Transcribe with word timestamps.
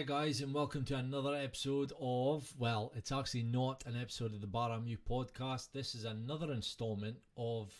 Hi, 0.00 0.06
guys, 0.06 0.40
and 0.40 0.54
welcome 0.54 0.86
to 0.86 0.96
another 0.96 1.34
episode 1.34 1.92
of, 2.00 2.54
well, 2.58 2.90
it's 2.96 3.12
actually 3.12 3.42
not 3.42 3.84
an 3.84 4.00
episode 4.00 4.32
of 4.32 4.40
the 4.40 4.46
Baramu 4.46 4.96
podcast. 5.06 5.72
This 5.74 5.94
is 5.94 6.04
another 6.04 6.52
installment 6.52 7.18
of 7.36 7.70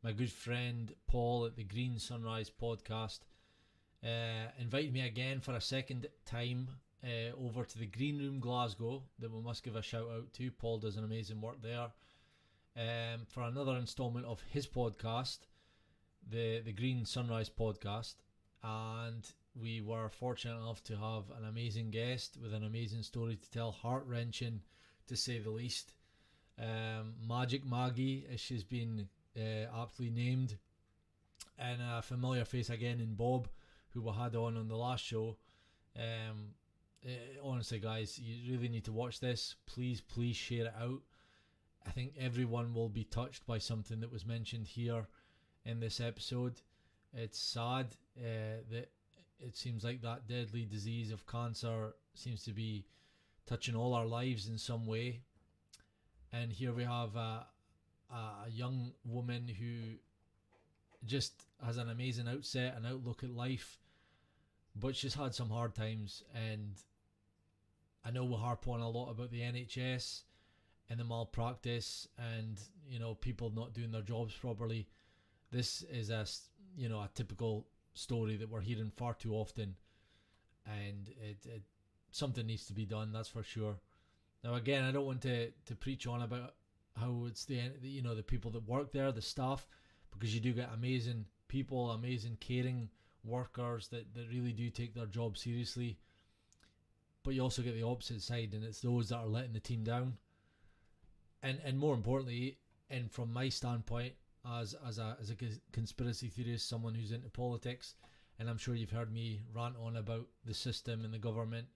my 0.00 0.12
good 0.12 0.30
friend 0.30 0.94
Paul 1.08 1.46
at 1.46 1.56
the 1.56 1.64
Green 1.64 1.98
Sunrise 1.98 2.48
podcast. 2.48 3.22
Uh, 4.04 4.52
invited 4.60 4.92
me 4.92 5.04
again 5.04 5.40
for 5.40 5.54
a 5.54 5.60
second 5.60 6.06
time 6.24 6.68
uh, 7.02 7.36
over 7.44 7.64
to 7.64 7.78
the 7.80 7.86
Green 7.86 8.20
Room 8.20 8.38
Glasgow 8.38 9.02
that 9.18 9.32
we 9.32 9.42
must 9.42 9.64
give 9.64 9.74
a 9.74 9.82
shout 9.82 10.06
out 10.14 10.32
to. 10.34 10.52
Paul 10.52 10.78
does 10.78 10.94
an 10.94 11.02
amazing 11.02 11.40
work 11.40 11.60
there. 11.60 11.88
Um, 12.76 13.26
for 13.26 13.42
another 13.42 13.74
installment 13.74 14.26
of 14.26 14.40
his 14.48 14.68
podcast, 14.68 15.38
the 16.30 16.60
the 16.60 16.72
Green 16.72 17.04
Sunrise 17.04 17.50
podcast, 17.50 18.14
and 18.62 19.28
we 19.60 19.80
were 19.80 20.08
fortunate 20.08 20.56
enough 20.56 20.82
to 20.84 20.96
have 20.96 21.24
an 21.38 21.48
amazing 21.48 21.90
guest 21.90 22.36
with 22.42 22.52
an 22.52 22.64
amazing 22.64 23.02
story 23.02 23.36
to 23.36 23.50
tell, 23.50 23.70
heart 23.72 24.04
wrenching 24.06 24.60
to 25.06 25.16
say 25.16 25.38
the 25.38 25.50
least. 25.50 25.94
Um, 26.58 27.14
Magic 27.26 27.64
Maggie, 27.64 28.26
as 28.32 28.40
she's 28.40 28.64
been 28.64 29.08
uh, 29.36 29.80
aptly 29.82 30.10
named, 30.10 30.56
and 31.58 31.80
a 31.82 32.02
familiar 32.02 32.44
face 32.44 32.70
again 32.70 33.00
in 33.00 33.14
Bob, 33.14 33.48
who 33.90 34.02
we 34.02 34.12
had 34.12 34.34
on 34.34 34.56
on 34.56 34.68
the 34.68 34.76
last 34.76 35.04
show. 35.04 35.36
Um, 35.96 36.54
uh, 37.04 37.10
honestly, 37.42 37.78
guys, 37.78 38.18
you 38.18 38.54
really 38.54 38.68
need 38.68 38.84
to 38.84 38.92
watch 38.92 39.20
this. 39.20 39.56
Please, 39.66 40.00
please 40.00 40.36
share 40.36 40.66
it 40.66 40.74
out. 40.80 41.02
I 41.86 41.90
think 41.90 42.14
everyone 42.18 42.72
will 42.74 42.88
be 42.88 43.04
touched 43.04 43.46
by 43.46 43.58
something 43.58 44.00
that 44.00 44.12
was 44.12 44.24
mentioned 44.24 44.66
here 44.66 45.06
in 45.64 45.80
this 45.80 46.00
episode. 46.00 46.60
It's 47.12 47.38
sad 47.38 47.86
uh, 48.18 48.62
that 48.70 48.88
it 49.46 49.56
seems 49.56 49.84
like 49.84 50.02
that 50.02 50.26
deadly 50.28 50.64
disease 50.64 51.10
of 51.10 51.26
cancer 51.26 51.94
seems 52.14 52.42
to 52.44 52.52
be 52.52 52.86
touching 53.46 53.76
all 53.76 53.94
our 53.94 54.06
lives 54.06 54.48
in 54.48 54.58
some 54.58 54.86
way. 54.86 55.20
And 56.32 56.52
here 56.52 56.72
we 56.72 56.84
have 56.84 57.14
a, 57.16 57.46
a 58.10 58.50
young 58.50 58.92
woman 59.04 59.48
who 59.48 59.98
just 61.04 61.44
has 61.64 61.76
an 61.76 61.90
amazing 61.90 62.28
outset 62.28 62.74
and 62.76 62.86
outlook 62.86 63.22
at 63.22 63.30
life, 63.30 63.78
but 64.74 64.96
she's 64.96 65.14
had 65.14 65.34
some 65.34 65.50
hard 65.50 65.74
times. 65.74 66.22
And 66.34 66.74
I 68.04 68.10
know 68.10 68.24
we 68.24 68.36
harp 68.36 68.66
on 68.66 68.80
a 68.80 68.88
lot 68.88 69.10
about 69.10 69.30
the 69.30 69.40
NHS 69.40 70.22
and 70.90 71.00
the 71.00 71.04
malpractice 71.04 72.08
and 72.18 72.60
you 72.86 72.98
know 72.98 73.14
people 73.14 73.50
not 73.50 73.72
doing 73.72 73.90
their 73.90 74.02
jobs 74.02 74.34
properly. 74.34 74.88
This 75.50 75.82
is 75.82 76.10
a 76.10 76.26
you 76.76 76.88
know 76.88 76.98
a 76.98 77.10
typical 77.14 77.66
story 77.94 78.36
that 78.36 78.50
we're 78.50 78.60
hearing 78.60 78.92
far 78.96 79.14
too 79.14 79.34
often, 79.34 79.76
and 80.66 81.08
it, 81.08 81.46
it 81.46 81.62
something 82.10 82.46
needs 82.46 82.66
to 82.66 82.72
be 82.72 82.84
done. 82.84 83.12
That's 83.12 83.28
for 83.28 83.42
sure. 83.42 83.76
Now, 84.42 84.54
again, 84.54 84.84
I 84.84 84.92
don't 84.92 85.06
want 85.06 85.22
to 85.22 85.50
to 85.50 85.74
preach 85.74 86.06
on 86.06 86.22
about 86.22 86.54
how 86.98 87.24
it's 87.26 87.44
the 87.44 87.60
you 87.82 88.02
know 88.02 88.14
the 88.14 88.22
people 88.22 88.50
that 88.52 88.68
work 88.68 88.92
there, 88.92 89.10
the 89.12 89.22
staff, 89.22 89.66
because 90.12 90.34
you 90.34 90.40
do 90.40 90.52
get 90.52 90.70
amazing 90.74 91.24
people, 91.48 91.90
amazing 91.90 92.36
caring 92.40 92.90
workers 93.24 93.88
that 93.88 94.14
that 94.14 94.28
really 94.30 94.52
do 94.52 94.70
take 94.70 94.94
their 94.94 95.06
job 95.06 95.36
seriously. 95.36 95.98
But 97.22 97.34
you 97.34 97.40
also 97.40 97.62
get 97.62 97.74
the 97.74 97.86
opposite 97.86 98.20
side, 98.20 98.50
and 98.52 98.64
it's 98.64 98.80
those 98.80 99.08
that 99.08 99.16
are 99.16 99.26
letting 99.26 99.54
the 99.54 99.60
team 99.60 99.82
down. 99.82 100.18
And 101.42 101.58
and 101.64 101.78
more 101.78 101.94
importantly, 101.94 102.58
and 102.90 103.10
from 103.10 103.32
my 103.32 103.48
standpoint, 103.48 104.14
as 104.46 104.74
as 104.86 104.98
a 104.98 105.16
as 105.20 105.30
a 105.30 105.36
conspiracy 105.72 106.28
theorist, 106.28 106.68
someone 106.68 106.94
who's 106.94 107.12
into 107.12 107.28
politics, 107.28 107.94
and 108.38 108.48
I'm 108.48 108.58
sure 108.58 108.74
you've 108.74 108.90
heard 108.90 109.12
me 109.12 109.42
rant 109.54 109.76
on 109.82 109.96
about 109.96 110.26
the 110.44 110.54
system 110.54 111.04
and 111.04 111.12
the 111.12 111.18
government. 111.18 111.66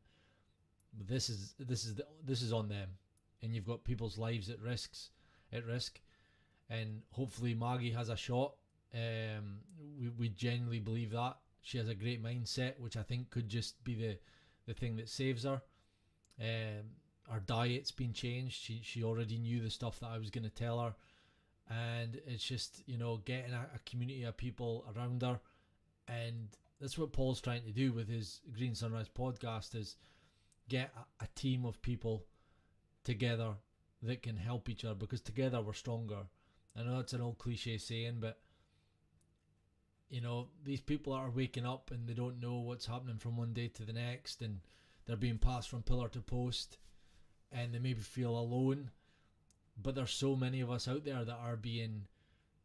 This 0.92 1.28
is 1.28 1.55
this 1.58 1.84
is 1.84 1.96
the, 1.96 2.06
this 2.24 2.42
is 2.42 2.52
on 2.52 2.69
them, 2.69 2.91
and 3.42 3.55
you've 3.55 3.66
got 3.66 3.84
people's 3.84 4.19
lives 4.19 4.50
at 4.50 4.61
risks 4.61 5.11
at 5.52 5.66
risk, 5.66 6.00
and 6.69 7.02
hopefully 7.12 7.55
Maggie 7.55 7.92
has 7.92 8.08
a 8.08 8.17
shot. 8.17 8.55
Um, 8.95 9.58
we 10.00 10.08
we 10.11 10.29
genuinely 10.29 10.80
believe 10.80 11.11
that 11.12 11.36
she 11.62 11.79
has 11.79 11.89
a 11.89 11.95
great 11.95 12.23
mindset, 12.23 12.79
which 12.79 12.96
I 12.96 13.02
think 13.02 13.30
could 13.30 13.48
just 13.48 13.83
be 13.85 13.95
the 13.95 14.18
the 14.67 14.74
thing 14.74 14.96
that 14.96 15.08
saves 15.08 15.45
her. 15.45 15.62
Um, 16.40 16.85
our 17.30 17.40
diet's 17.40 17.90
been 17.90 18.12
changed. 18.12 18.61
She 18.61 18.80
she 18.83 19.02
already 19.02 19.39
knew 19.39 19.61
the 19.61 19.70
stuff 19.70 20.00
that 20.00 20.11
I 20.11 20.18
was 20.18 20.30
going 20.30 20.45
to 20.45 20.50
tell 20.50 20.80
her 20.80 20.95
and 21.70 22.20
it's 22.27 22.45
just 22.45 22.83
you 22.86 22.96
know 22.96 23.20
getting 23.24 23.52
a, 23.52 23.67
a, 23.74 23.79
community 23.84 24.24
of 24.24 24.36
people 24.36 24.84
around 24.95 25.23
her. 25.23 25.39
And 26.08 26.48
that's 26.80 26.96
what 26.96 27.12
paul's 27.12 27.40
trying 27.40 27.64
to 27.64 27.70
do 27.70 27.92
with 27.92 28.08
his 28.08 28.40
green 28.56 28.74
sunrise 28.74 29.08
podcast 29.08 29.74
is 29.74 29.96
get 30.68 30.90
a, 30.96 31.24
a 31.24 31.29
team 31.34 31.64
of 31.64 31.83
people 31.83 32.24
together 33.05 33.55
that 34.02 34.23
can 34.23 34.36
help 34.36 34.68
each 34.68 34.84
other 34.84 34.95
because 34.95 35.20
together 35.20 35.61
we're 35.61 35.73
stronger. 35.73 36.20
I 36.79 36.83
know 36.83 37.01
it's 37.01 37.12
an 37.12 37.20
old 37.20 37.39
cliche 37.39 37.79
saying 37.79 38.18
but 38.20 38.39
you 40.08 40.20
know 40.20 40.48
these 40.64 40.80
people 40.80 41.12
are 41.12 41.30
waking 41.30 41.67
up 41.67 41.90
and 41.90 42.06
they 42.06 42.14
don't 42.14 42.40
know 42.40 42.55
what's 42.55 42.86
happening 42.86 43.18
from 43.18 43.36
one 43.36 43.52
day 43.52 43.68
to 43.68 43.85
the 43.85 43.92
next 43.92 44.40
and 44.40 44.61
they're 45.06 45.17
being 45.17 45.39
passed 45.39 45.68
from 45.68 45.83
pillar 45.83 46.08
to 46.08 46.20
post 46.20 46.79
and 47.52 47.74
they 47.74 47.79
maybe 47.79 48.00
feel 48.00 48.39
alone 48.39 48.90
but 49.80 49.94
there's 49.94 50.11
so 50.11 50.36
many 50.36 50.61
of 50.61 50.70
us 50.70 50.89
out 50.89 51.05
there 51.05 51.24
that 51.24 51.39
are 51.42 51.56
being 51.56 52.06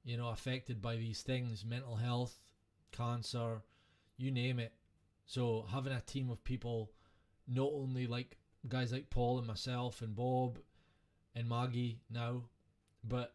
you 0.04 0.18
know 0.18 0.30
affected 0.30 0.82
by 0.82 0.96
these 0.96 1.22
things 1.22 1.66
mental 1.66 1.96
health 1.96 2.38
cancer 2.92 3.62
you 4.18 4.32
name 4.32 4.60
it. 4.60 4.74
So 5.26 5.66
having 5.72 5.94
a 5.94 6.02
team 6.02 6.30
of 6.30 6.44
people 6.44 6.92
not 7.48 7.72
only 7.74 8.08
like 8.08 8.38
guys 8.70 8.94
like 8.94 9.10
paul 9.10 9.40
and 9.40 9.48
myself 9.48 10.02
and 10.02 10.16
bob 10.16 10.58
and 11.36 11.50
maggie 11.50 12.00
now 12.10 12.44
but 13.04 13.34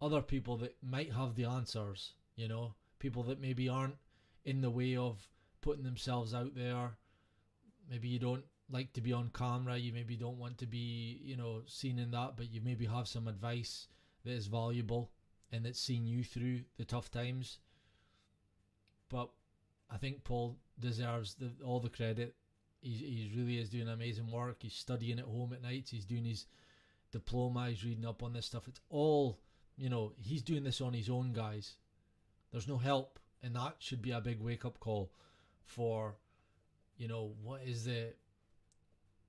other 0.00 0.20
people 0.20 0.56
that 0.56 0.74
might 0.82 1.12
have 1.12 1.36
the 1.36 1.44
answers 1.44 2.14
you 2.34 2.48
know 2.48 2.74
people 2.98 3.22
that 3.22 3.40
maybe 3.40 3.68
aren't 3.68 3.94
in 4.44 4.60
the 4.60 4.70
way 4.70 4.96
of 4.96 5.28
putting 5.60 5.84
themselves 5.84 6.34
out 6.34 6.54
there. 6.54 6.96
Maybe 7.90 8.08
you 8.08 8.18
don't 8.18 8.44
like 8.70 8.92
to 8.92 9.00
be 9.00 9.12
on 9.12 9.30
camera, 9.32 9.76
you 9.76 9.92
maybe 9.92 10.16
don't 10.16 10.38
want 10.38 10.58
to 10.58 10.66
be, 10.66 11.20
you 11.22 11.36
know, 11.36 11.62
seen 11.66 11.98
in 11.98 12.10
that, 12.10 12.36
but 12.36 12.52
you 12.52 12.60
maybe 12.60 12.86
have 12.86 13.08
some 13.08 13.28
advice 13.28 13.88
that 14.24 14.32
is 14.32 14.46
valuable 14.46 15.10
and 15.50 15.64
that's 15.64 15.80
seen 15.80 16.06
you 16.06 16.22
through 16.22 16.60
the 16.76 16.84
tough 16.84 17.10
times. 17.10 17.58
But 19.08 19.30
I 19.90 19.96
think 19.96 20.24
Paul 20.24 20.58
deserves 20.78 21.34
the, 21.34 21.50
all 21.64 21.80
the 21.80 21.88
credit. 21.88 22.34
He, 22.80 22.90
he 22.90 23.32
really 23.36 23.58
is 23.58 23.70
doing 23.70 23.88
amazing 23.88 24.30
work. 24.30 24.58
He's 24.60 24.74
studying 24.74 25.18
at 25.18 25.24
home 25.24 25.52
at 25.54 25.62
nights. 25.62 25.90
He's 25.90 26.04
doing 26.04 26.24
his 26.24 26.46
diploma. 27.10 27.70
He's 27.70 27.84
reading 27.84 28.06
up 28.06 28.22
on 28.22 28.34
this 28.34 28.46
stuff. 28.46 28.68
It's 28.68 28.80
all, 28.90 29.40
you 29.76 29.88
know, 29.88 30.12
he's 30.16 30.42
doing 30.42 30.64
this 30.64 30.80
on 30.80 30.92
his 30.92 31.08
own, 31.08 31.32
guys. 31.32 31.76
There's 32.52 32.68
no 32.68 32.76
help. 32.76 33.18
And 33.42 33.56
that 33.56 33.76
should 33.78 34.02
be 34.02 34.10
a 34.10 34.20
big 34.20 34.40
wake 34.40 34.64
up 34.64 34.78
call 34.78 35.12
for, 35.64 36.16
you 36.96 37.08
know, 37.08 37.32
what 37.42 37.62
is 37.64 37.84
the 37.84 38.12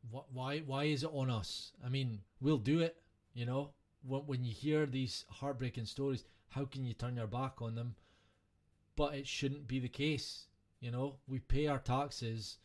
why 0.09 0.59
why 0.59 0.85
is 0.85 1.03
it 1.03 1.11
on 1.13 1.29
us? 1.29 1.71
I 1.85 1.89
mean, 1.89 2.21
we'll 2.41 2.57
do 2.57 2.79
it, 2.79 3.01
you 3.33 3.45
know. 3.45 3.71
When 4.01 4.21
when 4.21 4.43
you 4.43 4.53
hear 4.53 4.85
these 4.85 5.25
heartbreaking 5.29 5.85
stories, 5.85 6.23
how 6.49 6.65
can 6.65 6.85
you 6.85 6.93
turn 6.93 7.17
your 7.17 7.27
back 7.27 7.61
on 7.61 7.75
them? 7.75 7.95
But 8.95 9.15
it 9.15 9.27
shouldn't 9.27 9.67
be 9.67 9.79
the 9.79 9.89
case, 9.89 10.47
you 10.79 10.91
know. 10.91 11.17
We 11.27 11.39
pay 11.39 11.67
our 11.67 11.79
taxes, 11.79 12.57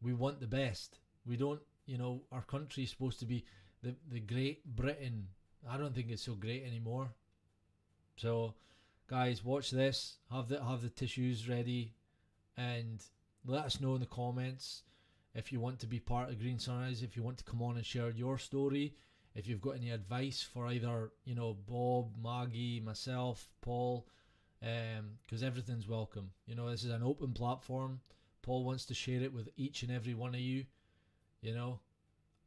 we 0.00 0.14
want 0.14 0.40
the 0.40 0.46
best. 0.46 0.98
We 1.26 1.36
don't, 1.36 1.60
you 1.86 1.98
know, 1.98 2.22
our 2.32 2.42
country 2.42 2.84
is 2.84 2.90
supposed 2.90 3.20
to 3.20 3.26
be 3.26 3.44
the 3.82 3.94
the 4.10 4.20
Great 4.20 4.64
Britain. 4.64 5.28
I 5.68 5.76
don't 5.76 5.94
think 5.94 6.10
it's 6.10 6.22
so 6.22 6.34
great 6.34 6.64
anymore. 6.64 7.10
So, 8.16 8.54
guys, 9.08 9.44
watch 9.44 9.70
this. 9.70 10.18
Have 10.30 10.48
the 10.48 10.62
have 10.62 10.82
the 10.82 10.90
tissues 10.90 11.48
ready, 11.48 11.94
and 12.56 13.04
let 13.44 13.64
us 13.64 13.80
know 13.80 13.94
in 13.94 14.00
the 14.00 14.06
comments 14.06 14.82
if 15.34 15.52
you 15.52 15.60
want 15.60 15.78
to 15.80 15.86
be 15.86 16.00
part 16.00 16.30
of 16.30 16.40
Green 16.40 16.58
Sunrise, 16.58 17.02
if 17.02 17.16
you 17.16 17.22
want 17.22 17.38
to 17.38 17.44
come 17.44 17.62
on 17.62 17.76
and 17.76 17.84
share 17.84 18.10
your 18.10 18.38
story, 18.38 18.94
if 19.34 19.46
you've 19.46 19.60
got 19.60 19.76
any 19.76 19.90
advice 19.90 20.42
for 20.42 20.66
either, 20.66 21.12
you 21.24 21.34
know, 21.34 21.56
Bob, 21.68 22.10
Maggie, 22.22 22.80
myself, 22.80 23.48
Paul, 23.60 24.06
because 24.60 25.42
um, 25.42 25.46
everything's 25.46 25.86
welcome. 25.86 26.30
You 26.46 26.56
know, 26.56 26.70
this 26.70 26.82
is 26.82 26.90
an 26.90 27.02
open 27.02 27.32
platform. 27.32 28.00
Paul 28.42 28.64
wants 28.64 28.84
to 28.86 28.94
share 28.94 29.22
it 29.22 29.32
with 29.32 29.48
each 29.56 29.82
and 29.82 29.92
every 29.92 30.14
one 30.14 30.34
of 30.34 30.40
you. 30.40 30.64
You 31.40 31.54
know, 31.54 31.80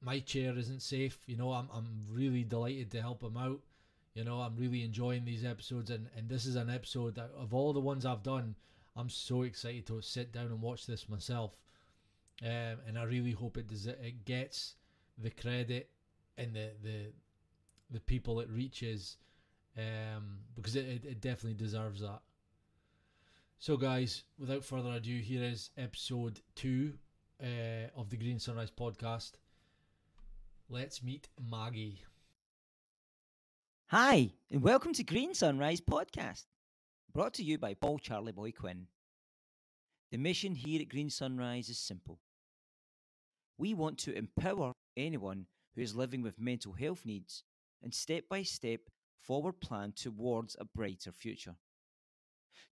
my 0.02 0.20
chair 0.20 0.58
isn't 0.58 0.82
safe. 0.82 1.20
You 1.28 1.38
know, 1.38 1.52
I'm, 1.52 1.70
I'm 1.74 2.02
really 2.10 2.44
delighted 2.44 2.92
to 2.92 3.02
help 3.02 3.24
him 3.24 3.38
out. 3.38 3.62
You 4.14 4.26
know, 4.26 4.42
I'm 4.42 4.58
really 4.58 4.84
enjoying 4.84 5.24
these 5.24 5.46
episodes, 5.46 5.90
and, 5.90 6.08
and 6.18 6.28
this 6.28 6.46
is 6.46 6.58
an 6.58 6.70
episode 6.70 7.16
that, 7.16 7.32
of 7.38 7.54
all 7.54 7.72
the 7.72 7.80
ones 7.80 8.06
I've 8.06 8.24
done, 8.24 8.56
I'm 8.98 9.10
so 9.10 9.44
excited 9.44 9.88
to 9.88 10.02
sit 10.02 10.34
down 10.34 10.48
and 10.48 10.62
watch 10.62 10.86
this 10.86 11.08
myself 11.08 11.56
um, 12.44 12.78
and 12.88 12.98
I 12.98 13.04
really 13.04 13.32
hope 13.32 13.58
it 13.58 13.68
does. 13.68 13.86
It 13.86 14.26
gets 14.26 14.76
the 15.18 15.30
credit 15.30 15.90
and 16.38 16.54
the 16.54 16.72
the 16.84 17.12
the 17.92 18.00
people 18.00 18.40
it 18.40 18.50
reaches, 18.50 19.18
um, 19.78 20.40
because 20.56 20.76
it, 20.76 20.86
it, 20.86 21.06
it 21.06 21.22
definitely 21.22 21.54
deserves 21.54 22.02
that. 22.02 22.22
So, 23.60 23.78
guys, 23.78 24.24
without 24.40 24.64
further 24.64 24.92
ado, 24.92 25.20
here 25.20 25.44
is 25.44 25.70
episode 25.78 26.40
two 26.56 26.94
uh, 27.44 27.90
of 27.96 28.10
the 28.10 28.18
Green 28.18 28.40
Sunrise 28.40 28.72
podcast. 28.72 29.34
Let's 30.70 31.04
meet 31.04 31.28
Maggie. 31.40 32.02
Hi, 33.88 34.32
and 34.50 34.64
welcome 34.64 34.94
to 34.94 35.04
Green 35.04 35.34
Sunrise 35.34 35.82
Podcast, 35.82 36.46
brought 37.14 37.34
to 37.36 37.44
you 37.44 37.58
by 37.58 37.74
Paul 37.74 38.00
Charlie 38.00 38.32
Boy 38.32 38.52
Quinn. 38.52 38.88
The 40.12 40.18
mission 40.18 40.56
here 40.56 40.82
at 40.82 40.88
Green 40.88 41.10
Sunrise 41.10 41.68
is 41.68 41.78
simple. 41.78 42.18
We 43.62 43.76
want 43.76 44.00
to 44.00 44.18
empower 44.18 44.74
anyone 44.98 45.46
who 45.76 45.82
is 45.82 45.96
living 45.96 46.24
with 46.24 46.40
mental 46.40 46.74
health 46.74 47.06
needs 47.06 47.44
and 47.84 47.94
step 47.94 48.24
by 48.28 48.42
step 48.42 48.80
forward 49.20 49.62
plan 49.62 49.94
towards 49.96 50.56
a 50.60 50.66
brighter 50.66 51.12
future. 51.12 51.54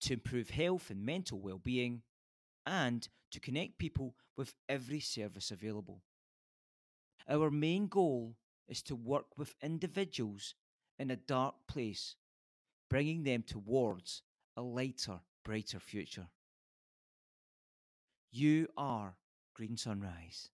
To 0.03 0.13
improve 0.13 0.51
health 0.51 0.91
and 0.91 1.03
mental 1.03 1.41
well 1.41 1.57
being, 1.57 2.03
and 2.67 3.09
to 3.31 3.41
connect 3.41 3.79
people 3.79 4.15
with 4.37 4.53
every 4.69 5.01
service 5.01 5.51
available. 5.51 6.03
Our 7.27 7.51
main 7.51 7.87
goal 7.87 8.37
is 8.69 8.83
to 8.83 8.95
work 8.95 9.39
with 9.39 9.55
individuals 9.63 10.55
in 10.99 11.11
a 11.11 11.17
dark 11.17 11.55
place, 11.67 12.17
bringing 12.91 13.23
them 13.23 13.43
towards 13.43 14.21
a 14.55 14.61
lighter, 14.61 15.21
brighter 15.47 15.81
future. 15.81 16.27
You 18.31 18.69
are 18.77 19.15
Green 19.55 19.79
Sunrise. 19.79 20.51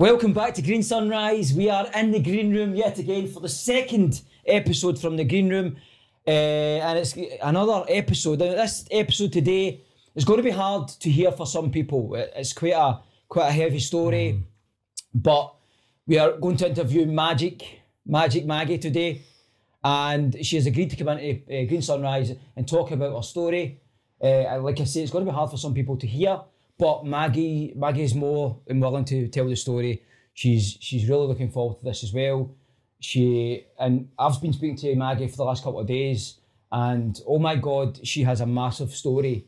Welcome 0.00 0.32
back 0.32 0.54
to 0.54 0.62
Green 0.62 0.82
Sunrise. 0.82 1.52
We 1.52 1.68
are 1.68 1.86
in 1.94 2.10
the 2.10 2.20
green 2.20 2.54
room 2.54 2.74
yet 2.74 2.98
again 2.98 3.28
for 3.28 3.40
the 3.40 3.50
second 3.50 4.22
episode 4.46 4.98
from 4.98 5.18
the 5.18 5.24
green 5.24 5.50
room, 5.50 5.76
uh, 6.26 6.30
and 6.30 6.98
it's 6.98 7.14
another 7.42 7.84
episode. 7.86 8.40
And 8.40 8.58
this 8.58 8.86
episode 8.90 9.30
today 9.30 9.82
is 10.14 10.24
going 10.24 10.38
to 10.38 10.42
be 10.42 10.52
hard 10.52 10.88
to 10.88 11.10
hear 11.10 11.30
for 11.30 11.46
some 11.46 11.70
people. 11.70 12.14
It's 12.14 12.54
quite 12.54 12.72
a 12.72 13.00
quite 13.28 13.48
a 13.48 13.52
heavy 13.52 13.78
story, 13.78 14.38
mm. 14.38 14.42
but 15.14 15.54
we 16.06 16.16
are 16.16 16.32
going 16.32 16.56
to 16.56 16.68
interview 16.68 17.04
Magic 17.04 17.82
Magic 18.06 18.46
Maggie 18.46 18.78
today, 18.78 19.20
and 19.84 20.34
she 20.42 20.56
has 20.56 20.64
agreed 20.64 20.88
to 20.92 20.96
come 20.96 21.08
into 21.08 21.42
uh, 21.42 21.66
Green 21.66 21.82
Sunrise 21.82 22.32
and 22.56 22.66
talk 22.66 22.90
about 22.90 23.14
her 23.14 23.22
story. 23.22 23.82
Uh, 24.18 24.62
like 24.62 24.80
I 24.80 24.84
say, 24.84 25.02
it's 25.02 25.12
going 25.12 25.26
to 25.26 25.30
be 25.30 25.34
hard 25.34 25.50
for 25.50 25.58
some 25.58 25.74
people 25.74 25.98
to 25.98 26.06
hear. 26.06 26.40
But 26.80 27.04
Maggie, 27.04 27.74
Maggie's 27.76 28.14
more 28.14 28.58
than 28.66 28.80
willing 28.80 29.04
to 29.04 29.28
tell 29.28 29.46
the 29.46 29.54
story. 29.54 30.02
She's 30.32 30.78
she's 30.80 31.06
really 31.06 31.26
looking 31.26 31.50
forward 31.50 31.78
to 31.78 31.84
this 31.84 32.02
as 32.02 32.12
well. 32.14 32.54
She 33.00 33.66
and 33.78 34.08
I've 34.18 34.40
been 34.40 34.54
speaking 34.54 34.76
to 34.76 34.96
Maggie 34.96 35.28
for 35.28 35.36
the 35.36 35.44
last 35.44 35.62
couple 35.62 35.80
of 35.80 35.86
days, 35.86 36.38
and 36.72 37.20
oh 37.26 37.38
my 37.38 37.56
God, 37.56 38.00
she 38.06 38.22
has 38.22 38.40
a 38.40 38.46
massive 38.46 38.92
story. 38.94 39.46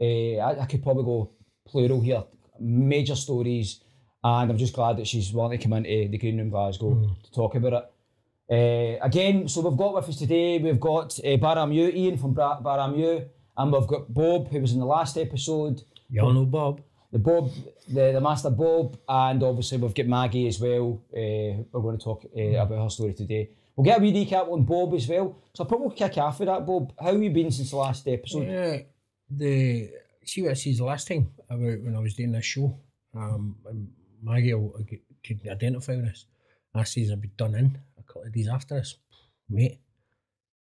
Uh, 0.00 0.36
I, 0.46 0.62
I, 0.62 0.66
could 0.66 0.82
probably 0.82 1.04
go 1.04 1.30
plural 1.66 2.00
here, 2.00 2.24
major 2.60 3.14
stories, 3.14 3.80
and 4.22 4.50
I'm 4.50 4.58
just 4.58 4.74
glad 4.74 4.98
that 4.98 5.06
she's 5.06 5.32
willing 5.32 5.56
to 5.56 5.62
come 5.62 5.72
into 5.72 6.10
the 6.10 6.18
Green 6.18 6.36
Room 6.36 6.50
Glasgow 6.50 6.90
mm. 6.90 7.22
to 7.22 7.32
talk 7.32 7.54
about 7.54 7.72
it. 7.72 7.84
Uh, 8.50 9.04
again, 9.04 9.48
so 9.48 9.62
we've 9.62 9.78
got 9.78 9.94
with 9.94 10.08
us 10.08 10.18
today, 10.18 10.58
we've 10.58 10.80
got 10.80 11.18
uh, 11.20 11.38
Baramu, 11.38 11.94
Ian 11.94 12.18
from 12.18 12.34
Baramu, 12.34 13.26
and 13.56 13.72
we've 13.72 13.86
got 13.86 14.12
Bob, 14.12 14.50
who 14.50 14.60
was 14.60 14.72
in 14.72 14.80
the 14.80 14.84
last 14.84 15.16
episode. 15.16 15.82
You 16.10 16.22
all 16.22 16.32
know 16.32 16.46
Bob. 16.46 16.82
The 17.12 17.18
Bob, 17.18 17.52
the, 17.88 18.12
the 18.12 18.20
Master 18.20 18.50
Bob, 18.50 18.98
and 19.08 19.42
obviously 19.42 19.78
we've 19.78 19.94
got 19.94 20.06
Maggie 20.06 20.48
as 20.48 20.58
well. 20.58 21.00
Uh, 21.12 21.62
we're 21.70 21.80
going 21.80 21.96
to 21.96 22.02
talk 22.02 22.24
uh, 22.36 22.40
about 22.40 22.82
her 22.82 22.90
story 22.90 23.14
today. 23.14 23.50
We'll 23.76 23.84
get 23.84 23.98
a 23.98 24.02
wee 24.02 24.12
recap 24.12 24.50
on 24.50 24.64
Bob 24.64 24.94
as 24.94 25.06
well. 25.06 25.36
So 25.52 25.62
I'll 25.62 25.68
probably 25.68 25.96
kick 25.96 26.18
off 26.18 26.40
with 26.40 26.48
that, 26.48 26.66
Bob. 26.66 26.92
How 26.98 27.12
have 27.12 27.22
you 27.22 27.30
been 27.30 27.50
since 27.50 27.70
the 27.70 27.76
last 27.76 28.06
episode? 28.08 28.48
Yeah, 28.48 28.78
the 29.30 29.90
see 30.24 30.42
what 30.42 30.52
I 30.52 30.54
said 30.54 30.76
the 30.76 30.84
last 30.84 31.06
time 31.06 31.30
about 31.48 31.58
when 31.58 31.94
I 31.96 32.00
was 32.00 32.14
doing 32.14 32.32
this 32.32 32.44
show. 32.44 32.78
Um, 33.14 33.56
Maggie 34.22 34.54
could 35.24 35.40
identify 35.48 35.96
with 35.96 36.06
this. 36.06 36.26
I 36.74 36.84
says 36.84 37.12
I'd 37.12 37.20
be 37.20 37.30
done 37.36 37.54
in 37.54 37.78
a 37.98 38.02
couple 38.02 38.22
of 38.22 38.32
days 38.32 38.48
after 38.48 38.74
this, 38.74 38.96
mate. 39.48 39.78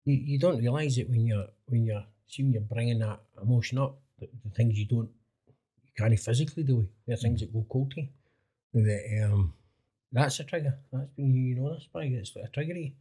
You, 0.05 0.15
you 0.15 0.39
don't 0.39 0.57
realise 0.57 0.97
it 0.97 1.09
when 1.09 1.27
you're 1.27 1.47
when 1.67 1.85
you're 1.85 2.05
see 2.27 2.43
when 2.43 2.53
you're 2.53 2.61
bringing 2.61 2.99
that 2.99 3.19
emotion 3.41 3.77
up, 3.77 3.99
the, 4.19 4.27
the 4.43 4.49
things 4.51 4.77
you 4.77 4.85
don't 4.85 5.09
can't 5.99 6.19
physically 6.19 6.63
do 6.63 6.81
it. 6.81 6.87
There 7.05 7.13
are 7.13 7.17
things 7.17 7.41
that 7.41 7.53
go 7.53 7.65
cold 7.69 7.91
to 7.91 8.01
you. 8.01 8.07
That, 8.73 9.25
um, 9.25 9.53
that's 10.11 10.39
a 10.39 10.43
trigger. 10.43 10.77
That's 10.91 11.09
been, 11.15 11.33
you 11.33 11.55
know 11.55 11.73
this, 11.73 11.87
by 11.91 12.05
it's 12.05 12.35
a 12.35 12.47
trigger. 12.53 12.91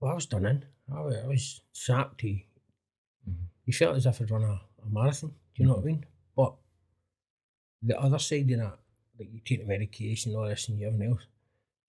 Well, 0.00 0.12
I 0.12 0.14
was 0.14 0.26
done 0.26 0.46
in. 0.46 0.64
I 0.94 1.00
was, 1.00 1.16
I 1.24 1.26
was 1.26 1.60
sapped. 1.72 2.18
To, 2.20 2.26
mm-hmm. 2.26 3.32
You 3.64 3.72
felt 3.72 3.96
as 3.96 4.06
if 4.06 4.20
I'd 4.20 4.30
run 4.30 4.44
a, 4.44 4.60
a 4.82 4.90
marathon. 4.90 5.30
Do 5.30 5.62
you 5.62 5.66
know 5.66 5.74
mm-hmm. 5.74 5.82
what 5.82 5.88
I 5.88 5.92
mean? 5.92 6.06
But 6.36 6.54
the 7.82 7.98
other 7.98 8.18
side 8.18 8.50
of 8.50 8.58
that, 8.58 8.78
like 9.18 9.28
you 9.32 9.40
take 9.44 9.60
the 9.60 9.66
medication, 9.66 10.34
all 10.34 10.48
this, 10.48 10.68
and 10.68 10.78
you 10.78 10.86
everything 10.86 11.10
else. 11.10 11.26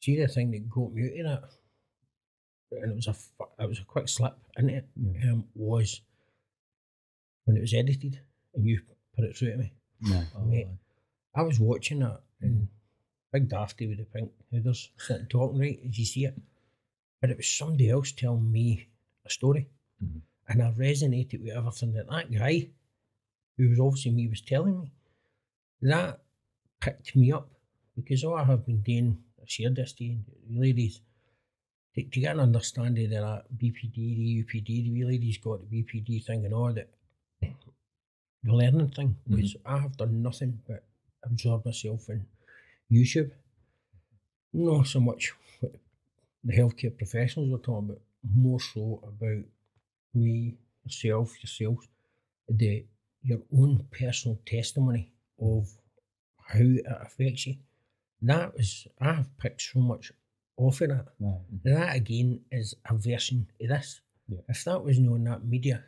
See 0.01 0.19
the 0.19 0.27
thing 0.27 0.51
that 0.51 0.69
got 0.69 0.93
me 0.93 1.03
out 1.25 1.33
of 1.33 1.41
that, 1.41 2.81
and 2.83 2.91
it 2.91 2.95
was 2.95 3.07
a 3.07 3.15
it 3.63 3.67
was 3.67 3.79
a 3.79 3.85
quick 3.85 4.07
slip 4.07 4.37
in 4.57 4.69
it. 4.69 4.85
Yeah. 4.95 5.31
Um, 5.31 5.45
was 5.55 6.01
when 7.45 7.57
it 7.57 7.61
was 7.61 7.73
edited 7.73 8.19
and 8.53 8.65
you 8.65 8.81
put 9.15 9.25
it 9.25 9.35
through 9.35 9.51
to 9.51 9.57
me. 9.57 9.71
No. 10.01 10.23
Oh, 10.37 10.41
Mate, 10.41 10.67
I 11.35 11.41
was 11.41 11.59
watching 11.59 11.99
that 11.99 12.21
and 12.41 12.67
Big 13.31 13.49
Dafty 13.49 13.87
with 13.87 13.97
the 13.97 14.05
pink 14.05 14.31
hooders 14.53 14.89
sitting 14.97 15.27
talking 15.27 15.59
right 15.59 15.79
as 15.87 15.97
you 15.97 16.05
see 16.05 16.25
it. 16.25 16.39
But 17.21 17.31
it 17.31 17.37
was 17.37 17.47
somebody 17.47 17.89
else 17.89 18.11
telling 18.11 18.51
me 18.51 18.87
a 19.25 19.29
story. 19.29 19.67
Mm-hmm. 20.03 20.19
And 20.49 20.63
I 20.63 20.71
resonated 20.71 21.43
with 21.43 21.55
everything 21.55 21.93
that 21.93 22.09
that 22.09 22.31
guy, 22.31 22.69
who 23.57 23.69
was 23.69 23.79
obviously 23.79 24.11
me, 24.11 24.27
was 24.27 24.41
telling 24.41 24.79
me. 24.79 24.91
That 25.81 26.19
picked 26.79 27.15
me 27.15 27.31
up 27.31 27.49
because 27.95 28.23
all 28.23 28.35
I 28.35 28.43
have 28.43 28.65
been 28.65 28.81
doing, 28.81 29.17
I 29.41 29.43
shared 29.45 29.75
this 29.75 29.93
to 29.93 30.03
you, 30.05 30.19
ladies, 30.49 31.01
to, 31.95 32.03
to 32.03 32.19
get 32.19 32.35
an 32.35 32.39
understanding 32.39 33.13
of 33.13 33.21
that 33.21 33.57
BPD, 33.57 33.93
the 33.95 34.43
UPD, 34.43 34.93
the 34.93 35.03
ladies 35.03 35.37
got 35.37 35.59
the 35.59 35.83
BPD 35.83 36.23
thing 36.23 36.45
and 36.45 36.53
all 36.53 36.71
that 36.71 36.89
the 38.43 38.53
learning 38.53 38.89
thing 38.89 39.15
mm-hmm. 39.29 39.41
was 39.41 39.55
I 39.65 39.79
have 39.79 39.97
done 39.97 40.21
nothing 40.21 40.59
but 40.67 40.83
absorb 41.23 41.65
myself 41.65 42.09
in 42.09 42.25
YouTube. 42.91 43.31
Not 44.53 44.87
so 44.87 44.99
much 44.99 45.33
what 45.59 45.73
the 46.43 46.53
healthcare 46.53 46.97
professionals 46.97 47.51
were 47.51 47.57
talking 47.57 47.89
about, 47.89 48.01
more 48.35 48.59
so 48.59 49.01
about 49.03 49.43
me, 50.13 50.55
yourself, 50.83 51.35
yourselves, 51.43 51.87
the 52.49 52.85
your 53.23 53.39
own 53.53 53.85
personal 53.91 54.39
testimony 54.45 55.11
of 55.41 55.67
how 56.47 56.59
it 56.59 56.85
affects 56.87 57.47
you. 57.47 57.55
That 58.21 58.55
was 58.55 58.87
I 59.01 59.13
have 59.13 59.37
picked 59.37 59.61
so 59.61 59.79
much 59.79 60.11
off 60.55 60.81
of 60.81 60.89
that. 60.89 61.07
No. 61.19 61.41
That 61.63 61.95
again 61.95 62.41
is 62.51 62.75
a 62.89 62.95
version 62.95 63.47
of 63.61 63.67
this. 63.67 64.01
Yeah. 64.27 64.39
If 64.47 64.63
that 64.63 64.83
was 64.83 64.99
known 64.99 65.25
that 65.25 65.45
media 65.45 65.83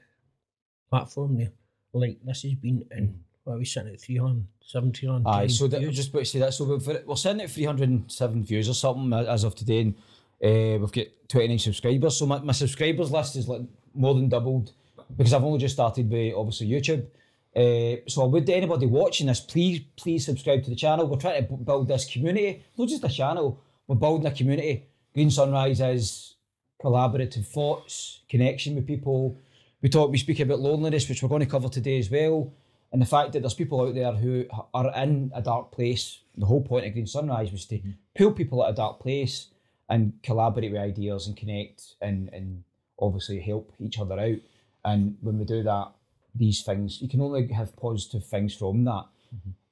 platform 0.89 1.38
there, 1.38 1.51
like 1.93 2.19
this 2.24 2.43
has 2.43 2.53
been 2.53 2.86
in, 2.91 3.19
what 3.43 3.55
are 3.55 3.58
we 3.58 3.65
sitting 3.65 3.93
at 3.93 4.01
300, 4.01 4.46
700, 4.65 5.27
Aye, 5.27 5.48
so 5.48 5.67
that, 5.67 5.79
views? 5.79 5.96
just 5.96 6.10
about 6.10 6.19
to 6.19 6.25
say 6.25 6.39
that. 6.39 6.53
So 6.53 6.65
we're, 6.65 7.03
we're 7.05 7.15
sitting 7.15 7.41
at 7.41 7.50
307 7.50 8.43
views 8.43 8.69
or 8.69 8.74
something 8.74 9.12
as 9.13 9.43
of 9.43 9.55
today, 9.55 9.81
and 9.81 9.96
uh, 10.43 10.79
we've 10.79 10.91
got 10.91 11.08
29 11.27 11.60
subscribers. 11.60 12.17
So 12.17 12.25
my, 12.25 12.39
my 12.39 12.53
subscribers 12.53 13.12
list 13.12 13.36
is 13.36 13.48
like 13.48 13.62
more 13.93 14.13
than 14.13 14.29
doubled 14.29 14.74
because 15.17 15.34
I've 15.34 15.43
only 15.43 15.60
just 15.60 15.74
started 15.74 16.10
with 16.10 16.34
obviously 16.36 16.67
YouTube. 16.67 17.08
Uh, 17.55 18.01
so 18.08 18.24
I 18.24 18.27
would 18.27 18.48
anybody 18.50 18.86
watching 18.86 19.27
this, 19.27 19.39
please 19.39 19.81
please 19.96 20.24
subscribe 20.25 20.63
to 20.63 20.69
the 20.69 20.75
channel. 20.75 21.08
We're 21.08 21.17
trying 21.17 21.43
to 21.43 21.50
b- 21.50 21.63
build 21.63 21.88
this 21.88 22.05
community, 22.05 22.63
not 22.77 22.88
just 22.88 23.03
a 23.03 23.10
channel. 23.10 23.60
We're 23.88 23.96
building 23.96 24.27
a 24.27 24.31
community. 24.31 24.86
Green 25.15 25.31
Sunrise 25.31 25.81
is 25.81 26.36
collaborative 26.81 27.46
thoughts, 27.48 28.22
connection 28.29 28.75
with 28.75 28.86
people. 28.86 29.38
We 29.82 29.90
talk, 29.90 30.12
we 30.12 30.18
speak 30.18 30.40
about 30.40 30.60
loneliness, 30.60 31.08
which 31.08 31.24
we're 31.24 31.30
going 31.30 31.40
to 31.42 31.46
cover 31.46 31.70
today 31.70 32.00
as 32.00 32.12
well, 32.12 32.52
and 32.92 33.02
the 33.02 33.06
fact 33.06 33.34
that 33.34 33.42
there's 33.42 33.54
people 33.54 33.82
out 33.82 33.96
there 33.96 34.12
who 34.12 34.46
are 34.74 34.92
in 34.96 35.32
a 35.34 35.42
dark 35.42 35.72
place. 35.72 36.20
The 36.38 36.46
whole 36.46 36.62
point 36.62 36.86
of 36.86 36.94
Green 36.94 37.08
Sunrise 37.08 37.52
was 37.52 37.66
to 37.66 37.80
pull 38.16 38.32
people 38.32 38.64
at 38.64 38.72
a 38.72 38.76
dark 38.76 39.00
place 39.00 39.48
and 39.90 40.14
collaborate 40.24 40.72
with 40.72 40.82
ideas 40.82 41.28
and 41.28 41.36
connect 41.36 41.96
and 42.02 42.30
and 42.34 42.64
obviously 43.00 43.40
help 43.40 43.74
each 43.80 44.00
other 44.00 44.20
out. 44.20 44.38
And 44.86 45.18
when 45.22 45.38
we 45.38 45.46
do 45.46 45.64
that, 45.64 45.92
these 46.36 46.62
things 46.64 47.02
you 47.02 47.08
can 47.08 47.22
only 47.22 47.48
have 47.48 47.76
positive 47.76 48.26
things 48.26 48.56
from 48.56 48.84
that. 48.86 49.06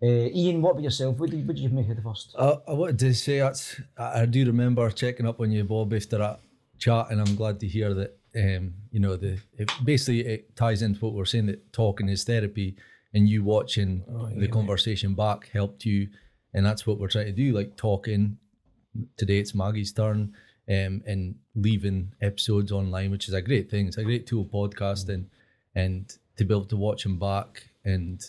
Uh, 0.02 0.06
Ian, 0.06 0.62
what 0.62 0.72
about 0.72 0.84
yourself? 0.84 1.18
What 1.18 1.32
did, 1.32 1.48
what 1.48 1.56
did 1.56 1.64
you 1.64 1.70
make 1.70 1.90
of 1.90 1.96
the 1.96 2.02
first? 2.04 2.36
I, 2.38 2.58
I 2.68 2.74
wanted 2.74 3.00
to 3.00 3.14
say 3.14 3.40
that's 3.40 3.82
I, 3.98 4.22
I 4.22 4.26
do 4.26 4.46
remember 4.46 4.90
checking 4.92 5.28
up 5.28 5.40
on 5.40 5.52
you, 5.52 5.64
Bob, 5.64 5.94
after 5.94 6.20
that 6.20 6.40
chat, 6.78 7.08
and 7.10 7.20
I'm 7.20 7.36
glad 7.36 7.60
to 7.62 7.68
hear 7.68 7.94
that. 7.96 8.18
Um, 8.38 8.74
you 8.91 9.00
know, 9.00 9.15
the 9.15 9.39
it, 9.58 9.72
basically 9.84 10.22
it 10.22 10.56
ties 10.56 10.82
into 10.82 11.00
what 11.00 11.13
we're 11.13 11.25
saying 11.25 11.48
that 11.48 11.74
talking 11.74 12.10
is 12.10 12.24
therapy, 12.24 12.75
and 13.13 13.27
you 13.27 13.44
watching 13.44 14.03
the 14.38 14.48
conversation 14.48 15.15
back 15.15 15.50
helped 15.51 15.86
you, 15.86 16.10
and 16.53 16.65
that's 16.65 16.86
what 16.86 17.00
we're 17.00 17.08
trying 17.08 17.25
to 17.27 17.32
do. 17.32 17.51
Like 17.53 17.75
talking. 17.75 18.38
Today 19.15 19.39
it's 19.39 19.53
Maggie's 19.53 19.91
turn, 19.91 20.34
um, 20.70 21.03
and 21.06 21.36
leaving 21.56 22.13
episodes 22.22 22.72
online, 22.72 23.12
which 23.12 23.27
is 23.27 23.34
a 23.34 23.41
great 23.41 23.70
thing. 23.70 23.88
It's 23.88 23.98
a 23.98 24.03
great 24.03 24.25
tool 24.25 24.46
podcasting, 24.46 25.25
and 25.75 26.12
to 26.38 26.46
be 26.46 26.53
able 26.53 26.65
to 26.65 26.77
watch 26.77 27.03
them 27.03 27.20
back 27.20 27.70
and 27.86 28.20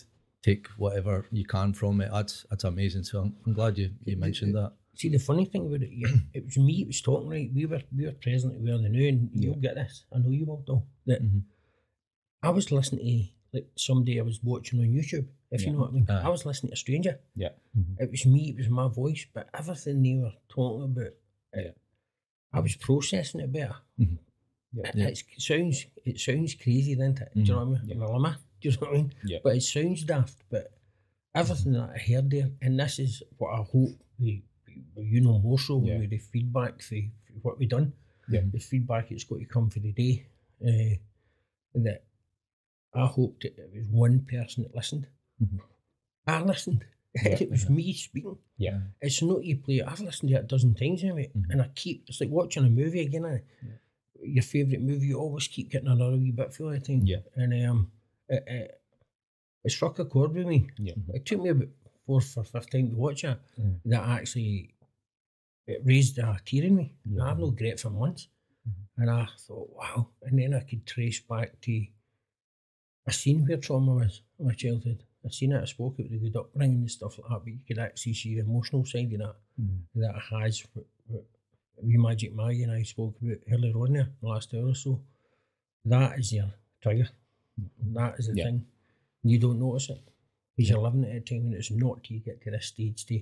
take 0.43 0.67
whatever 0.77 1.25
you 1.31 1.45
can 1.45 1.73
from 1.73 2.01
it. 2.01 2.09
That's 2.11 2.45
that's 2.49 2.63
amazing. 2.63 3.03
So 3.03 3.21
I'm, 3.21 3.35
I'm 3.45 3.53
glad 3.53 3.77
you, 3.77 3.91
you 4.05 4.17
mentioned 4.17 4.55
that. 4.55 4.73
See, 4.95 5.09
the 5.09 5.17
funny 5.19 5.45
thing 5.45 5.65
about 5.67 5.81
it, 5.83 5.91
yeah, 5.91 6.09
it 6.33 6.45
was 6.45 6.57
me 6.57 6.79
that 6.79 6.87
was 6.87 7.01
talking, 7.01 7.29
right? 7.29 7.49
We 7.53 7.65
were 7.65 7.81
we 7.95 8.05
were 8.05 8.11
present, 8.13 8.59
we 8.59 8.71
were 8.71 8.77
the 8.77 8.89
new, 8.89 9.07
and 9.07 9.29
you'll 9.33 9.55
get 9.55 9.75
this. 9.75 10.05
I 10.13 10.19
know 10.19 10.29
you 10.31 10.45
will, 10.45 10.63
though. 10.67 10.83
That 11.05 11.23
Mhm. 11.23 11.43
I 12.43 12.49
was 12.49 12.71
listening 12.71 13.05
to, 13.05 13.29
like, 13.53 13.67
somebody 13.75 14.19
I 14.19 14.23
was 14.23 14.41
watching 14.43 14.79
on 14.79 14.87
YouTube, 14.87 15.27
if 15.51 15.65
you 15.65 15.71
know 15.73 15.79
what 15.79 15.89
I 15.89 15.93
mean. 15.93 16.05
Aye. 16.09 16.21
I 16.23 16.29
was 16.29 16.45
listening 16.45 16.69
to 16.71 16.73
a 16.73 16.77
stranger. 16.77 17.19
Yeah. 17.35 17.49
It 17.97 18.11
was 18.11 18.25
me, 18.25 18.49
it 18.51 18.57
was 18.57 18.69
my 18.69 18.87
voice, 18.87 19.25
but 19.33 19.49
everything 19.53 20.01
they 20.03 20.15
were 20.15 20.33
talking 20.47 20.83
about, 20.85 21.05
it, 21.07 21.19
Yeah. 21.55 21.71
I 22.53 22.59
was 22.61 22.75
processing 22.75 23.41
it 23.41 23.51
better. 23.51 23.75
Yeah. 23.97 24.07
It, 24.83 24.95
Yeah. 24.95 25.07
it's- 25.11 25.23
it 25.35 25.41
sounds 25.41 25.85
it 26.05 26.19
sounds 26.19 26.55
crazy, 26.55 26.95
doesn't 26.95 27.21
it? 27.21 27.29
Do 27.33 27.41
you 27.41 27.47
know 27.47 27.65
what 27.65 27.77
I 27.79 27.81
mean? 27.81 27.89
Yeah. 27.89 27.95
Well, 27.97 28.15
am 28.15 28.25
I? 28.25 28.35
Do 28.61 28.69
you 28.69 28.71
know 28.71 28.77
what 28.81 28.89
I 28.89 28.93
mean? 28.93 29.13
Yeah. 29.25 29.39
But 29.43 29.55
it 29.57 29.61
sounds 29.63 30.03
daft, 30.03 30.37
but 30.49 30.71
everything 31.35 31.73
that 31.73 31.89
I 31.89 31.97
heard 31.97 32.29
there, 32.29 32.51
and 32.61 32.79
this 32.79 32.99
is 32.99 33.23
what 33.37 33.49
I 33.59 33.63
hope 33.63 33.95
we 34.19 34.43
you 34.97 35.21
know 35.21 35.39
more 35.39 35.59
so 35.59 35.81
Yeah. 35.83 35.99
with 35.99 36.09
the 36.11 36.17
feedback 36.17 36.81
for, 36.81 36.95
for 37.25 37.33
what 37.41 37.59
we've 37.59 37.69
done. 37.69 37.93
Yeah. 38.29 38.41
The 38.51 38.59
feedback 38.59 39.11
it's 39.11 39.23
got 39.23 39.39
to 39.39 39.45
come 39.45 39.69
for 39.69 39.79
the 39.79 39.91
day. 39.91 40.25
Uh, 40.63 40.95
that 41.75 42.03
I 42.93 43.05
hoped 43.05 43.45
it 43.45 43.57
was 43.73 43.87
one 43.87 44.19
person 44.25 44.63
that 44.63 44.75
listened. 44.75 45.07
Mhm. 45.41 45.59
I 46.27 46.41
listened. 46.41 46.85
it 47.13 47.49
was 47.49 47.69
me 47.69 47.93
speaking. 47.93 48.37
Yeah. 48.57 48.79
It's 49.01 49.21
not 49.23 49.43
you 49.43 49.57
play. 49.57 49.81
I've 49.81 49.99
listened 50.01 50.29
to 50.29 50.35
it 50.37 50.39
a 50.45 50.47
dozen 50.47 50.75
times 50.75 51.03
mate, 51.03 51.31
Mhm. 51.37 51.49
and 51.49 51.61
I 51.61 51.67
keep. 51.75 52.05
It's 52.07 52.19
like 52.21 52.29
watching 52.29 52.65
a 52.65 52.69
movie 52.69 53.01
again. 53.01 53.25
eh? 53.25 53.39
Your 54.21 54.43
favourite 54.43 54.81
movie, 54.81 55.07
you 55.07 55.17
always 55.19 55.47
keep 55.47 55.71
getting 55.71 55.87
another 55.87 56.17
wee 56.17 56.31
bit 56.31 56.53
for 56.53 56.71
the 56.71 56.79
time. 56.79 57.01
Yeah. 57.05 57.21
And 57.35 57.53
um, 57.69 57.91
it, 58.27 58.43
it, 58.47 58.81
it 59.63 59.71
struck 59.71 59.97
a 59.99 60.05
chord 60.05 60.33
with 60.35 60.45
me. 60.45 60.67
Yeah. 60.77 60.95
It 61.13 61.25
took 61.25 61.41
me 61.41 61.49
about 61.49 61.69
fourth 62.09 62.37
or 62.37 62.43
fifth 62.43 62.69
time 62.71 62.89
to 62.89 62.95
watch 62.95 63.23
it. 63.23 63.37
Mm. 63.61 63.75
That 63.91 64.03
actually 64.17 64.73
it 65.67 65.81
raised 65.85 66.17
a 66.17 66.37
tear 66.45 66.63
in 66.69 66.75
me. 66.75 66.85
Yeah. 67.05 67.23
I've 67.25 67.37
no 67.39 67.51
great 67.51 67.79
for 67.79 67.91
months, 67.91 68.27
and 68.97 69.09
I 69.11 69.27
thought, 69.45 69.69
wow. 69.79 70.07
And 70.23 70.39
then 70.39 70.53
I 70.55 70.61
could 70.69 70.83
trace 70.93 71.19
back 71.33 71.49
to 71.65 71.85
a 73.05 73.11
scene 73.19 73.45
where 73.45 73.57
trauma 73.57 73.93
was 74.01 74.21
in 74.39 74.45
my 74.47 74.53
childhood. 74.53 75.03
I 75.25 75.29
seen 75.29 75.51
it. 75.51 75.61
I 75.61 75.65
spoke 75.65 75.99
about 75.99 76.09
the 76.11 76.17
good 76.17 76.35
upbringing 76.41 76.79
and 76.85 76.91
stuff 76.97 77.19
like 77.19 77.29
that, 77.29 77.39
but 77.43 77.53
you 77.53 77.59
could 77.67 77.77
actually 77.87 78.13
see 78.15 78.33
the 78.35 78.41
emotional 78.49 78.85
side 78.85 79.11
of 79.13 79.19
that 79.19 79.35
Mhm. 79.61 79.79
that 80.01 80.15
it 80.15 80.21
has. 80.31 80.53
We 81.87 81.97
Magic 81.97 82.31
Maggie 82.35 82.63
and 82.63 82.71
I 82.71 82.83
spoke 82.83 83.15
about 83.21 83.37
earlier 83.53 83.77
on 83.83 83.93
there, 83.93 84.09
the 84.21 84.27
last 84.27 84.53
hour 84.53 84.67
or 84.73 84.75
so. 84.75 84.91
That 85.85 86.19
is 86.19 86.33
your 86.33 86.51
trigger. 86.81 87.09
That 87.97 88.19
is 88.19 88.25
the 88.27 88.35
Yeah. 88.37 88.45
thing. 88.45 88.59
You 89.31 89.37
don't 89.43 89.59
notice 89.59 89.89
it 89.95 90.01
because 90.59 90.69
you're 90.69 90.81
living 90.81 91.05
at 91.05 91.15
a 91.15 91.19
time 91.21 91.45
when 91.45 91.53
it's 91.53 91.71
not 91.71 92.03
till 92.03 92.17
you 92.17 92.23
get 92.23 92.41
to 92.43 92.51
this 92.51 92.65
stage 92.67 93.05
to 93.05 93.21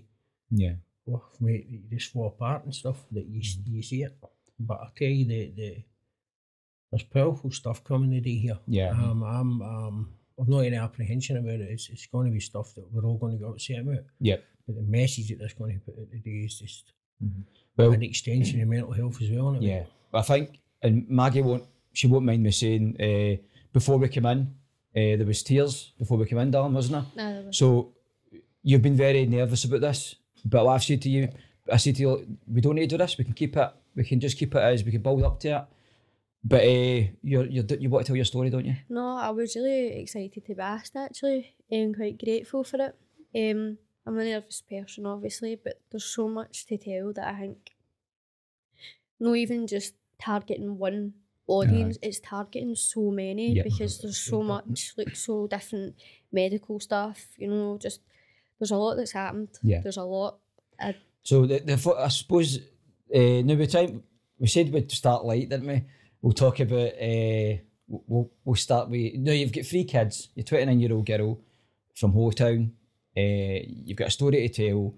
Yeah. 0.51 0.73
oh, 1.09 1.23
mate, 1.39 1.67
you 1.69 1.79
just 1.89 2.11
fall 2.11 2.27
apart 2.27 2.65
and 2.65 2.73
stuff 2.73 3.05
that 3.11 3.25
you 3.27 3.39
s 3.39 3.57
you 3.65 3.83
see 3.83 4.01
it. 4.03 4.17
But 4.59 4.79
I'll 4.81 4.91
tell 4.97 5.07
you 5.07 5.25
the 5.25 5.51
the 5.55 5.83
there's 6.91 7.03
powerful 7.03 7.51
stuff 7.51 7.83
coming 7.83 8.11
today 8.11 8.37
here. 8.37 8.59
Yeah. 8.67 8.89
Um, 8.91 9.23
I'm 9.23 9.61
um, 9.61 10.09
I've 10.39 10.47
not 10.47 10.59
any 10.59 10.77
apprehension 10.77 11.37
about 11.37 11.59
it. 11.59 11.69
It's 11.69 11.89
it's 11.89 12.07
going 12.07 12.27
to 12.27 12.31
be 12.33 12.39
stuff 12.39 12.73
that 12.75 12.91
we're 12.91 13.05
all 13.05 13.17
going 13.17 13.37
to 13.37 13.43
get 13.43 13.49
upset 13.49 13.79
about. 13.81 14.03
Yep. 14.19 14.43
But 14.65 14.75
the 14.75 14.81
message 14.83 15.29
that 15.29 15.39
that's 15.39 15.53
going 15.53 15.75
to 15.79 15.85
put 15.85 15.99
out 15.99 16.11
today 16.11 16.43
is 16.45 16.59
just 16.59 16.93
Well, 17.77 17.91
an 17.93 18.03
extension 18.03 18.61
of 18.61 18.67
mental 18.67 18.91
health 18.93 19.21
as 19.21 19.29
well. 19.29 19.51
Isn't 19.53 19.63
it? 19.63 19.67
Yeah, 19.67 19.83
I 20.13 20.21
think, 20.23 20.59
and 20.81 21.07
Maggie 21.09 21.41
won't. 21.41 21.65
She 21.93 22.07
won't 22.07 22.25
mind 22.25 22.43
me 22.43 22.51
saying. 22.51 22.95
Uh, 23.01 23.41
before 23.73 23.97
we 23.97 24.07
came 24.09 24.25
in, 24.25 24.55
uh, 24.97 25.15
there 25.17 25.25
was 25.27 25.43
tears 25.43 25.93
before 25.99 26.17
we 26.17 26.25
came 26.25 26.39
in, 26.39 26.51
Darren, 26.51 26.71
wasn't 26.73 26.95
there? 27.15 27.25
No, 27.25 27.33
there 27.35 27.43
was- 27.47 27.57
So 27.57 27.93
you've 28.63 28.81
been 28.81 28.97
very 28.97 29.25
nervous 29.25 29.63
about 29.65 29.81
this, 29.81 30.15
but 30.43 30.65
I've 30.67 30.83
said 30.83 31.01
to 31.03 31.09
you, 31.09 31.29
I 31.71 31.77
said 31.77 31.95
to 31.97 32.01
you, 32.01 32.37
we 32.53 32.61
don't 32.61 32.75
need 32.75 32.89
to 32.89 32.97
do 32.97 33.03
this. 33.03 33.17
We 33.17 33.23
can 33.25 33.33
keep 33.33 33.55
it. 33.57 33.69
We 33.95 34.03
can 34.03 34.19
just 34.19 34.37
keep 34.37 34.55
it 34.55 34.59
as 34.61 34.83
we 34.83 34.91
can 34.91 35.01
build 35.01 35.23
up 35.23 35.39
to 35.41 35.49
it. 35.49 35.65
But 36.43 36.61
uh, 36.63 37.01
you're, 37.21 37.45
you're, 37.45 37.65
you 37.79 37.89
want 37.89 38.05
to 38.05 38.09
tell 38.09 38.15
your 38.15 38.25
story, 38.25 38.49
don't 38.49 38.65
you? 38.65 38.75
No, 38.89 39.17
I 39.17 39.29
was 39.31 39.55
really 39.55 39.99
excited 40.01 40.45
to 40.45 40.55
be 40.55 40.61
asked 40.61 40.95
actually, 40.95 41.55
and 41.69 41.95
quite 41.95 42.17
grateful 42.23 42.63
for 42.63 42.77
it. 42.77 42.95
Um, 43.51 43.77
I'm 44.05 44.17
a 44.17 44.23
nervous 44.23 44.61
person, 44.61 45.05
obviously, 45.05 45.55
but 45.61 45.81
there's 45.91 46.05
so 46.05 46.29
much 46.29 46.65
to 46.67 46.77
tell 46.77 47.11
that 47.13 47.27
I 47.27 47.39
think, 47.39 47.71
not 49.19 49.35
even 49.35 49.67
just 49.67 49.93
targeting 50.21 50.77
one 50.77 51.13
audience, 51.47 51.97
it's 52.01 52.19
targeting 52.19 52.75
so 52.75 53.09
many 53.11 53.53
Yeah. 53.53 53.63
because 53.63 53.99
there's 53.99 54.17
so 54.17 54.43
much, 54.43 54.93
like, 54.97 55.15
so 55.15 55.47
different 55.47 55.95
medical 56.31 56.79
stuff, 56.79 57.25
you 57.37 57.47
know, 57.47 57.77
just 57.81 58.01
there's 58.59 58.71
a 58.71 58.77
lot 58.77 58.95
that's 58.95 59.11
happened. 59.11 59.49
Yeah. 59.63 59.81
There's 59.81 59.97
a 59.97 60.03
lot. 60.03 60.39
So 61.23 61.45
the, 61.45 61.59
the 61.59 61.95
I 61.99 62.07
suppose 62.09 62.57
uh, 63.13 63.41
now 63.43 63.55
we 63.55 63.67
time 63.67 64.03
we 64.39 64.47
said 64.47 64.71
we'd 64.71 64.91
start 64.91 65.25
light, 65.25 65.49
didn't 65.49 65.67
we? 65.67 65.83
We'll 66.21 66.33
talk 66.33 66.59
about 66.59 66.93
uh, 66.93 67.57
we'll 67.87 68.31
we'll 68.45 68.55
start 68.55 68.89
with 68.89 69.15
now 69.15 69.31
You've 69.31 69.51
got 69.51 69.65
three 69.65 69.83
kids. 69.83 70.29
You're 70.35 70.43
twenty 70.45 70.65
nine 70.65 70.79
year 70.79 70.93
old 70.93 71.05
girl 71.05 71.39
from 71.95 72.13
Holytown. 72.13 72.71
Uh, 73.15 73.59
you've 73.85 73.97
got 73.97 74.09
a 74.09 74.11
story 74.11 74.47
to 74.47 74.49
tell. 74.49 74.93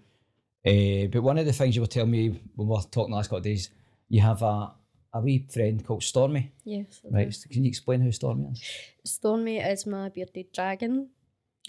Uh, 0.65 1.07
but 1.11 1.23
one 1.23 1.37
of 1.37 1.45
the 1.45 1.53
things 1.53 1.75
you 1.75 1.81
were 1.81 1.87
telling 1.87 2.11
me 2.11 2.29
when 2.55 2.67
we 2.67 2.75
were 2.75 2.81
talking 2.91 3.11
the 3.11 3.15
last 3.15 3.27
couple 3.27 3.37
of 3.37 3.43
days, 3.43 3.69
you 4.09 4.21
have 4.21 4.41
a 4.41 4.71
a 5.13 5.19
wee 5.21 5.45
friend 5.51 5.83
called 5.85 6.03
Stormy. 6.03 6.51
yes. 6.63 7.01
I 7.05 7.09
do. 7.09 7.15
Right? 7.15 7.45
Can 7.49 7.63
you 7.63 7.69
explain 7.69 8.01
who 8.01 8.11
Stormy 8.11 8.49
is? 8.51 8.63
Stormy 9.05 9.57
is 9.59 9.85
my 9.87 10.09
bearded 10.09 10.51
dragon, 10.53 11.09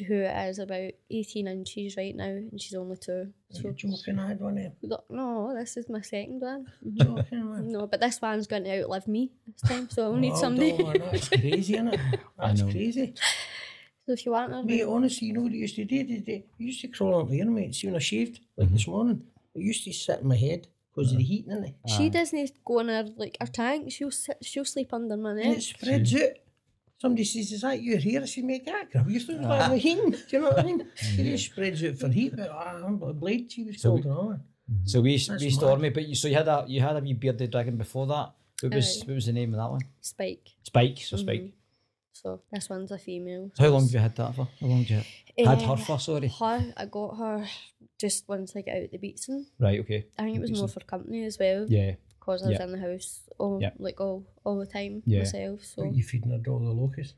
who 0.06 0.14
is 0.22 0.58
about 0.58 0.92
18 1.10 1.46
inches 1.46 1.96
right 1.96 2.14
now, 2.14 2.24
and 2.28 2.60
she's 2.60 2.74
only 2.74 2.96
two. 2.96 3.32
So, 3.50 3.62
You're 3.62 3.72
joking, 3.72 4.18
I 4.18 4.28
had 4.28 4.40
one 4.40 4.58
of 4.58 4.64
them. 4.64 4.98
no, 5.10 5.54
this 5.54 5.76
is 5.76 5.88
my 5.88 6.00
second 6.00 6.40
one. 6.40 6.66
Joking, 6.94 7.50
man. 7.50 7.68
No, 7.72 7.86
but 7.86 8.00
this 8.00 8.20
one's 8.20 8.46
going 8.46 8.64
to 8.64 8.82
outlive 8.82 9.08
me 9.08 9.32
this 9.46 9.62
time, 9.68 9.88
so 9.90 10.04
I'll 10.04 10.14
need 10.14 10.32
Oh, 10.32 10.40
somebody. 10.40 10.72
no, 10.76 10.86
man, 10.86 11.02
that's 11.10 11.28
crazy, 11.40 11.74
isn't 11.74 11.94
it? 11.94 12.00
That's 12.38 12.60
know. 12.60 12.70
crazy. 12.70 13.14
so 14.06 14.12
if 14.12 14.24
you 14.26 14.32
want 14.32 14.52
her, 14.52 14.62
Mate, 14.62 14.84
honestly, 14.84 15.28
you 15.28 15.32
know 15.34 15.42
what 15.42 15.52
I 15.52 15.56
used 15.56 15.76
to 15.76 15.84
do? 15.84 16.04
They, 16.04 16.18
they, 16.18 16.34
I 16.58 16.62
used 16.62 16.80
to 16.82 16.88
crawl 16.88 17.22
up 17.22 17.30
here, 17.30 17.46
mate. 17.46 17.74
See 17.74 17.86
when 17.86 17.96
I 17.96 18.00
shaved, 18.00 18.40
like 18.56 18.66
mm-hmm. 18.66 18.76
this 18.76 18.86
morning, 18.86 19.22
it 19.54 19.60
used 19.60 19.84
to 19.84 19.92
sit 19.92 20.20
in 20.20 20.28
my 20.28 20.36
head 20.36 20.66
because 20.94 21.12
of 21.12 21.18
the 21.18 21.24
heat, 21.24 21.48
didn't 21.48 21.64
it? 21.64 21.74
she 21.96 22.08
doesn't 22.10 22.52
go 22.64 22.80
in 22.80 22.88
her 22.88 23.06
like 23.16 23.36
her 23.40 23.46
tank. 23.46 23.92
She'll 23.92 24.10
sit, 24.10 24.38
she'll 24.42 24.64
sleep 24.64 24.92
under 24.92 25.16
my 25.16 25.30
And 25.30 25.40
it 25.40 25.48
neck. 25.48 25.60
spreads 25.62 26.14
out. 26.14 26.30
Somebody 26.98 27.24
says, 27.24 27.52
Is 27.52 27.62
that 27.62 27.82
your 27.82 27.98
hair? 27.98 28.22
I 28.22 28.24
say, 28.26 28.42
Mate, 28.42 28.66
that 28.66 28.90
grab 28.90 29.08
you 29.08 29.20
through 29.20 29.36
like 29.40 29.70
my 29.70 29.76
heating. 29.78 30.10
Do 30.10 30.18
you 30.30 30.38
know 30.40 30.48
what 30.50 30.58
I 30.58 30.62
mean? 30.64 30.80
It 31.18 31.24
just 31.24 31.46
spreads 31.46 31.82
out 31.84 31.96
for 31.96 32.08
heat, 32.08 32.34
but 32.36 32.50
ah, 32.50 32.82
I'm 32.84 33.02
a 33.02 33.12
blade 33.14 33.50
she 33.50 33.64
was 33.64 33.80
So 33.80 33.90
called 33.92 34.04
and 34.04 34.12
all. 34.14 34.36
So 34.84 35.00
we 35.00 35.16
That's 35.16 35.42
we 35.42 35.50
Stormy, 35.50 35.90
but 35.90 36.06
you 36.06 36.14
so 36.14 36.28
you 36.28 36.34
had 36.34 36.46
a 36.48 36.64
you 36.68 36.80
had 36.80 36.96
a 36.96 37.00
wee 37.00 37.14
bearded 37.14 37.50
dragon 37.50 37.76
before 37.76 38.06
that. 38.08 38.32
What 38.60 38.74
was 38.74 39.02
Aye. 39.02 39.06
what 39.06 39.14
was 39.14 39.26
the 39.26 39.32
name 39.32 39.54
of 39.54 39.58
that 39.60 39.70
one? 39.70 39.80
Spike. 40.00 40.48
Spike. 40.62 40.98
So 40.98 41.16
Spike. 41.16 41.40
Mhm. 41.42 41.52
So 42.12 42.40
this 42.52 42.68
one's 42.68 42.90
a 42.90 42.98
female. 42.98 43.50
So 43.54 43.64
how 43.64 43.70
long 43.70 43.82
have 43.84 43.92
you 43.92 43.98
had 43.98 44.14
that 44.16 44.34
for? 44.34 44.46
How 44.60 44.66
long 44.66 44.84
have 44.84 44.90
you 44.90 44.96
had, 45.46 45.58
had 45.58 45.62
her 45.66 45.72
Um, 45.72 45.78
for? 45.78 45.98
Sorry. 45.98 46.28
Her, 46.28 46.74
I 46.76 46.84
got 46.84 47.16
her 47.16 47.46
just 48.00 48.28
once 48.28 48.56
I 48.56 48.62
got 48.62 48.76
out 48.76 48.90
the 48.90 48.98
beatsing. 48.98 49.44
Right. 49.58 49.80
Okay. 49.80 50.06
I 50.18 50.24
think 50.24 50.36
it 50.36 50.40
was 50.40 50.58
more 50.58 50.68
for 50.68 50.80
company 50.80 51.24
as 51.24 51.38
well. 51.38 51.66
Yeah. 51.68 51.94
Because 52.18 52.42
I 52.42 52.48
was 52.48 52.58
Yeah. 52.58 52.64
in 52.64 52.72
the 52.72 52.78
house 52.78 53.28
all 53.38 53.60
Yeah. 53.60 53.72
like 53.78 54.00
all 54.00 54.24
all 54.44 54.58
the 54.58 54.66
time 54.66 55.02
Yeah. 55.06 55.20
myself. 55.20 55.64
So 55.64 55.84
What 55.84 55.94
you 55.94 56.02
feeding 56.02 56.30
her 56.30 56.38
dog 56.38 56.62
the 56.64 56.70
locusts? 56.72 57.14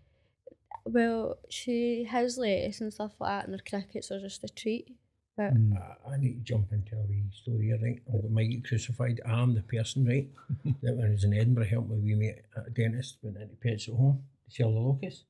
well, 0.84 1.38
she 1.48 2.04
has 2.04 2.38
lettuce 2.38 2.80
and 2.80 2.92
stuff 2.92 3.12
like 3.20 3.30
that, 3.30 3.44
and 3.46 3.54
her 3.54 3.62
crickets 3.68 4.10
are 4.10 4.20
just 4.20 4.42
a 4.44 4.48
treat. 4.48 4.96
But 5.36 5.54
Mm. 5.54 5.72
I, 5.80 6.10
I 6.10 6.16
need 6.18 6.34
to 6.34 6.40
jump 6.40 6.72
into 6.72 6.94
a 6.98 7.06
wee 7.06 7.24
story 7.32 7.66
here, 7.66 7.78
right? 7.80 8.02
I 8.12 8.28
might 8.28 8.50
get 8.50 8.64
crucified. 8.64 9.20
I'm 9.24 9.54
the 9.54 9.62
person, 9.62 10.04
right? 10.04 10.28
that 10.82 10.96
when 10.96 11.06
I 11.06 11.10
was 11.10 11.24
in 11.24 11.32
Edinburgh, 11.32 11.66
helped 11.66 11.88
my 11.88 11.96
wee 11.96 12.14
mate 12.14 12.42
at 12.56 12.66
a 12.66 12.70
dentist, 12.70 13.16
went 13.22 13.38
into 13.38 13.56
pets 13.56 13.88
at 13.88 13.94
home 13.94 14.24
to 14.44 14.50
sell 14.50 14.72
the 14.72 14.78
locust. 14.80 15.24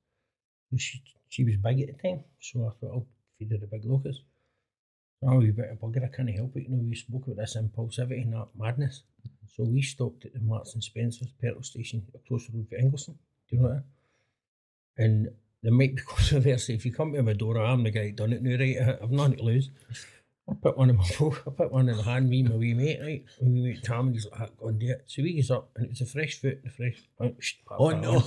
So 0.71 0.77
she, 0.77 1.03
she 1.29 1.45
was 1.45 1.57
big 1.57 1.81
at 1.83 1.89
the 1.97 2.03
time, 2.09 2.25
so 2.41 2.67
I 2.67 2.71
thought 2.81 2.93
I'll 2.95 3.07
feed 3.39 3.53
her 3.53 3.59
the 3.59 3.67
big 3.69 3.85
locust. 3.85 4.23
So 5.23 5.41
you 5.41 5.53
better 5.53 5.79
bugger, 5.81 6.05
I 6.05 6.09
can't 6.09 6.31
help 6.31 6.57
it. 6.57 6.65
You 6.65 6.77
know, 6.77 6.85
we 6.89 6.97
spoke 6.97 7.27
about 7.27 7.37
this 7.37 7.57
impulsivity 7.57 8.23
and 8.23 8.33
that 8.33 8.49
madness. 8.59 9.05
So 9.57 9.63
we 9.63 9.81
stopped 9.81 10.25
at 10.25 10.33
the 10.33 10.41
Marks 10.41 10.75
and 10.75 10.83
Spencer's 10.83 11.33
petrol 11.41 11.63
station 11.63 12.03
across 12.15 12.47
the 12.47 12.57
road 12.57 12.67
for 12.69 12.77
Ingleson. 12.77 13.15
Do 13.49 13.57
you 13.57 13.63
know 13.63 13.69
that? 13.69 13.85
And 14.99 15.29
there 15.63 15.73
might 15.73 15.95
be 15.95 16.03
controversy. 16.03 16.75
If 16.75 16.85
you 16.85 16.93
come 16.93 17.13
to 17.13 17.23
my 17.23 17.35
door, 17.35 17.59
I'm 17.59 17.85
the 17.85 17.91
guy 17.91 18.07
that 18.07 18.17
done 18.17 18.33
it 18.33 18.43
now, 18.43 18.57
right? 18.59 18.99
I've 19.01 19.11
nothing 19.13 19.37
to 19.37 19.43
lose. 19.45 19.71
I 20.51 20.55
put 20.61 20.77
one 20.77 20.91
in 20.91 20.97
my 20.97 21.05
phone, 21.09 21.37
I 21.47 21.51
put 21.51 21.71
one 21.71 21.89
in 21.89 21.97
the 21.97 22.03
hand, 22.03 22.29
me 22.29 22.41
and 22.41 22.51
my 22.51 22.57
wee 22.57 22.75
mate, 22.75 22.99
right? 23.01 23.25
My 23.41 23.49
wee 23.49 23.63
mate 23.63 23.85
Tom, 23.85 24.07
and 24.07 24.17
he's 24.17 24.27
like, 24.27 24.41
"Ah, 24.41 24.49
go 24.59 24.69
and 24.69 24.81
do 24.81 24.91
it. 24.91 25.05
So 25.07 25.23
we 25.23 25.35
gets 25.35 25.53
up, 25.53 25.71
and 25.77 25.85
it 25.85 25.91
was 25.91 26.01
a 26.01 26.07
fresh 26.07 26.41
foot, 26.41 26.65
the 26.65 26.71
fresh. 26.71 27.01
Oh, 27.21 27.33
shh, 27.39 27.55
pop 27.65 27.77
Oh, 27.81 27.91
that 27.91 28.01
no. 28.01 28.25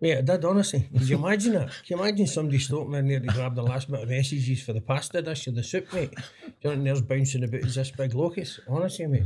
Mate, 0.00 0.18
I 0.18 0.20
did, 0.20 0.44
honestly. 0.44 0.88
Could 0.92 1.08
you 1.08 1.16
imagine 1.16 1.54
that? 1.54 1.68
Can 1.86 1.96
you 1.96 2.02
imagine 2.02 2.26
somebody 2.26 2.58
stopping 2.58 2.94
in 2.94 3.08
there 3.08 3.20
to 3.20 3.26
grab 3.28 3.54
the 3.54 3.62
last 3.62 3.90
bit 3.90 4.02
of 4.02 4.08
sausages 4.08 4.62
for 4.62 4.74
the 4.74 4.80
pasta 4.82 5.22
dish 5.22 5.48
or 5.48 5.52
the 5.52 5.62
soup, 5.62 5.90
mate? 5.92 6.14
Do 6.14 6.22
you 6.46 6.52
know, 6.64 6.70
and 6.72 6.86
there's 6.86 7.00
bouncing 7.00 7.44
about 7.44 7.64
as 7.64 7.76
this 7.76 7.90
big 7.90 8.14
locust. 8.14 8.60
Honestly, 8.68 9.06
mate, 9.06 9.24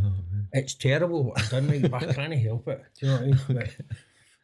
it's 0.53 0.75
terrible 0.75 1.25
what 1.25 1.41
I've 1.41 1.51
done, 1.51 1.67
mate, 1.67 1.91
but 1.91 2.05
I 2.09 2.13
can't 2.13 2.35
help 2.35 2.69
it. 2.69 2.85
Do 3.01 3.07
you 3.07 3.13
know 3.13 3.19
what 3.19 3.23
I 3.23 3.27
mean? 3.27 3.39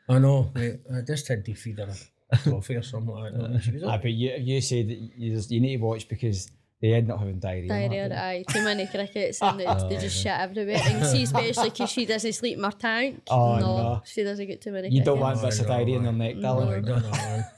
But 0.08 0.14
I 0.14 0.18
know, 0.18 0.50
mate. 0.54 0.80
I 0.94 1.00
just 1.00 1.28
had 1.28 1.44
to 1.44 1.54
feed 1.54 1.78
her 1.78 1.92
a 2.30 2.38
coffee 2.38 2.76
or 2.76 2.82
something 2.82 3.14
like 3.14 3.32
that. 3.32 3.40
And 3.40 3.72
was 3.74 3.84
Ah, 3.84 3.98
but 3.98 4.10
you 4.10 4.34
you 4.38 4.60
said 4.60 4.88
that 4.88 4.98
you, 5.16 5.34
just, 5.34 5.50
you 5.50 5.60
need 5.60 5.78
to 5.78 5.82
watch 5.82 6.08
because 6.08 6.50
they 6.80 6.92
end 6.92 7.10
up 7.10 7.18
having 7.18 7.38
diarrhea. 7.38 7.72
and 7.72 7.92
that, 7.92 8.08
diarrhea, 8.10 8.22
aye, 8.22 8.44
too 8.50 8.62
many 8.62 8.86
crickets, 8.86 9.40
and 9.42 9.58
they, 9.60 9.64
they 9.88 9.96
just 9.98 10.16
shit 10.22 10.32
everywhere. 10.32 10.78
And 10.84 11.06
see, 11.06 11.22
especially 11.22 11.70
because 11.70 11.90
she 11.90 12.04
doesn't 12.06 12.32
sleep 12.34 12.58
in 12.58 12.64
her 12.64 12.70
tank. 12.70 13.22
Oh, 13.30 13.58
no, 13.58 13.76
no. 13.76 14.02
she 14.04 14.22
doesn't 14.22 14.46
get 14.46 14.60
too 14.60 14.72
many. 14.72 14.88
You 14.90 15.02
don't 15.02 15.18
crickets. 15.18 15.40
want 15.40 15.42
bits 15.42 15.60
of 15.60 15.66
diarrhea 15.68 15.96
in 15.96 16.04
no. 16.04 16.12
their 16.12 16.18
neck, 16.18 16.34
Oh, 16.38 16.42
darling. 16.42 16.68
I 16.68 16.80
don't. 16.80 17.02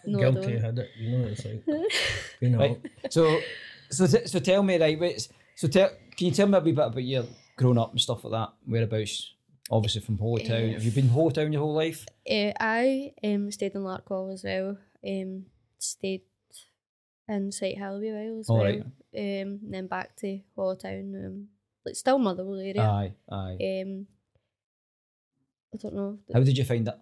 No, 0.07 0.19
I 0.19 0.21
Guilty 0.31 0.53
don't. 0.53 0.61
had 0.63 0.79
it. 0.79 0.91
You 0.99 1.19
know, 1.19 1.27
it's 1.29 1.45
like, 1.45 1.65
you 2.41 2.49
know. 2.51 2.59
Right. 2.59 2.81
So, 3.11 3.41
so, 3.91 4.07
t- 4.07 4.27
so 4.27 4.39
tell 4.39 4.63
me, 4.63 4.81
right? 4.81 4.99
Wait, 4.99 5.29
so 5.57 5.67
tell, 5.69 5.91
can 6.17 6.27
you 6.27 6.33
tell 6.33 6.47
me 6.47 6.57
a 6.59 6.61
wee 6.61 6.73
bit 6.73 6.87
about 6.87 7.03
your 7.03 7.25
growing 7.57 7.79
up 7.79 7.91
and 7.91 8.01
stuff 8.01 8.23
like 8.25 8.33
that? 8.33 8.53
Whereabouts? 8.67 9.35
Obviously 9.71 10.01
from 10.01 10.17
Holytown. 10.17 10.73
Have 10.73 10.83
you 10.85 10.91
been 10.93 11.09
Holytown 11.11 11.53
your 11.53 11.61
whole 11.63 11.75
life? 11.75 12.07
Uh, 12.31 12.53
I 12.59 13.13
um, 13.23 13.51
stayed 13.51 13.75
in 13.75 13.83
Larkwell 13.83 14.33
as 14.33 14.43
well. 14.45 14.79
Um, 15.07 15.45
stayed 15.79 16.23
in 17.29 17.53
St 17.53 17.79
Helby 17.79 18.11
while 18.13 18.41
as 18.41 18.49
All 18.49 18.57
well. 18.57 18.65
right. 18.65 18.81
Um, 18.81 18.91
and 19.15 19.75
then 19.75 19.87
back 19.87 20.17
to 20.17 20.41
Holytown. 20.57 21.27
Um, 21.27 21.49
like 21.85 21.97
still 21.97 22.19
Motherwell 22.19 22.59
area. 22.61 22.83
Aye, 22.83 23.13
aye. 23.31 23.57
Um, 23.83 24.07
I 25.75 25.77
don't 25.79 25.95
know. 25.95 26.19
How 26.33 26.41
did 26.41 26.57
you 26.57 26.65
find 26.65 26.87
it? 26.89 26.95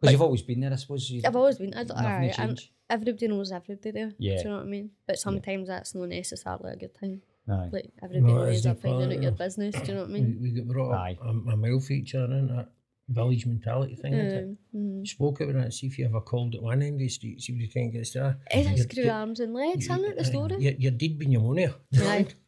Because 0.00 0.12
you've 0.12 0.22
always 0.22 0.42
been 0.42 0.60
there, 0.60 0.72
I 0.72 0.76
suppose. 0.76 1.08
You, 1.10 1.22
I've 1.24 1.36
always 1.36 1.58
been. 1.58 1.72
I 1.74 1.84
don't, 1.84 1.96
nothing 1.96 2.06
aye, 2.06 2.32
to 2.34 2.40
and 2.42 2.58
change. 2.58 2.72
everybody 2.90 3.28
knows 3.28 3.50
everybody 3.52 3.90
there. 3.90 4.12
Yeah. 4.18 4.36
Do 4.36 4.42
you 4.42 4.48
know 4.50 4.56
what 4.56 4.64
I 4.66 4.68
mean? 4.68 4.90
But 5.06 5.18
sometimes 5.18 5.68
that's 5.68 5.94
not 5.94 6.08
necessarily 6.08 6.72
a 6.72 6.76
good 6.76 6.94
thing. 6.96 7.22
Aye. 7.48 7.68
Like 7.72 7.90
everybody 8.02 8.32
No, 8.32 8.42
it 8.42 8.46
ends 8.48 8.58
isn't 8.60 8.70
up 8.72 8.82
finding 8.82 9.16
out 9.18 9.22
your 9.22 9.32
business. 9.32 9.74
Do 9.76 9.86
you 9.86 9.94
know 9.94 10.00
what 10.02 10.10
I 10.10 10.12
mean? 10.12 10.38
we 10.42 10.50
get 10.50 10.68
brought 10.68 10.92
Aye. 10.94 11.16
up 11.20 11.26
a, 11.26 11.50
a 11.52 11.56
male 11.56 11.80
feature 11.80 12.24
in 12.24 12.48
that 12.48 12.68
village 13.08 13.46
mentality 13.46 13.94
thing. 13.94 14.14
isn't 14.14 14.38
it? 14.38 14.44
Um, 14.44 14.58
mm. 14.74 15.00
You 15.00 15.06
spoke 15.06 15.40
about 15.40 15.54
that. 15.62 15.72
See 15.72 15.86
if 15.86 15.98
you 15.98 16.04
have 16.04 16.14
a 16.14 16.20
cold 16.20 16.54
at 16.56 16.62
one 16.62 16.82
end 16.82 16.94
of 16.94 16.98
the 17.00 17.08
street, 17.08 17.40
see 17.40 17.52
if 17.52 17.60
you 17.60 17.68
can 17.68 17.90
get 17.90 18.08
there. 18.14 18.36
It 18.50 18.66
Your- 18.66 18.76
screw 18.78 19.04
your- 19.04 19.12
arms 19.14 19.40
and 19.40 19.54
legs, 19.54 19.84
isn't 19.86 20.04
it? 20.04 20.18
The 20.18 20.24
story. 20.24 20.56
Your, 20.58 20.72
your 20.72 20.90
deed 20.92 21.18
being 21.18 21.32
pneumonia. 21.32 21.74
Mean? 21.92 22.02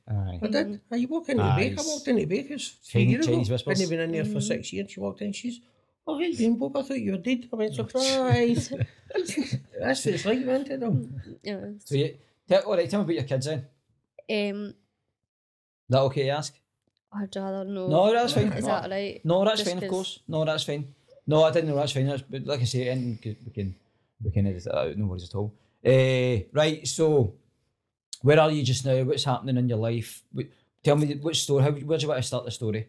Aye. 0.08 0.40
I 0.42 0.46
did. 0.48 0.80
Aye, 0.90 0.96
you 0.96 1.08
walk 1.08 1.28
into 1.28 1.42
Aye, 1.42 1.50
the 1.50 1.56
baker. 1.56 1.70
I 1.70 1.72
it's- 1.74 1.86
walked 1.86 2.08
into 2.08 2.26
Baker's 2.26 2.68
three 2.82 3.02
Chinese- 3.02 3.10
years 3.12 3.26
ago. 3.26 3.34
Chinese 3.34 3.50
whispers. 3.50 3.78
Hadn't 3.80 3.90
been 3.90 4.00
in 4.00 4.12
there 4.12 4.24
for 4.24 4.40
six 4.40 4.72
years. 4.72 4.90
She 4.90 5.00
walked 5.00 5.20
in. 5.22 5.32
She's, 5.32 5.60
oh, 6.06 6.18
you 6.18 6.36
doing, 6.36 6.56
Bob? 6.56 6.76
I 6.76 6.82
thought 6.82 6.98
you 6.98 7.12
were 7.12 7.18
dead. 7.18 7.48
I 7.52 7.56
went, 7.56 7.74
surprise. 7.74 8.72
That's 9.14 10.04
what 10.04 10.14
it's 10.14 10.24
like, 10.24 10.38
isn't 10.38 10.70
it? 10.70 10.80
though? 10.80 11.08
Yeah. 11.42 11.60
So 11.84 11.94
you, 11.94 12.16
tell, 12.48 12.62
all 12.62 12.76
right, 12.76 12.88
tell 12.90 13.00
me 13.00 13.04
about 13.04 13.14
your 13.14 13.24
kids 13.24 13.46
then. 13.46 13.66
Um, 14.30 14.74
that 15.88 16.00
okay 16.00 16.24
to 16.24 16.28
ask? 16.30 16.54
I'd 17.12 17.34
rather 17.36 17.64
know. 17.64 17.88
No, 17.88 18.12
that's 18.12 18.34
fine. 18.34 18.52
Is 18.52 18.64
No. 18.64 18.70
that 18.70 18.90
right? 18.90 19.20
No, 19.24 19.44
that's 19.44 19.60
Just 19.60 19.70
fine, 19.70 19.82
Of 19.82 19.90
course. 19.90 20.20
No, 20.28 20.44
that's 20.44 20.64
fine. 20.64 20.94
No, 21.26 21.42
I 21.44 21.50
didn't 21.50 21.68
know 21.70 21.76
that's 21.76 21.92
fine. 21.92 22.06
That's, 22.06 22.22
but 22.22 22.44
like 22.44 22.60
I 22.60 22.64
say, 22.64 22.88
and 22.88 23.18
we 23.24 23.52
can 23.52 23.74
we 24.24 24.30
can 24.30 24.46
edit 24.46 24.64
that 24.64 24.78
out. 24.78 24.96
No 24.96 25.06
worries 25.06 25.24
at 25.28 25.34
all. 25.34 25.54
Uh, 25.84 26.44
right. 26.52 26.86
So, 26.86 27.34
where 28.22 28.40
are 28.40 28.50
you 28.50 28.62
just 28.62 28.84
now? 28.84 29.02
What's 29.04 29.24
happening 29.24 29.56
in 29.56 29.68
your 29.68 29.78
life? 29.78 30.22
Tell 30.82 30.96
me 30.96 31.14
which 31.14 31.42
story. 31.42 31.62
How 31.64 31.70
where 31.70 31.98
do 31.98 32.02
you 32.02 32.08
want 32.08 32.20
to 32.22 32.26
start 32.26 32.44
the 32.44 32.50
story? 32.50 32.88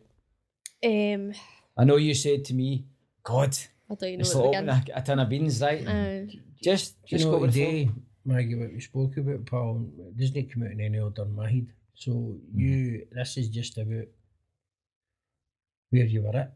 Um, 0.83 1.33
I 1.77 1.83
know 1.83 1.97
you 1.97 2.13
said 2.13 2.45
to 2.45 2.53
me, 2.53 2.85
"God, 3.23 3.57
I 3.89 3.95
don't 3.95 4.09
even 4.09 4.21
it's 4.21 4.33
know 4.33 4.43
like 4.43 4.51
where 4.53 4.61
to 4.63 4.71
opening 4.71 4.93
a, 4.95 4.99
a 4.99 5.01
tin 5.01 5.19
of 5.19 5.29
beans, 5.29 5.61
right?" 5.61 5.87
Uh, 5.87 6.31
just 6.61 6.95
Do 7.01 7.07
you 7.07 7.17
just 7.17 7.25
know 7.25 7.31
go 7.31 7.37
what 7.37 7.41
with 7.41 7.53
the 7.53 7.65
today, 7.65 7.91
Maggie, 8.25 8.55
what 8.55 8.73
we 8.73 8.79
spoke 8.79 9.17
about, 9.17 9.45
Paul, 9.45 9.85
it 9.99 10.17
doesn't 10.17 10.53
come 10.53 10.63
out 10.63 10.71
in 10.71 10.81
any 10.81 10.99
order 10.99 11.23
in 11.23 11.35
my 11.35 11.49
head. 11.49 11.67
So 11.99 12.11
Mm-hmm. 12.11 12.59
you, 12.59 13.07
this 13.11 13.35
is 13.37 13.49
just 13.49 13.77
about 13.77 14.07
where 15.89 16.05
you 16.05 16.21
were 16.23 16.35
at, 16.35 16.53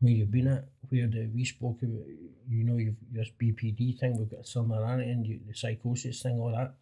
where 0.00 0.12
you've 0.12 0.30
been 0.30 0.48
at, 0.48 0.64
where 0.88 1.06
the, 1.06 1.28
we 1.34 1.44
spoke 1.44 1.82
about, 1.82 2.06
you 2.48 2.64
know, 2.64 2.78
you've 2.78 2.96
this 3.12 3.30
BPD 3.40 3.98
thing, 3.98 4.16
we've 4.16 4.30
got 4.30 4.46
similarity 4.46 5.10
and 5.10 5.26
you, 5.26 5.40
the 5.46 5.54
psychosis 5.54 6.22
thing, 6.22 6.38
all 6.40 6.52
that 6.52 6.74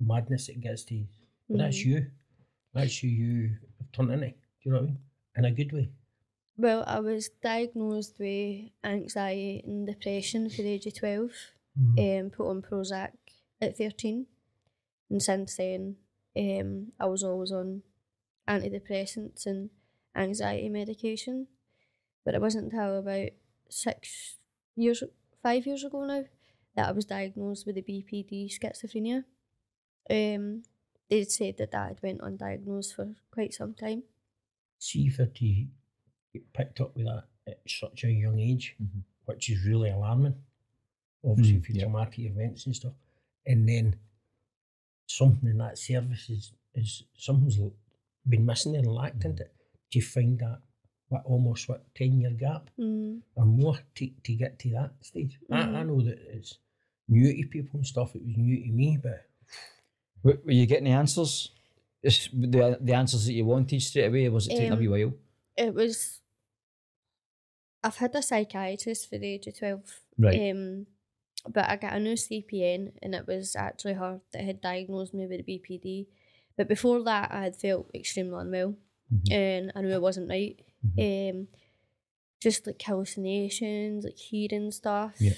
madness 0.00 0.48
it 0.48 0.60
gets 0.60 0.82
to. 0.84 1.04
But 1.48 1.58
that's 1.58 1.76
mhm. 1.78 1.86
you. 1.86 2.06
That's 2.74 2.98
who 2.98 3.08
you 3.08 3.56
have 3.78 3.92
turned 3.92 4.12
into. 4.12 4.26
Do 4.30 4.34
you 4.62 4.72
know 4.72 4.78
what 4.78 4.82
I 4.82 4.86
mean? 4.86 4.98
In 5.36 5.44
a 5.44 5.50
good 5.52 5.72
way. 5.72 5.90
Well, 6.56 6.82
I 6.86 6.98
was 7.00 7.30
diagnosed 7.42 8.16
with 8.18 8.70
anxiety 8.82 9.62
and 9.64 9.86
depression 9.86 10.50
for 10.50 10.62
the 10.62 10.70
age 10.70 10.86
of 10.86 10.94
12. 10.98 11.30
Mhm. 11.78 12.20
Um, 12.24 12.30
put 12.30 12.48
on 12.50 12.62
Prozac 12.62 13.12
at 13.60 13.76
13. 13.78 14.26
And 15.08 15.22
since 15.22 15.56
then, 15.56 15.96
um, 16.36 16.92
I 16.98 17.06
was 17.06 17.22
always 17.22 17.52
on 17.52 17.82
antidepressants 18.48 19.46
and 19.46 19.70
anxiety 20.14 20.68
medication. 20.68 21.46
But 22.24 22.34
it 22.34 22.40
wasn't 22.40 22.72
until 22.72 22.98
about 22.98 23.30
six 23.68 24.36
years, 24.76 25.02
five 25.42 25.66
years 25.66 25.84
ago 25.84 26.04
now, 26.04 26.24
that 26.76 26.88
I 26.88 26.92
was 26.92 27.04
diagnosed 27.06 27.66
with 27.66 27.76
the 27.76 27.82
BPD 27.82 28.50
schizophrenia. 28.50 29.24
Um, 30.08 30.62
they 31.08 31.24
said 31.24 31.56
that 31.58 31.72
that 31.72 31.88
had 31.88 32.02
went 32.02 32.20
undiagnosed 32.20 32.94
for 32.94 33.14
quite 33.30 33.54
some 33.54 33.74
time. 33.74 34.02
see 34.82 35.06
if 35.06 35.20
it 35.20 35.34
to 35.34 35.66
get 36.32 36.52
picked 36.54 36.80
up 36.80 36.96
with 36.96 37.04
that 37.04 37.24
at 37.46 37.60
such 37.68 38.04
a 38.04 38.10
young 38.10 38.38
age, 38.38 38.76
Mhm. 38.80 39.02
which 39.26 39.50
is 39.50 39.62
really 39.66 39.90
alarming. 39.90 40.34
Obviously, 41.22 41.58
Mm, 41.58 41.64
for 41.66 41.72
yeah. 41.72 41.82
traumatic 41.82 42.18
events 42.20 42.64
and 42.64 42.74
stuff, 42.74 42.94
and 43.46 43.68
then 43.68 43.94
something 45.18 45.48
in 45.50 45.58
that 45.58 45.78
service 45.78 46.30
is, 46.30 46.52
is 46.74 47.02
something's 47.16 47.58
l- 47.58 47.72
been 48.28 48.44
missing 48.46 48.76
and 48.76 48.86
lacked 48.86 49.24
in 49.24 49.32
it. 49.32 49.52
Do 49.90 49.98
you 49.98 50.04
find 50.04 50.38
that 50.38 50.60
what 51.08 51.22
almost 51.24 51.68
what 51.68 51.82
ten 51.94 52.20
year 52.20 52.30
gap 52.30 52.70
Mm. 52.78 53.20
or 53.34 53.44
more 53.44 53.78
to, 53.96 54.10
to 54.24 54.32
get 54.34 54.58
to 54.60 54.70
that 54.70 54.92
stage? 55.00 55.38
I, 55.50 55.60
I 55.60 55.64
Mhm. 55.66 55.86
know 55.88 56.00
that 56.02 56.18
it's 56.36 56.58
new 57.08 57.32
to 57.42 57.48
people 57.48 57.78
and 57.78 57.86
stuff. 57.86 58.14
It 58.14 58.22
was 58.24 58.36
new 58.36 58.62
to 58.64 58.70
me, 58.70 58.98
but 59.02 59.26
Were, 60.22 60.38
were 60.44 60.52
you 60.52 60.66
getting 60.66 60.84
the 60.84 60.90
answers? 61.02 61.50
Is 62.02 62.28
the 62.32 62.78
the 62.80 62.94
answers 62.94 63.26
that 63.26 63.32
you 63.32 63.44
wanted 63.44 63.82
straight 63.82 64.06
away? 64.06 64.26
or 64.26 64.32
Was 64.32 64.46
it 64.46 64.50
taking 64.50 64.70
a 64.72 64.74
Um, 64.74 64.80
wee 64.80 64.88
while? 64.88 65.12
it 65.56 65.74
was 65.74 66.20
I've 67.82 67.96
had 67.96 68.14
a 68.14 68.22
psychiatrist 68.22 69.08
for 69.08 69.18
the 69.18 69.26
age 69.34 69.46
of 69.48 69.58
twelve. 69.58 70.00
Right. 70.18 70.50
Um 70.50 70.86
but 71.48 71.68
I 71.68 71.76
got 71.76 71.94
a 71.94 72.00
new 72.00 72.14
CPN 72.14 72.92
and 73.02 73.14
it 73.14 73.26
was 73.26 73.56
actually 73.56 73.94
her 73.94 74.20
that 74.32 74.42
had 74.44 74.60
diagnosed 74.60 75.14
me 75.14 75.26
with 75.26 75.46
BPD. 75.46 76.06
But 76.56 76.68
before 76.68 77.02
that 77.04 77.30
I 77.32 77.42
had 77.44 77.56
felt 77.56 77.90
extremely 77.94 78.38
unwell 78.40 78.74
Mhm. 79.12 79.32
and 79.32 79.72
I 79.74 79.80
knew 79.80 79.90
it 79.94 80.02
wasn't 80.02 80.28
right. 80.28 80.58
Um 80.98 81.48
just 82.40 82.66
like 82.66 82.80
hallucinations, 82.82 84.04
like 84.04 84.18
hearing 84.18 84.70
stuff. 84.70 85.14
Yeah. 85.18 85.32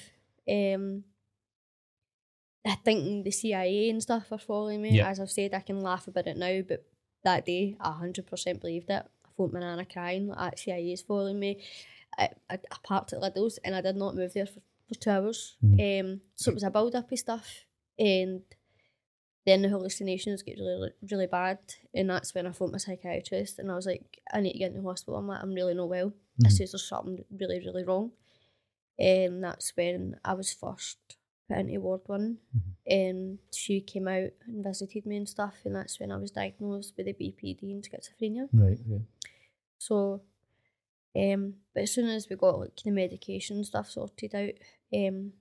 Um 0.74 1.04
I 2.64 2.76
think 2.76 3.24
the 3.24 3.30
CIA 3.32 3.90
and 3.90 4.00
stuff 4.02 4.30
are 4.30 4.38
following 4.38 4.82
me. 4.82 4.90
Yeah. 4.96 5.08
As 5.08 5.18
I've 5.18 5.30
said, 5.30 5.52
I 5.54 5.60
can 5.60 5.80
laugh 5.80 6.06
about 6.06 6.28
it 6.28 6.36
now, 6.36 6.62
but 6.62 6.84
that 7.24 7.44
day, 7.46 7.76
I 7.80 7.90
hundred 7.92 8.26
percent 8.26 8.60
believed 8.60 8.88
it. 8.90 9.04
I 9.24 9.28
phoned 9.36 9.52
my 9.52 9.60
nana 9.60 9.84
crying, 9.84 10.28
like 10.28 10.58
CIA 10.58 10.92
is 10.92 11.02
following 11.02 11.38
me. 11.40 11.60
I, 12.18 12.28
I, 12.50 12.54
I 12.70 12.76
parked 12.84 13.12
at 13.14 13.20
Lidl's 13.20 13.58
and 13.64 13.74
I 13.74 13.80
did 13.80 13.96
not 13.96 14.14
move 14.14 14.34
there 14.34 14.46
for, 14.46 14.60
for 14.88 14.94
two 14.94 15.10
hours. 15.10 15.56
Um, 15.62 16.20
so 16.34 16.50
it 16.50 16.54
was 16.54 16.62
a 16.62 16.70
build 16.70 16.94
up 16.94 17.10
of 17.12 17.18
stuff, 17.18 17.64
and 17.98 18.42
then 19.46 19.62
the 19.62 19.68
hallucinations 19.68 20.42
get 20.42 20.58
really 20.58 20.90
really 21.10 21.26
bad, 21.26 21.58
and 21.94 22.10
that's 22.10 22.34
when 22.34 22.46
I 22.46 22.52
phoned 22.52 22.72
my 22.72 22.78
psychiatrist 22.78 23.58
and 23.58 23.70
I 23.70 23.74
was 23.74 23.86
like, 23.86 24.20
I 24.32 24.40
need 24.40 24.52
to 24.52 24.58
get 24.58 24.72
into 24.72 24.82
hospital. 24.88 25.16
I'm 25.16 25.26
like, 25.26 25.42
I'm 25.42 25.54
really 25.54 25.74
not 25.74 25.88
well. 25.88 26.12
I 26.44 26.48
says 26.48 26.72
there's 26.72 26.88
something 26.88 27.24
really 27.38 27.60
really 27.60 27.84
wrong, 27.84 28.12
and 28.98 29.42
that's 29.42 29.72
when 29.76 30.16
I 30.24 30.34
was 30.34 30.52
first 30.52 30.98
put 31.48 31.58
into 31.58 31.80
ward 31.80 32.02
one. 32.06 32.38
And 32.86 33.38
she 33.54 33.80
came 33.80 34.08
out 34.08 34.30
and 34.46 34.64
visited 34.64 35.06
me 35.06 35.16
and 35.16 35.28
stuff, 35.28 35.54
and 35.64 35.74
that's 35.74 36.00
when 36.00 36.10
I 36.10 36.16
was 36.16 36.30
diagnosed 36.30 36.94
with 36.96 37.06
the 37.06 37.12
BPD 37.12 37.62
and 37.62 37.84
schizophrenia. 37.84 38.48
Right. 38.52 38.78
Okay. 38.86 39.02
So, 39.78 40.22
um, 41.16 41.54
but 41.74 41.82
as 41.84 41.92
soon 41.92 42.08
as 42.08 42.28
we 42.28 42.36
got 42.36 42.58
like 42.60 42.76
the 42.84 42.90
medication 42.90 43.62
stuff 43.64 43.90
sorted 43.90 44.34
out, 44.34 44.52
um, 44.94 45.32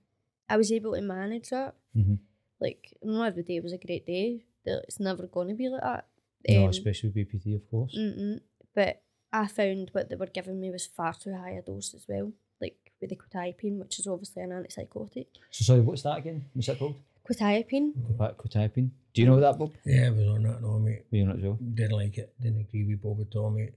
I 0.48 0.56
was 0.56 0.70
able 0.72 0.94
to 0.94 1.00
manage 1.02 1.50
that. 1.50 1.74
Mhm. 1.96 2.18
Like, 2.60 2.96
not 3.02 3.26
every 3.28 3.42
day 3.42 3.60
was 3.60 3.72
a 3.72 3.78
great 3.78 4.06
day. 4.06 4.44
It's 4.64 5.00
never 5.00 5.26
going 5.26 5.48
to 5.48 5.54
be 5.54 5.68
like 5.68 5.82
that. 5.82 6.06
no, 6.48 6.64
Um, 6.64 6.70
especially 6.70 7.08
with 7.10 7.16
BPD, 7.16 7.54
of 7.56 7.68
course. 7.70 7.96
Mm-mm. 7.96 8.40
But 8.74 9.02
I 9.32 9.46
found 9.48 9.90
what 9.92 10.08
they 10.08 10.16
were 10.16 10.26
giving 10.26 10.60
me 10.60 10.70
was 10.70 10.86
far 10.86 11.14
too 11.14 11.34
high 11.34 11.52
a 11.52 11.62
dose 11.62 11.94
as 11.94 12.06
well. 12.08 12.32
Like 12.60 12.92
with 13.00 13.10
the 13.10 13.16
quetiapine, 13.16 13.78
which 13.78 13.98
is 13.98 14.06
obviously 14.06 14.42
an 14.42 14.50
antipsychotic. 14.50 15.26
So 15.50 15.64
sorry, 15.64 15.80
what's 15.80 16.02
that 16.02 16.18
again? 16.18 16.44
What's 16.52 16.68
that 16.68 16.78
called? 16.78 16.94
Quetiapine. 17.28 17.92
Quet- 18.16 18.36
Quetiapine. 18.36 18.90
Do 19.14 19.20
you 19.22 19.26
know 19.26 19.40
that, 19.40 19.58
Bob? 19.58 19.72
Yeah, 19.84 20.06
I 20.06 20.10
was 20.10 20.26
on 20.28 20.42
that, 20.44 20.62
no, 20.62 20.78
mate. 20.78 21.04
Were 21.10 21.18
you 21.18 21.26
not 21.26 21.36
as 21.36 21.42
well? 21.42 21.58
Didn't 21.74 21.92
like 21.96 22.18
it. 22.18 22.32
Didn't 22.40 22.60
agree 22.60 22.84
with 22.84 23.02
Bob 23.02 23.20
at 23.20 23.34
all, 23.36 23.50
mate. 23.50 23.72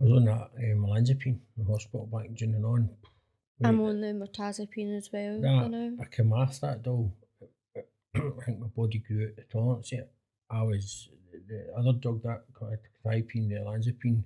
I 0.00 0.04
was 0.04 0.12
on 0.12 0.24
that 0.26 0.50
um, 0.58 0.84
olanzapine 0.86 1.38
in 1.56 1.64
the 1.64 1.64
hospital 1.64 2.06
back 2.06 2.32
June 2.34 2.54
and 2.54 2.64
on. 2.64 2.90
I'm 3.64 3.80
on 3.80 4.00
the 4.02 4.08
mirtazapine 4.08 4.96
as 4.96 5.10
well. 5.12 5.40
that, 5.40 5.62
you 5.64 5.68
know. 5.70 5.96
I 6.00 6.04
came 6.04 6.32
off 6.32 6.60
that 6.60 6.84
though. 6.84 7.10
I 8.14 8.20
think 8.44 8.60
my 8.60 8.66
body 8.76 8.98
grew 8.98 9.26
out 9.26 9.36
the 9.36 9.42
tolerance 9.50 9.92
it. 9.92 10.10
I 10.50 10.62
was 10.62 11.08
the 11.48 11.72
other 11.76 11.92
drug 11.92 12.22
that 12.22 12.44
quetiapine, 12.52 13.48
the 13.48 13.56
olanzapine, 13.56 14.22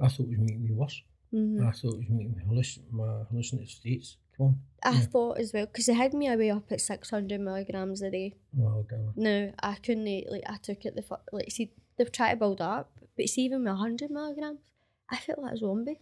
I 0.00 0.08
thought 0.08 0.26
it 0.26 0.30
was 0.30 0.38
making 0.38 0.64
me 0.64 0.72
worse. 0.72 1.02
Mhm. 1.32 1.66
I 1.66 1.70
thought 1.72 1.94
it 1.94 1.98
was 1.98 2.08
making 2.08 2.36
me 2.36 2.44
hallucin- 2.44 2.90
my 2.90 3.24
hallucinative 3.30 3.70
states. 3.70 4.16
Come 4.36 4.46
on. 4.46 4.60
I 4.84 4.92
yeah. 4.92 5.00
thought 5.00 5.38
as 5.38 5.52
well 5.52 5.66
because 5.66 5.86
they 5.86 5.94
had 5.94 6.14
me 6.14 6.28
away 6.28 6.50
up 6.50 6.70
at 6.72 6.80
six 6.80 7.10
hundred 7.10 7.40
milligrams 7.40 8.02
a 8.02 8.10
day. 8.10 8.34
Well, 8.54 8.86
damn. 8.88 9.12
No, 9.16 9.52
I 9.62 9.74
couldn't 9.76 10.04
like 10.30 10.44
I 10.46 10.56
took 10.56 10.84
it 10.84 10.94
the 10.94 11.04
like 11.32 11.50
see 11.50 11.72
they've 11.96 12.10
tried 12.10 12.32
to 12.32 12.36
build 12.36 12.60
up, 12.60 12.98
but 13.16 13.28
see 13.28 13.42
even 13.42 13.64
with 13.64 13.76
hundred 13.76 14.10
milligrams, 14.10 14.60
I 15.10 15.16
felt 15.16 15.38
like 15.40 15.54
a 15.54 15.56
zombie. 15.56 16.00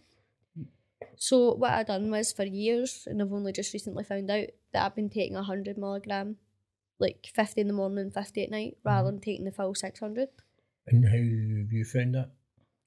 So 1.15 1.53
what 1.55 1.71
I 1.71 1.83
done 1.83 2.11
was 2.11 2.31
for 2.31 2.43
years, 2.43 3.07
and 3.09 3.21
I've 3.21 3.33
only 3.33 3.51
just 3.51 3.73
recently 3.73 4.03
found 4.03 4.29
out 4.29 4.47
that 4.73 4.85
I've 4.85 4.95
been 4.95 5.09
taking 5.09 5.35
a 5.35 5.43
hundred 5.43 5.77
milligram, 5.77 6.37
like 6.99 7.29
fifty 7.33 7.61
in 7.61 7.67
the 7.67 7.73
morning, 7.73 8.11
fifty 8.11 8.43
at 8.43 8.51
night, 8.51 8.77
rather 8.83 9.09
hmm. 9.09 9.15
than 9.15 9.21
taking 9.21 9.45
the 9.45 9.51
full 9.51 9.75
six 9.75 9.99
hundred. 9.99 10.29
And 10.87 11.05
how 11.05 11.11
have 11.11 11.71
you 11.71 11.85
found 11.85 12.15
that? 12.15 12.31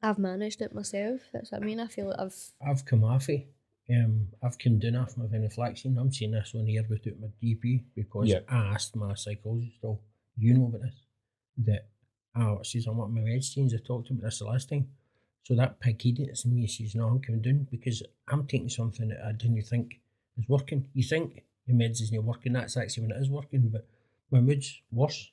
I've 0.02 0.18
managed 0.18 0.60
it 0.60 0.74
myself. 0.74 1.20
That's 1.32 1.52
what 1.52 1.62
I 1.62 1.64
mean. 1.64 1.80
I 1.80 1.86
feel 1.86 2.08
like 2.08 2.18
I've 2.18 2.36
I've 2.64 2.84
come 2.84 3.04
off 3.04 3.28
it. 3.28 3.46
Um, 3.90 4.28
I've 4.42 4.58
come 4.58 4.78
down 4.78 4.96
off 4.96 5.16
my 5.16 5.26
venlafaxine. 5.26 5.98
I'm 5.98 6.12
saying 6.12 6.32
this 6.32 6.54
on 6.54 6.66
here 6.66 6.84
without 6.88 7.20
my 7.20 7.28
GP 7.42 7.84
because 7.94 8.28
Yeah. 8.28 8.40
I 8.48 8.74
asked 8.74 8.96
my 8.96 9.14
psychologist, 9.14 9.76
oh, 9.84 10.00
you 10.36 10.54
know 10.54 10.66
about 10.66 10.82
this? 10.82 10.94
That, 11.58 11.88
oh, 12.34 12.58
it 12.60 12.66
says 12.66 12.86
I'm 12.86 12.96
my 12.96 13.20
meds 13.20 13.54
change. 13.54 13.74
I 13.74 13.78
talked 13.78 14.10
about 14.10 14.22
this 14.22 14.38
the 14.38 14.46
last 14.46 14.70
time. 14.70 14.88
So 15.44 15.54
that 15.54 15.78
pig 15.80 16.02
headed 16.02 16.28
it 16.28 16.36
to 16.38 16.48
me 16.48 16.66
says, 16.66 16.94
no, 16.94 17.06
I'm 17.08 17.20
coming 17.20 17.42
down 17.42 17.68
because 17.70 18.02
I'm 18.28 18.46
taking 18.46 18.68
something 18.70 19.08
that 19.08 19.22
I 19.24 19.32
didn't 19.32 19.62
think 19.62 20.00
is 20.38 20.48
working. 20.48 20.88
You 20.94 21.02
think 21.02 21.44
your 21.66 21.76
meds 21.76 22.00
isn't 22.02 22.24
working, 22.24 22.54
that's 22.54 22.76
actually 22.76 23.02
when 23.06 23.16
it 23.16 23.20
is 23.22 23.30
working, 23.30 23.68
but 23.68 23.86
my 24.30 24.40
mood's 24.40 24.80
worse. 24.90 25.30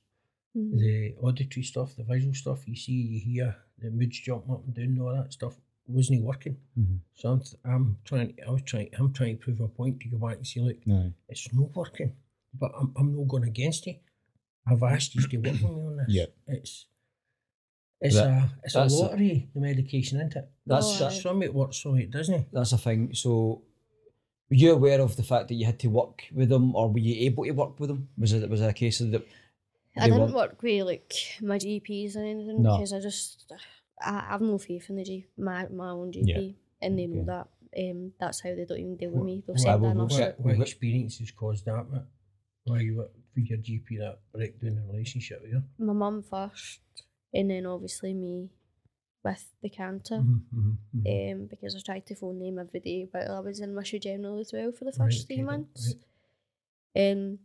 Mhm. 0.55 0.77
The 0.79 1.15
auditory 1.21 1.63
stuff, 1.63 1.95
the 1.95 2.03
visual 2.03 2.33
stuff, 2.33 2.67
you 2.67 2.75
see, 2.75 2.91
you 3.13 3.19
hear, 3.19 3.55
the 3.79 3.89
moods 3.89 4.19
jump 4.19 4.49
up 4.49 4.63
and 4.65 4.73
down, 4.75 4.99
all 4.99 5.15
that 5.15 5.31
stuff 5.33 5.55
wasn't 5.87 6.23
working. 6.23 6.57
Mhm. 6.77 6.99
So 7.15 7.31
I'm, 7.31 7.39
th- 7.39 7.55
I'm 7.63 7.97
trying. 8.03 8.33
I 8.45 8.51
was 8.51 8.61
trying. 8.63 8.89
I'm 8.99 9.13
trying 9.13 9.37
to 9.37 9.43
prove 9.43 9.61
a 9.61 9.67
point 9.69 10.01
to 10.01 10.09
go 10.09 10.17
back 10.17 10.35
and 10.37 10.45
say, 10.47 10.59
look, 10.59 10.85
No. 10.85 11.13
it's 11.29 11.53
not 11.53 11.73
working, 11.75 12.11
but 12.53 12.71
I'm, 12.77 12.91
I'm 12.97 13.15
not 13.15 13.27
going 13.29 13.45
against 13.45 13.87
you. 13.87 13.95
I've 14.67 14.83
asked 14.83 15.15
you 15.15 15.21
to 15.25 15.37
work 15.37 15.53
with 15.53 15.61
me 15.63 15.67
on 15.89 15.97
this. 15.97 16.05
Yeah. 16.09 16.25
It's 16.47 16.85
it's 18.01 18.15
That- 18.15 18.27
a 18.27 18.49
it's 18.63 18.75
a 18.75 18.79
that's 18.79 18.93
a- 18.93 18.97
lottery. 19.01 19.49
the 19.53 19.59
medication, 19.61 20.17
isn't 20.19 20.35
it? 20.35 20.49
That's 20.65 20.85
Oh, 20.87 20.99
that's 20.99 21.17
aye. 21.17 21.21
Some 21.21 21.43
it 21.43 21.53
works, 21.53 21.77
some 21.83 21.97
it 21.97 22.11
doesn't. 22.11 22.51
that's 22.51 22.71
a 22.73 22.77
thing. 22.77 23.13
So, 23.13 23.61
were 24.49 24.55
you 24.63 24.73
aware 24.73 24.99
of 25.01 25.15
the 25.15 25.23
fact 25.23 25.47
that 25.49 25.55
you 25.55 25.65
had 25.65 25.79
to 25.79 25.87
work 25.87 26.23
with 26.33 26.49
them, 26.49 26.75
or 26.75 26.91
were 26.91 26.99
you 26.99 27.25
able 27.27 27.43
to 27.45 27.51
work 27.51 27.79
with 27.79 27.89
them? 27.89 28.09
Was 28.17 28.33
it 28.33 28.49
was 28.49 28.61
it 28.61 28.69
a 28.69 28.73
case 28.73 29.01
of 29.01 29.11
that? 29.11 29.23
I 29.95 30.01
they 30.01 30.05
didn't 30.07 30.21
weren't- 30.21 30.33
work 30.35 30.61
with 30.63 30.85
like 30.85 31.13
my 31.41 31.57
GPs 31.57 32.15
or 32.15 32.23
anything 32.23 32.61
No. 32.63 32.77
because 32.77 32.93
I 32.93 32.99
just 33.01 33.51
I, 34.01 34.11
I 34.17 34.21
have 34.31 34.41
no 34.41 34.57
faith 34.57 34.89
in 34.89 34.95
the 34.95 35.03
G 35.03 35.25
my 35.37 35.67
my 35.67 35.89
own 35.89 36.11
GP 36.11 36.55
and 36.81 36.97
they 36.97 37.07
know 37.07 37.21
Okay. 37.21 37.25
that. 37.33 37.47
Um, 37.73 38.11
that's 38.19 38.41
how 38.41 38.53
they 38.53 38.65
don't 38.65 38.79
even 38.79 38.97
deal 38.97 39.11
with 39.11 39.19
What- 39.19 39.25
me. 39.25 39.43
They'll 39.45 39.53
what- 39.55 39.61
send 39.61 39.81
well, 39.81 39.91
in 39.91 39.97
we'll 39.97 40.05
or 40.13 40.17
get- 40.17 40.39
What, 40.39 40.57
what 40.57 40.67
experiences 40.67 41.31
caused 41.31 41.63
that, 41.65 41.89
mate? 41.91 42.01
Why 42.65 42.79
you 42.81 42.95
were 42.97 43.09
with 43.35 43.45
your 43.49 43.59
GP 43.59 43.97
that 43.99 44.19
breakdown 44.33 44.71
in 44.71 44.75
the 44.75 44.81
relationship 44.91 45.41
with 45.41 45.51
you? 45.51 45.63
My 45.77 45.93
mum 45.93 46.21
first, 46.23 46.79
and 47.33 47.49
then 47.49 47.65
obviously 47.65 48.13
me 48.13 48.49
with 49.23 49.45
the 49.61 49.69
cancer. 49.69 50.19
Mhm, 50.19 50.41
mhm, 50.53 50.77
mhm. 50.95 51.31
Um, 51.33 51.45
because 51.47 51.75
I 51.75 51.79
tried 51.79 52.05
to 52.07 52.15
phone 52.15 52.39
them 52.39 52.59
every 52.59 52.79
day, 52.79 53.05
but 53.11 53.27
I 53.29 53.39
was 53.39 53.59
in 53.59 53.75
Wishaw 53.75 53.97
General 53.99 54.39
as 54.39 54.51
well 54.53 54.71
for 54.71 54.85
the 54.85 54.91
Right, 54.91 54.97
first 55.07 55.25
okay, 55.25 55.35
three 55.35 55.43
right, 55.43 55.51
months. 55.57 55.95
And 56.95 57.39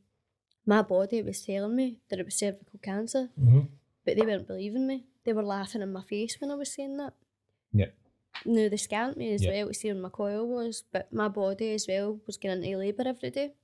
my 0.66 0.83
body 0.83 1.22
was 1.22 1.44
telling 1.44 1.77
me 1.77 1.99
that 2.09 2.18
it 2.18 2.25
was 2.25 2.35
cervical 2.37 2.79
cancer, 2.83 3.31
Mhm. 3.38 3.68
but 4.05 4.16
they 4.16 4.27
weren't 4.27 4.46
believing 4.49 4.87
me. 4.87 5.07
They 5.25 5.33
were 5.33 5.42
laughing 5.42 5.83
in 5.83 5.92
my 5.92 6.03
face 6.03 6.40
when 6.40 6.51
I 6.51 6.55
was 6.57 6.72
saying 6.72 6.96
that. 6.99 7.14
Yeah. 7.72 7.90
No, 8.44 8.68
they 8.68 8.77
scanned 8.77 9.16
me 9.16 9.33
as 9.33 9.42
Yeah. 9.44 9.53
well 9.53 9.68
to 9.68 9.75
see 9.75 9.92
where 9.92 10.03
my 10.03 10.09
coil 10.11 10.46
was, 10.46 10.85
but 10.92 11.12
my 11.12 11.29
body 11.29 11.72
as 11.72 11.87
well 11.88 12.20
was 12.27 12.37
getting 12.37 12.62
into 12.64 12.79
labour 12.79 13.05
every 13.07 13.31
day. 13.31 13.55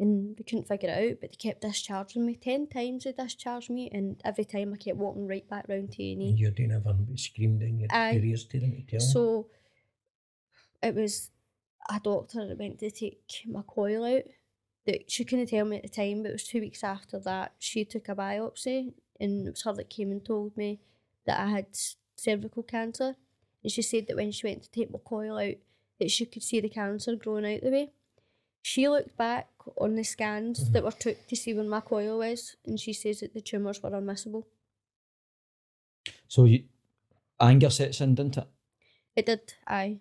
And 0.00 0.34
they 0.34 0.44
couldn't 0.44 0.66
figure 0.66 0.88
it 0.88 1.10
out, 1.10 1.18
but 1.20 1.30
they 1.30 1.36
kept 1.36 1.60
discharging 1.60 2.24
me. 2.24 2.34
Ten 2.34 2.66
times 2.66 3.04
they 3.04 3.12
discharged 3.12 3.68
me, 3.68 3.90
and 3.92 4.18
every 4.24 4.46
time 4.46 4.72
I 4.72 4.78
kept 4.78 4.96
walking 4.96 5.28
right 5.28 5.46
back 5.46 5.66
round 5.68 5.92
to 5.92 6.02
A&E. 6.02 6.12
And 6.12 6.38
you're 6.38 6.50
doing 6.52 6.72
everything 6.72 7.06
but 7.06 7.18
scream 7.18 7.58
down 7.58 7.78
your, 7.78 8.12
your 8.14 8.24
ears 8.24 8.46
to 8.46 8.58
them 8.58 8.72
to 8.72 8.82
tell 8.82 8.98
them. 8.98 9.08
So 9.08 9.48
it 10.82 10.94
was 10.94 11.30
a 11.90 12.00
doctor 12.02 12.48
that 12.48 12.58
went 12.58 12.78
to 12.78 12.90
take 12.90 13.20
my 13.46 13.60
coil 13.60 14.04
out. 14.04 14.22
That 14.86 15.10
she 15.10 15.24
couldn't 15.26 15.48
tell 15.48 15.66
me 15.66 15.76
at 15.76 15.82
the 15.82 15.88
time, 15.90 16.22
but 16.22 16.30
it 16.30 16.32
was 16.32 16.48
two 16.48 16.60
weeks 16.60 16.82
after 16.82 17.20
that 17.20 17.52
she 17.58 17.84
took 17.84 18.08
a 18.08 18.14
biopsy, 18.14 18.94
and 19.20 19.46
it 19.46 19.50
was 19.50 19.62
her 19.64 19.74
that 19.74 19.90
came 19.90 20.10
and 20.10 20.24
told 20.24 20.56
me 20.56 20.80
that 21.26 21.38
I 21.38 21.50
had 21.50 21.66
cervical 22.16 22.62
cancer. 22.62 23.16
And 23.62 23.70
she 23.70 23.82
said 23.82 24.06
that 24.06 24.16
when 24.16 24.32
she 24.32 24.46
went 24.46 24.62
to 24.62 24.70
take 24.70 24.90
my 24.90 24.98
coil 25.04 25.38
out, 25.38 25.56
that 25.98 26.10
she 26.10 26.24
could 26.24 26.42
see 26.42 26.60
the 26.60 26.70
cancer 26.70 27.16
growing 27.16 27.44
out 27.44 27.60
the 27.60 27.70
way. 27.70 27.92
She 28.62 28.88
looked 28.88 29.16
back 29.16 29.48
on 29.78 29.94
the 29.96 30.04
scans 30.04 30.70
that 30.72 30.84
were 30.84 30.92
took 30.92 31.26
to 31.28 31.36
see 31.36 31.54
where 31.54 31.64
my 31.64 31.80
coil 31.80 32.18
was, 32.18 32.56
and 32.66 32.78
she 32.78 32.92
says 32.92 33.20
that 33.20 33.32
the 33.34 33.40
tumours 33.40 33.82
were 33.82 33.90
unmissable. 33.90 34.44
So 36.28 36.44
you, 36.44 36.64
anger 37.40 37.70
sets 37.70 38.00
in, 38.00 38.14
didn't 38.14 38.36
it? 38.38 38.48
It 39.16 39.26
did, 39.26 39.54
aye. 39.66 40.00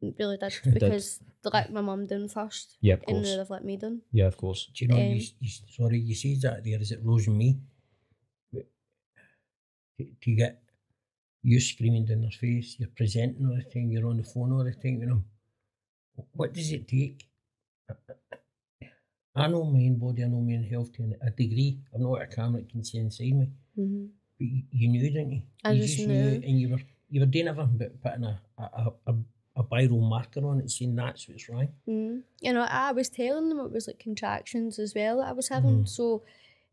It 0.00 0.14
really 0.18 0.36
did. 0.38 0.52
did. 0.64 0.74
Because 0.74 1.20
they 1.42 1.50
let 1.52 1.72
my 1.72 1.80
mum 1.80 2.06
down 2.06 2.28
first. 2.28 2.76
Yeah, 2.80 2.94
of 2.94 3.00
And 3.06 3.16
course. 3.16 3.28
now 3.28 3.36
they've 3.38 3.50
let 3.50 3.64
me 3.64 3.76
down. 3.76 4.02
Yeah, 4.12 4.26
of 4.26 4.36
course. 4.36 4.70
Do 4.74 4.84
you 4.84 4.88
know, 4.90 4.96
Um, 4.98 5.06
you, 5.12 5.22
you, 5.40 5.50
sorry, 5.70 5.98
you 6.00 6.14
see 6.14 6.36
that 6.42 6.64
there, 6.64 6.80
is 6.80 6.92
it 6.92 7.00
Rose 7.02 7.26
and 7.26 7.38
me? 7.38 7.58
But 8.52 8.66
To, 9.98 10.06
to 10.22 10.34
get 10.34 10.62
you 11.42 11.60
screaming 11.60 12.04
down 12.06 12.22
their 12.22 12.30
face, 12.30 12.76
you're 12.78 12.88
presenting 12.96 13.46
all 13.46 13.56
the 13.56 13.62
time, 13.64 13.90
you're 13.90 14.06
on 14.08 14.16
the 14.18 14.24
phone 14.24 14.52
all 14.52 14.64
the 14.64 14.72
time 14.74 14.98
with 15.00 15.08
them. 15.08 15.24
What 16.32 16.52
does 16.54 16.72
it 16.72 16.88
take? 16.88 17.26
I 19.36 19.48
know 19.48 19.64
my 19.64 19.80
own 19.80 19.96
body, 19.96 20.24
I 20.24 20.28
know 20.28 20.40
my 20.40 20.54
own 20.54 20.64
health 20.64 20.92
to 20.94 21.12
a 21.20 21.30
degree. 21.30 21.78
I'm 21.94 22.02
not 22.02 22.22
a 22.22 22.26
camera 22.26 22.62
that 22.62 22.70
can 22.70 22.82
see 22.82 22.98
inside 22.98 23.34
me. 23.34 23.50
Mm-hmm. 23.78 24.06
But 24.38 24.46
you, 24.46 24.62
you 24.70 24.88
knew, 24.88 25.10
didn't 25.10 25.32
you? 25.32 25.42
I 25.62 25.72
you 25.72 25.82
just 25.82 25.98
knew. 25.98 26.42
and 26.44 26.60
you 26.60 26.70
were 26.70 26.80
you 27.10 27.20
were 27.20 27.26
doing 27.26 27.48
everything 27.48 27.78
but 27.78 28.02
putting 28.02 28.24
a 28.24 28.40
a, 28.58 28.92
a, 29.06 29.14
a, 29.56 29.64
viral 29.64 30.00
marker 30.00 30.44
on 30.46 30.60
it 30.60 30.70
saying 30.70 30.96
that's 30.96 31.28
what's 31.28 31.48
wrong. 31.48 31.68
Mm. 31.88 32.22
You 32.40 32.52
know, 32.54 32.62
I 32.62 32.92
was 32.92 33.10
telling 33.10 33.48
them 33.48 33.60
it 33.60 33.72
was 33.72 33.86
like 33.86 33.98
contractions 33.98 34.78
as 34.78 34.94
well 34.94 35.18
that 35.18 35.28
I 35.28 35.32
was 35.32 35.48
having. 35.48 35.84
Mhm. 35.84 35.88
So 35.88 36.22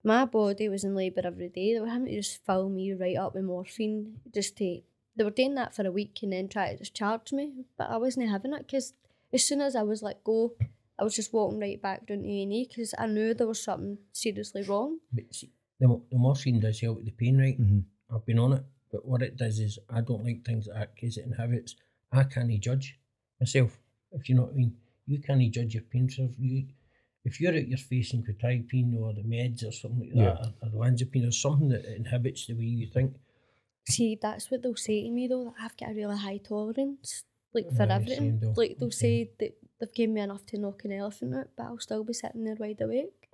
my 0.04 0.26
body 0.26 0.70
was 0.70 0.84
in 0.84 0.96
labour 0.96 1.22
every 1.26 1.50
day. 1.50 1.74
They 1.74 1.80
were 1.80 1.88
having 1.88 2.08
to 2.08 2.16
just 2.16 2.46
fill 2.46 2.70
me 2.70 2.94
right 2.94 3.18
up 3.18 3.36
with 3.36 3.44
morphine 3.44 4.20
just 4.34 4.58
to. 4.58 4.82
They 5.16 5.24
were 5.24 5.30
doing 5.30 5.56
that 5.56 5.76
for 5.76 5.86
a 5.86 5.92
week 5.92 6.20
and 6.24 6.34
then 6.34 6.48
try 6.48 6.72
to 6.72 6.78
discharge 6.78 7.32
me, 7.34 7.66
but 7.78 7.90
I 7.90 7.98
wasn't 7.98 8.30
having 8.30 8.54
it 8.54 8.66
because 8.66 8.94
as 9.32 9.46
soon 9.46 9.62
as 9.62 9.76
I 9.76 9.84
was 9.84 10.02
let 10.02 10.24
go, 10.24 10.54
I 11.00 11.04
was 11.04 11.16
just 11.16 11.34
walking 11.34 11.60
right 11.60 11.82
back 11.82 12.06
down 12.08 12.20
to 12.24 12.28
A&E 12.28 12.68
because 12.70 12.94
I 12.98 13.08
knew 13.08 13.34
there 13.34 13.48
was 13.48 13.64
something 13.64 13.98
seriously 14.12 14.64
wrong. 14.64 15.00
But 15.12 15.34
see, 15.34 15.52
the, 15.80 15.88
mo- 15.88 16.04
the 16.12 16.18
morphine 16.18 16.60
does 16.60 16.80
help 16.80 16.98
with 16.98 17.06
the 17.06 17.12
pain, 17.12 17.38
right? 17.38 17.60
Mhm. 17.60 17.84
I've 18.14 18.26
been 18.26 18.40
on 18.40 18.54
it. 18.54 18.64
But 18.92 19.06
what 19.06 19.22
it 19.24 19.36
does 19.38 19.60
is 19.60 19.80
I 19.90 20.02
don't 20.02 20.24
like 20.24 20.46
things 20.46 20.68
like 20.68 20.78
that 20.78 20.96
because 20.96 21.18
it 21.18 21.26
inhibits. 21.26 21.76
I 22.12 22.24
can't 22.26 22.52
judge 22.62 23.00
myself, 23.40 23.80
if 24.12 24.30
you 24.30 24.36
know 24.36 24.44
what 24.44 24.52
I 24.54 24.56
mean. 24.56 24.78
You 25.08 25.20
can't 25.20 25.42
judge 25.52 25.74
your 25.74 25.84
pain. 25.84 26.10
So 26.10 26.24
if 26.26 26.38
you 26.40 26.68
if 27.26 27.40
you're 27.42 27.54
at 27.54 27.68
your 27.68 27.78
facing 27.80 28.24
quetiapine 28.24 29.00
or 29.00 29.14
the 29.14 29.24
meds 29.24 29.66
or 29.66 29.72
something 29.72 30.02
like 30.02 30.16
Yeah. 30.16 30.38
that, 30.42 30.54
or, 30.74 30.80
or 30.82 30.86
olanzapine 30.86 31.28
or 31.28 31.32
something 31.32 31.70
that 31.70 31.86
inhibits 31.86 32.46
the 32.48 32.54
way 32.54 32.66
you 32.66 32.88
think, 32.88 33.16
See, 33.90 34.18
that's 34.22 34.50
what 34.50 34.62
they'll 34.62 34.76
say 34.76 35.04
to 35.04 35.10
me 35.12 35.28
though. 35.28 35.46
That 35.46 35.56
I've 35.60 35.78
got 35.78 35.92
a 35.92 35.94
really 35.94 36.18
high 36.18 36.38
tolerance, 36.38 37.24
like 37.54 37.72
for 37.76 37.84
Aye, 37.84 37.96
everything. 37.96 38.40
Like 38.56 38.78
they'll 38.80 38.92
same. 38.92 39.28
say 39.28 39.32
that 39.40 39.58
they've 39.80 39.94
given 39.94 40.14
me 40.16 40.22
enough 40.22 40.46
to 40.48 40.58
knock 40.58 40.84
an 40.86 40.92
elephant 40.94 41.36
out, 41.36 41.48
but 41.58 41.64
I'll 41.64 41.80
still 41.80 42.04
be 42.04 42.14
sitting 42.14 42.44
there 42.44 42.56
wide 42.60 42.82
awake. 42.82 43.30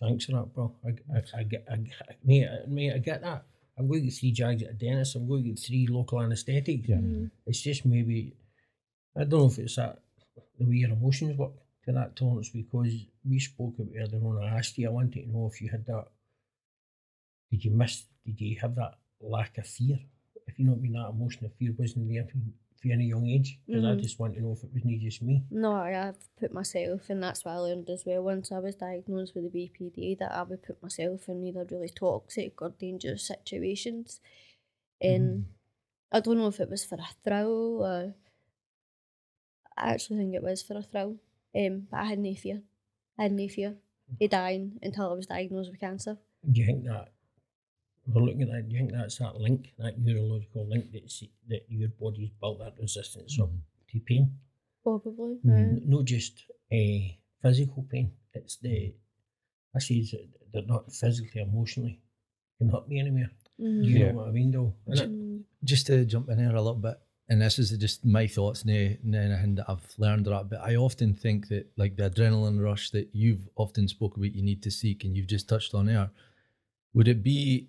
Thanks 0.00 0.24
for 0.26 0.32
that, 0.32 0.54
bro. 0.54 0.74
I, 0.84 1.16
I, 1.16 1.40
I 1.40 1.42
get, 1.44 1.64
I, 1.70 1.76
get- 1.76 2.18
mate, 2.24 2.48
I- 2.48 2.66
mate, 2.68 2.92
I 2.94 2.98
get 2.98 3.22
that. 3.22 3.44
I'm 3.78 3.86
going 3.86 4.00
to 4.00 4.06
get 4.06 4.14
three 4.14 4.32
jags 4.32 4.62
at 4.64 4.70
a 4.70 4.72
dentist. 4.72 5.14
I'm 5.14 5.28
going 5.28 5.44
to 5.44 5.50
get 5.50 5.58
three 5.60 5.86
local 5.86 6.20
anaesthetics. 6.20 6.88
Yeah. 6.88 6.96
Mm-hmm. 6.96 7.26
It's 7.46 7.60
just 7.60 7.86
maybe, 7.86 8.34
I 9.16 9.20
don't 9.24 9.40
know 9.40 9.46
if 9.46 9.58
it's 9.58 9.76
that 9.76 10.00
the 10.58 10.66
way 10.66 10.76
your 10.76 10.90
emotions 10.90 11.36
work 11.38 11.52
to 11.84 11.92
that 11.92 12.16
tolerance 12.16 12.48
because 12.50 12.92
we 13.28 13.38
spoke 13.38 13.74
about 13.78 13.92
it 13.94 14.00
earlier 14.00 14.26
on. 14.26 14.42
I 14.44 14.58
asked 14.58 14.76
you, 14.78 14.88
I 14.88 14.90
wanted 14.90 15.12
to 15.24 15.30
know 15.30 15.48
if 15.52 15.60
you 15.60 15.68
had 15.70 15.86
that. 15.86 16.06
Did 17.52 17.64
you 17.64 17.70
miss? 17.70 18.04
Did 18.26 18.40
you 18.40 18.58
have 18.60 18.74
that 18.74 18.94
lack 19.20 19.56
of 19.58 19.66
fear? 19.66 19.98
If 20.48 20.58
you 20.58 20.64
know 20.64 20.72
what 20.72 20.78
I 20.78 20.82
mean, 20.82 20.92
that 20.94 21.10
emotion 21.10 21.46
of 21.46 21.54
fear 21.54 21.72
wasn't 21.78 22.08
there 22.08 22.26
any 22.84 23.06
young 23.06 23.26
age. 23.26 23.58
Because 23.66 23.84
I 23.84 23.94
Mhm. 23.94 24.00
just 24.00 24.18
want 24.18 24.34
to 24.34 24.40
know 24.40 24.52
if 24.52 24.62
it 24.64 24.72
was 24.72 24.84
not 24.84 24.98
just 25.00 25.22
me. 25.22 25.44
No, 25.50 25.72
I 25.72 25.90
have 25.90 26.16
put 26.36 26.52
myself, 26.52 27.10
and 27.10 27.22
that's 27.22 27.44
what 27.44 27.52
I 27.52 27.58
learned 27.58 27.90
as 27.90 28.04
well. 28.06 28.22
Once 28.22 28.52
I 28.52 28.58
was 28.58 28.76
diagnosed 28.76 29.34
with 29.34 29.44
the 29.44 29.50
BPD, 29.50 30.14
that 30.18 30.32
I 30.32 30.42
would 30.42 30.62
put 30.62 30.82
myself 30.82 31.28
in 31.28 31.44
either 31.44 31.64
really 31.64 31.88
toxic 31.88 32.60
or 32.62 32.70
dangerous 32.70 33.24
situations. 33.24 34.20
And 35.00 35.46
I 36.12 36.20
don't 36.20 36.38
know 36.38 36.48
if 36.48 36.60
it 36.60 36.70
was 36.70 36.84
for 36.84 36.96
a 36.96 37.08
thrill 37.24 37.82
or. 37.82 38.14
I 39.76 39.92
actually 39.92 40.18
think 40.18 40.34
it 40.34 40.42
was 40.42 40.62
for 40.62 40.76
a 40.76 40.82
thrill. 40.82 41.18
Um, 41.54 41.86
but 41.90 42.00
I 42.00 42.04
had 42.06 42.18
no 42.18 42.34
fear. 42.34 42.62
I 43.18 43.22
had 43.24 43.32
no 43.32 43.48
fear 43.48 43.76
of 44.20 44.30
dying 44.30 44.78
until 44.82 45.10
I 45.10 45.14
was 45.14 45.26
diagnosed 45.26 45.70
with 45.70 45.80
cancer. 45.80 46.18
Do 46.50 46.60
you 46.60 46.66
think 46.66 46.84
that 46.84 47.12
we're 48.08 48.22
looking 48.22 48.42
at 48.42 48.48
that? 48.50 48.68
Do 48.68 48.72
you 48.74 48.78
think 48.80 48.92
that's 48.92 49.18
that 49.18 49.36
link, 49.36 49.72
that 49.78 49.98
neurological 50.00 50.66
link 50.68 50.86
that's, 50.92 51.22
that 51.48 51.62
your 51.68 51.88
body's 52.00 52.30
built 52.40 52.58
that 52.60 52.74
resistance 52.80 53.38
up 53.40 53.50
to 53.92 54.00
pain? 54.00 54.30
Probably. 54.82 55.36
Mhm. 55.44 55.76
aye. 55.76 55.82
Not 55.86 56.04
just 56.06 56.44
a 56.72 57.18
physical 57.42 57.82
pain. 57.90 58.12
It's 58.34 58.56
the 58.56 58.94
I 59.74 59.80
say 59.80 59.96
it's, 59.96 60.14
they're 60.52 60.62
not 60.66 60.90
physically, 60.92 61.42
emotionally 61.42 62.00
can 62.58 62.68
hurt 62.70 62.88
me 62.88 62.98
anywhere. 63.00 63.30
Mhm. 63.60 63.82
Do 63.84 63.88
you 63.90 63.98
Yeah. 63.98 64.10
know 64.12 64.16
what 64.18 64.28
I 64.28 64.32
mean, 64.32 64.50
though? 64.50 64.74
And 64.86 64.98
Mm. 64.98 65.44
just 65.62 65.86
to 65.88 66.04
jump 66.06 66.28
in 66.30 66.38
here 66.38 66.48
a 66.56 66.62
little 66.62 66.80
bit, 66.80 66.98
and 67.28 67.42
this 67.42 67.58
is 67.58 67.70
just 67.76 68.04
my 68.04 68.26
thoughts, 68.26 68.64
no, 68.64 68.96
no 69.02 69.20
anything 69.20 69.56
that 69.56 69.68
I've 69.70 69.94
learned 69.98 70.26
or 70.26 70.30
that, 70.30 70.48
but 70.48 70.60
I 70.62 70.76
often 70.76 71.14
think 71.14 71.48
that 71.48 71.66
like 71.76 71.96
the 71.96 72.08
adrenaline 72.10 72.58
rush 72.62 72.90
that 72.90 73.08
you've 73.12 73.46
often 73.56 73.86
spoke 73.88 74.16
about, 74.16 74.34
you 74.34 74.42
need 74.42 74.62
to 74.62 74.70
seek, 74.70 75.04
and 75.04 75.14
you've 75.14 75.26
just 75.26 75.48
touched 75.48 75.74
on 75.74 75.86
there. 75.86 76.10
Would 76.94 77.08
it 77.08 77.22
be, 77.22 77.68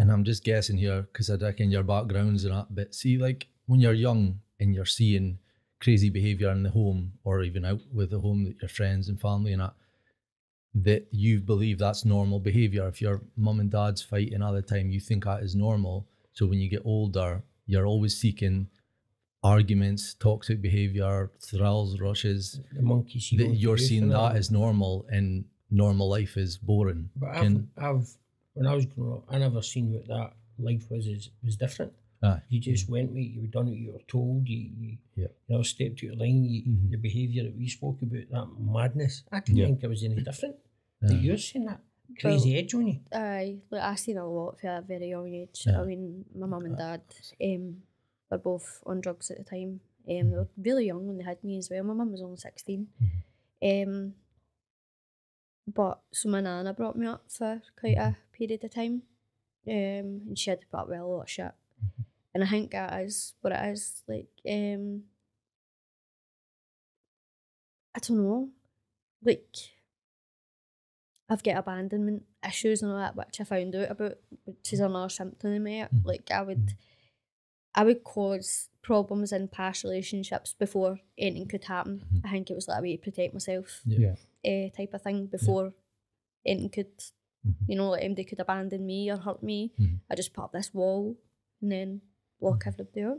and 0.00 0.10
I'm 0.10 0.24
just 0.24 0.44
guessing 0.44 0.78
here 0.78 1.02
because 1.02 1.28
I 1.28 1.34
reckon 1.34 1.70
your 1.70 1.82
backgrounds 1.82 2.44
and 2.44 2.54
that, 2.54 2.74
but 2.74 2.94
see, 2.94 3.18
like 3.18 3.48
when 3.66 3.80
you're 3.80 3.92
young 3.92 4.40
and 4.58 4.74
you're 4.74 4.86
seeing 4.86 5.38
crazy 5.78 6.08
behavior 6.08 6.50
in 6.52 6.62
the 6.62 6.70
home 6.70 7.12
or 7.22 7.42
even 7.42 7.66
out 7.66 7.82
with 7.92 8.08
the 8.10 8.18
home 8.18 8.44
that 8.44 8.56
your 8.62 8.70
friends 8.70 9.10
and 9.10 9.20
family 9.20 9.52
and 9.52 9.60
that, 9.60 9.74
that 10.74 11.06
you 11.10 11.40
believe 11.40 11.78
that's 11.78 12.06
normal 12.06 12.40
behavior. 12.40 12.88
If 12.88 13.02
your 13.02 13.20
mum 13.36 13.60
and 13.60 13.70
dad's 13.70 14.00
fighting 14.00 14.40
all 14.40 14.54
the 14.54 14.62
time, 14.62 14.90
you 14.90 15.00
think 15.00 15.24
that 15.24 15.42
is 15.42 15.54
normal. 15.54 16.06
So 16.32 16.46
when 16.46 16.60
you 16.60 16.70
get 16.70 16.82
older, 16.86 17.42
you're 17.66 17.86
always 17.86 18.16
seeking 18.16 18.68
arguments, 19.42 20.14
toxic 20.14 20.62
behavior, 20.62 21.30
thrills, 21.42 22.00
rushes. 22.00 22.58
the 22.72 22.80
monkey 22.80 23.20
see. 23.20 23.36
That 23.36 23.48
you're 23.48 23.76
seeing 23.76 24.08
that 24.08 24.34
as 24.34 24.50
normal, 24.50 25.04
and 25.10 25.44
normal 25.70 26.08
life 26.08 26.38
is 26.38 26.56
boring. 26.56 27.10
But 27.16 27.30
I've, 27.30 27.42
Can- 27.42 27.70
I've 27.76 28.08
when 28.60 28.68
I 28.68 28.74
was 28.74 28.84
growing 28.84 29.14
up, 29.14 29.24
I 29.30 29.38
never 29.38 29.62
seen 29.62 29.90
what 29.94 30.06
that 30.08 30.32
life 30.58 30.84
was. 30.90 31.06
Is 31.06 31.30
was 31.42 31.56
different. 31.56 31.92
Aye. 32.22 32.42
You 32.50 32.60
just 32.60 32.90
went 32.90 33.10
with 33.12 33.24
you 33.34 33.40
were 33.40 33.46
done 33.56 33.68
what 33.68 33.78
you 33.78 33.92
were 33.92 34.04
told. 34.06 34.46
You, 34.46 34.58
you, 34.78 34.98
Yeah. 35.16 35.28
you 35.48 35.56
know, 35.56 35.62
stepped 35.62 35.96
to 36.00 36.06
your 36.06 36.16
line. 36.16 36.44
You, 36.44 36.60
Mhm. 36.70 36.90
The 36.90 36.98
behaviour 36.98 37.44
that 37.44 37.56
we 37.56 37.66
spoke 37.68 38.02
about, 38.02 38.28
that 38.30 38.48
madness. 38.60 39.22
I 39.32 39.40
didn't 39.40 39.56
Yeah. 39.56 39.66
think 39.68 39.82
it 39.84 39.88
was 39.88 40.04
any 40.04 40.20
different. 40.22 40.56
Aye. 41.02 41.14
You're 41.24 41.38
seeing 41.38 41.64
that 41.64 41.80
crazy 42.20 42.58
edge 42.58 42.74
on 42.74 42.86
you. 42.88 43.00
Aye, 43.12 43.60
like 43.70 43.82
I 43.82 43.94
seen 43.94 44.18
a 44.18 44.26
lot 44.28 44.60
for 44.60 44.68
a 44.68 44.82
very 44.82 45.08
young 45.08 45.32
age. 45.32 45.64
Yeah. 45.66 45.80
I 45.80 45.84
mean, 45.86 46.26
my 46.34 46.46
mum 46.46 46.66
and 46.66 46.76
dad 46.76 47.00
um, 47.42 47.82
were 48.30 48.36
both 48.50 48.82
on 48.84 49.00
drugs 49.00 49.30
at 49.30 49.38
the 49.38 49.44
time. 49.44 49.80
Um, 50.12 50.30
they 50.30 50.36
were 50.36 50.48
really 50.58 50.86
young 50.86 51.06
when 51.06 51.16
they 51.16 51.24
had 51.24 51.42
me 51.42 51.56
as 51.56 51.70
well. 51.70 51.84
My 51.84 51.94
mum 51.94 52.12
was 52.12 52.20
only 52.20 52.36
16 52.36 52.88
Um, 53.62 54.14
but 55.66 56.00
so 56.12 56.28
my 56.28 56.40
nana 56.40 56.74
brought 56.74 56.96
me 56.96 57.06
up 57.06 57.24
for 57.30 57.62
quite 57.78 57.96
a 57.96 58.16
period 58.40 58.64
of 58.64 58.74
time, 58.74 59.02
um, 59.68 59.74
and 60.28 60.38
she 60.38 60.50
had 60.50 60.60
to 60.60 60.66
put 60.66 60.80
up 60.80 60.88
with 60.88 60.98
a 60.98 61.04
lot 61.04 61.22
of 61.22 61.30
shit. 61.30 61.52
And 62.34 62.44
I 62.44 62.46
think 62.48 62.70
that 62.72 63.02
is 63.02 63.34
what 63.40 63.52
it 63.52 63.64
is. 63.72 64.02
Like, 64.08 64.28
um, 64.50 65.02
I 67.94 67.98
don't 68.00 68.18
know, 68.18 68.48
like 69.24 69.44
I've 71.28 71.42
got 71.42 71.56
abandonment 71.58 72.24
issues 72.46 72.82
and 72.82 72.90
all 72.92 72.98
that, 72.98 73.16
which 73.16 73.40
I 73.40 73.44
found 73.44 73.74
out 73.76 73.90
about, 73.90 74.18
which 74.44 74.72
is 74.72 74.80
another 74.80 75.08
symptom 75.08 75.54
of 75.54 75.62
me. 75.62 75.80
Mhm. 75.82 76.04
Like 76.04 76.30
I 76.30 76.42
would, 76.42 76.74
I 77.74 77.84
would 77.84 78.02
cause 78.04 78.68
problems 78.82 79.32
in 79.32 79.48
past 79.48 79.84
relationships 79.84 80.54
before 80.54 81.00
anything 81.18 81.46
could 81.48 81.64
happen. 81.64 82.04
I 82.24 82.30
think 82.30 82.50
it 82.50 82.54
was 82.54 82.68
like 82.68 82.78
a 82.78 82.82
way 82.82 82.96
to 82.96 83.02
protect 83.02 83.32
myself, 83.34 83.82
Yeah. 83.84 84.14
uh, 84.44 84.70
type 84.76 84.94
of 84.94 85.02
thing. 85.02 85.26
Before 85.26 85.72
anything 86.46 86.70
could, 86.70 87.02
Mhm. 87.46 87.54
you 87.68 87.76
know, 87.76 87.90
like 87.90 88.02
anybody 88.04 88.24
could 88.24 88.40
abandon 88.40 88.84
me 88.84 89.10
or 89.10 89.16
hurt 89.16 89.42
me. 89.42 89.72
Mhm. 89.78 90.00
I 90.10 90.14
just 90.14 90.32
put 90.34 90.44
up 90.44 90.52
this 90.52 90.74
wall 90.74 91.16
and 91.62 91.72
then 91.72 92.00
block 92.40 92.64
everybody 92.66 93.02
out. 93.02 93.18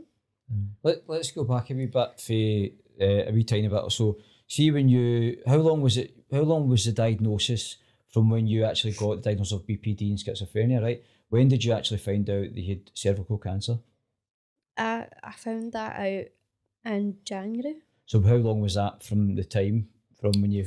Let, 0.82 1.08
let's 1.08 1.30
go 1.32 1.44
back 1.44 1.70
a 1.70 1.74
wee 1.74 1.86
bit 1.86 2.20
for 2.20 3.02
uh, 3.04 3.28
a 3.28 3.32
wee 3.32 3.44
tiny 3.44 3.68
bit 3.68 3.82
or 3.82 3.90
so. 3.90 4.18
See 4.46 4.70
when 4.70 4.88
you, 4.88 5.40
how 5.46 5.56
long 5.56 5.80
was 5.80 5.96
it? 5.96 6.14
How 6.30 6.42
long 6.42 6.68
was 6.68 6.84
the 6.84 6.92
diagnosis 6.92 7.78
from 8.08 8.28
when 8.30 8.46
you 8.46 8.64
actually 8.64 8.92
got 8.92 9.16
the 9.16 9.22
diagnosis 9.22 9.52
of 9.52 9.66
BPD 9.66 10.10
and 10.10 10.18
schizophrenia? 10.18 10.82
Right? 10.82 11.02
When 11.30 11.48
did 11.48 11.64
you 11.64 11.72
actually 11.72 11.98
find 11.98 12.28
out 12.28 12.52
that 12.52 12.60
you 12.60 12.74
had 12.74 12.90
cervical 12.94 13.38
cancer? 13.38 13.78
I 14.76 15.06
I 15.22 15.32
found 15.32 15.72
that 15.72 15.96
out 15.98 16.26
in 16.92 17.16
January. 17.24 17.76
So 18.06 18.20
how 18.20 18.36
long 18.36 18.60
was 18.60 18.74
that 18.74 19.02
from 19.02 19.34
the 19.36 19.44
time 19.44 19.88
from 20.20 20.32
when 20.42 20.52
you 20.52 20.66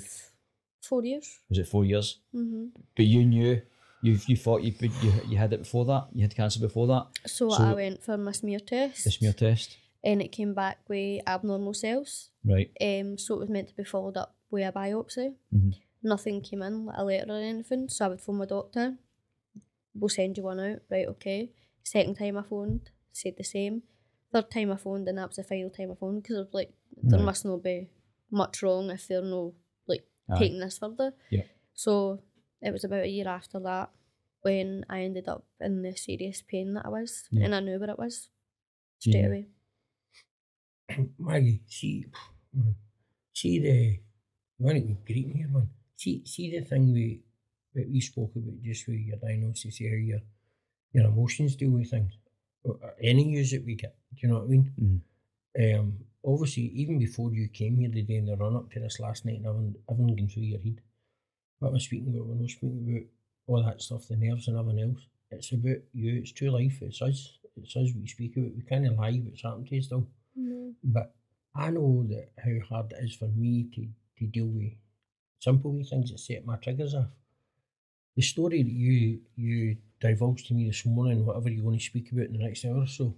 Four 0.90 1.04
years. 1.06 1.40
was 1.50 1.58
it 1.60 1.68
four 1.68 1.84
years? 1.86 2.20
hmm 2.32 2.68
But 2.96 3.06
you 3.06 3.26
knew 3.26 3.62
you 4.06 4.18
you 4.28 4.36
thought 4.44 4.62
you 4.64 4.74
you 5.02 5.12
you 5.30 5.38
had 5.38 5.52
it 5.54 5.60
before 5.66 5.86
that. 5.86 6.04
You 6.14 6.22
had 6.22 6.36
cancer 6.36 6.60
before 6.60 6.88
that. 6.88 7.06
So, 7.36 7.50
So- 7.50 7.64
I 7.64 7.74
went 7.74 8.04
for 8.04 8.18
my 8.18 8.32
smear 8.34 8.60
test. 8.60 9.04
The 9.04 9.12
smear 9.12 9.34
test, 9.34 9.78
and 10.04 10.22
it 10.22 10.32
came 10.38 10.54
back 10.54 10.78
with 10.90 11.22
abnormal 11.28 11.74
cells. 11.74 12.30
right? 12.54 12.70
Um, 12.80 13.18
so 13.18 13.36
it 13.36 13.40
was 13.40 13.50
meant 13.50 13.70
to 13.70 13.76
be 13.76 13.84
followed 13.84 14.18
up 14.18 14.36
with 14.52 14.68
a 14.68 14.72
biopsy. 14.72 15.34
Mhm. 15.54 15.74
Nothing 16.04 16.42
came 16.42 16.62
in, 16.68 16.86
like 16.86 16.98
a 17.00 17.04
letter 17.04 17.32
or 17.34 17.42
anything. 17.54 17.90
So 17.90 18.06
I 18.06 18.10
would 18.10 18.22
phone 18.22 18.38
my 18.38 18.46
doctor. 18.46 18.86
We'll 19.96 20.10
send 20.10 20.38
you 20.38 20.44
one 20.44 20.60
out, 20.60 20.82
right? 20.92 21.08
Okay. 21.08 21.52
Second 21.84 22.16
time 22.18 22.38
I 22.38 22.44
phoned, 22.44 22.92
said 23.12 23.36
the 23.38 23.44
same. 23.44 23.82
Third 24.32 24.52
time 24.52 24.72
I 24.72 24.76
phoned, 24.78 25.08
and 25.08 25.18
that 25.18 25.30
was 25.30 25.38
the 25.38 25.44
final 25.44 25.70
time 25.72 25.92
I 25.92 25.96
phoned 25.96 26.22
because 26.22 26.38
I 26.38 26.42
was 26.42 26.54
like, 26.54 26.72
there 27.02 27.20
Right. 27.20 27.26
must 27.26 27.46
not 27.46 27.64
be 27.64 27.90
much 28.30 28.62
wrong 28.62 28.92
if 28.92 29.08
they're 29.08 29.22
no 29.24 29.54
Aye. 30.30 30.40
taking 30.40 30.60
this 30.60 30.78
further. 30.80 31.14
Yeah. 31.30 31.44
So 31.74 32.20
it 32.62 32.72
was 32.72 32.84
about 32.84 33.04
a 33.04 33.08
year 33.10 33.28
after 33.28 33.60
that 33.60 33.90
when 34.42 34.86
I 34.90 35.02
ended 35.02 35.28
up 35.28 35.46
in 35.60 35.82
the 35.82 35.96
serious 35.96 36.42
pain 36.42 36.74
that 36.76 36.86
I 36.86 36.90
was, 36.90 37.28
Yeah. 37.32 37.46
and 37.46 37.56
I 37.56 37.60
knew 37.60 37.80
what 37.80 37.90
it 37.90 37.98
was 38.00 38.30
straight 39.00 39.16
Yeah. 39.16 39.28
away. 39.28 39.46
Maggie, 41.20 41.62
see, 41.68 42.06
see 43.34 43.60
the, 43.66 44.00
you 44.58 44.66
want 44.66 44.78
to 44.78 44.98
greet 45.14 45.28
me 45.28 45.34
here, 45.34 45.48
man. 45.48 45.70
See, 45.98 46.24
see 46.26 46.52
the 46.52 46.64
thing 46.66 46.94
we, 46.94 47.22
that 47.74 47.90
we 47.90 48.00
spoke 48.02 48.32
about 48.36 48.62
just 48.62 48.88
with 48.88 48.98
your 49.00 49.18
diagnosis, 49.18 49.78
see 49.78 49.88
how 49.90 49.96
your, 49.96 50.20
your 50.94 51.06
emotions 51.06 51.56
deal 51.56 51.72
with 51.72 51.90
things. 51.90 52.14
Or- 52.64 52.80
or 52.82 52.96
Any 53.02 53.30
use 53.30 53.52
that 53.52 53.66
we 53.66 53.76
get, 53.76 53.96
do 54.14 54.20
you 54.22 54.30
know 54.30 54.40
what 54.40 54.46
I 54.46 54.48
mean? 54.48 55.02
Um, 55.58 56.00
obviously, 56.26 56.64
even 56.76 57.00
before 57.00 57.32
you 57.32 57.48
came 57.48 57.78
here 57.78 57.90
today 57.90 58.16
in 58.16 58.26
the 58.26 58.36
run 58.36 58.56
up 58.56 58.72
to 58.72 58.80
this 58.80 59.00
last 59.00 59.26
night, 59.26 59.38
and 59.38 59.46
everything, 59.46 59.76
everything 59.90 60.16
going 60.16 60.30
through 60.30 60.44
your 60.44 60.60
head. 60.60 60.82
What 61.60 61.74
I 61.74 61.78
speaking 61.78 62.10
about? 62.10 62.28
We're 62.28 62.36
not 62.36 62.50
speaking 62.50 62.86
about 62.88 63.08
all 63.48 63.64
that 63.64 63.82
stuff, 63.82 64.08
the 64.08 64.18
nerves 64.18 64.48
and 64.48 64.58
everything 64.58 64.90
else. 64.90 65.06
It's 65.32 65.52
about 65.52 65.78
you, 65.94 66.20
it's 66.20 66.32
true 66.32 66.50
life, 66.50 66.80
it's 66.82 67.02
us. 67.02 67.38
It's 67.58 67.76
us 67.76 67.90
we 67.96 68.08
speak 68.08 68.36
about. 68.36 68.56
We 68.56 68.64
can't 68.64 68.98
lie 68.98 69.22
what's 69.24 69.44
happened 69.44 69.68
to 69.68 69.78
us 69.78 69.86
still. 69.86 70.08
No. 70.36 70.74
But 70.84 71.16
I 71.56 71.70
know 71.70 72.06
that 72.10 72.30
how 72.38 72.68
hard 72.68 72.92
it 72.92 73.04
is 73.04 73.16
for 73.16 73.28
me 73.28 73.68
to, 73.76 73.88
to 74.20 74.26
deal 74.26 74.48
with 74.48 74.74
simple 75.40 75.72
wee 75.72 75.84
things 75.84 76.12
that 76.12 76.20
set 76.20 76.46
my 76.46 76.58
triggers 76.58 76.96
off. 76.96 77.08
The 78.16 78.22
story 78.22 78.64
that 78.64 78.72
you 78.72 79.20
you 79.36 79.78
divulged 80.02 80.48
to 80.48 80.54
me 80.54 80.68
this 80.68 80.86
morning 80.86 81.26
whatever 81.26 81.50
you're 81.50 81.64
going 81.64 81.80
to 81.80 81.84
speak 81.84 82.12
about 82.12 82.26
in 82.26 82.34
the 82.34 82.40
next 82.40 82.66
hour 82.66 82.80
or 82.80 82.88
so. 82.88 83.16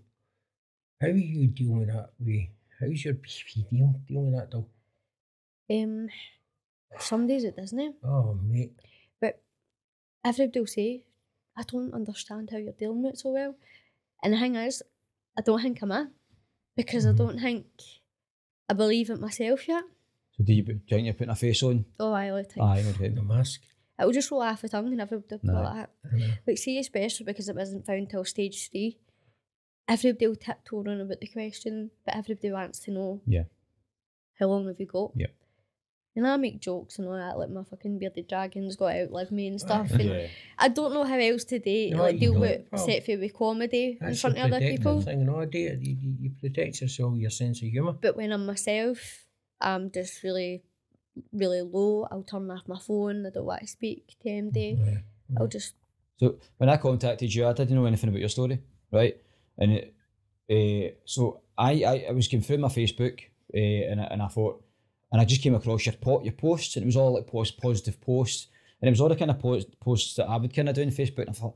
How 1.02 1.08
are 1.08 1.12
you 1.12 1.48
dealing 1.48 1.80
with 1.80 1.88
that? 1.90 2.10
Way? 2.20 2.52
How's 2.80 3.04
your 3.06 3.16
BV 3.16 3.70
deal 3.70 3.94
dealing 4.08 4.32
with 4.34 4.42
that 4.42 4.52
though? 4.52 4.68
Um, 5.70 6.08
some 7.00 7.28
days 7.28 7.44
it 7.44 7.56
doesn't. 7.56 7.96
Oh 8.04 8.38
mate, 8.44 8.74
But 9.20 9.42
Everybody 10.24 10.60
will 10.60 10.68
say, 10.68 11.04
I 11.58 11.64
don't 11.64 11.94
understand 11.94 12.50
how 12.52 12.58
you're 12.58 12.74
dealing 12.74 13.04
with 13.04 13.14
it 13.14 13.20
so 13.20 13.32
well. 13.32 13.56
And 14.24 14.34
the 14.34 14.38
thing 14.40 14.56
is, 14.56 14.84
I 15.38 15.42
don't 15.42 15.62
think 15.62 15.82
I'm 15.82 15.92
in 15.92 16.12
because 16.76 17.06
Mhm. 17.06 17.14
I 17.14 17.18
don't 17.18 17.40
think 17.40 17.66
I 18.70 18.74
believe 18.74 19.10
it 19.10 19.20
myself 19.20 19.68
yet. 19.68 19.84
So 20.38 20.44
do 20.44 20.54
you, 20.54 20.64
put- 20.64 20.74
do 20.74 20.82
you 20.88 20.98
think 20.98 21.06
you're 21.06 21.14
putting 21.14 21.32
a 21.32 21.36
face 21.36 21.64
on? 21.64 21.86
Oh, 22.00 22.12
I 22.12 22.30
all 22.30 22.38
the 22.38 22.44
time. 22.44 22.64
Aye, 22.64 22.84
okay. 22.90 23.08
the 23.10 23.22
mask. 23.24 23.62
It'll 24.00 24.12
just 24.12 24.30
roll 24.30 24.42
off 24.44 24.62
the 24.62 24.70
tongue 24.70 24.92
and 24.92 25.02
everybody 25.02 25.36
will 25.36 25.40
be 25.40 25.48
No. 25.48 25.62
like 25.64 25.74
that. 25.74 25.90
I 26.14 26.18
know. 26.18 26.34
Like, 26.46 26.58
see, 26.60 26.78
especially 26.78 27.26
because 27.26 27.50
it 27.50 27.56
wasn't 27.56 27.86
found 27.86 28.10
till 28.10 28.24
stage 28.26 28.70
three, 28.70 29.00
everybody 29.88 30.28
will 30.28 30.36
tiptoe 30.36 30.80
on 30.80 31.02
about 31.02 31.20
the 31.20 31.28
question, 31.28 31.92
but 32.06 32.16
everybody 32.16 32.52
wants 32.52 32.80
to 32.80 32.92
know 32.92 33.22
Yeah. 33.26 33.44
how 34.40 34.48
long 34.48 34.68
have 34.68 34.80
you 34.80 34.86
got? 34.86 35.12
Yeah. 35.16 35.28
And 36.16 36.26
I 36.26 36.36
make 36.38 36.60
jokes 36.60 36.98
and 36.98 37.08
all 37.08 37.14
that, 37.14 37.38
like 37.38 37.52
my 37.52 37.64
fucking 37.64 38.00
bearded 38.00 38.28
dragon's 38.28 38.76
got 38.76 38.92
to 38.92 39.04
outlive 39.04 39.32
me 39.32 39.48
and 39.48 39.62
stuff. 39.62 39.92
And 40.00 40.02
Yeah. 40.02 40.28
I 40.58 40.68
don't 40.68 40.94
know 40.94 41.04
how 41.04 41.20
else 41.20 41.44
to 41.46 41.60
do, 41.60 41.92
No, 41.92 42.02
like 42.02 42.20
deal 42.20 42.40
with 42.40 42.68
set 42.76 43.06
for 43.06 43.18
with 43.18 43.34
comedy 43.36 44.00
in 44.02 44.16
front 44.16 44.38
of 44.38 44.46
other 44.46 44.60
people. 44.60 45.02
Thing, 45.02 45.26
no, 45.26 45.42
idea. 45.42 45.76
You, 45.80 45.96
you, 45.96 46.16
you 46.22 46.30
protect 46.42 46.82
yourself, 46.82 47.16
your 47.18 47.30
sense 47.30 47.62
of 47.62 47.68
humour. 47.70 47.94
But 47.94 48.18
when 48.18 48.32
I'm 48.32 48.48
myself, 48.48 49.26
I'm 49.62 49.92
just 49.92 50.24
really, 50.24 50.64
really 51.32 51.62
low. 51.62 52.08
I'll 52.10 52.24
turn 52.24 52.50
off 52.50 52.68
my 52.68 52.80
phone. 52.80 53.26
I 53.28 53.30
don't 53.30 53.46
want 53.46 53.62
to 53.62 53.68
speak 53.68 54.16
to 54.24 54.30
MD. 54.30 54.78
Yeah. 54.78 54.98
I'll 55.40 55.48
mm. 55.48 55.52
just 55.52 55.76
So 56.18 56.38
when 56.58 56.70
I 56.70 56.78
contacted 56.78 57.34
you, 57.34 57.46
I 57.46 57.54
didn't 57.54 57.76
know 57.76 57.86
anything 57.86 58.10
about 58.10 58.20
your 58.20 58.30
story, 58.30 58.60
right? 58.92 59.18
And 59.58 59.72
it, 59.74 59.94
uh, 60.50 60.96
so 61.06 61.42
I, 61.58 61.84
I, 61.84 62.06
I 62.10 62.12
was 62.12 62.28
going 62.28 62.44
through 62.44 62.60
my 62.60 62.68
Facebook, 62.70 63.22
uh, 63.54 63.58
and 63.58 64.02
I, 64.02 64.06
and 64.06 64.22
I 64.22 64.28
thought, 64.28 64.64
and 65.12 65.22
I 65.22 65.26
just 65.26 65.42
came 65.42 65.56
across 65.56 65.86
your 65.86 65.96
po- 65.96 66.24
your 66.24 66.34
posts, 66.34 66.76
and 66.76 66.84
it 66.84 66.86
was 66.86 66.98
all 66.98 67.14
like 67.16 67.28
post 67.28 67.60
positive 67.62 68.00
posts, 68.02 68.48
and 68.82 68.88
it 68.88 68.92
was 68.92 69.02
all 69.02 69.10
the 69.10 69.16
kind 69.16 69.32
of 69.32 69.40
post, 69.40 69.80
posts 69.80 70.16
that 70.16 70.28
I 70.28 70.38
would 70.38 70.54
kind 70.54 70.70
of 70.70 70.76
do 70.76 70.84
on 70.84 70.90
Facebook. 70.90 71.20
And 71.28 71.30
I 71.30 71.34
thought, 71.34 71.56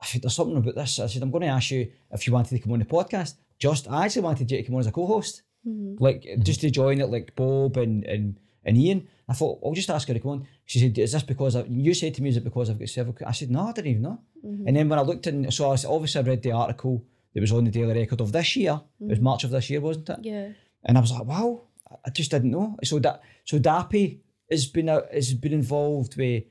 I 0.00 0.06
said, 0.06 0.22
there's 0.22 0.34
something 0.34 0.56
about 0.56 0.74
this. 0.74 0.98
I 0.98 1.06
said, 1.06 1.22
I'm 1.22 1.30
going 1.30 1.42
to 1.42 1.48
ask 1.48 1.70
you 1.70 1.90
if 2.10 2.26
you 2.26 2.32
wanted 2.32 2.50
to 2.56 2.58
come 2.58 2.72
on 2.72 2.80
the 2.80 2.84
podcast. 2.84 3.34
Just 3.58 3.88
I 3.88 4.04
actually 4.04 4.22
wanted 4.22 4.50
you 4.50 4.56
to 4.58 4.62
come 4.64 4.74
on 4.74 4.80
as 4.80 4.88
a 4.88 4.92
co-host, 4.92 5.42
mhm. 5.66 5.96
like 6.00 6.26
just 6.40 6.60
to 6.62 6.70
join 6.70 7.00
it, 7.00 7.08
like 7.10 7.34
Bob 7.36 7.76
and 7.76 8.04
and 8.04 8.38
and 8.64 8.76
Ian. 8.76 9.08
I 9.28 9.34
thought 9.34 9.60
I'll 9.64 9.72
just 9.72 9.88
ask 9.90 10.08
her 10.08 10.14
to 10.14 10.20
come 10.20 10.32
on. 10.32 10.46
She 10.64 10.80
said, 10.80 10.98
"Is 10.98 11.12
this 11.12 11.22
because 11.22 11.54
I, 11.56 11.62
you 11.68 11.94
said 11.94 12.14
to 12.14 12.22
me? 12.22 12.30
Is 12.30 12.36
it 12.36 12.44
because 12.44 12.68
I've 12.68 12.78
got 12.78 12.88
cervical?" 12.88 13.26
I 13.26 13.32
said, 13.32 13.50
"No, 13.50 13.68
I 13.68 13.72
didn't 13.72 13.90
even 13.92 14.02
know." 14.02 14.20
Mhm. 14.44 14.64
And 14.66 14.76
then 14.76 14.88
when 14.88 14.98
I 14.98 15.02
looked 15.02 15.28
in, 15.28 15.50
so 15.52 15.70
I 15.70 15.76
obviously 15.88 16.20
I 16.20 16.24
read 16.24 16.42
the 16.42 16.52
article 16.52 17.04
that 17.34 17.40
was 17.40 17.52
on 17.52 17.64
the 17.64 17.70
Daily 17.70 17.94
Record 17.94 18.20
of 18.20 18.32
this 18.32 18.56
year. 18.56 18.80
It 19.00 19.06
was 19.08 19.18
Mhm. 19.18 19.22
March 19.22 19.44
of 19.44 19.50
this 19.50 19.70
year, 19.70 19.80
wasn't 19.80 20.08
it? 20.10 20.18
yeah. 20.22 20.48
And 20.84 20.98
I 20.98 21.00
was 21.00 21.12
like, 21.12 21.24
wow, 21.24 21.62
I- 22.04 22.10
just 22.10 22.30
didn't 22.30 22.50
know. 22.50 22.76
So 22.84 22.98
that 23.00 23.22
so 23.44 23.58
Dappy 23.58 24.20
has 24.50 24.66
been 24.66 24.88
a, 24.88 25.02
has 25.12 25.32
been 25.34 25.52
involved 25.52 26.16
with 26.16 26.44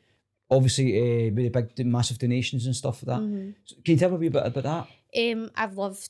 obviously 0.49 0.87
uh, 0.99 1.31
with 1.33 1.51
the 1.53 1.61
big 1.75 1.85
massive 1.85 2.17
donations 2.19 2.65
and 2.65 2.75
stuff 2.75 3.03
like 3.03 3.15
that. 3.17 3.21
Mhm. 3.25 3.55
So 3.65 3.75
can 3.83 3.91
you 3.93 3.97
tell 3.99 4.09
me 4.09 4.15
a 4.15 4.19
wee 4.19 4.29
bit 4.29 4.45
about 4.45 4.63
that? 4.63 4.87
Um, 5.33 5.51
I've 5.55 5.77
loved 5.77 6.09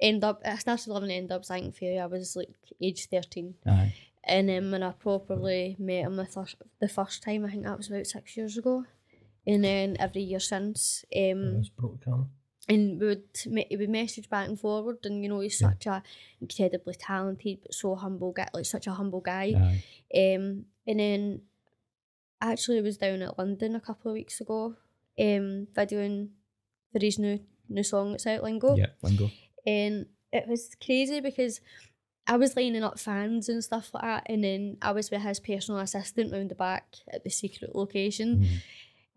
end 0.00 0.24
up. 0.24 0.40
I 0.44 0.56
started 0.56 0.88
loving 0.90 1.10
end 1.10 1.32
up 1.32 1.44
Thank 1.44 1.74
Fair. 1.76 2.02
I 2.02 2.06
was 2.06 2.34
like 2.36 2.50
age 2.80 3.06
thirteen, 3.06 3.54
Aye. 3.66 3.94
and 4.24 4.48
then 4.48 4.70
when 4.70 4.82
I 4.82 4.92
properly 4.92 5.76
met 5.78 6.04
him 6.04 6.16
the 6.16 6.24
first 6.26 6.56
the 6.80 6.88
first 6.88 7.22
time, 7.22 7.44
I 7.44 7.50
think 7.50 7.64
that 7.64 7.76
was 7.76 7.88
about 7.88 8.06
six 8.06 8.36
years 8.36 8.56
ago, 8.56 8.84
and 9.46 9.62
then 9.64 9.96
every 9.98 10.22
year 10.22 10.40
since. 10.40 11.04
Um, 11.14 11.62
broke 11.76 12.04
down. 12.04 12.30
And 12.68 13.00
we 13.00 13.06
would 13.06 13.24
we 13.46 13.76
would 13.76 13.88
message 13.90 14.28
back 14.28 14.48
and 14.48 14.58
forward, 14.60 14.98
and 15.04 15.22
you 15.22 15.28
know 15.28 15.40
he's 15.40 15.60
Yeah. 15.60 15.70
such 15.70 15.86
a 15.86 16.02
incredibly 16.40 16.94
talented 16.94 17.58
but 17.62 17.74
so 17.74 17.94
humble 17.94 18.32
guy, 18.32 18.48
like 18.52 18.66
such 18.66 18.86
a 18.86 18.92
humble 18.92 19.20
guy. 19.20 19.52
Um, 20.14 20.66
and 20.86 21.00
then 21.00 21.42
actually 22.40 22.78
I 22.78 22.82
was 22.82 22.96
down 22.98 23.22
at 23.22 23.38
London 23.38 23.74
a 23.74 23.80
couple 23.80 24.10
of 24.10 24.14
weeks 24.14 24.40
ago, 24.40 24.76
um, 25.18 25.66
videoing 25.74 26.28
for 26.92 27.00
his 27.00 27.18
new 27.18 27.40
new 27.68 27.82
song 27.82 28.12
that's 28.12 28.26
out, 28.26 28.42
Lingo, 28.42 28.76
Yeah, 28.76 28.86
Lingo. 29.02 29.30
and 29.66 30.06
it 30.32 30.46
was 30.48 30.74
crazy 30.82 31.20
because 31.20 31.60
I 32.26 32.36
was 32.36 32.56
lining 32.56 32.82
up 32.82 32.98
fans 32.98 33.48
and 33.48 33.64
stuff 33.64 33.90
like 33.94 34.02
that, 34.02 34.26
and 34.26 34.44
then 34.44 34.76
I 34.82 34.92
was 34.92 35.10
with 35.10 35.22
his 35.22 35.40
personal 35.40 35.80
assistant 35.80 36.32
round 36.32 36.50
the 36.50 36.54
back 36.54 36.96
at 37.10 37.24
the 37.24 37.30
secret 37.30 37.74
location. 37.74 38.40
Mhm. 38.40 38.62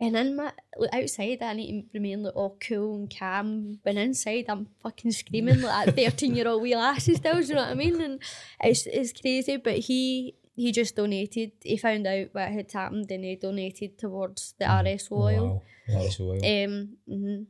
And 0.02 0.16
in 0.18 0.36
my 0.36 0.52
like, 0.78 0.94
outside, 0.94 1.44
I 1.44 1.54
need 1.54 1.84
to 1.84 1.88
remain 2.00 2.24
like 2.24 2.36
all 2.36 2.58
cool 2.60 2.96
and 2.96 3.16
calm. 3.20 3.80
But 3.84 3.96
inside, 3.98 4.46
I'm 4.50 4.66
fucking 4.82 5.12
screaming 5.12 5.62
like 5.62 5.86
that 5.86 5.96
thirteen 5.96 6.36
year 6.36 6.48
old 6.48 6.64
wee 6.64 6.76
lassie 6.76 7.16
still. 7.16 7.40
Do 7.40 7.46
you 7.48 7.54
know 7.54 7.62
what 7.62 7.70
I 7.70 7.76
mean? 7.76 8.02
And 8.02 8.20
it's 8.64 8.88
it's 8.88 9.14
crazy. 9.14 9.58
But 9.58 9.78
he 9.78 10.36
he 10.56 10.72
just 10.72 10.96
donated. 10.96 11.52
He 11.64 11.78
found 11.78 12.08
out 12.08 12.30
what 12.32 12.50
had 12.50 12.72
happened, 12.72 13.12
and 13.12 13.24
he 13.24 13.36
donated 13.36 13.98
towards 14.00 14.56
the 14.60 14.66
Mhm. 14.66 14.96
RS 14.96 15.12
oil. 15.12 15.64
Wow. 15.88 16.08
So 16.10 16.24
oil. 16.32 16.38
Um, 16.38 16.98
mhm. 17.08 17.46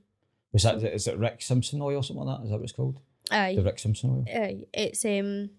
Was 0.52 0.64
that 0.64 0.84
is 0.84 1.08
it 1.08 1.18
Rick 1.18 1.42
Simpson 1.42 1.82
oil 1.82 1.98
or 1.98 2.04
something 2.04 2.26
like 2.26 2.38
that? 2.40 2.44
Is 2.44 2.50
that 2.50 2.58
what 2.58 2.64
it's 2.64 2.74
called? 2.74 3.00
aye, 3.32 3.56
The 3.56 3.64
Rick 3.64 3.80
Simpson 3.80 4.10
oil. 4.10 4.26
aye. 4.28 4.66
It's 4.74 5.06
um, 5.06 5.52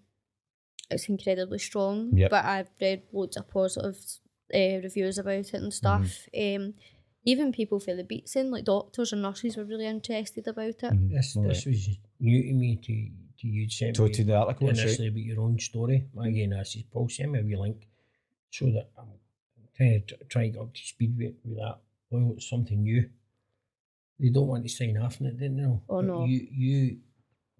it's 0.91 1.09
incredibly 1.09 1.57
strong. 1.57 2.15
Yep. 2.15 2.29
But 2.29 2.45
I've 2.45 2.69
read 2.79 3.01
loads 3.11 3.35
of 3.37 3.49
positive 3.49 3.97
uh, 4.53 4.81
reviews 4.81 5.17
about 5.17 5.33
it 5.33 5.53
and 5.53 5.73
stuff. 5.73 6.27
Um, 6.37 6.73
even 7.25 7.51
people 7.53 7.79
for 7.79 7.95
the 7.95 8.03
Beatson 8.03 8.47
in, 8.47 8.51
like 8.51 8.65
doctors 8.65 9.13
and 9.13 9.21
nurses, 9.21 9.55
were 9.55 9.63
really 9.63 9.85
interested 9.87 10.47
about 10.47 10.65
it. 10.67 10.79
Mhm. 10.81 11.09
This, 11.11 11.35
All 11.37 11.43
this 11.43 11.65
right. 11.65 11.73
was 11.73 11.89
new 12.19 12.43
to 12.43 12.53
me 12.53 12.75
to, 12.75 13.09
to 13.39 13.47
you 13.47 13.69
sent 13.69 13.95
To, 13.95 14.03
me 14.03 14.11
to 14.11 14.23
the 14.23 14.35
article, 14.35 14.67
that's 14.67 14.79
right. 14.79 14.87
initially 14.87 15.07
about 15.07 15.19
your 15.23 15.39
own 15.41 15.57
story. 15.59 16.05
Again, 16.19 16.49
that's 16.49 16.73
his 16.73 16.83
Paul 16.83 17.07
sent 17.09 17.31
me 17.31 17.39
a 17.39 17.43
wee 17.43 17.55
link 17.55 17.87
so 18.49 18.65
that 18.65 18.89
I'm 18.99 19.07
trying 19.77 20.03
to 20.05 20.17
try 20.29 20.43
to 20.47 20.49
get 20.49 20.61
up 20.61 20.73
to 20.73 20.81
speed 20.81 21.17
with, 21.17 21.35
with 21.45 21.57
that. 21.57 21.77
Well, 22.09 22.33
it's 22.35 22.49
something 22.49 22.83
new. 22.83 23.09
They 24.19 24.29
don't 24.29 24.47
want 24.47 24.63
to 24.63 24.69
sign 24.69 24.97
off 24.97 25.19
on 25.21 25.27
it, 25.27 25.39
didn't 25.39 25.57
they? 25.57 25.63
Oh, 25.65 25.81
But 25.87 26.01
no. 26.05 26.25
You, 26.25 26.47
you, 26.51 26.97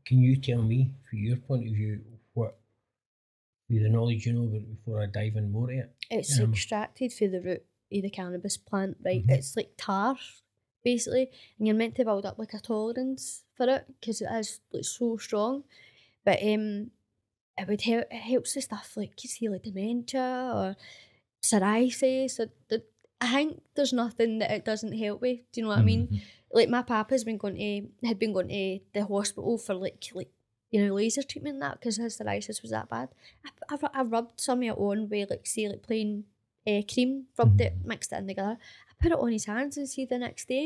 can 0.05 0.19
you 0.19 0.35
tell 0.35 0.61
me, 0.61 0.93
from 1.09 1.19
your 1.19 1.37
point 1.37 1.67
of 1.67 1.73
view, 1.73 2.01
what, 2.09 2.12
with 3.73 3.83
the 3.83 3.89
knowledge 3.89 4.25
you 4.25 4.33
know 4.33 4.45
before 4.75 5.01
I 5.01 5.07
dive 5.07 5.35
in 5.35 5.51
more 5.51 5.67
to 5.67 5.77
it? 5.79 5.95
It's 6.09 6.39
Um, 6.39 6.51
extracted 6.51 7.11
through 7.11 7.29
the 7.31 7.41
root 7.41 7.65
of 7.91 8.01
the 8.01 8.09
cannabis 8.09 8.57
plant, 8.57 8.97
right? 9.03 9.25
Mhm. 9.25 9.31
It's 9.31 9.55
like 9.55 9.71
tar, 9.77 10.17
basically, 10.83 11.29
and 11.57 11.67
you're 11.67 11.75
meant 11.75 11.95
to 11.95 12.05
build 12.05 12.25
up 12.25 12.37
like 12.39 12.53
a 12.53 12.59
tolerance 12.59 13.43
for 13.55 13.67
it 13.69 13.85
because 13.99 14.21
it 14.21 14.29
is 14.31 14.61
like 14.71 14.83
so 14.85 15.17
strong. 15.17 15.63
But 16.25 16.41
um, 16.43 16.91
it 17.57 17.67
would 17.67 17.81
help. 17.81 18.05
It 18.11 18.21
helps 18.31 18.55
with 18.55 18.63
stuff 18.65 18.95
like 18.97 19.23
you 19.23 19.29
see, 19.29 19.47
like 19.49 19.63
dementia 19.63 20.51
or 20.55 20.75
psoriasis. 21.41 22.39
Or 22.39 22.49
the, 22.69 22.83
I 23.21 23.31
think 23.33 23.61
there's 23.75 23.93
nothing 23.93 24.39
that 24.39 24.51
it 24.51 24.65
doesn't 24.65 24.93
help 24.97 25.21
with. 25.21 25.39
Do 25.51 25.61
you 25.61 25.63
know 25.63 25.69
what 25.69 25.79
I 25.79 25.83
mean? 25.83 26.07
Mhm. 26.07 26.21
Like 26.51 26.69
my 26.69 26.81
papa's 26.83 27.23
been 27.23 27.37
going 27.37 27.55
to 27.57 28.07
had 28.07 28.19
been 28.19 28.33
going 28.33 28.49
to 28.49 28.79
the 28.93 29.05
hospital 29.05 29.57
for 29.57 29.73
like 29.75 30.03
like 30.13 30.31
you 30.73 30.79
know 30.85 30.93
laser 30.99 31.23
treatment 31.31 31.53
and 31.57 31.61
that 31.65 31.75
because 31.79 31.95
his 31.97 32.17
psoriasis 32.17 32.61
was 32.63 32.71
that 32.71 32.89
bad. 32.89 33.07
I, 33.45 33.75
I, 33.75 33.89
I 33.99 34.03
rubbed 34.15 34.41
some 34.47 34.59
of 34.59 34.69
it 34.71 34.77
on 34.87 35.07
with 35.09 35.29
like 35.29 35.45
say 35.53 35.67
like 35.69 35.83
plain 35.89 36.09
uh, 36.67 36.81
cream, 36.91 37.11
rubbed 37.37 37.61
it, 37.67 37.73
mixed 37.91 38.11
it 38.13 38.17
in 38.21 38.27
together. 38.27 38.57
I 38.89 38.93
put 39.03 39.11
it 39.15 39.19
on 39.25 39.31
his 39.37 39.45
hands 39.45 39.77
and 39.77 39.87
see 39.87 40.05
the 40.05 40.17
next 40.17 40.47
day, 40.47 40.65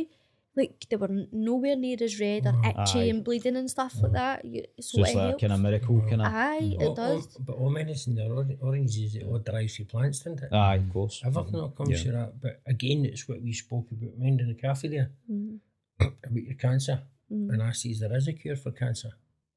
like 0.55 0.85
they 0.89 0.95
were 0.95 1.09
nowhere 1.31 1.75
near 1.75 1.97
as 2.07 2.19
red 2.19 2.45
or 2.47 2.55
itchy 2.69 3.01
aye. 3.01 3.09
and 3.11 3.23
bleeding 3.25 3.57
and 3.61 3.69
stuff 3.75 3.93
like 4.03 4.13
that. 4.21 4.45
You, 4.45 4.61
so, 4.79 4.97
So 4.97 5.01
it's 5.01 5.09
it 5.11 5.15
like 5.15 5.15
a 5.15 5.27
helps. 5.27 5.41
kind 5.41 5.53
of 5.53 5.59
miracle, 5.67 6.01
kind 6.09 6.21
of. 6.21 6.27
Aye, 6.33 6.75
All- 6.79 6.91
it 6.91 6.95
does. 6.95 7.21
all- 7.35 7.41
but 7.47 7.55
all 7.61 7.69
medicine, 7.81 8.15
they're 8.15 8.31
or- 8.31 8.47
oranges, 8.61 9.15
it 9.15 9.23
all 9.27 9.39
derives 9.39 9.75
from 9.75 9.85
plants, 9.93 10.19
doesn't 10.19 10.43
it? 10.45 10.53
Aye, 10.53 10.75
of 10.75 10.89
course. 10.93 11.21
Everything 11.25 11.59
that 11.63 11.75
comes 11.75 11.89
Yeah. 11.89 12.03
to 12.05 12.11
that. 12.17 12.41
But 12.43 12.61
again, 12.65 12.99
it's 13.05 13.27
what 13.27 13.41
we 13.41 13.51
spoke 13.53 13.87
about 13.91 14.17
mind 14.17 14.39
in 14.41 14.47
the 14.53 14.59
cafe 14.65 14.87
there 14.87 15.09
Mhm, 15.29 15.59
about 15.99 16.43
your 16.49 16.55
cancer. 16.55 16.97
mhm. 17.31 17.49
And 17.53 17.61
I 17.63 17.71
says 17.71 17.99
there 17.99 18.15
is 18.15 18.27
a 18.27 18.33
cure 18.33 18.55
for 18.55 18.71
cancer. 18.71 19.11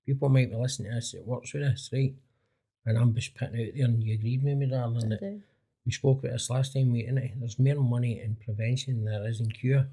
People 0.06 0.28
might 0.28 0.50
be 0.50 0.56
listening 0.56 0.90
to 0.90 0.96
this, 0.96 1.14
it 1.14 1.26
works 1.26 1.52
with 1.52 1.62
this, 1.62 1.90
right? 1.92 2.14
And 2.86 2.98
I'm 2.98 3.14
just 3.14 3.34
putting 3.34 3.60
out 3.60 3.74
there 3.74 3.84
and 3.84 4.02
you 4.02 4.14
agreed 4.14 4.42
with 4.42 4.56
me, 4.56 4.66
darling, 4.66 5.08
that 5.10 5.20
do. 5.20 5.42
we 5.84 5.92
spoke 5.92 6.20
about 6.20 6.32
this 6.32 6.50
last 6.50 6.72
time, 6.72 6.92
mate, 6.92 7.08
innit? 7.08 7.38
There's 7.38 7.58
more 7.58 7.74
money 7.76 8.20
in 8.20 8.36
prevention 8.42 9.04
than 9.04 9.12
there 9.12 9.28
is 9.28 9.40
in 9.40 9.50
cure. 9.50 9.86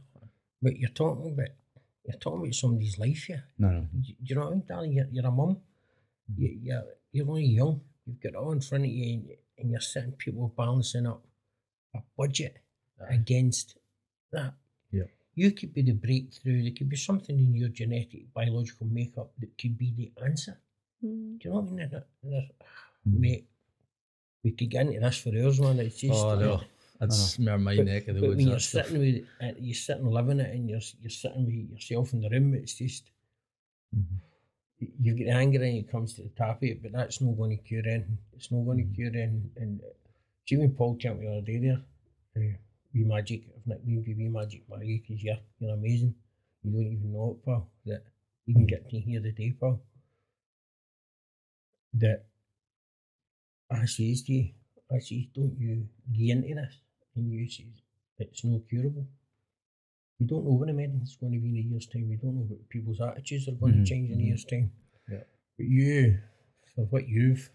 But 0.62 0.78
you're 0.78 0.90
talking 0.90 1.34
about 1.34 1.50
you're 2.06 2.20
talking 2.20 2.40
about 2.40 2.56
somebody's 2.56 2.98
life 2.98 3.26
here. 3.26 3.44
No, 3.60 3.70
no. 3.70 3.88
Do 3.92 4.14
you 4.24 4.36
know 4.36 4.42
what 4.42 4.48
I 4.48 4.52
mean, 4.52 4.64
darling? 4.68 4.94
You're, 4.94 5.08
you're 5.12 5.26
a 5.28 5.32
mum. 5.32 5.58
Mm. 6.32 6.38
You, 6.38 6.60
you're, 6.64 6.84
you're 7.12 7.30
only 7.30 7.46
young. 7.46 7.82
You've 8.06 8.22
got 8.22 8.30
it 8.30 8.36
all 8.36 8.54
in 8.54 8.62
front 8.62 8.86
of 8.86 8.90
you 8.90 9.14
and, 9.14 9.30
and 9.60 9.72
you're 9.72 9.82
sitting 9.82 10.14
people 10.14 10.54
balancing 10.56 11.06
up 11.06 11.22
a 11.94 12.00
budget 12.18 12.60
against 13.10 13.78
that. 14.32 14.54
Yeah. 14.92 15.04
You 15.40 15.52
could 15.58 15.72
be 15.78 15.84
the 15.84 15.98
breakthrough. 16.06 16.64
There 16.64 16.76
could 16.78 16.90
be 16.90 16.98
something 17.10 17.38
in 17.46 17.54
your 17.62 17.70
genetic, 17.70 18.24
biological 18.34 18.88
makeup 19.00 19.30
that 19.40 19.52
could 19.60 19.76
be 19.84 19.90
the 20.00 20.08
answer. 20.28 20.56
Mhm. 21.04 21.38
Do 21.40 21.42
you 21.44 21.50
know 21.54 21.60
what 21.62 21.68
I 21.70 21.76
mean? 21.78 21.90
There- 21.94 22.08
there- 22.24 22.50
Mate, 23.06 23.46
we 24.44 24.50
could 24.58 24.70
get 24.72 24.88
into 24.88 25.00
this 25.00 25.18
for 25.24 25.30
hours, 25.40 25.60
man. 25.62 25.80
It's 25.80 26.00
just, 26.02 26.26
Oh, 26.26 26.40
no. 26.46 26.62
That's 27.00 27.38
more 27.38 27.60
my 27.60 27.76
But, 27.78 27.86
neck 27.86 28.08
of 28.08 28.16
the 28.16 28.22
but 28.22 28.28
woods. 28.30 28.38
when 28.40 28.48
you're 28.48 28.60
stuff. 28.60 28.88
sitting 28.88 29.00
with, 29.06 29.28
uh, 29.44 29.54
you're 29.66 29.76
sitting 29.88 30.08
living 30.18 30.40
it, 30.46 30.50
and 30.56 30.64
you're 30.70 30.82
you're 31.02 31.18
sitting 31.24 31.46
with 31.46 31.70
yourself 31.74 32.14
in 32.14 32.20
the 32.22 32.30
room, 32.36 32.56
it's 32.56 32.76
just 32.84 33.04
Mhm. 33.96 34.18
y- 34.82 34.88
you 35.04 35.14
get 35.14 35.28
anger 35.28 35.62
and 35.64 35.78
it 35.78 35.88
comes 35.94 36.10
to 36.16 36.24
the 36.24 36.30
top 36.42 36.58
of 36.58 36.64
it, 36.72 36.82
but 36.82 36.92
that's 36.98 37.22
not 37.22 37.38
going 37.38 37.56
to 37.56 37.64
cure 37.64 37.88
anything. 37.88 38.18
It's 38.36 38.50
not 38.52 38.64
going 38.66 38.80
to 38.80 38.84
Mhm. 38.86 38.96
cure 38.96 39.16
anything. 39.16 39.52
And 39.58 39.82
uh, 39.84 39.94
Jimmy 40.48 40.70
Paul 40.70 40.98
told 40.98 41.20
me 41.20 41.26
the 41.28 41.32
other 41.34 41.42
day 41.52 41.58
there, 41.60 41.82
uh, 42.36 42.58
Wee 42.98 43.04
Magic, 43.06 43.44
I've 43.56 43.68
nicknamed 43.68 44.08
you 44.08 44.16
Wee 44.18 44.30
Magic 44.30 44.64
Maggie 44.70 45.04
because 45.06 45.24
you're, 45.24 45.38
you're 45.60 45.74
amazing. 45.74 46.16
You 46.64 46.72
don't 46.72 46.82
even 46.94 47.14
know 47.14 47.38
it, 47.40 47.46
pal, 47.46 47.70
that 47.86 48.04
you 48.46 48.54
can 48.56 48.66
get 48.66 48.90
to 48.90 49.00
here 49.00 49.22
today, 49.22 49.54
pal. 49.60 49.82
That 51.94 52.26
I 53.72 53.86
says 53.86 54.24
to 54.24 54.34
you, 54.34 54.50
I 54.92 55.00
says, 55.00 55.26
don't 55.34 55.56
you 55.60 55.88
get 56.14 56.38
into 56.38 56.56
this? 56.56 56.80
And 57.16 57.32
you 57.32 57.50
says, 57.50 57.66
it's 58.20 58.44
no 58.44 58.62
curable. 58.70 59.08
We 60.20 60.26
don't 60.26 60.46
know 60.46 60.54
when 60.54 60.68
the 60.68 60.74
medicine's 60.74 61.16
going 61.18 61.34
to 61.34 61.40
be 61.40 61.50
in 61.50 61.58
a 61.66 61.70
year's 61.70 61.88
time. 61.88 62.10
We 62.10 62.16
don't 62.16 62.36
know 62.36 62.42
what 62.48 62.68
people's 62.70 63.02
attitudes 63.02 63.48
are 63.48 63.52
going 63.52 63.74
Mhm, 63.76 63.84
to 63.86 63.90
change 63.90 64.10
in 64.12 64.20
a 64.20 64.22
mhm. 64.24 64.28
year's 64.28 64.46
time. 64.46 64.72
Yeah. 65.10 65.24
But 65.58 65.68
you, 65.68 66.20
for 66.76 66.86
what 66.86 67.08
you've 67.08 67.50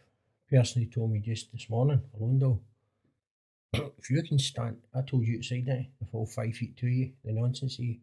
personally 0.51 0.87
told 0.89 1.11
me 1.13 1.21
just 1.21 1.51
this 1.53 1.69
morning, 1.69 2.01
alone 2.15 2.39
though, 2.39 2.61
if 3.99 4.11
you 4.11 4.23
can 4.23 4.39
stand, 4.39 4.77
I 4.95 5.03
told 5.03 5.27
you 5.27 5.39
outside 5.39 5.67
that, 5.67 5.87
if 6.01 6.09
all 6.15 6.27
five 6.27 6.55
feet 6.55 6.77
to 6.79 6.87
you, 6.87 7.13
the 7.25 7.33
nonsense 7.33 7.79
you, 7.79 7.97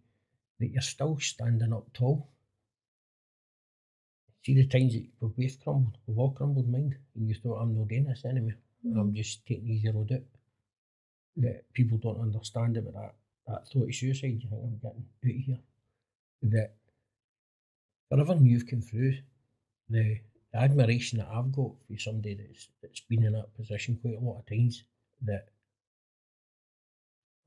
that 0.60 0.72
you're 0.72 0.82
still 0.82 1.18
standing 1.20 1.74
up 1.74 1.92
tall. 1.94 2.28
See 4.44 4.56
the 4.56 4.66
times 4.66 4.94
that 4.94 5.06
we've 5.20 5.36
both 5.36 5.64
crumbled, 5.64 5.98
we've 6.08 6.18
all 6.18 6.32
crumbled 6.32 6.70
mind, 6.70 6.96
and 7.16 7.28
you 7.28 7.36
thought, 7.36 7.60
I'm 7.60 7.78
not 7.78 7.88
doing 7.88 8.06
this 8.06 8.26
anymore. 8.26 8.56
Hmm. 8.84 9.00
I'm 9.00 9.14
just 9.14 9.46
taking 9.46 9.66
the 9.66 9.74
easy 9.74 9.92
road 9.92 10.12
out. 10.12 10.22
That 11.38 11.74
people 11.74 11.98
don't 11.98 12.22
understand 12.22 12.78
about 12.78 12.94
that, 12.94 13.16
that 13.48 13.68
thought 13.68 13.90
of 13.90 13.96
suicide, 13.96 14.40
you 14.42 14.50
think 14.50 14.62
I'm 14.64 14.80
getting 14.82 15.06
out 15.26 15.30
of 15.30 15.46
here. 15.46 15.60
That 16.44 16.74
for 18.10 18.20
everything 18.20 18.46
you've 18.48 18.68
come 18.68 18.82
through, 18.82 19.18
the, 19.90 20.20
the 20.52 20.60
admiration 20.60 21.20
that 21.20 21.28
I've 21.28 21.52
got 21.52 21.72
for 21.88 22.00
somebody 22.00 22.36
that's, 22.36 22.70
that's 22.82 23.02
been 23.02 23.26
in 23.26 23.34
that 23.34 23.56
position 23.56 24.00
quite 24.02 24.18
a 24.18 24.20
lot 24.20 24.40
of 24.40 24.48
times, 24.48 24.84
that 25.24 25.50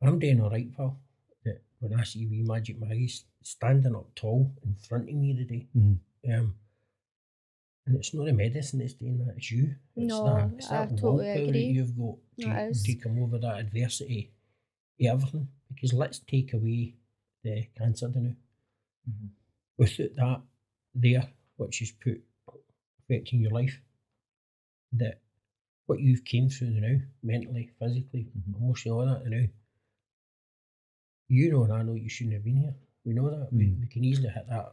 I'm 0.03 0.19
doing 0.19 0.41
all 0.41 0.51
right, 0.51 0.75
pal. 0.77 0.99
That 1.45 1.63
when 1.81 1.95
I 1.99 2.05
see 2.05 2.27
wee 2.27 2.43
Magic 2.43 2.79
Maggie 2.81 3.05
s- 3.07 3.25
standing 3.43 3.95
up 3.95 4.15
tall 4.15 4.53
in 4.65 4.75
front 4.75 5.09
of 5.09 5.15
me 5.15 5.35
today, 5.37 5.67
Mhm. 5.75 5.99
um, 6.33 6.55
and 7.87 7.97
it's 7.97 8.15
not 8.15 8.25
the 8.27 8.33
medicine 8.33 8.79
that's 8.81 8.95
doing 8.95 9.19
that, 9.25 9.37
it's 9.37 9.51
you. 9.51 9.77
It's 9.97 10.09
No, 10.09 10.25
that, 10.25 10.53
it's 10.55 10.71
I 10.71 10.87
that 10.87 10.97
totally 10.99 11.29
agree. 11.31 11.51
that 11.53 11.73
you've 11.75 11.97
got 11.97 12.17
to, 12.41 12.47
That 12.47 12.71
is. 12.71 12.83
to 12.85 12.95
come 12.97 13.19
over 13.23 13.39
that 13.39 13.61
adversity, 13.61 14.31
to 14.99 15.07
everything. 15.07 15.49
Because 15.73 15.93
let's 15.93 16.19
take 16.21 16.53
away 16.53 16.95
the 17.43 17.67
cancer 17.77 18.09
now. 18.09 18.35
Mhm. 19.09 19.31
Without 19.79 20.15
that 20.17 20.43
there, 20.95 21.33
which 21.57 21.83
is 21.83 21.93
put 21.93 22.23
affecting 23.01 23.41
your 23.41 23.51
life, 23.51 23.81
that 24.93 25.21
what 25.87 25.99
you've 26.01 26.25
came 26.25 26.49
through 26.49 26.71
now, 26.71 27.01
mentally, 27.23 27.67
physically, 27.79 28.25
Mhm. 28.37 28.57
emotionally, 28.57 28.99
all 28.99 29.07
that 29.15 29.27
now, 29.29 29.47
you 31.37 31.51
know 31.53 31.63
and 31.65 31.73
I 31.73 31.83
know 31.83 31.95
you 32.05 32.09
shouldn't 32.15 32.35
have 32.39 32.45
been 32.45 32.57
here. 32.65 32.75
We 33.05 33.13
know 33.15 33.29
that. 33.31 33.49
We, 33.53 33.65
Mm. 33.67 33.81
we 33.81 33.87
can 33.95 34.05
easily 34.05 34.29
hit 34.37 34.47
that 34.49 34.69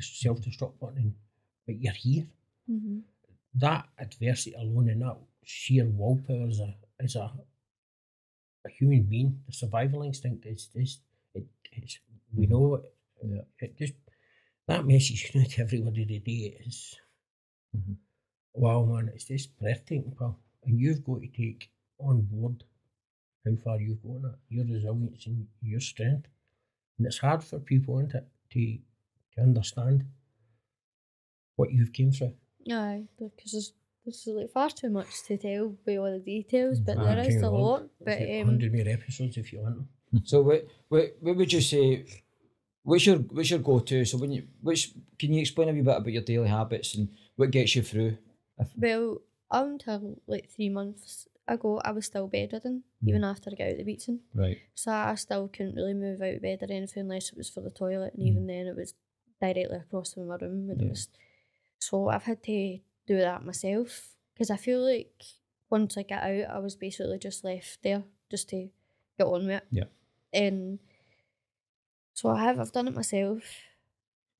self 0.00 0.38
destruct 0.40 0.78
button, 0.80 0.98
and, 1.04 1.14
but 1.66 1.76
you're 1.82 2.00
here. 2.06 2.26
Mm-hmm. 2.70 2.98
That 3.66 3.82
adversity 3.98 4.54
alone 4.56 4.88
and 4.90 5.02
that 5.02 5.16
sheer 5.44 5.86
willpower 5.86 6.46
as 6.48 6.60
a 6.60 6.70
as 7.04 7.14
a, 7.16 7.26
a 8.66 8.70
human 8.70 9.02
being, 9.02 9.40
the 9.46 9.52
survival 9.52 10.02
instinct 10.02 10.46
is 10.46 10.68
is 10.74 10.98
it, 11.34 11.44
it's 11.72 11.98
we 12.34 12.46
know 12.46 12.74
it. 12.76 12.84
Yeah. 13.22 13.42
It 13.58 13.76
just 13.78 13.94
that 14.66 14.86
message 14.86 15.22
to 15.32 15.62
everybody 15.62 16.04
today 16.06 16.58
is 16.66 16.96
Mhm. 17.76 17.96
wow 18.54 18.84
man, 18.84 19.10
it's 19.14 19.24
just 19.26 19.58
breathtaking, 19.58 20.14
pal. 20.18 20.38
And 20.64 20.80
you've 20.80 21.04
got 21.04 21.20
to 21.22 21.28
take 21.28 21.70
on 21.98 22.22
board 22.22 22.64
how 23.44 23.56
far 23.62 23.80
you've 23.80 24.02
gone 24.02 24.24
at, 24.26 24.38
your 24.48 24.64
resilience 24.64 25.26
and 25.26 25.46
your 25.62 25.80
strength. 25.80 26.28
And 26.98 27.06
it's 27.06 27.18
hard 27.18 27.42
for 27.42 27.58
people, 27.58 27.98
isn't 27.98 28.14
it, 28.14 28.26
to 28.52 28.78
to 29.34 29.40
understand 29.42 30.04
what 31.56 31.72
you've 31.72 31.92
came 31.92 32.12
through. 32.12 32.34
Aye, 32.70 33.04
because 33.18 33.52
there's, 33.52 33.72
there's 34.04 34.26
like 34.28 34.50
far 34.50 34.70
too 34.70 34.90
much 34.90 35.22
to 35.26 35.36
tell 35.36 35.74
by 35.86 35.96
all 35.96 36.12
the 36.12 36.18
details, 36.18 36.80
but 36.80 36.96
Ah, 36.98 37.04
there 37.04 37.18
is 37.18 37.42
a 37.42 37.50
long. 37.50 37.60
lot. 37.60 37.82
But 37.98 38.18
There's 38.18 38.42
um, 38.42 38.46
hundred 38.48 38.72
more 38.72 38.88
episodes 38.88 39.36
if 39.36 39.52
you 39.52 39.60
want 39.60 39.76
them. 39.76 40.22
So 40.24 40.42
what, 40.42 40.66
what 40.88 41.16
what 41.20 41.36
would 41.36 41.52
you 41.52 41.60
say? 41.60 42.06
What's 42.84 43.06
your 43.06 43.16
what's 43.18 43.50
your 43.50 43.58
go 43.58 43.80
to? 43.80 44.04
So 44.04 44.18
when 44.18 44.30
you 44.32 44.44
which 44.62 44.92
can 45.18 45.32
you 45.32 45.40
explain 45.40 45.68
a 45.68 45.72
wee 45.72 45.80
bit 45.82 45.96
about 45.96 46.12
your 46.12 46.22
daily 46.22 46.48
habits 46.48 46.94
and 46.94 47.08
what 47.36 47.50
gets 47.50 47.74
you 47.74 47.82
through? 47.82 48.18
If, 48.58 48.68
well, 48.76 49.20
up 49.50 49.66
until 49.66 50.20
like 50.26 50.48
three 50.50 50.68
months 50.68 51.26
ago, 51.46 51.80
I 51.84 51.92
was 51.92 52.06
still 52.06 52.26
bedridden, 52.28 52.84
Mm. 53.02 53.08
even 53.08 53.24
after 53.24 53.50
I 53.50 53.54
got 53.54 53.64
out 53.66 53.72
of 53.72 53.78
the 53.78 53.84
Beatson. 53.84 54.20
right. 54.34 54.58
So 54.74 54.90
I 54.92 55.14
still 55.16 55.48
couldn't 55.48 55.74
really 55.76 55.94
move 55.94 56.20
out 56.22 56.34
of 56.34 56.42
bed 56.42 56.62
or 56.62 56.72
anything 56.72 57.02
unless 57.02 57.30
it 57.30 57.36
was 57.36 57.50
for 57.50 57.60
the 57.60 57.70
toilet, 57.70 58.14
and 58.14 58.22
Mm. 58.22 58.26
even 58.28 58.46
then 58.46 58.66
it 58.66 58.76
was 58.76 58.94
directly 59.40 59.76
across 59.76 60.14
from 60.14 60.26
my 60.28 60.36
room. 60.36 60.70
And 60.70 60.80
Yeah. 60.80 60.86
it 60.86 60.90
was 60.90 61.08
so 61.78 62.08
I've 62.08 62.22
had 62.22 62.42
to 62.44 62.78
do 63.06 63.16
that 63.18 63.44
myself 63.44 64.16
because 64.32 64.50
I 64.50 64.56
feel 64.56 64.80
like 64.82 65.22
once 65.70 65.96
I 65.98 66.02
got 66.02 66.22
out, 66.22 66.44
I 66.50 66.58
was 66.60 66.76
basically 66.76 67.18
just 67.18 67.44
left 67.44 67.82
there 67.82 68.04
just 68.30 68.48
to 68.50 68.70
get 69.18 69.26
on 69.26 69.46
with 69.46 69.56
it. 69.62 69.64
Yeah. 69.70 69.84
And 70.32 70.78
so 72.14 72.30
I 72.30 72.42
have. 72.44 72.58
I've 72.58 72.72
done 72.72 72.88
it 72.88 72.94
myself. 72.94 73.42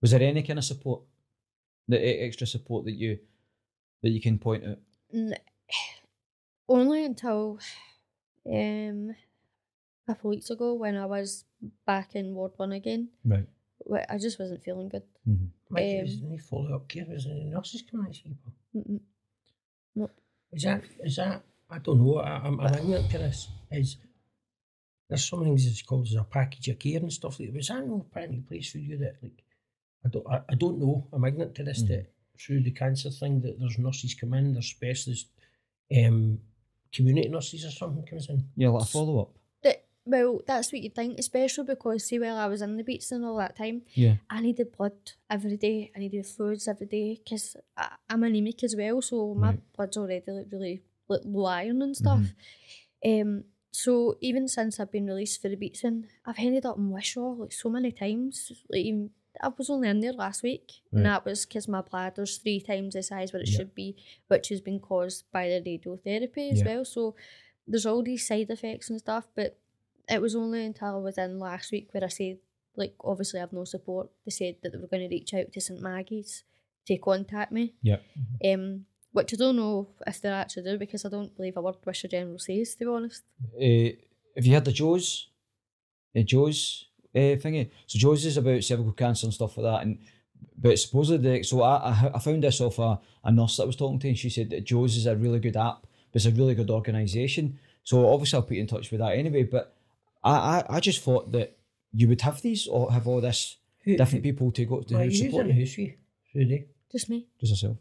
Was 0.00 0.12
there 0.12 0.22
any 0.22 0.42
kind 0.42 0.58
of 0.58 0.64
support, 0.64 1.02
the 1.88 1.98
extra 1.98 2.46
support 2.46 2.84
that 2.86 2.92
you 2.94 3.18
that 4.02 4.10
you 4.10 4.20
can 4.20 4.38
point 4.38 4.64
out? 4.64 4.78
N- 6.68 6.76
only 6.76 7.04
until 7.04 7.58
um 8.46 9.14
a 10.06 10.12
couple 10.12 10.30
weeks 10.30 10.50
ago 10.50 10.74
when 10.74 10.96
I 10.96 11.06
was 11.06 11.44
back 11.86 12.14
in 12.14 12.34
Ward 12.34 12.52
One 12.56 12.72
again. 12.72 13.08
Right. 13.24 13.46
I 14.08 14.18
just 14.18 14.38
wasn't 14.38 14.62
feeling 14.62 14.88
good. 14.88 15.02
Mm-hmm. 15.28 15.44
Mike, 15.70 15.82
Um, 15.82 15.88
is 16.06 16.20
there 16.20 16.28
any 16.28 16.38
follow 16.38 16.74
up 16.74 16.88
care? 16.88 17.04
Is 17.10 17.24
there 17.24 17.34
any 17.34 17.44
nurses 17.44 17.82
coming 17.82 18.06
and 18.06 18.14
see 18.14 18.22
people? 18.22 18.52
Mm-mm. 18.76 19.00
Is 20.52 20.62
that 20.62 20.82
is 21.02 21.16
that 21.16 21.42
I 21.70 21.78
don't 21.78 22.00
know. 22.00 22.18
I, 22.18 22.36
I'm 22.46 22.60
I'm 22.60 22.74
ignorant 22.74 23.10
to 23.10 23.18
this. 23.18 23.48
Is 23.72 23.96
there's 25.08 25.24
some 25.28 25.42
things 25.42 25.64
that's 25.64 25.82
called 25.82 26.06
as 26.06 26.14
a 26.14 26.24
package 26.24 26.68
of 26.68 26.78
care 26.78 26.98
and 27.00 27.12
stuff 27.12 27.38
like 27.40 27.48
that. 27.48 27.56
Was 27.56 27.68
that 27.68 27.86
no 27.86 28.06
any 28.16 28.40
place 28.40 28.70
for 28.70 28.78
you 28.78 28.96
that 28.98 29.16
like 29.22 29.42
I 30.04 30.08
don't 30.08 30.26
I, 30.30 30.40
I 30.50 30.54
don't 30.54 30.78
know. 30.78 31.06
I'm 31.12 31.24
ignorant 31.24 31.54
to 31.56 31.64
this 31.64 31.82
Mhm. 31.82 31.88
that 31.88 32.12
through 32.38 32.62
the 32.62 32.70
cancer 32.70 33.10
thing 33.10 33.40
that 33.40 33.58
there's 33.58 33.78
nurses 33.78 34.14
come 34.14 34.34
in, 34.34 34.52
there's 34.52 34.66
specialists, 34.66 35.28
um 35.96 36.40
community 36.94 37.28
nurses 37.28 37.64
or 37.64 37.70
something 37.70 38.04
comes 38.06 38.28
in. 38.28 38.44
Yeah, 38.56 38.68
like 38.68 38.82
a 38.84 38.86
follow 38.86 39.20
up. 39.22 39.30
That, 39.62 39.84
well, 40.06 40.40
that's 40.46 40.72
what 40.72 40.82
you 40.82 40.90
think, 40.90 41.18
especially 41.18 41.64
because 41.64 42.04
see 42.04 42.18
while 42.18 42.36
I 42.36 42.46
was 42.46 42.62
in 42.62 42.76
the 42.76 42.84
Beatson 42.84 43.16
and 43.16 43.24
all 43.26 43.36
that 43.38 43.56
time, 43.56 43.82
Yeah. 43.94 44.16
I 44.30 44.40
needed 44.40 44.72
blood 44.76 44.92
every 45.30 45.56
day. 45.56 45.90
I 45.96 45.98
needed 46.00 46.26
fluids 46.26 46.68
every 46.68 46.86
day 46.86 47.20
because 47.24 47.56
I'm 48.10 48.22
anemic 48.22 48.62
as 48.64 48.76
well, 48.76 49.00
so 49.02 49.34
my 49.34 49.50
Right. 49.50 49.72
blood's 49.76 49.96
already 49.96 50.30
like 50.30 50.46
really 50.50 50.82
like, 51.08 51.20
low 51.24 51.46
iron 51.46 51.82
and 51.82 51.96
stuff. 51.96 52.22
Um, 53.04 53.44
so 53.72 54.16
even 54.20 54.46
since 54.48 54.78
I've 54.78 54.92
been 54.92 55.06
released 55.06 55.42
for 55.42 55.48
the 55.48 55.56
Beatson, 55.56 56.04
I've 56.24 56.38
ended 56.38 56.64
up 56.64 56.78
in 56.78 56.90
Wishaw 56.90 57.32
like 57.40 57.52
so 57.52 57.68
many 57.68 57.90
times. 57.92 58.52
Like 58.70 58.82
even, 58.84 59.10
I 59.42 59.48
was 59.56 59.68
only 59.70 59.88
in 59.88 60.00
there 60.00 60.12
last 60.12 60.42
week, 60.42 60.70
Right. 60.92 60.98
and 60.98 61.06
that 61.06 61.24
was 61.24 61.44
because 61.44 61.66
my 61.68 61.80
bladder's 61.82 62.36
three 62.38 62.60
times 62.60 62.94
the 62.94 63.02
size 63.02 63.32
what 63.32 63.42
it 63.42 63.48
Yeah. 63.50 63.56
should 63.58 63.74
be, 63.74 63.96
which 64.28 64.48
has 64.48 64.60
been 64.60 64.78
caused 64.80 65.24
by 65.32 65.48
the 65.48 65.60
radiotherapy 65.60 66.52
as 66.52 66.60
Yeah. 66.60 66.66
well. 66.66 66.84
So 66.84 67.14
there's 67.66 67.86
all 67.86 68.02
these 68.02 68.26
side 68.26 68.50
effects 68.50 68.90
and 68.90 68.98
stuff, 68.98 69.26
but 69.34 69.58
it 70.08 70.20
was 70.22 70.34
only 70.36 70.64
until 70.64 70.88
I 70.88 70.98
was 70.98 71.18
in 71.18 71.38
last 71.38 71.72
week 71.72 71.92
where 71.92 72.04
I 72.04 72.08
said, 72.08 72.38
like, 72.76 72.94
obviously 73.02 73.40
I've 73.40 73.52
no 73.52 73.64
support. 73.64 74.10
They 74.24 74.30
said 74.30 74.56
that 74.62 74.72
they 74.72 74.78
were 74.78 74.86
going 74.88 75.08
to 75.08 75.14
reach 75.14 75.32
out 75.34 75.52
to 75.52 75.60
St 75.60 75.80
Maggie's 75.80 76.44
to 76.86 76.96
contact 76.98 77.50
me. 77.52 77.74
Yeah. 77.82 78.00
Um, 78.44 78.86
which 79.12 79.32
I 79.32 79.36
don't 79.36 79.56
know 79.56 79.88
if 80.06 80.20
they 80.20 80.28
actually 80.28 80.64
do 80.64 80.78
because 80.78 81.04
I 81.04 81.08
don't 81.08 81.34
believe 81.36 81.56
a 81.56 81.62
word 81.62 81.76
Wishaw 81.84 82.08
General 82.08 82.38
says, 82.38 82.74
to 82.74 82.84
be 82.84 82.90
honest. 82.90 83.22
Uh, 83.56 83.96
have 84.36 84.44
you 84.44 84.52
had 84.54 84.64
the 84.64 84.72
Jo's? 84.72 85.28
The 86.12 86.22
Jo's 86.24 86.86
uh, 87.14 87.36
thingy. 87.36 87.70
So 87.86 87.98
Jo's 87.98 88.24
is 88.24 88.36
about 88.36 88.64
cervical 88.64 88.92
cancer 88.92 89.26
and 89.26 89.34
stuff 89.34 89.56
like 89.56 89.64
that. 89.64 89.82
And 89.82 89.98
but 90.56 90.78
supposedly, 90.78 91.38
the, 91.38 91.42
so 91.44 91.62
I, 91.62 91.76
I 91.76 92.10
I 92.14 92.18
found 92.18 92.42
this 92.42 92.60
off 92.60 92.78
a, 92.78 93.00
a 93.24 93.32
nurse 93.32 93.56
that 93.56 93.64
I 93.64 93.66
was 93.66 93.76
talking 93.76 93.98
to, 94.00 94.08
and 94.08 94.18
she 94.18 94.30
said 94.30 94.50
that 94.50 94.64
Jo's 94.64 94.96
is 94.96 95.06
a 95.06 95.16
really 95.16 95.38
good 95.38 95.56
app, 95.56 95.82
but 96.12 96.16
it's 96.16 96.26
a 96.26 96.30
really 96.30 96.54
good 96.54 96.70
organisation. 96.70 97.58
So 97.82 98.12
obviously, 98.12 98.36
I'll 98.36 98.42
put 98.42 98.56
you 98.56 98.62
in 98.62 98.66
touch 98.66 98.90
with 98.90 99.00
that 99.00 99.16
anyway. 99.16 99.44
But 99.44 99.74
I, 100.22 100.32
I, 100.32 100.64
I 100.76 100.80
just 100.80 101.02
thought 101.02 101.32
that 101.32 101.56
you 101.92 102.08
would 102.08 102.20
have 102.22 102.42
these 102.42 102.66
or 102.66 102.92
have 102.92 103.06
all 103.06 103.20
this 103.20 103.56
Who, 103.84 103.96
different 103.96 104.24
people 104.24 104.50
to 104.52 104.64
go 104.64 104.80
to 104.80 104.94
Mike, 104.94 105.02
who 105.02 105.08
who's 105.10 105.18
support 105.20 105.46
in 105.46 105.48
the 105.48 105.54
you. 105.54 105.66
house 105.66 105.96
with 106.34 106.50
you? 106.50 106.64
Just 106.90 107.10
me. 107.10 107.26
Just 107.40 107.52
yourself. 107.52 107.76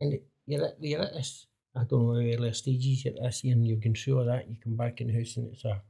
And 0.00 0.18
you're 0.46 0.66
at, 0.66 0.76
you're 0.80 1.00
at 1.00 1.12
this 1.12 1.46
I 1.74 1.84
don't 1.84 2.06
know, 2.06 2.16
earlier 2.16 2.52
stages 2.52 3.04
you're 3.04 3.14
at 3.14 3.22
this 3.22 3.44
year 3.44 3.54
and 3.54 3.66
you've 3.66 3.82
gone 3.82 3.94
through 3.94 4.18
all 4.18 4.24
that, 4.26 4.50
you 4.50 4.56
come 4.62 4.76
back 4.76 5.00
in 5.00 5.06
the 5.06 5.14
house 5.14 5.36
and 5.36 5.52
it's 5.52 5.64
a 5.64 5.80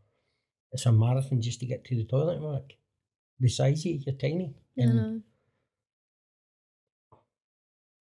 it's 0.72 0.86
a 0.86 0.92
marathon 0.92 1.40
just 1.40 1.60
to 1.60 1.66
get 1.66 1.84
to 1.84 1.94
the 1.96 2.04
toilet 2.04 2.38
and 2.38 2.52
back. 2.54 2.76
Besides 3.40 3.84
you, 3.84 4.00
you're 4.06 4.14
tiny. 4.16 4.54
I 4.78 4.82
And 4.82 4.96
know. 4.96 5.20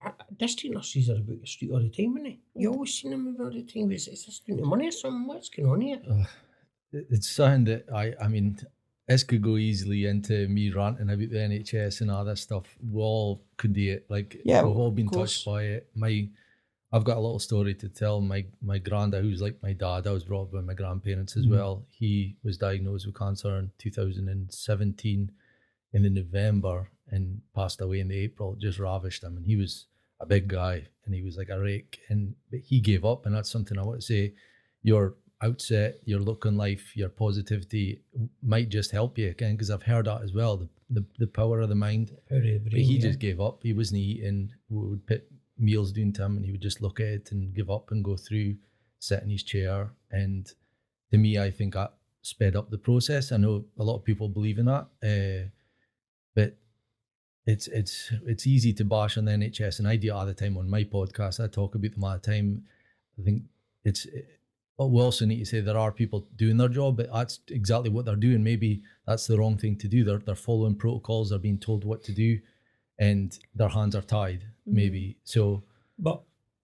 I- 0.01 0.07
I- 0.09 0.13
district 0.37 0.75
nurses 0.75 1.09
are 1.09 1.17
about 1.17 1.41
the 1.41 1.47
street 1.47 1.71
all 1.71 1.79
the 1.81 1.89
time, 1.89 2.13
aren't 2.13 2.23
they? 2.25 2.39
You 2.55 2.71
always 2.71 2.93
seen 2.93 3.11
them 3.11 3.27
about 3.27 3.53
the 3.53 3.63
time. 3.63 3.91
Is, 3.91 4.07
is 4.07 4.25
this 4.25 4.39
doing 4.39 4.59
the 4.59 4.65
money 4.65 4.87
or 4.87 4.91
something? 4.91 5.27
What's 5.27 5.49
going 5.49 5.69
on 5.69 5.81
here? 5.81 6.01
Ugh, 6.09 6.27
it- 6.93 7.07
it's 7.09 7.29
something 7.29 7.65
that 7.65 7.85
I, 7.93 8.13
I 8.21 8.27
mean, 8.27 8.57
this 9.07 9.23
could 9.23 9.41
go 9.41 9.57
easily 9.57 10.05
into 10.05 10.47
me 10.47 10.71
ranting 10.71 11.09
about 11.09 11.29
the 11.29 11.37
NHS 11.37 12.01
and 12.01 12.09
all 12.11 12.23
this 12.25 12.41
stuff. 12.41 12.65
We 12.89 13.01
all 13.01 13.43
could 13.57 13.73
do 13.73 13.91
it. 13.91 14.05
Like, 14.09 14.39
Yeah, 14.45 14.63
we've 14.63 14.77
all 14.77 14.91
been 14.91 15.09
touched 15.09 15.45
by 15.45 15.63
it. 15.63 15.89
My, 15.95 16.29
I've 16.93 17.05
got 17.05 17.17
a 17.17 17.21
little 17.21 17.39
story 17.39 17.73
to 17.75 17.87
tell. 17.89 18.19
My 18.21 18.45
my 18.61 18.79
granda, 18.79 19.21
who's 19.21 19.41
like 19.41 19.57
my 19.63 19.73
dad, 19.73 20.07
I 20.07 20.11
was 20.11 20.25
brought 20.25 20.43
up 20.47 20.51
by 20.53 20.61
my 20.61 20.73
grandparents 20.73 21.37
as 21.37 21.45
Mhm. 21.45 21.51
well. 21.51 21.85
He 21.89 22.35
was 22.43 22.57
diagnosed 22.57 23.05
with 23.05 23.15
cancer 23.15 23.57
in 23.59 23.71
2017 23.77 25.31
in 25.93 26.03
the 26.03 26.09
November 26.09 26.89
and 27.09 27.41
passed 27.55 27.81
away 27.81 27.99
in 27.99 28.07
the 28.09 28.17
April. 28.17 28.53
It 28.53 28.59
just 28.59 28.79
ravished 28.79 29.23
him, 29.23 29.37
and 29.37 29.45
he 29.45 29.55
was 29.55 29.85
a 30.19 30.25
big 30.25 30.47
guy 30.47 30.87
and 31.05 31.15
he 31.15 31.23
was 31.23 31.35
like 31.37 31.49
a 31.49 31.59
rake. 31.59 31.99
And 32.09 32.35
but 32.49 32.59
he 32.59 32.79
gave 32.79 33.03
up, 33.05 33.25
and 33.25 33.33
that's 33.35 33.49
something 33.49 33.77
I 33.77 33.83
want 33.83 33.99
to 34.01 34.05
say. 34.05 34.33
Your 34.83 35.15
outset, 35.41 35.99
your 36.05 36.19
look 36.19 36.45
on 36.45 36.55
life, 36.55 36.95
your 36.95 37.09
positivity 37.09 38.01
might 38.43 38.69
just 38.69 38.91
help 38.91 39.17
you 39.17 39.29
again 39.29 39.55
because 39.55 39.71
I've 39.71 39.83
heard 39.83 40.05
that 40.05 40.21
as 40.23 40.33
well. 40.33 40.57
The, 40.57 40.69
the 40.89 41.05
the 41.19 41.27
power 41.27 41.61
of 41.61 41.69
the 41.69 41.75
mind. 41.75 42.09
The 42.29 42.59
But 42.63 42.73
he 42.73 42.95
yeah. 42.95 43.01
just 43.01 43.19
gave 43.19 43.39
up. 43.39 43.63
He 43.63 43.73
wasn't 43.73 44.01
eating. 44.01 44.51
We 44.69 44.87
would 44.89 45.05
put 45.07 45.23
meals 45.61 45.91
doing 45.91 46.13
to 46.13 46.25
him, 46.25 46.37
and 46.37 46.45
he 46.45 46.51
would 46.51 46.61
just 46.61 46.81
look 46.81 46.99
at 46.99 47.07
it 47.07 47.31
and 47.31 47.53
give 47.53 47.69
up 47.69 47.91
and 47.91 48.03
go 48.03 48.17
through, 48.17 48.55
sit 48.99 49.23
in 49.23 49.29
his 49.29 49.43
chair. 49.43 49.91
And 50.11 50.51
to 51.11 51.17
me, 51.17 51.39
I 51.39 51.51
think 51.51 51.73
that 51.73 51.93
sped 52.21 52.55
up 52.55 52.69
the 52.69 52.77
process. 52.77 53.31
I 53.31 53.37
know 53.37 53.65
a 53.77 53.83
lot 53.83 53.97
of 53.97 54.03
people 54.03 54.29
believe 54.29 54.57
in 54.57 54.65
that, 54.65 54.87
uh, 55.03 55.49
but 56.35 56.57
it's 57.45 57.67
it's 57.67 58.11
it's 58.25 58.47
easy 58.47 58.73
to 58.73 58.85
bash 58.85 59.17
on 59.17 59.25
the 59.25 59.31
NHS, 59.31 59.79
and 59.79 59.87
I 59.87 59.95
do 59.95 60.07
it 60.07 60.11
all 60.11 60.25
the 60.25 60.33
time 60.33 60.57
on 60.57 60.69
my 60.69 60.83
podcast. 60.83 61.43
I 61.43 61.47
talk 61.47 61.75
about 61.75 61.91
them 61.91 62.03
all 62.03 62.13
the 62.13 62.19
time. 62.19 62.63
I 63.19 63.23
think 63.23 63.43
it's. 63.83 64.07
But 64.77 64.87
we 64.87 65.01
also 65.01 65.25
need 65.25 65.39
to 65.39 65.45
say 65.45 65.59
there 65.59 65.77
are 65.77 65.91
people 65.91 66.27
doing 66.37 66.57
their 66.57 66.69
job, 66.69 66.97
but 66.97 67.11
that's 67.13 67.39
exactly 67.49 67.91
what 67.91 68.05
they're 68.05 68.15
doing. 68.15 68.43
Maybe 68.43 68.81
that's 69.05 69.27
the 69.27 69.37
wrong 69.37 69.57
thing 69.57 69.77
to 69.77 69.87
do. 69.87 70.03
They're 70.03 70.19
they're 70.19 70.35
following 70.35 70.75
protocols. 70.75 71.29
They're 71.29 71.39
being 71.39 71.59
told 71.59 71.83
what 71.83 72.03
to 72.05 72.13
do, 72.13 72.39
and 73.09 73.27
their 73.59 73.69
hands 73.77 73.95
are 73.99 74.07
tied. 74.19 74.41
Mhm. 74.67 74.73
Maybe 74.81 75.03
so. 75.33 75.63
But 76.07 76.17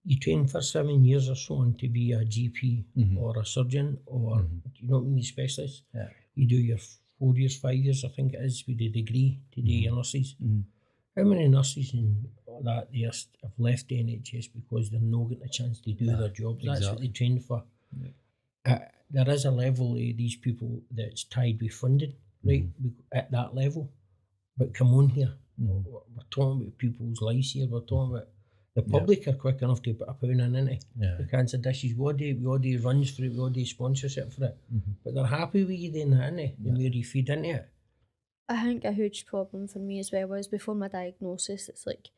you 0.10 0.18
train 0.26 0.48
for 0.48 0.62
seven 0.62 0.98
years 1.10 1.26
or 1.34 1.36
so 1.36 1.56
on 1.64 1.74
to 1.82 1.88
be 1.98 2.06
a 2.14 2.24
GP 2.34 2.86
Mhm. 2.96 3.18
or 3.24 3.32
a 3.40 3.46
surgeon 3.56 3.88
or 4.06 4.38
Mhm. 4.42 4.62
you 4.80 4.88
know 4.88 5.00
what 5.00 5.08
I 5.08 5.16
mean, 5.16 5.24
specialist. 5.24 5.84
Yeah. 5.94 6.10
You 6.36 6.46
do 6.56 6.60
your 6.72 6.80
four 7.18 7.32
years, 7.42 7.56
five 7.66 7.80
years, 7.86 8.00
I 8.06 8.10
think 8.16 8.34
it 8.34 8.42
is, 8.50 8.56
with 8.68 8.78
the 8.78 8.90
degree 8.90 9.30
to 9.54 9.62
do 9.62 9.74
your 9.86 9.96
nurses. 9.96 10.36
Mhm. 10.40 10.64
How 11.16 11.24
many 11.24 11.48
nurses 11.48 11.94
in 11.94 12.08
that 12.68 12.92
they 12.92 13.00
just 13.10 13.30
have 13.42 13.58
left 13.58 13.88
the 13.90 13.98
NHS 14.00 14.48
because 14.60 14.90
they're 14.92 15.02
not 15.16 15.26
getting 15.30 15.44
a 15.44 15.50
chance 15.60 15.82
to 15.82 15.92
do 15.94 16.06
Yeah, 16.06 16.16
their 16.22 16.30
jobs? 16.42 16.64
That's 16.64 16.86
what 16.88 17.00
they 17.00 17.08
trained 17.20 17.44
for. 17.44 17.60
Yeah. 18.00 18.12
Uh, 18.66 18.80
there 19.10 19.30
is 19.36 19.46
a 19.46 19.52
level 19.52 19.88
of 19.94 20.18
these 20.22 20.36
people 20.36 20.84
that's 20.92 21.24
tied 21.24 21.60
with 21.62 21.74
funding, 21.74 22.14
right? 22.44 22.66
Mm-hmm. 22.66 22.90
At 23.20 23.32
that 23.32 23.56
level. 23.56 23.84
But 24.58 24.74
come 24.76 24.94
on 24.94 25.10
here. 25.10 25.34
Mhm. 25.60 25.84
We're 25.86 26.02
we're 26.16 26.30
talking 26.30 26.62
about 26.62 26.78
people's 26.78 27.22
lives 27.22 27.52
here. 27.52 27.68
We're 27.68 27.82
talking 27.82 28.16
about 28.16 28.30
the 28.76 28.84
Yeah. 28.84 29.00
public 29.00 29.28
are 29.28 29.34
quick 29.34 29.62
enough 29.62 29.82
to 29.84 29.94
put 29.94 30.08
a 30.10 30.14
pound 30.14 30.40
in, 30.42 30.52
innit? 30.54 30.82
Yeah. 31.00 31.16
The 31.18 31.26
cancer 31.26 31.58
dishes, 31.58 31.96
we 31.96 32.02
all 32.06 32.14
do, 32.14 32.36
we 32.40 32.46
all 32.46 32.60
do 32.60 32.78
runs 32.80 33.10
for 33.12 33.24
it, 33.26 33.32
we 33.34 33.40
all 33.40 33.50
do 33.50 33.66
sponsorship 33.66 34.32
for 34.34 34.46
it. 34.46 34.58
Mhm. 34.74 34.96
But 35.04 35.14
they're 35.16 35.26
happy 35.26 35.64
with 35.64 35.80
you 35.80 35.92
doing 35.92 36.12
that, 36.12 36.32
innit? 36.34 36.58
The 36.60 36.70
Yeah. 36.70 36.74
more 36.74 36.82
you 37.00 37.04
feed 37.04 37.30
into 37.30 37.50
it. 37.50 37.66
I 38.50 38.64
think 38.64 38.86
a 38.86 38.92
huge 38.94 39.26
problem 39.26 39.68
for 39.68 39.80
me 39.80 40.00
as 40.00 40.12
well 40.12 40.28
was 40.28 40.48
before 40.48 40.76
my 40.76 40.88
diagnosis, 40.88 41.68
it's 41.70 41.86
like 41.88 42.12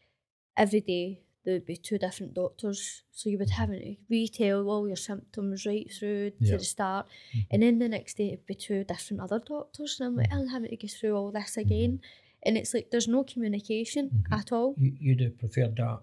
every 0.57 0.81
day 0.81 1.21
there 1.45 1.53
would 1.55 1.65
be 1.65 1.77
two 1.77 1.97
different 1.97 2.33
doctors. 2.33 3.03
So 3.11 3.29
you 3.29 3.37
would 3.39 3.51
have 3.51 3.69
to 3.69 3.95
retell 4.09 4.69
all 4.69 4.85
your 4.85 4.97
symptoms 4.97 5.65
right 5.65 5.89
through 5.91 6.31
to 6.31 6.57
the 6.57 6.63
start. 6.75 7.07
Mhm. 7.33 7.45
And 7.51 7.63
then 7.63 7.79
the 7.79 7.87
next 7.89 8.17
day 8.17 8.27
it'd 8.33 8.45
be 8.45 8.53
two 8.55 8.83
different 8.83 9.21
other 9.21 9.39
doctors. 9.39 9.99
And 9.99 10.07
I'm 10.07 10.15
like. 10.17 10.31
I'm 10.31 10.47
having 10.47 10.69
to 10.71 10.75
go 10.77 10.87
through 10.89 11.15
all 11.15 11.31
this 11.31 11.55
again. 11.57 12.01
And 12.43 12.57
it's 12.57 12.73
like 12.73 12.89
there's 12.91 13.07
no 13.07 13.23
communication 13.23 14.09
Mhm. 14.29 14.39
at 14.39 14.51
all. 14.51 14.75
You, 14.77 14.93
you'd 14.99 15.21
have 15.21 15.37
preferred 15.37 15.75
that. 15.77 15.99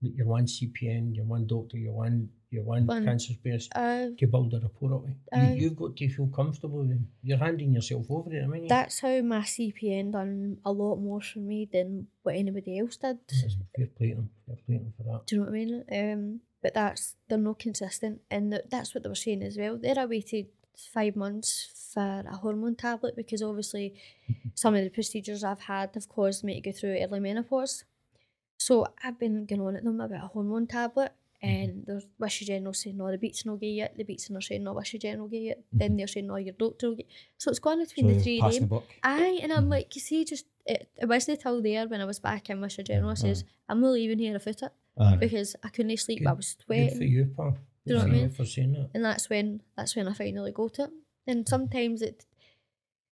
your 0.00 0.26
one 0.26 0.44
CPN, 0.46 1.14
you're 1.14 1.24
one 1.24 1.46
doctor, 1.46 1.78
you're 1.78 1.90
one, 1.94 2.28
you're 2.50 2.62
one, 2.62 2.86
cancer 2.86 3.32
specialist 3.32 3.72
Uh, 3.74 4.08
to 4.18 4.26
build 4.26 4.52
a 4.52 4.60
rapport 4.60 4.92
up 4.96 5.02
with. 5.04 5.14
Aye. 5.32 5.54
You, 5.54 5.62
you've 5.62 5.76
got 5.76 5.96
to 5.96 6.08
feel 6.10 6.26
comfortable 6.26 6.80
with 6.84 7.00
You're 7.22 7.38
handing 7.38 7.72
yourself 7.72 8.10
over 8.10 8.28
them, 8.28 8.52
ain't 8.52 8.64
you? 8.64 8.68
that's 8.68 9.00
how 9.00 9.22
my 9.22 9.40
CPN 9.40 10.10
done 10.12 10.58
a 10.62 10.72
lot 10.72 10.96
more 10.96 11.22
for 11.22 11.38
me 11.38 11.66
than 11.72 12.08
what 12.22 12.34
anybody 12.36 12.78
else 12.80 12.98
did. 12.98 13.18
Fair 13.74 13.86
play 13.96 14.12
them. 14.12 14.28
Fair 14.46 14.56
play 14.66 14.76
them 14.76 14.92
for 14.94 15.04
that. 15.04 15.26
Do 15.26 15.36
you 15.36 15.40
know 15.40 15.46
what 15.50 15.54
I 15.54 15.64
mean? 15.64 15.84
Um, 16.12 16.40
but 16.62 16.74
that's 16.74 17.16
they're 17.28 17.38
not 17.38 17.58
consistent, 17.58 18.20
and 18.30 18.50
th- 18.52 18.64
that's 18.68 18.94
what 18.94 19.04
they 19.04 19.08
were 19.08 19.14
saying 19.14 19.42
as 19.42 19.56
well. 19.56 19.78
They're 19.78 19.98
I 19.98 20.04
waited 20.04 20.48
five 20.76 21.16
months 21.16 21.90
for 21.92 22.24
a 22.28 22.36
hormone 22.36 22.74
tablet 22.74 23.14
because 23.16 23.42
obviously 23.42 23.94
some 24.54 24.74
of 24.74 24.82
the 24.84 24.90
procedures 24.90 25.44
I've 25.44 25.60
had 25.60 25.90
have 25.94 26.08
caused 26.08 26.44
me 26.44 26.54
to 26.54 26.60
go 26.60 26.76
through 26.76 26.98
early 27.00 27.20
menopause. 27.20 27.84
So 28.56 28.86
I've 29.02 29.18
been 29.18 29.46
going 29.46 29.60
on 29.60 29.76
at 29.76 29.84
them 29.84 30.00
about 30.00 30.24
a 30.24 30.28
hormone 30.28 30.66
tablet, 30.66 31.12
and 31.42 31.70
mm-hmm. 31.70 31.80
there's 31.86 32.06
Wishaw 32.18 32.46
General 32.46 32.72
saying 32.72 32.96
no, 32.96 33.10
the 33.10 33.18
Beatson 33.18 33.46
no 33.46 33.56
get 33.56 33.66
yet. 33.66 33.96
The 33.96 34.04
Beatson 34.04 34.36
are 34.36 34.40
saying 34.40 34.62
no, 34.64 34.72
Wishaw 34.72 34.98
General 34.98 35.28
get 35.28 35.42
yet. 35.42 35.64
Then 35.72 35.90
mm-hmm. 35.90 35.96
they're 35.98 36.06
saying 36.06 36.26
no, 36.26 36.36
your 36.36 36.54
doctor 36.54 36.88
will 36.88 36.96
get. 36.96 37.06
So 37.36 37.50
it's 37.50 37.58
going 37.58 37.80
between 37.80 38.06
the 38.06 38.20
three 38.20 38.40
of 38.40 38.52
them. 38.54 38.68
the. 38.68 38.80
Aye, 39.02 39.40
and 39.42 39.52
I'm 39.52 39.66
Mhm. 39.66 39.70
like, 39.70 39.94
you 39.94 40.00
see, 40.00 40.24
just 40.24 40.46
it, 40.66 40.88
it 40.96 41.06
wasn't 41.06 41.40
till 41.40 41.60
there 41.60 41.86
when 41.86 42.00
I 42.00 42.04
was 42.06 42.20
back 42.20 42.48
in 42.48 42.60
Wishaw 42.60 42.82
General. 42.82 43.10
I 43.10 43.14
says, 43.14 43.44
I'm 43.68 43.80
not 43.80 43.90
leaving 43.92 44.18
here 44.18 44.34
afoot 44.34 44.62
it 44.62 44.72
Aye. 44.98 45.16
because 45.16 45.54
I 45.62 45.68
couldn't 45.68 45.94
sleep. 45.98 46.22
I 46.22 46.30
Good- 46.30 46.36
was 46.38 46.54
Good 46.54 46.62
for 46.62 46.64
sweating, 46.94 47.12
you, 47.12 47.26
pal. 47.36 47.58
Do 47.86 47.92
you 47.92 47.98
know 47.98 48.04
what 48.04 48.10
I 48.10 48.14
mean? 48.14 48.30
for 48.30 48.44
saying 48.46 48.72
that. 48.72 48.90
and 48.94 49.04
that's 49.04 49.28
when 49.28 49.60
that's 49.76 49.94
when 49.96 50.08
I 50.08 50.14
finally 50.14 50.52
got 50.52 50.78
it. 50.78 50.90
And 51.26 51.48
sometimes 51.48 52.02
it, 52.02 52.24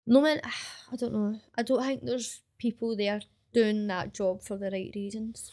no 0.07 0.21
man, 0.21 0.41
I 0.93 0.97
don't 0.97 1.13
know. 1.13 1.39
I 1.57 1.63
don't 1.63 1.83
think 1.85 2.05
there's 2.05 2.43
people 2.59 2.97
there 2.97 3.21
doing 3.53 3.87
that 3.89 4.15
job 4.15 4.43
for 4.43 4.57
the 4.57 4.71
right 4.71 4.93
reasons. 4.95 5.51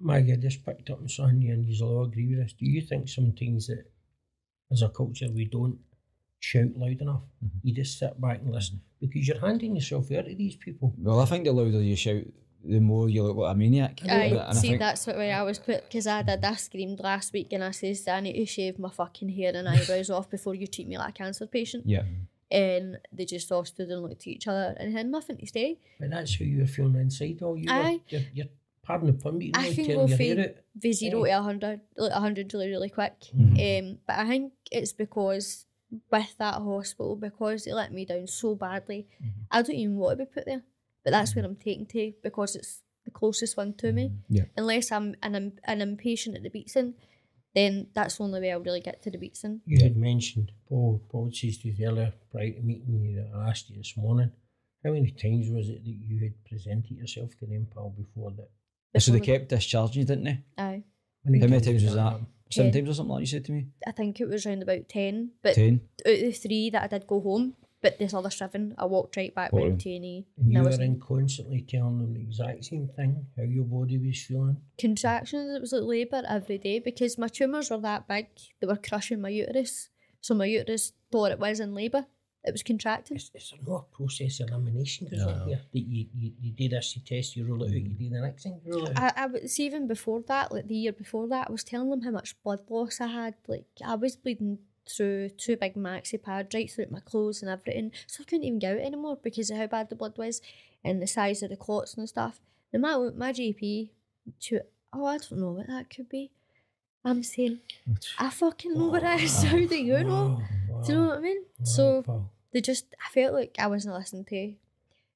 Maggie, 0.00 0.34
I 0.34 0.36
just 0.36 0.64
picked 0.64 0.90
up 0.90 1.00
on 1.00 1.08
something 1.08 1.48
and 1.50 1.64
you 1.66 1.84
all 1.84 2.04
agree 2.04 2.28
with 2.28 2.38
this. 2.44 2.52
Do 2.52 2.66
you 2.66 2.80
think 2.82 3.08
sometimes 3.08 3.66
that 3.68 3.84
as 4.70 4.82
a 4.82 4.88
culture 4.88 5.26
we 5.32 5.46
don't 5.46 5.78
shout 6.40 6.76
loud 6.76 7.00
enough? 7.00 7.22
Mhm. 7.44 7.50
You 7.62 7.74
just 7.74 7.98
sit 7.98 8.20
back 8.20 8.40
and 8.40 8.52
listen 8.52 8.80
because 9.00 9.26
you're 9.26 9.40
handing 9.40 9.74
yourself 9.74 10.10
out 10.12 10.26
to 10.26 10.34
these 10.34 10.56
people. 10.56 10.94
Well, 10.98 11.20
I 11.20 11.24
think 11.24 11.44
the 11.44 11.52
louder 11.52 11.82
you 11.82 11.96
shout, 11.96 12.24
the 12.64 12.80
more 12.80 13.08
you 13.08 13.22
look 13.24 13.36
like 13.36 13.54
a 13.54 13.58
maniac. 13.58 14.00
I 14.08 14.38
I 14.38 14.52
see 14.52 14.68
think- 14.68 14.78
that's 14.80 15.06
what 15.06 15.16
way 15.16 15.32
I 15.32 15.42
was 15.42 15.58
put 15.58 15.84
because 15.84 16.06
I 16.06 16.22
did. 16.22 16.44
I 16.44 16.54
screamed 16.54 17.00
last 17.00 17.32
week 17.32 17.52
and 17.52 17.62
I 17.64 17.70
says 17.72 18.06
I 18.08 18.20
need 18.20 18.34
to 18.34 18.46
shave 18.46 18.78
my 18.78 18.90
fucking 18.90 19.30
hair 19.30 19.52
and 19.54 19.68
eyebrows 19.68 20.10
off 20.10 20.30
before 20.30 20.54
you 20.54 20.66
treat 20.66 20.88
me 20.88 20.96
like 20.98 21.10
a 21.10 21.12
cancer 21.12 21.46
patient. 21.46 21.84
Yeah. 21.86 22.02
And 22.50 22.98
they 23.12 23.24
just 23.24 23.50
all 23.50 23.64
stood 23.64 23.88
and 23.88 24.02
looked 24.02 24.22
at 24.22 24.26
each 24.26 24.46
other 24.46 24.76
and 24.78 24.92
had 24.96 25.06
nothing 25.06 25.38
to 25.38 25.46
say. 25.46 25.78
But 25.98 26.10
that's 26.10 26.38
how 26.38 26.44
you're 26.44 26.66
feeling 26.66 26.96
inside. 26.96 27.40
All 27.42 27.56
you 27.56 27.70
are, 27.70 27.80
Aye. 27.82 28.00
you're, 28.08 28.20
you're 28.34 28.46
pardon 28.84 29.06
the 29.06 29.14
pun, 29.14 29.38
but 29.38 29.46
you're 29.46 29.56
I 29.56 29.62
really 29.62 29.74
can 29.74 29.84
tearing 29.86 30.00
go 30.00 30.06
your 30.08 30.16
for 30.18 30.22
hair 30.22 30.40
out. 30.40 30.54
the 30.76 30.92
zero 30.92 31.24
Aye. 31.24 31.28
to 31.30 31.38
a 31.38 31.42
hundred, 31.42 31.80
like 31.96 32.12
a 32.12 32.20
hundred 32.20 32.52
really, 32.52 32.68
really 32.68 32.90
quick. 32.90 33.14
Mhm. 33.34 33.80
Um, 33.92 33.98
but 34.06 34.18
I 34.18 34.28
think 34.28 34.52
it's 34.70 34.92
because 34.92 35.64
with 36.10 36.34
that 36.38 36.54
hospital, 36.54 37.16
because 37.16 37.64
they 37.64 37.72
let 37.72 37.92
me 37.92 38.04
down 38.04 38.26
so 38.26 38.54
badly, 38.54 39.06
Mhm. 39.22 39.30
I 39.50 39.62
don't 39.62 39.76
even 39.76 39.96
want 39.96 40.18
to 40.18 40.24
be 40.26 40.30
put 40.30 40.44
there. 40.46 40.62
But 41.04 41.10
that's 41.10 41.34
where 41.34 41.44
I'm 41.44 41.56
taking 41.56 41.86
to 41.86 42.12
because 42.22 42.54
it's 42.56 42.80
the 43.04 43.10
closest 43.10 43.56
one 43.56 43.74
to 43.74 43.92
me. 43.92 44.12
Yeah. 44.28 44.44
Unless 44.56 44.92
I'm 44.92 45.14
an, 45.22 45.34
im- 45.34 45.58
an 45.64 45.80
impatient 45.80 46.36
at 46.36 46.42
the 46.44 46.50
Beatson, 46.50 46.94
then 47.54 47.88
that's 47.94 48.16
the 48.18 48.24
only 48.24 48.40
way 48.40 48.52
I'll 48.52 48.60
really 48.60 48.80
get 48.80 49.02
to 49.02 49.10
the 49.10 49.18
Beatson. 49.18 49.60
You 49.66 49.82
had 49.82 49.96
mentioned 49.96 50.52
Paul. 50.68 51.02
Paul 51.10 51.30
says 51.32 51.58
to 51.58 51.68
you 51.68 51.86
earlier, 51.86 52.12
prior 52.30 52.50
to 52.52 52.60
meeting 52.62 53.00
you, 53.02 53.16
that 53.16 53.30
I 53.36 53.50
asked 53.50 53.68
you 53.70 53.76
this 53.76 53.96
morning. 53.96 54.30
How 54.84 54.92
many 54.92 55.10
times 55.12 55.48
was 55.50 55.68
it 55.68 55.84
that 55.84 55.90
you 55.90 56.18
had 56.20 56.34
presented 56.44 56.96
yourself 56.96 57.30
to 57.38 57.46
them, 57.46 57.66
pal, 57.74 57.90
before 57.96 58.32
that? 58.32 59.00
So 59.00 59.12
they 59.12 59.20
before- 59.20 59.34
kept 59.38 59.48
discharging 59.50 60.00
you, 60.02 60.06
didn't 60.06 60.24
they? 60.24 60.38
Aye. 60.58 60.82
How 61.24 61.30
many 61.30 61.60
times 61.60 61.84
was 61.84 61.94
that? 61.94 62.00
happen? 62.02 62.26
Seven 62.50 62.70
Ten. 62.72 62.80
times 62.84 62.90
or 62.90 62.94
something 62.94 63.12
like 63.14 63.20
you 63.20 63.26
said 63.26 63.44
to 63.46 63.52
me? 63.52 63.66
I 63.86 63.92
think 63.92 64.20
it 64.20 64.28
was 64.28 64.44
around 64.44 64.62
about 64.62 64.88
10. 64.88 65.30
But 65.42 65.54
Ten. 65.54 65.80
out 66.06 66.12
of 66.12 66.20
the 66.20 66.32
three 66.32 66.70
that 66.70 66.82
I 66.82 66.86
did 66.88 67.06
go 67.06 67.20
home, 67.20 67.54
but 67.82 67.98
this 67.98 68.14
other 68.14 68.30
seven, 68.30 68.74
I 68.78 68.84
walked 68.86 69.16
right 69.16 69.34
back 69.34 69.52
Walked 69.52 69.64
round 69.66 69.80
to 69.80 69.90
A&E. 69.90 70.26
And 70.38 70.46
And 70.46 70.56
I 70.56 70.60
you 70.60 70.66
was 70.66 70.78
were 70.78 70.84
in 70.84 71.00
constantly 71.00 71.60
telling 71.68 71.98
them 71.98 72.14
the 72.14 72.20
exact 72.20 72.64
same 72.64 72.88
thing, 72.96 73.26
how 73.36 73.42
your 73.42 73.64
body 73.64 73.98
was 73.98 74.22
feeling. 74.22 74.56
contractions. 74.78 75.54
It 75.56 75.60
was 75.60 75.72
like 75.72 75.82
labour 75.82 76.22
every 76.28 76.58
day 76.58 76.78
because 76.78 77.18
my 77.18 77.28
tumours 77.28 77.70
were 77.70 77.78
that 77.78 78.06
big. 78.08 78.26
They 78.60 78.66
were 78.66 78.76
crushing 78.76 79.20
my 79.20 79.28
uterus. 79.30 79.88
So 80.20 80.34
my 80.34 80.46
uterus 80.46 80.92
thought 81.10 81.32
it 81.32 81.38
was 81.40 81.58
in 81.60 81.74
labour. 81.74 82.06
it 82.44 82.52
was 82.52 82.62
contracting. 82.64 83.16
Is, 83.16 83.30
is 83.34 83.50
there 83.50 83.60
no 83.66 83.74
a 83.76 83.96
process 83.96 84.40
of 84.40 84.48
elimination 84.50 85.06
goes 85.08 85.22
on 85.22 85.46
here? 85.48 85.60
That 85.72 85.78
you, 85.80 86.06
you, 86.20 86.32
you 86.40 86.52
do 86.52 86.68
this, 86.68 86.96
you 86.96 87.02
test, 87.02 87.36
you 87.36 87.44
rule 87.44 87.62
it 87.64 87.68
out, 87.68 87.72
you 87.74 87.94
do 88.02 88.10
the 88.10 88.20
next 88.20 88.42
thing, 88.44 88.60
you 88.64 88.72
rule 88.72 88.86
it 88.86 88.96
out. 88.98 89.12
I, 89.16 89.22
I 89.24 89.26
was 89.26 89.60
even 89.60 89.86
before 89.86 90.22
that, 90.28 90.50
like 90.52 90.66
the 90.66 90.74
year 90.74 90.92
before 90.92 91.28
that, 91.28 91.48
I 91.48 91.52
was 91.52 91.62
telling 91.64 91.90
them 91.90 92.02
how 92.02 92.10
much 92.10 92.34
blood 92.42 92.62
loss 92.68 93.00
I 93.00 93.06
had. 93.08 93.34
Like 93.46 93.66
I 93.84 93.94
was 93.94 94.16
bleeding 94.16 94.58
through 94.88 95.30
two 95.30 95.56
big 95.56 95.74
maxi 95.74 96.20
pads 96.20 96.54
right 96.54 96.70
through 96.70 96.86
my 96.90 97.00
clothes 97.00 97.42
and 97.42 97.50
everything, 97.50 97.92
so 98.06 98.22
I 98.22 98.24
couldn't 98.24 98.44
even 98.44 98.58
go 98.58 98.72
out 98.72 98.78
anymore 98.78 99.18
because 99.22 99.50
of 99.50 99.58
how 99.58 99.66
bad 99.66 99.88
the 99.88 99.96
blood 99.96 100.18
was 100.18 100.40
and 100.84 101.00
the 101.00 101.06
size 101.06 101.42
of 101.42 101.50
the 101.50 101.56
clots 101.56 101.94
and 101.94 102.08
stuff. 102.08 102.40
And 102.72 102.82
my 102.82 102.96
my 103.14 103.32
GP, 103.32 103.90
to, 104.42 104.60
oh 104.92 105.06
I 105.06 105.18
don't 105.18 105.38
know 105.40 105.52
what 105.52 105.66
that 105.68 105.90
could 105.94 106.08
be. 106.08 106.30
I'm 107.04 107.22
saying 107.22 107.60
I 108.18 108.30
fucking 108.30 108.74
know 108.74 108.86
what 108.86 109.02
it 109.02 109.20
is. 109.22 109.44
Oh, 109.44 109.48
how 109.48 109.56
do 109.56 109.76
you 109.76 110.04
know? 110.04 110.42
Do 110.84 110.92
you 110.92 110.98
know 110.98 111.06
what 111.08 111.18
I 111.18 111.20
mean? 111.20 111.44
So 111.62 112.28
they 112.52 112.60
just 112.60 112.86
I 113.04 113.12
felt 113.12 113.34
like 113.34 113.56
I 113.58 113.66
wasn't 113.66 113.94
listened 113.94 114.26
to. 114.28 114.54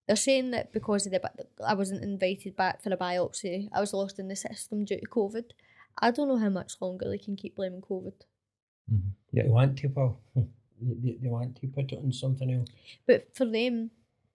They're 0.06 0.16
saying 0.16 0.52
that 0.52 0.72
because 0.72 1.06
of 1.06 1.12
the 1.12 1.30
I 1.66 1.74
wasn't 1.74 2.04
invited 2.04 2.56
back 2.56 2.82
for 2.82 2.92
a 2.92 2.96
biopsy, 2.96 3.68
I 3.72 3.80
was 3.80 3.92
lost 3.92 4.18
in 4.18 4.28
the 4.28 4.36
system 4.36 4.84
due 4.84 5.00
to 5.00 5.06
COVID. 5.06 5.50
I 5.98 6.10
don't 6.10 6.28
know 6.28 6.36
how 6.36 6.50
much 6.50 6.74
longer 6.80 7.08
they 7.08 7.18
can 7.18 7.36
keep 7.36 7.56
blaming 7.56 7.80
COVID. 7.80 8.12
Yeah, 9.32 9.44
they 9.44 9.48
want 9.48 9.78
to, 9.78 9.88
pal. 9.88 10.20
They, 10.78 10.92
they, 11.02 11.18
they 11.22 11.28
want 11.28 11.58
to 11.58 11.68
put 11.68 11.90
it 11.90 11.98
on 11.98 12.12
something 12.12 12.52
else. 12.52 12.68
But 13.06 13.34
for 13.34 13.46
them, 13.46 13.90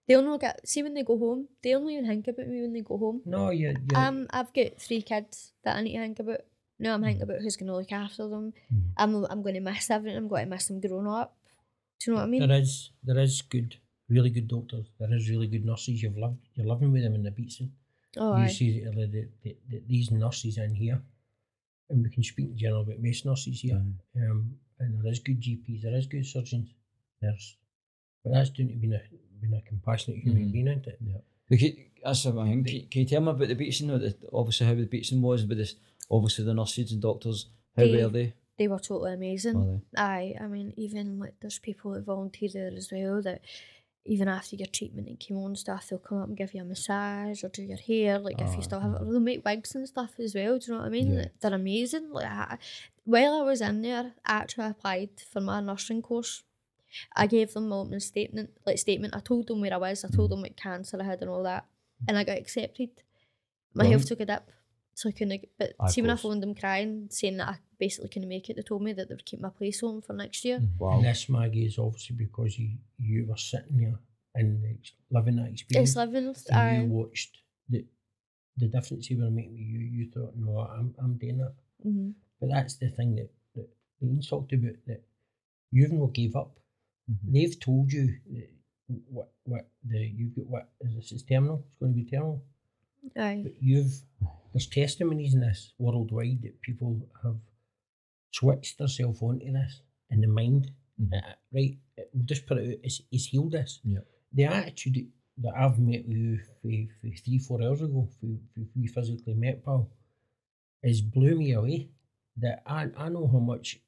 they'll 0.08 0.22
not 0.22 0.40
get 0.40 0.68
see 0.68 0.82
when 0.82 0.92
they 0.94 1.04
go 1.04 1.16
home. 1.16 1.46
They'll 1.62 1.80
not 1.80 1.92
even 1.92 2.08
think 2.08 2.26
about 2.26 2.48
me 2.48 2.62
when 2.62 2.72
they 2.72 2.80
go 2.80 2.98
home. 2.98 3.22
No, 3.24 3.50
you, 3.50 3.68
you 3.68 3.96
Um, 3.96 4.26
I've 4.30 4.52
got 4.52 4.80
three 4.80 5.02
kids 5.02 5.52
that 5.62 5.76
I 5.76 5.82
need 5.82 5.92
to 5.92 6.00
think 6.00 6.18
about. 6.18 6.40
Now 6.80 6.94
I'm 6.94 7.02
thinking 7.04 7.22
about 7.22 7.42
who's 7.42 7.56
going 7.56 7.68
to 7.68 7.76
look 7.76 7.92
after 7.92 8.26
them. 8.26 8.52
I'm 8.96 9.24
I'm 9.26 9.42
going 9.42 9.54
to 9.54 9.60
miss 9.60 9.88
everything. 9.88 10.16
I'm 10.16 10.26
going 10.26 10.46
to 10.46 10.50
miss 10.50 10.66
them 10.66 10.80
growing 10.80 11.06
up. 11.06 11.36
Do 12.00 12.10
you 12.10 12.14
know 12.16 12.20
what 12.20 12.26
I 12.26 12.30
mean? 12.30 12.48
there 12.48 12.58
is 12.58 12.90
there 13.04 13.18
is 13.20 13.40
good, 13.42 13.76
really 14.08 14.30
good 14.30 14.48
doctors. 14.48 14.86
There 14.98 15.14
is 15.14 15.30
really 15.30 15.46
good 15.46 15.64
nurses. 15.64 16.02
You've 16.02 16.18
loved 16.18 16.38
you're 16.54 16.66
living 16.66 16.90
with 16.90 17.04
them 17.04 17.14
in 17.14 17.22
the 17.22 17.30
beatson. 17.30 17.70
Oh, 18.16 18.36
you 18.36 18.44
aye. 18.44 18.48
see 18.48 18.80
the, 18.80 18.90
the, 18.90 19.28
the, 19.44 19.56
the, 19.70 19.82
these 19.86 20.10
nurses 20.10 20.58
in 20.58 20.74
here, 20.74 21.00
and 21.92 22.02
we 22.02 22.10
can 22.10 22.22
speak 22.24 22.46
in 22.46 22.56
general 22.58 22.82
about 22.82 22.98
most 23.00 23.24
nurses 23.26 23.60
here. 23.60 23.80
Um, 24.16 24.54
and 24.80 25.00
there 25.04 25.12
is 25.12 25.20
good 25.20 25.40
GPs, 25.40 25.82
there 25.82 25.94
is 25.96 26.06
good 26.06 26.26
surgeons. 26.26 26.70
There's, 27.20 27.56
but 28.24 28.32
that's 28.32 28.50
down 28.50 28.68
to 28.68 28.74
being 28.74 28.94
a 28.94 29.00
being 29.40 29.54
a 29.54 29.60
compassionate 29.68 30.18
human 30.20 30.48
Mhm. 30.48 30.52
being, 30.52 30.68
isn't 30.68 30.86
it? 30.86 30.98
Yeah. 31.04 31.18
But 31.48 31.58
can, 31.58 31.76
that's 32.04 32.24
what 32.24 32.38
I 32.38 32.48
think. 32.50 32.66
Can, 32.66 32.86
can 32.90 33.00
you 33.02 33.06
tell 33.06 33.20
me 33.20 33.30
about 33.30 33.48
the 33.48 33.54
Beatson? 33.56 33.86
though, 33.88 34.38
Obviously, 34.38 34.66
how 34.66 34.74
the 34.74 34.86
Beatson 34.86 35.20
was, 35.20 35.44
but 35.44 35.56
this, 35.58 35.74
obviously 36.10 36.44
the 36.44 36.54
nurses 36.54 36.92
and 36.92 37.02
doctors. 37.02 37.46
How 37.76 37.84
They- 37.84 38.02
were 38.02 38.08
they? 38.08 38.32
They 38.58 38.68
were 38.68 38.78
totally 38.78 39.14
amazing. 39.14 39.54
Were 39.58 39.80
they? 39.94 40.00
Aye, 40.02 40.34
I 40.40 40.46
mean, 40.46 40.72
even 40.76 41.18
like 41.18 41.34
there's 41.40 41.58
people 41.58 41.92
that 41.92 42.04
volunteer 42.04 42.48
there 42.52 42.70
as 42.76 42.90
well 42.92 43.20
that 43.22 43.40
even 44.04 44.26
after 44.28 44.56
your 44.56 44.66
treatment 44.66 45.06
and 45.08 45.18
chemo 45.18 45.46
and 45.46 45.56
stuff, 45.58 45.88
they'll 45.88 45.98
come 45.98 46.18
up 46.20 46.28
and 46.28 46.36
give 46.36 46.54
you 46.54 46.60
a 46.62 46.64
massage 46.64 47.44
or 47.44 47.48
do 47.48 47.62
your 47.62 47.78
hair. 47.78 48.18
Like 48.18 48.40
if 48.40 48.48
Ah, 48.50 48.56
you 48.56 48.62
still 48.62 48.80
have 48.80 48.94
it, 48.94 49.00
or 49.02 49.04
they'll 49.04 49.20
make 49.20 49.44
wigs 49.44 49.74
and 49.74 49.86
stuff 49.86 50.12
as 50.18 50.34
well. 50.34 50.58
Do 50.58 50.66
you 50.66 50.72
know 50.72 50.78
what 50.80 50.86
I 50.86 50.90
mean? 50.90 51.14
Yeah. 51.14 51.24
They're 51.40 51.54
amazing. 51.54 52.10
Like 52.10 52.26
I, 52.26 52.58
while 53.04 53.34
I 53.34 53.42
was 53.42 53.60
in 53.60 53.82
there, 53.82 54.14
I 54.26 54.32
actually 54.32 54.66
applied 54.66 55.10
for 55.30 55.40
my 55.40 55.60
nursing 55.60 56.02
course. 56.02 56.42
I 57.16 57.26
gave 57.26 57.54
them 57.54 57.68
my 57.68 57.76
opening 57.76 58.00
statement, 58.00 58.50
like 58.66 58.78
statement. 58.78 59.14
I 59.16 59.20
told 59.20 59.46
them 59.46 59.60
where 59.60 59.72
I 59.72 59.78
was. 59.78 60.04
I 60.04 60.08
told 60.08 60.28
Mm. 60.30 60.34
them 60.34 60.42
what 60.42 60.56
cancer 60.56 61.00
I 61.00 61.04
had 61.04 61.20
and 61.22 61.30
all 61.30 61.42
that, 61.44 61.64
and 62.08 62.18
I 62.18 62.24
got 62.24 62.36
accepted. 62.38 62.90
My 63.72 63.84
health 63.86 64.06
took 64.06 64.20
a 64.20 64.26
dip, 64.26 64.50
so 64.94 65.08
I 65.08 65.12
couldn't. 65.12 65.44
But 65.58 65.72
Aye, 65.80 65.90
see, 65.90 66.02
when 66.02 66.10
I 66.10 66.16
phoned 66.16 66.42
them 66.42 66.54
crying, 66.54 67.08
saying 67.10 67.38
that 67.38 67.48
I 67.48 67.56
basically 67.84 68.10
couldn't 68.12 68.28
make 68.36 68.46
it, 68.48 68.54
they 68.56 68.62
told 68.70 68.82
me 68.86 68.92
that 68.94 69.06
they 69.08 69.14
would 69.16 69.30
keep 69.30 69.40
my 69.46 69.54
place 69.60 69.82
on 69.88 70.00
for 70.06 70.12
next 70.24 70.40
year. 70.48 70.58
Wow. 70.78 70.96
And 70.96 71.04
this 71.06 71.28
Maggie 71.36 71.66
is 71.70 71.78
obviously 71.86 72.16
because 72.24 72.50
you 72.60 72.68
you 73.08 73.18
were 73.28 73.36
sitting 73.52 73.78
here 73.84 73.98
and 74.38 74.48
ex- 74.74 74.92
living 75.16 75.36
that 75.38 75.50
experience. 75.54 75.90
It's 75.90 75.96
living. 76.02 76.26
and 76.50 76.58
I, 76.58 76.76
you 76.76 76.84
watched 77.00 77.32
the 77.72 77.80
the 78.60 78.68
difference 78.74 79.10
you 79.10 79.18
were 79.22 79.30
making 79.40 79.54
with 79.60 79.70
you. 79.74 79.80
You 79.96 80.04
thought, 80.14 80.34
no, 80.36 80.52
I'm 80.76 80.88
I'm 81.02 81.14
doing 81.24 81.38
that. 81.44 81.54
hmm 81.82 82.10
But 82.40 82.48
that's 82.54 82.74
the 82.82 82.90
thing 82.98 83.10
that 83.18 83.30
that 83.56 83.68
Ian's 84.02 84.28
talked 84.32 84.52
about 84.58 84.76
that 84.88 85.02
you've 85.76 85.92
not 86.02 86.12
gave 86.20 86.34
up. 86.42 86.52
Mhm. 87.10 87.32
They've 87.34 87.58
told 87.68 87.86
you 87.96 88.04
that 88.36 88.50
what 89.16 89.28
what 89.52 89.64
the 89.90 89.98
you've 90.18 90.34
got 90.36 90.46
what 90.54 90.66
is 90.84 90.94
this 90.98 91.12
is 91.16 91.22
terminal. 91.32 91.58
It's 91.68 91.78
going 91.80 91.92
to 91.94 92.00
be 92.02 92.08
terminal. 92.14 92.38
Aye. 93.28 93.40
But 93.46 93.54
you've 93.68 93.94
there's 94.52 94.68
testimonies 94.82 95.32
in 95.36 95.40
this 95.40 95.60
worldwide 95.84 96.40
that 96.44 96.56
people 96.68 96.92
have 97.24 97.38
switched 98.32 98.78
themselves 98.78 99.22
onto 99.22 99.52
this 99.52 99.82
in 100.10 100.20
the 100.20 100.26
mind. 100.28 100.70
Mhm. 101.00 101.12
Uh, 101.14 101.34
right, 101.52 101.78
uh, 101.98 102.02
we'll 102.12 102.24
just 102.24 102.46
put 102.46 102.58
it 102.58 102.68
out. 102.68 102.78
It's, 102.82 103.00
it's 103.10 103.26
healed 103.26 103.52
this. 103.52 103.80
Yeah. 103.84 104.00
The 104.32 104.44
attitude 104.44 105.08
that 105.38 105.54
I've 105.56 105.78
met 105.78 106.06
with 106.06 106.16
you 106.16 106.38
for, 106.60 106.70
for 107.00 107.16
three 107.16 107.38
four 107.38 107.62
hours 107.62 107.82
ago, 107.82 108.08
for, 108.20 108.26
for 108.54 108.60
we 108.76 108.86
physically 108.86 109.34
met, 109.34 109.64
pal, 109.64 109.90
is 110.82 111.00
blew 111.00 111.36
me 111.36 111.52
away. 111.52 111.88
That 112.38 112.62
I 112.66 112.88
I 112.96 113.08
know 113.10 113.26
how 113.26 113.38
much 113.38 113.80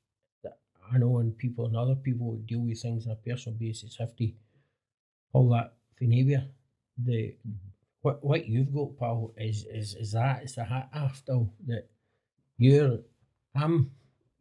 that 0.43 0.59
I 0.93 0.99
know 0.99 1.11
when 1.11 1.33
people 1.33 1.67
and 1.67 1.77
other 1.77 1.95
people 1.95 2.37
deal 2.45 2.61
with 2.61 2.81
things 2.81 3.07
on 3.07 3.13
a 3.13 3.17
personal 3.17 3.59
basis 3.59 3.97
have 3.97 4.15
to 4.17 4.31
all 5.33 5.49
that 5.51 5.75
behaviour. 5.99 6.47
The 6.99 7.37
what 8.03 8.23
what 8.25 8.47
you've 8.47 8.73
got, 8.73 8.99
pal, 8.99 9.33
is 9.37 9.65
is 9.65 9.95
is 9.95 10.13
that 10.13 10.43
it's 10.43 10.59
a 10.59 10.65
hat 10.65 10.89
after 10.93 11.47
that 11.67 11.89
you're 12.59 12.99
I'm 13.55 13.91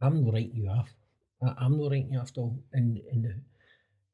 I'm 0.04 0.24
not 0.24 0.32
writing 0.34 0.56
you 0.56 0.68
off. 0.68 0.90
I, 1.42 1.54
I'm 1.64 1.76
not 1.78 1.90
writing 1.90 2.12
you 2.12 2.18
off 2.20 2.32
though. 2.34 2.56
And 2.72 3.00
and 3.12 3.24
the, 3.24 3.34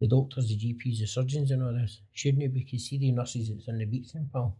the 0.01 0.09
doctors, 0.09 0.49
the 0.49 0.57
GPs, 0.57 0.99
the 1.01 1.07
surgeons 1.07 1.51
and 1.51 1.63
all 1.63 1.73
this, 1.73 2.01
shouldn't 2.13 2.43
it? 2.43 2.55
Be 2.55 2.61
because 2.65 2.87
see 2.87 2.99
the 2.99 3.13
nurses 3.13 3.49
that's 3.51 3.69
in 3.69 3.79
the 3.79 3.87
Beatson, 3.87 4.29
pal. 4.33 4.57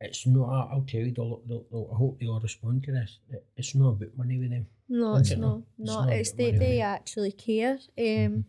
It's 0.00 0.26
not 0.26 0.48
I- 0.48 0.72
I'll 0.72 0.82
tell 0.86 1.00
you 1.00 1.12
they'll, 1.12 1.40
they'll, 1.48 1.64
they'll, 1.70 1.90
I 1.92 1.96
hope 1.96 2.18
they 2.20 2.26
all 2.26 2.40
respond 2.40 2.82
to 2.84 2.92
this. 2.92 3.18
It- 3.30 3.46
It's 3.56 3.74
not 3.74 3.90
about 3.90 4.16
money 4.16 4.38
with 4.38 4.50
them. 4.50 4.66
No, 4.88 5.16
it's 5.16 5.30
it 5.30 5.38
not. 5.38 5.58
It's 5.78 5.88
No, 5.90 6.00
not 6.04 6.12
it's 6.12 6.32
they, 6.32 6.50
they 6.50 6.80
actually 6.80 7.32
care. 7.32 7.78
Um, 7.98 8.44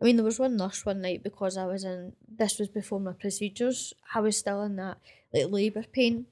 I 0.00 0.04
mean, 0.04 0.16
there 0.16 0.24
was 0.24 0.38
one 0.38 0.56
nurse 0.56 0.86
one 0.86 1.00
night 1.00 1.22
because 1.22 1.56
I 1.56 1.66
was 1.66 1.84
in. 1.84 2.12
This 2.28 2.58
was 2.58 2.68
before 2.68 3.00
my 3.00 3.12
procedures. 3.12 3.92
I 4.14 4.20
was 4.20 4.38
still 4.38 4.62
in 4.62 4.76
that 4.76 4.98
like 5.34 5.50
labour 5.50 5.84
pain, 5.92 6.26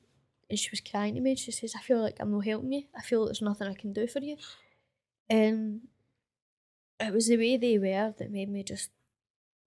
and 0.49 0.59
she 0.59 0.71
was 0.71 0.81
crying 0.81 1.15
to 1.17 1.21
me. 1.21 1.35
She 1.35 1.51
says, 1.53 1.75
"I 1.77 1.83
feel 1.83 2.01
like 2.01 2.17
I'm 2.21 2.31
not 2.31 2.45
helping 2.47 2.73
you. 2.73 2.85
I 2.97 3.03
feel 3.03 3.25
there's 3.25 3.43
nothing 3.43 3.69
I 3.69 3.75
can 3.75 3.93
do 3.93 4.07
for 4.07 4.21
you." 4.21 4.37
And 5.31 5.83
it 7.01 7.13
was 7.13 7.29
the 7.29 7.37
way 7.37 7.57
they 7.57 7.79
were 7.79 8.15
that 8.19 8.31
made 8.31 8.49
me 8.49 8.63
just 8.63 8.91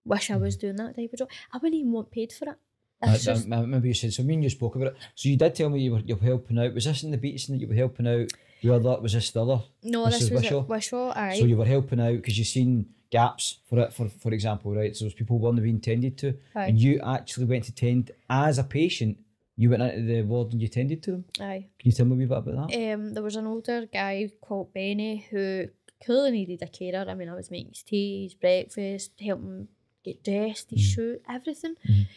wish 0.05 0.31
I 0.31 0.37
was 0.37 0.55
doing 0.57 0.75
that 0.77 0.95
type 0.95 1.11
of 1.13 1.19
job. 1.19 1.29
I 1.51 1.57
wouldn't 1.57 1.79
even 1.79 1.91
want 1.91 2.11
paid 2.11 2.31
for 2.31 2.49
it. 2.49 2.57
I, 3.01 3.17
just 3.17 3.49
uh, 3.49 3.61
maybe 3.63 3.87
you 3.89 3.93
said 3.93 4.13
so. 4.13 4.23
Me 4.23 4.33
and 4.33 4.43
you 4.43 4.49
spoke 4.49 4.75
about 4.75 4.89
it. 4.89 4.97
So 5.15 5.29
you 5.29 5.37
did 5.37 5.55
tell 5.55 5.69
me 5.69 5.79
you 5.79 5.93
were 5.93 5.99
you 5.99 6.15
were 6.15 6.25
helping 6.25 6.59
out. 6.59 6.73
Was 6.73 6.85
this 6.85 7.03
in 7.03 7.11
the 7.11 7.17
Beatson 7.17 7.53
that 7.55 7.61
you 7.61 7.67
were 7.67 7.73
helping 7.75 8.07
out? 8.07 8.31
The 8.61 8.75
other 8.75 8.99
was 8.99 9.13
this 9.13 9.31
the 9.31 9.41
other? 9.41 9.63
no. 9.83 10.05
Mrs. 10.05 10.11
This 10.11 10.31
was 10.31 10.41
Wishaw? 10.43 10.61
Wishaw. 10.63 11.33
So 11.33 11.45
you 11.45 11.55
were 11.55 11.65
helping 11.65 12.01
out 12.01 12.17
because 12.17 12.37
you 12.37 12.43
seen 12.43 12.87
gaps 13.09 13.59
for 13.69 13.79
it. 13.79 13.93
For 13.93 14.09
for 14.09 14.33
example, 14.33 14.75
right? 14.75 14.95
So 14.95 15.05
those 15.05 15.13
people 15.13 15.39
weren't 15.39 15.63
being 15.63 15.79
tended 15.79 16.17
to, 16.19 16.37
and 16.53 16.77
you 16.77 16.99
actually 16.99 17.45
went 17.45 17.63
to 17.65 17.71
tend 17.73 18.11
as 18.29 18.57
a 18.57 18.63
patient. 18.65 19.17
You 19.61 19.69
went 19.71 19.83
into 19.83 20.07
the 20.13 20.21
ward 20.31 20.53
and 20.53 20.61
you 20.61 20.69
tended 20.69 21.03
to 21.03 21.11
them. 21.11 21.25
Aye. 21.41 21.65
Can 21.79 21.85
you 21.89 21.91
tell 21.91 22.05
me 22.05 22.13
a 22.15 22.19
wee 22.19 22.25
bit 22.25 22.37
about 22.37 22.69
that? 22.69 22.93
Um, 22.93 23.13
there 23.13 23.23
was 23.29 23.35
an 23.35 23.45
older 23.53 23.79
guy 23.91 24.29
called 24.45 24.73
Benny 24.73 25.15
who 25.29 25.65
clearly 26.05 26.31
needed 26.31 26.61
a 26.63 26.67
carer. 26.67 27.05
I 27.09 27.13
mean, 27.13 27.27
I 27.27 27.35
was 27.35 27.51
making 27.51 27.71
his 27.75 27.83
tea, 27.83 28.23
his 28.23 28.35
breakfast, 28.35 29.11
helping 29.19 29.47
him 29.49 29.67
get 30.05 30.23
dressed, 30.23 30.69
his 30.71 30.79
Mm. 30.79 30.93
shoe, 30.93 31.19
everything. 31.27 31.75
Mhm. 31.85 32.07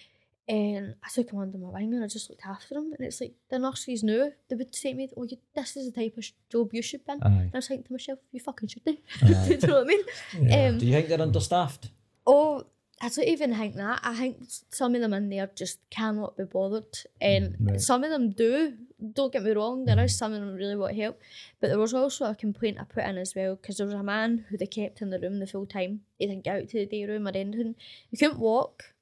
And 0.49 0.95
I 1.03 1.09
took 1.15 1.31
him 1.33 1.39
under 1.41 1.59
my 1.59 1.71
wing 1.71 1.95
and 1.95 2.05
I 2.05 2.09
just 2.09 2.29
looked 2.31 2.47
after 2.47 2.77
him. 2.77 2.93
And 2.97 3.07
it's 3.07 3.21
like 3.21 3.35
the 3.49 3.59
nurses 3.59 4.03
knew. 4.05 4.33
They 4.49 4.57
would 4.57 4.75
say 4.75 4.91
to 4.93 4.97
me, 4.99 5.09
Oh, 5.17 5.25
you, 5.25 5.39
this 5.57 5.77
is 5.77 5.87
the 5.91 6.01
type 6.01 6.17
of 6.19 6.25
job 6.51 6.73
you 6.75 6.83
should 6.83 7.05
be 7.05 7.13
in. 7.13 7.23
Aye. 7.23 7.27
And 7.47 7.51
I 7.55 7.59
was 7.59 7.69
thinking 7.69 7.87
to 7.89 7.93
myself, 7.95 8.19
You 8.31 8.41
fucking 8.41 8.69
should 8.69 8.85
do. 8.85 8.97
Do 9.27 9.27
you 9.27 9.67
know 9.67 9.75
what 9.81 9.85
I 9.85 9.91
mean? 9.93 10.05
Yeah. 10.43 10.67
Um, 10.69 10.79
Do 10.79 10.87
you 10.87 10.93
think 10.93 11.09
they're 11.09 11.21
understaffed? 11.31 11.91
Oh, 12.27 12.67
I 13.01 13.09
don't 13.09 13.27
even 13.27 13.55
think 13.55 13.75
that. 13.77 14.01
I 14.05 14.15
think 14.15 14.45
some 14.71 14.95
of 14.95 15.01
them 15.01 15.13
in 15.13 15.29
there 15.29 15.51
just 15.57 15.79
cannot 15.91 16.37
be 16.37 16.45
bothered. 16.45 16.97
And 17.21 17.57
Mm, 17.59 17.71
right. 17.71 17.81
some 17.81 18.05
of 18.05 18.11
them 18.11 18.31
do. 18.31 18.75
Don't 19.13 19.33
get 19.33 19.43
me 19.43 19.51
wrong, 19.51 19.85
there 19.85 19.99
is 20.05 20.17
some 20.17 20.33
of 20.33 20.41
them 20.41 20.55
really 20.55 20.77
want 20.77 20.95
help. 20.95 21.21
But 21.61 21.69
there 21.69 21.79
was 21.81 21.93
also 21.95 22.27
a 22.27 22.35
complaint 22.37 22.79
I 22.81 22.85
put 22.85 23.03
in 23.05 23.19
as 23.19 23.35
well 23.35 23.57
because 23.57 23.79
there 23.79 23.87
was 23.87 23.95
a 23.97 24.03
man 24.05 24.45
who 24.49 24.57
they 24.57 24.67
kept 24.67 25.03
in 25.03 25.11
the 25.11 25.19
room 25.19 25.41
the 25.41 25.47
full 25.49 25.67
time. 25.67 26.03
He 26.19 26.27
didn't 26.29 26.45
get 26.45 26.57
out 26.63 26.69
to 26.69 26.79
the 26.79 26.87
day 26.87 27.05
room 27.05 27.27
or 27.27 27.31
anything. 27.35 27.75
He 28.11 28.17
couldn't 28.17 28.39
walk. 28.39 28.95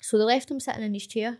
So 0.00 0.18
they 0.18 0.24
left 0.24 0.50
him 0.50 0.58
sitting 0.58 0.82
in 0.82 0.94
his 0.94 1.06
chair. 1.06 1.38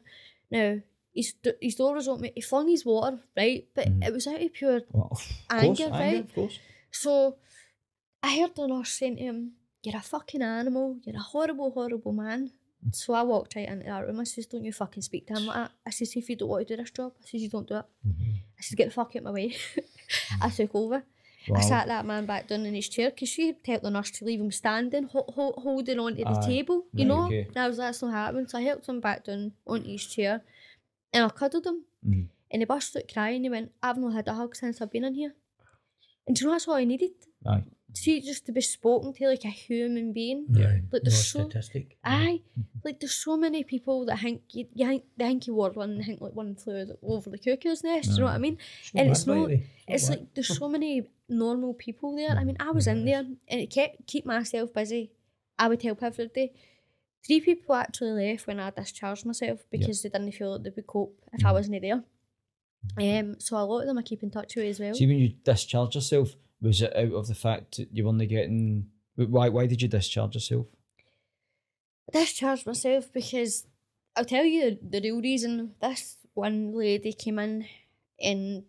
Now, 0.52 0.78
his, 1.12 1.34
his 1.60 1.74
door 1.74 1.94
was 1.94 2.06
open. 2.06 2.30
He 2.32 2.40
flung 2.40 2.68
his 2.68 2.86
water, 2.86 3.18
right? 3.36 3.66
But 3.74 3.88
Mhm. 3.88 4.06
it 4.06 4.12
was 4.12 4.28
out 4.28 4.40
of 4.40 4.52
pure 4.52 4.82
Well, 4.92 5.08
of 5.10 5.10
course, 5.10 5.34
Anger, 5.50 5.84
anger, 5.86 5.90
right? 5.98 6.20
of 6.24 6.34
course. 6.34 6.58
so 6.92 7.36
I 8.22 8.38
heard 8.38 8.54
the 8.54 8.68
nurse 8.68 8.90
saying 8.92 9.16
to 9.16 9.22
him, 9.24 9.52
You're 9.82 9.96
a 9.96 10.00
fucking 10.00 10.42
animal, 10.42 10.96
you're 11.04 11.16
a 11.16 11.20
horrible, 11.20 11.70
horrible 11.72 12.12
man. 12.12 12.50
Mm. 12.86 12.94
So 12.94 13.14
I 13.14 13.22
walked 13.22 13.56
right 13.56 13.68
into 13.68 13.84
that 13.86 14.06
room. 14.06 14.20
I 14.20 14.24
says, 14.24 14.46
Don't 14.46 14.64
you 14.64 14.72
fucking 14.72 15.02
speak 15.02 15.26
to 15.28 15.34
him 15.34 15.46
like 15.46 15.56
that. 15.56 15.70
I 15.86 15.90
says, 15.90 16.14
If 16.16 16.28
you 16.30 16.36
don't 16.36 16.48
want 16.48 16.66
to 16.68 16.76
do 16.76 16.82
this 16.82 16.90
job, 16.92 17.12
I 17.20 17.26
says, 17.26 17.42
You 17.42 17.48
don't 17.48 17.68
do 17.68 17.76
it. 17.76 17.84
Mm-hmm. 18.06 18.30
I 18.58 18.62
says, 18.62 18.74
Get 18.76 18.84
the 18.88 18.90
fuck 18.94 19.08
out 19.10 19.16
of 19.16 19.24
my 19.24 19.30
way. 19.32 19.56
I 20.40 20.48
mm. 20.48 20.56
took 20.56 20.74
over. 20.74 21.02
Wow. 21.48 21.58
I 21.58 21.62
sat 21.62 21.88
that 21.88 22.06
man 22.06 22.24
back 22.26 22.46
down 22.46 22.64
in 22.66 22.74
his 22.74 22.88
chair 22.88 23.10
because 23.10 23.28
she 23.28 23.48
had 23.48 23.64
told 23.64 23.82
the 23.82 23.90
nurse 23.90 24.12
to 24.12 24.24
leave 24.24 24.40
him 24.40 24.52
standing, 24.52 25.04
ho- 25.04 25.26
ho- 25.34 25.54
holding 25.58 25.98
on 25.98 26.14
to 26.16 26.22
the 26.24 26.30
Aye. 26.30 26.46
table, 26.46 26.84
you 26.92 27.00
Right, 27.04 27.08
know. 27.08 27.26
okay. 27.26 27.46
And 27.48 27.56
I 27.56 27.66
was 27.68 27.78
like, 27.78 27.88
that's 27.88 28.02
not 28.02 28.12
happening, 28.12 28.46
so 28.46 28.58
I 28.58 28.62
helped 28.62 28.88
him 28.88 29.00
back 29.00 29.24
down 29.24 29.50
onto 29.66 29.88
his 29.90 30.06
chair, 30.06 30.42
and 31.12 31.24
I 31.24 31.28
cuddled 31.30 31.66
him, 31.66 31.82
Mhm. 32.06 32.28
and 32.48 32.62
he 32.62 32.64
burst 32.64 32.96
out 32.96 33.12
crying. 33.12 33.42
He 33.42 33.50
went, 33.50 33.72
"I've 33.82 33.98
not 33.98 34.12
had 34.12 34.28
a 34.28 34.34
hug 34.34 34.54
since 34.54 34.80
I've 34.80 34.92
been 34.92 35.02
in 35.02 35.14
here," 35.16 35.34
and 36.28 36.36
do 36.36 36.42
you 36.44 36.46
know 36.46 36.52
that's 36.54 36.68
all 36.68 36.74
I 36.76 36.84
needed? 36.84 37.10
Aye. 37.44 37.64
See, 37.94 38.20
just 38.20 38.46
to 38.46 38.52
be 38.52 38.60
spoken 38.60 39.12
to 39.12 39.28
like 39.28 39.44
a 39.44 39.48
human 39.48 40.12
being. 40.12 40.46
Yeah, 40.50 40.78
Like 40.90 40.92
no 40.92 40.98
there's 41.02 41.28
so 41.28 41.48
statistic. 41.48 41.98
Aye, 42.04 42.40
mm-hmm. 42.58 42.78
like 42.84 43.00
there's 43.00 43.14
so 43.14 43.36
many 43.36 43.64
people 43.64 44.06
that 44.06 44.18
think 44.20 44.42
you, 44.52 44.66
you 44.74 44.86
think 44.86 45.04
they 45.16 45.26
think 45.26 45.46
you 45.46 45.54
were 45.54 45.70
one, 45.70 45.98
they 45.98 46.04
think 46.04 46.20
like 46.20 46.34
one 46.34 46.54
flew 46.54 46.86
over 47.02 47.30
the 47.30 47.38
cuckoo's 47.38 47.84
nest. 47.84 48.08
Do 48.08 48.14
you 48.14 48.20
know 48.20 48.26
what 48.26 48.34
I 48.34 48.38
mean? 48.38 48.58
So 48.84 48.98
and 48.98 49.10
it's 49.10 49.26
not- 49.26 49.46
way. 49.48 49.66
It's 49.88 50.08
bad. 50.08 50.18
like 50.18 50.34
there's 50.34 50.56
so 50.56 50.68
many 50.68 51.02
normal 51.28 51.74
people 51.74 52.16
there. 52.16 52.30
I 52.30 52.44
mean, 52.44 52.56
I 52.60 52.70
was 52.70 52.86
in 52.86 53.04
there 53.04 53.18
and 53.48 53.60
it 53.60 53.70
kept 53.70 54.06
keep 54.06 54.24
myself 54.24 54.72
busy. 54.72 55.10
I 55.58 55.68
would 55.68 55.82
help 55.82 56.02
every 56.02 56.28
day. 56.28 56.52
Three 57.26 57.40
people 57.40 57.74
actually 57.74 58.30
left 58.30 58.46
when 58.46 58.58
I 58.58 58.70
discharged 58.70 59.26
myself 59.26 59.60
because 59.70 60.02
they 60.02 60.08
didn't 60.08 60.32
feel 60.32 60.52
like 60.52 60.62
they 60.62 60.72
would 60.74 60.86
cope 60.86 61.20
if 61.32 61.44
I 61.44 61.48
mm-hmm. 61.48 61.54
wasn't 61.54 61.82
there. 61.82 62.02
Mm-hmm. 62.98 63.30
Um, 63.30 63.40
so 63.40 63.56
a 63.56 63.64
lot 63.64 63.80
of 63.80 63.86
them 63.86 63.98
I 63.98 64.02
keep 64.02 64.22
in 64.22 64.30
touch 64.30 64.56
with 64.56 64.66
as 64.66 64.80
well. 64.80 64.94
See, 64.94 65.06
when 65.06 65.18
you 65.18 65.34
discharge 65.44 65.94
yourself, 65.94 66.34
was 66.62 66.80
it 66.80 66.96
out 66.96 67.12
of 67.12 67.26
the 67.26 67.34
fact 67.34 67.76
that 67.76 67.88
you 67.92 68.04
weren't 68.06 68.26
getting? 68.28 68.86
Why? 69.16 69.48
Why 69.50 69.66
did 69.66 69.82
you 69.82 69.88
discharge 69.88 70.34
yourself? 70.34 70.66
I 72.14 72.18
discharged 72.20 72.66
myself 72.66 73.12
because 73.12 73.66
I'll 74.16 74.24
tell 74.24 74.44
you 74.44 74.78
the 74.82 75.00
real 75.00 75.20
reason. 75.20 75.74
This 75.80 76.16
one 76.34 76.72
lady 76.74 77.12
came 77.12 77.38
in 77.38 77.66
and 78.20 78.64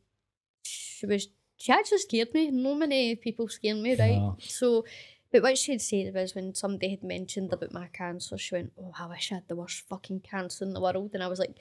she 0.63 1.05
was 1.05 1.27
she 1.57 1.71
actually 1.71 1.99
scared 1.99 2.33
me. 2.33 2.51
No 2.51 2.75
many 2.75 3.15
people 3.15 3.47
scared 3.47 3.77
me, 3.77 3.91
right? 3.91 4.11
Yeah. 4.21 4.31
So, 4.39 4.85
but 5.31 5.41
what 5.43 5.57
she'd 5.57 5.81
said 5.81 6.13
was 6.13 6.35
when 6.35 6.53
somebody 6.53 6.89
had 6.91 7.03
mentioned 7.03 7.53
about 7.53 7.71
my 7.73 7.87
cancer, 7.87 8.37
she 8.37 8.55
went, 8.55 8.73
"Oh, 8.77 8.91
I 8.99 9.07
wish 9.07 9.31
I 9.31 9.35
had 9.35 9.47
the 9.47 9.55
worst 9.55 9.83
fucking 9.87 10.21
cancer 10.21 10.65
in 10.65 10.73
the 10.73 10.81
world," 10.81 11.11
and 11.13 11.23
I 11.23 11.27
was 11.27 11.39
like, 11.39 11.55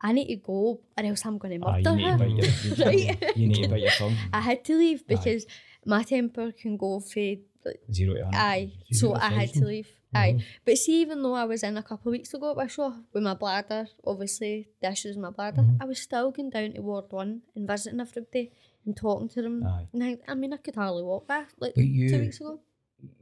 "I 0.00 0.12
need 0.12 0.28
to 0.28 0.36
go, 0.36 0.80
or 0.96 1.04
else 1.04 1.24
I'm 1.24 1.38
going 1.38 1.58
to 1.60 1.66
Ah, 1.66 1.78
murder 1.78 1.96
need 1.96 2.04
to 2.04 2.10
her." 2.10 2.18
bite 2.18 2.28
your, 2.36 2.86
Right. 2.86 3.36
you 3.36 3.48
need 3.48 3.62
to 3.64 3.68
bite 3.68 3.80
your 3.82 3.90
tongue. 3.92 4.16
I 4.32 4.40
had 4.40 4.64
to 4.66 4.76
leave 4.76 5.06
because 5.06 5.46
my 5.86 6.02
temper 6.02 6.52
can 6.52 6.76
go 6.76 7.00
for 7.00 7.20
like, 7.64 7.80
Zero 7.92 8.14
to 8.14 8.24
hundred. 8.24 8.38
aye. 8.38 8.72
Zero 8.92 9.14
So 9.14 9.20
I 9.20 9.30
had 9.30 9.52
to 9.54 9.64
leave. 9.64 9.88
Aye. 10.14 10.34
Mhm. 10.38 10.42
But 10.64 10.78
see, 10.78 11.00
even 11.00 11.22
though 11.22 11.34
I 11.34 11.44
was 11.44 11.62
in 11.62 11.76
a 11.76 11.82
couple 11.82 12.08
of 12.10 12.12
weeks 12.12 12.32
ago 12.34 12.50
at 12.50 12.56
Wishaw 12.56 12.92
with 13.12 13.22
my 13.24 13.34
bladder, 13.34 13.88
obviously 14.04 14.68
the 14.80 14.90
issues 14.92 15.16
with 15.16 15.22
my 15.22 15.30
bladder, 15.30 15.62
Mhm. 15.62 15.78
I 15.80 15.84
was 15.84 15.98
still 16.00 16.30
going 16.30 16.50
down 16.50 16.72
to 16.74 16.80
Ward 16.82 17.06
1 17.10 17.42
and 17.54 17.66
visiting 17.66 18.00
everybody 18.00 18.52
and 18.84 18.96
talking 18.96 19.28
to 19.30 19.42
them. 19.42 19.64
Aye. 19.66 19.88
And 19.92 20.04
I, 20.04 20.18
I 20.28 20.34
mean, 20.34 20.52
I 20.52 20.58
could 20.58 20.76
hardly 20.76 21.02
walk 21.02 21.26
back 21.26 21.48
like 21.58 21.74
But 21.74 21.82
two 21.82 21.86
you- 21.88 22.18
weeks 22.20 22.40
ago. 22.40 22.60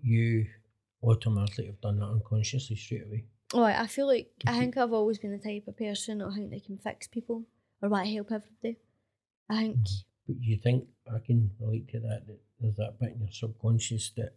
You 0.03 0.47
automatically 1.03 1.67
have 1.67 1.81
done 1.81 1.99
that 1.99 2.07
unconsciously 2.07 2.77
straight 2.77 3.05
away. 3.05 3.25
Oh, 3.55 3.63
I 3.63 3.83
I 3.83 3.87
feel 3.87 4.07
like, 4.07 4.31
I 4.47 4.59
think 4.59 4.77
I've 4.77 4.93
always 4.93 5.19
been 5.19 5.33
the 5.33 5.39
type 5.39 5.67
of 5.69 5.77
person 5.77 6.19
that 6.19 6.29
I 6.29 6.35
think 6.35 6.51
they 6.51 6.61
can 6.61 6.79
fix 6.79 7.07
people 7.09 7.45
or 7.81 7.89
want 7.89 8.07
to 8.07 8.13
help 8.15 8.31
everybody. 8.33 8.77
I 9.49 9.55
think, 9.63 9.77
But 10.27 10.37
you 10.41 10.57
think 10.59 10.89
I 11.13 11.19
can 11.19 11.51
relate 11.61 11.89
to 11.89 12.01
that 12.01 12.27
that 12.27 12.39
there's 12.61 12.77
that 12.77 12.99
bit 13.01 13.13
in 13.15 13.21
your 13.21 13.31
subconscious 13.33 14.11
that 14.17 14.35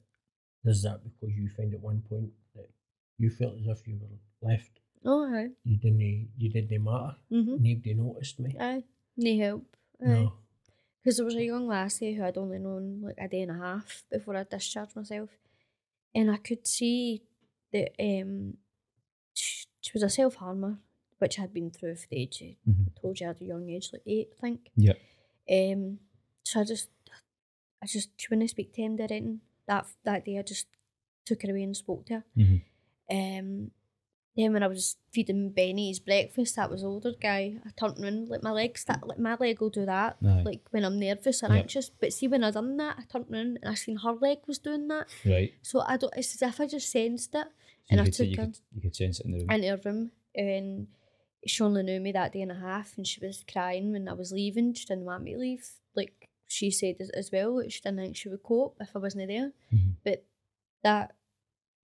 there's 0.64 0.84
that 0.84 1.02
because 1.04 1.36
you 1.36 1.50
find 1.56 1.74
at 1.74 1.80
one 1.80 2.02
point 2.10 2.30
that 2.56 2.70
you 3.18 3.30
felt 3.30 3.56
as 3.60 3.68
if 3.68 3.88
you 3.88 3.98
were 4.02 4.50
left. 4.50 4.80
oh, 5.06 5.26
aye. 5.34 5.50
You 5.64 5.78
didn't 5.78 6.30
you 6.38 6.50
didn't 6.50 6.84
matter. 6.84 7.16
Mm-hmm. 7.32 7.64
Nobody 7.64 7.94
noticed 7.94 8.40
me. 8.40 8.56
Aye. 8.60 8.84
No 9.18 9.38
help. 9.44 9.76
Aye. 10.06 10.10
No. 10.10 10.34
Because 11.04 11.18
there 11.18 11.26
was 11.26 11.36
a 11.36 11.44
young 11.44 11.68
lassie 11.68 12.14
who 12.16 12.24
I'd 12.24 12.38
only 12.38 12.60
known 12.60 13.02
like 13.02 13.16
a 13.20 13.28
day 13.30 13.42
and 13.42 13.52
a 13.52 13.54
half 13.66 14.04
before 14.12 14.36
I 14.36 14.44
discharged 14.44 14.96
myself. 14.96 15.30
And 16.14 16.30
I 16.30 16.38
could 16.38 16.68
see 16.68 17.22
that 17.72 17.92
um, 18.00 18.56
she, 19.34 19.66
she 19.82 19.92
was 19.94 20.04
a 20.04 20.10
self 20.10 20.36
harmer, 20.36 20.80
which 21.20 21.40
I'd 21.40 21.54
been 21.54 21.70
through 21.72 21.96
for 21.96 22.08
the 22.10 22.18
age, 22.24 22.42
Mhm. 22.68 22.88
I 22.88 23.00
told 23.02 23.20
you 23.20 23.28
at 23.28 23.40
a 23.42 23.46
young 23.46 23.70
age, 23.70 23.90
like 23.94 24.02
eight, 24.06 24.30
I 24.38 24.42
think. 24.42 24.70
Yeah. 24.76 24.94
Um, 25.50 26.00
so 26.44 26.60
I 26.60 26.64
just, 26.66 26.90
I 27.82 27.86
just, 27.86 28.10
she 28.18 28.28
wouldn't 28.30 28.50
speak 28.50 28.74
to 28.74 28.82
him 28.82 28.98
or 29.00 29.04
anything. 29.04 29.42
That, 29.68 29.86
that 30.04 30.26
day 30.26 30.38
I 30.40 30.42
just 30.42 30.68
took 31.26 31.44
her 31.44 31.52
away 31.52 31.64
and 31.64 31.76
spoke 31.76 32.06
to 32.08 32.14
her. 32.16 32.24
Mhm. 32.38 32.62
Um, 33.10 33.72
then 34.36 34.54
when 34.54 34.62
I 34.64 34.68
was 34.68 34.98
feeding 35.12 35.50
Benny 35.50 35.88
his 35.88 36.00
breakfast, 36.00 36.56
that 36.58 36.70
was 36.70 36.84
older 36.84 37.14
guy. 37.20 37.56
I 37.66 37.70
turned 37.76 38.00
around, 38.04 38.30
like 38.30 38.44
my 38.44 38.52
legs, 38.52 38.84
that 38.86 39.06
like 39.08 39.18
my 39.18 39.36
leg 39.40 39.60
will 39.60 39.72
do 39.72 39.86
that, 39.86 40.18
Aye. 40.24 40.44
like 40.46 40.62
when 40.72 40.86
I'm 40.86 41.00
nervous 41.00 41.42
and 41.42 41.54
Yep. 41.54 41.64
anxious. 41.64 41.90
But 41.90 42.14
see, 42.14 42.28
when 42.28 42.44
I 42.44 42.52
done 42.52 42.78
that, 42.78 42.98
I 43.00 43.04
turned 43.12 43.32
around 43.32 43.58
and 43.62 43.68
I 43.70 43.74
seen 43.74 43.98
her 43.98 44.12
leg 44.14 44.40
was 44.48 44.60
doing 44.60 44.88
that. 44.90 45.08
Right. 45.26 45.54
So 45.64 45.82
I 45.82 45.98
don't. 45.98 46.14
It's 46.16 46.36
as 46.36 46.42
if 46.54 46.62
I 46.62 46.68
just 46.68 46.90
sensed 46.92 47.34
it 47.34 47.48
So 47.48 47.50
And 47.90 48.02
I 48.02 48.06
took 48.06 48.28
you, 48.28 48.36
her- 48.38 48.46
could, 48.46 48.60
you 48.76 48.82
could 48.82 48.96
sense 48.96 49.20
it 49.20 49.26
in 49.26 49.32
the 49.32 49.40
room. 49.40 49.50
into 49.50 49.68
her 49.70 49.82
room, 49.84 50.12
and 50.36 50.88
she 51.46 51.64
only 51.64 51.82
knew 51.82 52.00
me 52.00 52.12
that 52.12 52.32
day 52.34 52.42
and 52.42 52.52
a 52.52 52.56
half, 52.56 52.96
and 52.98 53.08
she 53.08 53.20
was 53.26 53.44
crying 53.52 53.92
when 53.92 54.08
I 54.08 54.14
was 54.14 54.32
leaving. 54.32 54.74
She 54.76 54.86
didn't 54.86 55.06
want 55.06 55.24
me 55.24 55.34
to 55.34 55.40
leave. 55.40 55.68
Like 56.48 56.52
she 56.54 56.72
said 56.72 56.96
as, 57.00 57.10
as 57.10 57.30
well, 57.32 57.56
that 57.58 57.72
she 57.72 57.82
didn't 57.82 58.00
think 58.00 58.16
she 58.16 58.30
would 58.30 58.44
cope 58.44 58.78
if 58.80 58.96
I 58.96 59.00
wasn't 59.00 59.28
there. 59.28 59.52
Mhm. 59.74 59.96
But 60.04 60.24
that 60.84 61.14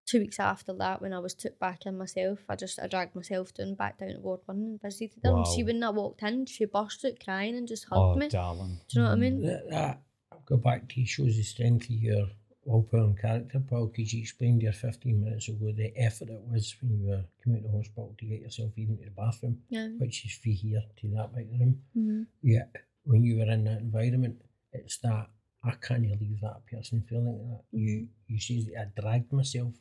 two 0.06 0.20
weeks 0.20 0.40
after 0.40 0.74
that, 0.74 1.02
when 1.02 1.14
I 1.14 1.20
was 1.20 1.34
took 1.34 1.60
back 1.60 1.86
in 1.86 1.98
myself, 1.98 2.40
I 2.50 2.56
just 2.56 2.80
I 2.80 2.88
dragged 2.88 3.16
myself 3.16 3.54
down 3.54 3.76
back 3.76 4.00
down 4.00 4.14
to 4.14 4.20
Ward 4.22 4.42
One 4.46 4.58
and 4.58 4.82
visited 4.82 5.20
her. 5.24 5.36
And 5.36 5.46
see 5.48 5.64
Wow. 5.64 5.68
when 5.68 5.84
I 5.84 5.90
walked 5.90 6.24
in, 6.24 6.46
she 6.46 6.66
burst 6.66 7.04
out 7.06 7.20
crying 7.24 7.56
and 7.58 7.68
just 7.68 7.86
Oh, 7.92 8.10
hugged 8.14 8.20
me. 8.22 8.30
Do 8.30 8.38
you 8.38 9.02
know 9.02 9.10
what 9.10 9.12
I 9.12 9.16
mean? 9.16 9.42
That, 9.42 9.70
that 9.70 10.02
I'll 10.32 10.40
go 10.46 10.58
back 10.58 10.88
to 10.90 11.06
shows 11.06 11.36
the 11.36 11.44
strength 11.44 11.86
of 11.86 11.92
your 11.92 12.28
willpower 12.66 13.02
and 13.04 13.20
character, 13.20 13.60
Paul, 13.60 13.88
because 13.88 14.14
you 14.14 14.22
explained 14.22 14.62
there 14.62 14.72
15 14.72 15.22
minutes 15.22 15.50
ago 15.50 15.74
the 15.74 15.92
effort 15.98 16.30
it 16.30 16.42
was 16.50 16.74
when 16.82 16.98
you 16.98 17.08
were 17.08 17.26
coming 17.44 17.60
out 17.60 17.66
of 17.66 17.72
the 17.72 17.78
hospital 17.78 18.16
to 18.18 18.26
get 18.26 18.40
yourself 18.40 18.72
even 18.78 18.98
to 18.98 19.04
the 19.04 19.12
bathroom, 19.12 19.62
Yeah. 19.70 19.90
which 19.98 20.26
is 20.26 20.32
free 20.36 20.54
here 20.54 20.84
to 21.02 21.08
that 21.10 21.34
bit 21.36 21.46
of 21.48 21.52
the 21.52 21.58
room. 21.60 21.82
Mm-hmm. 21.98 22.24
Yeah, 22.42 22.64
when 23.04 23.24
you 23.26 23.38
were 23.38 23.52
in 23.52 23.66
that 23.66 23.80
environment, 23.82 24.42
it's 24.74 24.98
that 25.00 25.28
I 25.66 25.72
can't 25.82 26.02
leave 26.22 26.42
that 26.42 26.66
person 26.70 27.04
feeling 27.08 27.28
like 27.28 27.50
that. 27.52 27.64
You 27.72 28.08
you 28.28 28.40
see 28.40 28.64
that 28.74 28.82
I 28.98 29.02
dragged 29.02 29.32
myself. 29.32 29.74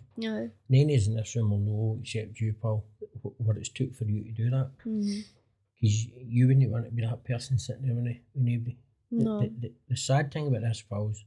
Of 0.86 0.90
us 0.96 1.06
in 1.08 1.14
this 1.16 1.34
room 1.36 1.50
will 1.50 1.58
know 1.58 1.98
except 2.00 2.40
you, 2.40 2.54
Paul, 2.60 2.84
what 3.38 3.56
it's 3.56 3.68
took 3.68 3.94
for 3.94 4.04
you 4.04 4.24
to 4.24 4.30
do 4.32 4.50
that. 4.50 4.70
Mm-hmm. 4.86 5.20
Because 5.80 6.06
you 6.36 6.46
wouldn't 6.46 6.70
want 6.70 6.84
to 6.84 6.90
be 6.92 7.02
that 7.02 7.24
person 7.24 7.58
sitting 7.58 7.86
there 7.86 7.94
with. 7.96 8.04
The- 8.34 8.76
No. 9.10 9.40
The, 9.40 9.48
the, 9.60 9.72
the 9.90 9.96
sad 9.96 10.32
thing 10.32 10.46
about 10.46 10.62
this, 10.62 10.82
Paul, 10.88 11.10
is 11.10 11.24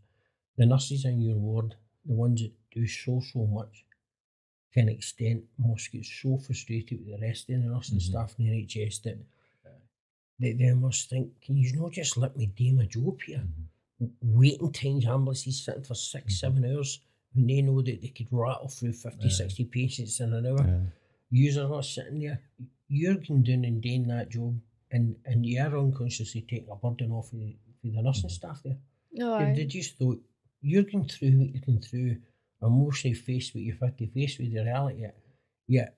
the 0.58 0.66
nurses 0.66 1.06
in 1.06 1.22
your 1.22 1.36
ward, 1.38 1.76
the 2.06 2.14
ones 2.14 2.42
that 2.42 2.54
do 2.72 2.88
so, 2.88 3.20
so 3.32 3.46
much, 3.46 3.86
to 4.74 4.80
an 4.80 4.90
extent, 4.90 5.44
must 5.60 5.92
get 5.92 6.04
so 6.06 6.38
frustrated 6.38 6.98
with 7.06 7.20
the 7.20 7.28
rest 7.28 7.50
of 7.50 7.62
the 7.62 7.68
nursing 7.70 8.00
Mhm. 8.00 8.02
staff 8.10 8.34
in 8.40 8.46
the 8.46 8.52
NHS 8.52 9.00
that 9.04 9.18
they, 10.40 10.54
they 10.54 10.74
must 10.74 11.10
think, 11.10 11.42
can 11.42 11.56
you 11.58 11.74
not 11.76 11.92
just 11.92 12.18
let 12.18 12.36
me 12.36 12.48
do 12.48 12.74
my 12.74 12.86
job 12.86 13.22
here? 13.22 13.44
Mhm. 14.02 14.12
Waiting 14.22 14.72
times, 14.74 15.06
ambulances 15.06 15.64
sitting 15.64 15.84
for 15.84 15.96
6 15.96 16.40
seven 16.40 16.66
hours 16.66 17.00
when 17.34 17.48
they 17.48 17.62
know 17.62 17.82
that 17.82 18.02
they 18.02 18.10
could 18.10 18.28
rattle 18.32 18.68
through 18.68 18.94
50, 18.94 19.28
Yeah. 19.28 19.30
60 19.34 19.66
patients 19.66 20.20
in 20.20 20.34
an 20.34 20.46
hour. 20.46 20.68
Yeah. 20.68 20.82
You're 21.32 21.70
not 21.70 21.86
sitting 21.86 22.20
there. 22.20 22.42
You're 22.88 23.16
going 23.16 23.44
down 23.44 23.66
and 23.66 23.82
doing 23.82 24.08
that 24.08 24.30
job, 24.30 24.60
and, 24.92 25.16
and 25.26 25.46
you 25.46 25.62
are 25.62 25.78
unconsciously 25.78 26.42
taking 26.42 26.70
a 26.70 26.76
burden 26.76 27.12
off 27.12 27.32
of 27.34 27.40
the, 27.40 27.56
of 27.86 27.94
the 27.96 28.02
nursing 28.02 28.30
staff 28.30 28.62
there. 28.64 28.78
No, 29.14 29.40
They, 29.40 29.46
aye. 29.46 29.54
they 29.56 29.66
just 29.66 29.98
thought 29.98 30.22
you're 30.62 30.84
going 30.84 31.08
through 31.08 31.32
what 31.40 31.50
you're 31.50 31.64
going 31.66 31.82
through, 31.82 32.18
and 32.62 32.72
mostly 32.84 33.14
faced 33.14 33.56
what 33.56 33.64
you've 33.64 33.80
had 33.80 33.98
to 33.98 34.08
face 34.08 34.38
with 34.38 34.54
the 34.54 34.64
reality. 34.64 35.02
Yet, 35.02 35.18
yet 35.68 35.98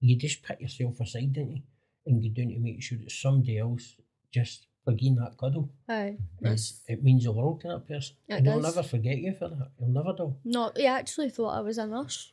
you 0.00 0.16
just 0.16 0.42
put 0.42 0.60
yourself 0.60 1.00
aside, 1.00 1.32
didn't 1.32 1.56
you, 1.56 1.62
and 2.06 2.22
go 2.22 2.28
down 2.28 2.52
to 2.52 2.58
make 2.58 2.82
sure 2.82 2.98
that 2.98 3.10
somebody 3.10 3.58
else 3.58 3.94
just 4.32 4.66
forgetting 4.84 5.16
that 5.16 5.36
cuddle. 5.36 5.68
Aye. 5.88 6.16
It's, 6.42 6.80
it 6.86 7.02
means 7.02 7.24
the 7.24 7.32
world 7.32 7.60
to 7.62 7.68
that 7.68 7.88
person, 7.88 8.16
It 8.28 8.34
and 8.34 8.46
he'll 8.46 8.60
never 8.60 8.82
forget 8.82 9.18
you 9.18 9.34
for 9.34 9.48
that. 9.48 9.70
He'll 9.78 9.88
never 9.88 10.12
do. 10.16 10.36
No, 10.44 10.72
he 10.76 10.86
actually 10.86 11.30
thought 11.30 11.58
I 11.58 11.60
was 11.60 11.78
a 11.78 11.86
nurse. 11.86 12.32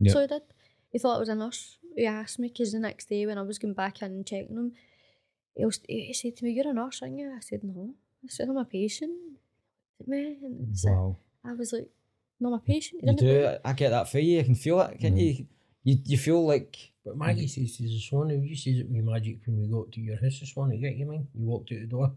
Yep. 0.00 0.12
So 0.12 0.20
he 0.20 0.26
did. 0.26 0.42
He 0.90 0.98
thought 0.98 1.16
I 1.16 1.18
was 1.18 1.28
a 1.28 1.34
nurse. 1.34 1.78
He 1.96 2.06
asked 2.06 2.38
me 2.38 2.48
because 2.48 2.72
the 2.72 2.78
next 2.78 3.08
day 3.08 3.26
when 3.26 3.38
I 3.38 3.42
was 3.42 3.58
going 3.58 3.74
back 3.74 4.02
in 4.02 4.12
and 4.12 4.26
checking 4.26 4.56
him, 4.56 4.72
he, 5.56 5.64
was, 5.64 5.80
he 5.88 6.12
said 6.12 6.36
to 6.36 6.44
me, 6.44 6.52
"You're 6.52 6.68
a 6.68 6.74
nurse, 6.74 7.00
aren't 7.02 7.18
you?" 7.18 7.32
I 7.36 7.40
said, 7.40 7.62
"No." 7.62 7.94
I 8.24 8.28
said, 8.28 8.48
"I'm 8.48 8.56
a 8.56 8.64
patient." 8.64 9.12
He 9.98 10.04
said, 10.04 10.08
"Me?" 10.08 10.38
And 10.42 10.68
it's 10.70 10.84
like- 10.84 10.94
Wow. 10.94 11.16
I 11.44 11.52
was 11.52 11.72
like, 11.72 11.88
"No, 12.40 12.48
I'm 12.48 12.54
a 12.54 12.58
patient." 12.58 13.02
You 13.04 13.14
do. 13.14 13.28
it. 13.28 13.60
I 13.64 13.72
get 13.72 13.90
that 13.90 14.08
for 14.10 14.18
you. 14.18 14.40
I 14.40 14.42
can 14.42 14.54
feel 14.54 14.80
it. 14.80 14.98
Can't 15.00 15.14
mm. 15.14 15.38
you? 15.38 15.46
You 15.84 15.98
you 16.04 16.18
feel 16.18 16.44
like 16.44 16.92
But 17.04 17.16
Maggie 17.18 17.46
says 17.48 17.76
to 17.76 17.82
this 17.82 18.08
one, 18.10 18.30
you 18.42 18.56
says 18.56 18.78
it 18.78 18.88
with 18.90 19.04
magic 19.04 19.38
when 19.46 19.60
we 19.60 19.68
got 19.68 19.92
to 19.92 20.00
your 20.00 20.16
house 20.20 20.40
this 20.40 20.56
morning, 20.56 20.80
you 20.80 20.88
get 20.88 20.96
you 20.98 21.06
mean? 21.06 21.28
You 21.34 21.44
walked 21.46 21.70
out 21.72 21.80
the 21.80 21.86
door. 21.86 22.12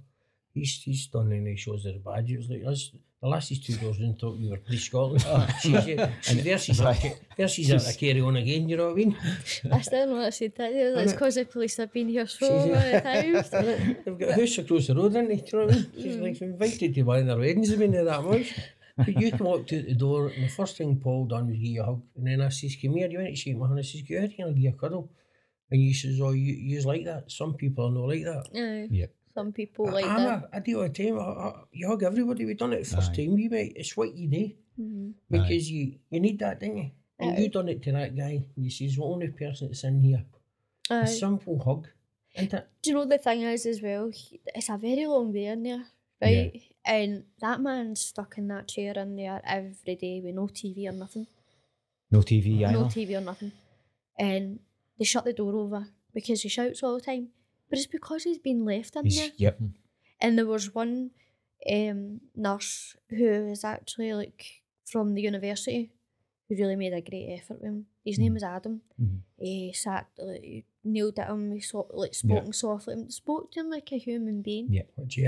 He's 0.54 0.82
he's 0.82 1.08
done 1.08 1.32
and 1.32 1.46
he 1.48 1.56
shows 1.58 1.84
her 1.86 1.92
the 1.92 2.00
badge. 2.00 2.32
It 2.32 2.38
was 2.38 2.50
like 2.50 2.64
us 2.66 2.92
The 3.22 3.28
lassie's 3.28 3.60
two 3.60 3.76
doors 3.76 4.00
in 4.00 4.16
thought 4.16 4.38
we 4.40 4.50
were 4.50 4.58
Police 4.58 4.86
Scotland. 4.86 5.22
she's, 5.62 5.76
uh, 5.76 6.12
and 6.30 6.40
there 6.40 6.58
she's, 6.58 6.82
Right. 6.82 7.04
a, 7.04 7.16
there 7.36 7.48
she's 7.48 7.70
a, 7.72 7.76
a 7.76 7.94
carry 8.00 8.22
on 8.22 8.38
again, 8.38 8.70
you 8.70 8.78
know 8.78 8.86
what 8.86 8.94
I 8.94 8.96
mean? 8.96 9.18
I 9.72 9.82
still 9.82 10.08
know 10.08 10.14
what 10.14 10.26
I 10.26 10.30
said 10.30 10.54
that. 10.56 10.74
yeah, 10.74 10.96
It's 10.98 11.12
Innit? 11.12 11.16
because 11.16 11.36
the 11.36 11.46
police 11.46 11.78
have 11.78 11.92
been 11.92 12.08
here 12.10 12.26
so 12.28 12.68
many 12.68 13.02
times. 13.02 13.50
They've 13.50 14.18
got 14.20 14.30
a 14.30 14.34
house 14.34 14.58
across 14.60 14.88
the 14.88 14.96
road, 14.96 15.14
haven't 15.14 15.30
they? 15.30 15.44
You 15.46 15.60
know 15.60 15.66
what 15.66 15.74
I 15.74 15.78
mean? 15.78 15.92
She's 16.02 16.16
like 16.18 16.42
invited 16.42 16.96
to 16.96 17.02
one 17.04 17.20
of 17.20 17.26
their 17.28 17.38
weddings, 17.38 17.74
I 17.74 17.76
mean, 17.76 17.92
they're 17.92 18.06
that 18.06 18.24
much. 18.24 18.54
But 18.98 19.20
you 19.22 19.32
come 19.32 19.48
up 19.48 19.68
to 19.68 19.82
the 19.84 19.94
door, 19.94 20.28
and 20.30 20.44
the 20.44 20.50
first 20.50 20.78
thing 20.78 21.00
Paul 21.00 21.26
done 21.28 21.48
was 21.48 21.56
give 21.56 21.64
you 21.66 21.82
a 21.82 21.86
hug. 21.86 22.02
And 22.16 22.28
then 22.28 22.42
I 22.42 22.50
says, 22.50 22.76
Come 22.82 22.96
here, 22.96 23.08
you 23.10 23.20
want 23.20 23.30
to 23.30 23.36
shake 23.36 23.58
my 23.58 23.68
hand? 23.68 23.80
I 23.80 23.84
says, 23.84 24.02
Go 24.10 24.18
ahead, 24.18 24.34
I'll 24.40 24.50
give 24.50 24.58
you 24.58 24.70
a 24.70 24.74
cuddle. 24.74 25.12
And 25.70 25.82
you 25.82 25.94
says, 25.94 26.20
Oh, 26.22 26.32
you 26.32 26.54
you's 26.54 26.86
like 26.86 27.06
that. 27.06 27.32
Some 27.32 27.54
people 27.54 27.86
are 27.88 27.92
not 27.92 28.08
like 28.08 28.24
that. 28.24 28.46
Aye. 28.56 28.88
Yep. 28.92 29.14
Some 29.36 29.52
people 29.54 29.86
like 29.92 30.06
I'm 30.06 30.24
that. 30.24 30.50
a, 30.52 30.56
I 30.56 30.60
do 30.62 30.72
it 30.72 30.76
all 30.82 30.88
the 30.88 30.90
time. 30.90 31.20
I, 31.20 31.24
I, 31.50 31.54
you 31.72 31.88
hug 31.88 32.02
everybody. 32.04 32.46
We've 32.46 32.58
done 32.58 32.74
it 32.74 32.84
the 32.86 32.96
first 32.96 33.12
Aye. 33.12 33.16
time, 33.18 33.36
we 33.36 33.48
mate. 33.50 33.74
It's 33.76 33.96
what 33.96 34.16
you 34.16 34.28
do. 34.30 34.52
Mhm. 34.82 35.14
Because 35.30 35.70
you, 35.70 36.00
you 36.10 36.20
need 36.20 36.40
that, 36.40 36.60
don't 36.60 36.78
you? 36.78 36.92
And 37.20 37.38
Aye. 37.38 37.42
you 37.42 37.50
done 37.50 37.70
it 37.70 37.84
to 37.84 37.92
that 37.92 38.16
guy. 38.16 38.46
And 38.56 38.66
you 38.66 38.72
says, 38.72 38.96
the 38.96 39.04
only 39.04 39.28
person 39.28 39.68
that's 39.68 39.84
in 39.84 40.02
here. 40.02 40.26
Aye. 40.90 41.02
A 41.02 41.08
simple 41.08 41.60
hug. 41.64 41.88
Isn't 42.36 42.54
it? 42.54 42.68
Do 42.82 42.90
you 42.90 42.96
know 42.96 43.06
the 43.06 43.18
thing 43.20 43.42
is 43.44 43.66
as 43.68 43.82
well? 43.82 44.10
It's 44.56 44.70
a 44.70 44.78
very 44.78 45.06
long 45.06 45.32
way 45.34 45.46
in 45.46 45.64
there, 45.64 45.86
right? 46.22 46.62
And 46.88 47.26
that 47.42 47.60
man's 47.62 48.00
stuck 48.02 48.38
in 48.38 48.48
that 48.48 48.68
chair 48.70 48.94
in 48.98 49.16
there 49.18 49.42
every 49.46 49.96
day 49.96 50.22
with 50.24 50.36
no 50.36 50.48
TV 50.48 50.88
or 50.88 50.94
nothing, 50.94 51.28
No 52.12 52.20
TV 52.22 52.48
either. 52.62 52.72
no 52.72 52.86
TV 52.86 53.18
or 53.18 53.22
nothing, 53.22 53.52
and 54.18 54.60
they 54.98 55.04
shut 55.06 55.26
the 55.26 55.34
door 55.34 55.54
over 55.56 55.88
because 56.14 56.42
he 56.44 56.50
shouts 56.50 56.82
all 56.84 56.96
the 56.96 57.02
time. 57.12 57.28
But 57.70 57.80
it's 57.80 57.88
because 57.98 58.24
he's 58.24 58.38
been 58.40 58.64
left 58.64 58.96
in 58.96 59.04
He's, 59.04 59.18
there. 59.18 59.32
yep. 59.36 59.60
And 60.22 60.38
there 60.38 60.46
was 60.46 60.74
one 60.74 61.12
um, 61.70 62.22
nurse 62.36 62.96
who 63.10 63.28
is 63.52 63.64
actually 63.66 64.14
like 64.14 64.46
from 64.86 65.14
the 65.16 65.22
university 65.22 65.92
who 66.48 66.56
really 66.56 66.78
made 66.78 66.94
a 66.94 67.02
great 67.02 67.28
effort 67.38 67.56
with 67.60 67.64
him. 67.72 67.86
His 68.06 68.18
name 68.18 68.34
Mhm. 68.34 68.38
is 68.38 68.44
Adam. 68.44 68.82
Mhm. 69.02 69.20
He 69.38 69.74
sat, 69.74 70.08
like, 70.18 70.42
he 70.44 70.64
kneeled 70.86 71.20
at 71.20 71.28
him, 71.30 71.52
he 71.52 71.60
so, 71.60 71.86
like 71.94 72.14
spoke 72.16 72.54
softly, 72.54 72.96
spoke 73.10 73.52
to 73.52 73.60
him 73.60 73.70
like 73.70 73.92
a 73.92 73.98
human 73.98 74.42
being. 74.42 74.72
Yeah. 74.72 74.84
Which 74.96 75.16
he 75.16 75.24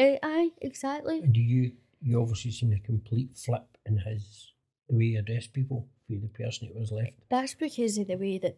Eh, 0.00 0.18
aye, 0.22 0.50
exactly. 0.62 1.18
And 1.24 1.32
do 1.32 1.40
you 1.40 1.72
you 2.02 2.20
obviously 2.22 2.50
seen 2.50 2.72
a 2.72 2.80
complete 2.80 3.36
flip 3.36 3.66
in 3.84 3.98
his 3.98 4.52
the 4.88 4.96
way 4.96 5.08
he 5.12 5.16
addressed 5.16 5.52
people 5.52 5.86
for 6.06 6.14
the 6.14 6.28
person 6.28 6.68
that 6.68 6.76
was 6.80 6.90
left? 6.90 7.12
That's 7.28 7.54
because 7.54 7.98
of 7.98 8.06
the 8.08 8.16
way 8.16 8.38
that 8.38 8.56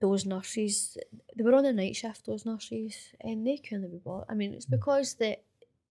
those 0.00 0.24
nurses, 0.24 0.96
they 1.36 1.44
were 1.44 1.54
on 1.54 1.64
the 1.64 1.72
night 1.72 1.96
shift, 1.96 2.24
those 2.24 2.46
nurses, 2.46 2.94
and 3.20 3.46
they 3.46 3.58
couldn't 3.58 3.90
be 3.90 3.98
bothered. 3.98 4.26
I 4.30 4.34
mean, 4.34 4.54
it's 4.54 4.64
because 4.64 5.14
the, 5.14 5.36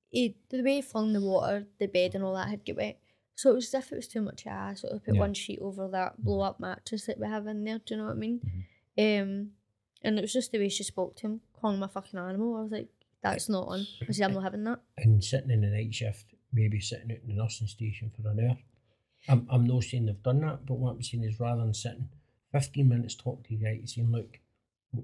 he, 0.09 0.35
the 0.49 0.63
way 0.63 0.75
he 0.77 0.81
flung 0.81 1.13
the 1.13 1.21
water, 1.21 1.67
the 1.77 1.87
bed 1.87 2.15
and 2.15 2.23
all 2.23 2.33
that 2.35 2.49
had 2.49 2.65
got 2.65 2.77
wet. 2.77 2.99
So 3.35 3.51
it 3.51 3.55
was 3.55 3.67
as 3.75 3.83
if 3.83 3.91
it 3.91 3.95
was 3.97 4.07
too 4.07 4.21
much 4.21 4.47
ass. 4.47 4.81
So 4.81 4.87
I 4.87 4.97
put 4.97 5.13
Yeah. 5.13 5.19
one 5.19 5.33
sheet 5.35 5.59
over 5.61 5.87
that 5.89 6.23
blow 6.23 6.41
up 6.41 6.59
mattress 6.59 7.05
that 7.05 7.19
we 7.19 7.27
have 7.27 7.45
in 7.45 7.63
there. 7.65 7.79
Do 7.85 7.93
you 7.93 7.97
know 7.99 8.07
what 8.07 8.13
I 8.13 8.25
mean? 8.27 8.41
Um, 8.97 9.51
and 10.01 10.17
it 10.17 10.21
was 10.21 10.33
just 10.33 10.51
the 10.51 10.57
way 10.59 10.69
she 10.69 10.83
spoke 10.83 11.17
to 11.17 11.27
him, 11.27 11.41
calling 11.53 11.77
him 11.77 11.83
a 11.83 11.87
fucking 11.87 12.19
animal. 12.19 12.55
I 12.55 12.61
was 12.63 12.71
like, 12.71 12.87
that's 13.23 13.49
not 13.49 13.67
on. 13.67 13.87
I 14.07 14.11
said, 14.11 14.25
I'm 14.29 14.33
not 14.33 14.43
having 14.43 14.63
that. 14.65 14.79
And 14.97 15.23
sitting 15.23 15.51
in 15.51 15.61
the 15.61 15.67
night 15.67 15.93
shift, 15.93 16.25
maybe 16.53 16.79
sitting 16.79 17.11
out 17.11 17.17
in 17.23 17.35
the 17.35 17.41
nursing 17.41 17.67
station 17.67 18.11
for 18.15 18.29
an 18.29 18.39
hour. 18.47 18.57
I'm, 19.29 19.47
I'm 19.49 19.65
not 19.65 19.83
saying 19.83 20.05
they've 20.05 20.23
done 20.23 20.41
that, 20.41 20.65
but 20.65 20.75
what 20.75 20.91
I'm 20.91 21.03
saying 21.03 21.23
is 21.23 21.39
rather 21.39 21.61
than 21.61 21.73
sitting 21.73 22.09
15 22.53 22.87
minutes 22.87 23.15
talking 23.15 23.43
to 23.43 23.49
the 23.49 23.63
guy, 23.63 23.81
saying, 23.85 24.11
look, 24.11 24.39
wh- 24.95 24.99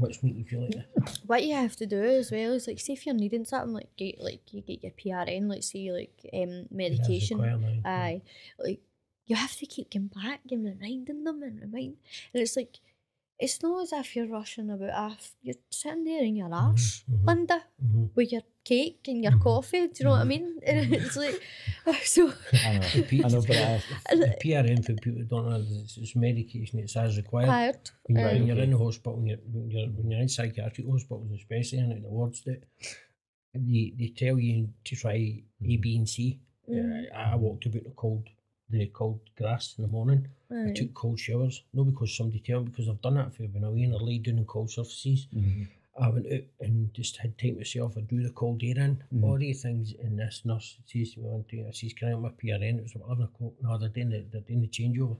what's 0.00 0.22
making 0.22 0.40
you 0.40 0.44
feel 0.44 0.62
like 0.62 0.72
this? 1.04 1.18
What 1.26 1.44
you 1.44 1.54
have 1.54 1.76
to 1.76 1.86
do 1.86 2.02
as 2.02 2.32
well 2.32 2.52
is 2.52 2.66
like, 2.66 2.80
see 2.80 2.94
if 2.94 3.06
you're 3.06 3.14
needing 3.14 3.44
something, 3.44 3.72
like 3.72 3.94
get 3.96 4.20
like 4.20 4.40
you 4.52 4.62
get 4.62 4.82
your 4.82 4.92
PRN, 4.92 5.48
like 5.48 5.62
say 5.62 5.92
like 5.92 6.18
um 6.32 6.66
medication. 6.70 7.38
now. 7.38 7.60
Aye, 7.88 8.22
like 8.58 8.80
you 9.26 9.36
have 9.36 9.54
to 9.56 9.66
keep 9.66 9.92
going 9.92 10.08
back 10.08 10.40
and 10.50 10.64
reminding 10.64 11.22
them 11.22 11.42
and 11.42 11.60
remind, 11.60 11.96
and 12.34 12.42
it's 12.42 12.56
like 12.56 12.80
it's 13.40 13.62
not 13.62 13.82
as 13.82 13.92
if 13.92 14.14
you're 14.14 14.28
rushing 14.38 14.70
about. 14.70 14.90
Off. 14.90 15.32
You're 15.42 15.56
sitting 15.70 16.04
there 16.04 16.22
in 16.22 16.36
your 16.36 16.52
arse, 16.52 17.04
mhm. 17.10 17.26
Linda, 17.26 17.58
Mhm. 17.84 18.10
with 18.14 18.30
your 18.32 18.42
cake 18.64 19.00
and 19.08 19.22
your 19.24 19.32
Mhm. 19.32 19.42
coffee. 19.42 19.86
Do 19.88 19.92
you 19.98 20.04
know 20.04 20.10
what 20.16 20.20
I 20.20 20.24
mean? 20.34 20.46
And 20.66 20.78
it's 20.98 21.16
like 21.16 21.40
so. 22.04 22.22
I 22.66 22.78
know. 22.78 22.88
The 22.94 23.02
P- 23.10 23.24
I 23.24 23.28
know, 23.28 23.42
but 23.50 23.56
I, 23.56 23.82
the 24.22 24.36
PRN 24.42 24.84
for 24.84 24.94
people 24.94 25.20
who 25.22 25.24
don't 25.34 25.48
know, 25.48 25.64
it's, 25.82 25.96
it's 25.96 26.14
medication, 26.16 26.78
it's 26.80 26.96
as 26.96 27.16
required. 27.16 27.46
Tired. 27.48 27.90
When 28.06 28.16
you're, 28.18 28.28
Aye. 28.28 28.34
when 28.34 28.46
you're 28.46 28.58
in 28.66 28.70
the 28.70 28.78
hospital, 28.78 29.16
when 29.16 29.26
you're, 29.26 29.38
when 29.52 29.70
you're, 29.70 29.88
when 29.96 30.10
you're 30.10 30.20
in 30.20 30.28
psychiatric 30.28 30.86
hospitals, 30.86 31.30
especially 31.32 31.78
and 31.78 31.92
in 31.92 32.02
the 32.02 32.08
wards, 32.08 32.42
that 32.44 32.62
they, 33.54 33.92
they 33.98 34.08
tell 34.16 34.38
you 34.38 34.68
to 34.84 34.96
try 34.96 35.12
A, 35.70 35.76
B, 35.76 35.96
and 35.96 36.08
C. 36.08 36.38
Mm. 36.68 37.06
Uh, 37.12 37.16
I 37.32 37.36
walked 37.36 37.66
about 37.66 37.84
the 37.84 37.90
cold, 37.96 38.28
the 38.70 38.86
cold 38.88 39.20
grass 39.36 39.74
in 39.78 39.82
the 39.84 39.90
morning. 39.90 40.28
I 40.50 40.72
took 40.72 40.94
cold 40.94 41.18
showers, 41.18 41.62
not 41.72 41.84
because 41.84 42.16
somebody 42.16 42.40
told 42.40 42.64
me, 42.64 42.70
because 42.70 42.88
I've 42.88 43.00
done 43.02 43.14
that 43.14 43.34
for 43.34 43.46
been 43.48 43.64
away 43.64 43.82
and 43.82 43.94
I 43.94 43.98
laid 43.98 44.24
down 44.24 44.38
on 44.38 44.44
cold 44.46 44.70
surfaces. 44.70 45.26
Mhm. 45.34 45.68
I 46.00 46.08
went 46.08 46.26
out 46.32 46.40
and 46.60 46.92
just 46.94 47.16
had 47.18 47.36
time 47.38 47.50
to 47.52 47.56
myself. 47.58 47.96
I 47.98 48.00
drew 48.02 48.22
the 48.22 48.30
cold 48.32 48.62
air 48.64 48.78
in, 48.78 49.02
Mhm. 49.12 49.22
all 49.24 49.38
these 49.38 49.62
things. 49.62 49.92
And 50.02 50.18
this 50.18 50.42
nurse 50.44 50.78
says 50.86 51.12
to 51.12 51.20
me 51.20 51.26
one 51.26 51.44
day, 51.50 51.64
I 51.68 51.72
says, 51.72 51.92
Can 51.92 52.08
I 52.08 52.10
have 52.12 52.20
my 52.20 52.30
PRN? 52.30 52.78
It 52.78 52.82
was 52.82 52.94
about 52.94 53.06
11 53.08 53.24
o'clock. 53.24 53.52
No, 53.62 53.78
they're 53.78 53.88
doing 53.90 54.10
the, 54.10 54.20
they're 54.30 54.40
doing 54.40 54.60
the 54.62 54.68
changeover. 54.68 55.18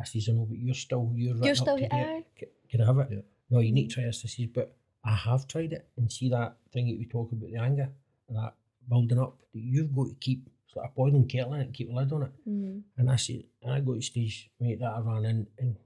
I 0.00 0.04
says, 0.04 0.28
I 0.28 0.32
know, 0.32 0.44
but 0.46 0.58
you're 0.58 0.74
still, 0.74 1.10
you're, 1.14 1.36
You're 1.44 1.54
still 1.54 1.76
to 1.76 1.82
date. 1.88 1.92
aye. 1.92 2.24
C- 2.40 2.46
Can 2.70 2.80
I 2.82 2.86
have 2.86 2.98
it? 2.98 3.08
Yeah. 3.12 3.20
No, 3.50 3.60
you 3.60 3.72
need 3.72 3.88
to 3.88 3.94
try 3.94 4.04
this. 4.04 4.22
I 4.24 4.28
says, 4.28 4.46
but 4.52 4.76
I 5.04 5.14
have 5.14 5.46
tried 5.46 5.72
it. 5.72 5.86
And 5.96 6.10
see 6.12 6.28
that 6.30 6.56
thing 6.72 6.88
that 6.88 6.98
we 6.98 7.06
talk 7.06 7.30
about, 7.32 7.48
the 7.50 7.56
anger, 7.56 7.88
and 8.28 8.36
that 8.36 8.54
building 8.88 9.18
up, 9.18 9.38
that 9.54 9.60
you've 9.62 9.94
got 9.94 10.08
to 10.08 10.14
keep 10.20 10.48
sort 10.76 10.86
of 10.88 10.94
boiling 10.94 11.26
kettle 11.26 11.54
in 11.54 11.62
it, 11.62 11.72
keep 11.72 11.90
a 11.90 11.94
lid 11.94 12.12
on 12.12 12.22
it. 12.24 12.32
Mm. 12.48 12.82
And 12.98 13.10
I 13.10 13.16
said, 13.16 13.44
and 13.62 13.72
I 13.72 13.80
go 13.80 13.94
to 13.94 14.02
stage, 14.02 14.50
mate, 14.60 14.78
that 14.80 14.92
I 14.92 15.00
ran 15.00 15.24
in 15.24 15.46
and 15.58 15.76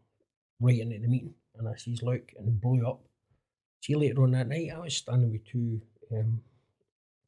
right 0.61 0.79
into 0.81 0.99
the 0.99 1.07
meeting. 1.09 1.35
And 1.57 1.69
I 1.69 1.75
says, 1.77 2.03
look, 2.03 2.33
and 2.37 2.49
it 2.49 2.61
blew 2.61 2.87
up. 2.87 3.01
See, 3.83 3.95
later 3.95 4.23
on 4.23 4.33
that 4.33 4.49
night, 4.49 4.71
I 4.75 4.79
was 4.81 4.95
standing 4.97 5.31
with 5.33 5.45
two 5.47 5.81
um, 6.13 6.41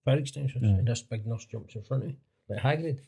fire 0.05 0.19
extinguishers, 0.19 0.63
Aye. 0.65 0.67
and 0.79 0.87
this 0.89 1.03
big 1.03 1.27
nurse 1.27 1.45
jumps 1.47 1.75
in 1.77 1.83
front 1.85 2.03
of 2.03 2.09
me, 2.11 2.17
like 2.49 2.61
Hagrid. 2.61 2.99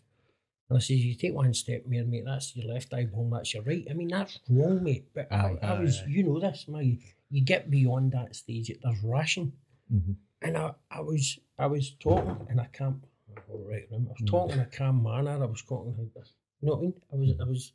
And 0.71 0.79
I 0.79 0.81
says, 0.81 1.05
you 1.05 1.15
take 1.15 1.35
one 1.35 1.53
step 1.53 1.83
more, 1.87 2.05
mate, 2.05 2.25
that's 2.25 2.57
your 2.57 2.73
left 2.73 2.95
eyeball, 2.95 3.29
that's 3.31 3.53
your 3.55 3.65
right. 3.65 3.87
I 3.91 3.95
mean, 3.95 4.09
that's 4.09 4.39
wrong, 4.49 4.83
mate. 4.83 5.07
But 5.15 5.29
Aye, 5.33 5.59
I, 5.63 5.67
I 5.67 5.81
was, 5.81 6.01
aye. 6.01 6.05
you 6.09 6.23
know 6.23 6.39
this, 6.41 6.67
man. 6.69 6.99
You 7.31 7.45
get 7.45 7.71
beyond 7.71 8.13
that 8.13 8.35
stage, 8.37 8.71
there's 8.83 9.03
ration. 9.03 9.53
Mhm. 9.93 10.15
And 10.41 10.57
I, 10.57 10.73
I 10.91 11.01
was 11.01 11.39
I 11.59 11.67
was 11.67 11.91
talking 12.01 12.47
in 12.51 12.59
a 12.59 12.69
camp, 12.69 13.07
all 13.51 13.65
right, 13.69 13.87
I 13.93 13.97
was 13.97 14.19
Mm. 14.21 14.27
talking 14.27 14.55
in 14.55 14.61
a 14.61 14.67
calm 14.67 15.03
manner. 15.03 15.43
I 15.43 15.47
was 15.47 15.63
talking 15.63 15.95
like. 15.97 16.27
You 16.61 16.69
know 16.69 16.77
what 16.77 16.79
I 16.79 16.83
mean? 16.83 16.95
I 17.13 17.17
was 17.17 17.41
I 17.41 17.45
was 17.45 17.73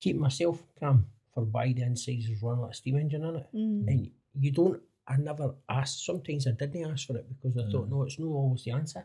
keeping 0.00 0.20
myself 0.22 0.62
calm 0.80 1.06
for 1.34 1.44
by 1.44 1.72
the 1.72 1.82
insides 1.82 2.28
was 2.28 2.42
running 2.42 2.62
like 2.62 2.70
a 2.72 2.74
steam 2.74 2.96
engine 2.96 3.24
in 3.24 3.36
it. 3.36 3.46
Mm. 3.54 3.88
And 3.88 4.10
you 4.40 4.50
don't 4.52 4.82
I 5.06 5.16
never 5.18 5.54
asked 5.68 6.04
sometimes 6.06 6.46
I 6.46 6.52
didn't 6.52 6.90
ask 6.90 7.06
for 7.06 7.16
it 7.16 7.26
because 7.28 7.56
I 7.58 7.70
thought, 7.70 7.86
Mm. 7.88 7.90
no, 7.90 8.02
it's 8.04 8.18
not 8.18 8.26
always 8.28 8.64
the 8.64 8.70
answer. 8.70 9.04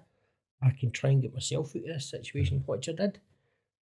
I 0.61 0.71
can 0.71 0.91
try 0.91 1.09
and 1.11 1.21
get 1.21 1.33
myself 1.33 1.75
out 1.75 1.81
of 1.81 1.87
this 1.87 2.05
situation, 2.09 2.63
which 2.65 2.87
I 2.89 2.93
did. 2.93 3.19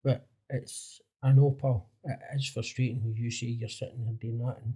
But 0.05 0.27
it's 0.51 1.01
I 1.23 1.33
know, 1.33 1.51
Paul, 1.51 1.89
it 2.05 2.19
is 2.37 2.47
frustrating 2.47 3.03
when 3.03 3.17
you 3.17 3.31
say 3.31 3.47
you're 3.49 3.69
sitting 3.69 4.05
there 4.05 4.15
doing 4.15 4.39
that 4.39 4.59
and 4.63 4.75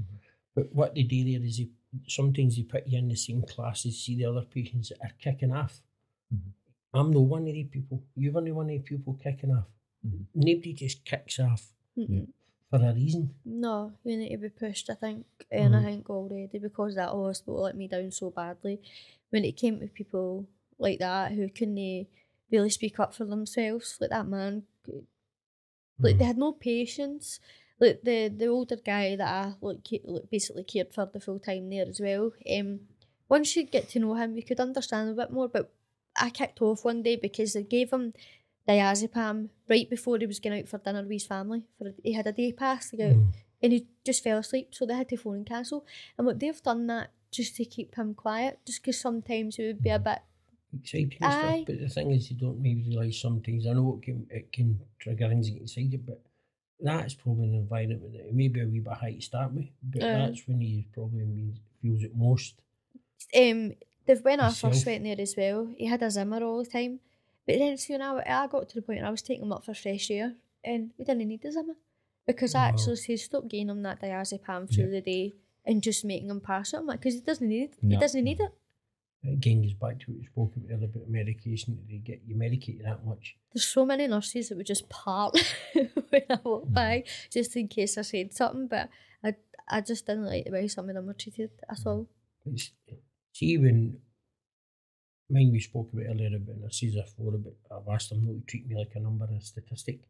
Mhm. 0.00 0.18
but 0.54 0.72
what 0.74 0.94
they 0.94 1.02
do 1.04 1.22
there 1.24 1.42
is 1.44 1.58
they, 1.58 1.68
sometimes 2.08 2.56
they 2.56 2.62
put 2.64 2.88
you 2.88 2.98
in 2.98 3.08
the 3.08 3.14
same 3.16 3.42
classes, 3.42 4.00
see 4.02 4.16
the 4.16 4.24
other 4.24 4.44
patients 4.44 4.88
that 4.88 5.00
are 5.02 5.14
kicking 5.18 5.52
off. 5.52 5.82
Mhm. 6.34 6.52
I'm 6.94 7.10
no 7.10 7.20
one 7.20 7.46
of 7.48 7.54
the 7.54 7.64
people. 7.64 8.02
You're 8.16 8.36
only 8.36 8.52
one 8.52 8.66
of 8.66 8.72
the 8.72 8.78
people 8.80 9.14
kicking 9.22 9.50
off. 9.52 9.66
Mhm. 10.06 10.26
Nobody 10.34 10.72
just 10.74 11.04
kicks 11.04 11.38
off 11.40 11.72
Mm-mm. 11.96 12.26
for 12.70 12.76
a 12.84 12.92
reason. 12.92 13.34
No, 13.44 13.92
you 14.04 14.16
need 14.16 14.30
to 14.30 14.36
be 14.38 14.48
pushed, 14.50 14.90
I 14.90 14.94
think. 14.94 15.26
And 15.50 15.74
I 15.76 15.80
Mhm. 15.80 15.84
think 15.84 16.10
already 16.10 16.58
because 16.58 16.94
that 16.96 17.08
hospital 17.10 17.60
let 17.62 17.76
me 17.76 17.88
down 17.88 18.10
so 18.10 18.30
badly, 18.30 18.80
when 19.30 19.44
it 19.44 19.56
came 19.56 19.80
to 19.80 19.86
people 19.88 20.46
like 20.78 20.98
that 20.98 21.32
who 21.32 21.48
couldn't 21.48 22.06
really 22.50 22.70
speak 22.70 22.98
up 23.00 23.14
for 23.14 23.24
themselves, 23.24 23.96
like 24.00 24.10
that 24.10 24.26
man, 24.28 24.64
like 25.98 26.18
they 26.18 26.24
had 26.24 26.38
no 26.38 26.52
patience. 26.52 27.40
Like 27.78 28.02
the 28.02 28.28
the 28.28 28.46
older 28.46 28.76
guy 28.76 29.16
that 29.16 29.28
I 29.28 29.54
like, 29.60 29.88
like 30.04 30.30
basically 30.30 30.64
cared 30.64 30.92
for 30.92 31.06
the 31.06 31.20
full 31.20 31.38
time 31.38 31.68
there 31.70 31.86
as 31.88 32.00
well. 32.00 32.32
Um, 32.50 32.80
once 33.28 33.56
you 33.56 33.64
get 33.64 33.88
to 33.90 33.98
know 33.98 34.14
him, 34.14 34.36
you 34.36 34.42
could 34.42 34.60
understand 34.60 35.10
a 35.10 35.14
bit 35.14 35.32
more. 35.32 35.48
But 35.48 35.72
I 36.22 36.30
kicked 36.30 36.62
off 36.62 36.84
one 36.84 37.02
day 37.02 37.16
because 37.16 37.52
they 37.52 37.64
gave 37.64 37.92
him 37.92 38.14
diazepam 38.68 39.48
right 39.68 39.88
before 39.90 40.18
he 40.18 40.26
was 40.26 40.38
going 40.40 40.60
out 40.60 40.68
for 40.68 40.78
dinner 40.78 41.02
with 41.02 41.10
his 41.10 41.26
family. 41.26 41.64
For 41.78 41.92
he 42.02 42.12
had 42.12 42.26
a 42.26 42.32
day 42.32 42.52
pass 42.52 42.90
to 42.90 42.96
go 42.96 43.04
Mm. 43.14 43.32
and 43.62 43.72
he 43.72 43.86
just 44.04 44.22
fell 44.22 44.38
asleep, 44.38 44.68
so 44.74 44.86
they 44.86 44.94
had 44.94 45.08
to 45.10 45.16
phone 45.16 45.36
and 45.36 45.46
cancel. 45.46 45.84
And 46.16 46.26
what 46.26 46.38
they've 46.40 46.62
done 46.62 46.86
that 46.88 47.10
just 47.30 47.56
to 47.56 47.64
keep 47.64 47.94
him 47.96 48.14
quiet, 48.14 48.60
just 48.66 48.82
because 48.82 49.00
sometimes 49.00 49.58
it 49.58 49.66
would 49.66 49.82
be 49.82 49.90
a 49.90 49.98
bit. 49.98 50.20
exciting 50.80 51.18
and 51.20 51.32
Aye. 51.32 51.38
stuff. 51.38 51.66
But 51.66 51.80
the 51.80 51.88
thing 51.88 52.10
is, 52.12 52.30
you 52.30 52.36
don't 52.38 52.60
maybe 52.60 52.82
realise 52.88 53.20
sometimes. 53.20 53.66
I 53.66 53.72
know 53.74 53.96
it 53.98 54.02
can 54.06 54.26
it 54.30 54.52
can 54.52 54.80
trigger 54.98 55.28
things 55.28 55.46
that 55.48 55.54
get 55.54 55.62
excited, 55.62 56.06
but 56.06 56.20
that's 56.80 57.14
probably 57.14 57.44
an 57.48 57.54
environment 57.54 58.12
that 58.14 58.32
maybe 58.34 58.60
a 58.60 58.66
wee 58.66 58.80
bit 58.80 58.92
high 58.94 59.12
to 59.14 59.20
start 59.20 59.52
with. 59.52 59.68
But 59.82 60.02
Aye. 60.04 60.12
that's 60.12 60.46
when 60.48 60.60
he 60.60 60.86
probably 60.92 61.54
feels 61.80 62.02
it 62.04 62.14
most. 62.16 62.54
Um, 63.36 63.72
the 64.06 64.16
when 64.16 64.40
I 64.40 64.48
Yourself. 64.48 64.72
first 64.72 64.86
went 64.86 65.04
there 65.04 65.16
as 65.20 65.34
well, 65.36 65.68
he 65.76 65.86
had 65.86 66.02
a 66.02 66.10
Zimmer 66.10 66.42
all 66.42 66.58
the 66.64 66.70
time, 66.70 67.00
But 67.46 67.58
then 67.58 67.76
see 67.76 67.92
when 67.94 68.02
I, 68.02 68.22
I 68.26 68.46
got 68.46 68.68
to 68.68 68.74
the 68.76 68.82
point 68.82 69.00
where 69.00 69.08
I 69.08 69.10
was 69.10 69.22
taking 69.22 69.44
him 69.44 69.52
up 69.52 69.64
for 69.64 69.74
fresh 69.74 70.10
air 70.10 70.34
and 70.64 70.90
we 70.96 71.04
didn't 71.04 71.26
need 71.26 71.42
the 71.42 71.50
Zimmer. 71.52 71.74
Because 72.26 72.54
I 72.54 72.62
Wow. 72.62 72.68
actually 72.68 72.96
said 72.96 73.18
stop 73.18 73.48
giving 73.48 73.68
him 73.68 73.82
that 73.82 74.00
diazepam 74.00 74.72
through 74.72 74.90
the 74.90 75.00
day 75.00 75.34
and 75.64 75.82
just 75.82 76.04
making 76.04 76.30
him 76.30 76.40
pass 76.40 76.72
it. 76.72 76.76
I'm 76.78 76.86
like, 76.86 77.00
because 77.00 77.14
he 77.14 77.20
doesn't 77.20 77.48
need 77.48 77.70
it. 77.70 77.74
He 77.80 77.96
doesn't 77.96 78.22
need 78.24 78.40
it. 78.40 78.52
Again, 79.24 79.62
goes 79.62 79.74
back 79.74 80.00
to 80.00 80.10
what 80.10 80.18
we 80.18 80.26
spoke 80.26 80.56
about 80.56 80.70
earlier 80.72 80.86
about 80.92 81.08
medication. 81.08 81.78
They 81.88 81.98
get 81.98 82.22
you 82.26 82.34
medicated 82.34 82.84
that 82.84 83.04
much. 83.06 83.36
There's 83.52 83.64
so 83.64 83.84
many 83.86 84.08
nurses 84.08 84.48
that 84.48 84.56
would 84.56 84.66
just 84.66 84.88
part 84.88 85.36
when 85.74 86.22
I 86.28 86.38
walk 86.42 86.66
mm. 86.66 86.74
by 86.74 87.04
just 87.30 87.54
in 87.56 87.68
case 87.68 87.96
I 87.98 88.02
said 88.02 88.34
something. 88.34 88.66
But 88.66 88.88
I, 89.22 89.34
I 89.68 89.80
just 89.80 90.06
didn't 90.06 90.26
like 90.26 90.44
the 90.46 90.50
way 90.50 90.66
some 90.66 90.88
of 90.88 90.94
them 90.96 91.06
were 91.06 91.14
treated 91.14 91.50
at 91.68 91.86
all. 91.86 92.08
It's, 92.46 92.72
see 93.32 93.58
when 93.58 93.98
mind 95.30 95.52
we 95.52 95.60
spoke 95.60 95.88
about 95.92 96.06
earlier 96.10 96.36
about 96.36 96.58
nurses 96.58 96.94
before 96.94 97.34
about 97.34 97.54
I've 97.70 97.94
asked 97.94 98.10
them 98.10 98.24
not 98.26 98.34
to 98.34 98.46
treat 98.46 98.66
me 98.68 98.76
like 98.76 98.92
a 98.94 99.00
number 99.00 99.24
and 99.26 99.40
a 99.40 99.44
statistic. 99.44 100.00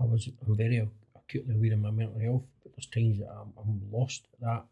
I 0.00 0.04
was 0.04 0.28
I'm 0.46 0.56
very 0.56 0.86
acutely 1.16 1.54
aware 1.54 1.74
of 1.74 1.80
my 1.80 1.90
mental 1.90 2.20
health, 2.20 2.44
but 2.62 2.72
there's 2.74 2.86
times 2.86 3.18
that 3.20 3.28
I'm, 3.30 3.52
I'm 3.58 3.80
lost 3.92 4.26
at 4.34 4.40
that 4.40 4.64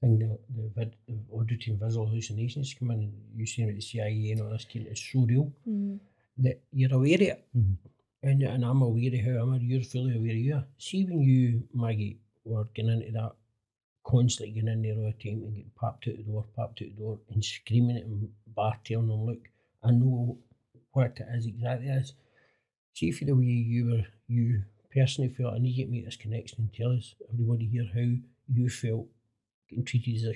thing 0.00 0.18
the 0.18 0.38
the, 0.56 0.68
vid, 0.76 0.94
the 1.08 1.18
auditory 1.32 1.72
and 1.72 1.80
visual 1.80 2.06
hallucinations 2.06 2.74
come 2.78 2.90
in 2.90 3.00
and 3.00 3.12
you 3.34 3.46
see 3.46 3.64
with 3.64 3.76
the 3.76 3.80
CIA 3.80 4.32
and 4.32 4.42
all 4.42 4.50
this 4.50 4.66
kind 4.70 4.86
it's 4.86 5.00
so 5.12 5.20
real 5.20 5.52
Mm. 5.68 5.98
that 6.38 6.60
you're 6.72 6.94
aware 6.94 7.14
of 7.14 7.20
it. 7.22 7.44
Mhm. 7.56 7.76
And, 8.22 8.42
and 8.42 8.64
I'm 8.64 8.82
aware 8.82 9.14
of 9.14 9.20
how 9.26 9.42
I'm 9.42 9.48
aware, 9.50 9.60
you're 9.60 9.82
fully 9.82 10.16
aware 10.16 10.32
of 10.32 10.36
you. 10.50 10.62
See 10.78 11.04
when 11.04 11.20
you, 11.20 11.62
Maggie, 11.72 12.18
were 12.44 12.64
getting 12.74 12.90
into 13.00 13.12
that 13.12 13.32
constantly 14.06 14.54
getting 14.54 14.68
in 14.70 14.82
there 14.82 14.94
all 14.94 15.12
the 15.12 15.30
time 15.30 15.42
and 15.42 15.54
getting 15.56 15.70
popped 15.74 16.06
out 16.08 16.16
the 16.16 16.22
door, 16.22 16.44
popped 16.54 16.80
out 16.82 16.88
the 16.88 17.02
door 17.02 17.18
and 17.30 17.44
screaming 17.44 17.96
at 17.96 18.04
him 18.04 18.30
back, 18.56 18.84
telling 18.84 19.10
him, 19.10 19.26
look, 19.26 19.48
I 19.82 19.90
know 19.90 20.38
what 20.92 21.16
it 21.18 21.26
is 21.34 21.46
exactly 21.46 21.88
is. 21.88 22.14
See 22.94 23.10
for 23.10 23.24
the 23.24 23.32
way 23.34 23.44
you 23.44 23.86
were, 23.90 24.06
you 24.28 24.62
personally 24.94 25.30
felt, 25.30 25.54
I 25.54 25.58
need 25.58 25.76
you 25.76 25.86
to 25.86 25.90
make 25.90 26.04
this 26.04 26.16
connection 26.16 26.58
and 26.60 26.72
tell 26.72 26.92
us, 26.92 27.14
everybody 27.32 27.66
here, 27.66 27.88
how 27.94 28.08
you 28.54 28.68
felt 28.70 29.06
getting 29.68 29.84
treated 29.84 30.16
as 30.16 30.24
a 30.24 30.34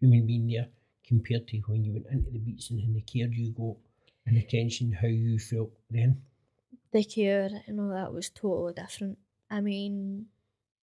human 0.00 0.26
being 0.26 0.48
there 0.48 0.68
compared 1.06 1.46
to 1.48 1.58
when 1.66 1.84
you 1.84 1.92
went 1.92 2.06
into 2.10 2.30
the 2.30 2.38
beats 2.38 2.70
and 2.70 2.96
the 2.96 3.00
care 3.02 3.28
you 3.28 3.52
got 3.52 3.76
and 4.26 4.38
attention, 4.38 4.92
how 4.92 5.06
you 5.06 5.38
felt 5.38 5.70
then. 5.90 6.20
the 6.92 7.04
care 7.04 7.50
and 7.66 7.78
all 7.78 7.90
that 7.90 8.12
was 8.12 8.30
totally 8.30 8.72
different. 8.72 9.18
I 9.50 9.60
mean, 9.60 10.26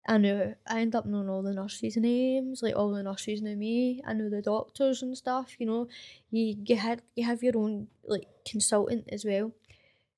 I 0.08 0.18
knew 0.18 0.55
I 0.66 0.80
ended 0.82 0.95
up 0.95 1.05
knowing 1.05 1.30
all 1.30 1.41
the 1.43 1.53
nurses' 1.53 1.97
names, 1.97 2.64
like 2.64 2.76
all 2.76 2.91
the 2.91 3.03
nurses 3.03 3.41
knew 3.41 3.58
me. 3.58 4.01
I 4.05 4.14
knew 4.14 4.30
the 4.30 4.41
doctors 4.41 5.01
and 5.03 5.18
stuff. 5.18 5.55
You 5.60 5.66
know, 5.66 5.88
you 6.32 6.55
you 6.66 6.76
had 6.78 7.01
you 7.16 7.26
have 7.26 7.43
your 7.43 7.58
own 7.58 7.88
like 8.05 8.28
consultant 8.45 9.05
as 9.12 9.26
well. 9.26 9.51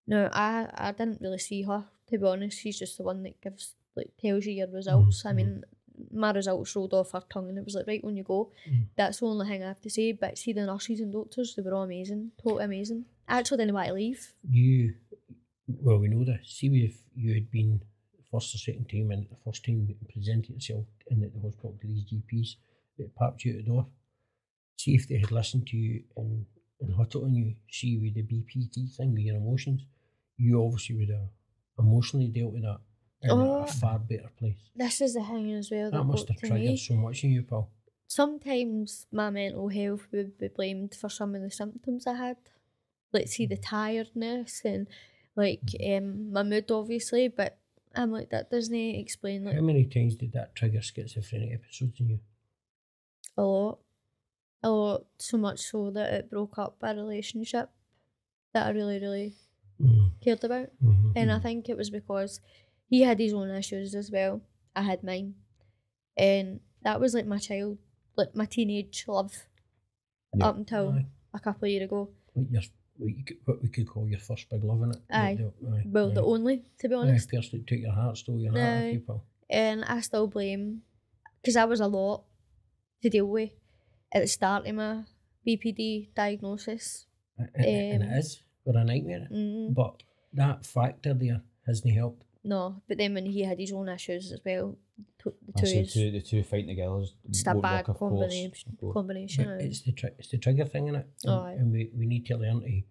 No, 0.08 0.30
I 0.32 0.70
I 0.76 0.92
didn't 0.92 1.22
really 1.22 1.40
see 1.40 1.64
her 1.64 1.86
to 2.08 2.18
be 2.18 2.26
honest. 2.26 2.60
She's 2.60 2.78
just 2.80 2.98
the 2.98 3.04
one 3.04 3.24
that 3.24 3.42
gives 3.42 3.74
like 3.96 4.12
tells 4.22 4.46
you 4.46 4.54
your 4.54 4.68
results. 4.68 5.26
I 5.26 5.34
mean, 5.34 5.64
my 6.12 6.32
results 6.32 6.76
rolled 6.76 6.94
off 6.94 7.12
her 7.12 7.24
tongue 7.30 7.50
and 7.50 7.58
it 7.58 7.66
was 7.66 7.76
like 7.76 7.88
right 7.88 8.04
when 8.04 8.16
you 8.16 8.24
go. 8.24 8.52
Mhm. 8.70 8.86
That's 8.96 9.20
the 9.20 9.26
only 9.26 9.48
thing 9.48 9.64
I 9.64 9.68
have 9.68 9.82
to 9.82 9.90
say. 9.90 10.12
But 10.14 10.38
see 10.38 10.54
the 10.54 10.66
nurses 10.66 11.00
and 11.02 11.12
doctors, 11.12 11.56
they 11.56 11.62
were 11.64 11.74
all 11.74 11.84
amazing, 11.84 12.32
totally 12.42 12.64
amazing. 12.66 13.06
I 13.28 13.40
actually 13.40 13.58
didn't 13.58 13.74
want 13.76 13.88
to 13.88 13.94
leave. 13.94 14.34
You, 14.50 14.96
well, 15.68 15.98
we 16.00 16.08
know 16.08 16.24
this. 16.24 16.48
See 16.58 16.68
if 16.86 16.96
you 17.16 17.34
had 17.34 17.52
been 17.52 17.82
first 18.32 18.56
or 18.56 18.58
second 18.58 18.90
time 18.90 19.12
and 19.12 19.28
the 19.30 19.36
first 19.46 19.64
time 19.66 19.86
you 19.88 19.96
presented 20.14 20.50
yourself 20.56 20.86
in 21.08 21.24
at 21.24 21.34
the 21.34 21.40
hospital 21.42 21.76
to 21.82 21.88
these 21.88 22.04
GPs 22.06 22.56
that 22.98 23.16
popped 23.16 23.44
you 23.46 23.54
out 23.54 23.58
the 23.58 23.64
door. 23.64 23.88
See 24.78 24.96
if 24.96 25.08
they 25.08 25.18
had 25.18 25.32
listened 25.32 25.68
to 25.68 25.78
you 25.78 26.04
and, 26.18 26.46
and 26.82 26.90
it 27.00 27.16
on 27.16 27.34
you. 27.36 27.56
See 27.72 27.98
with 27.98 28.14
the 28.16 28.24
BPD 28.24 28.96
thing 28.96 29.14
with 29.14 29.24
your 29.24 29.36
emotions. 29.38 29.82
You 30.38 30.64
obviously 30.64 30.96
would 30.98 31.10
have 31.10 31.28
emotionally 31.78 32.28
dealt 32.28 32.54
with 32.54 32.64
that 32.64 32.80
in 33.22 33.30
Oh. 33.32 33.64
a 33.64 33.68
far 33.68 34.00
better 34.00 34.30
place. 34.38 34.56
This 34.76 35.02
is 35.02 35.14
the 35.14 35.24
thing 35.24 35.52
as 35.54 35.70
well. 35.70 35.92
That 35.92 35.98
That, 35.98 36.04
must 36.06 36.28
have 36.30 36.38
triggered 36.38 36.60
me. 36.62 36.78
so 36.78 36.96
much 36.96 37.24
in 37.24 37.32
you, 37.32 37.44
Paul. 37.44 37.70
Sometimes 38.08 39.06
my 39.12 39.30
mental 39.30 39.68
health 39.70 40.08
would 40.12 40.38
be 40.40 40.48
blamed 40.48 40.96
for 40.96 41.10
some 41.10 41.36
of 41.36 41.42
the 41.42 41.52
symptoms 41.52 42.08
I 42.08 42.16
had. 42.16 42.38
Like 43.14 43.28
see 43.28 43.46
the 43.46 43.58
tiredness 43.58 44.62
and 44.66 44.88
like 45.36 45.62
um 45.86 46.32
my 46.32 46.44
mood 46.44 46.72
obviously, 46.72 47.28
but 47.28 47.59
I'm 47.96 48.12
like 48.12 48.30
that 48.30 48.50
doesn't 48.52 48.74
explain 48.76 49.46
How 49.46 49.62
many 49.62 49.86
times 49.86 50.16
did 50.16 50.32
that 50.34 50.56
trigger 50.56 50.82
schizophrenic 50.82 51.52
episodes 51.54 52.00
in 52.00 52.10
you? 52.10 52.20
a 53.38 53.44
lot. 53.44 53.80
A 54.64 54.70
lot 54.70 55.06
so 55.18 55.38
much 55.38 55.60
so 55.62 55.90
that 55.92 56.14
it 56.14 56.30
broke 56.30 56.58
up 56.60 56.78
a 56.82 56.94
relationship 56.96 57.70
that 58.54 58.68
I 58.68 58.72
really, 58.72 59.00
really 59.00 59.36
Mm, 59.80 60.12
cared 60.22 60.44
about. 60.44 60.70
mhm, 60.84 61.14
And 61.16 61.32
I 61.32 61.40
think 61.40 61.70
it 61.70 61.78
was 61.78 61.90
because 61.90 62.42
he 62.90 63.02
had 63.04 63.20
his 63.20 63.34
own 63.34 63.50
issues 63.52 63.96
as 63.96 64.12
well. 64.12 64.42
I 64.76 64.84
had 64.84 65.04
mine. 65.04 65.36
And 66.18 66.62
that 66.84 67.00
was 67.00 67.14
like 67.14 67.26
my 67.28 67.40
child, 67.40 67.78
like 68.18 68.36
my 68.36 68.46
teenage 68.46 69.06
love 69.08 69.48
Yeah. 70.36 70.48
up 70.48 70.58
until 70.58 70.92
Aye. 70.94 71.06
a 71.34 71.40
couple 71.40 71.66
of 71.66 71.72
years 71.72 71.84
ago. 71.86 72.10
Like 72.36 72.52
your, 72.52 72.62
what, 73.00 73.18
you 73.18 73.24
could, 73.24 73.38
what 73.46 73.62
we 73.64 73.70
could 73.70 73.88
call 73.88 74.08
your 74.08 74.20
first 74.20 74.50
big 74.50 74.64
love 74.64 74.82
in 74.84 74.92
it. 74.92 74.98
Aye. 75.10 75.38
aye, 75.74 75.84
Well, 75.86 76.12
the 76.12 76.22
only, 76.22 76.64
to 76.80 76.90
be 76.90 76.94
Aye, 76.96 76.98
honest. 76.98 77.30
person 77.32 77.60
that 77.60 77.68
took 77.68 77.80
your 77.80 77.94
heart, 77.94 78.18
stole 78.18 78.40
your 78.40 78.52
heart 78.52 78.84
Aye. 78.84 79.02
you. 79.08 79.22
And 79.50 79.84
I 79.86 80.02
still 80.02 80.28
blame, 80.28 80.82
because 81.42 81.56
I 81.56 81.66
was 81.66 81.80
a 81.80 81.88
lot 81.88 82.24
to 83.02 83.10
deal 83.10 83.26
with 83.26 83.52
at 84.12 84.22
the 84.22 84.28
start 84.28 84.68
of 84.68 84.76
my 84.76 85.04
BPD 85.48 86.10
diagnosis. 86.14 87.08
And, 87.38 87.50
and 87.56 88.04
Um, 88.04 88.10
it 88.10 88.18
is 88.20 88.44
for 88.64 88.78
a 88.78 88.84
nightmare. 88.84 89.28
Mm, 89.32 89.74
But 89.74 90.04
that 90.34 90.66
factor 90.66 91.14
there 91.14 91.42
hasn't 91.66 91.94
helped. 91.94 92.24
No, 92.44 92.82
but 92.88 92.98
then 92.98 93.14
when 93.14 93.26
he 93.26 93.44
had 93.44 93.60
his 93.60 93.72
own 93.74 93.90
issues 93.90 94.32
as 94.32 94.40
well, 94.46 94.78
to, 95.20 95.34
the 95.46 95.54
two 95.62 95.66
is 95.80 95.94
two, 95.94 96.12
the 96.12 96.22
two 96.22 96.44
fighting 96.44 96.68
together 96.68 97.00
is 97.02 97.14
just 97.30 97.48
a 97.48 97.56
bad 97.56 97.88
work, 97.88 97.98
combination. 97.98 98.78
course. 98.80 98.94
combination. 98.94 99.44
But 99.46 99.62
it's 99.66 99.82
the 99.82 99.92
tri- 99.92 100.16
it's 100.18 100.30
the 100.30 100.38
trigger 100.38 100.66
thing 100.66 100.88
in 100.88 100.96
it. 100.96 101.08
And, 101.26 101.34
Aye. 101.34 101.52
and 101.60 101.72
we, 101.72 101.92
we 101.96 102.06
need 102.06 102.26
to 102.28 102.38
learn 102.38 102.62
to 102.62 102.82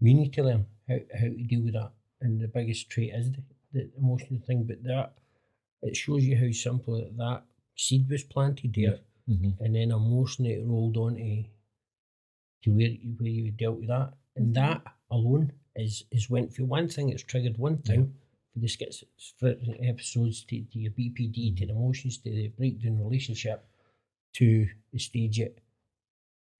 we 0.00 0.12
need 0.14 0.32
to 0.34 0.42
learn 0.42 0.66
how, 0.88 0.96
how 1.14 1.26
to 1.26 1.42
deal 1.50 1.62
with 1.62 1.74
that. 1.74 1.90
And 2.20 2.40
the 2.40 2.48
biggest 2.48 2.88
trait 2.90 3.12
is 3.14 3.32
the, 3.32 3.42
the 3.72 3.90
emotional 3.98 4.40
thing. 4.46 4.64
But 4.64 4.82
that 4.84 5.12
it 5.82 5.96
shows 5.96 6.24
you 6.24 6.36
how 6.36 6.50
simple 6.52 6.94
that, 6.96 7.16
that 7.16 7.42
seed 7.76 8.08
was 8.10 8.22
planted 8.24 8.74
there. 8.74 9.00
Mhm. 9.28 9.58
and 9.60 9.74
then 9.74 9.90
emotionally 9.90 10.52
it 10.52 10.64
rolled 10.64 10.96
on 10.96 11.16
to, 11.16 11.44
to 12.62 12.70
where, 12.70 12.86
you- 12.88 13.16
where 13.18 13.28
you 13.30 13.50
dealt 13.50 13.78
with 13.78 13.88
that. 13.88 14.12
And 14.36 14.50
Mhm. 14.50 14.54
that 14.54 14.82
alone 15.10 15.52
is 15.74 16.04
is 16.10 16.30
went 16.30 16.52
for 16.54 16.64
one 16.64 16.88
thing, 16.88 17.08
it's 17.10 17.22
triggered 17.22 17.58
one 17.58 17.78
thing 17.78 18.02
for 18.06 18.25
the 18.60 18.68
schizophrenic 18.68 19.78
episodes 19.82 20.44
to, 20.44 20.62
to 20.62 20.78
your 20.78 20.92
BPD, 20.92 21.56
to 21.58 21.66
the 21.66 21.72
emotions, 21.72 22.18
to 22.18 22.30
the 22.30 22.48
breakdown 22.48 22.98
relationship, 23.04 23.64
to 24.34 24.66
the 24.92 24.98
stage 24.98 25.38
it. 25.40 25.58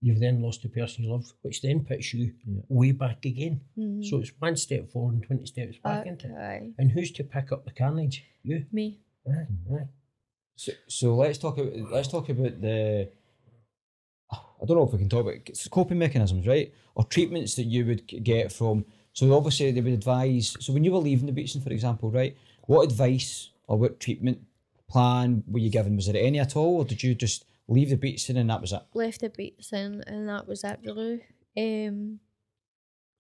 You've 0.02 0.20
then 0.20 0.42
lost 0.42 0.62
the 0.62 0.68
person 0.68 1.04
you 1.04 1.10
love, 1.12 1.32
which 1.42 1.62
then 1.62 1.84
puts 1.84 2.12
you 2.12 2.34
Yeah. 2.46 2.60
way 2.68 2.92
back 2.92 3.24
again. 3.24 3.60
Mhm. 3.78 4.04
So 4.04 4.18
it's 4.18 4.30
one 4.38 4.56
step 4.56 4.88
forward 4.90 5.14
and 5.14 5.22
20 5.22 5.46
steps 5.46 5.78
back 5.78 6.04
Back, 6.04 6.06
into 6.06 6.26
it. 6.28 6.34
aye. 6.36 6.72
And 6.78 6.90
who's 6.92 7.10
to 7.12 7.24
pick 7.24 7.50
up 7.50 7.64
the 7.64 7.72
carnage? 7.72 8.24
You. 8.42 8.66
Me. 8.70 8.98
Aye, 9.26 9.46
aye. 9.74 9.88
So, 10.56 10.72
so 10.86 11.16
let's 11.16 11.38
talk 11.38 11.58
about 11.58 11.74
let's 11.90 12.08
talk 12.08 12.28
about 12.28 12.60
the. 12.60 13.10
I 14.30 14.64
don't 14.66 14.76
know 14.76 14.84
if 14.84 14.92
we 14.92 14.98
can 14.98 15.08
talk 15.08 15.22
about 15.22 15.34
it's 15.46 15.68
coping 15.68 15.98
mechanisms, 15.98 16.46
right, 16.46 16.72
or 16.94 17.04
treatments 17.04 17.54
that 17.56 17.64
you 17.64 17.84
would 17.86 18.06
get 18.06 18.52
from. 18.52 18.84
So 19.16 19.32
obviously 19.34 19.70
they 19.72 19.80
would 19.80 19.94
advise. 19.94 20.54
So 20.60 20.74
when 20.74 20.84
you 20.84 20.92
were 20.92 20.98
leaving 20.98 21.24
the 21.24 21.32
Beatson, 21.32 21.62
for 21.62 21.70
example, 21.72 22.10
right, 22.10 22.36
what 22.66 22.82
advice 22.84 23.48
or 23.66 23.78
what 23.78 23.98
treatment 23.98 24.38
plan 24.90 25.42
were 25.48 25.58
you 25.58 25.70
given? 25.70 25.96
Was 25.96 26.06
there 26.06 26.22
any 26.22 26.38
at 26.38 26.54
all, 26.54 26.76
or 26.76 26.84
did 26.84 27.02
you 27.02 27.14
just 27.14 27.46
leave 27.66 27.88
the 27.88 27.96
Beatson 27.96 28.36
and 28.36 28.50
that 28.50 28.60
was 28.60 28.72
it? 28.74 28.82
Left 28.92 29.22
the 29.22 29.30
Beatson, 29.30 30.02
and 30.06 30.28
that 30.28 30.46
was 30.46 30.62
it 30.64 30.78
really. 30.84 31.22
Um, 31.56 32.20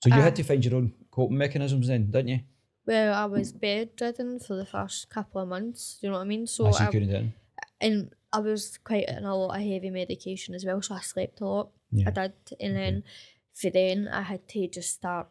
So 0.02 0.10
you 0.10 0.16
Ah. 0.20 0.24
had 0.28 0.36
to 0.36 0.42
find 0.42 0.62
your 0.62 0.74
own 0.74 0.92
coping 1.10 1.38
mechanisms 1.38 1.88
then, 1.88 2.10
didn't 2.10 2.28
you? 2.28 2.40
well, 2.84 3.14
I 3.14 3.24
was 3.24 3.52
bedridden 3.52 4.38
for 4.38 4.54
the 4.54 4.66
first 4.66 5.08
couple 5.08 5.40
of 5.40 5.48
months. 5.48 5.96
Do 5.98 6.06
you 6.06 6.10
know 6.12 6.18
what 6.18 6.24
I 6.24 6.28
mean? 6.28 6.46
So 6.46 6.68
you 6.68 6.74
I, 6.76 6.86
couldn't 6.92 7.08
do 7.08 7.32
and 7.80 8.14
I 8.32 8.38
was 8.40 8.78
quite 8.84 9.08
on 9.08 9.24
a 9.24 9.34
lot 9.34 9.56
of 9.56 9.62
heavy 9.62 9.90
medication 9.90 10.54
as 10.54 10.64
well, 10.66 10.80
so 10.82 10.94
I 10.94 11.00
slept 11.00 11.40
a 11.40 11.46
lot. 11.46 11.70
Yeah. 11.90 12.08
I 12.08 12.10
did, 12.10 12.32
and 12.60 12.76
then 12.76 13.02
for 13.54 13.70
then 13.70 14.08
I 14.08 14.22
had 14.22 14.46
to 14.50 14.68
just 14.68 14.92
start 14.92 15.28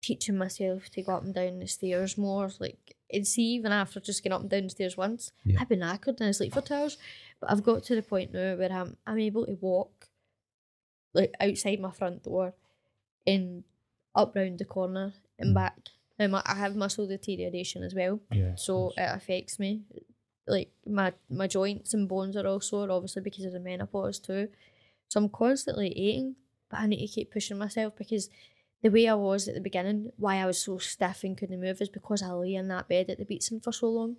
teaching 0.00 0.36
myself 0.38 0.88
to 0.90 1.02
go 1.02 1.12
up 1.16 1.24
and 1.24 1.34
down 1.34 1.58
the 1.58 1.66
stairs 1.66 2.16
more. 2.16 2.50
Like 2.60 2.94
and 3.12 3.26
see, 3.26 3.54
even 3.54 3.72
after 3.72 4.00
just 4.00 4.22
getting 4.22 4.34
up 4.34 4.42
and 4.42 4.50
down 4.50 4.64
the 4.64 4.70
stairs 4.70 4.96
once, 4.96 5.32
Yeah. 5.44 5.58
I've 5.60 5.68
been 5.68 5.80
knackered 5.80 6.20
and 6.20 6.28
I 6.28 6.32
sleep 6.32 6.52
for 6.54 6.60
two 6.60 6.74
hours. 6.74 6.98
But 7.40 7.50
I've 7.50 7.62
got 7.62 7.82
to 7.84 7.94
the 7.94 8.02
point 8.02 8.32
now 8.32 8.56
where 8.56 8.72
I'm 8.72 8.96
I'm 9.06 9.18
able 9.18 9.46
to 9.46 9.54
walk 9.60 10.08
like 11.14 11.34
outside 11.40 11.80
my 11.80 11.90
front 11.90 12.22
door 12.24 12.54
and 13.26 13.64
up 14.14 14.34
round 14.36 14.58
the 14.58 14.64
corner 14.64 15.14
and 15.38 15.50
Mm. 15.50 15.54
back. 15.54 15.78
And 16.18 16.32
my, 16.32 16.42
I 16.44 16.54
have 16.56 16.74
muscle 16.74 17.06
deterioration 17.06 17.82
as 17.84 17.94
well 17.94 18.20
Yeah. 18.32 18.56
so 18.56 18.90
it 18.96 19.00
affects 19.16 19.58
me. 19.58 19.82
Like 20.46 20.70
my 20.86 21.12
my 21.28 21.46
joints 21.46 21.94
and 21.94 22.08
bones 22.08 22.36
are 22.36 22.46
all 22.46 22.60
sore, 22.60 22.90
obviously 22.90 23.22
because 23.22 23.44
of 23.44 23.52
the 23.52 23.60
menopause 23.60 24.18
too. 24.18 24.48
So 25.08 25.20
I'm 25.20 25.28
constantly 25.28 25.88
eating, 25.88 26.36
but 26.70 26.80
I 26.80 26.86
need 26.86 27.06
to 27.06 27.12
keep 27.12 27.30
pushing 27.30 27.58
myself 27.58 27.94
because 27.96 28.28
the 28.82 28.90
way 28.90 29.08
I 29.08 29.14
was 29.14 29.48
at 29.48 29.54
the 29.54 29.60
beginning, 29.60 30.12
why 30.16 30.36
I 30.36 30.46
was 30.46 30.60
so 30.62 30.78
stiff 30.78 31.24
and 31.24 31.36
couldn't 31.36 31.60
move 31.60 31.80
is 31.80 31.88
because 31.88 32.22
I 32.22 32.30
lay 32.32 32.54
in 32.54 32.68
that 32.68 32.88
bed 32.88 33.10
at 33.10 33.18
the 33.18 33.24
Beatson 33.24 33.60
for 33.62 33.72
so 33.72 33.88
long. 33.90 34.16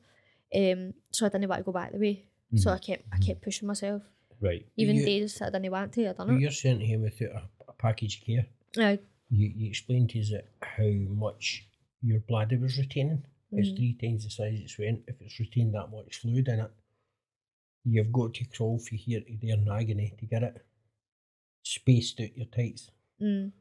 Um, 0.54 0.94
so 1.12 1.26
I 1.26 1.30
didn't 1.30 1.48
want 1.50 1.60
to 1.60 1.64
go 1.64 1.72
back 1.72 1.92
the 1.92 2.00
way. 2.00 2.26
So 2.56 2.72
I 2.72 2.80
kept 2.80 3.04
I 3.14 3.18
kept 3.20 3.42
pushing 3.44 3.68
myself. 3.68 4.02
Right. 4.42 4.66
Even 4.76 4.96
you, 4.96 5.06
days 5.06 5.36
that 5.36 5.48
I 5.48 5.50
didn't 5.60 5.72
want 5.72 5.94
to, 5.94 6.10
I 6.10 6.14
done 6.14 6.28
when 6.28 6.38
it. 6.38 6.42
you're 6.42 6.52
sent 6.52 6.82
here 6.82 6.98
without 7.00 7.30
a, 7.30 7.44
a 7.68 7.74
package 7.74 8.20
of 8.20 8.26
care. 8.26 8.46
Yeah. 8.76 8.96
You, 9.30 9.52
you 9.56 9.68
explained 9.70 10.10
to 10.12 10.20
us 10.20 10.32
that 10.32 10.48
how 10.62 10.90
much 11.14 11.68
your 12.02 12.20
bladder 12.22 12.58
was 12.58 12.78
retaining. 12.80 13.24
It's 13.52 13.70
Mhm. 13.70 13.76
three 13.78 13.94
times 14.02 14.24
the 14.24 14.32
size 14.32 14.60
it's 14.60 14.80
went. 14.80 15.04
If 15.08 15.22
it's 15.22 15.40
retained 15.40 15.76
that 15.76 15.92
much 15.92 16.18
fluid 16.22 16.48
in 16.48 16.60
it, 16.62 16.72
you've 17.84 18.12
got 18.12 18.34
to 18.36 18.46
crawl 18.46 18.80
from 18.80 18.98
here 18.98 19.22
to 19.22 19.38
there 19.42 19.56
in 19.58 19.70
agony 19.70 20.14
to 20.20 20.26
get 20.26 20.42
it 20.44 20.66
spaced 21.64 22.20
out 22.22 22.36
your 22.36 22.48
tights. 22.48 22.90
Mm. 23.22 23.52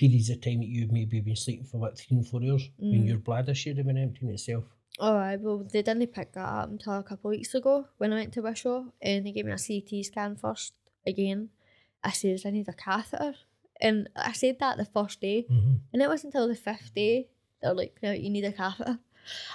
Periods 0.00 0.30
of 0.30 0.40
time 0.40 0.60
that 0.60 0.68
you've 0.76 0.92
maybe 0.98 1.20
been 1.20 1.36
sleeping 1.36 1.66
for 1.70 1.76
about 1.76 1.98
three 1.98 2.16
and 2.16 2.26
four 2.26 2.40
hours 2.42 2.64
when 2.78 3.02
Mm. 3.02 3.08
your 3.08 3.18
bladder 3.18 3.54
should 3.54 3.76
have 3.78 3.86
been 3.86 3.98
emptying 4.06 4.32
itself. 4.32 4.64
All 4.98 5.14
right, 5.14 5.38
well, 5.44 5.58
they 5.72 5.82
didn't 5.82 6.06
pick 6.18 6.32
that 6.32 6.40
up 6.60 6.70
until 6.70 6.94
a 6.94 7.02
couple 7.02 7.30
of 7.30 7.36
weeks 7.36 7.54
ago 7.54 7.74
when 7.98 8.12
I 8.12 8.16
went 8.20 8.32
to 8.34 8.40
Wishaw 8.42 8.84
and 9.02 9.26
they 9.26 9.32
gave 9.32 9.44
me 9.46 9.52
a 9.52 9.58
CT 9.66 10.04
scan 10.04 10.36
first 10.36 10.72
again. 11.06 11.50
I 12.02 12.10
said, 12.12 12.40
I 12.46 12.50
need 12.50 12.68
a 12.68 12.72
catheter. 12.72 13.34
And 13.80 14.08
I 14.16 14.32
said 14.32 14.56
that 14.60 14.76
the 14.78 14.84
first 14.86 15.20
day, 15.20 15.46
Mm-hmm. 15.50 15.74
and 15.92 16.02
it 16.02 16.08
wasn't 16.08 16.34
until 16.34 16.48
the 16.48 16.54
fifth 16.56 16.92
day 16.94 17.28
they're 17.62 17.74
like, 17.74 17.94
no, 18.02 18.10
you 18.12 18.30
need 18.30 18.44
a 18.44 18.52
catheter. 18.52 18.98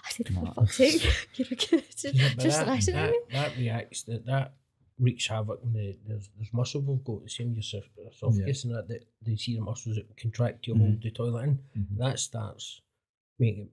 I 0.06 0.10
said, 0.12 0.28
for 0.30 0.46
fuck's 0.54 0.78
sake, 0.78 1.02
you're 1.36 1.48
just, 1.50 2.04
But 2.04 2.38
just 2.46 2.60
that, 2.60 2.68
listen 2.68 2.94
to 2.96 3.08
me. 3.12 3.20
that 3.32 3.52
reacts 3.58 4.04
that 4.04 4.26
that 4.28 4.54
wreaks 5.00 5.28
havoc 5.28 5.62
when 5.64 5.74
the, 5.74 5.98
there's 6.08 6.30
there's 6.38 6.54
muscle 6.54 6.82
will 6.82 6.98
go 6.98 7.20
the 7.24 7.30
same 7.30 7.54
your 7.54 7.62
esoph- 7.62 8.14
esophagus 8.14 8.64
and 8.64 8.76
that, 8.76 8.88
that 8.88 9.06
they 9.22 9.36
see 9.36 9.56
the 9.56 9.62
muscles 9.62 9.96
that 9.96 10.18
contract 10.18 10.64
to 10.64 10.74
hold 10.74 10.92
mm-hmm. 10.92 11.02
the 11.02 11.12
toilet 11.12 11.44
in. 11.44 11.60
Mhm. 11.78 11.98
That 11.98 12.20
starts 12.20 12.82
making 13.40 13.70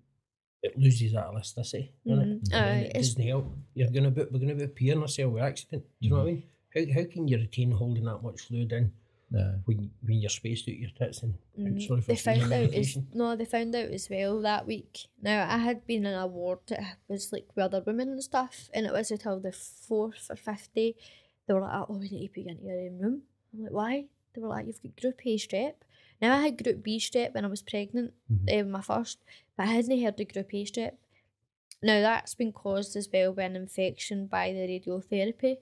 it 0.63 0.79
loses 0.79 1.13
that 1.13 1.27
elasticity. 1.27 1.93
doesn't 2.07 2.23
it? 2.23 2.45
Mm-hmm. 2.45 2.55
And 2.55 2.81
it 2.83 2.91
it's- 2.91 3.09
doesn't 3.09 3.27
help. 3.27 3.47
You're 3.75 3.91
gonna 3.91 4.11
be 4.11 4.25
we're 4.31 4.41
gonna 4.41 4.55
be 4.55 4.65
appearing 4.65 5.03
ourselves 5.03 5.35
with 5.35 5.43
accident. 5.43 5.85
Do 6.01 6.09
you 6.09 6.11
know 6.11 6.17
what 6.19 6.29
I 6.29 6.31
mm-hmm. 6.31 6.81
mean? 6.81 6.95
How, 6.95 7.03
how 7.03 7.07
can 7.13 7.29
you 7.29 7.37
retain 7.37 7.71
holding 7.71 8.05
that 8.05 8.23
much 8.23 8.41
fluid 8.41 8.73
in 8.73 8.93
Yeah. 9.33 9.53
when 9.65 9.91
when 10.03 10.19
you're 10.21 10.29
spaced 10.31 10.69
out 10.69 10.77
your 10.77 10.91
tits 10.91 11.23
and, 11.23 11.35
Mm, 11.59 11.87
sorry 11.87 12.01
for 12.01 12.09
they 12.09 12.17
found 12.17 12.53
out 12.53 12.75
as 12.75 12.99
no, 13.15 13.37
they 13.37 13.45
found 13.45 13.75
out 13.75 13.91
as 13.91 14.09
well 14.11 14.41
that 14.43 14.67
week. 14.67 15.07
Now 15.21 15.47
I 15.51 15.59
had 15.59 15.87
been 15.87 16.05
in 16.07 16.15
a 16.15 16.27
ward 16.27 16.61
that 16.69 16.99
was 17.09 17.33
like 17.33 17.49
with 17.55 17.65
other 17.65 17.83
women 17.87 18.11
and 18.11 18.23
stuff, 18.23 18.69
and 18.75 18.87
it 18.87 18.93
was 18.93 19.11
until 19.11 19.39
the 19.41 19.53
fourth 19.53 20.27
or 20.31 20.37
fifth 20.37 20.73
day 20.75 20.95
they 21.47 21.55
were 21.55 21.61
like, 21.61 21.73
"Oh, 21.89 21.97
we 21.99 22.09
need 22.09 22.29
to 22.29 22.35
put 22.35 22.45
you 22.45 22.51
into 22.51 22.65
your 22.65 22.81
own 22.81 22.99
room." 22.99 23.23
I'm 23.55 23.63
like, 23.65 23.73
"Why?" 23.73 24.05
They 24.35 24.41
were 24.41 24.49
like, 24.49 24.67
"You've 24.67 24.83
got 24.83 24.97
Group 25.01 25.21
A 25.27 25.37
strep." 25.37 25.75
Now 26.21 26.37
I 26.37 26.43
had 26.43 26.63
Group 26.63 26.83
B 26.83 26.99
strep 26.99 27.35
when 27.35 27.45
I 27.45 27.49
was 27.49 27.63
pregnant, 27.63 28.13
Mhm. 28.31 28.61
um, 28.61 28.71
my 28.71 28.81
first, 28.83 29.19
but 29.57 29.65
I 29.65 29.73
hadn't 29.73 30.01
heard 30.01 30.21
of 30.21 30.29
Group 30.33 30.55
A 30.55 30.65
strep. 30.65 30.95
Now 31.83 32.01
that's 32.01 32.35
been 32.35 32.53
caused 32.53 32.95
as 32.97 33.09
well 33.13 33.33
by 33.33 33.43
an 33.45 33.57
infection 33.57 34.27
by 34.27 34.53
the 34.53 34.61
radiotherapy. 34.61 35.59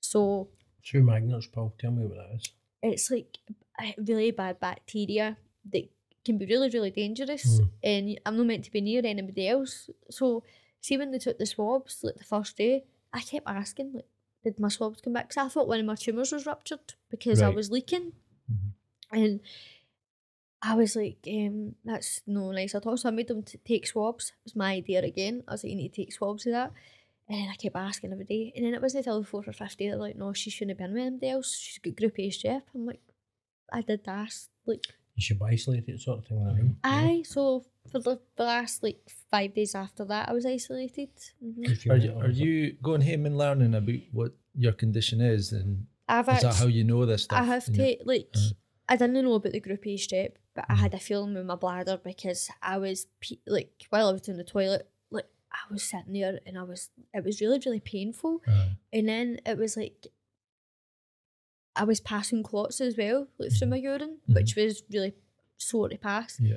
So 0.00 0.48
True 0.82 1.02
magnets, 1.02 1.46
Paul. 1.48 1.74
Tell 1.78 1.90
me 1.90 2.06
what 2.06 2.16
that 2.18 2.34
is. 2.36 2.52
It's 2.90 3.10
like 3.10 3.38
really 3.98 4.30
bad 4.30 4.60
bacteria 4.60 5.36
that 5.72 5.88
can 6.24 6.38
be 6.38 6.46
really, 6.46 6.70
really 6.70 6.90
dangerous. 6.90 7.60
Mm. 7.60 7.70
And 7.82 8.20
I'm 8.26 8.36
not 8.36 8.46
meant 8.46 8.64
to 8.64 8.72
be 8.72 8.80
near 8.80 9.02
anybody 9.04 9.48
else. 9.48 9.90
So, 10.10 10.42
see, 10.80 10.96
when 10.98 11.10
they 11.12 11.18
took 11.18 11.38
the 11.38 11.46
swabs, 11.46 12.00
like 12.02 12.16
the 12.16 12.24
first 12.24 12.56
day, 12.56 12.84
I 13.12 13.20
kept 13.20 13.46
asking, 13.48 13.92
like, 13.94 14.06
did 14.44 14.60
my 14.60 14.68
swabs 14.68 15.00
come 15.00 15.12
back? 15.12 15.28
Because 15.28 15.44
I 15.44 15.48
thought 15.48 15.68
one 15.68 15.80
of 15.80 15.86
my 15.86 15.94
tumours 15.94 16.32
was 16.32 16.46
ruptured 16.46 16.94
because 17.10 17.42
I 17.42 17.48
was 17.48 17.70
leaking. 17.70 18.12
Mhm. 18.50 18.72
And 19.12 19.40
I 20.62 20.74
was 20.74 20.96
like, 20.96 21.18
um, 21.28 21.74
that's 21.84 22.22
no 22.26 22.50
nice 22.52 22.74
at 22.74 22.86
all. 22.86 22.96
So 22.96 23.08
I 23.08 23.12
made 23.12 23.28
them 23.28 23.42
t- 23.42 23.58
take 23.64 23.86
swabs. 23.86 24.28
It 24.30 24.44
was 24.44 24.56
my 24.56 24.74
idea 24.74 25.02
again. 25.02 25.42
I 25.46 25.52
was 25.52 25.64
like, 25.64 25.70
you 25.70 25.76
need 25.76 25.92
to 25.94 26.02
take 26.02 26.12
swabs 26.12 26.46
of 26.46 26.52
that. 26.52 26.72
And 27.28 27.40
then 27.40 27.48
I 27.50 27.56
kept 27.56 27.74
asking 27.76 28.12
every 28.12 28.24
day. 28.24 28.52
And 28.54 28.64
then 28.64 28.74
it 28.74 28.80
wasn't 28.82 29.04
until 29.06 29.20
the 29.20 29.26
fourth 29.26 29.48
or 29.48 29.52
fifth 29.52 29.76
day 29.76 29.88
they're 29.88 29.96
like, 29.96 30.16
no, 30.16 30.32
she 30.32 30.50
shouldn't 30.50 30.78
have 30.78 30.78
been 30.78 30.92
with 30.94 31.02
anybody 31.06 31.30
else. 31.30 31.56
She's 31.58 31.78
got 31.78 31.96
group 31.96 32.14
A 32.18 32.28
strep. 32.30 32.62
I'm 32.74 32.86
like, 32.86 33.00
I 33.72 33.82
did 33.82 34.00
ask. 34.06 34.48
Like, 34.64 34.84
You 35.16 35.22
should 35.22 35.38
be 35.40 35.46
isolated, 35.46 36.00
sort 36.00 36.18
of 36.20 36.26
thing 36.26 36.38
in 36.40 36.46
a 36.46 36.54
room. 36.54 36.58
you 36.58 36.90
know? 36.90 36.96
aye. 37.08 37.22
So 37.24 37.64
for 37.90 37.98
the, 37.98 38.20
the 38.36 38.44
last 38.44 38.82
like 38.82 38.98
five 39.30 39.54
days 39.54 39.74
after 39.74 40.04
that, 40.04 40.28
I 40.28 40.32
was 40.32 40.46
isolated. 40.46 41.08
hmm 41.40 41.64
Are 41.90 41.96
you, 41.96 42.12
are 42.20 42.28
you 42.30 42.72
going 42.82 43.00
home 43.02 43.26
and 43.26 43.36
learning 43.38 43.74
about 43.74 43.94
what 44.12 44.32
your 44.54 44.72
condition 44.72 45.20
is, 45.20 45.52
and 45.52 45.86
I've 46.08 46.28
is 46.28 46.42
that 46.42 46.54
how 46.54 46.66
you 46.66 46.84
know 46.84 47.04
this 47.06 47.24
stuff? 47.24 47.40
I 47.40 47.44
have 47.44 47.66
And 47.68 47.76
you- 47.76 47.96
to 47.96 48.04
like. 48.04 48.28
uh. 48.36 48.40
I 48.88 48.94
didn't 48.94 49.14
know 49.24 49.34
about 49.34 49.50
the 49.52 49.58
group 49.58 49.84
A 49.84 49.96
strep, 49.96 50.34
but 50.54 50.64
I 50.68 50.74
Mhm. 50.74 50.78
had 50.78 50.94
a 50.94 50.98
feeling 51.00 51.34
with 51.34 51.44
my 51.44 51.56
bladder 51.56 51.98
because 52.02 52.48
I 52.62 52.78
was 52.78 53.08
pe- 53.20 53.38
like 53.44 53.72
while 53.90 54.08
I 54.08 54.12
was 54.12 54.28
in 54.28 54.36
the 54.36 54.44
toilet, 54.44 54.82
like 54.82 54.88
I 55.68 55.72
was 55.72 55.82
sitting 55.82 56.12
there 56.12 56.40
and 56.46 56.58
I 56.58 56.62
was 56.62 56.90
it 57.14 57.24
was 57.24 57.40
really 57.40 57.60
really 57.64 57.80
painful, 57.80 58.42
Aye. 58.46 58.76
and 58.92 59.08
then 59.08 59.38
it 59.46 59.58
was 59.58 59.76
like 59.76 60.06
I 61.76 61.84
was 61.84 62.00
passing 62.00 62.42
clots 62.42 62.80
as 62.80 62.96
well, 62.96 63.28
like 63.38 63.52
through 63.52 63.68
my 63.68 63.76
mm-hmm. 63.76 63.84
urine, 63.84 64.16
mm-hmm. 64.22 64.34
which 64.34 64.56
was 64.56 64.82
really 64.90 65.14
sore 65.58 65.88
to 65.88 65.98
pass. 65.98 66.40
Yeah. 66.40 66.56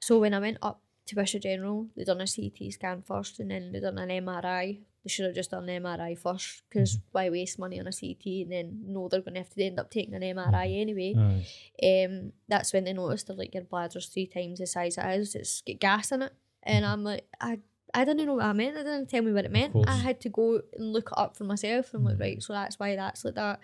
So 0.00 0.18
when 0.18 0.32
I 0.32 0.38
went 0.38 0.58
up 0.62 0.82
to 1.06 1.16
Wishaw 1.16 1.38
General, 1.38 1.88
they 1.96 2.04
done 2.04 2.20
a 2.20 2.26
CT 2.26 2.72
scan 2.72 3.02
first, 3.02 3.40
and 3.40 3.50
then 3.50 3.72
they 3.72 3.80
done 3.80 3.98
an 3.98 4.08
MRI. 4.08 4.80
They 5.02 5.08
should 5.08 5.26
have 5.26 5.34
just 5.34 5.50
done 5.50 5.68
an 5.68 5.82
MRI 5.82 6.16
first, 6.16 6.62
because 6.68 6.96
mm-hmm. 6.96 7.08
why 7.12 7.30
waste 7.30 7.58
money 7.58 7.80
on 7.80 7.86
a 7.86 7.92
CT 7.92 8.24
and 8.44 8.52
then 8.52 8.80
know 8.86 9.08
they're 9.08 9.20
going 9.20 9.34
to 9.34 9.40
have 9.40 9.50
to 9.50 9.64
end 9.64 9.80
up 9.80 9.90
taking 9.90 10.14
an 10.14 10.22
MRI 10.22 10.80
anyway. 10.80 11.14
Aye. 11.18 12.04
Um, 12.04 12.32
that's 12.48 12.72
when 12.72 12.84
they 12.84 12.92
noticed 12.92 13.26
they're 13.26 13.36
like 13.36 13.54
your 13.54 13.64
bladder's 13.64 14.06
three 14.06 14.26
times 14.26 14.60
the 14.60 14.66
size 14.66 14.98
it 14.98 15.20
is. 15.20 15.34
It's 15.34 15.62
got 15.62 15.80
gas 15.80 16.12
in 16.12 16.22
it, 16.22 16.32
and 16.62 16.86
I'm 16.86 17.04
like, 17.04 17.26
I. 17.40 17.58
I 17.94 18.04
didn't 18.04 18.26
know 18.26 18.34
what 18.34 18.44
I 18.44 18.52
meant. 18.52 18.74
They 18.74 18.82
didn't 18.82 19.08
tell 19.08 19.22
me 19.22 19.32
what 19.32 19.44
it 19.44 19.50
meant. 19.50 19.74
I 19.86 19.96
had 19.96 20.20
to 20.22 20.28
go 20.28 20.60
and 20.76 20.92
look 20.92 21.08
it 21.12 21.18
up 21.18 21.36
for 21.36 21.44
myself. 21.44 21.92
I'm 21.94 22.04
like, 22.04 22.16
Mhm. 22.16 22.20
right, 22.20 22.42
so 22.42 22.52
that's 22.52 22.78
why 22.78 22.94
that's 22.96 23.24
like 23.24 23.34
that. 23.34 23.60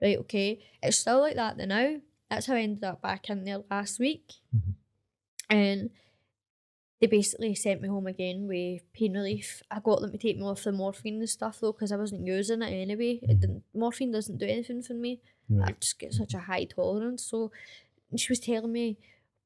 Right, 0.00 0.18
okay. 0.18 0.60
It's 0.82 0.98
still 0.98 1.20
like 1.20 1.36
that 1.36 1.56
then 1.56 1.68
now. 1.68 2.00
That's 2.30 2.46
how 2.46 2.54
I 2.54 2.62
ended 2.62 2.84
up 2.84 3.02
back 3.02 3.28
in 3.30 3.44
there 3.44 3.62
last 3.70 3.98
week. 3.98 4.34
Mhm. 4.54 4.74
And 5.50 5.90
they 7.00 7.06
basically 7.06 7.54
sent 7.54 7.82
me 7.82 7.88
home 7.88 8.06
again 8.06 8.46
with 8.48 8.90
pain 8.92 9.12
relief. 9.14 9.62
I 9.70 9.80
got 9.80 10.00
them 10.00 10.12
to 10.12 10.18
take 10.18 10.36
me 10.38 10.42
off 10.44 10.64
the 10.64 10.72
morphine 10.72 11.18
and 11.18 11.28
stuff 11.28 11.60
though, 11.60 11.72
because 11.72 11.92
I 11.92 11.96
wasn't 11.96 12.26
using 12.26 12.62
it 12.62 12.70
anyway. 12.72 13.20
It 13.22 13.28
Mhm. 13.36 13.40
didn't, 13.40 13.64
morphine 13.74 14.10
doesn't 14.12 14.38
do 14.38 14.46
anything 14.46 14.82
for 14.82 14.94
me. 14.94 15.20
I 15.62 15.72
just 15.72 15.98
get 15.98 16.12
such 16.14 16.34
a 16.34 16.38
high 16.40 16.64
tolerance. 16.64 17.22
So 17.24 17.52
she 18.16 18.32
was 18.32 18.40
telling 18.40 18.72
me, 18.72 18.96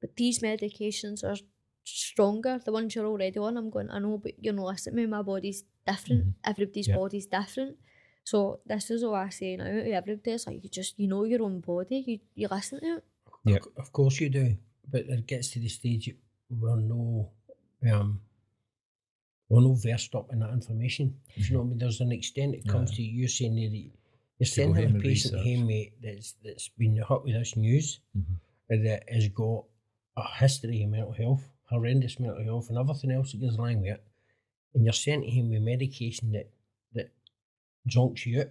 but 0.01 0.17
these 0.17 0.39
medications 0.39 1.23
are 1.25 1.37
stronger. 1.85 2.61
The 2.65 2.73
ones 2.73 2.95
you're 2.95 3.07
already 3.07 3.39
on, 3.39 3.57
I'm 3.57 3.71
going, 3.71 3.91
I 3.91 3.99
know, 3.99 4.19
but 4.19 4.33
you're 4.43 4.55
not 4.55 4.67
listening 4.67 4.97
to 4.97 5.03
me. 5.03 5.07
My 5.07 5.23
body's 5.23 5.65
different. 5.87 6.27
Mhm. 6.27 6.35
Everybody's 6.45 6.89
Yeah. 6.89 6.97
body's 6.97 7.27
different. 7.27 7.77
So 8.25 8.61
this 8.67 8.91
is 8.91 9.03
all 9.03 9.15
I 9.15 9.31
say 9.31 9.57
now 9.57 9.65
to 9.65 9.91
everybody. 9.93 10.33
It's 10.33 10.47
like 10.47 10.63
you 10.63 10.69
just 10.71 10.99
you 10.99 11.09
know 11.09 11.25
your 11.25 11.43
own 11.43 11.61
body. 11.61 12.05
You 12.07 12.19
you 12.35 12.49
listen 12.51 12.81
to 12.81 12.97
it. 12.99 13.05
Yeah. 13.45 13.57
Of, 13.57 13.67
of 13.77 13.93
course 13.93 14.21
you 14.21 14.29
do, 14.29 14.57
but 14.91 15.03
it 15.09 15.27
gets 15.27 15.51
to 15.53 15.59
the 15.61 15.69
stage 15.69 16.15
we're 16.51 16.77
no, 16.77 17.31
um, 17.91 18.21
we're 19.49 19.61
no 19.63 19.75
versed 19.75 20.15
up 20.15 20.33
in 20.33 20.41
that 20.41 20.51
information. 20.53 21.15
If 21.37 21.49
you 21.49 21.55
know 21.57 21.63
what 21.63 21.67
I 21.67 21.69
mean, 21.71 21.79
there's 21.79 22.01
an 22.01 22.13
extent 22.13 22.55
it 22.55 22.67
comes 22.67 22.91
Yeah. 22.91 22.97
to 22.97 23.03
you 23.03 23.29
saying 23.29 23.55
that 23.57 23.63
you're 23.77 23.91
go 24.39 24.45
sending 24.45 24.97
a 24.97 25.01
patient 25.01 25.35
research. 25.35 25.45
home 25.45 25.67
mate 25.67 25.93
that's 26.03 26.33
that's 26.45 26.69
been 26.69 26.97
hit 26.97 27.09
with 27.25 27.35
this 27.35 27.57
news 27.57 28.01
Mhm. 28.17 28.37
that 28.85 29.09
has 29.09 29.29
got 29.29 29.65
a 30.17 30.29
history 30.39 30.83
of 30.83 30.91
mental 30.91 31.13
health, 31.13 31.49
horrendous 31.71 32.19
mental 32.21 32.43
health, 32.45 32.69
and 32.69 32.79
everything 32.79 33.11
else 33.13 33.33
that 33.33 33.41
goes 33.41 33.57
along 33.57 33.81
with 33.83 33.93
it, 33.95 34.03
and 34.75 34.85
you're 34.85 34.93
sent 34.93 35.25
to 35.25 35.31
him 35.31 35.51
with 35.51 35.63
medication 35.63 36.33
that 36.33 36.51
that 36.95 37.11
zonks 37.89 38.27
you 38.27 38.41
out, 38.41 38.51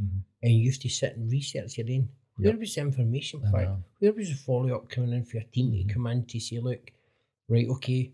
Mhm. 0.00 0.22
and 0.42 0.52
you 0.54 0.70
have 0.70 0.80
to 0.80 0.88
sit 0.88 1.16
and 1.16 1.30
research 1.30 1.78
it 1.78 1.88
in. 1.90 2.08
Where 2.36 2.52
Yep. 2.52 2.60
was 2.60 2.74
the 2.74 2.80
information? 2.82 3.40
For 3.50 3.82
where 3.98 4.12
was 4.12 4.28
the 4.30 4.34
follow 4.36 4.74
up 4.76 4.88
coming 4.88 5.12
in 5.12 5.24
for 5.24 5.36
your 5.38 5.46
team 5.52 5.72
Mhm. 5.72 5.88
to 5.88 5.94
come 5.94 6.06
in 6.06 6.24
to 6.26 6.40
say, 6.40 6.58
look, 6.60 6.92
right, 7.48 7.68
okay, 7.68 8.12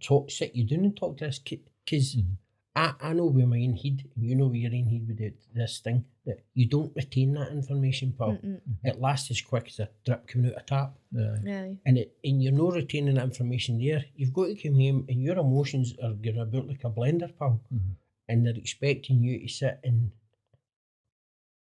talk, 0.00 0.30
sit 0.30 0.56
you 0.56 0.64
down 0.64 0.84
and 0.86 0.96
talk 0.96 1.16
to 1.18 1.26
this 1.26 1.38
kid? 1.38 1.60
Because 1.84 2.16
Mhm. 2.16 2.36
I, 2.78 2.94
I 3.08 3.12
know 3.12 3.26
where 3.26 3.46
my 3.46 3.56
own 3.66 3.74
head, 3.74 4.04
and 4.14 4.24
you 4.28 4.36
know 4.36 4.46
where 4.46 4.56
your 4.64 4.72
own 4.78 4.86
head 4.92 5.04
with 5.08 5.18
this 5.54 5.80
thing, 5.80 6.04
that 6.26 6.38
you 6.54 6.66
don't 6.66 6.94
retain 6.94 7.34
that 7.34 7.50
information, 7.50 8.14
pal. 8.16 8.32
Mm-mm. 8.32 8.60
It 8.84 9.00
lasts 9.00 9.30
as 9.32 9.40
quick 9.40 9.66
as 9.68 9.80
a 9.80 9.88
drip 10.06 10.28
coming 10.28 10.50
out 10.52 10.56
of 10.58 10.62
a 10.62 10.66
tap. 10.66 10.90
Aye. 11.16 11.42
Yeah. 11.44 11.68
And 11.86 11.98
it, 11.98 12.16
and 12.22 12.40
you're 12.42 12.52
not 12.52 12.74
retaining 12.74 13.16
that 13.16 13.24
information 13.24 13.78
there. 13.84 14.04
You've 14.14 14.32
got 14.32 14.46
to 14.46 14.54
come 14.54 14.74
home 14.74 15.06
and 15.08 15.22
your 15.22 15.38
emotions 15.38 15.94
are 16.02 16.12
going 16.12 16.38
about 16.38 16.68
like 16.68 16.84
a 16.84 16.90
blender, 16.90 17.30
pal. 17.36 17.60
Mhm. 17.74 17.94
And 18.28 18.46
they're 18.46 18.54
expecting 18.64 19.22
you 19.24 19.40
to 19.40 19.48
sit 19.48 19.80
and 19.82 20.12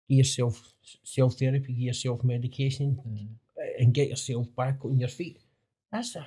give 0.09 0.17
yourself 0.17 0.73
self 1.03 1.35
therapy, 1.39 1.73
give 1.73 1.89
yourself 1.91 2.23
medication, 2.23 2.99
Aye. 3.07 3.75
and 3.79 3.93
get 3.93 4.09
yourself 4.09 4.53
back 4.55 4.83
on 4.83 4.99
your 4.99 5.09
feet. 5.09 5.39
That's 5.91 6.15
a 6.15 6.25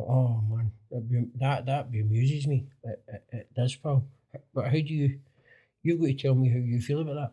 oh 0.00 0.40
man, 0.50 0.72
that 0.90 1.08
be, 1.08 1.24
that 1.38 1.66
that 1.66 1.90
bemuses 1.90 2.46
me. 2.46 2.66
It, 2.84 3.02
it, 3.08 3.24
it 3.32 3.54
does, 3.54 3.74
pal. 3.76 4.06
But 4.52 4.66
how 4.66 4.70
do 4.72 4.78
you? 4.94 5.20
You've 5.82 6.00
got 6.00 6.06
to 6.06 6.14
tell 6.14 6.34
me 6.34 6.48
how 6.48 6.58
you 6.58 6.80
feel 6.80 7.00
about 7.00 7.14
that. 7.14 7.32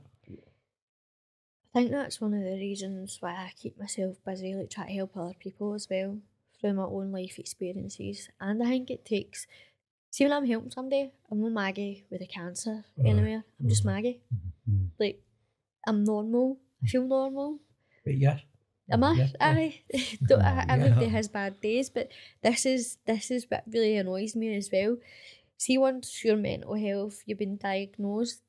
I 1.74 1.80
think 1.80 1.92
that's 1.92 2.20
one 2.20 2.34
of 2.34 2.44
the 2.44 2.52
reasons 2.52 3.18
why 3.22 3.32
I 3.32 3.52
keep 3.58 3.80
myself 3.80 4.18
busy, 4.26 4.54
like 4.54 4.70
try 4.70 4.88
to 4.88 4.92
help 4.94 5.16
other 5.16 5.34
people 5.40 5.74
as 5.74 5.88
well 5.90 6.18
through 6.60 6.74
my 6.74 6.84
own 6.84 7.12
life 7.14 7.40
experiences. 7.40 8.30
And 8.42 8.62
I 8.62 8.68
think 8.68 8.92
it 8.92 9.06
takes. 9.06 9.48
See, 10.12 10.26
when 10.26 10.34
I'm 10.34 10.46
helping 10.46 10.72
somebody, 10.72 11.12
I'm 11.32 11.42
not 11.42 11.54
Maggie 11.54 12.06
with 12.10 12.22
a 12.22 12.28
cancer 12.28 12.84
Aye. 13.00 13.08
anywhere. 13.08 13.44
I'm 13.60 13.70
just 13.70 13.84
Mhm. 13.84 13.86
Maggie. 13.86 14.22
Mhm. 14.70 14.90
Like, 15.00 15.24
I'm 15.88 16.04
normal. 16.04 16.60
I 16.84 16.88
feel 16.88 17.08
normal. 17.08 17.60
But 18.04 18.18
yeah. 18.18 18.40
Am 18.92 19.04
I? 19.04 19.14
Yeah, 19.14 19.28
yeah. 19.40 19.48
Aye. 19.50 19.82
Don't, 20.28 20.42
I, 20.42 20.66
everybody 20.70 21.06
Yeah. 21.06 21.12
has 21.12 21.28
bad 21.28 21.62
days, 21.62 21.90
but 21.90 22.12
this 22.44 22.66
is 22.66 22.98
this 23.06 23.32
is 23.32 23.46
what 23.50 23.64
really 23.68 23.96
annoys 23.98 24.36
me 24.36 24.56
as 24.56 24.70
well. 24.72 24.98
See, 25.58 25.78
once 25.78 26.24
your 26.24 26.38
mental 26.38 26.74
health, 26.76 27.22
you've 27.26 27.38
been 27.40 27.58
diagnosed, 27.58 28.42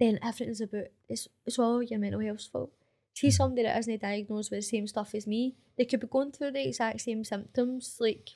then 0.00 0.18
everything's 0.22 0.60
about 0.60 0.88
it's 1.08 1.28
it's 1.46 1.58
all 1.58 1.82
your 1.82 1.98
mental 1.98 2.20
health's 2.20 2.46
fault. 2.46 2.72
See 3.14 3.30
somebody 3.30 3.62
that 3.62 3.78
isn't 3.78 4.02
diagnosed 4.02 4.50
with 4.50 4.58
the 4.58 4.62
same 4.62 4.86
stuff 4.88 5.14
as 5.14 5.26
me, 5.26 5.54
they 5.78 5.84
could 5.84 6.00
be 6.00 6.08
going 6.08 6.32
through 6.32 6.50
the 6.52 6.66
exact 6.66 7.00
same 7.00 7.22
symptoms. 7.24 7.96
Like 8.00 8.30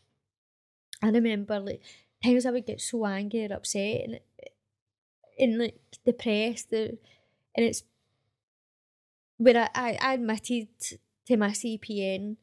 I 1.02 1.10
remember 1.10 1.58
like 1.60 1.82
times 2.24 2.46
I 2.46 2.50
would 2.52 2.66
get 2.66 2.80
so 2.80 3.04
angry 3.06 3.44
or 3.46 3.54
upset 3.54 4.02
and 4.04 4.20
and 5.38 5.58
like 5.58 5.78
depressed 6.04 6.72
uh, 6.72 6.94
and 7.56 7.66
it's 7.66 7.82
where 9.36 9.56
I, 9.56 9.68
I, 9.74 9.98
I 10.00 10.14
admitted 10.14 10.68
to 11.28 11.36
my 11.36 11.50
CPN 11.50 12.36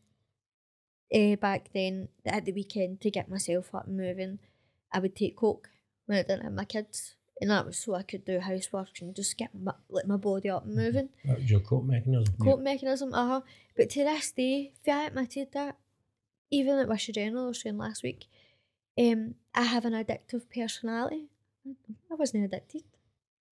uh, 1.13 1.35
back 1.37 1.69
then 1.73 2.07
at 2.25 2.45
the 2.45 2.51
weekend 2.51 3.01
to 3.01 3.09
get 3.09 3.29
myself 3.29 3.73
up 3.73 3.87
and 3.87 3.97
moving, 3.97 4.39
I 4.93 4.99
would 4.99 5.15
take 5.15 5.37
coke 5.37 5.69
when 6.05 6.19
I 6.19 6.21
didn't 6.21 6.43
have 6.43 6.53
my 6.53 6.65
kids, 6.65 7.15
and 7.41 7.49
that 7.49 7.65
was 7.65 7.79
so 7.79 7.95
I 7.95 8.03
could 8.03 8.25
do 8.25 8.39
housework 8.39 9.01
and 9.01 9.15
just 9.15 9.37
get 9.37 9.49
my, 9.59 9.73
like 9.89 10.05
my 10.05 10.17
body 10.17 10.49
up 10.49 10.65
and 10.65 10.75
moving. 10.75 11.09
That 11.25 11.37
was 11.37 11.49
your 11.49 11.61
cope 11.61 11.83
mechanism. 11.83 12.35
Cope 12.41 12.59
mechanism, 12.59 13.13
uh 13.13 13.27
huh. 13.27 13.41
But 13.75 13.89
to 13.91 14.03
this 14.03 14.31
day, 14.31 14.71
if 14.83 14.93
I 14.93 15.05
admitted 15.07 15.51
that, 15.53 15.77
even 16.51 16.77
at 16.77 16.87
Wishaw 16.87 17.11
General, 17.11 17.45
I 17.45 17.47
was 17.47 17.61
saying 17.61 17.79
last 17.79 18.03
week, 18.03 18.25
um, 18.99 19.33
I 19.55 19.63
have 19.63 19.85
an 19.85 19.93
addictive 19.93 20.43
personality. 20.55 21.25
I 21.67 22.15
wasn't 22.15 22.45
addicted. 22.45 22.83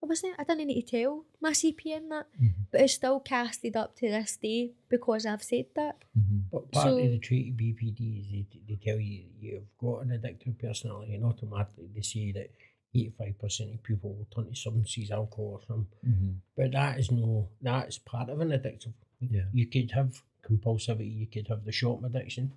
I 0.04 0.06
wasn't. 0.06 0.36
I 0.38 0.44
didn't 0.44 0.68
need 0.68 0.82
to 0.88 0.98
tell 1.02 1.26
my 1.40 1.52
CPN 1.54 2.10
that, 2.10 2.28
Mhm. 2.40 2.54
but 2.72 2.82
it's 2.82 2.94
still 2.94 3.22
casted 3.22 3.78
up 3.78 3.96
to 3.98 4.10
this 4.10 4.36
day 4.36 4.74
because 4.90 5.26
I've 5.26 5.42
said 5.44 5.68
that. 5.76 6.04
Mhm. 6.18 6.42
But 6.52 6.72
part 6.74 6.88
So- 6.88 6.98
of 6.98 7.10
the 7.12 7.20
treaty 7.20 7.52
BPD 7.52 8.20
is 8.20 8.28
they, 8.32 8.46
they 8.68 8.76
tell 8.76 9.00
you 9.00 9.24
you've 9.40 9.78
got 9.78 10.00
an 10.06 10.10
addictive 10.10 10.58
personality, 10.60 11.16
and 11.16 11.24
automatically 11.24 11.88
they 11.96 12.02
say 12.02 12.34
that 12.34 12.50
85% 12.94 13.74
of 13.74 13.82
people 13.82 14.14
will 14.14 14.26
turn 14.26 14.50
to 14.50 14.56
substances, 14.56 15.10
alcohol 15.10 15.54
or 15.54 15.62
something. 15.66 16.00
Mhm. 16.06 16.36
But 16.58 16.72
that 16.74 17.00
is 17.00 17.10
no, 17.10 17.50
that 17.62 17.88
is 17.88 17.98
part 17.98 18.30
of 18.30 18.42
an 18.42 18.50
addictive. 18.50 18.94
Yeah. 19.22 19.48
You 19.54 19.68
could 19.68 19.92
have 19.92 20.22
compulsivity, 20.44 21.12
you 21.18 21.28
could 21.28 21.48
have 21.48 21.64
the 21.64 21.72
shopping 21.72 22.06
addiction. 22.06 22.52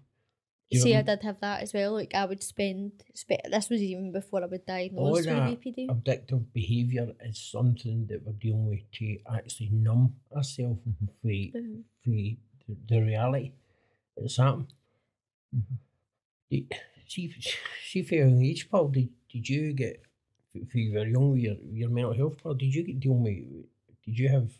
You 0.70 0.80
See, 0.80 0.96
I 0.96 1.02
did 1.02 1.22
have 1.22 1.38
that 1.40 1.62
as 1.62 1.72
well. 1.72 1.92
Like 1.92 2.12
I 2.14 2.24
would 2.24 2.42
spend, 2.42 3.04
spe- 3.14 3.48
this 3.50 3.70
was 3.70 3.80
even 3.82 4.10
before 4.10 4.42
I 4.42 4.46
was 4.46 4.60
diagnosed 4.66 5.26
with 5.28 5.36
BPD. 5.36 5.86
Addictive 5.88 6.44
behaviour 6.52 7.12
is 7.24 7.38
something 7.38 8.06
that 8.08 8.24
we're 8.26 8.32
dealing 8.32 8.66
with 8.66 8.90
to 8.98 9.18
actually 9.32 9.68
numb 9.70 10.16
ourselves 10.34 10.80
for, 11.22 11.28
Mhm. 11.28 11.82
for 12.02 12.10
the, 12.10 12.36
the 12.88 13.00
reality 13.00 13.52
that's 14.16 14.36
happening. 14.38 14.66
Mhm. 15.54 15.76
Did- 16.50 16.72
See, 17.08 17.32
see 17.88 18.02
for 18.02 18.16
your 18.16 18.42
age, 18.42 18.68
Paul, 18.68 18.88
did, 18.88 19.08
did 19.32 19.48
you 19.48 19.72
get, 19.72 20.02
if 20.54 20.74
you 20.74 20.92
were 20.94 21.06
young 21.06 21.30
with 21.30 21.40
your, 21.42 21.54
your 21.72 21.88
mental 21.88 22.12
health, 22.14 22.38
Paul, 22.42 22.54
did 22.54 22.74
you 22.74 22.82
get 22.82 22.98
dealing 22.98 23.22
with, 23.22 23.66
did 24.04 24.18
you 24.18 24.28
have 24.28 24.50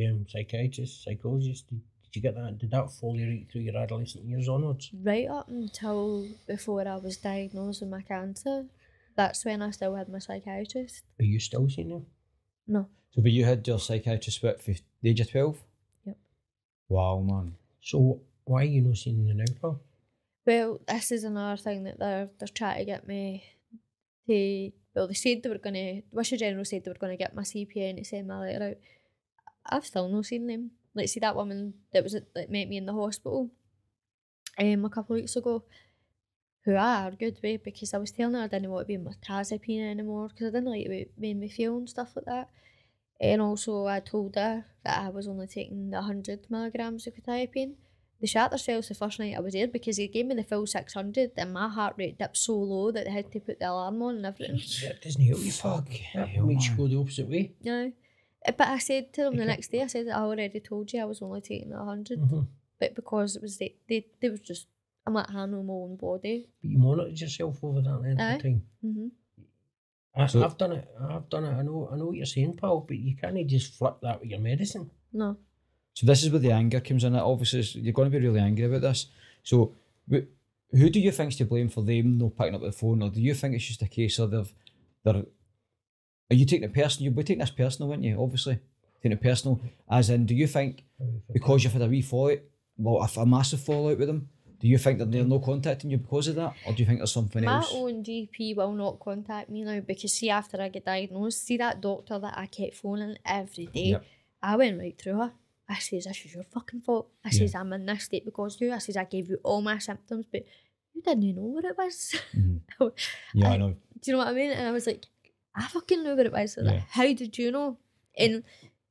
um, 0.00 0.24
psychiatrists, 0.28 1.02
psychologists, 1.04 1.66
did 1.68 1.80
you 2.16 2.22
get 2.22 2.34
that, 2.34 2.58
did 2.58 2.70
that 2.70 2.90
follow 2.90 3.14
you 3.14 3.28
right 3.28 3.46
through 3.50 3.62
your 3.62 3.76
adolescent 3.76 4.24
years 4.24 4.48
onwards? 4.48 4.90
Right 5.02 5.28
up 5.28 5.48
until 5.48 6.26
before 6.46 6.86
I 6.86 6.96
was 6.96 7.16
diagnosed 7.16 7.80
with 7.80 7.90
my 7.90 8.02
cancer, 8.02 8.66
that's 9.16 9.44
when 9.44 9.62
I 9.62 9.70
still 9.70 9.94
had 9.94 10.08
my 10.08 10.18
psychiatrist. 10.18 11.04
Are 11.18 11.24
you 11.24 11.38
still 11.38 11.68
seeing 11.68 11.90
them? 11.90 12.06
No, 12.66 12.86
So, 13.14 13.22
but 13.22 13.32
you 13.32 13.44
had 13.44 13.66
your 13.66 13.78
psychiatrist 13.78 14.40
for 14.40 14.54
the 15.02 15.10
age 15.10 15.20
of 15.20 15.30
12? 15.30 15.58
Yep. 16.06 16.16
Wow, 16.88 17.20
man. 17.20 17.54
So 17.80 18.20
why 18.44 18.62
are 18.62 18.64
you 18.64 18.82
not 18.82 18.96
seeing 18.96 19.26
them 19.26 19.36
now, 19.36 19.44
Paul? 19.60 19.80
Well, 20.46 20.80
this 20.88 21.12
is 21.12 21.24
another 21.24 21.56
thing 21.56 21.84
that 21.84 21.98
they're 21.98 22.28
they're 22.38 22.48
trying 22.48 22.78
to 22.78 22.84
get 22.84 23.06
me 23.06 23.44
to. 24.26 24.72
Well, 24.94 25.06
they 25.08 25.14
said 25.14 25.42
they 25.42 25.48
were 25.48 25.58
gonna. 25.58 26.02
The 26.02 26.04
Wishaw 26.12 26.36
General 26.36 26.64
said 26.64 26.84
they 26.84 26.90
were 26.90 26.98
gonna 26.98 27.16
get 27.16 27.34
my 27.34 27.42
CPA 27.42 27.68
CPN 27.76 27.96
to 27.98 28.04
send 28.04 28.26
my 28.26 28.40
letter 28.40 28.70
out. 28.70 28.76
I've 29.66 29.86
still 29.86 30.08
not 30.08 30.26
seen 30.26 30.46
them. 30.46 30.70
Like, 30.94 31.08
see 31.08 31.20
that 31.20 31.36
woman 31.36 31.74
that 31.92 32.02
was 32.02 32.14
at, 32.14 32.32
that 32.34 32.50
met 32.50 32.68
me 32.68 32.76
in 32.76 32.86
the 32.86 32.92
hospital, 32.92 33.50
um, 34.58 34.84
a 34.84 34.90
couple 34.90 35.14
of 35.14 35.20
weeks 35.20 35.36
ago, 35.36 35.64
who 36.64 36.74
I 36.74 37.04
argued 37.04 37.38
with 37.42 37.64
because 37.64 37.94
I 37.94 37.98
was 37.98 38.10
telling 38.10 38.34
her 38.34 38.42
I 38.42 38.48
didn't 38.48 38.70
want 38.70 38.86
to 38.86 38.88
be 38.88 38.96
on 38.96 39.04
mirtazapine 39.04 39.90
anymore 39.90 40.28
because 40.28 40.48
I 40.48 40.58
didn't 40.58 40.70
like 40.70 40.84
the 40.84 40.90
way 40.90 41.00
it 41.02 41.12
made 41.16 41.38
me 41.38 41.48
feel 41.48 41.76
and 41.78 41.88
stuff 41.88 42.16
like 42.16 42.26
that. 42.26 42.50
And 43.20 43.40
also, 43.40 43.86
I 43.86 44.00
told 44.00 44.34
her 44.34 44.64
that 44.84 44.98
I 44.98 45.10
was 45.10 45.28
only 45.28 45.46
taking 45.46 45.90
the 45.90 46.02
hundred 46.02 46.46
milligrams 46.50 47.06
of 47.06 47.14
quetiapine 47.14 47.74
they 48.20 48.26
shot 48.26 48.50
themselves 48.50 48.88
the 48.88 48.94
first 48.94 49.18
night 49.18 49.34
I 49.34 49.40
was 49.40 49.54
there 49.54 49.66
because 49.66 49.96
they 49.96 50.06
gave 50.06 50.26
me 50.26 50.34
the 50.34 50.44
full 50.44 50.66
600 50.66 51.32
and 51.36 51.52
my 51.52 51.68
heart 51.68 51.94
rate 51.96 52.18
dipped 52.18 52.36
so 52.36 52.54
low 52.54 52.90
that 52.90 53.06
they 53.06 53.10
had 53.10 53.32
to 53.32 53.40
put 53.40 53.58
the 53.58 53.70
alarm 53.70 54.02
on 54.02 54.16
and 54.16 54.26
everything. 54.26 54.60
That 54.82 55.00
doesn't 55.02 55.22
help 55.22 55.40
you, 55.40 55.52
Fuck 55.52 55.88
That 56.14 56.28
hell, 56.28 56.46
makes 56.46 56.68
you 56.68 56.76
go 56.76 56.86
the 56.86 56.98
opposite 56.98 57.28
way. 57.28 57.52
No. 57.62 57.92
Uh, 58.46 58.52
But 58.56 58.68
I 58.68 58.78
said 58.78 59.12
to 59.14 59.24
them 59.24 59.36
the 59.36 59.44
next 59.44 59.70
day, 59.70 59.82
I 59.82 59.86
said, 59.88 60.08
I 60.08 60.20
already 60.20 60.60
told 60.60 60.92
you 60.92 61.00
I 61.00 61.04
was 61.04 61.20
only 61.22 61.40
taking 61.40 61.70
the 61.70 61.76
100. 61.76 62.18
Mhm. 62.20 62.46
But 62.78 62.94
because 62.94 63.36
it 63.36 63.42
was, 63.42 63.58
they, 63.58 63.74
they, 63.88 64.06
they 64.20 64.30
was 64.30 64.40
just, 64.40 64.66
I'm 65.06 65.14
like 65.14 65.28
handling 65.30 65.66
my 65.66 65.72
own 65.74 65.96
body. 65.96 66.46
But 66.62 66.70
you 66.70 66.78
monitored 66.78 67.20
yourself 67.20 67.62
over 67.62 67.80
that 67.82 67.98
length 68.00 68.20
Aye. 68.20 68.34
of 68.34 68.42
time. 68.42 68.62
hmm 68.82 69.08
I, 70.16 70.26
So- 70.26 70.42
I've 70.44 70.58
done 70.58 70.72
it. 70.72 70.88
I've 71.08 71.28
done 71.28 71.44
it. 71.44 71.52
I 71.54 71.62
know. 71.62 71.88
I 71.92 71.96
know 71.96 72.06
what 72.06 72.16
you're 72.16 72.26
saying, 72.26 72.56
Paul. 72.56 72.80
But 72.88 72.96
you 72.98 73.14
can't 73.16 73.46
just 73.46 73.74
flip 73.74 73.96
that 74.02 74.20
with 74.20 74.30
your 74.30 74.40
medicine. 74.40 74.90
No. 75.12 75.36
So 75.94 76.06
this 76.06 76.22
is 76.24 76.30
where 76.30 76.40
the 76.40 76.52
anger 76.52 76.80
comes 76.80 77.04
in. 77.04 77.14
It 77.14 77.20
obviously, 77.20 77.62
you're 77.80 77.92
going 77.92 78.10
to 78.10 78.18
be 78.18 78.24
really 78.26 78.40
angry 78.40 78.64
about 78.64 78.80
this. 78.80 79.06
So, 79.42 79.74
wh- 80.10 80.26
who 80.72 80.88
do 80.90 80.98
you 81.00 81.10
think's 81.12 81.36
to 81.36 81.44
blame 81.44 81.68
for 81.68 81.82
them 81.84 82.18
not 82.18 82.36
picking 82.36 82.54
up 82.54 82.62
the 82.62 82.72
phone, 82.72 83.02
or 83.02 83.10
do 83.10 83.20
you 83.20 83.34
think 83.34 83.54
it's 83.54 83.64
just 83.66 83.82
a 83.82 83.88
case 83.88 84.18
of 84.18 84.30
they've, 84.30 84.52
they're, 85.04 85.24
are 86.30 86.34
you 86.36 86.44
taking 86.46 86.64
it 86.64 86.74
personal? 86.74 87.04
You'll 87.04 87.14
be 87.16 87.22
taking 87.24 87.40
this 87.40 87.50
personal, 87.50 87.88
wouldn't 87.88 88.04
you? 88.06 88.20
Obviously, 88.22 88.58
taking 89.02 89.12
it 89.12 89.22
personal. 89.22 89.60
As 89.90 90.10
in, 90.10 90.26
do 90.26 90.34
you 90.34 90.46
think 90.46 90.84
because 91.32 91.64
you've 91.64 91.72
had 91.72 91.82
a 91.82 91.86
wee 91.86 92.02
fallout, 92.02 92.38
well, 92.76 93.02
a, 93.16 93.20
a 93.20 93.26
massive 93.26 93.60
fallout 93.60 93.98
with 93.98 94.08
them, 94.08 94.28
do 94.60 94.68
you 94.68 94.76
think 94.78 94.98
that 94.98 95.10
they're 95.10 95.24
not 95.24 95.42
contacting 95.42 95.90
you 95.90 95.96
because 95.96 96.28
of 96.28 96.34
that, 96.36 96.52
or 96.66 96.72
do 96.74 96.82
you 96.82 96.86
think 96.86 96.98
there's 97.00 97.12
something 97.12 97.42
My 97.44 97.56
else? 97.56 97.72
My 97.72 97.78
own 97.78 98.04
GP 98.04 98.54
will 98.56 98.72
not 98.72 99.00
contact 99.00 99.48
me 99.48 99.64
now 99.64 99.80
because 99.80 100.12
see 100.12 100.28
after 100.30 100.60
I 100.60 100.68
get 100.68 100.84
diagnosed, 100.84 101.44
see 101.46 101.56
that 101.56 101.80
doctor 101.80 102.18
that 102.18 102.36
I 102.36 102.46
kept 102.46 102.76
phoning 102.76 103.16
every 103.24 103.66
day, 103.66 103.84
Yep. 103.92 104.04
I 104.42 104.56
went 104.56 104.78
right 104.78 104.96
through 105.00 105.14
her. 105.18 105.32
I 105.68 105.78
says, 105.78 106.04
this 106.04 106.24
is 106.24 106.34
your 106.34 106.42
fucking 106.44 106.80
fault. 106.80 107.08
I 107.24 107.30
says, 107.30 107.54
I'm 107.54 107.72
in 107.72 107.86
this 107.86 108.04
state 108.04 108.24
because 108.24 108.56
of 108.56 108.60
you. 108.62 108.72
I 108.72 108.78
says, 108.78 108.96
I 108.96 109.04
gave 109.04 109.28
you 109.28 109.38
all 109.44 109.62
my 109.62 109.78
symptoms, 109.78 110.26
but 110.30 110.44
you 110.94 111.00
didn't 111.02 111.36
know 111.36 111.42
what 111.42 111.64
it 111.64 111.78
was. 111.78 112.16
Mhm. 112.36 112.60
Yeah, 113.34 113.50
I, 113.50 113.54
I- 113.54 113.56
know. 113.56 113.70
Do 114.02 114.10
you 114.10 114.12
know 114.12 114.18
what 114.18 114.28
I 114.28 114.32
mean? 114.32 114.50
And 114.50 114.66
I 114.66 114.72
was 114.72 114.86
like, 114.86 115.04
I 115.60 115.68
fucking 115.68 116.02
knew 116.02 116.16
what 116.16 116.26
it 116.26 116.32
was. 116.32 116.56
Like, 116.56 116.74
Yeah. 116.74 116.82
How 116.90 117.12
did 117.12 117.36
you 117.38 117.50
know? 117.52 117.76
And 118.16 118.42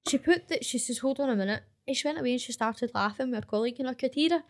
she 0.07 0.17
put 0.17 0.47
that, 0.49 0.63
she 0.65 0.77
says, 0.77 0.99
hold 0.99 1.19
on 1.19 1.29
a 1.29 1.35
minute. 1.35 1.63
And 1.87 1.95
she 1.97 2.07
went 2.07 2.19
away 2.19 2.33
and 2.33 2.41
she 2.41 2.51
started 2.51 2.91
laughing 2.93 3.31
with 3.31 3.43
her 3.43 3.49
colleague 3.49 3.79
and 3.79 3.89
I 3.89 3.93
could 3.95 4.13
hear 4.13 4.29
her. 4.29 4.43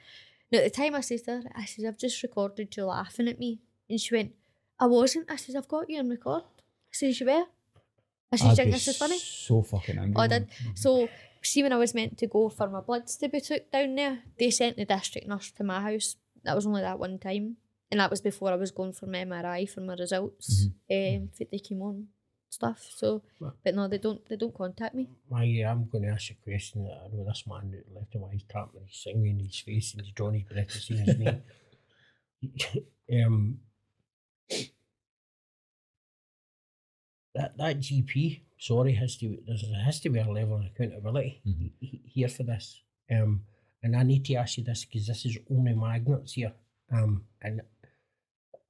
Now, 0.52 0.60
at 0.60 0.64
the 0.66 0.70
time 0.70 0.96
I 0.96 1.02
said 1.02 1.24
to 1.26 1.32
her, 1.32 1.44
I 1.56 1.66
said, 1.66 1.86
I've 1.86 1.98
just 1.98 2.22
recorded 2.24 2.76
you 2.76 2.86
laughing 2.86 3.28
at 3.28 3.40
me. 3.40 3.60
And 3.90 4.00
she 4.00 4.14
went, 4.16 4.34
I 4.80 4.86
wasn't. 4.88 5.32
I 5.32 5.36
said, 5.38 5.56
I've 5.56 5.68
got 5.68 5.90
you 5.90 6.00
on 6.00 6.10
record. 6.10 6.44
I 6.44 6.92
said, 6.92 7.20
you 7.20 7.26
were? 7.26 7.46
I 8.32 8.36
said, 8.36 8.56
think 8.56 8.72
this 8.74 8.88
is 8.88 8.98
funny? 8.98 9.18
So 9.18 9.62
fucking 9.62 9.98
angry. 9.98 10.14
Oh, 10.18 10.22
I 10.22 10.28
did. 10.28 10.48
So, 10.76 11.08
see, 11.42 11.64
when 11.64 11.74
I 11.74 11.78
was 11.78 11.94
meant 11.96 12.18
to 12.20 12.28
go 12.28 12.50
for 12.50 12.68
my 12.70 12.82
bloods 12.82 13.16
to 13.18 13.30
be 13.30 13.40
took 13.42 13.72
down 13.72 13.96
there, 13.96 14.20
they 14.38 14.52
sent 14.52 14.78
the 14.78 14.86
district 14.86 15.28
nurse 15.28 15.52
to 15.52 15.64
my 15.64 15.82
house. 15.82 16.16
That 16.44 16.56
was 16.56 16.66
only 16.68 16.82
that 16.82 17.00
one 17.00 17.18
time. 17.20 17.58
And 17.92 18.00
that 18.00 18.10
was 18.12 18.22
before 18.22 18.52
I 18.52 18.56
was 18.56 18.72
going 18.72 18.94
for 18.94 19.08
my 19.08 19.20
MRI 19.26 19.68
for 19.70 19.82
my 19.82 19.96
results, 19.96 20.68
um, 20.92 21.30
for 21.36 21.46
the 21.52 21.60
chemo 21.60 21.90
and 21.90 22.08
stuff. 22.50 22.88
So, 22.96 23.24
but 23.64 23.74
no, 23.74 23.88
they 23.88 23.98
don't. 23.98 24.24
They 24.30 24.36
don't 24.36 24.54
contact 24.54 24.94
me. 24.94 25.10
My, 25.30 25.44
I'm 25.68 25.90
going 25.90 26.04
to 26.04 26.10
ask 26.12 26.30
you 26.30 26.36
a 26.40 26.44
question 26.44 26.84
that 26.84 27.02
I 27.04 27.08
know 27.16 27.26
this 27.26 27.46
man 27.48 27.72
that 27.72 27.92
left 27.96 28.14
him 28.14 28.24
eyes 28.32 28.44
tapping 28.48 28.82
he's 28.86 29.02
finger 29.04 29.26
in 29.28 29.40
his 29.40 29.60
face 29.60 29.94
and 29.94 30.04
he's 30.06 30.14
drawing 30.14 30.36
his 30.36 30.44
breath 30.44 30.68
to 30.70 30.80
see 30.80 30.98
his 30.98 31.18
name. 31.18 31.42
um, 33.26 33.58
that 37.36 37.58
that 37.58 37.80
GP, 37.80 38.42
sorry, 38.60 38.94
has 38.94 39.18
to 39.18 39.38
there's 39.48 39.64
there 39.70 39.84
has 39.84 40.00
to 40.02 40.10
be 40.10 40.20
a 40.20 40.30
level 40.30 40.58
of 40.58 40.66
accountability 40.66 41.42
Mhm. 41.46 41.72
he- 41.80 42.02
here 42.06 42.30
for 42.30 42.44
this. 42.44 42.82
Um, 43.10 43.46
and 43.82 43.96
I 43.96 44.04
need 44.04 44.26
to 44.26 44.36
ask 44.36 44.58
you 44.58 44.64
this 44.64 44.86
because 44.86 45.08
this 45.08 45.26
is 45.26 45.38
only 45.50 45.74
magnets 45.74 46.34
here. 46.34 46.54
Um, 46.92 47.24
and 47.42 47.62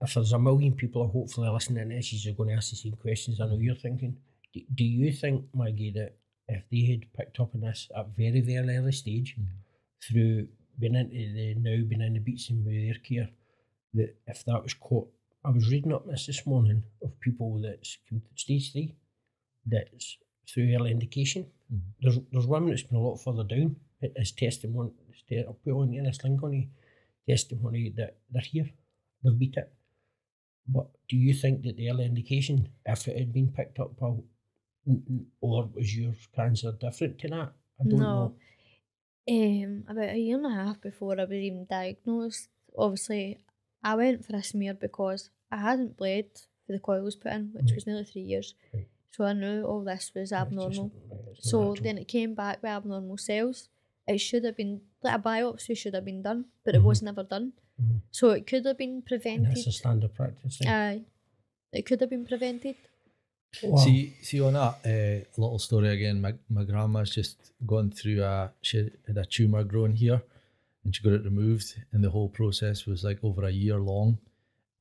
if 0.02 0.14
there's 0.14 0.32
a 0.34 0.40
million 0.40 0.74
people 0.76 1.06
who 1.06 1.20
hopefully 1.20 1.50
listening 1.50 1.90
to 1.90 1.96
this, 1.96 2.26
you're 2.26 2.34
going 2.36 2.50
to 2.50 2.56
ask 2.56 2.70
the 2.72 2.76
same 2.78 2.94
questions. 2.94 3.40
I 3.42 3.48
know 3.48 3.58
you're 3.60 3.76
thinking. 3.76 4.18
Do, 4.54 4.62
do 4.76 4.84
you 4.84 5.12
think, 5.12 5.46
Maggie, 5.54 5.92
that 5.96 6.16
if 6.48 6.64
they 6.72 6.86
had 6.92 7.14
picked 7.14 7.40
up 7.40 7.54
on 7.54 7.62
this 7.62 7.90
at 7.96 8.08
very, 8.18 8.42
very 8.42 8.78
early 8.78 8.92
stage 8.92 9.36
through 10.08 10.48
being 10.80 10.96
into 10.96 11.16
the 11.16 11.56
now 11.56 11.84
being 11.88 12.02
in 12.02 12.14
the 12.14 12.20
beats 12.20 12.50
and 12.50 12.66
with 12.66 12.76
their 12.76 12.96
care, 13.08 13.30
that 13.94 14.16
if 14.28 14.46
that 14.46 14.64
was 14.64 14.74
caught, 14.74 15.10
I 15.44 15.50
was 15.50 15.70
reading 15.70 15.94
up 15.94 16.06
this 16.08 16.26
this 16.28 16.46
morning 16.46 16.84
of 17.04 17.20
people 17.20 17.62
that's 17.62 17.98
come 18.10 18.22
to 18.22 18.40
stage 18.42 18.72
three, 18.72 18.96
that's 19.66 20.18
through 20.52 20.74
early 20.76 20.92
indication. 20.92 21.46
Mhm. 21.72 21.82
There's 22.02 22.20
there's 22.32 22.48
women 22.48 22.70
that's 22.70 22.84
been 22.84 22.98
a 22.98 23.02
lot 23.02 23.18
further 23.18 23.44
down. 23.44 23.76
It 24.02 24.14
is 24.16 24.32
testimony. 24.32 24.92
it's 25.10 25.24
te- 25.24 25.44
I'll 25.46 25.54
put 25.64 25.74
on 25.74 25.92
this 25.92 26.24
link 26.24 26.42
on 26.42 26.54
here, 26.54 26.68
testimony 27.28 27.90
that 27.98 28.18
they're 28.32 28.42
here, 28.42 28.70
they've 29.24 29.38
beat 29.38 29.58
it. 29.58 29.72
But 30.72 30.88
do 31.08 31.18
you 31.18 31.34
think 31.34 31.64
that 31.64 31.78
the 31.78 31.90
early 31.90 32.06
indication, 32.06 32.70
if 32.86 33.08
it 33.08 33.18
had 33.18 33.34
been 33.34 33.48
picked 33.52 33.80
up, 33.80 33.98
Paul, 33.98 34.24
or 35.42 35.70
was 35.74 35.96
your 35.98 36.14
cancer 36.36 36.72
different 36.80 37.18
to 37.20 37.28
that? 37.30 37.52
I 37.80 37.84
don't 37.90 38.00
no. 38.00 38.06
know. 38.06 38.36
Um, 39.30 39.84
about 39.88 40.10
a 40.10 40.18
year 40.18 40.38
and 40.38 40.46
a 40.46 40.50
half 40.64 40.82
before 40.82 41.20
I 41.20 41.24
was 41.24 41.34
even 41.34 41.66
diagnosed, 41.70 42.50
obviously, 42.78 43.40
I 43.84 43.96
went 43.96 44.26
for 44.26 44.36
a 44.36 44.44
smear 44.44 44.74
because 44.74 45.30
I 45.52 45.58
hadn't 45.58 45.98
bled 45.98 46.26
for 46.66 46.74
the 46.74 46.80
coils 46.80 47.16
put 47.16 47.32
in, 47.34 47.50
which 47.54 47.66
Right. 47.66 47.76
was 47.76 47.88
nearly 47.88 48.04
three 48.06 48.22
years. 48.24 48.54
Right. 48.74 48.88
So 49.12 49.24
I 49.26 49.34
knew 49.34 49.64
all 49.64 49.84
this 49.84 50.12
was 50.14 50.30
just- 50.30 50.34
abnormal. 50.42 50.92
right, 51.10 51.36
So 51.40 51.60
natural. 51.70 51.84
then 51.84 51.98
it 51.98 52.08
came 52.08 52.36
back 52.36 52.62
with 52.62 52.70
abnormal 52.72 53.18
cells. 53.18 53.70
It 54.08 54.20
should 54.20 54.44
have 54.44 54.56
been 54.58 54.82
like 55.04 55.16
a 55.20 55.22
biopsy 55.22 55.76
should 55.78 55.94
have 55.94 56.06
been 56.06 56.22
done, 56.22 56.46
but 56.64 56.74
Mhm. 56.74 56.80
it 56.80 56.84
was 56.84 57.02
never 57.02 57.24
done. 57.24 57.54
Mhm. 57.82 58.02
So 58.12 58.32
it 58.32 58.46
could 58.48 58.66
have 58.66 58.78
been 58.78 58.96
And 58.96 59.06
prevented. 59.06 59.48
that's 59.56 59.68
a 59.68 59.72
standard 59.72 60.14
practice. 60.14 60.58
Thing. 60.58 60.68
Aye, 60.68 61.02
it 61.74 61.86
could 61.86 62.02
have 62.02 62.10
been 62.10 62.26
prevented. 62.26 62.76
Wow. 63.64 63.78
See, 63.84 64.14
see 64.22 64.42
on 64.42 64.54
that 64.54 64.76
uh, 64.86 65.26
little 65.42 65.60
story 65.60 65.90
again. 65.90 66.22
My 66.22 66.34
my 66.50 66.64
grandma's 66.64 67.10
just 67.16 67.52
gone 67.66 67.90
through 67.92 68.22
a 68.24 68.52
she 68.62 68.92
had 69.08 69.18
a 69.18 69.26
tumor 69.26 69.64
growing 69.64 69.96
here, 69.96 70.22
and 70.84 70.96
she 70.96 71.02
got 71.04 71.14
it 71.14 71.24
removed, 71.24 71.76
and 71.92 72.04
the 72.04 72.12
whole 72.12 72.30
process 72.30 72.86
was 72.86 73.04
like 73.04 73.24
over 73.24 73.44
a 73.46 73.52
year 73.52 73.80
long, 73.80 74.20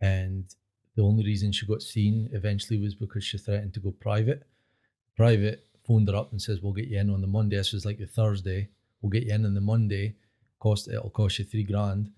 and 0.00 0.54
the 0.96 1.02
only 1.02 1.24
reason 1.24 1.50
she 1.52 1.64
got 1.66 1.82
seen 1.82 2.28
eventually 2.32 2.78
was 2.78 2.94
because 2.94 3.24
she 3.24 3.38
threatened 3.38 3.72
to 3.74 3.80
go 3.80 3.90
private. 3.92 4.42
Private 5.16 5.64
phoned 5.86 6.08
her 6.08 6.16
up 6.16 6.30
and 6.32 6.42
says, 6.42 6.60
"We'll 6.60 6.74
get 6.74 6.88
you 6.88 6.98
in 6.98 7.08
on 7.10 7.22
the 7.22 7.26
Monday." 7.26 7.56
This 7.56 7.72
was 7.72 7.86
like 7.86 7.98
the 7.98 8.06
Thursday. 8.06 8.68
We'll 9.00 9.10
get 9.10 9.24
you 9.24 9.32
in 9.32 9.46
on 9.46 9.54
the 9.54 9.60
Monday. 9.62 10.16
Cost 10.58 10.88
it'll 10.88 11.08
cost 11.10 11.38
you 11.38 11.44
three 11.46 11.62
grand. 11.62 12.10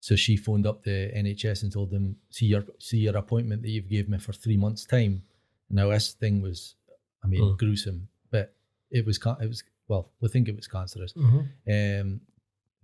So 0.00 0.14
she 0.16 0.36
phoned 0.36 0.66
up 0.66 0.84
the 0.84 1.10
NHS 1.14 1.62
and 1.64 1.72
told 1.72 1.90
them, 1.90 2.16
"See 2.30 2.46
your 2.46 2.64
see 2.78 2.98
your 2.98 3.16
appointment 3.16 3.62
that 3.62 3.70
you've 3.70 3.88
gave 3.88 4.08
me 4.08 4.18
for 4.18 4.32
three 4.32 4.56
months' 4.56 4.84
time." 4.84 5.22
Now 5.70 5.90
this 5.90 6.12
thing 6.14 6.40
was, 6.40 6.76
I 7.22 7.26
mean, 7.26 7.42
Mm. 7.42 7.58
gruesome, 7.58 8.08
but 8.30 8.54
it 8.90 9.04
was 9.04 9.18
it 9.40 9.48
was 9.48 9.62
well, 9.88 10.12
we 10.20 10.28
think 10.28 10.48
it 10.48 10.56
was 10.56 10.68
cancerous. 10.68 11.12
Mhm. 11.14 12.00
Um, 12.00 12.20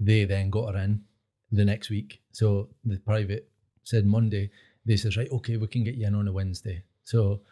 they 0.01 0.24
then 0.24 0.51
got 0.51 0.74
her 0.74 0.81
in 0.82 1.05
the 1.53 1.65
next 1.65 1.89
week. 1.91 2.20
So 2.32 2.70
the 2.85 2.99
private 2.99 3.49
said 3.85 4.07
Monday. 4.07 4.51
They 4.86 4.97
says 4.97 5.16
right, 5.16 5.31
okay, 5.31 5.57
we 5.57 5.66
can 5.69 5.85
get 5.85 5.95
you 5.95 6.07
in 6.07 6.15
on 6.15 6.28
a 6.28 6.32
Wednesday. 6.32 6.82
So 7.05 7.43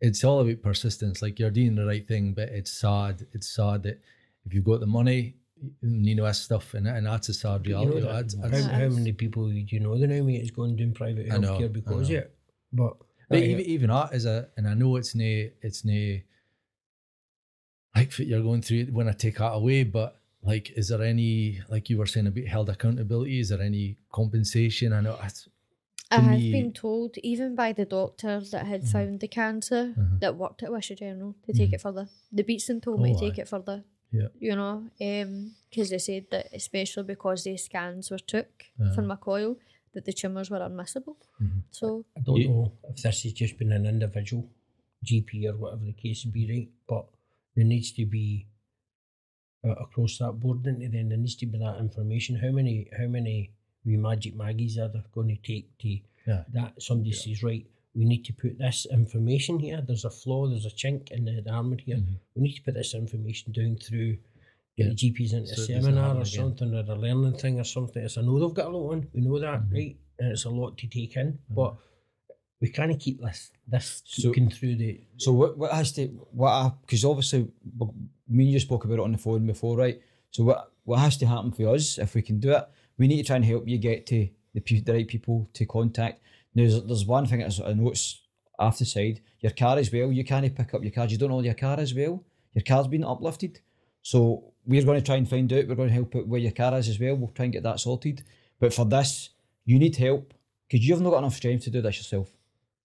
it's 0.00 0.22
all 0.24 0.40
about 0.40 0.62
persistence. 0.62 1.20
Like 1.20 1.38
you're 1.38 1.50
doing 1.50 1.74
the 1.74 1.84
right 1.86 2.06
thing, 2.06 2.32
but 2.34 2.48
it's 2.50 2.70
sad. 2.70 3.26
It's 3.32 3.48
sad 3.48 3.82
that 3.82 4.00
if 4.46 4.54
you've 4.54 4.64
got 4.64 4.80
the 4.80 4.86
money, 4.86 5.36
you 5.82 6.14
know, 6.14 6.24
that's 6.24 6.38
stuff, 6.40 6.74
and, 6.74 6.86
and 6.88 7.06
that's 7.06 7.28
a 7.28 7.34
sad 7.34 7.66
You 7.66 7.74
know 7.74 7.80
reality. 7.84 8.00
that- 8.00 8.12
That's- 8.12 8.34
how, 8.36 8.42
that's- 8.48 8.66
how 8.66 8.88
many 8.88 9.12
people 9.12 9.48
do 9.48 9.54
you 9.54 9.80
know 9.80 9.98
that 9.98 10.06
now 10.06 10.22
mate 10.22 10.42
is 10.42 10.50
going 10.50 10.76
doing 10.76 10.92
private 10.94 11.30
I 11.32 11.38
know, 11.38 11.58
healthcare 11.58 11.72
because 11.72 12.08
of 12.08 12.10
know. 12.10 12.18
it? 12.18 12.34
But 12.72 12.96
But 13.28 13.36
Right, 13.36 13.44
even, 13.50 13.64
even 13.66 13.90
that 13.90 14.12
is 14.12 14.24
a, 14.26 14.48
and 14.56 14.66
I 14.66 14.74
know 14.74 14.96
it's 14.96 15.14
nae, 15.14 15.52
it's 15.62 15.84
nae, 15.84 16.24
like 17.94 18.18
you're 18.18 18.42
going 18.42 18.62
through 18.62 18.78
it 18.80 18.92
when 18.92 19.08
I 19.08 19.12
take 19.12 19.38
that 19.38 19.52
away, 19.52 19.84
but 19.84 20.16
like, 20.42 20.70
is 20.76 20.88
there 20.88 21.02
any, 21.02 21.60
like 21.68 21.90
you 21.90 21.98
were 21.98 22.06
saying 22.06 22.26
about 22.26 22.44
held 22.44 22.68
accountability, 22.70 23.40
is 23.40 23.50
there 23.50 23.60
any 23.60 23.98
compensation? 24.12 24.92
I 24.92 25.00
know 25.00 25.18
it's, 25.22 25.48
I 26.10 26.20
have 26.20 26.40
me- 26.40 26.50
been 26.50 26.72
told, 26.72 27.18
even 27.18 27.54
by 27.54 27.72
the 27.72 27.84
doctors 27.84 28.50
that 28.50 28.66
had 28.66 28.82
Mhm. 28.82 28.88
found 28.92 29.20
the 29.20 29.28
cancer 29.28 29.94
Mhm. 29.96 30.18
that 30.20 30.36
worked 30.36 30.62
at 30.64 30.72
Wishaw 30.72 30.94
General, 30.96 31.36
to 31.46 31.52
take 31.52 31.70
Mhm. 31.70 31.74
it 31.74 31.80
further. 31.82 32.08
The 32.32 32.42
Beatson 32.42 32.80
told 32.80 33.00
me 33.00 33.10
Oh, 33.10 33.14
to 33.14 33.20
take 33.20 33.38
aye. 33.38 33.42
it 33.42 33.48
further. 33.48 33.84
Yeah. 34.12 34.28
You 34.38 34.56
know, 34.56 34.90
because 34.98 35.90
they 35.90 35.98
said 35.98 36.26
that 36.30 36.48
especially 36.52 37.04
because 37.04 37.44
the 37.44 37.56
scans 37.56 38.10
were 38.10 38.18
took 38.18 38.64
for 38.76 38.84
Uh-huh. 38.84 39.02
my 39.02 39.16
coil, 39.16 39.56
that 39.92 40.04
the 40.04 40.12
tumours 40.12 40.50
were 40.50 40.58
unmissable. 40.60 41.16
Mhm. 41.40 41.62
So 41.70 42.04
I 42.16 42.20
don't 42.20 42.36
You- 42.40 42.48
know 42.48 42.72
if 42.88 42.96
this 43.02 43.22
has 43.22 43.32
just 43.32 43.58
been 43.58 43.72
an 43.72 43.86
individual 43.86 44.48
GP 45.02 45.46
or 45.48 45.56
whatever 45.56 45.84
the 45.84 45.92
case 45.92 46.24
be, 46.24 46.48
right? 46.50 46.68
But 46.86 47.06
there 47.54 47.64
needs 47.64 47.92
to 47.92 48.04
be 48.06 48.46
uh, 49.62 49.74
across 49.74 50.16
that 50.18 50.32
board, 50.40 50.62
into 50.64 50.80
then 50.94 51.08
there 51.10 51.18
needs 51.18 51.34
to 51.36 51.44
be 51.46 51.58
that 51.58 51.78
information. 51.78 52.36
How 52.36 52.50
many, 52.50 52.88
how 52.98 53.06
many 53.06 53.50
wee 53.84 53.98
magic 53.98 54.34
maggies 54.34 54.78
are 54.78 54.88
there 54.88 55.04
going 55.12 55.28
to 55.28 55.36
take 55.36 55.76
to 55.78 55.88
Yeah. 56.26 56.44
that 56.54 56.80
somebody 56.80 57.10
Yeah. 57.10 57.16
says 57.16 57.42
right? 57.42 57.66
We 58.00 58.06
need 58.06 58.24
to 58.24 58.32
put 58.32 58.58
this 58.58 58.86
information 58.90 59.58
here. 59.58 59.82
There's 59.86 60.06
a 60.06 60.10
flaw. 60.10 60.48
There's 60.48 60.64
a 60.64 60.70
chink 60.82 61.10
in 61.10 61.26
the, 61.26 61.42
the 61.44 61.50
armour 61.50 61.76
here. 61.76 61.96
Mhm. 61.98 62.16
We 62.34 62.40
need 62.44 62.54
to 62.54 62.62
put 62.62 62.72
this 62.74 62.94
information 62.94 63.52
down 63.52 63.76
through. 63.76 64.16
Get 64.78 64.88
the 64.88 64.94
GPs 65.02 65.34
into 65.34 65.54
So 65.54 65.62
a 65.62 65.66
seminar 65.66 66.08
or 66.16 66.22
again. 66.22 66.24
something, 66.40 66.74
or 66.74 66.78
a 66.80 66.94
learning 67.04 67.36
thing 67.42 67.60
or 67.60 67.64
something. 67.64 68.02
It's, 68.02 68.16
I 68.16 68.22
know 68.22 68.38
they've 68.38 68.54
got 68.60 68.68
a 68.72 68.76
lot 68.76 68.92
on. 68.92 69.08
We 69.12 69.20
know 69.20 69.38
that, 69.38 69.60
Mhm. 69.68 69.72
right? 69.74 69.96
And 70.18 70.32
it's 70.32 70.46
a 70.46 70.50
lot 70.60 70.78
to 70.78 70.86
take 70.86 71.14
in, 71.22 71.28
Mm-hmm. 71.32 71.54
but 71.54 71.76
we 72.62 72.70
kind 72.70 72.90
of 72.90 72.98
keep 72.98 73.20
this 73.20 73.50
this 73.68 74.02
So- 74.06 74.28
looking 74.28 74.48
through 74.48 74.76
the. 74.76 75.00
So 75.18 75.32
what 75.40 75.58
what 75.58 75.72
has 75.72 75.92
to 75.96 76.04
what 76.40 76.80
because 76.80 77.04
obviously 77.04 77.40
me 78.28 78.44
and 78.44 78.52
you 78.54 78.60
spoke 78.60 78.84
about 78.86 78.94
it 79.00 79.06
on 79.08 79.12
the 79.12 79.18
phone 79.18 79.44
before, 79.46 79.76
right? 79.76 80.00
So 80.30 80.44
what 80.44 80.72
what 80.84 81.00
has 81.00 81.18
to 81.18 81.26
happen 81.26 81.52
for 81.52 81.64
us 81.74 81.98
if 81.98 82.14
we 82.14 82.22
can 82.22 82.40
do 82.40 82.52
it? 82.52 82.64
We 82.96 83.06
need 83.08 83.18
to 83.18 83.24
try 83.30 83.36
and 83.36 83.44
help 83.44 83.68
you 83.68 83.76
get 83.76 84.06
to 84.06 84.18
the 84.54 84.60
the 84.86 84.92
right 84.94 85.06
people 85.14 85.36
to 85.52 85.66
contact. 85.66 86.22
Now, 86.54 86.62
there's, 86.64 86.82
there's 86.84 87.04
one 87.06 87.26
thing 87.26 87.40
that's 87.40 87.60
I 87.60 87.72
noticed 87.72 88.22
off 88.58 88.78
the 88.78 88.84
side. 88.84 89.20
Your 89.40 89.52
car 89.52 89.78
as 89.78 89.92
well. 89.92 90.10
You 90.12 90.24
can't 90.24 90.54
pick 90.54 90.74
up 90.74 90.82
your 90.82 90.92
car. 90.92 91.06
You 91.06 91.16
don't 91.18 91.30
know 91.30 91.40
your 91.40 91.54
car 91.54 91.78
as 91.78 91.94
well. 91.94 92.24
Your 92.52 92.64
car's 92.64 92.88
been 92.88 93.04
uplifted. 93.04 93.60
So 94.02 94.52
we're 94.66 94.84
going 94.84 95.00
to 95.00 95.04
try 95.06 95.16
and 95.16 95.28
find 95.28 95.50
out. 95.52 95.66
We're 95.68 95.74
going 95.76 95.88
to 95.88 95.94
help 95.94 96.14
out 96.16 96.26
where 96.26 96.40
your 96.40 96.52
car 96.52 96.76
is 96.78 96.88
as 96.88 96.98
well. 96.98 97.14
We'll 97.16 97.28
try 97.30 97.44
and 97.44 97.52
get 97.52 97.62
that 97.62 97.80
sorted. 97.80 98.22
But 98.58 98.74
for 98.74 98.84
this, 98.84 99.30
you 99.64 99.78
need 99.78 99.96
help 99.96 100.34
because 100.68 100.86
you've 100.86 101.00
not 101.00 101.10
got 101.10 101.18
enough 101.18 101.36
strength 101.36 101.64
to 101.64 101.70
do 101.70 101.80
this 101.80 101.96
yourself. 101.98 102.28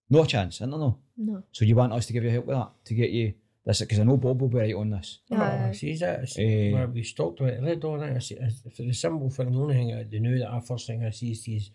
No 0.09 0.23
chance. 0.25 0.61
I 0.61 0.65
don't 0.65 0.79
know. 0.79 0.99
no. 1.17 1.43
So 1.51 1.65
you 1.65 1.75
want 1.75 1.93
us 1.93 2.05
to 2.05 2.13
give 2.13 2.23
you 2.23 2.29
help 2.29 2.45
with 2.45 2.55
that 2.57 2.69
to 2.85 2.93
get 2.93 3.09
you 3.09 3.33
this 3.65 3.79
because 3.81 3.99
I 3.99 4.03
know 4.03 4.17
Bob 4.17 4.39
will 4.41 4.47
be 4.49 4.59
right 4.59 4.75
on 4.75 4.91
this. 4.91 5.19
Oh, 5.31 5.37
Aye. 5.37 5.71
see 5.75 5.97
that? 5.97 6.19
It's, 6.23 6.37
Eh. 6.37 6.71
well, 6.71 6.87
we 6.87 7.03
talked 7.03 7.39
about 7.39 7.53
it. 7.53 7.63
Led 7.63 7.83
on 7.83 8.03
it. 8.03 8.15
I 8.15 8.19
see, 8.19 8.35
it's- 8.35 8.61
for 8.75 8.83
the 8.83 8.93
simple 8.93 9.29
thing, 9.31 9.51
the 9.51 9.59
only 9.59 9.73
thing 9.73 9.93
I, 9.95 10.03
they 10.03 10.19
knew 10.19 10.37
that 10.39 10.51
I 10.51 10.59
first 10.59 10.85
thing 10.87 11.03
I 11.03 11.09
see 11.09 11.31
is, 11.31 11.47
is 11.47 11.71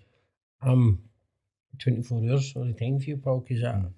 I'm 0.62 1.00
24 1.78 2.30
hours 2.30 2.52
or 2.56 2.64
the 2.66 2.72
time 2.74 2.98
for 2.98 3.04
you, 3.06 3.16
Paul, 3.16 3.40
because 3.40 3.64
I, 3.64 3.72
Mm. 3.72 3.92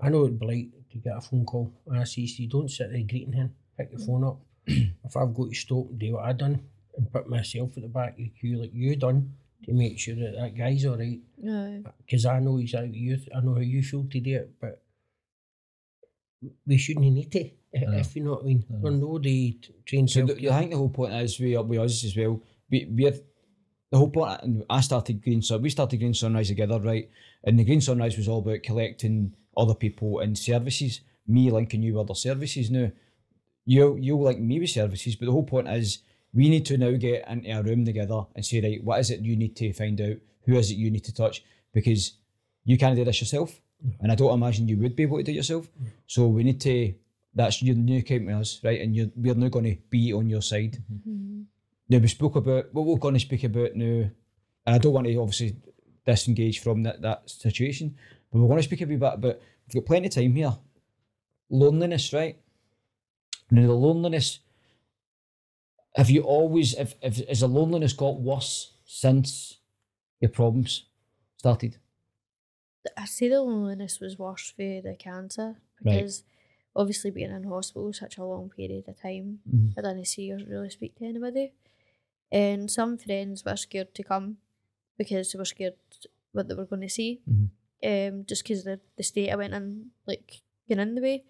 I 0.00 0.08
know 0.08 0.24
it'd 0.24 0.40
be 0.40 0.46
like 0.46 0.90
to 0.90 0.98
get 0.98 1.16
a 1.16 1.20
phone 1.20 1.44
call 1.44 1.72
and 1.86 1.98
I 1.98 2.04
see, 2.04 2.22
you 2.38 2.48
don't 2.48 2.68
sit 2.70 2.90
there 2.90 3.02
greeting 3.02 3.32
him, 3.34 3.54
pick 3.76 3.92
the 3.92 4.04
phone 4.04 4.24
up. 4.24 4.40
if 4.66 5.16
I've 5.16 5.34
got 5.34 5.50
to 5.50 5.54
stop 5.54 5.90
and 5.90 5.98
do 5.98 6.14
what 6.14 6.24
I 6.24 6.32
done 6.32 6.62
and 6.96 7.12
put 7.12 7.28
myself 7.28 7.76
at 7.76 7.82
the 7.82 7.88
back 7.88 8.10
of 8.12 8.16
the 8.16 8.28
queue 8.38 8.60
like 8.60 8.72
you 8.74 8.96
done 8.96 9.34
to 9.64 9.72
make 9.72 9.98
sure 9.98 10.16
that 10.16 10.34
that 10.36 10.56
guy's 10.56 10.84
all 10.84 10.96
right, 10.98 11.20
Aye. 11.48 11.82
because 12.04 12.26
I 12.26 12.40
know 12.40 12.58
exactly 12.58 12.98
you, 12.98 13.18
I 13.34 13.40
know 13.40 13.54
how 13.54 13.60
you 13.60 13.82
feel 13.82 14.04
to 14.10 14.20
do 14.20 14.34
it, 14.36 14.50
but 14.60 14.82
we 16.66 16.76
shouldn't 16.76 17.04
need 17.06 17.30
to, 17.30 17.38
if, 17.40 17.52
if 17.72 18.16
you 18.16 18.24
know 18.24 18.32
what 18.32 18.42
I 18.42 18.46
mean. 18.46 18.64
I 18.68 18.72
know. 18.72 18.80
We're 18.82 18.90
nobody 18.90 19.58
trained 19.86 20.10
So 20.10 20.26
self 20.26 20.38
I 20.38 20.58
think 20.58 20.70
the 20.72 20.76
whole 20.76 20.88
point 20.88 21.12
is 21.14 21.38
we 21.38 21.56
with 21.56 21.78
us 21.78 22.04
as 22.04 22.16
well. 22.16 22.42
We 22.70 22.86
we're 22.90 23.14
the 23.92 23.98
whole 23.98 24.10
point. 24.10 24.40
And 24.42 24.64
I 24.68 24.80
started 24.80 25.22
Green 25.22 25.42
Sun. 25.42 25.62
We 25.62 25.70
started 25.70 25.98
Green 25.98 26.14
Sunrise 26.14 26.48
together, 26.48 26.80
right? 26.80 27.08
And 27.44 27.58
the 27.58 27.64
Green 27.64 27.80
Sunrise 27.82 28.16
was 28.16 28.26
all 28.26 28.38
about 28.40 28.62
collecting 28.64 29.34
other 29.56 29.74
people 29.74 30.18
and 30.20 30.36
services. 30.36 31.02
Me 31.28 31.50
linking 31.50 31.82
you 31.82 31.94
with 31.94 32.10
other 32.10 32.14
services. 32.16 32.70
Now 32.70 32.90
you 33.64 33.96
you 33.96 34.16
link 34.18 34.40
me 34.40 34.58
with 34.58 34.70
services, 34.70 35.14
but 35.14 35.26
the 35.26 35.32
whole 35.32 35.44
point 35.44 35.68
is 35.68 35.98
we 36.34 36.48
need 36.48 36.66
to 36.66 36.76
now 36.78 36.90
get 36.96 37.28
into 37.28 37.50
a 37.50 37.62
room 37.62 37.84
together 37.84 38.22
and 38.34 38.44
say 38.44 38.60
right, 38.60 38.82
what 38.82 38.98
is 38.98 39.10
it 39.10 39.20
you 39.20 39.36
need 39.36 39.54
to 39.56 39.72
find 39.72 40.00
out? 40.00 40.16
Who 40.46 40.56
is 40.56 40.70
it 40.72 40.78
you 40.78 40.90
need 40.90 41.04
to 41.04 41.14
touch? 41.14 41.44
Because 41.72 42.14
you 42.64 42.76
can't 42.78 42.96
do 42.96 43.04
this 43.04 43.20
yourself, 43.20 43.60
and 44.00 44.10
I 44.10 44.14
don't 44.16 44.34
imagine 44.34 44.66
you 44.68 44.78
would 44.78 44.96
be 44.96 45.04
able 45.04 45.18
to 45.18 45.22
do 45.22 45.30
it 45.32 45.36
yourself. 45.36 45.68
So 46.06 46.26
we 46.26 46.42
need 46.42 46.60
to. 46.62 46.94
That's 47.34 47.62
your 47.62 47.76
new 47.76 47.98
account 47.98 48.26
with 48.26 48.34
us, 48.36 48.60
right? 48.64 48.80
And 48.80 48.94
you're, 48.96 49.10
we're 49.16 49.34
now 49.34 49.48
going 49.48 49.64
to 49.64 49.76
be 49.90 50.12
on 50.12 50.28
your 50.28 50.42
side. 50.42 50.82
Mhm. 50.92 51.44
Now 51.92 51.98
we 51.98 52.08
spoke 52.08 52.36
about 52.36 52.72
what 52.72 52.86
we're 52.86 52.96
going 52.96 53.12
to 53.12 53.20
speak 53.20 53.44
about 53.44 53.76
now, 53.76 54.08
and 54.64 54.74
I 54.74 54.78
don't 54.78 54.94
want 54.94 55.06
to 55.06 55.16
obviously 55.18 55.56
disengage 56.06 56.60
from 56.60 56.84
that, 56.84 57.02
that 57.02 57.28
situation, 57.28 57.94
but 58.32 58.38
we're 58.38 58.48
going 58.48 58.60
to 58.60 58.62
speak 58.62 58.80
a 58.80 58.86
wee 58.86 58.96
bit 58.96 59.12
about. 59.12 59.38
We've 59.68 59.74
got 59.74 59.84
plenty 59.84 60.06
of 60.06 60.14
time 60.14 60.34
here. 60.34 60.56
Loneliness, 61.50 62.14
right? 62.14 62.38
Now 63.50 63.66
the 63.66 63.74
loneliness. 63.74 64.38
Have 65.94 66.08
you 66.08 66.22
always? 66.22 66.72
If 66.72 66.94
if 67.02 67.28
has 67.28 67.40
the 67.40 67.46
loneliness 67.48 67.92
got 67.92 68.18
worse 68.22 68.72
since 68.86 69.58
your 70.18 70.30
problems 70.30 70.86
started? 71.36 71.76
I 72.96 73.04
say 73.04 73.28
the 73.28 73.42
loneliness 73.42 74.00
was 74.00 74.18
worse 74.18 74.50
for 74.56 74.80
the 74.80 74.96
cancer 74.98 75.56
Right. 75.84 75.96
because 75.96 76.24
obviously 76.74 77.10
being 77.10 77.30
in 77.30 77.44
hospital 77.44 77.92
such 77.92 78.16
a 78.16 78.24
long 78.24 78.48
period 78.48 78.88
of 78.88 78.98
time, 78.98 79.40
Mhm. 79.46 79.74
I 79.76 79.82
didn't 79.82 80.06
see 80.06 80.32
or 80.32 80.38
really 80.38 80.70
speak 80.70 80.94
to 80.96 81.04
anybody. 81.04 81.52
And 82.32 82.70
some 82.70 82.96
friends 82.98 83.44
were 83.44 83.56
scared 83.56 83.94
to 83.94 84.02
come 84.02 84.38
because 84.96 85.32
they 85.32 85.38
were 85.38 85.44
scared 85.44 85.74
what 86.32 86.48
they 86.48 86.54
were 86.54 86.64
going 86.64 86.82
to 86.82 86.88
see. 86.88 87.20
Mhm. 87.28 87.50
Um, 87.84 88.24
just 88.26 88.42
because 88.42 88.64
the 88.64 88.80
the 88.96 89.02
state 89.02 89.30
I 89.30 89.36
went 89.36 89.54
in, 89.54 89.90
like 90.06 90.42
getting 90.68 90.82
in 90.82 90.94
the 90.94 91.02
way. 91.02 91.24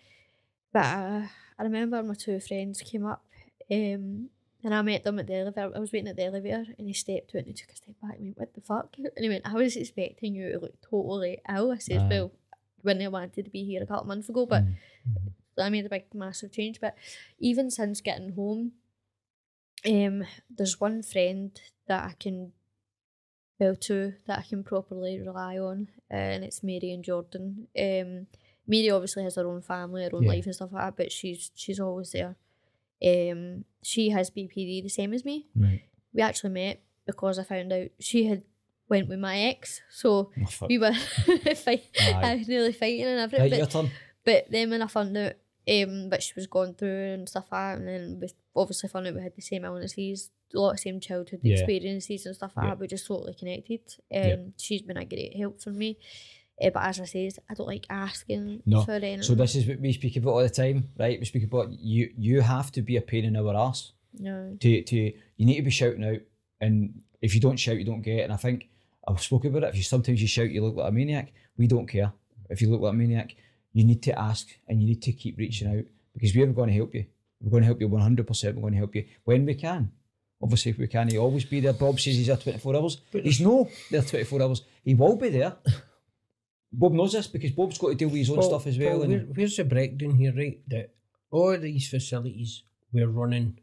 But 0.73 0.85
uh, 0.87 1.23
I 1.59 1.63
remember 1.63 2.03
my 2.03 2.15
two 2.15 2.39
friends 2.41 2.83
came 2.83 3.05
up, 3.05 3.25
um, 3.71 4.31
and 4.65 4.75
I 4.75 4.83
met 4.83 5.03
them 5.03 5.19
at 5.19 5.27
the 5.27 5.35
elevator. 5.35 5.73
I 5.75 5.79
was 5.79 5.93
waiting 5.93 6.09
at 6.09 6.17
the 6.17 6.25
elevator, 6.25 6.67
and 6.79 6.87
he 6.87 6.95
stepped 6.95 7.35
out 7.35 7.41
and 7.41 7.49
he 7.49 7.55
took 7.55 7.73
a 7.73 7.77
step 7.77 7.97
back. 8.01 8.17
and 8.17 8.25
went, 8.25 8.39
"What 8.39 8.55
the 8.55 8.61
fuck?" 8.61 8.95
And 9.17 9.25
he 9.25 9.29
went, 9.29 9.47
"I 9.47 9.55
was 9.55 9.77
expecting 9.77 10.35
you 10.35 10.53
to 10.53 10.59
look 10.59 10.81
totally 10.83 11.41
ill." 11.49 11.73
I 11.73 11.79
said, 11.79 12.03
Aye. 12.03 12.09
"Well, 12.11 12.33
when 12.83 13.03
I 13.03 13.09
wanted 13.09 13.45
to 13.45 13.51
be 13.51 13.65
here 13.65 13.83
a 13.83 13.87
couple 13.87 14.03
of 14.03 14.09
months 14.09 14.29
ago, 14.29 14.47
but." 14.47 14.63
Mm. 14.65 14.77
I 15.59 15.69
made 15.69 15.85
a 15.85 15.91
big 15.91 16.07
massive 16.15 16.51
change. 16.51 16.81
But 16.81 16.97
even 17.39 17.71
since 17.71 18.01
getting 18.01 18.33
home, 18.33 18.73
um, 19.87 20.25
there's 20.51 20.81
one 20.81 21.03
friend 21.03 21.59
that 21.89 22.05
I 22.05 22.15
can 22.19 22.53
well 23.59 23.77
two 23.77 24.15
that 24.27 24.39
I 24.41 24.43
can 24.43 24.65
properly 24.65 25.19
rely 25.21 25.59
on, 25.59 25.89
uh, 26.11 26.15
and 26.17 26.45
it's 26.45 26.63
Mary 26.63 26.91
and 26.93 27.05
Jordan. 27.05 27.69
Um, 27.79 28.27
Mary 28.67 28.91
obviously 28.91 29.25
has 29.25 29.35
her 29.37 29.47
own 29.47 29.63
family, 29.63 30.05
her 30.05 30.11
own 30.15 30.23
Yeah. 30.25 30.29
life 30.31 30.47
and 30.47 30.55
stuff 30.55 30.73
like 30.73 30.83
that, 30.85 30.97
but 30.97 31.13
she's 31.13 31.51
she's 31.55 31.81
always 31.81 32.13
there. 32.13 32.37
Um, 33.05 33.65
she 33.83 34.11
has 34.11 34.31
BPD 34.31 34.83
the 34.83 34.89
same 34.89 35.13
as 35.13 35.25
me. 35.25 35.49
Right. 35.57 35.83
We 36.15 36.23
actually 36.23 36.51
met 36.51 36.81
because 37.07 37.39
I 37.39 37.45
found 37.45 37.73
out 37.73 37.89
she 37.99 38.27
had 38.27 38.43
went 38.89 39.09
with 39.09 39.19
my 39.19 39.39
ex, 39.41 39.81
so 39.91 40.31
Oh, 40.41 40.67
we 40.69 40.79
were 40.79 40.93
fight, 41.57 41.85
I 42.01 42.37
was 42.37 42.49
nearly 42.49 42.73
fighting 42.73 43.07
and 43.07 43.21
everything. 43.21 43.61
Right, 43.61 43.71
but 43.73 43.87
but 44.25 44.47
then 44.51 44.71
when 44.71 44.83
I 44.83 44.87
found 44.87 45.17
out 45.17 45.33
um 45.71 46.11
what 46.11 46.23
she 46.23 46.33
was 46.37 46.47
going 46.47 46.75
through 46.75 47.13
and 47.15 47.29
stuff 47.29 47.47
like 47.53 47.61
that, 47.61 47.79
and 47.79 47.89
then 47.89 48.19
we 48.21 48.29
obviously 48.57 48.89
found 48.89 49.07
out 49.07 49.15
we 49.15 49.23
had 49.23 49.35
the 49.37 49.43
same 49.43 49.65
illnesses, 49.65 50.31
a 50.55 50.59
lot 50.59 50.73
of 50.73 50.81
same 50.81 51.01
childhood 51.01 51.41
Yeah. 51.43 51.55
experiences 51.57 52.27
and 52.27 52.35
stuff 52.35 52.53
like 52.57 52.65
Yeah. 52.65 52.71
that. 52.71 52.81
We're 52.81 52.87
just 52.87 53.07
totally 53.07 53.35
connected. 53.35 53.81
Um, 54.15 54.23
Yeah. 54.23 54.37
she's 54.59 54.83
been 54.83 54.97
a 54.97 55.05
great 55.05 55.37
help 55.37 55.61
for 55.61 55.71
me. 55.71 55.99
Uh, 56.63 56.71
but 56.71 56.83
as 56.85 57.01
I 57.01 57.05
said, 57.07 57.33
I 57.49 57.55
don't 57.55 57.67
like 57.67 57.87
asking 57.89 58.63
No. 58.67 58.83
for 58.83 58.93
anything. 58.93 59.23
So 59.23 59.35
this 59.35 59.57
is 59.57 59.67
what 59.67 59.81
we 59.81 59.93
speak 59.93 60.17
about 60.17 60.31
all 60.33 60.43
the 60.43 60.51
time, 60.51 60.91
right? 60.99 61.19
We 61.19 61.25
speak 61.25 61.45
about 61.45 61.73
you. 61.73 62.13
You 62.17 62.41
have 62.43 62.71
to 62.73 62.83
be 62.83 62.97
a 62.97 63.01
pain 63.03 63.25
in 63.25 63.37
our 63.37 63.57
ass. 63.57 63.93
no. 64.19 64.57
To 64.61 64.83
to 64.83 64.97
you 64.97 65.47
need 65.47 65.57
to 65.57 65.63
be 65.63 65.71
shouting 65.71 66.05
out, 66.05 66.21
and 66.61 67.01
if 67.23 67.35
you 67.35 67.41
don't 67.41 67.57
shout, 67.57 67.79
you 67.79 67.85
don't 67.85 68.03
get. 68.03 68.19
it. 68.19 68.23
And 68.25 68.33
I 68.33 68.37
think 68.37 68.69
I've 69.09 69.23
spoken 69.23 69.51
about 69.51 69.63
it. 69.65 69.69
If 69.71 69.77
you 69.77 69.83
sometimes 69.83 70.21
you 70.21 70.29
shout, 70.29 70.51
you 70.51 70.63
look 70.63 70.77
like 70.77 70.89
a 70.91 70.93
maniac. 70.93 71.33
We 71.57 71.67
don't 71.67 71.87
care 71.87 72.13
if 72.51 72.61
you 72.61 72.71
look 72.71 72.83
like 72.83 72.93
a 72.93 72.97
maniac. 72.97 73.35
You 73.73 73.85
need 73.85 74.03
to 74.03 74.19
ask, 74.19 74.49
and 74.69 74.81
you 74.81 74.87
need 74.89 75.03
to 75.03 75.13
keep 75.13 75.39
reaching 75.39 75.69
out 75.69 75.85
because 76.15 76.35
we're 76.35 76.47
going 76.47 76.69
to 76.69 76.75
help 76.75 76.95
you. 76.95 77.07
We're 77.41 77.51
going 77.51 77.63
to 77.63 77.67
help 77.67 77.81
you 77.81 77.89
one 77.89 78.03
hundred 78.03 78.27
percent. 78.27 78.55
We're 78.57 78.63
going 78.63 78.75
to 78.75 78.79
help 78.79 78.95
you 78.95 79.05
when 79.25 79.45
we 79.47 79.55
can. 79.55 79.91
Obviously, 80.43 80.71
if 80.73 80.79
we 80.79 80.89
can, 80.89 81.09
he 81.09 81.19
always 81.19 81.45
be 81.45 81.61
there. 81.61 81.73
Bob 81.73 81.99
says 82.01 82.17
he's 82.17 82.27
there 82.27 82.37
twenty 82.37 82.59
four 82.59 82.77
hours. 82.77 82.99
He's 83.13 83.41
no 83.41 83.69
there 83.91 84.03
twenty 84.03 84.25
four 84.25 84.43
hours. 84.43 84.63
He 84.85 84.95
will 84.95 85.17
be 85.17 85.29
there. 85.31 85.57
Bob 86.73 86.93
knows 86.93 87.13
this 87.13 87.27
because 87.27 87.51
Bob's 87.53 87.79
got 87.79 87.89
to 87.89 87.95
deal 87.95 88.09
with 88.09 88.19
his 88.19 88.31
own 88.31 88.43
stuff 88.43 88.67
as 88.67 88.79
well. 88.79 89.03
And- 89.03 89.13
where- 89.13 89.27
where's 89.35 89.57
the 89.57 89.65
breakdown 89.65 90.17
here, 90.17 90.35
right? 90.35 90.61
That 90.69 90.95
all 91.31 91.59
these 91.59 91.89
facilities 91.89 92.63
were 92.93 93.09
running 93.09 93.59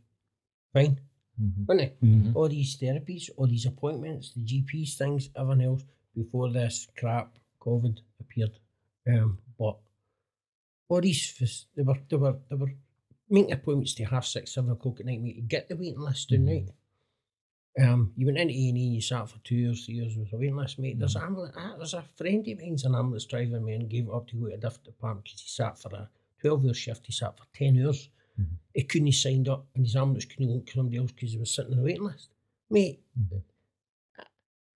fine, 0.73 0.99
Mhm. 1.41 1.65
weren't 1.68 1.80
they? 2.02 2.07
Mhm. 2.07 2.36
All 2.36 2.49
these 2.49 2.77
therapies, 2.77 3.30
all 3.38 3.48
these 3.48 3.65
appointments, 3.65 4.34
the 4.34 4.44
GPs, 4.44 4.95
things, 4.98 5.30
everything 5.36 5.65
else 5.65 5.84
before 6.15 6.52
this 6.52 6.88
crap 6.98 7.38
COVID 7.60 7.99
appeared. 8.19 8.52
Um, 9.07 9.40
but 9.57 9.80
all 10.90 11.02
these 11.02 11.30
fac- 11.30 11.68
they 11.76 11.84
were 11.84 11.98
they 12.10 12.18
were 12.18 12.36
they 12.49 12.56
were 12.56 12.74
making 13.30 13.52
appointments 13.53 13.94
to 13.95 14.03
half 14.03 14.26
six, 14.26 14.52
seven 14.53 14.72
o'clock 14.72 14.99
at 14.99 15.06
night, 15.06 15.22
mate, 15.22 15.36
to 15.36 15.41
get 15.41 15.70
the 15.70 15.76
waiting 15.76 15.99
list 15.99 16.30
down, 16.30 16.45
right? 16.48 16.66
Um, 17.80 18.11
you 18.18 18.26
went 18.26 18.40
into 18.40 18.53
A 18.53 18.70
and 18.70 18.78
E, 18.78 18.82
you 18.82 19.02
sat 19.02 19.30
for 19.30 19.38
two 19.40 19.56
years, 19.56 19.86
three 19.86 19.95
years 19.95 20.18
with 20.18 20.34
a 20.34 20.38
waiting 20.38 20.56
list, 20.56 20.80
mate. 20.80 20.98
There's, 20.99 21.16
an 21.16 21.22
ambulance, 21.22 21.56
ah, 21.57 21.76
there's 21.78 21.94
a 21.94 22.02
friend 22.18 22.45
of 22.48 22.60
mine's 22.60 22.84
an 22.84 22.95
ambulance 22.95 23.26
driver, 23.26 23.60
man, 23.60 23.88
gave 23.88 24.07
it 24.07 24.11
up 24.14 24.28
to 24.30 24.36
go 24.36 24.48
to 24.48 24.53
a 24.56 24.57
different 24.57 24.84
department 24.86 25.26
because 25.26 25.40
he 25.41 25.48
sat 25.48 25.80
for 25.80 25.94
a 25.94 26.10
12 26.41 26.66
hour 26.66 26.74
shift, 26.74 27.06
he 27.06 27.14
sat 27.14 27.38
for 27.38 27.45
10 27.53 27.86
hours. 27.86 28.10
Mhm. 28.40 28.45
He 28.74 28.84
couldn't 28.84 29.07
have 29.07 29.16
signed 29.16 29.48
up 29.48 29.68
and 29.76 29.86
his 29.86 29.95
ambulance 29.95 30.26
couldn't 30.26 30.48
go 30.48 30.60
to 30.60 30.72
somebody 30.74 30.98
else 30.98 31.11
because 31.11 31.32
he 31.32 31.38
was 31.38 31.52
sitting 31.53 31.74
on 31.74 31.80
a 31.80 31.84
waiting 31.84 32.03
list. 32.03 32.30
Mate, 32.70 33.02
Mhm. 33.18 33.41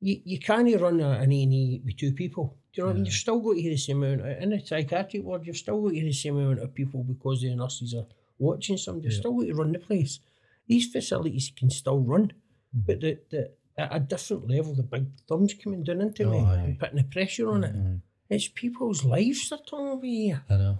You, 0.07 0.21
you 0.31 0.39
can't 0.39 0.69
run 0.81 0.99
a, 0.99 1.11
an 1.23 1.31
A&E 1.31 1.81
with 1.85 1.97
two 1.97 2.11
people. 2.13 2.57
Do 2.73 2.81
you 2.81 2.83
know 2.83 2.87
what 2.87 2.91
I 2.93 2.95
mean? 2.95 3.05
You've 3.05 3.13
still 3.25 3.39
got 3.39 3.53
to 3.53 3.61
hear 3.61 3.71
the 3.71 3.77
same 3.77 4.03
amount, 4.03 4.21
of, 4.21 4.37
in 4.43 4.53
a 4.53 4.65
psychiatric 4.65 5.23
ward, 5.23 5.45
you've 5.45 5.57
still 5.57 5.81
got 5.81 5.89
to 5.89 5.95
hear 5.95 6.03
the 6.03 6.13
same 6.13 6.37
amount 6.37 6.59
of 6.59 6.73
people 6.73 7.03
because 7.03 7.41
the 7.41 7.55
nurses 7.55 7.93
are 7.93 8.05
watching 8.39 8.77
somebody. 8.77 9.05
You've 9.05 9.13
Yeah. 9.13 9.19
still 9.19 9.33
got 9.39 9.47
to 9.47 9.53
run 9.55 9.71
the 9.71 9.79
place. 9.79 10.19
These 10.67 10.87
facilities 10.91 11.51
can 11.55 11.69
still 11.69 11.99
run, 11.99 12.33
Mhm. 12.75 12.85
but 12.87 12.99
the, 13.01 13.19
the, 13.29 13.51
at 13.77 13.95
a 13.95 13.99
different 13.99 14.47
level, 14.49 14.73
the 14.75 14.83
big 14.83 15.05
thumbs 15.27 15.53
coming 15.53 15.83
down 15.83 16.01
into 16.01 16.23
Oh, 16.25 16.31
me 16.31 16.39
aye. 16.39 16.63
and 16.63 16.79
putting 16.79 16.97
the 16.97 17.03
pressure 17.05 17.49
on 17.51 17.63
it. 17.63 17.75
Mhm. 17.75 18.01
It's 18.29 18.47
people's 18.47 19.03
lives 19.05 19.49
they're 19.49 19.59
talking 19.65 19.91
about 19.93 20.03
here. 20.03 20.43
I 20.49 20.57
know. 20.57 20.79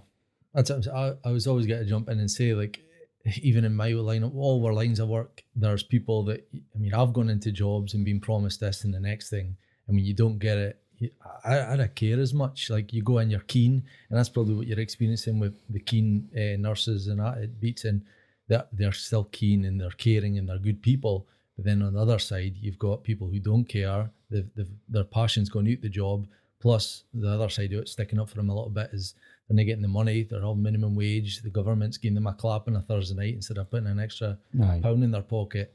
That's 0.52 0.70
what 0.70 0.76
I'm 0.76 0.82
saying. 0.82 0.96
I, 1.24 1.28
I 1.28 1.32
was 1.32 1.46
always 1.46 1.66
going 1.66 1.80
to 1.82 1.88
jump 1.88 2.08
in 2.08 2.18
and 2.20 2.30
say, 2.30 2.54
like, 2.54 2.80
even 3.42 3.64
in 3.64 3.74
my 3.74 3.88
line, 3.88 4.24
all 4.24 4.64
our 4.66 4.72
lines 4.72 5.00
of 5.00 5.08
work, 5.08 5.42
there's 5.56 5.82
people 5.82 6.22
that, 6.24 6.46
I 6.74 6.78
mean, 6.78 6.94
I've 6.94 7.12
gone 7.12 7.30
into 7.30 7.52
jobs 7.52 7.94
and 7.94 8.04
been 8.04 8.20
promised 8.20 8.60
this 8.60 8.84
and 8.84 8.92
the 8.92 9.00
next 9.00 9.30
thing. 9.30 9.56
And 9.86 9.96
when 9.96 10.04
you 10.04 10.14
don't 10.14 10.38
get 10.38 10.58
it, 10.58 10.80
you, 10.98 11.10
I, 11.44 11.72
I 11.72 11.76
don't 11.76 11.94
care 11.94 12.20
as 12.20 12.34
much. 12.34 12.70
Like, 12.70 12.92
you 12.92 13.02
go 13.02 13.18
in, 13.18 13.30
you're 13.30 13.40
keen. 13.40 13.82
And 14.10 14.18
that's 14.18 14.28
probably 14.28 14.54
what 14.54 14.66
you're 14.66 14.80
experiencing 14.80 15.38
with 15.38 15.54
the 15.70 15.80
keen 15.80 16.28
uh, 16.36 16.60
nurses 16.60 17.08
and 17.08 17.20
that. 17.20 17.38
It 17.38 17.60
Beatson 17.60 18.02
that 18.48 18.68
they're 18.72 18.92
still 18.92 19.24
keen 19.24 19.64
and 19.64 19.80
they're 19.80 19.90
caring 19.90 20.38
and 20.38 20.48
they're 20.48 20.58
good 20.58 20.82
people. 20.82 21.26
But 21.56 21.64
then 21.64 21.82
on 21.82 21.94
the 21.94 22.00
other 22.00 22.18
side, 22.18 22.56
you've 22.60 22.78
got 22.78 23.04
people 23.04 23.28
who 23.28 23.38
don't 23.38 23.64
care. 23.64 24.10
They've, 24.30 24.48
they've, 24.54 24.70
their 24.88 25.04
passion's 25.04 25.48
gone 25.48 25.70
out 25.70 25.80
the 25.80 25.88
job. 25.88 26.26
Plus, 26.60 27.04
the 27.12 27.28
other 27.28 27.48
side 27.48 27.72
of 27.72 27.80
it, 27.80 27.88
sticking 27.88 28.18
up 28.18 28.28
for 28.28 28.36
them 28.36 28.50
a 28.50 28.54
little 28.54 28.70
bit, 28.70 28.90
is 28.92 29.14
they're 29.48 29.56
not 29.56 29.66
getting 29.66 29.82
the 29.82 29.88
money. 29.88 30.22
They're 30.22 30.44
all 30.44 30.54
minimum 30.54 30.94
wage. 30.94 31.42
The 31.42 31.50
government's 31.50 31.98
giving 31.98 32.14
them 32.14 32.26
a 32.26 32.32
clap 32.32 32.66
on 32.66 32.76
a 32.76 32.82
Thursday 32.82 33.14
night 33.14 33.34
instead 33.34 33.58
of 33.58 33.70
putting 33.70 33.88
an 33.88 34.00
extra 34.00 34.38
Aye. 34.62 34.80
pound 34.82 35.04
in 35.04 35.10
their 35.10 35.22
pocket. 35.22 35.72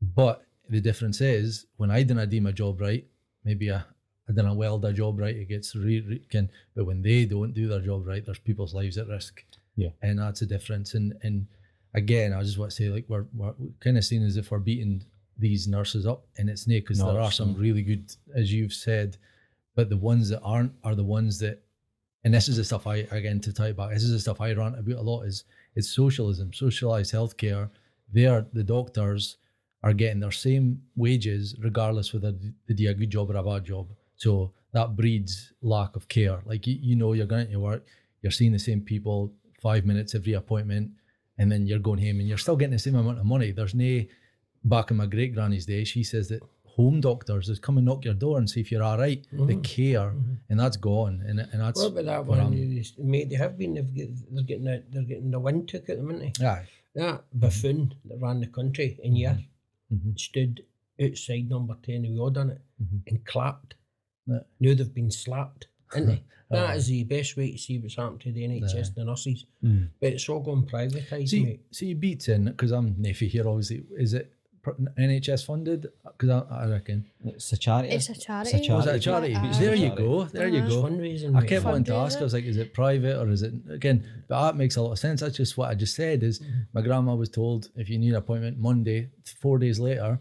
But 0.00 0.44
the 0.68 0.80
difference 0.80 1.20
is, 1.20 1.66
when 1.76 1.90
I 1.90 2.02
didn't 2.02 2.30
do 2.30 2.40
my 2.40 2.52
job 2.52 2.80
right, 2.80 3.06
maybe 3.44 3.70
I, 3.70 3.82
I 4.28 4.32
didn't 4.32 4.56
weld 4.56 4.84
a 4.84 4.92
job 4.92 5.18
right, 5.18 5.36
it 5.36 5.48
gets 5.48 5.74
re, 5.76 6.00
re 6.00 6.22
can, 6.30 6.50
but 6.74 6.86
when 6.86 7.02
they 7.02 7.24
don't 7.24 7.52
do 7.52 7.68
their 7.68 7.80
job 7.80 8.06
right, 8.06 8.24
there's 8.24 8.38
people's 8.38 8.74
lives 8.74 8.96
at 8.96 9.08
risk. 9.08 9.44
Yeah. 9.76 9.90
And 10.00 10.18
that's 10.18 10.40
the 10.40 10.46
difference. 10.46 10.94
And 10.94 11.14
and 11.22 11.46
again, 11.94 12.32
I 12.32 12.42
just 12.42 12.58
want 12.58 12.70
to 12.70 12.76
say, 12.76 12.88
like, 12.88 13.04
we're, 13.08 13.26
we're 13.34 13.54
kind 13.80 13.98
of 13.98 14.04
seen 14.04 14.24
as 14.24 14.36
if 14.36 14.50
we're 14.50 14.58
beating 14.58 15.04
these 15.38 15.66
nurses 15.68 16.06
up, 16.06 16.24
and 16.38 16.48
it's 16.48 16.66
not 16.66 16.74
because 16.74 17.00
No, 17.00 17.12
there 17.12 17.22
are 17.22 17.32
some 17.32 17.54
really 17.54 17.82
good, 17.82 18.10
as 18.34 18.52
you've 18.52 18.72
said, 18.72 19.16
but 19.74 19.88
the 19.88 19.96
ones 19.96 20.28
that 20.28 20.40
aren't 20.42 20.72
are 20.84 20.94
the 20.94 21.04
ones 21.04 21.38
that 21.40 21.62
and 22.24 22.32
this 22.32 22.48
is 22.48 22.56
the 22.56 22.64
stuff 22.64 22.86
I 22.86 23.06
again 23.10 23.40
to 23.40 23.52
tie 23.52 23.72
back. 23.72 23.90
This 23.90 24.04
is 24.04 24.12
the 24.12 24.20
stuff 24.20 24.40
I 24.40 24.52
rant 24.52 24.78
about 24.78 24.96
a 24.96 25.02
lot. 25.02 25.22
Is 25.22 25.44
it's 25.74 25.88
socialism, 25.88 26.52
socialized 26.52 27.12
healthcare. 27.12 27.70
They 28.12 28.26
are 28.26 28.46
the 28.52 28.64
doctors 28.64 29.36
are 29.82 29.92
getting 29.92 30.20
their 30.20 30.30
same 30.30 30.80
wages 30.94 31.56
regardless 31.58 32.12
whether 32.12 32.32
they 32.68 32.74
do 32.74 32.88
a 32.88 32.94
good 32.94 33.10
job 33.10 33.30
or 33.30 33.36
a 33.36 33.42
bad 33.42 33.64
job. 33.64 33.88
So 34.16 34.52
that 34.72 34.94
breeds 34.96 35.52
lack 35.60 35.96
of 35.96 36.08
care. 36.08 36.40
Like 36.44 36.66
you, 36.66 36.78
you 36.80 36.96
know, 36.96 37.12
you're 37.14 37.26
going 37.26 37.50
to 37.50 37.56
work, 37.56 37.84
you're 38.22 38.30
seeing 38.30 38.52
the 38.52 38.58
same 38.58 38.80
people 38.80 39.32
five 39.60 39.84
minutes 39.84 40.14
every 40.14 40.34
appointment, 40.34 40.90
and 41.38 41.50
then 41.50 41.66
you're 41.66 41.78
going 41.78 41.98
home 41.98 42.20
and 42.20 42.28
you're 42.28 42.38
still 42.38 42.56
getting 42.56 42.72
the 42.72 42.78
same 42.78 42.94
amount 42.94 43.18
of 43.18 43.24
money. 43.24 43.50
There's 43.50 43.74
no 43.74 44.04
back 44.64 44.90
in 44.90 44.96
my 44.96 45.06
great 45.06 45.34
granny's 45.34 45.66
day. 45.66 45.82
She 45.82 46.04
says 46.04 46.28
that 46.28 46.42
home 46.76 47.00
doctors 47.00 47.46
just 47.46 47.62
come 47.62 47.76
and 47.78 47.86
knock 47.86 48.04
your 48.04 48.14
door 48.14 48.38
and 48.38 48.48
see 48.48 48.60
if 48.60 48.70
you're 48.72 48.82
all 48.82 48.98
right. 48.98 49.24
They 49.32 49.38
Mhm. 49.56 49.62
care, 49.64 50.10
Mhm. 50.12 50.36
and 50.48 50.58
that's 50.60 50.76
gone. 50.76 51.22
And 51.26 51.40
and 51.40 51.60
that's 51.60 51.80
What 51.80 51.92
about 51.92 52.04
that 52.06 52.26
one? 52.26 52.50
Mate, 52.98 53.28
they 53.30 53.36
have 53.36 53.58
been. 53.58 53.74
They've 53.74 53.94
get, 53.94 54.08
they're 54.34 54.44
getting 54.44 54.64
the, 54.64 54.82
they're 54.90 55.02
getting 55.04 55.30
the 55.30 55.40
wind 55.40 55.68
took 55.68 55.88
at 55.90 55.96
them, 55.98 56.08
aren't 56.10 56.20
they? 56.38 56.46
Aye. 56.46 56.66
That 56.94 57.24
buffoon 57.34 57.94
that 58.06 58.18
ran 58.20 58.40
the 58.40 58.46
country 58.46 58.98
in 59.02 59.16
year 59.16 59.38
Mhm. 59.92 60.18
stood 60.18 60.64
outside 61.00 61.48
number 61.48 61.76
ten. 61.82 62.02
We 62.02 62.18
all 62.18 62.30
done 62.30 62.50
it 62.50 62.60
Mhm. 62.82 63.00
and 63.06 63.24
clapped. 63.24 63.74
Yeah. 64.26 64.40
Now 64.60 64.74
they've 64.74 64.94
been 64.94 65.10
slapped, 65.10 65.66
isn't 65.94 66.06
they? 66.06 66.22
That 66.52 66.76
is 66.76 66.86
the 66.88 67.04
best 67.04 67.34
way 67.38 67.52
to 67.52 67.56
see 67.58 67.78
what's 67.78 67.94
happened 67.96 68.20
to 68.22 68.30
the 68.32 68.44
NHS 68.44 68.74
Yeah. 68.74 68.80
and 68.88 68.94
the 68.94 69.04
nurses. 69.06 69.46
Mm. 69.64 69.88
But 70.00 70.12
it's 70.12 70.28
all 70.28 70.40
gone 70.40 70.66
privatised, 70.66 71.28
See, 71.30 71.44
mate. 71.44 71.60
see, 71.70 71.94
Beatson 71.94 72.44
because 72.44 72.72
I'm 72.72 72.94
Neffy 72.96 73.26
here. 73.26 73.48
Obviously, 73.48 73.84
is 73.96 74.12
it 74.12 74.30
NHS 74.66 75.44
funded? 75.46 75.88
Because 76.04 76.30
I, 76.50 76.64
I 76.64 76.68
reckon. 76.68 77.06
It's 77.24 77.52
a 77.52 77.56
charity. 77.56 77.88
It's 77.90 78.08
a 78.08 78.14
charity. 78.14 78.50
charity. 78.52 78.72
Was 78.72 78.86
it 78.86 78.94
a 78.96 78.98
charity? 79.00 79.34
Aye. 79.34 79.52
there 79.58 79.74
you 79.74 79.90
go. 79.94 80.24
There 80.24 80.48
you 80.48 80.60
Uh-huh. 80.60 80.68
Go. 80.68 80.82
fundraising. 80.84 81.36
I 81.36 81.40
mate. 81.40 81.48
kept 81.48 81.64
wanting 81.64 81.84
to 81.84 81.94
ask. 81.94 82.18
I 82.18 82.22
was 82.22 82.32
like, 82.32 82.44
is 82.44 82.56
it 82.56 82.72
private 82.74 83.18
or 83.20 83.28
is 83.30 83.42
it 83.42 83.54
again? 83.70 84.06
But 84.28 84.42
that 84.46 84.56
makes 84.56 84.76
a 84.76 84.82
lot 84.82 84.92
of 84.92 84.98
sense. 84.98 85.20
That's 85.20 85.36
just 85.36 85.56
what 85.56 85.70
I 85.70 85.74
just 85.74 85.94
said. 85.96 86.22
Is 86.22 86.40
Mhm. 86.40 86.66
my 86.72 86.82
grandma 86.82 87.14
was 87.14 87.28
told 87.28 87.68
if 87.76 87.88
you 87.88 87.98
need 87.98 88.10
an 88.10 88.16
appointment 88.16 88.58
Monday, 88.58 89.10
four 89.40 89.58
days 89.58 89.78
later, 89.80 90.20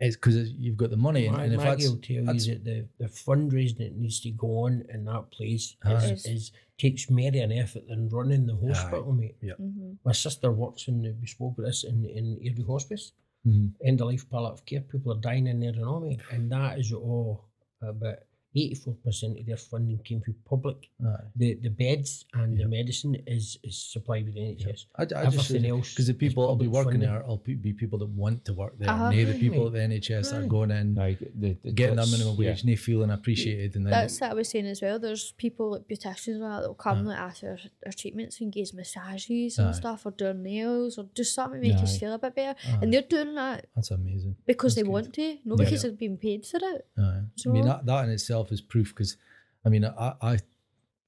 it's 0.00 0.16
because 0.16 0.50
you've 0.52 0.76
got 0.76 0.90
the 0.90 0.96
money, 0.96 1.26
and, 1.26 1.36
Ma- 1.36 1.42
and 1.44 1.52
if 1.52 1.60
Maggie 1.60 1.82
that's, 1.84 1.90
will 1.90 2.00
tell 2.00 2.16
you 2.34 2.54
that 2.56 2.64
the, 2.64 2.86
the 2.98 3.06
fundraising 3.08 3.78
that 3.78 3.96
needs 3.96 4.18
to 4.20 4.30
go 4.32 4.64
on 4.64 4.84
in 4.92 5.04
that 5.04 5.30
place 5.30 5.76
Aye. 5.84 5.92
is, 5.94 6.26
is 6.26 6.52
takes 6.76 7.08
more 7.08 7.30
an 7.32 7.52
effort 7.52 7.86
than 7.88 8.08
running 8.08 8.46
the 8.46 8.56
hospital, 8.56 9.12
mate. 9.12 9.36
Mhm. 9.44 9.98
My 10.04 10.10
sister 10.10 10.50
works 10.50 10.88
in 10.88 11.02
the, 11.02 11.14
we 11.20 11.28
spoke 11.28 11.56
of 11.58 11.64
this 11.64 11.84
in 11.84 12.04
in 12.04 12.36
Airdrie 12.44 12.66
Hospice, 12.66 13.12
Mhm. 13.46 13.74
end 13.84 14.00
of 14.00 14.06
life 14.08 14.28
palliative 14.30 14.64
care. 14.64 14.80
People 14.82 15.12
are 15.12 15.20
dying 15.20 15.46
in 15.46 15.82
all, 15.84 16.00
mate, 16.00 16.20
and 16.30 16.50
that 16.50 16.78
is 16.78 16.92
all 16.92 17.44
about 17.80 18.18
eighty 18.54 18.74
four 18.74 18.94
percent 19.04 19.38
of 19.38 19.46
their 19.46 19.56
funding 19.56 19.98
came 20.04 20.20
from 20.20 20.34
public. 20.48 20.76
Aye. 21.04 21.24
The 21.36 21.54
the 21.62 21.70
beds 21.70 22.24
and 22.34 22.56
Yeah. 22.58 22.64
the 22.64 22.68
medicine 22.70 23.14
is 23.26 23.58
is 23.64 23.76
supplied 23.94 24.24
with 24.26 24.34
the 24.34 24.40
NHS. 24.40 24.86
I, 24.96 25.02
I 25.02 25.06
just 25.06 25.50
Everything 25.50 25.70
else 25.70 25.90
because 25.90 26.06
the 26.06 26.14
people 26.14 26.42
that'll 26.44 26.56
be 26.56 26.66
working 26.68 26.92
funding. 27.00 27.10
there 27.10 27.22
will 27.26 27.38
be 27.38 27.54
be 27.54 27.72
people 27.72 27.98
that 28.00 28.08
want 28.08 28.44
to 28.46 28.52
work 28.54 28.78
there. 28.78 28.90
Uh-huh. 28.90 29.06
and 29.06 29.28
the 29.28 29.38
people 29.38 29.66
at 29.68 29.72
the 29.72 29.78
NHS 29.80 30.30
that 30.30 30.42
are 30.42 30.46
going 30.46 30.70
in, 30.70 30.94
Like, 30.94 31.18
the, 31.18 31.56
the, 31.64 31.72
getting 31.72 31.96
that 31.96 32.02
that's- 32.06 32.12
minimum 32.12 32.34
yeah. 32.42 32.50
wage, 32.50 32.60
and 32.62 32.68
they 32.70 32.76
feeling 32.76 33.10
appreciated, 33.10 33.76
and 33.76 33.86
That's 33.86 34.20
what 34.20 34.30
I 34.30 34.34
was 34.34 34.48
saying 34.50 34.66
as 34.66 34.80
well. 34.82 34.98
There's 34.98 35.32
people 35.32 35.72
like 35.72 35.84
beauticians 35.88 36.34
and 36.36 36.42
that 36.42 36.60
that'll 36.60 36.74
come 36.74 36.98
Aye. 37.06 37.10
like 37.10 37.18
after 37.18 37.58
their 37.82 37.92
treatments 37.92 38.40
and 38.40 38.52
give 38.52 38.68
massages 38.74 39.58
and 39.58 39.68
Aye. 39.68 39.72
stuff 39.72 40.04
or 40.06 40.10
do 40.12 40.32
nails 40.34 40.98
or 40.98 41.06
just 41.14 41.34
something 41.34 41.60
to 41.62 41.68
make 41.68 41.78
us 41.82 41.96
Aye. 41.96 41.98
feel 42.00 42.12
a 42.14 42.18
bit 42.18 42.34
better. 42.34 42.58
Aye. 42.66 42.78
And 42.82 42.92
they're 42.92 43.02
doing 43.16 43.34
that 43.34 43.66
that's 43.74 43.90
amazing. 43.90 44.36
because 44.46 44.74
That's 44.74 44.76
they 44.76 44.82
good. 44.82 44.92
want 44.92 45.12
to, 45.14 45.26
not 45.44 45.58
Yeah. 45.58 45.64
because 45.64 45.82
they're 45.82 45.92
being 45.92 46.16
paid 46.16 46.44
for 46.46 46.58
it. 46.62 46.86
Aye. 46.98 47.02
I 47.02 47.48
mean 47.50 47.62
So- 47.62 47.68
that 47.68 47.86
that 47.86 48.04
in 48.04 48.10
itself 48.10 48.41
is 48.50 48.60
proof 48.60 48.88
because 48.88 49.16
I 49.64 49.68
mean 49.68 49.84
I, 49.84 50.14
I 50.20 50.38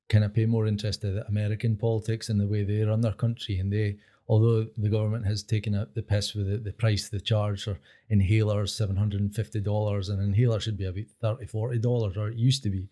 kind 0.09 0.25
of 0.25 0.35
pay 0.35 0.47
more 0.47 0.67
interest 0.67 1.01
to 1.01 1.11
the 1.13 1.27
American 1.27 1.77
politics 1.77 2.29
and 2.29 2.39
the 2.41 2.47
way 2.47 2.63
they 2.63 2.83
run 2.83 3.01
their 3.01 3.13
country 3.13 3.59
and 3.59 3.73
they 3.73 3.97
although 4.29 4.67
the 4.79 4.89
government 4.89 5.27
has 5.27 5.43
taken 5.43 5.75
up 5.75 5.95
the 5.95 6.03
piss 6.03 6.35
with 6.35 6.51
the, 6.51 6.57
the 6.59 6.73
price 6.73 7.09
they 7.09 7.19
charge 7.19 7.65
for 7.65 7.79
inhalers 8.11 8.71
seven 8.71 8.97
hundred 8.97 9.21
and 9.21 9.35
fifty 9.35 9.61
dollars 9.61 10.09
an 10.09 10.21
inhaler 10.21 10.61
should 10.61 10.77
be 10.77 10.85
about 10.85 11.41
$30, 11.41 11.51
40 11.51 11.79
dollars 11.79 12.17
or 12.17 12.29
it 12.29 12.37
used 12.37 12.63
to 12.63 12.71
be 12.71 12.89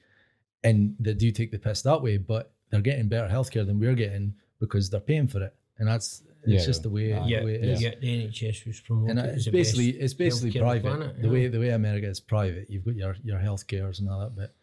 and 0.65 0.95
they 0.99 1.15
do 1.15 1.31
take 1.31 1.51
the 1.51 1.59
piss 1.59 1.83
that 1.83 2.03
way 2.03 2.17
but 2.17 2.53
they're 2.71 2.81
getting 2.81 3.09
better 3.09 3.29
healthcare 3.29 3.67
than 3.67 3.79
we're 3.79 3.95
getting 3.95 4.35
because 4.59 4.89
they're 4.89 5.01
paying 5.01 5.29
for 5.29 5.43
it 5.43 5.55
and 5.79 5.89
that's 5.89 6.23
it's 6.45 6.53
Yeah, 6.63 6.67
just 6.67 6.83
the 6.83 6.91
way, 6.91 7.13
Aye. 7.13 7.23
the 7.25 7.29
Yeah, 7.31 7.45
way 7.45 7.55
it 7.55 7.81
yeah. 7.81 7.91
the 8.01 8.07
NHS 8.29 8.67
was 8.67 8.81
promoted 8.81 9.11
and 9.11 9.19
as 9.21 9.35
it's 9.37 9.45
the 9.47 9.51
basically 9.53 9.93
best 9.93 10.03
it's 10.05 10.15
basically 10.15 10.51
healthcare 10.53 10.69
on 10.69 10.75
the 10.77 10.81
private. 10.81 10.99
planet, 10.99 11.17
the 11.23 11.27
yeah. 11.29 11.33
way 11.33 11.49
the 11.49 11.61
way 11.61 11.69
America 11.71 12.09
is 12.09 12.21
private, 12.21 12.67
you've 12.71 12.85
got 12.85 12.97
your 12.97 13.17
your 13.25 13.39
health 13.39 13.67
cares 13.67 14.01
and 14.01 14.09
all 14.11 14.21
that, 14.21 14.35
but 14.37 14.55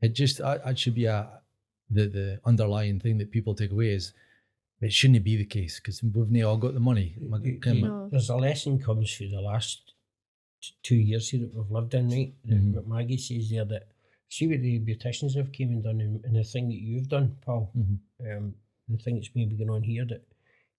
it 0.00 0.10
just 0.14 0.40
I, 0.40 0.54
it 0.70 0.78
should 0.78 0.94
be 0.94 1.06
a 1.06 1.30
the 1.90 2.06
the 2.08 2.40
underlying 2.44 3.00
thing 3.00 3.18
that 3.18 3.30
people 3.30 3.54
take 3.54 3.70
away 3.72 3.90
is 3.90 4.12
it 4.80 4.92
shouldn't 4.92 5.24
be 5.24 5.36
the 5.36 5.44
case 5.44 5.80
because 5.80 6.02
we've 6.02 6.30
not 6.30 6.44
all 6.48 6.56
got 6.56 6.74
the 6.74 6.80
money. 6.80 7.16
My- 7.28 7.38
You- 7.38 7.58
you- 7.64 7.82
No. 7.82 8.08
There's 8.10 8.28
a 8.30 8.36
lesson 8.36 8.78
comes 8.78 9.12
through 9.12 9.30
the 9.30 9.40
last 9.40 9.94
two 10.82 10.96
years 10.96 11.30
here 11.30 11.40
that 11.40 11.54
we've 11.54 11.70
lived 11.70 11.94
in, 11.94 12.08
right? 12.10 12.34
That 12.44 12.60
Mhm. 12.62 12.74
What 12.74 12.86
Maggie 12.88 13.16
says 13.16 13.50
there 13.50 13.64
that 13.64 13.88
see 14.28 14.46
what 14.46 14.60
the 14.60 14.78
beauticians 14.80 15.34
have 15.36 15.50
came 15.52 15.70
and 15.70 15.82
done 15.82 16.00
and, 16.00 16.24
and 16.24 16.36
the 16.36 16.44
thing 16.44 16.68
that 16.68 16.76
you've 16.88 17.08
done, 17.08 17.36
Paul. 17.44 17.72
Mhm. 17.76 17.98
Um, 18.36 18.54
the 18.88 18.98
thing 18.98 19.14
that's 19.16 19.34
maybe 19.34 19.56
going 19.56 19.70
on 19.70 19.82
here 19.82 20.04
that 20.04 20.22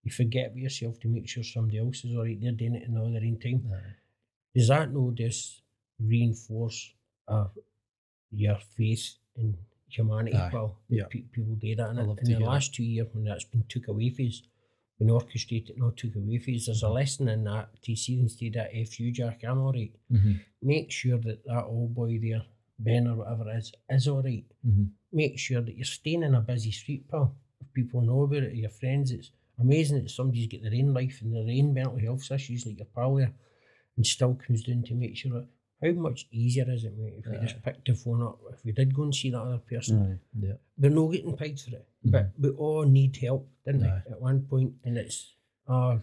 you 0.03 0.11
forget 0.11 0.47
about 0.47 0.57
yourself 0.57 0.99
to 1.01 1.07
make 1.07 1.27
sure 1.27 1.43
somebody 1.43 1.79
else 1.79 2.03
is 2.05 2.15
all 2.15 2.23
right. 2.23 2.39
They're 2.41 2.51
doing 2.51 2.75
it 2.75 2.83
in 2.87 2.97
all 2.97 3.11
their 3.11 3.21
own 3.21 3.39
time. 3.39 3.63
Does 4.55 4.67
that 4.69 4.91
no 4.93 5.11
just 5.15 5.61
reinforce 5.99 6.93
uh, 7.27 7.47
your 8.31 8.57
faith 8.77 9.15
in 9.35 9.57
humanity, 9.89 10.37
Aye. 10.37 10.51
Yeah. 10.89 11.03
Pe- 11.09 11.21
people 11.31 11.55
do 11.55 11.75
that. 11.75 11.89
And 11.89 11.99
in 11.99 12.15
the 12.15 12.25
hear 12.31 12.39
that. 12.39 12.45
last 12.45 12.73
two 12.73 12.83
years 12.83 13.07
when 13.13 13.25
that's 13.25 13.43
been 13.45 13.63
took 13.67 13.87
away 13.87 14.09
from 14.11 14.27
us, 14.27 14.41
been 14.99 15.09
orchestrated, 15.09 15.77
not 15.77 15.97
took 15.97 16.15
away 16.15 16.37
from 16.39 16.55
us, 16.55 16.65
there's 16.67 16.83
a 16.83 16.89
lesson 16.89 17.27
in 17.29 17.43
that 17.45 17.69
to 17.83 17.95
see 17.95 18.19
instead 18.19 18.53
that 18.53 18.69
F 18.73 18.99
you, 18.99 19.11
Jack, 19.11 19.43
I'm 19.47 19.59
all 19.59 19.73
right. 19.73 19.91
Mhm. 20.11 20.39
Make 20.61 20.91
sure 20.91 21.17
that 21.17 21.43
that 21.45 21.65
old 21.65 21.93
boy 21.95 22.19
there, 22.21 22.43
Ben 22.77 23.07
or 23.07 23.15
whatever 23.17 23.49
it 23.51 23.57
is, 23.57 23.71
is 23.89 24.07
all 24.07 24.21
right. 24.21 24.45
Mhm. 24.65 24.89
Make 25.11 25.37
sure 25.39 25.61
that 25.61 25.75
you're 25.75 25.85
staying 25.85 26.23
in 26.23 26.35
a 26.35 26.41
busy 26.41 26.71
street, 26.71 27.07
pal. 27.09 27.35
If 27.61 27.73
people 27.73 28.01
know 28.01 28.23
about 28.23 28.43
it, 28.43 28.55
your 28.55 28.69
friends, 28.69 29.11
it's 29.11 29.31
amazing 29.59 30.01
that 30.01 30.09
somebody's 30.09 30.47
got 30.47 30.61
their 30.63 30.73
own 30.79 30.93
life 30.93 31.19
and 31.21 31.33
their 31.33 31.41
own 31.55 31.73
mental 31.73 31.97
health 31.99 32.31
issues 32.31 32.65
like 32.65 32.77
your 32.77 32.87
pal 32.95 33.15
there 33.15 33.33
and 33.97 34.05
still 34.05 34.35
comes 34.35 34.63
down 34.63 34.83
to 34.83 34.93
make 34.95 35.15
sure 35.17 35.31
that 35.33 35.47
how 35.81 35.91
much 36.01 36.27
easier 36.31 36.65
is 36.69 36.83
it, 36.83 36.97
mate, 36.97 37.13
if 37.19 37.25
we 37.25 37.37
Aye. 37.37 37.41
just 37.41 37.63
picked 37.63 37.87
the 37.87 37.93
phone 37.95 38.21
up, 38.21 38.37
if 38.53 38.63
we 38.65 38.71
did 38.73 38.93
go 38.93 39.03
and 39.03 39.15
see 39.15 39.29
that 39.31 39.39
other 39.41 39.59
person. 39.59 40.19
Aye. 40.21 40.45
Yeah. 40.47 40.53
We're 40.77 40.89
not 40.89 41.07
getting 41.11 41.37
paid 41.37 41.59
for 41.59 41.71
it. 41.75 41.87
Mhm. 42.05 42.11
But 42.11 42.31
we 42.39 42.49
all 42.49 42.83
need 42.85 43.15
help, 43.17 43.47
didn't 43.65 43.83
Aye. 43.85 44.01
we, 44.05 44.11
at 44.13 44.21
one 44.21 44.41
point? 44.41 44.73
And 44.83 44.97
it's 44.97 45.33
uh 45.67 45.99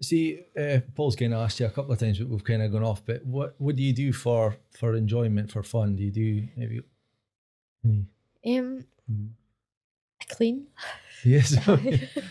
See, 0.00 0.40
uh, 0.58 0.80
Paul's 0.94 1.16
kind 1.16 1.32
of 1.32 1.40
asked 1.40 1.60
you 1.60 1.66
a 1.66 1.70
couple 1.70 1.92
of 1.92 1.98
times, 1.98 2.18
but 2.18 2.28
we've 2.28 2.44
kind 2.44 2.60
of 2.60 2.70
gone 2.72 2.82
off. 2.82 3.02
But 3.06 3.24
what 3.24 3.54
what 3.58 3.76
do 3.76 3.82
you 3.82 3.92
do 3.94 4.12
for 4.12 4.56
for 4.78 4.94
enjoyment, 4.94 5.50
for 5.50 5.62
fun? 5.62 5.96
Do 5.96 6.02
you 6.02 6.10
do 6.10 6.48
maybe? 6.56 6.80
any- 7.84 8.06
Um, 8.58 8.84
Mhm. 9.10 9.30
I 10.20 10.24
clean. 10.34 10.66
Yes. 11.24 11.56
I, 11.68 11.78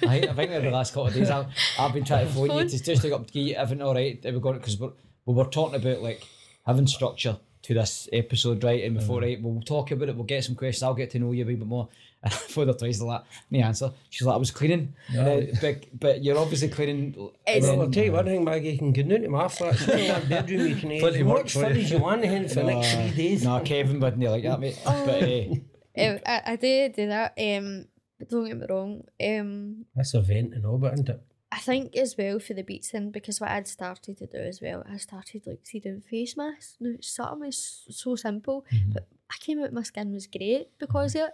I 0.03 0.33
think 0.33 0.51
in 0.51 0.63
the 0.63 0.71
last 0.71 0.93
couple 0.93 1.07
of 1.07 1.13
days 1.13 1.29
I've, 1.29 1.47
I've 1.79 1.93
been 1.93 2.03
trying 2.05 2.27
to 2.27 2.33
phone 2.35 2.51
you 2.51 2.69
to 2.69 2.83
just 2.83 3.01
to 3.01 3.15
up 3.15 3.29
to 3.31 3.39
you 3.39 3.55
everything 3.55 3.81
all 3.85 3.93
right. 3.95 4.19
We're 4.23 4.39
going 4.39 4.57
because 4.59 4.79
we're 4.79 4.91
we 5.25 5.33
were 5.33 5.45
talking 5.45 5.75
about 5.75 6.01
like 6.01 6.23
having 6.65 6.87
structure 6.87 7.37
to 7.63 7.73
this 7.73 8.09
episode, 8.11 8.63
right? 8.63 8.83
And 8.83 8.97
we 8.97 9.01
thought, 9.01 9.21
right, 9.23 9.41
we'll 9.41 9.61
talk 9.61 9.91
about 9.91 10.09
it. 10.09 10.15
We'll 10.15 10.25
get 10.25 10.43
some 10.43 10.55
questions. 10.55 10.83
I'll 10.83 10.93
get 10.93 11.11
to 11.11 11.19
know 11.19 11.31
you 11.31 11.43
a 11.43 11.47
wee 11.47 11.55
bit 11.55 11.67
more. 11.67 11.89
And 12.23 12.31
Father 12.31 12.73
tries 12.73 12.99
to 12.99 13.05
like 13.05 13.23
me 13.51 13.61
answer. 13.61 13.91
She's 14.09 14.25
like, 14.25 14.35
I 14.35 14.37
was 14.37 14.49
cleaning, 14.49 14.93
and 15.13 15.27
then, 15.27 15.51
but 15.59 15.99
but 15.99 16.23
you're 16.23 16.37
obviously 16.37 16.69
cleaning. 16.69 17.13
It's- 17.45 17.63
Well, 17.63 17.81
I'll 17.81 17.91
tell 17.91 18.05
you 18.05 18.13
one 18.13 18.23
thing, 18.23 18.45
Maggie, 18.45 18.71
you 18.71 18.77
can 18.77 18.93
get 18.93 19.11
into 19.11 19.27
my 19.27 19.49
flat, 19.49 19.77
you 19.81 19.85
can 19.87 19.99
have 19.99 20.23
a 20.23 20.27
bedroom, 20.29 20.67
you 20.67 20.75
can 20.77 20.91
eat 20.93 21.01
Plenty 21.01 21.15
as 21.17 21.21
of 21.21 21.27
work 21.27 21.43
much 21.43 21.51
for 21.53 21.59
fun 21.63 21.75
you. 21.75 21.81
as 21.81 21.91
you 21.91 21.97
want 21.97 22.23
in 22.23 22.47
for 22.47 22.55
the 22.55 22.63
next 22.63 22.93
three 22.93 23.11
days. 23.11 23.43
No, 23.43 23.59
Kevin 23.59 23.99
wouldn't 23.99 24.23
like 24.23 24.43
that, 24.43 24.57
mate. 24.61 24.79
But 24.85 26.01
uh, 26.01 26.17
I, 26.25 26.41
I 26.45 26.55
did 26.55 26.93
do 26.93 27.07
that. 27.09 27.33
Um, 27.37 27.87
but 27.87 27.92
don't 28.29 28.47
get 28.47 28.57
me 28.57 28.65
wrong. 28.69 29.03
Um, 29.23 29.85
That's 29.95 30.13
a 30.13 30.21
vent 30.21 30.53
and 30.53 30.65
all, 30.65 30.77
but 30.77 30.93
isn't 30.93 31.09
it? 31.09 31.21
I 31.51 31.59
think 31.59 31.95
as 31.95 32.17
well 32.17 32.39
for 32.39 32.55
the 32.55 32.63
Beatson 32.63 33.11
because 33.11 33.39
what 33.39 33.51
I'd 33.51 33.67
started 33.67 34.17
to 34.17 34.25
do 34.25 34.37
as 34.37 34.59
well, 34.59 34.83
I 34.89 34.97
started 34.97 35.45
like 35.45 35.59
see 35.63 35.79
doing 35.79 36.01
face 36.01 36.35
masks. 36.35 36.77
Now 36.79 36.89
it's 36.95 37.09
something 37.09 37.47
is 37.47 37.83
so 37.91 38.15
simple, 38.15 38.65
Mhm. 38.73 38.93
but 38.93 39.07
I 39.29 39.35
came 39.39 39.61
out 39.63 39.71
my 39.71 39.83
skin 39.83 40.13
was 40.13 40.25
great 40.25 40.69
because 40.79 41.13
of 41.15 41.29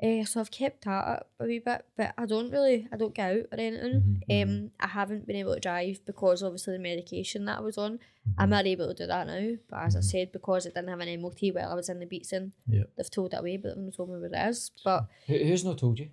it. 0.00 0.20
Uh, 0.22 0.24
so 0.24 0.38
I've 0.40 0.52
kept 0.52 0.84
that 0.84 1.04
up 1.04 1.30
a 1.40 1.46
wee 1.46 1.58
bit, 1.58 1.84
but 1.96 2.14
I 2.16 2.26
don't 2.26 2.50
really 2.52 2.86
I 2.92 2.96
don't 2.96 3.12
get 3.14 3.28
out 3.32 3.46
or 3.50 3.58
anything. 3.58 4.22
Mhm, 4.28 4.42
Um, 4.42 4.70
I 4.78 4.86
haven't 4.86 5.26
been 5.26 5.34
able 5.36 5.54
to 5.54 5.60
drive 5.60 6.00
because 6.06 6.44
obviously 6.44 6.74
the 6.74 6.78
medication 6.78 7.44
that 7.46 7.58
I 7.58 7.62
was 7.62 7.76
on. 7.76 7.98
I'm 8.38 8.50
not 8.50 8.66
able 8.68 8.86
to 8.86 8.94
do 8.94 9.06
that 9.08 9.26
now, 9.26 9.56
but 9.68 9.82
as 9.82 9.96
I 9.96 10.00
Mhm. 10.00 10.04
said, 10.04 10.32
because 10.32 10.66
it 10.66 10.74
didn't 10.74 10.90
have 10.90 11.00
an 11.00 11.08
MOT 11.20 11.50
while 11.50 11.70
I 11.72 11.74
was 11.74 11.88
in 11.88 11.98
the 11.98 12.06
Beatson, 12.06 12.52
Yeah. 12.68 12.84
they've 12.96 13.10
told 13.10 13.34
it 13.34 13.38
away, 13.40 13.56
but 13.56 13.74
they've 13.74 13.84
not 13.84 13.94
told 13.94 14.10
me 14.10 14.20
what 14.20 14.32
it 14.32 14.48
is. 14.48 14.70
But 14.84 15.06
who, 15.26 15.38
who's 15.38 15.64
not 15.64 15.78
told 15.78 15.98
you? 15.98 16.10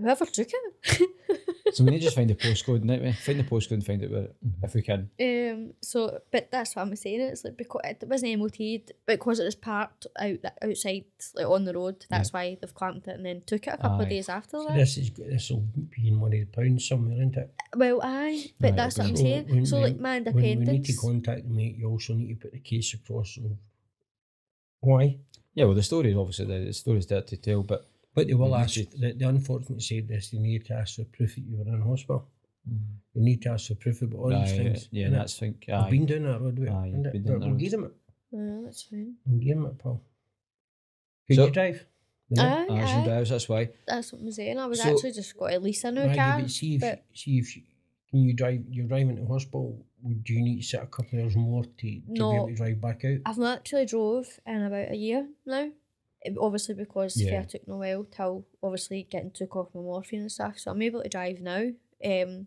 Whoever 0.00 0.26
took 0.26 0.48
it. 0.52 1.08
So 1.70 1.84
we 1.84 1.90
need 1.90 1.98
to 1.98 2.04
just 2.04 2.16
find 2.16 2.30
the 2.30 2.34
postcode, 2.34 2.86
don't 2.86 3.02
we? 3.02 3.12
Find 3.12 3.38
the 3.40 3.44
postcode 3.44 3.72
and 3.72 3.84
find 3.84 4.02
out 4.02 4.10
where 4.10 4.22
it, 4.22 4.36
if 4.62 4.74
we 4.74 4.80
can. 4.80 5.10
Um. 5.20 5.74
So, 5.82 6.18
but 6.30 6.50
that's 6.50 6.74
what 6.74 6.80
I'm 6.82 6.96
saying. 6.96 7.20
It's 7.20 7.44
like 7.44 7.58
because 7.58 7.82
it 7.84 8.08
wasn't 8.08 8.38
MOT'd, 8.38 8.92
but 9.04 9.18
because 9.18 9.38
it 9.38 9.44
was 9.44 9.54
parked 9.54 10.06
out 10.18 10.38
outside, 10.62 11.04
like 11.34 11.46
on 11.46 11.66
the 11.66 11.74
road. 11.74 12.06
That's 12.08 12.32
why 12.32 12.56
they've 12.58 12.74
clamped 12.74 13.06
it 13.08 13.16
and 13.16 13.26
then 13.26 13.42
took 13.44 13.66
it 13.66 13.74
a 13.74 13.76
couple 13.76 14.00
of 14.00 14.08
days 14.08 14.30
after 14.30 14.58
So 14.58 14.64
that. 14.68 14.76
this 14.78 14.96
is 14.96 15.10
this 15.10 15.50
will 15.50 15.66
be 15.94 16.08
in 16.08 16.18
one 16.20 16.32
of 16.32 16.38
the 16.40 16.46
pounds 16.46 16.88
somewhere, 16.88 17.16
isn't 17.16 17.36
it? 17.36 17.52
Well, 17.76 18.00
aye, 18.02 18.46
but 18.58 18.72
Aye, 18.72 18.76
that's 18.76 18.96
what 18.96 19.04
I'm 19.08 19.12
it'll 19.12 19.22
saying. 19.24 19.48
When- 19.48 19.66
so, 19.66 19.78
like 19.80 20.00
my 20.00 20.20
When 20.20 20.34
we 20.36 20.54
need 20.54 20.84
to 20.86 20.96
contact 20.96 21.42
them, 21.44 21.54
mate, 21.54 21.76
you 21.76 21.86
also 21.90 22.14
need 22.14 22.28
to 22.28 22.36
put 22.36 22.52
the 22.52 22.60
case 22.60 22.94
across. 22.94 23.36
Of 23.36 23.44
why? 24.80 25.18
Yeah, 25.54 25.66
well, 25.66 25.74
the 25.74 25.82
story 25.82 26.12
is 26.12 26.16
obviously 26.16 26.46
the, 26.46 26.64
the 26.64 26.72
story's 26.72 27.06
there 27.06 27.20
to 27.22 27.36
tell, 27.36 27.62
but 27.62 27.86
But 28.14 28.26
they 28.26 28.34
will 28.34 28.50
Mhm. 28.50 28.60
ask. 28.60 28.74
The, 28.74 29.12
the 29.12 29.28
unfortunate 29.28 29.82
side 29.82 30.00
of 30.04 30.08
this, 30.08 30.30
they 30.30 30.38
need 30.38 30.64
to 30.66 30.74
ask 30.74 30.96
for 30.96 31.04
proof 31.04 31.34
that 31.36 31.42
you 31.42 31.56
were 31.56 31.68
in 31.68 31.80
hospital. 31.80 32.26
Mhm. 32.68 32.78
They 33.14 33.20
need 33.20 33.42
to 33.42 33.50
ask 33.50 33.68
for 33.68 33.74
proof 33.76 34.02
about 34.02 34.18
all 34.18 34.30
these 34.40 34.52
things. 34.56 34.88
yeah, 34.90 35.06
innit? 35.08 35.12
that's 35.12 35.38
think. 35.38 35.68
I've 35.68 35.90
been 35.90 36.06
down 36.06 36.22
that 36.24 36.40
road 36.40 36.58
with 36.58 36.68
it, 36.68 36.72
Aye, 36.72 36.92
innit? 36.94 37.12
been 37.12 37.22
down 37.22 37.22
But 37.22 37.24
that 37.24 37.38
we'll 37.40 37.50
road. 37.50 37.58
give 37.60 37.70
them 37.70 37.84
it. 37.84 37.92
Yeah, 38.32 38.60
that's 38.64 38.82
fine. 38.82 39.14
We'll 39.26 39.38
give 39.40 39.56
them 39.56 39.66
it, 39.66 39.78
Paul. 39.78 40.02
Can 41.26 41.36
So- 41.36 41.46
you 41.46 41.52
drive? 41.52 41.86
Aye, 42.36 42.66
Aye, 42.68 42.86
she 42.86 42.92
aye. 42.92 43.04
drives, 43.04 43.30
that's 43.30 43.48
why. 43.48 43.70
That's 43.86 44.12
what 44.12 44.20
I'm 44.20 44.30
saying. 44.32 44.58
I 44.58 44.66
was 44.66 44.82
So- 44.82 44.90
actually 44.92 45.12
just 45.12 45.34
got 45.36 45.52
at 45.52 45.62
least 45.62 45.84
a 45.84 45.90
new 45.92 46.00
Maggie, 46.00 46.16
car. 46.18 46.40
but 46.42 46.50
see 46.50 46.74
if 46.74 46.80
but- 46.82 47.04
see 47.14 47.38
if 47.38 47.56
you, 47.56 47.62
can 48.10 48.20
you 48.20 48.34
drive? 48.34 48.64
You're 48.70 48.86
driving 48.86 49.16
to 49.16 49.24
hospital. 49.26 49.82
Would 50.02 50.28
you 50.28 50.42
need 50.42 50.56
to 50.58 50.62
sit 50.62 50.80
a 50.82 50.86
couple 50.86 51.18
of 51.18 51.24
hours 51.24 51.36
more 51.36 51.64
to, 51.64 51.70
to 51.70 52.00
be 52.00 52.14
able 52.20 52.48
to 52.48 52.54
drive 52.54 52.80
back 52.80 53.04
out? 53.04 53.18
I've 53.26 53.38
not 53.38 53.58
actually 53.60 53.86
drove 53.86 54.28
in 54.46 54.62
about 54.62 54.90
a 54.92 54.96
year 54.96 55.26
now. 55.46 55.70
Obviously 56.40 56.74
because 56.74 57.20
Yeah. 57.20 57.32
yeah. 57.32 57.42
took 57.44 57.66
no 57.68 57.76
while 57.78 58.04
till 58.04 58.46
obviously 58.62 59.06
getting 59.10 59.30
took 59.30 59.54
off 59.56 59.68
my 59.74 59.80
morphine 59.80 60.20
and 60.20 60.32
stuff. 60.32 60.58
So 60.58 60.70
I'm 60.70 60.82
able 60.82 61.02
to 61.02 61.08
drive 61.08 61.40
now. 61.40 61.70
Um 62.04 62.46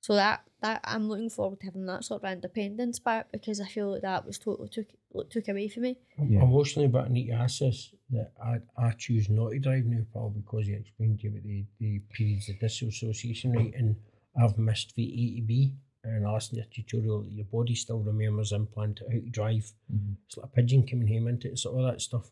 so 0.00 0.14
that 0.14 0.44
that 0.62 0.80
I'm 0.84 1.08
looking 1.08 1.30
forward 1.30 1.60
to 1.60 1.66
having 1.66 1.86
that 1.86 2.04
sort 2.04 2.22
of 2.22 2.30
independence 2.30 2.98
back 2.98 3.30
because 3.32 3.60
I 3.60 3.66
feel 3.66 3.92
like 3.92 4.02
that 4.02 4.24
was 4.26 4.38
totally 4.38 4.68
took 4.68 4.86
took 5.30 5.48
away 5.48 5.68
from 5.68 5.82
me. 5.84 5.98
Yeah. 6.28 6.42
Emotionally, 6.42 6.88
but 6.88 7.06
I 7.06 7.08
need 7.08 7.26
to 7.28 7.32
ask 7.34 7.58
this 7.60 7.92
that 8.10 8.32
I, 8.42 8.58
I 8.76 8.90
choose 8.92 9.28
not 9.28 9.50
to 9.50 9.58
drive 9.58 9.84
now, 9.84 10.02
Paul, 10.12 10.30
because 10.30 10.66
you 10.66 10.76
explained 10.76 11.20
to 11.20 11.24
you 11.24 11.30
about 11.30 11.42
the, 11.42 11.64
the 11.80 12.00
periods 12.10 12.48
of 12.48 12.58
dissociation, 12.60 13.52
right? 13.52 13.72
And 13.76 13.96
I've 14.40 14.56
missed 14.58 14.94
the 14.96 15.02
A 15.04 15.40
to 15.40 15.46
B 15.46 15.74
and 16.04 16.26
I 16.26 16.32
listen 16.32 16.56
to 16.56 16.62
a 16.62 16.66
tutorial 16.66 17.22
that 17.22 17.32
your 17.32 17.44
body 17.46 17.74
still 17.74 17.98
remembers 18.00 18.52
implanted 18.52 19.06
how 19.08 19.18
to 19.18 19.30
drive. 19.30 19.72
Mhm. 19.92 20.14
It's 20.26 20.36
like 20.36 20.46
a 20.46 20.48
pigeon 20.48 20.86
coming 20.86 21.08
home 21.08 21.28
into 21.28 21.48
it, 21.48 21.58
so 21.58 21.70
all 21.76 21.82
that 21.82 22.00
stuff. 22.00 22.30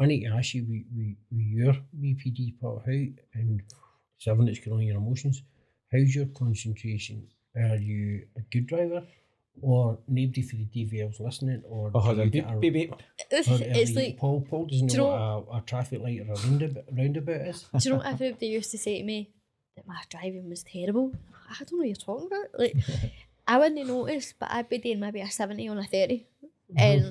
I 0.00 0.06
need 0.06 0.24
to 0.24 0.30
ask 0.34 0.54
you, 0.54 0.64
with, 0.68 0.82
with, 0.96 1.16
with 1.30 1.46
your 1.46 1.74
BPD 2.00 2.58
part, 2.60 2.82
how 2.86 2.92
and 3.34 3.62
seven 4.18 4.46
that's 4.46 4.58
going 4.60 4.78
on 4.80 4.86
your 4.86 4.96
emotions, 4.96 5.42
how's 5.92 6.14
your 6.14 6.26
concentration? 6.26 7.26
Are 7.56 7.76
you 7.76 8.26
a 8.36 8.40
good 8.52 8.66
driver? 8.66 9.02
Or 9.62 9.98
nobody 10.08 10.40
for 10.42 10.56
the 10.56 10.64
DVL's 10.74 11.20
listening, 11.20 11.62
or 11.68 11.90
Oh, 11.94 12.00
hold 12.00 12.16
do 12.16 12.22
on. 12.22 12.26
you 12.26 12.30
Beep, 12.32 12.46
a- 12.48 12.58
beep, 12.60 12.72
beep. 12.72 12.92
or 12.92 12.98
it's 13.28 13.94
like 13.94 14.16
Paul. 14.16 14.40
Paul 14.48 14.66
doesn't 14.66 14.86
Do 14.86 14.96
know 14.96 15.04
you 15.04 15.10
what 15.10 15.54
a, 15.54 15.58
a 15.58 15.62
traffic 15.66 16.00
light 16.00 16.20
or 16.20 16.32
a 16.32 16.36
roundabout, 16.36 16.84
roundabout 16.96 17.40
is. 17.48 17.62
Do 17.62 17.78
you 17.82 17.90
know 17.90 17.96
what 17.98 18.06
everybody 18.06 18.46
used 18.46 18.70
to 18.70 18.78
say 18.78 18.98
to 18.98 19.04
me? 19.04 19.28
That 19.76 19.86
my 19.86 20.00
driving 20.08 20.48
was 20.48 20.62
terrible. 20.62 21.12
I 21.50 21.58
don't 21.58 21.72
know 21.72 21.78
what 21.78 21.88
you're 21.88 21.96
talking 21.96 22.28
about. 22.28 22.58
Like, 22.58 22.74
I 23.46 23.58
wouldn't 23.58 23.86
notice, 23.86 24.32
but 24.38 24.50
I'd 24.50 24.68
be 24.68 24.78
doing 24.78 25.00
maybe 25.00 25.20
a 25.20 25.30
70 25.30 25.68
on 25.68 25.78
a 25.78 25.84
30. 25.84 26.26
And 26.76 27.02
mm-hmm. 27.02 27.10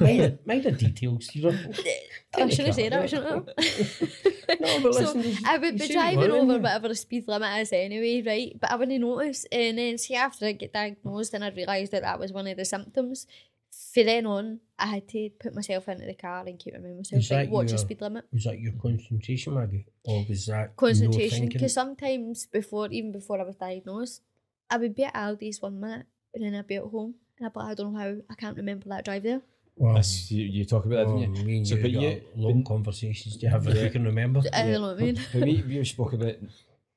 Mind 0.00 0.20
the, 0.20 0.38
mind 0.46 0.62
the 0.64 0.72
details. 0.72 1.30
You 1.34 1.42
don't. 1.50 1.80
I 2.34 2.48
should 2.48 2.66
have 2.66 2.74
said 2.74 2.92
that, 2.92 3.10
shouldn't 3.10 3.48
I? 3.58 4.56
No, 4.60 4.80
but 4.82 4.94
so 4.94 5.00
listen, 5.12 5.22
you- 5.22 5.36
I 5.44 5.58
would 5.58 5.78
be 5.78 5.88
driving 5.88 6.30
over 6.30 6.58
whatever 6.58 6.88
the 6.88 6.94
speed 6.94 7.28
limit 7.28 7.60
is 7.60 7.72
anyway, 7.72 8.22
right? 8.26 8.58
But 8.60 8.70
I 8.70 8.76
wouldn't 8.76 9.00
notice. 9.00 9.44
And 9.52 9.78
then, 9.78 9.98
see, 9.98 10.14
after 10.14 10.46
I 10.46 10.52
get 10.52 10.72
diagnosed 10.72 11.34
and 11.34 11.44
I 11.44 11.50
realised 11.50 11.92
that 11.92 12.02
that 12.02 12.18
was 12.18 12.32
one 12.32 12.46
of 12.46 12.56
the 12.56 12.64
symptoms, 12.64 13.26
for 13.92 14.02
then 14.04 14.26
on, 14.26 14.60
I 14.78 14.86
had 14.86 15.08
to 15.08 15.30
put 15.40 15.54
myself 15.54 15.88
into 15.88 16.06
the 16.06 16.14
car 16.14 16.44
and 16.46 16.58
keep 16.58 16.74
reminding 16.74 16.98
myself, 16.98 17.20
Is 17.22 17.30
right, 17.30 17.44
that 17.44 17.50
watch 17.50 17.66
the 17.66 17.72
your- 17.72 17.78
speed 17.78 18.00
limit. 18.00 18.24
Was 18.32 18.44
that 18.44 18.58
your 18.60 18.72
concentration, 18.80 19.54
Maggie, 19.54 19.86
or 20.04 20.24
was 20.28 20.46
that 20.46 20.76
concentration 20.76 21.30
thinking? 21.40 21.48
because 21.50 21.74
sometimes 21.74 22.46
before 22.46 22.88
even 22.90 23.12
before 23.12 23.40
I 23.40 23.44
was 23.44 23.56
diagnosed, 23.56 24.22
I 24.70 24.78
would 24.78 24.94
be 24.94 25.04
at 25.04 25.14
Aldi's 25.14 25.60
one 25.60 25.78
minute 25.80 26.06
and 26.34 26.42
then 26.44 26.54
I'd 26.54 26.66
be 26.66 26.76
at 26.76 26.82
home 26.84 27.14
and 27.38 27.46
I'd 27.46 27.52
be 27.52 27.60
like, 27.60 27.68
I 27.70 27.74
don't 27.74 27.92
know 27.92 27.98
how 28.00 28.16
I 28.30 28.34
can't 28.34 28.56
remember 28.56 28.88
that 28.88 29.04
drive 29.04 29.22
there. 29.22 29.42
Well, 29.76 29.94
That's, 29.94 30.30
you, 30.30 30.44
you 30.44 30.64
talk 30.64 30.84
about 30.84 30.96
that, 30.96 31.06
well, 31.08 31.18
didn't 31.20 31.36
you? 31.36 31.44
me 31.44 31.56
and 31.58 31.66
So, 31.68 31.76
you 31.76 31.82
but 31.82 31.92
got 31.92 32.02
you- 32.02 32.22
long 32.36 32.62
but- 32.62 32.68
conversations 32.68 33.36
to 33.38 33.48
have 33.48 33.66
if 33.66 33.74
Yeah. 33.76 33.84
you 33.84 33.90
can 33.90 34.04
remember. 34.04 34.40
I 34.52 34.62
don't 34.62 34.72
know 34.72 34.80
what 34.82 34.96
I 34.98 35.00
mean. 35.00 35.18
But 35.32 35.42
we, 35.42 35.62
we 35.62 35.84
spoke 35.84 36.12
about 36.12 36.34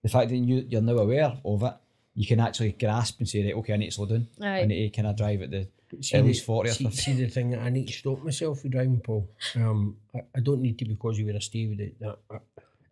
the 0.04 0.10
fact 0.10 0.30
that 0.30 0.38
you, 0.38 0.66
you're 0.70 0.82
now 0.82 0.98
aware 0.98 1.38
of 1.44 1.64
it. 1.64 1.74
You 2.16 2.26
can 2.28 2.40
actually 2.40 2.74
grasp 2.74 3.20
and 3.20 3.28
say, 3.30 3.44
right, 3.44 3.56
okay, 3.56 3.74
I 3.74 3.78
need 3.78 3.88
to 3.88 3.92
slow 3.92 4.06
down. 4.06 4.28
I 4.42 4.66
need 4.66 4.92
to 4.92 4.96
kind 4.96 5.08
of 5.08 5.16
drive 5.18 5.42
at 5.42 5.52
the 5.52 5.68
See 6.02 6.16
at 6.18 6.22
the- 6.22 6.28
least 6.28 6.46
40 6.46 6.70
or 6.70 6.74
see, 6.74 6.84
50. 6.86 6.98
see 6.98 7.14
the 7.14 7.30
thing 7.30 7.56
I 7.56 7.70
need 7.70 7.88
to 7.88 7.94
stop 7.94 8.24
myself 8.24 8.62
with 8.64 8.72
driving, 8.74 9.00
Paul. 9.00 9.30
Um, 9.56 9.98
I, 10.14 10.20
I 10.36 10.40
don't 10.42 10.62
need 10.62 10.78
to 10.80 10.86
because 10.86 11.18
you 11.18 11.26
were 11.26 11.32
a 11.34 11.42
stay 11.42 11.68
with 11.68 11.80
it. 11.80 12.00
That, 12.00 12.18
I, 12.30 12.36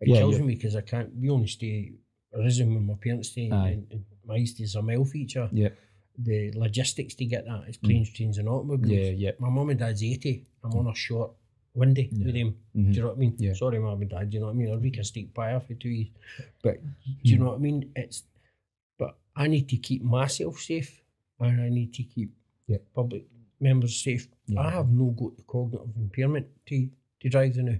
it 0.00 0.08
Yeah, 0.08 0.16
kills 0.18 0.38
me 0.40 0.54
because 0.54 0.76
I 0.76 0.80
can't. 0.80 1.14
We 1.16 1.28
only 1.30 1.46
stay. 1.48 1.92
Arisen 2.34 2.74
when 2.74 2.86
my 2.86 2.94
parents 2.94 3.28
stay, 3.30 3.46
and, 3.48 3.86
and 3.92 4.04
my 4.26 4.36
east 4.36 4.60
is 4.60 4.74
a 4.74 4.82
mile 4.82 5.04
feature. 5.04 5.48
Yep. 5.52 5.76
The 6.16 6.52
logistics 6.52 7.14
to 7.16 7.24
get 7.24 7.44
that 7.46 7.68
is 7.68 7.76
planes, 7.76 8.10
trains, 8.10 8.38
and 8.38 8.48
automobiles. 8.48 8.92
Yeah, 8.92 9.10
yeah. 9.10 9.30
My 9.40 9.48
mum 9.50 9.70
and 9.70 9.78
dad's 9.78 10.02
eighty. 10.02 10.44
I'm 10.62 10.72
on 10.74 10.86
a 10.86 10.94
short 10.94 11.32
windy 11.74 12.08
Yeah. 12.12 12.24
with 12.26 12.34
them. 12.34 12.56
Mhm. 12.76 12.90
Do 12.90 12.96
you 12.96 13.00
know 13.02 13.08
what 13.08 13.16
I 13.16 13.20
mean? 13.20 13.34
Yeah. 13.38 13.52
Sorry, 13.54 13.78
mum 13.80 14.00
and 14.00 14.10
dad. 14.10 14.30
Do 14.30 14.34
you 14.36 14.40
know 14.40 14.46
what 14.46 14.52
I 14.52 14.58
mean? 14.58 14.70
I'll 14.72 14.78
week 14.78 14.98
a 14.98 15.04
steak 15.04 15.34
pie 15.34 15.58
for 15.58 15.74
two 15.74 15.88
years. 15.88 16.10
But 16.62 16.80
do 17.24 17.30
you 17.32 17.38
know 17.38 17.46
what 17.46 17.56
I 17.56 17.58
mean? 17.58 17.90
It's 17.96 18.22
but 18.96 19.16
I 19.34 19.48
need 19.48 19.68
to 19.70 19.76
keep 19.76 20.02
myself 20.04 20.60
safe 20.60 21.02
and 21.40 21.60
I 21.60 21.68
need 21.68 21.92
to 21.94 22.04
keep 22.04 22.30
Yeah. 22.68 22.78
public 22.94 23.24
members 23.58 23.96
safe. 24.00 24.28
Yeah. 24.46 24.60
I 24.60 24.70
have 24.70 24.88
no 24.90 25.10
got 25.10 25.36
the 25.36 25.42
cognitive 25.42 25.96
impairment 25.96 26.46
to, 26.66 26.88
to 27.20 27.28
drive 27.28 27.54
the 27.54 27.62
now. 27.64 27.78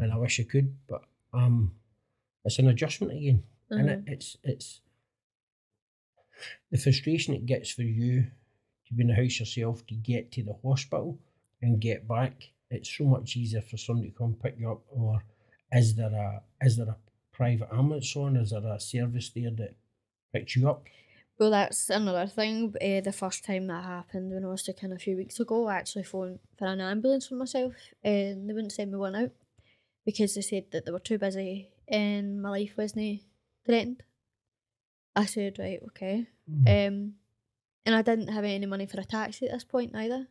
And 0.00 0.12
I 0.12 0.16
wish 0.16 0.38
I 0.38 0.44
could, 0.44 0.72
but 0.86 1.02
um 1.32 1.72
it's 2.44 2.58
an 2.60 2.68
adjustment 2.68 3.12
again. 3.14 3.42
And 3.70 3.90
it, 3.90 4.04
Mhm. 4.04 4.08
it's 4.12 4.36
it's 4.44 4.80
the 6.70 6.78
frustration 6.78 7.34
it 7.34 7.46
gets 7.46 7.70
for 7.70 7.82
you 7.82 8.26
to 8.86 8.94
be 8.94 9.02
in 9.02 9.08
the 9.08 9.14
house 9.14 9.38
yourself 9.38 9.86
to 9.86 9.94
get 9.94 10.32
to 10.32 10.42
the 10.42 10.56
hospital 10.64 11.18
and 11.62 11.80
get 11.80 12.06
back. 12.06 12.50
It's 12.70 12.96
so 12.96 13.04
much 13.04 13.36
easier 13.36 13.62
for 13.62 13.76
somebody 13.76 14.10
to 14.10 14.16
come 14.16 14.36
pick 14.42 14.56
you 14.58 14.70
up. 14.70 14.82
Or 14.88 15.22
is 15.72 15.94
there 15.94 16.12
a 16.12 16.42
is 16.60 16.76
there 16.76 16.88
a 16.88 16.96
private 17.32 17.68
ambulance 17.72 18.14
on? 18.16 18.36
Is 18.36 18.50
there 18.50 18.66
a 18.66 18.80
service 18.80 19.30
there 19.30 19.50
that 19.50 19.74
picks 20.32 20.56
you 20.56 20.68
up? 20.68 20.84
Well, 21.38 21.50
that's 21.50 21.90
another 21.90 22.28
thing. 22.28 22.74
Uh, 22.80 23.00
the 23.00 23.12
first 23.12 23.44
time 23.44 23.66
that 23.66 23.84
happened 23.84 24.32
when 24.32 24.44
I 24.44 24.48
was 24.48 24.68
in 24.68 24.92
a 24.92 24.98
few 24.98 25.16
weeks 25.16 25.40
ago, 25.40 25.66
I 25.66 25.76
actually 25.76 26.04
phoned 26.04 26.38
for 26.56 26.68
an 26.68 26.80
ambulance 26.80 27.26
for 27.26 27.34
myself 27.34 27.74
and 28.04 28.48
they 28.48 28.54
wouldn't 28.54 28.72
send 28.72 28.92
me 28.92 28.98
one 28.98 29.16
out 29.16 29.32
because 30.04 30.34
they 30.34 30.42
said 30.42 30.66
that 30.70 30.86
they 30.86 30.92
were 30.92 31.00
too 31.00 31.18
busy 31.18 31.70
and 31.88 32.40
my 32.40 32.50
life 32.50 32.74
wasn't 32.76 33.22
threatened. 33.66 34.04
I 35.16 35.26
said, 35.26 35.58
right, 35.58 35.80
okay. 35.88 36.26
Um, 36.66 37.14
and 37.86 37.94
I 37.94 38.02
didn't 38.02 38.28
have 38.28 38.44
any 38.44 38.66
money 38.66 38.86
for 38.86 39.00
a 39.00 39.04
taxi 39.04 39.46
at 39.46 39.52
this 39.52 39.64
point 39.64 39.94
either. 39.94 40.26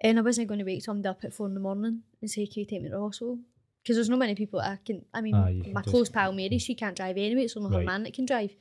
And 0.00 0.18
I 0.18 0.22
wasn't 0.22 0.48
going 0.48 0.60
to 0.60 0.64
wake 0.64 0.82
somebody 0.84 1.08
up 1.08 1.24
at 1.24 1.34
four 1.34 1.46
in 1.48 1.54
the 1.54 1.60
morning 1.60 2.02
and 2.20 2.30
say, 2.30 2.46
Can 2.46 2.60
you 2.60 2.66
take 2.66 2.82
me 2.82 2.88
to 2.88 2.94
the 2.94 3.00
hospital? 3.00 3.38
Because 3.82 3.96
there's 3.96 4.08
not 4.08 4.18
many 4.20 4.34
people 4.34 4.60
I 4.60 4.78
can. 4.84 5.04
I 5.12 5.20
mean, 5.20 5.34
Ah, 5.34 5.50
my 5.72 5.82
just- 5.82 5.88
close 5.88 6.08
pal 6.08 6.32
Mary, 6.32 6.58
she 6.58 6.74
can't 6.74 6.96
drive 6.96 7.16
anyway. 7.16 7.42
It's 7.44 7.56
only 7.56 7.76
her 7.76 7.82
man 7.84 8.04
that 8.04 8.14
can 8.14 8.26
drive. 8.26 8.54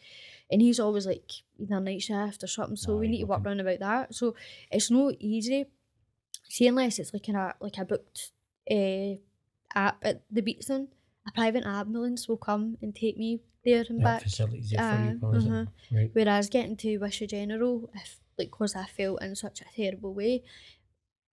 And 0.50 0.62
he's 0.62 0.80
always 0.80 1.06
like 1.06 1.30
either 1.60 1.80
night 1.80 2.02
shift 2.02 2.44
or 2.44 2.48
something. 2.48 2.76
So 2.78 2.96
we 2.96 3.08
need 3.08 3.20
to 3.20 3.26
work 3.26 3.46
around 3.46 3.60
about 3.60 3.80
that. 3.80 4.16
So 4.16 4.36
it's 4.72 4.90
no 4.90 5.12
easy. 5.20 5.66
See, 6.50 6.68
unless 6.68 6.98
it's 7.00 7.14
like 7.14 7.28
a 7.30 7.54
like 7.60 7.78
a 7.78 7.86
booked 7.86 8.32
uh, 8.72 9.16
app 9.76 9.98
at 10.02 10.24
the 10.32 10.42
Beatson, 10.42 10.88
a 11.28 11.32
private 11.34 11.66
ambulance 11.66 12.28
will 12.28 12.38
come 12.38 12.78
and 12.82 12.96
take 12.96 13.18
me 13.18 13.42
there 13.68 13.86
and 13.90 14.00
that 14.00 14.04
back. 14.04 14.24
facilities 14.24 14.70
there 14.72 14.80
for 14.98 15.04
you, 15.14 15.20
Paul, 15.20 15.36
is 15.36 15.46
it? 15.46 15.52
uh-huh. 15.52 15.66
right? 15.98 16.10
Whereas 16.14 16.50
getting 16.50 16.78
to 16.78 16.98
Wishaw 16.98 17.26
General, 17.28 17.90
if 17.94 18.20
like 18.38 18.50
because 18.52 18.76
I 18.76 18.86
felt 18.86 19.22
in 19.22 19.36
such 19.36 19.62
a 19.62 19.66
terrible 19.76 20.14
way, 20.14 20.44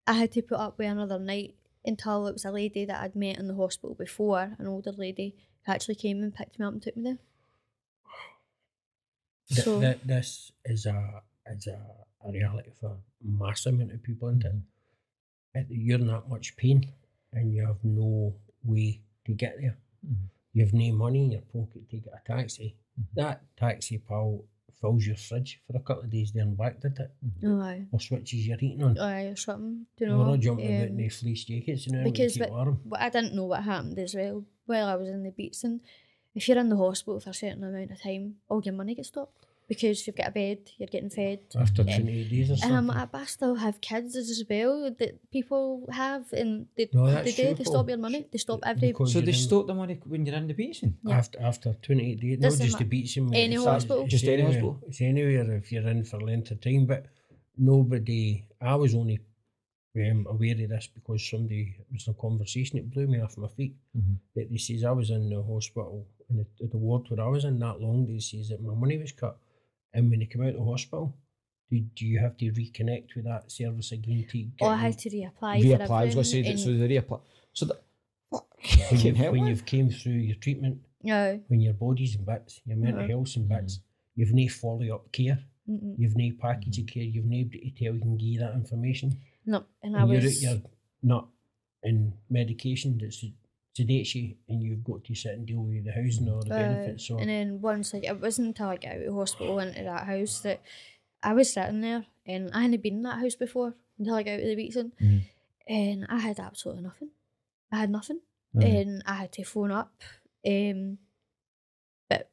I 0.07 0.15
had 0.15 0.33
to 0.33 0.43
put 0.43 0.59
up 0.59 0.79
with 0.79 0.89
another 0.91 1.19
night 1.19 1.55
until 1.85 2.27
it 2.29 2.33
was 2.33 2.45
a 2.45 2.51
lady 2.51 2.85
that 2.87 3.03
I'd 3.03 3.15
met 3.17 3.39
in 3.39 3.47
the 3.47 3.55
hospital 3.55 3.95
before, 3.95 4.57
an 4.59 4.67
older 4.67 4.93
lady, 4.93 5.37
who 5.65 5.73
actually 5.73 5.97
came 5.97 6.23
and 6.23 6.35
picked 6.35 6.59
me 6.59 6.65
up 6.67 6.73
and 6.73 6.83
took 6.83 6.97
me 6.97 7.03
there. 7.05 7.19
Th- 9.49 9.65
So 9.65 9.81
th- 9.81 10.01
this 10.05 10.53
is 10.65 10.87
a 10.87 11.23
is 11.47 11.67
a, 11.67 11.79
a 12.27 12.33
reality 12.33 12.71
for 12.81 12.89
a 12.89 12.99
massive 13.23 13.75
amount 13.75 13.93
of 13.93 14.03
people, 14.03 14.29
isn't 14.31 14.45
it? 14.47 14.55
It- 15.61 15.67
You're 15.71 15.99
in 16.01 16.07
that 16.09 16.29
much 16.29 16.57
pain, 16.57 16.79
and 17.33 17.53
you 17.55 17.67
have 17.67 17.83
no 17.85 18.35
way 18.65 19.01
to 19.27 19.33
get 19.35 19.57
there. 19.61 19.77
Mhm. 20.07 20.29
You 20.55 20.65
have 20.65 20.73
no 20.73 20.93
money 20.95 21.25
in 21.25 21.33
your 21.33 21.43
pocket 21.53 21.89
to 21.91 21.97
get 21.99 22.13
a 22.15 22.21
taxi. 22.33 22.77
Mhm. 22.99 23.05
That 23.15 23.43
taxi 23.57 23.99
pal 23.99 24.45
fills 24.81 25.07
your 25.07 25.17
fridge 25.17 25.61
for 25.67 25.77
a 25.77 25.81
couple 25.81 26.05
of 26.05 26.11
days 26.11 26.33
there 26.33 26.43
and 26.45 26.57
back, 26.57 26.81
did 26.81 26.99
it? 26.99 27.11
oh, 27.45 27.61
aye, 27.61 27.87
Or 27.93 28.01
switches 28.01 28.47
your 28.47 28.57
heating 28.59 28.83
on. 28.83 28.99
aye, 28.99 29.27
or 29.33 29.37
something. 29.37 29.87
Do 29.97 30.05
you 30.05 30.11
We're 30.13 30.17
know? 30.25 30.31
all 30.31 30.37
jumping 30.37 30.67
about 30.67 30.87
in 30.87 30.91
um, 30.93 30.97
the 30.97 31.09
fleece 31.09 31.45
jackets, 31.45 31.87
you 31.87 31.93
know, 31.93 32.05
because 32.05 32.33
keep 32.35 32.43
what- 32.43 32.51
warm. 32.53 32.81
But 32.85 33.01
I 33.01 33.09
didn't 33.11 33.35
know 33.35 33.47
what 33.47 33.65
happened 33.65 33.99
as 33.99 34.15
well. 34.15 34.45
While 34.67 34.87
I 34.87 34.95
was 34.97 35.09
in 35.09 35.23
the 35.25 35.31
Beatson 35.33 35.81
if 36.35 36.49
you're 36.49 36.59
in 36.59 36.69
the 36.69 36.77
hospital 36.77 37.21
for 37.21 37.31
a 37.31 37.35
certain 37.35 37.63
amount 37.63 37.93
of 37.93 38.01
time, 38.03 38.37
all 38.49 38.61
your 38.63 38.75
money 38.75 38.95
gets 38.95 39.09
stopped 39.09 39.47
because 39.69 40.07
you've 40.07 40.17
got 40.17 40.29
a 40.29 40.31
bed, 40.31 40.59
you're 40.79 40.87
getting 40.89 41.11
fed. 41.11 41.41
After 41.57 41.83
Yeah. 41.83 41.99
28 41.99 42.31
days 42.31 42.51
or 42.51 42.53
And 42.53 42.61
something. 42.61 42.77
I'm 42.79 42.87
like, 42.87 43.11
but 43.13 43.21
I 43.23 43.25
still 43.25 43.55
have 43.57 43.81
kids 43.81 44.15
as 44.17 44.43
well 44.49 44.91
that 44.99 45.31
people 45.31 45.87
have, 45.91 46.33
and 46.33 46.67
they, 46.77 46.89
No, 46.93 47.07
they 47.07 47.13
that's 47.13 47.35
do. 47.37 47.43
true, 47.45 47.55
They 47.55 47.65
stop 47.65 47.89
your 47.89 47.99
money. 47.99 48.27
They 48.31 48.39
stop 48.39 48.61
every 48.65 48.89
Because 48.89 49.13
So 49.13 49.21
they 49.21 49.33
stop 49.33 49.67
the 49.67 49.75
money 49.75 49.99
when 50.07 50.27
you're 50.27 50.37
in 50.37 50.47
the 50.49 50.55
Beatson? 50.55 50.95
Yeah. 51.03 51.17
After 51.19 51.41
after 51.41 51.75
28 51.83 52.21
days, 52.21 52.39
not 52.39 52.49
Doesn't 52.51 52.67
just 52.67 52.79
the 52.79 52.85
ma- 52.85 52.91
Beatson. 52.91 53.31
any 53.35 53.57
hospital. 53.57 54.07
Just 54.07 54.25
any 54.25 54.43
hospital? 54.43 54.81
It's 54.89 55.01
anywhere 55.01 55.53
if 55.57 55.73
you're 55.73 55.89
in 55.89 56.05
for 56.05 56.21
length 56.21 56.51
of 56.51 56.61
time. 56.61 56.85
But 56.87 57.07
nobody, 57.57 58.45
I 58.61 58.75
was 58.75 58.95
only 58.95 59.21
um, 59.97 60.27
aware 60.29 60.53
of 60.53 60.69
this 60.69 60.89
because 60.93 61.25
somebody 61.31 61.77
it 61.79 61.87
was 61.93 62.07
in 62.09 62.15
a 62.15 62.21
conversation 62.21 62.77
that 62.79 62.91
blew 62.91 63.07
me 63.07 63.21
off 63.21 63.39
my 63.39 63.49
feet. 63.49 63.77
Mhm. 63.97 64.17
That 64.35 64.51
they 64.51 64.57
says 64.59 64.83
I 64.85 64.91
was 64.91 65.11
in 65.11 65.31
the 65.31 65.43
hospital 65.43 66.07
in 66.31 66.39
the, 66.39 66.67
the 66.67 66.77
ward 66.77 67.09
where 67.09 67.25
I 67.25 67.29
was 67.29 67.45
in 67.45 67.59
that 67.61 67.81
long. 67.81 68.07
They 68.07 68.19
says 68.19 68.49
that 68.49 68.61
my 68.63 68.75
money 68.75 68.99
was 68.99 69.13
cut, 69.13 69.39
and 69.95 70.11
when 70.11 70.19
they 70.21 70.27
come 70.27 70.43
out 70.43 70.49
of 70.49 70.57
the 70.57 70.65
hospital, 70.65 71.15
do, 71.71 71.81
do 71.97 72.07
you 72.07 72.19
have 72.19 72.37
to 72.39 72.51
reconnect 72.53 73.15
with 73.17 73.25
that 73.25 73.51
service 73.51 73.93
again 73.93 74.27
to 74.31 74.39
get 74.39 74.53
Oh, 74.61 74.67
I 74.67 74.75
you- 74.75 74.81
had 74.83 74.99
to 74.99 75.11
reapply. 75.11 75.63
Reapply, 75.63 75.91
I 75.91 76.05
was 76.05 76.15
going 76.15 76.25
to 76.25 76.31
say 76.31 76.43
that, 76.43 76.59
so 76.59 76.71
and- 76.71 76.83
they 76.83 76.89
reapply. 76.89 77.21
So 77.53 77.67
that, 77.67 77.81
when, 78.91 79.01
you've, 79.01 79.17
hell, 79.17 79.33
when 79.33 79.41
man. 79.43 79.49
you've 79.51 79.65
came 79.67 79.91
through 79.91 80.13
your 80.31 80.37
treatment, 80.37 80.79
No, 81.03 81.41
when 81.49 81.61
your 81.61 81.75
body's 81.75 82.17
in 82.17 82.25
bits, 82.25 82.61
your 82.67 82.77
mental 82.77 83.01
Uh-huh. 83.01 83.09
health's 83.09 83.37
in 83.37 83.47
bits, 83.47 83.81
you've 84.17 84.33
no 84.35 84.49
follow 84.49 84.95
up 84.97 85.11
care. 85.13 85.39
mm-mm, 85.69 85.95
You've 85.99 86.17
no 86.17 86.31
package 86.41 86.79
of 86.81 86.87
care. 86.87 87.03
You've 87.05 87.25
nobody 87.27 87.71
to 87.71 87.85
tell 87.85 87.95
you 87.95 88.01
can 88.01 88.17
give 88.17 88.29
you 88.29 88.41
that 88.41 88.55
information. 88.55 89.19
no, 89.47 89.65
and 89.83 89.97
I 89.97 90.03
And 90.03 90.13
you're, 90.13 90.21
was. 90.23 90.43
you're 90.43 90.63
not 91.03 91.29
in 91.83 92.13
medication 92.31 92.99
that 92.99 93.13
sed- 93.15 93.33
sedates 93.77 94.15
you, 94.15 94.35
and 94.49 94.63
you've 94.63 94.85
got 94.85 95.05
to 95.05 95.15
sit 95.15 95.33
and 95.33 95.47
deal 95.47 95.61
with 95.63 95.85
the 95.85 95.93
housing 95.93 96.29
or 96.29 96.43
the 96.43 96.55
uh, 96.55 96.59
benefits. 96.59 97.09
So 97.09 97.19
and 97.19 97.29
then 97.29 97.61
once 97.61 97.93
like 97.93 98.05
it 98.05 98.21
wasn't 98.21 98.49
until 98.49 98.69
I 98.69 98.77
got 98.77 98.93
out 98.97 99.03
of 99.03 99.15
hospital 99.15 99.59
into 99.59 99.83
that 99.83 100.05
house 100.07 100.41
that 100.41 100.61
I 101.23 101.33
was 101.33 101.53
sitting 101.53 101.81
there, 101.81 102.05
and 102.27 102.51
I 102.53 102.63
hadn't 102.63 102.83
been 102.83 102.97
in 102.97 103.03
that 103.03 103.19
house 103.19 103.35
before 103.35 103.75
until 103.99 104.15
I 104.15 104.23
got 104.23 104.33
out 104.35 104.41
of 104.41 104.47
the 104.47 104.57
Beatson, 104.57 104.93
Mhm. 105.01 105.23
and 105.69 106.07
I 106.09 106.19
had 106.19 106.39
absolutely 106.39 106.83
nothing. 106.85 107.11
I 107.73 107.79
had 107.79 107.91
nothing. 107.91 108.21
And 108.57 109.03
I 109.05 109.15
had 109.15 109.33
to 109.33 109.43
phone 109.43 109.73
up. 109.73 110.01
Um, 110.47 110.99
but 112.09 112.31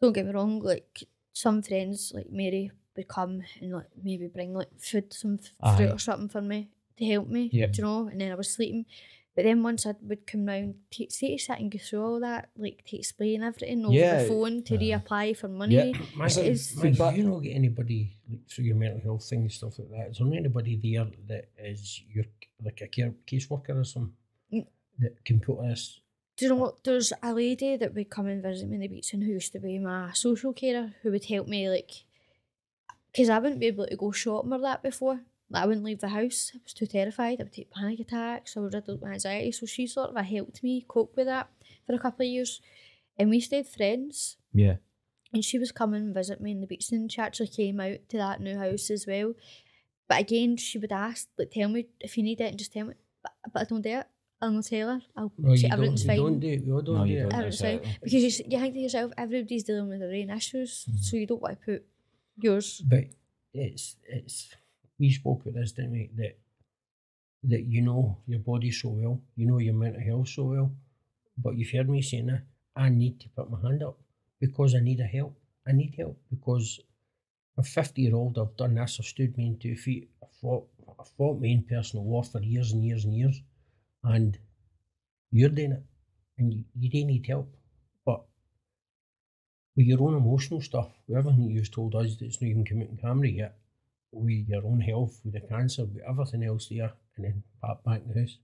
don't 0.00 0.12
get 0.12 0.26
me 0.26 0.32
wrong, 0.32 0.60
like 0.60 1.04
some 1.32 1.62
friends 1.62 2.12
like 2.14 2.28
Mary 2.30 2.70
would 2.96 3.08
come 3.08 3.42
and 3.60 3.72
like 3.72 3.88
maybe 4.02 4.26
bring 4.26 4.52
like 4.52 4.68
food, 4.78 5.12
some 5.14 5.38
Aye. 5.62 5.76
fruit 5.76 5.92
or 5.92 5.98
something 5.98 6.28
for 6.28 6.42
me 6.42 6.68
to 6.98 7.04
help 7.06 7.28
me. 7.28 7.48
Yep. 7.52 7.72
Do 7.72 7.76
you 7.78 7.84
know? 7.84 8.08
And 8.08 8.20
then 8.20 8.30
I 8.30 8.34
was 8.34 8.50
sleeping. 8.50 8.84
But 9.36 9.42
then 9.44 9.64
once 9.64 9.84
I 9.84 9.94
would 10.02 10.26
come 10.28 10.46
round, 10.46 10.76
to, 10.92 11.06
say 11.10 11.36
to 11.36 11.42
sit 11.42 11.58
and 11.58 11.70
go 11.70 11.78
through 11.78 12.04
all 12.04 12.20
that, 12.20 12.50
like 12.56 12.84
to 12.86 12.96
explain 12.96 13.42
everything 13.42 13.84
over 13.84 13.92
Yeah. 13.94 14.22
the 14.22 14.28
phone 14.28 14.62
to 14.64 14.78
reapply 14.78 15.36
for 15.36 15.48
money. 15.48 15.74
Yeah. 15.74 15.92
Mike, 16.16 16.36
It 16.36 16.46
is- 16.46 16.76
Mike, 16.76 16.82
Feedback. 16.94 17.16
don't 17.16 17.42
get 17.42 17.50
anybody 17.56 18.16
like 18.30 18.46
through 18.48 18.66
your 18.66 18.76
mental 18.76 19.00
health 19.00 19.24
thing 19.28 19.40
and 19.40 19.50
stuff 19.52 19.76
like 19.80 19.90
that? 19.90 20.10
Is 20.12 20.18
there 20.18 20.32
anybody 20.32 20.76
there 20.76 21.06
that 21.26 21.48
is 21.58 22.00
your 22.14 22.26
like 22.62 22.80
a 22.80 22.86
care 22.86 23.12
caseworker 23.26 23.76
or 23.80 23.84
something 23.84 24.14
Mm. 24.52 24.66
that 25.00 25.24
can 25.24 25.40
put 25.40 25.58
us? 25.64 26.00
Do 26.36 26.44
you 26.44 26.50
know 26.50 26.56
what? 26.56 26.84
There's 26.84 27.12
a 27.22 27.32
lady 27.34 27.76
that 27.76 27.92
would 27.94 28.10
come 28.10 28.26
and 28.26 28.40
visit 28.42 28.68
me 28.68 28.76
in 28.76 28.80
the 28.82 28.88
Beatson 28.88 29.22
who 29.22 29.32
used 29.32 29.52
to 29.52 29.58
be 29.58 29.78
my 29.80 30.12
social 30.12 30.52
carer 30.52 30.94
who 31.02 31.10
would 31.10 31.24
help 31.24 31.48
me 31.48 31.68
like, 31.68 31.90
because 33.10 33.28
I 33.28 33.38
wouldn't 33.40 33.60
be 33.60 33.66
able 33.66 33.86
to 33.88 33.96
go 33.96 34.12
shopping 34.12 34.52
or 34.52 34.60
that 34.60 34.82
before. 34.82 35.20
Like, 35.54 35.62
I 35.62 35.66
wouldn't 35.66 35.84
leave 35.86 36.00
the 36.00 36.08
house. 36.08 36.50
I 36.54 36.58
was 36.62 36.74
too 36.74 36.86
terrified. 36.86 37.40
I 37.40 37.44
would 37.44 37.52
take 37.52 37.70
panic 37.70 38.00
attacks. 38.00 38.56
I 38.56 38.60
was 38.60 38.74
riddled 38.74 39.00
with 39.00 39.10
anxiety. 39.12 39.52
So 39.52 39.66
she 39.66 39.86
sort 39.86 40.10
of 40.10 40.16
uh, 40.16 40.22
helped 40.22 40.62
me 40.62 40.84
cope 40.86 41.16
with 41.16 41.26
that 41.26 41.48
for 41.86 41.94
a 41.94 41.98
couple 41.98 42.26
of 42.26 42.30
years, 42.30 42.60
and 43.18 43.30
we 43.30 43.40
stayed 43.40 43.66
friends. 43.66 44.36
Yeah. 44.52 44.76
And 45.32 45.44
she 45.44 45.58
was 45.58 45.72
coming 45.72 46.02
and 46.02 46.14
visit 46.14 46.40
me 46.40 46.52
in 46.52 46.60
the 46.60 46.66
Beatson 46.68 47.10
she 47.10 47.20
actually 47.20 47.48
came 47.48 47.80
out 47.80 47.98
to 48.10 48.16
that 48.18 48.40
new 48.40 48.56
house 48.56 48.88
as 48.90 49.04
well. 49.06 49.34
But 50.08 50.20
again, 50.20 50.56
she 50.58 50.78
would 50.78 50.92
ask, 50.92 51.28
like, 51.38 51.50
tell 51.50 51.68
me 51.68 51.86
if 52.00 52.16
you 52.16 52.22
need 52.22 52.40
it, 52.40 52.50
and 52.50 52.58
just 52.58 52.72
tell 52.72 52.86
me. 52.86 52.94
But, 53.22 53.32
but 53.52 53.62
I 53.62 53.64
don't 53.64 53.82
do 53.82 53.90
it. 54.00 54.06
I'll 54.42 54.50
not 54.50 54.64
tell 54.66 54.88
her. 54.88 55.00
I'll 55.16 55.32
No, 55.38 55.54
say 55.54 55.62
you 55.62 55.68
don't. 55.68 55.72
everything's 55.72 56.02
You 56.02 56.06
fine. 56.08 56.16
don't 56.18 56.40
do 56.40 56.48
it. 56.48 56.64
We 56.66 56.72
all 56.72 56.82
don't 56.82 56.96
No, 56.98 57.04
do 57.06 57.10
you 57.10 57.18
it. 57.18 57.22
don't. 57.22 57.32
Everything's 57.34 57.60
fine. 57.60 57.80
Because 58.02 58.22
you, 58.22 58.26
s- 58.26 58.40
you 58.46 58.58
think 58.60 58.74
to 58.74 58.80
yourself, 58.80 59.12
everybody's 59.16 59.64
dealing 59.64 59.88
with 59.88 60.00
their 60.00 60.10
own 60.10 60.30
issues, 60.30 60.84
mm-hmm. 60.88 60.96
so 60.98 61.16
you 61.16 61.26
don't 61.26 61.40
want 61.40 61.58
to 61.60 61.64
put 61.64 61.84
yours. 62.36 62.82
But 62.86 63.04
it's 63.54 63.96
it's 64.06 64.54
we 64.98 65.10
spoke 65.12 65.42
about 65.42 65.54
this, 65.54 65.72
didn't 65.72 65.92
we? 65.92 66.10
That 66.16 66.38
that 67.44 67.64
you 67.64 67.82
know 67.82 68.18
your 68.26 68.40
body 68.40 68.70
so 68.70 68.88
well, 68.88 69.20
you 69.36 69.46
know 69.46 69.58
your 69.58 69.74
mental 69.74 70.00
health 70.02 70.28
so 70.28 70.44
well. 70.44 70.72
But 71.38 71.56
you've 71.56 71.70
heard 71.70 71.88
me 71.88 72.02
saying 72.02 72.26
that 72.26 72.44
I 72.76 72.88
need 72.88 73.20
to 73.20 73.28
put 73.30 73.50
my 73.50 73.60
hand 73.60 73.82
up 73.82 73.98
because 74.40 74.74
I 74.74 74.80
need 74.80 75.00
a 75.00 75.04
help. 75.06 75.36
I 75.66 75.72
need 75.72 75.94
help 75.96 76.18
because 76.30 76.80
I'm 77.58 77.64
50 77.64 78.02
year 78.02 78.14
old, 78.16 78.38
I've 78.38 78.56
done 78.56 78.74
this, 78.74 78.98
I've 79.00 79.06
stood 79.06 79.36
me 79.36 79.48
on 79.48 79.58
two 79.58 79.76
feet, 79.76 80.10
I 80.22 80.26
fought 80.40 80.68
I 81.00 81.04
fought 81.16 81.40
my 81.40 81.48
own 81.48 81.64
personal 81.64 82.04
war 82.04 82.24
for 82.24 82.40
years 82.42 82.72
and 82.72 82.84
years 82.84 83.04
and 83.04 83.14
years. 83.16 83.42
And 84.04 84.38
you're 85.30 85.50
doing 85.50 85.72
it 85.72 85.84
and 86.38 86.52
you, 86.54 86.64
you 86.78 86.90
do 86.90 87.04
need 87.04 87.26
help. 87.26 87.54
But 88.06 88.24
with 89.76 89.86
your 89.86 90.02
own 90.02 90.14
emotional 90.16 90.60
stuff, 90.60 90.90
with 91.06 91.16
everything 91.18 91.50
you've 91.50 91.70
told 91.70 91.94
us 91.94 92.16
that's 92.16 92.40
not 92.40 92.48
even 92.48 92.64
come 92.64 92.82
out 92.82 92.88
in 92.88 92.96
camera 92.96 93.28
yet, 93.28 93.58
with 94.14 94.48
your 94.48 94.64
own 94.64 94.80
health, 94.80 95.20
with 95.24 95.34
the 95.34 95.40
cancer, 95.40 95.84
with 95.84 96.02
everything 96.08 96.44
else 96.44 96.68
there, 96.68 96.92
and 97.16 97.24
then 97.24 97.42
back 97.62 97.84
back 97.84 98.02
in 98.02 98.12
the 98.12 98.20
house, 98.20 98.38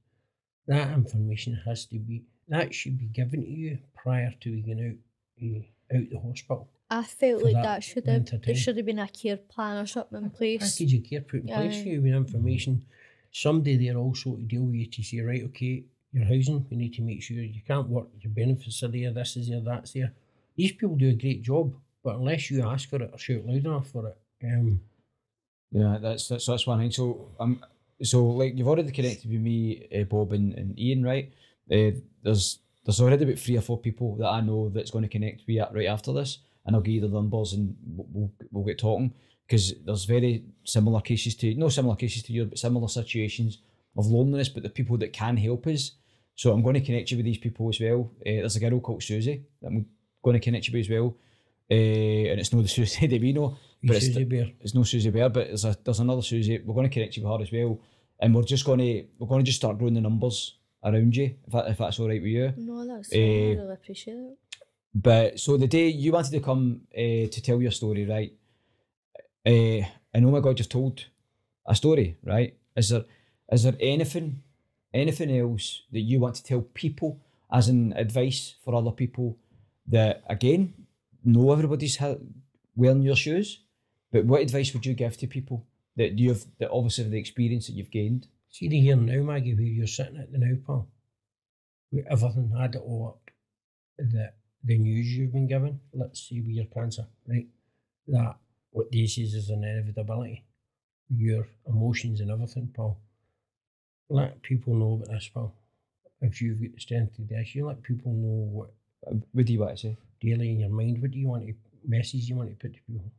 that 0.67 0.93
information 0.93 1.61
has 1.67 1.87
to 1.87 1.99
be 1.99 2.23
that 2.49 2.75
should 2.75 2.99
be 2.99 3.07
given 3.07 3.43
to 3.43 3.51
you 3.51 3.79
prior 3.95 4.33
to 4.41 4.51
you 4.51 4.63
going 4.63 4.89
out 4.89 5.45
eh, 5.45 5.97
out 5.97 6.11
the 6.11 6.19
hospital. 6.19 6.69
I 6.91 7.05
felt 7.05 7.43
like 7.43 7.55
that 7.55 7.63
that, 7.63 7.85
should 7.85 8.07
have 8.07 8.43
there 8.43 8.55
should 8.55 8.77
have 8.77 8.87
been 8.87 8.99
a 8.99 9.09
care 9.09 9.37
plan 9.37 9.77
or 9.77 9.87
something 9.87 10.23
in 10.23 10.31
place. 10.31 10.77
Package 10.77 10.95
of 10.95 11.05
care 11.09 11.21
put 11.21 11.43
in 11.43 11.47
place 11.47 11.77
Aye. 11.77 11.83
for 11.83 11.89
you 11.89 12.03
with 12.03 12.15
information. 12.15 12.85
Somebody 13.33 13.77
there 13.77 13.97
also 13.97 14.35
to 14.35 14.43
deal 14.43 14.63
with 14.63 14.75
you 14.75 14.87
to 14.87 15.03
say, 15.05 15.21
right, 15.21 15.45
okay, 15.45 15.85
your 16.13 16.25
housing, 16.25 16.67
we 16.69 16.77
need 16.77 16.95
to 16.95 17.03
make 17.03 17.23
sure 17.23 17.37
you 17.37 17.63
can't 17.67 17.89
work, 17.89 18.09
your 18.21 18.33
benefits 18.33 18.83
are 18.83 18.89
there, 18.89 19.13
this 19.13 19.37
is 19.37 19.49
there, 19.49 19.61
that's 19.61 19.93
there. 19.93 20.13
These 20.57 20.73
people 20.73 20.97
do 20.97 21.11
a 21.11 21.15
great 21.15 21.43
job, 21.43 21.73
but 22.03 22.17
unless 22.17 22.51
you 22.51 22.67
ask 22.69 22.89
for 22.89 23.01
it 23.03 23.11
or 23.13 23.19
shout 23.19 23.47
loud 23.47 23.65
enough 23.65 23.89
for 23.89 24.09
it, 24.09 24.19
um, 24.45 24.81
Yeah, 25.73 25.99
that's 26.01 26.29
that's 26.29 26.47
that's 26.47 26.67
one 26.67 26.81
thing. 26.81 26.91
So 26.91 27.31
um, 27.39 27.65
so 28.03 28.25
like 28.27 28.57
you've 28.57 28.69
already 28.69 28.91
connected 28.91 29.31
with 29.31 29.41
me, 29.41 29.87
uh, 29.95 30.05
Bob 30.05 30.33
and, 30.33 30.55
and 30.55 30.79
Ian, 30.79 31.05
right? 31.05 31.33
Uh, 31.71 31.93
there's 32.23 32.59
there's 32.85 33.01
already 33.01 33.25
about 33.25 33.39
three 33.39 33.57
or 33.57 33.61
four 33.61 33.79
people 33.79 34.17
that 34.17 34.29
I 34.29 34.41
know 34.41 34.69
that's 34.69 34.91
going 34.91 35.03
to 35.03 35.09
connect 35.09 35.43
with 35.47 35.57
you 35.57 35.65
right 35.73 35.87
after 35.87 36.13
this, 36.13 36.39
and 36.67 36.75
I'll 36.75 36.83
give 36.83 36.95
you 36.95 37.01
the 37.03 37.09
numbers 37.09 37.53
and 37.53 37.77
we'll 37.87 38.33
we'll, 38.51 38.65
get 38.65 38.79
talking 38.79 39.13
because 39.47 39.75
there's 39.85 40.05
very 40.05 40.45
similar 40.65 41.01
cases 41.01 41.35
to 41.37 41.55
no 41.55 41.69
similar 41.69 41.97
cases 41.97 42.23
to 42.25 42.33
you, 42.33 42.47
but 42.47 42.59
similar 42.59 42.89
situations 42.89 43.59
of 43.97 44.07
loneliness, 44.07 44.49
but 44.49 44.63
the 44.63 44.69
people 44.69 44.97
that 44.99 45.13
can 45.13 45.37
help 45.37 45.67
us. 45.67 45.93
So 46.35 46.53
I'm 46.53 46.63
going 46.63 46.75
to 46.75 46.81
connect 46.81 47.11
you 47.11 47.17
with 47.17 47.27
these 47.27 47.39
people 47.39 47.69
as 47.69 47.81
well. 47.81 48.11
Uh, 48.21 48.43
there's 48.43 48.57
a 48.57 48.61
girl 48.61 48.81
called 48.81 49.03
Susie 49.03 49.45
that 49.61 49.69
I'm 49.69 49.87
going 50.25 50.35
to 50.35 50.41
connect 50.41 50.69
you 50.69 50.73
with 50.73 50.87
as 50.87 50.91
well, 50.91 51.17
uh, 51.71 51.75
and 52.31 52.41
it's 52.41 52.53
not 52.53 52.63
the 52.63 52.69
Susie 52.77 53.07
that 53.07 53.21
we 53.21 53.33
know, 53.33 53.57
but 53.83 53.97
it's 53.97 54.07
Susie 54.07 54.25
Bear. 54.25 54.51
it's 54.61 54.75
no 54.75 54.83
Susie 54.83 55.11
Bear, 55.11 55.29
but 55.29 55.47
there's 55.49 55.65
a 55.65 55.77
there's 55.85 56.01
another 56.01 56.23
Susie. 56.23 56.59
We're 56.65 56.75
going 56.75 56.89
to 56.89 56.93
connect 56.93 57.17
you 57.17 57.23
with 57.23 57.33
her 57.39 57.43
as 57.43 57.53
well, 57.53 57.81
and 58.19 58.35
we're 58.35 58.43
just 58.43 58.65
going 58.65 58.79
to 58.81 59.05
we're 59.19 59.29
going 59.29 59.41
to 59.41 59.47
just 59.47 59.59
start 59.59 59.79
growing 59.79 59.95
the 59.95 60.01
numbers 60.01 60.57
around 60.83 61.15
you 61.15 61.35
if 61.47 61.53
that, 61.53 61.69
if 61.69 61.79
that's 61.79 61.99
all 62.01 62.09
right 62.09 62.21
with 62.23 62.31
you. 62.31 62.53
No, 62.57 62.87
that's 62.87 63.13
Eh, 63.13 63.17
I 63.19 63.55
really 63.55 63.73
appreciate 63.75 64.15
it. 64.17 64.39
But 64.95 65.39
so 65.39 65.57
the 65.57 65.69
day 65.69 65.89
you 65.89 66.13
wanted 66.13 66.33
to 66.33 66.41
come 66.41 66.83
uh, 66.97 67.29
to 67.31 67.41
tell 67.43 67.63
your 67.63 67.71
story, 67.71 68.05
right? 68.07 68.33
Uh, 69.47 69.87
and 70.13 70.27
oh 70.27 70.31
my 70.31 70.41
God, 70.41 70.59
you've 70.59 70.69
told 70.69 71.05
a 71.67 71.75
story, 71.75 72.17
right? 72.25 72.57
Is 72.77 72.89
there 72.91 73.05
is 73.53 73.63
there 73.63 73.77
anything 73.81 74.43
anything 74.93 75.37
else 75.39 75.83
that 75.93 76.01
you 76.01 76.19
want 76.19 76.35
to 76.37 76.43
tell 76.43 76.63
people 76.63 77.21
as 77.53 77.69
an 77.69 77.93
advice 77.93 78.57
for 78.65 78.75
other 78.75 78.91
people 78.91 79.39
that 79.87 80.23
again 80.29 80.75
know 81.25 81.53
everybody's 81.53 81.99
wearing 82.77 83.03
your 83.03 83.17
shoes, 83.17 83.61
but 84.13 84.25
what 84.25 84.43
advice 84.43 84.73
would 84.73 84.87
you 84.87 84.95
give 84.95 85.17
to 85.19 85.27
people 85.27 85.67
that 85.97 86.19
you 86.19 86.31
have 86.31 86.45
that 86.59 86.71
obviously 86.71 87.05
the 87.05 87.19
experience 87.19 87.67
that 87.67 87.75
you've 87.75 87.91
gained? 87.91 88.27
See 88.49 88.69
the 88.69 88.81
here 88.81 88.97
now, 88.97 89.23
Maggie, 89.23 89.55
where 89.55 89.65
you're 89.65 89.87
sitting 89.87 90.17
at 90.17 90.33
the 90.33 90.39
now, 90.39 90.57
pal. 90.67 90.89
With 91.93 92.07
everything 92.11 92.51
had 92.57 92.75
it 92.75 92.83
all 92.85 93.09
up, 93.09 93.31
the 93.99 94.33
the 94.65 94.79
news 94.79 95.07
you've 95.07 95.33
been 95.33 95.49
given, 95.49 95.81
let's 95.93 96.29
see 96.29 96.41
with 96.41 96.51
your 96.51 96.67
cancer, 96.67 97.07
right? 97.27 97.49
That 98.09 98.37
what 98.71 98.91
this 98.93 99.19
is 99.19 99.35
is 99.35 99.51
an 99.51 99.65
inevitability. 99.65 100.45
Your 101.09 101.49
emotions 101.67 102.21
and 102.21 102.31
everything, 102.31 102.73
pal. 102.75 102.99
Let 104.09 104.43
people 104.43 104.75
know 104.75 104.95
about 104.95 105.09
this, 105.15 105.29
pal. 105.33 105.55
If 106.21 106.43
you've 106.43 106.61
got 106.61 106.75
the 106.75 106.81
strength 106.81 107.17
to 107.17 107.23
do 107.23 107.35
this, 107.35 107.55
you 107.55 107.67
let 107.67 107.83
people 107.83 108.13
know 108.13 108.49
what 108.53 108.71
What 109.33 109.47
do 109.47 109.53
you 109.53 109.61
want 109.61 109.77
to 109.77 109.89
say? 109.89 109.97
Daily 110.21 110.51
in 110.51 110.61
your 110.61 110.71
mind, 110.71 111.01
what 111.01 111.11
do 111.11 111.19
you 111.19 111.29
want 111.29 111.47
to 111.47 111.55
message 111.87 112.29
you 112.29 112.37
want 112.37 112.51
to 112.51 112.57
put 112.57 112.75
to 112.75 112.81
people? 112.83 113.11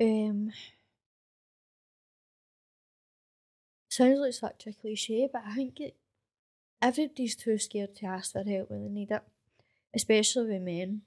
Um, 0.00 0.52
sounds 3.88 4.18
like 4.20 4.32
such 4.32 4.66
a 4.66 4.72
cliche, 4.72 5.28
but 5.30 5.42
I 5.46 5.54
think 5.54 5.80
it, 5.80 5.96
everybody's 6.80 7.36
too 7.36 7.58
scared 7.58 7.94
to 7.96 8.06
ask 8.06 8.32
for 8.32 8.42
help 8.42 8.70
when 8.70 8.82
they 8.82 8.88
need 8.88 9.10
it, 9.10 9.22
especially 9.94 10.54
with 10.54 10.62
men. 10.62 11.02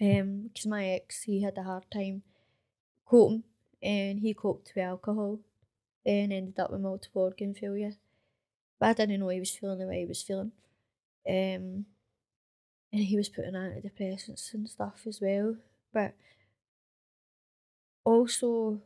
Um, 0.00 0.48
because 0.48 0.66
my 0.66 0.86
ex, 0.90 1.22
he 1.22 1.42
had 1.42 1.56
a 1.58 1.62
hard 1.62 1.90
time 1.90 2.22
coping, 3.06 3.44
and 3.82 4.20
he 4.20 4.34
coped 4.34 4.72
with 4.74 4.84
alcohol, 4.84 5.40
and 6.04 6.32
ended 6.32 6.60
up 6.60 6.70
with 6.70 6.82
multiple 6.82 7.22
organ 7.22 7.54
failure. 7.54 7.94
But 8.78 8.90
I 8.90 8.92
didn't 8.92 9.20
know 9.20 9.28
he 9.30 9.40
was 9.40 9.56
feeling 9.56 9.78
the 9.78 9.86
way 9.86 10.00
he 10.00 10.06
was 10.06 10.22
feeling. 10.22 10.52
Um, 11.28 11.86
and 12.92 13.02
he 13.04 13.16
was 13.16 13.28
putting 13.28 13.52
antidepressants 13.54 14.54
and 14.54 14.68
stuff 14.68 15.02
as 15.06 15.20
well, 15.20 15.56
but 15.92 16.14
also 18.04 18.80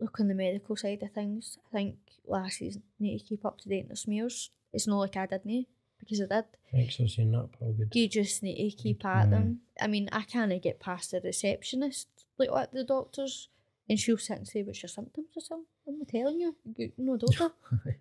look 0.00 0.20
on 0.20 0.28
the 0.28 0.34
medical 0.34 0.76
side 0.76 1.02
of 1.02 1.12
things. 1.12 1.58
I 1.72 1.76
think 1.76 1.96
lassies 2.26 2.78
need 2.98 3.18
to 3.18 3.24
keep 3.24 3.44
up 3.44 3.58
to 3.60 3.68
date 3.68 3.82
in 3.82 3.88
their 3.88 3.96
smears. 3.96 4.50
It's 4.72 4.86
not 4.86 4.98
like 4.98 5.16
I 5.16 5.26
didn't 5.26 5.66
because 5.98 6.20
I 6.20 6.26
did. 6.26 6.44
Thanks 6.72 6.96
for 6.96 7.08
saying 7.08 7.32
that, 7.32 7.48
pal. 7.58 7.72
Good. 7.72 7.94
You 7.94 8.08
just 8.08 8.42
need 8.42 8.70
to 8.70 8.76
keep 8.76 9.04
at 9.04 9.30
them. 9.30 9.60
I 9.80 9.86
mean, 9.86 10.08
I 10.12 10.22
can't 10.22 10.62
get 10.62 10.80
past 10.80 11.10
the 11.12 11.20
receptionist 11.20 12.08
like 12.38 12.50
at 12.54 12.72
the 12.72 12.84
doctor's, 12.84 13.48
and 13.88 13.98
she'll 13.98 14.18
sit 14.18 14.36
and 14.38 14.46
say, 14.46 14.62
"What's 14.62 14.82
your 14.82 14.88
symptoms 14.88 15.28
or 15.36 15.40
something?" 15.40 15.66
I'm 15.88 16.04
telling 16.06 16.40
you. 16.40 16.54
No, 16.98 17.16
doctor. 17.16 17.50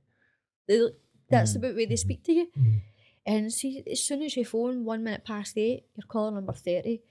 They- 0.68 0.90
That's 1.30 1.54
the 1.54 1.60
way 1.60 1.86
they 1.86 1.96
speak 1.96 2.24
to 2.24 2.34
you. 2.34 2.48
Mm. 2.58 2.82
And 3.28 3.52
see, 3.52 3.84
as 3.92 4.02
soon 4.02 4.22
as 4.24 4.38
you 4.38 4.46
phone 4.46 4.86
one 4.86 5.04
minute 5.04 5.26
past 5.26 5.58
eight, 5.58 5.84
you're 5.96 6.08
caller 6.08 6.32
number 6.32 6.54
thirty, 6.54 7.02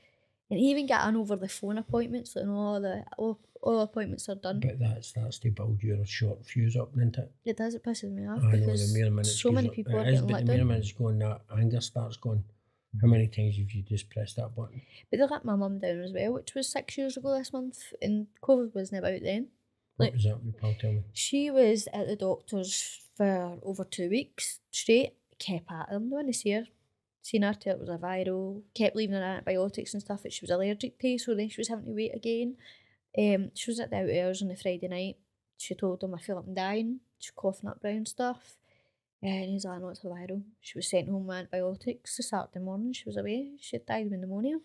and 0.50 0.58
even 0.58 0.86
getting 0.86 1.14
over 1.14 1.36
the 1.36 1.46
phone 1.48 1.76
appointments, 1.76 2.34
and 2.36 2.50
all 2.50 2.80
the 2.80 3.04
all, 3.18 3.38
all 3.60 3.80
appointments 3.80 4.26
are 4.30 4.34
done. 4.34 4.60
But 4.60 4.78
that 4.78 5.04
starts 5.04 5.38
to 5.40 5.50
build 5.50 5.82
your 5.82 6.06
short 6.06 6.46
fuse 6.46 6.74
up, 6.74 6.94
doesn't 6.94 7.18
it? 7.18 7.30
It 7.44 7.56
does. 7.58 7.74
It 7.74 7.84
pisses 7.84 8.10
me 8.10 8.26
off 8.26 8.38
I 8.42 8.46
know 8.46 8.50
the 8.52 8.56
because 8.60 8.94
mere 8.94 9.10
minutes 9.10 9.38
so 9.38 9.50
many 9.52 9.68
people 9.68 9.94
are 9.96 10.08
is, 10.08 10.22
getting 10.22 10.26
but 10.26 10.46
the 10.46 10.64
mere 10.64 10.82
going, 10.98 11.18
that 11.18 11.42
anger 11.54 11.82
starts 11.82 12.16
going. 12.16 12.42
How 13.02 13.08
many 13.08 13.26
times 13.26 13.58
have 13.58 13.70
you 13.70 13.82
just 13.82 14.08
pressed 14.08 14.36
that 14.36 14.56
button? 14.56 14.80
But 15.10 15.18
they 15.18 15.26
let 15.26 15.44
my 15.44 15.54
mum 15.54 15.80
down 15.80 16.00
as 16.00 16.12
well, 16.14 16.32
which 16.32 16.54
was 16.54 16.72
six 16.72 16.96
years 16.96 17.18
ago 17.18 17.36
this 17.36 17.52
month, 17.52 17.78
and 18.00 18.28
COVID 18.42 18.74
wasn't 18.74 19.00
about 19.00 19.20
then. 19.22 19.48
What 19.96 20.06
Like- 20.06 20.12
was 20.14 20.22
that, 20.24 20.38
your 20.42 20.54
pal? 20.54 20.74
Tell 20.80 20.92
me. 20.92 21.02
She 21.12 21.50
was 21.50 21.88
at 21.92 22.06
the 22.06 22.16
doctor's 22.16 23.02
for 23.16 23.58
over 23.62 23.84
two 23.84 24.08
weeks 24.08 24.60
straight. 24.70 25.15
Kept 25.38 25.70
at 25.70 25.90
them. 25.90 26.10
They 26.10 26.14
want 26.14 26.26
to 26.28 26.32
see 26.32 26.52
her. 26.52 26.66
seen 27.22 27.42
her 27.42 27.54
till 27.54 27.74
it 27.74 27.80
was 27.80 27.88
a 27.88 27.98
viral, 27.98 28.62
kept 28.74 28.96
leaving 28.96 29.16
her 29.16 29.22
antibiotics 29.22 29.92
and 29.92 30.02
stuff 30.02 30.22
that 30.22 30.32
she 30.32 30.44
was 30.44 30.50
allergic 30.50 30.98
to, 31.00 31.18
so 31.18 31.34
then 31.34 31.48
she 31.48 31.60
was 31.60 31.68
having 31.68 31.86
to 31.86 31.92
wait 31.92 32.14
again. 32.14 32.56
Um, 33.18 33.50
she 33.54 33.70
was 33.70 33.80
at 33.80 33.90
the 33.90 33.96
out 33.96 34.10
hours 34.10 34.42
on 34.42 34.48
the 34.48 34.56
Friday 34.56 34.88
night. 34.88 35.16
She 35.58 35.74
told 35.74 36.02
him, 36.02 36.14
I 36.14 36.18
feel 36.18 36.36
like 36.36 36.44
I'm 36.46 36.54
dying. 36.54 37.00
She's 37.18 37.32
coughing 37.34 37.68
up 37.68 37.80
brown 37.80 38.06
stuff. 38.06 38.56
And 39.22 39.50
he's 39.50 39.64
like, 39.64 39.80
no, 39.80 39.88
it's 39.88 40.04
a 40.04 40.06
viral. 40.06 40.42
She 40.60 40.78
was 40.78 40.88
sent 40.88 41.08
home 41.08 41.26
with 41.26 41.36
antibiotics 41.38 42.16
the 42.16 42.22
Saturday 42.22 42.60
morning. 42.60 42.92
She 42.92 43.04
was 43.06 43.16
away. 43.16 43.52
She 43.60 43.78
died 43.78 44.10
with 44.10 44.20
pneumonia. 44.20 44.58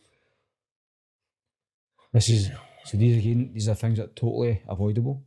This 2.14 2.30
is 2.30 2.52
so 2.84 2.98
these 2.98 3.18
again. 3.18 3.52
These 3.54 3.70
are 3.70 3.76
things 3.76 3.98
that 3.98 4.04
are 4.04 4.14
totally 4.14 4.62
avoidable, 4.68 5.24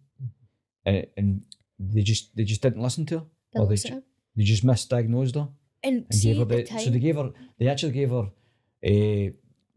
and, 0.85 1.07
and 1.16 1.43
they 1.79 2.03
just 2.03 2.37
they 2.37 2.45
just 2.45 2.61
didn't 2.61 2.83
listen 2.83 3.07
to 3.07 3.21
her, 3.21 3.25
Didn't 3.55 3.65
or 3.65 3.69
they, 3.69 3.77
to 3.77 3.93
her. 3.95 4.03
They 4.36 4.44
just 4.44 4.65
misdiagnosed 4.65 5.35
her 5.35 5.48
And, 5.82 6.06
and 6.11 6.23
gave 6.23 6.39
her 6.39 6.44
the 6.44 6.62
the, 6.62 6.78
so 6.78 6.90
they 6.90 6.98
gave 6.98 7.16
her 7.16 7.31
they 7.59 7.69
actually 7.69 7.93
gave 7.93 8.11
her 8.11 8.31
uh, 8.86 9.32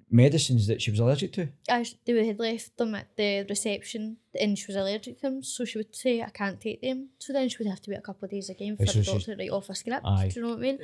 medicines 0.10 0.68
that 0.68 0.82
she 0.82 0.92
was 0.92 1.00
allergic 1.00 1.34
to. 1.34 1.50
as 1.70 1.96
they 2.06 2.26
had 2.26 2.40
left 2.40 2.78
them 2.78 2.96
at 2.96 3.16
the 3.18 3.46
reception 3.50 4.18
and 4.40 4.58
she 4.58 4.66
was 4.68 4.76
allergic 4.76 5.18
to 5.18 5.22
them, 5.24 5.44
so 5.44 5.66
she 5.66 5.78
would 5.78 5.96
say, 5.96 6.22
I 6.22 6.30
can't 6.30 6.60
take 6.60 6.82
them. 6.82 7.10
So 7.20 7.34
then 7.34 7.50
she 7.50 7.58
would 7.60 7.68
have 7.68 7.82
to 7.82 7.92
wait 7.92 8.00
a 8.00 8.02
couple 8.02 8.26
of 8.26 8.32
days 8.32 8.50
again 8.50 8.78
for 8.78 8.86
so 8.86 9.00
the 9.00 9.06
doctor 9.06 9.36
to 9.36 9.38
write 9.38 9.52
off 9.52 9.70
a 9.70 9.76
script. 9.76 10.06
Aye. 10.06 10.30
Do 10.34 10.40
you 10.40 10.46
know 10.46 10.54
what 10.54 10.60
I 10.60 10.62
mean? 10.62 10.80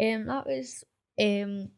Um, 0.00 0.26
that 0.26 0.46
was 0.46 0.84
um, 1.20 1.68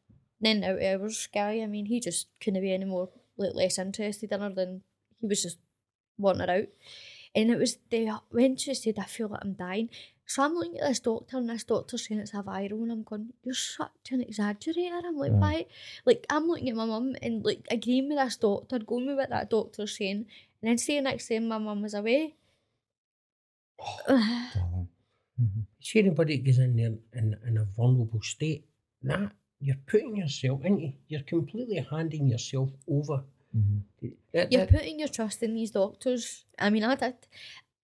then 0.41 0.63
out 0.63 0.83
hours 0.83 1.29
guy. 1.35 1.61
I 1.61 1.67
mean, 1.67 1.87
he 1.87 2.01
just 2.01 2.29
couldn't 2.41 2.63
be 2.63 2.73
any 2.73 2.85
more 2.85 3.11
like, 3.37 3.55
less 3.55 3.79
interested 3.79 4.31
in 4.31 4.41
her 4.41 4.51
than 4.51 4.83
he 5.21 5.27
was 5.27 5.43
just 5.43 5.59
wanting 6.19 6.47
her 6.47 6.55
out. 6.55 6.69
And 7.35 7.51
it 7.51 7.59
was 7.59 7.79
the 7.91 8.21
when 8.31 8.57
she 8.57 8.75
said, 8.75 8.99
I 8.99 9.05
feel 9.05 9.29
like 9.29 9.41
I'm 9.43 9.55
dying. 9.55 9.89
So 10.27 10.43
I'm 10.43 10.55
looking 10.55 10.79
at 10.81 10.89
this 10.89 11.01
doctor 11.01 11.37
and 11.37 11.49
this 11.51 11.65
doctor's 11.65 12.07
saying 12.07 12.21
it's 12.21 12.33
a 12.35 12.43
viral 12.43 12.83
and 12.83 12.93
I'm 12.93 13.03
going, 13.03 13.33
You're 13.43 13.55
such 13.55 14.11
an 14.11 14.25
exaggerator. 14.25 15.03
I'm 15.05 15.17
like, 15.17 15.33
Yeah. 15.33 15.39
why? 15.39 15.67
Like 16.07 16.27
I'm 16.31 16.47
looking 16.49 16.71
at 16.71 16.77
my 16.77 16.87
mum 16.87 17.15
and 17.23 17.45
like 17.45 17.67
agreeing 17.71 18.09
with 18.09 18.19
this 18.19 18.37
doctor, 18.37 18.79
going 18.79 19.07
with 19.07 19.17
what 19.17 19.31
that 19.31 19.51
doctor's 19.51 19.97
saying, 19.97 20.27
and 20.63 20.71
then 20.71 20.79
saying 20.79 21.05
next 21.05 21.29
day 21.29 21.39
my 21.41 21.59
mum 21.59 21.83
was 21.83 21.95
away. 21.95 22.35
Darling. 24.09 24.89
See 25.81 25.99
anybody 25.99 26.39
goes 26.39 26.59
in 26.59 26.77
there 26.77 26.95
in, 27.13 27.37
in 27.47 27.59
a 27.59 27.65
vulnerable 27.77 28.23
state, 28.23 28.65
that 29.03 29.33
you're 29.61 29.77
putting 29.87 30.17
yourself 30.17 30.65
into, 30.65 30.93
you're 31.09 31.23
completely 31.23 31.85
handing 31.91 32.29
yourself 32.29 32.71
over. 32.89 33.25
Mhm. 33.55 33.83
That- 34.33 34.51
You're 34.53 34.63
that- 34.67 34.71
putting 34.71 34.99
your 35.01 35.09
trust 35.09 35.43
in 35.43 35.55
these 35.55 35.71
doctors. 35.73 36.45
I 36.59 36.71
mean, 36.71 36.85
I 36.85 36.95
did. 36.95 37.15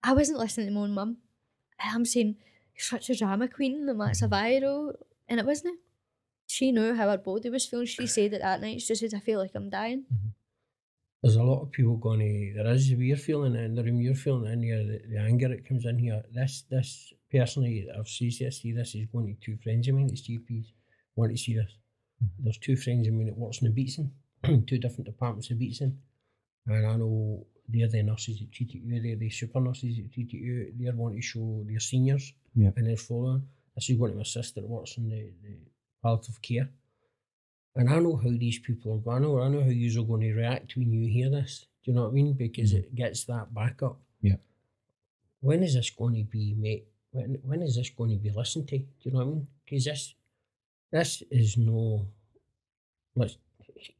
I 0.02 0.12
wasn't 0.15 0.39
listening 0.39 0.66
to 0.69 0.73
my 0.73 0.81
own 0.81 0.93
mum. 0.93 1.19
I'm 1.80 2.05
saying, 2.05 2.36
You're 2.74 2.82
such 2.82 3.10
a 3.10 3.16
drama 3.16 3.48
queen, 3.48 3.88
and 3.88 4.01
that's 4.01 4.22
a 4.22 4.28
viral. 4.28 4.94
And 5.28 5.40
it 5.40 5.46
wasn't. 5.46 5.78
She 6.46 6.72
knew 6.72 6.94
how 6.94 7.09
her 7.09 7.18
body 7.18 7.51
was 7.51 7.66
feeling. 7.66 7.86
She 7.86 8.06
said 8.06 8.32
it 8.34 8.42
that 8.42 8.60
night. 8.60 8.80
She 8.80 8.88
just 8.88 9.01
said, 9.01 9.14
I 9.14 9.20
feel 9.20 9.40
like 9.40 9.52
I'm 9.55 9.70
dying. 9.70 10.05
Mm-hmm. 10.12 10.28
there's 11.22 11.36
a 11.36 11.42
lot 11.42 11.62
of 11.62 11.72
people 11.72 11.96
going 11.96 12.20
to, 12.20 12.62
there 12.62 12.72
is, 12.72 12.92
we're 12.94 13.16
feeling 13.16 13.55
it 13.55 13.64
in 13.64 13.74
the 13.74 13.82
room, 13.82 14.01
you're 14.01 14.14
feeling 14.14 14.46
it 14.46 14.52
in 14.52 14.62
here, 14.62 14.84
the, 14.84 15.01
the 15.09 15.20
anger 15.20 15.48
that 15.48 15.66
comes 15.66 15.86
in 15.86 15.98
here. 15.98 16.22
This, 16.34 16.64
this, 16.70 17.12
personally, 17.32 17.86
I've 17.98 18.09
seen 18.09 18.30
this, 18.38 18.60
see 18.60 18.72
this 18.72 18.94
is 18.94 19.06
going 19.10 19.26
to 19.26 19.44
two 19.44 19.56
friends 19.62 19.88
of 19.88 19.94
mine 19.94 20.09
that's 20.09 20.28
GPs, 20.28 20.66
want 21.16 21.32
to 21.32 21.38
see 21.38 21.55
this. 21.55 21.78
Mm-hmm. 22.22 22.44
There's 22.44 22.59
two 22.59 22.76
friends 22.76 23.09
of 23.09 23.14
mine 23.14 23.26
that 23.26 23.38
works 23.38 23.62
in 23.62 23.68
the 23.68 23.82
Beatson, 23.82 24.10
two 24.66 24.78
different 24.78 25.06
departments 25.06 25.51
of 25.51 25.56
Beatson, 25.59 25.96
and 26.66 26.86
I 26.86 26.96
know 26.96 27.46
they're 27.69 27.89
the 27.89 28.03
nurses 28.03 28.39
that 28.39 28.53
treat 28.53 28.74
you, 28.74 28.81
they're 28.85 29.16
the 29.16 29.31
super 29.31 29.61
nurses 29.61 29.97
that 29.97 30.12
treat 30.12 30.32
you, 30.32 30.73
they're 30.78 30.93
wanting 30.93 31.20
to 31.20 31.27
show 31.27 31.65
their 31.66 31.81
seniors 31.81 32.32
Yeah. 32.55 32.70
and 32.77 32.86
they're 32.86 32.97
following. 32.97 33.47
This 33.74 33.91
is 33.91 33.99
going 33.99 34.12
to 34.12 34.19
my 34.19 34.24
sister 34.24 34.61
that 34.61 34.69
works 34.69 34.97
in 34.99 35.09
the, 35.09 35.31
the 35.43 35.57
palliative 36.03 36.41
care. 36.43 36.69
And 37.77 37.91
I 37.91 37.99
know 37.99 38.16
how 38.16 38.31
these 38.31 38.59
people 38.61 38.95
are 38.95 38.99
going. 38.99 39.16
I 39.16 39.27
know, 39.27 39.41
I 39.41 39.49
know 39.49 39.62
how 39.62 39.70
you 39.70 40.01
are 40.01 40.05
going 40.05 40.20
to 40.20 40.35
react 40.35 40.77
when 40.77 40.93
you 40.93 41.09
hear 41.11 41.28
this. 41.31 41.66
Do 41.82 41.91
you 41.91 41.97
know 41.97 42.05
what 42.05 42.11
I 42.11 42.12
mean? 42.12 42.32
Because 42.35 42.73
mm-hmm. 42.73 42.85
it 42.85 42.95
gets 42.95 43.24
that 43.24 43.53
backup. 43.53 43.99
Yeah. 44.20 44.36
When 45.41 45.62
is 45.62 45.74
this 45.74 45.91
going 45.91 46.15
to 46.15 46.24
be 46.24 46.55
made? 46.57 46.85
When, 47.11 47.39
when 47.43 47.62
is 47.62 47.77
this 47.77 47.91
going 47.91 48.11
to 48.11 48.16
be 48.16 48.31
listened 48.31 48.69
to? 48.69 48.78
Do 48.78 48.86
you 49.01 49.11
know 49.11 49.19
what 49.19 49.27
I 49.27 49.31
mean? 49.31 49.47
Because 49.65 49.85
this, 49.85 50.15
this 50.93 51.23
is 51.31 51.57
no, 51.57 52.07
let's, 53.16 53.39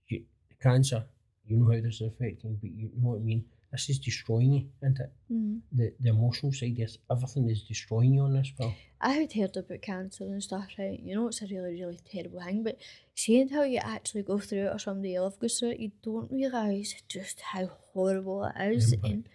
you, 0.09 0.23
cancer, 0.62 1.05
you 1.47 1.57
know 1.57 1.73
how 1.73 1.81
this 1.81 2.01
is 2.01 2.03
affecting, 2.03 2.57
but 2.61 2.70
you 2.70 2.91
know 2.97 3.11
what 3.11 3.16
I 3.16 3.20
mean? 3.23 3.45
This 3.74 3.90
is 3.90 3.98
destroying 3.98 4.52
you, 4.52 4.68
isn't 4.82 5.01
it? 5.01 5.12
Mm. 5.32 5.60
The, 5.72 5.92
the 5.98 6.10
emotional 6.10 6.52
side, 6.52 6.76
yes, 6.76 6.96
everything 7.10 7.51
is 7.51 7.62
destroying 7.64 8.14
you 8.14 8.22
on 8.22 8.34
this, 8.34 8.52
pal. 8.56 8.72
I 9.01 9.14
had 9.14 9.32
heard 9.32 9.56
about 9.56 9.82
cancer 9.82 10.22
and 10.22 10.40
stuff, 10.40 10.68
right? 10.78 11.01
You 11.02 11.16
know, 11.16 11.26
it's 11.26 11.42
a 11.42 11.46
really, 11.46 11.72
really 11.80 11.98
terrible 12.09 12.40
thing, 12.40 12.62
but 12.62 12.78
seeing 13.16 13.48
how 13.48 13.64
you 13.64 13.78
actually 13.78 14.22
go 14.22 14.38
through 14.38 14.66
it 14.66 14.74
or 14.74 14.78
somebody 14.78 15.16
else 15.16 15.24
love 15.24 15.40
goes 15.40 15.59
through 15.59 15.70
it, 15.70 15.80
you 15.80 15.90
don't 16.05 16.30
realise 16.30 17.02
just 17.09 17.40
how 17.40 17.66
horrible 17.92 18.44
it 18.44 18.74
is. 18.76 18.92
Impact. 18.92 19.12
And 19.12 19.28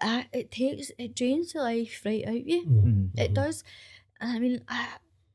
uh, 0.00 0.22
it 0.32 0.50
takes, 0.50 0.90
it 0.98 1.14
drains 1.14 1.52
the 1.52 1.58
life 1.60 2.00
right 2.06 2.24
out 2.26 2.36
of 2.36 2.48
you. 2.48 2.64
Mhm. 2.64 3.10
It 3.18 3.34
does. 3.34 3.62
I 4.22 4.38
mean, 4.38 4.64
I, 4.68 4.88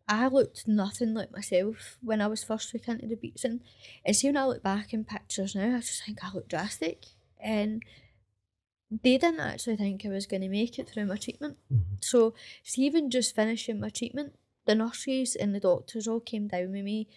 I 0.07 0.27
looked 0.29 0.67
nothing 0.67 1.13
like 1.13 1.31
myself 1.31 1.99
when 2.01 2.21
I 2.21 2.27
was 2.27 2.43
first 2.43 2.71
took 2.71 2.87
into 2.87 3.05
the 3.05 3.15
Beatson. 3.15 3.59
And 4.03 4.15
see, 4.15 4.29
when 4.29 4.37
I 4.37 4.45
look 4.45 4.63
back 4.63 4.93
in 4.93 5.03
pictures 5.03 5.53
now, 5.53 5.75
I 5.75 5.79
just 5.81 6.03
think 6.03 6.23
I 6.23 6.33
look 6.33 6.47
drastic. 6.47 7.05
And 7.39 7.83
they 8.89 9.17
didn't 9.17 9.39
actually 9.39 9.75
think 9.77 10.05
I 10.05 10.09
was 10.09 10.25
going 10.25 10.41
to 10.41 10.49
make 10.49 10.79
it 10.79 10.87
through 10.89 11.05
my 11.05 11.17
treatment. 11.17 11.57
Mhm. 11.71 12.03
So, 12.03 12.33
see, 12.63 12.83
even 12.83 13.09
just 13.09 13.35
finishing 13.35 13.79
my 13.79 13.89
treatment, 13.89 14.33
the 14.65 14.75
nurses 14.75 15.35
and 15.35 15.53
the 15.53 15.59
doctors 15.59 16.07
all 16.07 16.19
came 16.19 16.47
down 16.47 16.71
with 16.71 16.83
me 16.83 17.07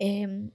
um, 0.00 0.52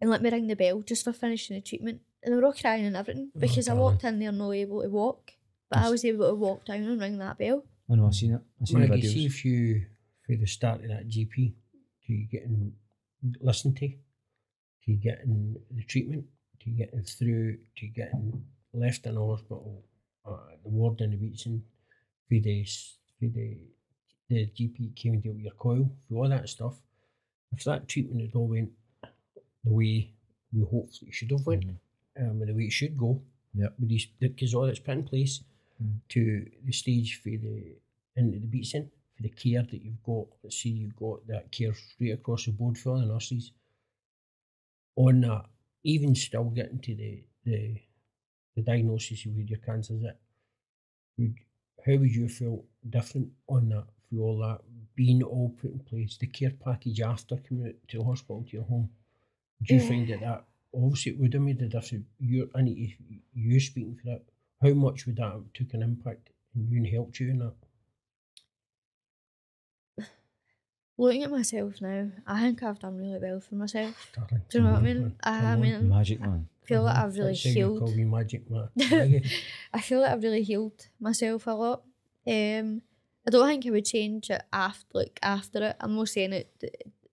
and 0.00 0.10
let 0.10 0.22
me 0.22 0.30
ring 0.30 0.46
the 0.46 0.56
bell 0.56 0.82
just 0.82 1.04
for 1.04 1.12
finishing 1.12 1.54
the 1.56 1.60
treatment. 1.62 2.00
And 2.22 2.32
they 2.32 2.36
were 2.36 2.44
all 2.46 2.52
crying 2.52 2.84
and 2.86 2.96
everything 2.96 3.30
Oh, 3.34 3.40
because 3.40 3.68
I 3.68 3.74
walked 3.74 4.04
in 4.04 4.18
there 4.18 4.32
not 4.32 4.50
able 4.52 4.82
to 4.82 4.88
walk. 4.88 5.32
But 5.70 5.78
I 5.78 5.90
was 5.90 6.04
able 6.04 6.28
to 6.28 6.34
walk 6.34 6.64
down 6.64 6.82
and 6.82 7.00
ring 7.00 7.18
that 7.18 7.38
bell. 7.38 7.64
I 7.88 7.94
know. 7.94 8.06
I've 8.06 8.14
seen 8.14 8.34
it. 8.34 8.40
I've 8.60 8.68
seen 8.68 8.80
the 8.80 8.88
Maggie, 8.88 9.02
videos. 9.02 9.12
see 9.12 9.26
if 9.26 9.44
you, 9.44 9.86
for 10.26 10.34
the 10.36 10.46
start 10.46 10.82
of 10.82 10.88
that 10.88 11.08
GP, 11.08 11.54
do 12.06 12.12
you 12.12 12.26
getting 12.26 12.74
listened 13.40 13.76
to? 13.78 13.88
Do 13.88 14.92
you 14.92 14.96
getting 14.96 15.56
the 15.70 15.84
treatment? 15.84 16.24
Do 16.58 16.70
you 16.70 16.76
getting 16.76 17.02
through? 17.04 17.58
Do 17.76 17.86
you 17.86 17.92
getting 17.92 18.44
left 18.72 19.06
in 19.06 19.14
the 19.14 19.24
hospital? 19.24 19.84
Uh, 20.26 20.36
the 20.62 20.68
ward 20.68 21.00
in 21.00 21.10
the 21.10 21.16
Beatson, 21.16 21.60
for 22.28 22.38
the, 22.40 22.64
for 23.18 23.26
the, 23.26 23.56
the 24.28 24.46
GP 24.46 24.94
came 24.94 25.14
and 25.14 25.22
dealt 25.22 25.36
with 25.36 25.44
your 25.44 25.54
coil, 25.54 25.90
for 26.08 26.16
all 26.16 26.28
that 26.28 26.48
stuff. 26.48 26.74
If 27.52 27.64
that 27.64 27.88
treatment 27.88 28.20
had 28.20 28.34
all 28.34 28.46
went 28.48 28.70
the 29.64 29.72
way 29.72 30.12
we 30.52 30.64
hoped 30.70 31.00
it 31.02 31.12
should 31.14 31.30
have 31.30 31.46
went, 31.46 31.64
um, 31.64 31.76
and 32.16 32.48
the 32.48 32.54
way 32.54 32.64
it 32.64 32.72
should 32.72 32.96
go, 32.96 33.20
yeah, 33.54 33.68
because 34.20 34.54
all 34.54 34.66
that's 34.66 34.78
put 34.78 34.92
in 34.92 35.04
place 35.04 35.40
Mm. 35.82 36.00
to 36.10 36.46
the 36.64 36.72
stage 36.72 37.20
for 37.22 37.30
the 37.30 37.76
into 38.16 38.38
the 38.38 38.46
Beatson 38.46 38.90
for 39.16 39.22
the 39.22 39.30
care 39.30 39.62
that 39.62 39.82
you've 39.82 40.02
got. 40.02 40.26
Let's 40.42 40.56
see, 40.56 40.70
you've 40.70 40.96
got 40.96 41.26
that 41.28 41.50
care 41.50 41.72
straight 41.74 42.10
across 42.12 42.44
the 42.44 42.52
board 42.52 42.76
for 42.76 42.90
all 42.90 43.00
the 43.00 43.06
nurses. 43.06 43.52
On 44.96 45.20
that, 45.22 45.46
even 45.84 46.14
still 46.14 46.44
getting 46.44 46.80
to 46.80 46.94
the 46.94 47.22
the, 47.44 47.80
the 48.64 48.72
diagnosis 48.72 49.26
of 49.26 49.36
your 49.36 49.58
cancer, 49.58 49.94
is 49.94 50.02
it? 50.02 50.18
Would, 51.18 51.34
how 51.86 51.96
would 51.96 52.14
you 52.14 52.28
feel 52.28 52.64
different 52.88 53.28
on 53.48 53.68
that 53.70 53.84
through 54.08 54.22
all 54.22 54.38
that 54.38 54.60
being 54.94 55.22
all 55.22 55.54
put 55.60 55.72
in 55.72 55.78
place? 55.80 56.16
The 56.18 56.26
care 56.26 56.52
package 56.64 57.00
after 57.00 57.36
coming 57.36 57.68
out 57.68 57.88
to 57.88 57.98
the 57.98 58.04
hospital 58.04 58.44
to 58.44 58.52
your 58.56 58.64
home. 58.64 58.90
Do 59.62 59.74
you 59.74 59.80
find 59.80 60.08
that 60.08 60.20
that 60.20 60.44
obviously 60.74 61.12
it 61.12 61.18
would 61.18 61.34
have 61.34 61.42
made 61.42 61.60
a 61.62 61.68
difference? 61.68 62.06
You, 62.18 62.50
I 62.54 62.62
need 62.62 62.96
to, 62.96 63.14
you 63.34 63.60
speaking 63.60 63.96
for 63.96 64.10
that. 64.10 64.22
How 64.62 64.74
much 64.74 65.06
would 65.06 65.16
that 65.16 65.32
have 65.32 65.52
took 65.54 65.74
an 65.74 65.82
impact 65.82 66.30
and 66.54 66.70
you 66.70 66.78
and 66.78 66.86
helped 66.86 67.18
you 67.20 67.30
in 67.30 67.38
that? 67.38 67.54
Looking 70.98 71.22
at 71.22 71.30
myself 71.30 71.80
now, 71.80 72.10
I 72.26 72.40
think 72.42 72.62
I've 72.62 72.78
done 72.78 72.98
really 72.98 73.18
well 73.18 73.40
for 73.40 73.54
myself. 73.54 74.10
Darling, 74.14 74.42
Do 74.50 74.58
you 74.58 74.64
know 74.64 74.70
what 74.72 74.80
I 74.80 74.82
mean? 74.82 75.16
I, 75.22 75.30
I 75.52 75.56
mean, 75.56 75.88
Magic 75.88 76.20
man. 76.20 76.46
I 76.64 76.66
feel 76.66 76.82
like 76.82 76.96
Mhm. 76.96 77.02
I've 77.04 77.14
really 77.16 77.28
That's 77.32 77.44
how 77.44 77.50
you 77.50 77.54
healed. 77.56 77.78
call 77.80 77.94
me 77.94 78.04
magic. 78.04 78.42
I 79.72 79.80
feel 79.80 80.00
like 80.00 80.12
I've 80.12 80.22
really 80.22 80.42
healed 80.42 80.86
myself 81.00 81.46
a 81.46 81.50
lot. 81.52 81.82
Um, 82.26 82.82
I 83.26 83.30
don't 83.30 83.46
think 83.46 83.66
I 83.66 83.70
would 83.70 83.84
change 83.84 84.30
it 84.30 84.42
after, 84.52 84.86
like 84.94 85.18
after 85.22 85.62
it. 85.62 85.76
I'm 85.80 85.96
not 85.96 86.08
saying 86.08 86.32
it 86.32 86.48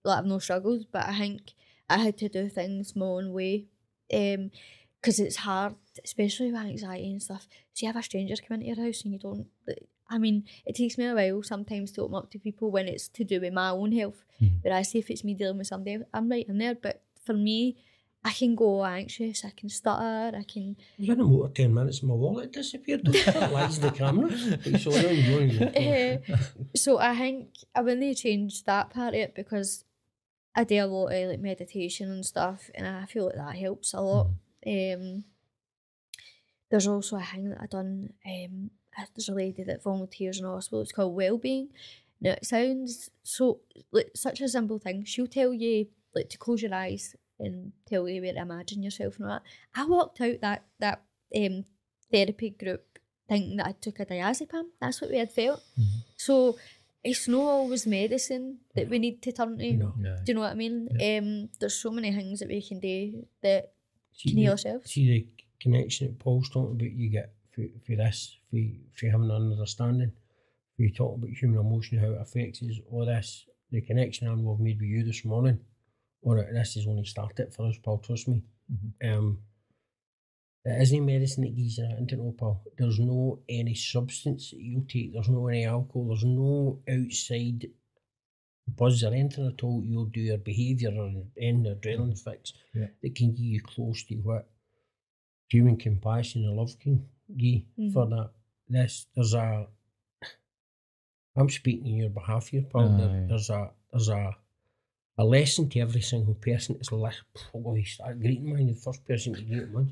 like 0.03 0.19
I've 0.19 0.26
no 0.26 0.40
struggles, 0.40 0.86
but 0.86 1.06
I 1.06 1.18
think 1.18 1.53
I 1.90 1.98
had 1.99 2.18
to 2.18 2.30
do 2.30 2.49
things 2.49 2.95
my 2.95 3.06
own 3.06 3.34
way. 3.34 3.65
Um, 4.14 4.52
because 5.02 5.19
it's 5.19 5.36
hard, 5.38 5.76
especially 6.03 6.52
with 6.52 6.60
anxiety 6.61 7.11
and 7.11 7.22
stuff. 7.22 7.48
So 7.74 7.86
you 7.86 7.88
have 7.88 7.95
a 7.99 8.03
stranger 8.03 8.36
come 8.36 8.56
into 8.56 8.68
your 8.68 8.84
house 8.84 9.03
and 9.03 9.14
you 9.14 9.19
don't, 9.19 9.45
I 10.10 10.18
mean, 10.18 10.45
it 10.65 10.76
takes 10.76 10.98
me 10.98 11.06
a 11.06 11.14
while 11.14 11.44
sometimes 11.44 11.91
to 11.94 12.02
open 12.02 12.15
up 12.15 12.32
to 12.32 12.40
people 12.40 12.72
when 12.72 12.88
it's 12.88 13.07
to 13.10 13.24
do 13.24 13.40
with 13.40 13.53
my 13.53 13.69
own 13.69 13.91
health. 13.91 14.26
Mhm. 14.41 14.61
But 14.64 14.72
I 14.72 14.82
see 14.82 14.98
if 14.99 15.10
it's 15.11 15.24
me 15.24 15.34
dealing 15.36 15.60
with 15.60 15.68
somebody, 15.68 15.99
I'm 16.14 16.30
right 16.30 16.48
in 16.49 16.57
there. 16.57 16.74
But 16.76 17.03
for 17.24 17.34
me, 17.34 17.78
I 18.27 18.33
can 18.33 18.55
go 18.55 18.83
anxious, 18.83 19.45
I 19.45 19.51
can 19.55 19.69
stutter, 19.69 20.35
I 20.37 20.43
can 20.43 20.75
was 20.99 21.07
in 21.07 21.21
a 21.21 21.23
motor 21.23 21.53
10 21.53 21.73
minutes 21.73 22.01
and 22.01 22.09
my 22.09 22.15
wallet 22.15 22.51
disappeared. 22.51 23.05
That 23.05 23.53
lies 23.53 23.79
the 23.79 23.89
camera. 23.89 24.29
So 24.77 24.91
going, 24.91 25.61
Eh, 25.75 26.17
so 26.75 26.97
I 26.99 27.15
think 27.15 27.47
I 27.73 27.79
wouldn't 27.79 28.17
change 28.17 28.65
that 28.65 28.89
part 28.89 29.13
of 29.13 29.21
it 29.21 29.33
because 29.33 29.85
I 30.53 30.65
do 30.65 30.83
a 30.83 30.87
lot 30.87 31.13
of 31.13 31.29
like 31.29 31.39
meditation 31.39 32.11
and 32.11 32.25
stuff, 32.25 32.69
and 32.75 32.85
I 32.85 33.05
feel 33.05 33.27
like 33.27 33.35
that 33.35 33.55
helps 33.55 33.93
a 33.93 34.01
lot. 34.01 34.27
Um, 34.65 35.23
there's 36.69 36.87
also 36.87 37.15
a 37.15 37.21
thing 37.21 37.51
that 37.51 37.59
I've 37.61 37.69
done. 37.69 38.11
Um, 38.25 38.71
there's 39.15 39.29
a 39.29 39.33
lady 39.33 39.63
that 39.63 39.83
volunteers 39.83 40.37
in 40.39 40.45
a 40.45 40.49
hospital. 40.49 40.81
It's 40.81 40.91
called 40.91 41.15
Wellbeing. 41.15 41.69
Now 42.19 42.31
it 42.31 42.45
sounds 42.45 43.09
so 43.23 43.61
like 43.93 44.11
such 44.15 44.41
a 44.41 44.49
simple 44.49 44.79
thing. 44.79 45.05
She'll 45.05 45.27
tell 45.27 45.53
you 45.53 45.87
like 46.13 46.27
to 46.31 46.37
close 46.37 46.61
your 46.61 46.73
eyes 46.73 47.15
and 47.39 47.72
tell 47.88 48.07
you 48.09 48.22
where 48.22 48.34
to 48.34 48.39
imagine 48.41 48.84
yourself 48.84 49.18
and 49.18 49.26
all 49.26 49.31
that. 49.34 49.43
I 49.76 49.85
walked 49.85 50.22
out 50.22 50.41
that 50.41 50.64
that 50.80 51.01
um 51.35 51.65
therapy 52.11 52.51
group 52.51 52.99
thinking 53.27 53.57
that 53.57 53.68
I 53.68 53.72
took 53.73 53.99
a 53.99 54.05
diazepam. 54.05 54.64
That's 54.80 55.01
what 55.01 55.11
we 55.11 55.18
had 55.18 55.31
felt. 55.31 55.61
So 56.15 56.57
it's 57.03 57.27
not 57.27 57.41
always 57.41 57.85
medicine 57.85 58.59
that 58.76 58.89
we 58.89 58.99
need 58.99 59.22
to 59.23 59.31
turn 59.31 59.57
to. 59.57 59.73
No. 59.73 59.93
Yeah. 60.01 60.15
Do 60.23 60.31
you 60.31 60.34
know 60.35 60.41
what 60.41 60.51
I 60.51 60.55
mean? 60.55 60.88
Um, 60.91 61.49
there's 61.59 61.76
so 61.76 61.91
many 61.91 62.11
things 62.14 62.39
that 62.39 62.47
we 62.49 62.61
can 62.61 62.80
do 62.80 63.26
that 63.43 63.72
See, 64.14 64.30
can 64.30 64.35
the- 64.35 64.41
heal 64.43 64.51
ourselves. 64.51 64.91
See 64.91 65.07
the 65.07 65.27
connection 65.61 66.07
that 66.07 66.19
Paul's 66.19 66.49
talking 66.49 66.76
about 66.76 66.91
you 66.91 67.09
get 67.09 67.34
for, 67.51 67.64
for 67.85 67.95
this, 67.95 68.38
for, 68.49 68.59
for 68.95 69.05
having 69.07 69.30
an 69.30 69.51
understanding, 69.51 70.11
for 70.76 70.84
you 70.84 70.91
talking 70.93 71.23
about 71.23 71.38
human 71.38 71.59
emotion, 71.59 71.99
how 71.99 72.11
it 72.11 72.22
affects 72.22 72.61
us, 72.64 72.80
all 72.91 73.05
this, 73.05 73.45
the 73.72 73.81
connection 73.81 74.27
I 74.27 74.31
I've 74.31 74.59
made 74.59 74.80
with 74.80 74.89
you 74.89 75.03
this 75.03 75.26
morning, 75.26 75.59
or 76.22 76.35
this 76.38 76.76
er 76.76 76.80
has 76.80 76.88
only 76.88 77.06
started 77.06 77.53
for 77.53 77.68
us, 77.68 77.77
Paul, 77.77 77.99
trust 77.99 78.27
me. 78.27 78.44
Um, 79.03 79.39
it 80.65 80.81
isn't 80.81 81.06
medicine 81.06 81.44
that 81.44 81.56
gives 81.56 81.77
you 81.77 81.88
that 81.88 81.98
into 81.98 82.18
no, 82.18 82.34
Paul. 82.38 82.64
There's 82.77 82.99
er 82.99 83.03
no 83.03 83.39
any 83.48 83.76
substance 83.76 84.52
that 84.52 84.60
you'll 84.61 84.85
take, 84.88 85.14
there's 85.14 85.30
no 85.30 85.48
any 85.48 85.65
alcohol, 85.65 86.07
there's 86.07 86.26
no 86.26 86.80
outside 86.89 87.68
buzz 88.68 89.03
or 89.03 89.14
anything 89.14 89.48
at 89.48 89.64
all 89.64 89.81
you'll 89.84 90.06
do 90.06 90.19
your 90.19 90.38
behaviour 90.38 90.91
or 90.91 91.11
end 91.39 91.65
adrenaline 91.65 92.22
fix 92.22 92.53
Yeah. 92.73 92.88
that 93.02 93.15
can 93.15 93.31
get 93.31 93.39
you 93.39 93.61
close 93.61 94.03
to 94.06 94.15
what 94.15 94.49
human 95.48 95.77
compassion 95.77 96.44
and 96.44 96.57
love 96.57 96.77
can 96.80 97.07
give 97.35 97.61
mm. 97.80 97.94
for 97.94 98.06
that. 98.07 98.31
This 98.68 99.07
there's 99.15 99.34
a 99.34 99.68
I'm 101.38 101.49
speaking 101.49 101.94
on 101.94 101.98
your 101.98 102.10
behalf 102.10 102.48
here, 102.49 102.64
Paul. 102.64 102.94
Ah, 102.94 102.98
there- 102.98 103.10
Aye. 103.10 103.26
there's 103.30 103.49
a 103.49 103.72
there's 103.91 104.10
er 104.10 104.14
a 104.15 104.38
a 105.18 105.23
lesson 105.23 105.69
to 105.69 105.80
every 105.80 106.02
single 106.02 106.35
person 106.35 106.76
that's 106.76 106.91
li- 106.91 107.11
oh, 107.56 107.73
he 107.73 107.84
started 107.84 108.22
greeting 108.22 108.53
me, 108.53 108.65
the 108.65 108.80
first 108.80 109.06
person 109.06 109.34
to 109.34 109.41
greet 109.41 109.72
me. 109.72 109.88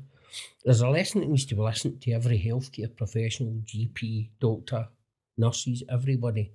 There's 0.64 0.80
a 0.80 0.88
lesson 0.88 1.20
that 1.20 1.28
needs 1.28 1.46
to 1.46 1.54
be 1.54 1.62
listened 1.62 2.00
to 2.02 2.12
every 2.12 2.38
healthcare 2.38 2.94
professional, 2.94 3.62
GP, 3.64 4.28
doctor, 4.40 4.88
nurses, 5.36 5.82
everybody 5.88 6.52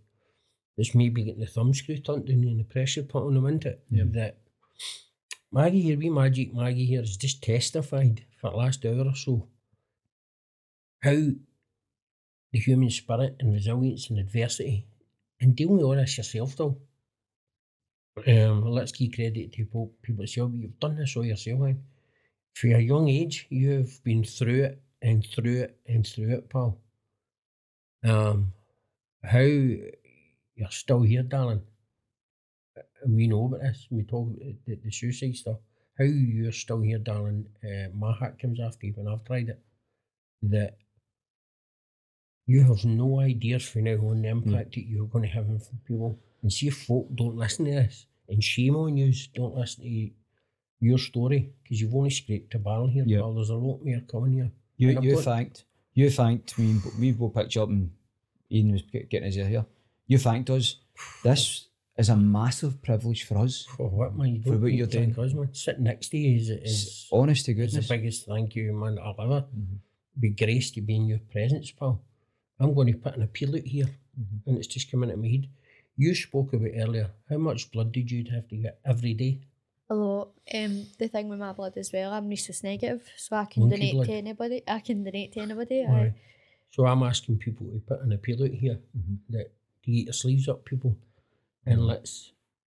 that's 0.77 0.95
maybe 0.95 1.23
getting 1.23 1.41
the 1.41 1.47
thumb 1.47 1.73
screw 1.73 1.97
turned 1.97 2.27
down 2.27 2.43
and 2.43 2.59
the 2.59 2.63
pressure 2.63 3.03
put 3.03 3.25
on 3.25 3.33
them 3.33 3.45
into 3.45 3.69
it. 3.69 3.83
Yeah. 3.89 4.03
That 4.07 4.37
Maggie 5.51 5.81
here, 5.81 5.97
wee 5.97 6.09
Magic 6.09 6.53
Maggie 6.53 6.85
here, 6.85 7.01
has 7.01 7.17
just 7.17 7.43
testified 7.43 8.23
for 8.39 8.51
the 8.51 8.57
last 8.57 8.85
hour 8.85 9.05
or 9.05 9.15
so 9.15 9.47
how 11.03 11.11
the 12.51 12.59
human 12.59 12.89
spirit 12.89 13.35
and 13.39 13.53
resilience 13.53 14.09
and 14.09 14.19
adversity 14.19 14.85
and 15.39 15.55
dealing 15.55 15.77
with 15.77 15.83
all 15.83 15.95
this 15.95 16.17
yourself 16.17 16.55
though. 16.55 16.77
Um, 18.27 18.65
let's 18.65 18.91
give 18.91 19.13
credit 19.13 19.51
to 19.53 19.57
people, 19.57 19.93
people 20.01 20.25
"Oh, 20.39 20.51
you've 20.53 20.79
done 20.79 20.95
this 20.97 21.15
all 21.15 21.25
yourself. 21.25 21.61
eh?" 21.69 21.73
For 22.53 22.67
a 22.67 22.79
young 22.79 23.07
age, 23.07 23.47
you've 23.49 24.03
been 24.03 24.23
through 24.23 24.63
it 24.63 24.81
and 25.01 25.25
through 25.25 25.61
it 25.61 25.79
and 25.87 26.05
through 26.05 26.33
it, 26.35 26.49
pal. 26.49 26.77
Um, 28.03 28.53
how 29.23 29.39
you're 29.39 30.71
still 30.71 31.01
here, 31.01 31.23
darling. 31.23 31.61
And 33.03 33.15
we 33.15 33.27
know 33.27 33.45
about 33.45 33.61
this. 33.61 33.87
We 33.89 34.03
talk 34.03 34.27
about 34.27 34.55
the, 34.65 34.75
the 34.75 34.91
suicide 34.91 35.35
stuff. 35.35 35.57
How 35.97 36.03
you're 36.03 36.51
still 36.51 36.81
here, 36.81 36.99
darling. 36.99 37.47
Uh, 37.63 37.89
my 37.95 38.11
heart 38.11 38.39
comes 38.39 38.59
after 38.59 38.87
you 38.87 38.93
when 38.95 39.07
I've 39.07 39.23
tried 39.23 39.49
it. 39.49 39.59
That 40.43 40.77
you 42.47 42.63
have 42.63 42.83
no 42.83 43.19
idea 43.19 43.59
for 43.59 43.79
now 43.79 43.97
on 44.07 44.21
the 44.23 44.29
impact 44.29 44.75
that 44.75 44.87
you're 44.87 45.07
going 45.07 45.23
to 45.23 45.29
have 45.29 45.47
on 45.49 45.61
people. 45.87 46.19
And 46.41 46.51
see 46.51 46.67
if 46.67 46.77
folk 46.83 47.07
don't 47.15 47.35
listen 47.37 47.65
to 47.65 47.71
this. 47.71 48.05
And 48.29 48.43
shame 48.43 48.75
on 48.75 48.97
you, 48.97 49.13
don't 49.35 49.55
listen 49.55 49.83
to 49.83 50.09
your 50.79 50.97
story 50.97 51.51
because 51.63 51.79
you've 51.81 51.93
only 51.93 52.09
scraped 52.09 52.55
a 52.55 52.59
barrel 52.59 52.87
here. 52.87 53.03
Yeah. 53.05 53.19
pal. 53.19 53.33
There's 53.35 53.49
a 53.49 53.55
lot 53.55 53.83
more 53.85 53.99
coming 54.11 54.33
here. 54.33 54.51
You 54.77 54.89
you 55.01 55.15
got- 55.15 55.23
thanked 55.23 55.65
you 55.93 56.09
thanked 56.09 56.57
me. 56.57 56.79
We 56.99 57.11
both 57.11 57.33
picked 57.35 57.53
you 57.55 57.63
up 57.63 57.69
and 57.69 57.91
Ian 58.51 58.71
was 58.71 58.81
getting 58.83 59.23
his 59.23 59.37
ear 59.37 59.47
here. 59.47 59.65
You 60.07 60.17
thanked 60.17 60.49
us. 60.49 60.77
This 61.23 61.67
is 61.97 62.09
a 62.09 62.15
massive 62.15 62.81
privilege 62.81 63.23
for 63.25 63.37
us. 63.39 63.65
For 63.77 63.89
what, 63.89 64.15
man? 64.15 64.35
You 64.35 64.41
for 64.43 64.57
what 64.57 64.71
you're 64.73 64.87
doing. 64.87 65.11
us, 65.19 65.33
man. 65.33 65.53
Sitting 65.53 65.83
next 65.83 66.09
to 66.09 66.17
you 66.17 66.37
is, 66.37 66.49
is, 66.49 67.07
Honest 67.11 67.45
to 67.45 67.53
goodness. 67.53 67.87
the 67.87 67.97
biggest 67.97 68.25
thank 68.25 68.55
you, 68.55 68.71
man, 68.73 68.97
I'll 68.99 69.15
ever 69.19 69.41
Mm-hmm. 69.41 69.75
be 70.19 70.29
graced 70.29 70.73
to 70.75 70.81
be 70.81 70.95
in 70.95 71.05
your 71.07 71.19
presence, 71.31 71.71
pal. 71.71 72.01
I'm 72.59 72.73
going 72.73 72.87
to 72.87 72.97
put 72.97 73.15
an 73.17 73.23
appeal 73.23 73.55
out 73.55 73.63
here, 73.63 73.89
Mm-hmm. 74.19 74.49
and 74.49 74.57
it's 74.57 74.67
just 74.67 74.89
coming 74.89 75.09
into 75.09 75.21
my 75.21 75.27
head. 75.29 75.47
You 76.01 76.15
spoke 76.15 76.53
about 76.53 76.71
earlier, 76.75 77.11
how 77.29 77.37
much 77.37 77.71
blood 77.71 77.91
did 77.91 78.09
you 78.09 78.25
have 78.31 78.47
to 78.49 78.55
get 78.55 78.79
every 78.83 79.13
day? 79.13 79.37
A 79.87 79.93
lot. 79.93 80.29
Um, 80.51 80.87
the 80.97 81.07
thing 81.07 81.29
with 81.29 81.37
my 81.37 81.51
blood 81.53 81.73
as 81.77 81.91
well, 81.93 82.11
I'm 82.11 82.27
rhesus 82.27 82.63
negative, 82.63 83.07
so 83.17 83.35
I 83.35 83.45
can 83.45 83.61
Monkey 83.63 83.75
donate 83.77 83.93
blood. 83.93 84.07
to 84.07 84.13
anybody. 84.13 84.63
I 84.67 84.79
can 84.79 85.03
donate 85.03 85.33
to 85.33 85.41
anybody. 85.41 85.85
Aye. 85.85 85.93
Aye. 85.93 86.13
So 86.71 86.87
I'm 86.87 87.03
asking 87.03 87.37
people 87.37 87.67
to 87.67 87.79
put 87.87 88.01
an 88.01 88.11
appeal 88.13 88.41
out 88.43 88.49
here 88.63 88.79
Mm-hmm. 88.97 89.15
that 89.35 89.51
to 89.83 89.91
get 89.91 90.05
your 90.05 90.13
sleeves 90.13 90.47
up, 90.47 90.65
people, 90.65 90.95
and 91.67 91.85
let's 91.85 92.31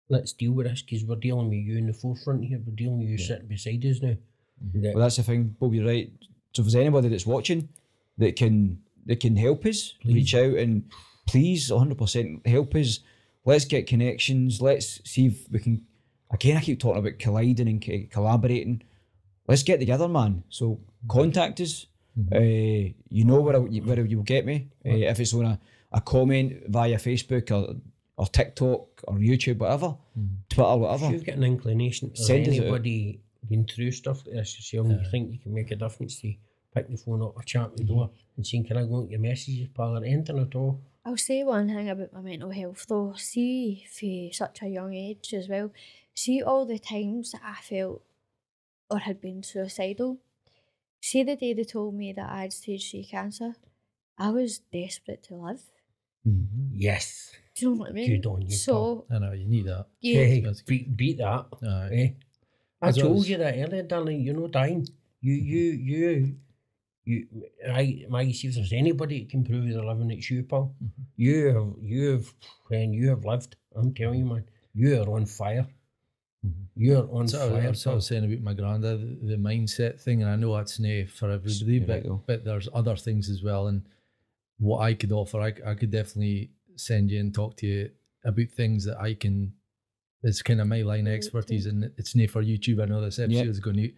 let's 0.10 0.34
deal 0.34 0.54
with 0.54 0.66
this 0.68 0.82
because 0.82 1.04
we're 1.06 1.16
dealing 1.28 1.50
with 1.50 1.60
you 1.60 1.78
in 1.78 1.86
the 1.86 1.94
forefront 1.94 2.46
here. 2.46 2.60
We're 2.66 2.76
dealing 2.76 3.00
with 3.00 3.10
you 3.10 3.18
sitting 3.20 3.48
beside 3.48 3.86
us 3.86 4.02
now. 4.02 4.16
That- 4.74 4.96
Well, 4.96 5.04
that's 5.04 5.18
the 5.18 5.24
thing, 5.24 5.56
Bob. 5.60 5.74
You're 5.76 5.86
right. 5.86 6.12
So 6.54 6.62
if 6.62 6.66
there's 6.66 6.76
anybody 6.84 7.10
that's 7.10 7.28
watching 7.28 7.70
that 8.18 8.36
can 8.36 8.82
that 9.06 9.20
can 9.20 9.36
help 9.36 9.66
us, 9.68 9.94
reach 10.04 10.34
out 10.34 10.56
and 10.64 10.90
please, 11.28 11.70
100 11.72 11.96
percent 11.96 12.48
help 12.48 12.74
us. 12.76 13.02
Let's 13.46 13.66
get 13.66 13.88
connections. 13.88 14.62
Let's 14.62 15.02
see 15.10 15.28
if 15.28 15.50
we 15.52 15.60
can. 15.60 15.86
Again, 16.32 16.58
I 16.58 16.62
keep 16.62 16.80
talking 16.80 17.00
about 17.00 17.20
colliding 17.20 17.68
and 17.68 18.12
collaborating. 18.12 18.84
Let's 19.48 19.64
get 19.64 19.80
together, 19.80 20.08
man. 20.08 20.44
So 20.50 20.80
contact 21.08 21.60
us. 21.60 21.88
Uh, 22.34 22.40
you 22.40 23.24
know 23.24 23.40
where 23.42 23.56
I, 23.56 23.60
where 23.60 24.06
you'll 24.06 24.24
get 24.24 24.46
me. 24.46 24.68
Uh, 24.86 24.90
if 24.90 25.20
it's 25.20 25.34
on 25.34 25.46
a, 25.46 25.60
a 25.92 26.02
comment 26.02 26.64
via 26.68 26.98
Facebook 26.98 27.50
or 27.52 27.76
or 28.18 28.28
TikTok 28.28 29.02
or 29.08 29.16
YouTube, 29.16 29.60
whatever, 29.60 29.96
Twitter, 30.50 30.74
If 30.74 30.80
whatever. 30.80 31.12
you've 31.12 31.26
got 31.26 31.36
an 31.36 31.46
inclination, 31.46 32.12
or 32.12 32.16
Send 32.18 32.48
anybody 32.48 33.22
been 33.48 33.66
through 33.66 33.92
stuff 33.92 34.26
like 34.26 34.36
this 34.36 34.58
yourself, 34.58 34.88
and 34.92 35.02
you 35.04 35.10
think 35.10 35.32
you 35.32 35.40
can 35.40 35.54
make 35.54 35.72
a 35.72 35.76
difference 35.78 36.20
to 36.22 36.34
pick 36.76 36.90
the 36.90 36.98
phone 36.98 37.22
up 37.22 37.34
or 37.38 37.44
chat 37.44 37.76
the 37.78 37.86
door 37.86 38.12
and 38.36 38.46
saying, 38.46 38.66
"Can 38.66 38.78
I 38.78 38.84
go 38.84 39.00
into 39.00 39.12
your 39.12 39.22
messages, 39.22 39.70
pal?" 39.74 39.98
or 39.98 40.04
anything 40.04 40.38
at 40.38 40.54
all. 40.54 40.82
I'll 41.10 41.18
say 41.18 41.44
one 41.44 41.68
thing 41.70 41.90
about 41.90 42.14
my 42.14 42.22
mental 42.22 42.52
health 42.52 42.86
though. 42.88 43.14
See, 43.18 43.84
for 43.92 44.32
such 44.34 44.62
a 44.62 44.68
young 44.68 44.94
age 44.94 45.34
as 45.34 45.50
well, 45.50 45.72
see 46.14 46.44
all 46.44 46.68
the 46.68 46.78
times 46.78 47.32
that 47.32 47.42
I 47.44 47.56
felt 47.62 48.04
or 48.92 49.00
had 49.00 49.20
been 49.20 49.42
suicidal. 49.42 50.20
See 51.02 51.24
the 51.24 51.36
day 51.36 51.54
they 51.54 51.64
told 51.64 51.96
me 51.96 52.14
that 52.14 52.30
I 52.30 52.42
had 52.44 52.54
stage 52.54 52.92
three 52.92 53.06
cancer, 53.06 53.56
I 54.20 54.30
was 54.30 54.60
desperate 54.60 55.24
to 55.24 55.36
live. 55.36 55.64
Yes, 56.74 57.32
Do 57.56 57.66
you 57.66 57.72
know 57.72 57.78
what 57.80 57.90
I 57.90 57.94
mean? 57.94 58.10
Good 58.22 58.26
on 58.28 58.42
you, 58.44 58.52
So 58.56 59.06
I 59.10 59.18
know 59.18 59.32
you 59.32 59.48
need 59.48 59.66
that. 59.66 59.88
yeah, 60.02 60.26
hey, 60.26 60.46
beat, 60.68 60.96
beat 60.96 61.18
that. 61.18 61.46
Aye. 61.64 61.90
Eh? 61.94 62.10
I 62.84 62.88
As 62.90 62.98
well 62.98 63.08
told 63.08 63.22
as- 63.22 63.30
you 63.30 63.38
that 63.38 63.56
earlier, 63.58 63.82
darling. 63.84 64.22
You're 64.22 64.36
not 64.40 64.52
dying. 64.52 64.88
You, 65.22 65.34
you, 65.34 65.64
you, 65.72 66.36
you. 67.10 67.28
I, 67.70 68.32
see 68.32 68.48
if 68.48 68.56
there's 68.56 68.74
anybody 68.74 69.20
that 69.22 69.30
can 69.30 69.44
prove 69.44 69.68
they're 69.68 69.84
living, 69.84 70.12
it's 70.12 70.30
you, 70.30 70.44
pal. 70.44 70.74
Mm-hmm. 70.84 71.02
You 71.18 71.46
have, 71.48 71.74
you 71.82 72.12
have, 72.12 72.34
when 72.68 72.94
you 72.94 73.10
have 73.10 73.26
lived. 73.26 73.56
I'm 73.76 73.94
telling 73.94 74.20
you, 74.20 74.26
man, 74.26 74.46
you 74.74 75.02
are 75.02 75.10
on 75.10 75.26
fire. 75.26 75.68
You're 76.76 77.10
on 77.14 77.28
So 77.28 77.46
I 77.56 77.62
fire. 77.62 77.70
was, 77.70 77.88
I 77.88 77.94
was 77.94 78.08
saying 78.08 78.24
about 78.26 78.42
my 78.44 78.54
granddad, 78.54 79.28
the, 79.28 79.36
mindset 79.36 80.00
thing, 80.00 80.22
and 80.22 80.32
I 80.32 80.38
know 80.38 80.56
that's 80.56 80.80
no 80.80 81.06
for 81.06 81.30
everybody, 81.32 81.80
but, 81.80 82.04
but 82.26 82.46
there's 82.46 82.70
other 82.74 82.96
things 82.96 83.30
as 83.30 83.44
well. 83.44 83.68
And 83.68 83.82
what 84.58 84.80
I 84.80 84.94
could 84.94 85.12
offer, 85.12 85.42
I, 85.42 85.54
I 85.66 85.74
could 85.74 85.92
definitely 85.92 86.52
send 86.78 87.12
you 87.12 87.20
and 87.20 87.34
talk 87.36 87.58
to 87.58 87.68
you 87.68 87.90
about 88.24 88.50
things 88.56 88.86
that 88.86 89.00
I 89.02 89.14
can. 89.16 89.54
It's 90.24 90.42
kind 90.42 90.62
of 90.62 90.68
my 90.68 90.82
line 90.82 91.08
of 91.08 91.14
expertise, 91.14 91.66
and 91.66 91.92
it's 91.98 92.16
no 92.16 92.28
for 92.28 92.44
YouTube. 92.44 92.82
I 92.82 92.86
know 92.86 93.02
this 93.02 93.20
episode 93.20 93.38
Yep. 93.38 93.48
is 93.48 93.60
going 93.60 93.78
to 93.78 93.92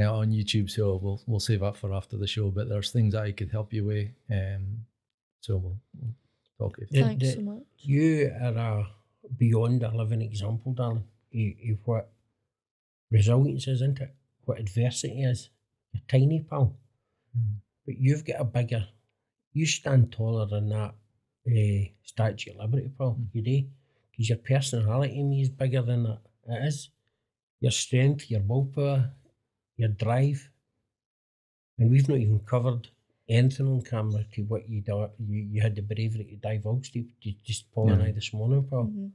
uh, 0.00 0.12
on 0.16 0.30
YouTube, 0.30 0.70
so 0.70 0.96
we'll 1.02 1.20
we'll 1.26 1.40
save 1.40 1.60
that 1.60 1.76
for 1.76 1.92
after 1.92 2.16
the 2.16 2.26
show. 2.26 2.50
But 2.50 2.68
there's 2.68 2.90
things 2.90 3.12
that 3.14 3.22
I 3.24 3.32
could 3.32 3.50
help 3.50 3.72
you 3.72 3.84
with, 3.86 4.08
um, 4.30 4.84
so 5.40 5.56
we'll, 5.58 5.76
we'll 6.00 6.14
talk. 6.58 6.78
If 6.78 6.88
Yeah. 6.90 7.06
thanks 7.06 7.24
the- 7.24 7.32
so 7.34 7.40
much. 7.42 7.62
You 7.78 8.32
are 8.40 8.56
a 8.56 8.86
beyond 9.36 9.82
a 9.82 9.94
living 9.96 10.22
example, 10.22 10.72
darling, 10.72 11.04
of, 11.34 11.70
of 11.70 11.78
what 11.86 12.10
resilience 13.10 13.66
is, 13.68 13.80
isn't 13.82 14.00
it? 14.00 14.14
What 14.44 14.58
adversity 14.58 15.22
is. 15.22 15.50
You're 15.92 16.02
tiny, 16.08 16.40
pal. 16.40 16.76
But 17.86 17.98
you've 17.98 18.24
got 18.24 18.40
a 18.40 18.44
bigger, 18.44 18.86
you 19.52 19.66
stand 19.66 20.12
taller 20.12 20.46
than 20.46 20.68
that 20.70 20.94
uh, 21.46 21.88
Statue 22.04 22.52
of 22.52 22.58
Liberty, 22.58 22.90
pal. 22.96 23.18
You 23.32 23.42
do. 23.42 23.64
Because 24.10 24.28
your 24.28 24.38
personality 24.38 25.18
in 25.18 25.30
me 25.30 25.42
is 25.42 25.48
bigger 25.48 25.82
than 25.82 26.02
that. 26.04 26.20
It 26.48 26.66
is. 26.66 26.90
Your 27.60 27.72
strength, 27.72 28.30
your 28.30 28.40
willpower, 28.40 29.10
your 29.80 29.88
drive. 29.88 30.48
And 31.78 31.90
we've 31.90 32.08
not 32.08 32.18
even 32.18 32.40
covered 32.40 32.88
anything 33.28 33.66
on 33.66 33.82
camera 33.82 34.24
to 34.34 34.42
what 34.42 34.68
you 34.68 34.82
do, 34.82 35.08
you, 35.18 35.42
you 35.52 35.60
had 35.62 35.74
the 35.76 35.82
bravery 35.82 36.24
to 36.24 36.36
divulge 36.36 36.92
to, 36.92 37.04
to 37.22 37.32
just 37.44 37.72
Paul 37.72 37.92
and 37.92 38.02
I 38.02 38.10
this 38.12 38.32
morning, 38.32 38.64
pal. 38.68 38.84
Mhm. 38.84 39.10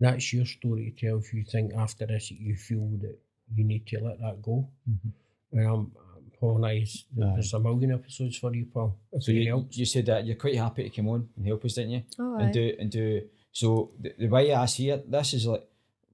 That's 0.00 0.32
your 0.32 0.46
story 0.46 0.82
to 0.90 1.06
tell 1.06 1.18
if 1.18 1.34
you 1.34 1.44
think 1.44 1.74
after 1.74 2.06
this 2.06 2.28
that 2.28 2.40
you 2.40 2.54
feel 2.54 2.86
that 3.02 3.18
you 3.56 3.64
need 3.64 3.86
to 3.88 4.00
let 4.00 4.20
that 4.20 4.42
go. 4.42 4.68
Mhm. 4.88 5.12
And 5.52 5.66
um, 5.66 5.92
Paul 6.38 6.56
and 6.56 6.66
I, 6.66 6.70
Aye. 6.70 7.32
there's 7.34 7.54
a 7.54 7.58
million 7.58 7.92
episodes 7.92 8.36
for 8.38 8.54
you, 8.54 8.66
Paul. 8.66 8.96
So 9.18 9.32
you, 9.32 9.48
helps. 9.48 9.76
you 9.76 9.86
said 9.86 10.06
that 10.06 10.24
you're 10.26 10.36
quite 10.36 10.56
happy 10.56 10.84
to 10.88 10.90
come 10.90 11.08
on 11.08 11.28
and 11.36 11.46
help 11.46 11.64
us, 11.64 11.74
didn't 11.74 11.90
you? 11.90 12.02
Oh, 12.18 12.36
and 12.36 12.48
aye. 12.50 12.52
do 12.52 12.76
and 12.78 12.90
do 12.90 13.22
so 13.50 13.90
the, 13.98 14.14
the 14.18 14.28
way 14.28 14.52
I 14.52 14.66
see 14.66 14.90
it, 14.90 15.10
this 15.10 15.34
is 15.34 15.46
like 15.46 15.64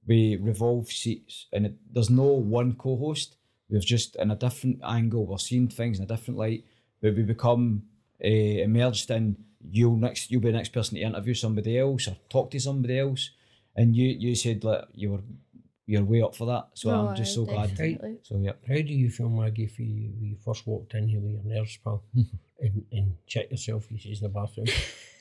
we 0.07 0.37
revolve 0.37 0.89
seats 0.91 1.47
and 1.53 1.65
it, 1.67 1.75
there's 1.91 2.09
no 2.09 2.23
one 2.23 2.73
co-host. 2.73 3.35
We've 3.69 3.85
just 3.85 4.15
in 4.17 4.31
a 4.31 4.35
different 4.35 4.79
angle, 4.83 5.25
we're 5.25 5.37
seeing 5.37 5.67
things 5.67 5.97
in 5.97 6.03
a 6.03 6.07
different 6.07 6.37
light, 6.39 6.63
but 7.01 7.15
we 7.15 7.23
become 7.23 7.83
uh, 8.23 8.27
immersed 8.27 9.09
in 9.09 9.37
you'll 9.71 9.97
next 9.97 10.29
you'll 10.29 10.41
be 10.41 10.51
the 10.51 10.57
next 10.57 10.69
person 10.73 10.95
to 10.95 11.01
interview 11.01 11.33
somebody 11.33 11.79
else 11.79 12.07
or 12.07 12.15
talk 12.29 12.51
to 12.51 12.59
somebody 12.59 12.99
else. 12.99 13.31
And 13.75 13.95
you 13.95 14.07
you 14.07 14.35
said 14.35 14.63
like 14.63 14.85
you 14.93 15.11
were 15.11 15.21
you're 15.87 16.03
way 16.03 16.21
up 16.21 16.35
for 16.35 16.45
that. 16.47 16.67
So 16.73 16.89
Oh, 16.91 17.07
I'm 17.07 17.15
just 17.15 17.31
aye, 17.31 17.35
so 17.35 17.45
glad. 17.45 17.69
definitely. 17.69 18.17
So 18.23 18.37
yeah. 18.37 18.53
How 18.67 18.75
do 18.75 18.93
you 18.93 19.09
feel, 19.11 19.29
Maggie, 19.29 19.65
if 19.65 19.77
you, 19.77 19.85
when 20.17 20.29
you 20.29 20.35
first 20.43 20.65
walked 20.65 20.95
in 20.95 21.07
here 21.07 21.19
with 21.19 21.33
your 21.33 21.43
nerves, 21.43 21.77
pal, 21.83 22.03
and, 22.59 22.83
and 22.91 23.15
check 23.27 23.51
yourself, 23.51 23.87
he 23.89 23.99
says 23.99 24.19
in 24.21 24.23
the 24.23 24.29
bathroom, 24.29 24.65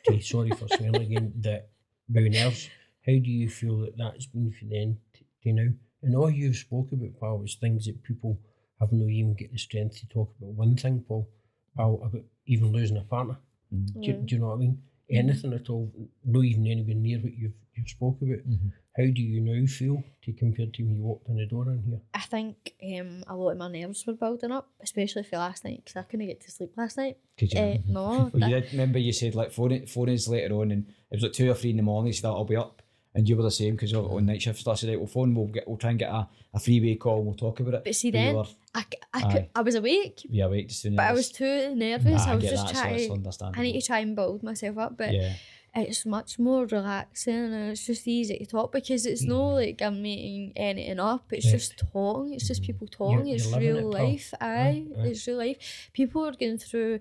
okay, 0.09 0.21
sorry 0.21 0.51
for 0.53 0.67
swearing 0.69 0.97
again, 0.97 1.33
that 1.41 1.69
about 2.09 2.31
nerves, 2.31 2.71
how 3.07 3.13
do 3.13 3.31
you 3.31 3.51
feel 3.51 3.81
that 3.81 3.99
that's 3.99 4.25
been 4.25 4.53
for 4.53 4.65
then 4.65 4.97
t- 5.13 5.27
to 5.43 5.53
now? 5.53 5.69
And 6.05 6.17
all 6.17 6.31
you've 6.31 6.57
spoke 6.57 6.93
about, 6.93 7.19
pal, 7.21 7.39
was 7.39 7.55
things 7.57 7.87
that 7.87 8.03
people 8.03 8.39
have 8.81 8.93
not 8.93 9.09
even 9.09 9.35
get 9.35 9.53
the 9.53 9.59
strength 9.59 9.99
to 10.01 10.07
talk 10.09 10.33
about. 10.39 10.53
One 10.55 10.77
thing, 10.77 11.05
Paul, 11.07 11.29
pal, 11.77 12.01
about 12.05 12.23
even 12.47 12.73
losing 12.73 12.97
a 12.97 13.03
partner. 13.05 13.37
Mm. 13.75 13.95
Do, 13.95 14.01
you- 14.07 14.13
do 14.25 14.35
you 14.35 14.41
know 14.41 14.49
what 14.49 14.55
I 14.57 14.59
mean? 14.59 14.83
Anything 15.11 15.53
at 15.53 15.69
all, 15.69 15.93
not 16.25 16.45
even 16.45 16.67
anywhere 16.67 16.95
near 16.95 17.19
what 17.19 17.35
you've, 17.37 17.53
you've 17.77 17.89
spoke 17.89 18.17
about. 18.23 18.39
Mhm. 18.49 18.73
How 18.97 19.05
do 19.05 19.23
you 19.23 19.41
now 19.41 19.67
feel 19.67 20.03
to 20.23 20.33
compare 20.33 20.67
to 20.67 20.83
when 20.83 20.97
you 20.97 21.03
walked 21.03 21.29
in 21.29 21.37
the 21.37 21.47
door 21.47 21.71
in 21.71 21.83
here? 21.83 22.01
I 22.15 22.21
think 22.21 22.73
um, 22.83 23.23
a 23.27 23.37
lot 23.37 23.51
of 23.51 23.59
my 23.59 23.69
nerves 23.69 24.07
were 24.07 24.15
building 24.15 24.51
up, 24.53 24.71
especially 24.83 25.25
for 25.25 25.37
last 25.37 25.63
night 25.65 25.83
because 25.85 25.97
I 25.97 26.03
couldn't 26.05 26.27
get 26.29 26.41
to 26.43 26.51
sleep 26.51 26.73
last 26.77 26.97
night. 26.97 27.19
Could 27.37 27.53
you? 27.53 27.61
Uh, 27.61 27.77
no, 27.87 28.03
Well, 28.07 28.31
that- 28.35 28.49
you 28.49 28.61
did 28.61 28.73
remember 28.73 28.99
you 28.99 29.13
said 29.13 29.35
like 29.35 29.53
four 29.53 29.69
phone 29.89 30.09
is 30.09 30.27
later 30.29 30.55
on, 30.55 30.71
and 30.71 30.87
it 31.11 31.17
was 31.17 31.23
like 31.25 31.33
two 31.33 31.51
or 31.51 31.55
three 31.55 31.71
in 31.71 31.77
the 31.77 31.83
morning. 31.83 32.07
You 32.09 32.13
said 32.15 32.29
I'll 32.29 32.45
be 32.45 32.57
up, 32.57 32.81
and 33.15 33.29
you 33.29 33.37
were 33.37 33.43
the 33.45 33.51
same 33.51 33.75
because 33.77 33.93
on 33.95 34.27
night 34.27 34.43
shift. 34.43 34.63
So 34.63 34.71
I 34.71 34.75
said, 34.75 34.89
right, 34.91 34.99
we'll 34.99 35.07
phone. 35.07 35.35
We'll 35.35 35.47
get. 35.47 35.67
We'll 35.69 35.77
try 35.77 35.91
and 35.91 35.99
get 35.99 36.11
a, 36.11 36.29
a 36.55 36.59
freeway 36.59 36.97
call. 36.97 37.19
and 37.19 37.27
We'll 37.27 37.37
talk 37.37 37.61
about 37.61 37.75
it. 37.75 37.85
But 37.85 37.95
see 37.95 38.11
But 38.11 38.19
then, 38.19 38.35
were, 38.35 38.45
I, 38.75 38.85
I, 39.13 39.33
could, 39.33 39.49
I 39.55 39.61
was 39.63 39.75
awake, 39.77 40.23
yeah, 40.29 40.47
wait, 40.47 40.69
just 40.69 40.83
soon. 40.83 40.97
but 40.97 41.05
I 41.05 41.13
was 41.13 41.31
too 41.31 41.75
nervous. 41.75 42.27
Nah, 42.27 42.33
I 42.33 42.35
was 42.35 42.43
get 42.45 42.51
just 42.51 42.67
that, 42.67 42.77
so 42.77 42.83
trying. 42.83 42.99
to- 43.09 43.13
understandable. 43.13 43.61
I 43.61 43.63
need 43.65 43.81
to 43.81 43.87
try 43.87 43.99
and 44.01 44.17
build 44.17 44.43
myself 44.43 44.79
up, 44.79 44.97
but 44.97 45.13
yeah, 45.15 45.35
it's 45.77 46.05
much 46.07 46.39
more 46.39 46.67
relaxing 46.67 47.35
and 47.35 47.71
it's 47.73 47.87
just 47.87 48.07
easy 48.09 48.39
to 48.39 48.47
talk 48.47 48.73
because 48.73 49.07
it's 49.07 49.23
no 49.23 49.49
like 49.51 49.81
I'm 49.83 50.03
making 50.03 50.53
anything 50.57 50.99
up. 51.01 51.33
It's 51.33 51.47
Right. 51.47 51.53
just 51.53 51.79
talking. 51.93 52.35
It's 52.35 52.49
just 52.49 52.63
people 52.63 52.87
Mm-hmm. 52.89 53.03
You're- 53.03 53.17
talking. 53.19 53.35
it's 53.35 53.51
you're 53.51 53.61
real 53.61 53.79
it, 53.79 53.85
life. 54.03 54.35
Aye, 54.41 54.87
aye. 54.99 55.07
it's 55.09 55.27
real 55.29 55.39
life. 55.39 55.91
People 55.93 56.25
are 56.27 56.33
going 56.33 56.59
through. 56.59 56.99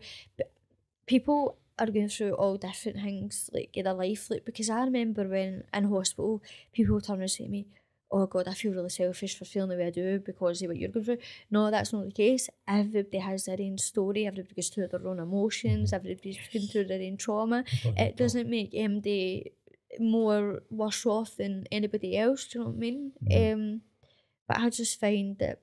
People 1.05 1.57
are 1.79 1.87
going 1.87 2.09
through 2.09 2.33
all 2.33 2.57
different 2.57 2.99
things 3.01 3.49
like 3.53 3.69
in 3.73 3.85
their 3.85 3.93
life. 3.93 4.29
Like 4.29 4.45
because 4.45 4.69
I 4.69 4.83
remember 4.83 5.27
when 5.27 5.63
in 5.73 5.83
hospital, 5.85 6.41
people 6.71 6.95
would 6.95 7.05
turn 7.05 7.21
and 7.21 7.29
say 7.31 7.45
to 7.45 7.49
me. 7.49 7.65
Oh 8.15 8.27
God, 8.27 8.47
I 8.47 8.53
feel 8.53 8.73
really 8.73 8.89
selfish 8.89 9.39
for 9.39 9.45
feeling 9.45 9.69
the 9.71 9.75
way 9.75 9.87
I 9.87 9.89
do 9.89 10.19
because 10.19 10.61
of 10.61 10.67
what 10.67 10.77
you're 10.77 10.89
going 10.89 11.03
through. 11.03 11.17
No, 11.49 11.71
that's 11.71 11.91
not 11.91 12.05
the 12.05 12.11
case. 12.11 12.47
Everybody 12.67 13.17
has 13.17 13.45
their 13.45 13.57
own 13.59 13.79
story. 13.79 14.27
Everybody 14.27 14.53
goes 14.53 14.69
through 14.69 14.89
their 14.89 15.07
own 15.07 15.19
emotions. 15.19 15.89
Mm-hmm. 15.89 15.95
Everybody's 15.95 16.37
going 16.53 16.67
through 16.67 16.85
their 16.85 17.01
own 17.01 17.17
trauma 17.17 17.63
it 17.83 18.15
doesn't 18.15 18.47
make 18.47 18.71
MD 18.71 19.45
more 19.99 20.61
worse 20.69 21.05
off 21.07 21.37
than 21.37 21.65
anybody 21.71 22.15
else. 22.17 22.47
Do 22.47 22.59
you 22.59 22.65
know 22.65 22.69
what 22.69 22.77
I 22.77 22.79
mean? 22.79 23.11
Mhm. 23.23 23.53
Um, 23.53 23.81
but 24.47 24.57
I 24.59 24.69
just 24.69 24.99
find 24.99 25.37
that 25.39 25.61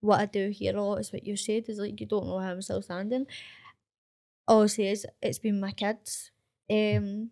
what 0.00 0.20
I 0.20 0.26
do 0.26 0.50
here 0.50 0.76
a 0.76 0.82
lot 0.82 1.00
is 1.00 1.12
what 1.12 1.26
you 1.26 1.36
said 1.36 1.64
is 1.68 1.78
like 1.78 2.00
you 2.00 2.06
don't 2.06 2.26
know 2.26 2.38
how 2.38 2.50
I'm 2.50 2.62
still 2.62 2.82
standing. 2.82 3.26
All 4.48 4.62
I 4.62 4.66
say 4.66 4.94
it's 5.22 5.38
been 5.38 5.60
my 5.60 5.72
kids. 5.72 6.30
Um, 6.70 7.30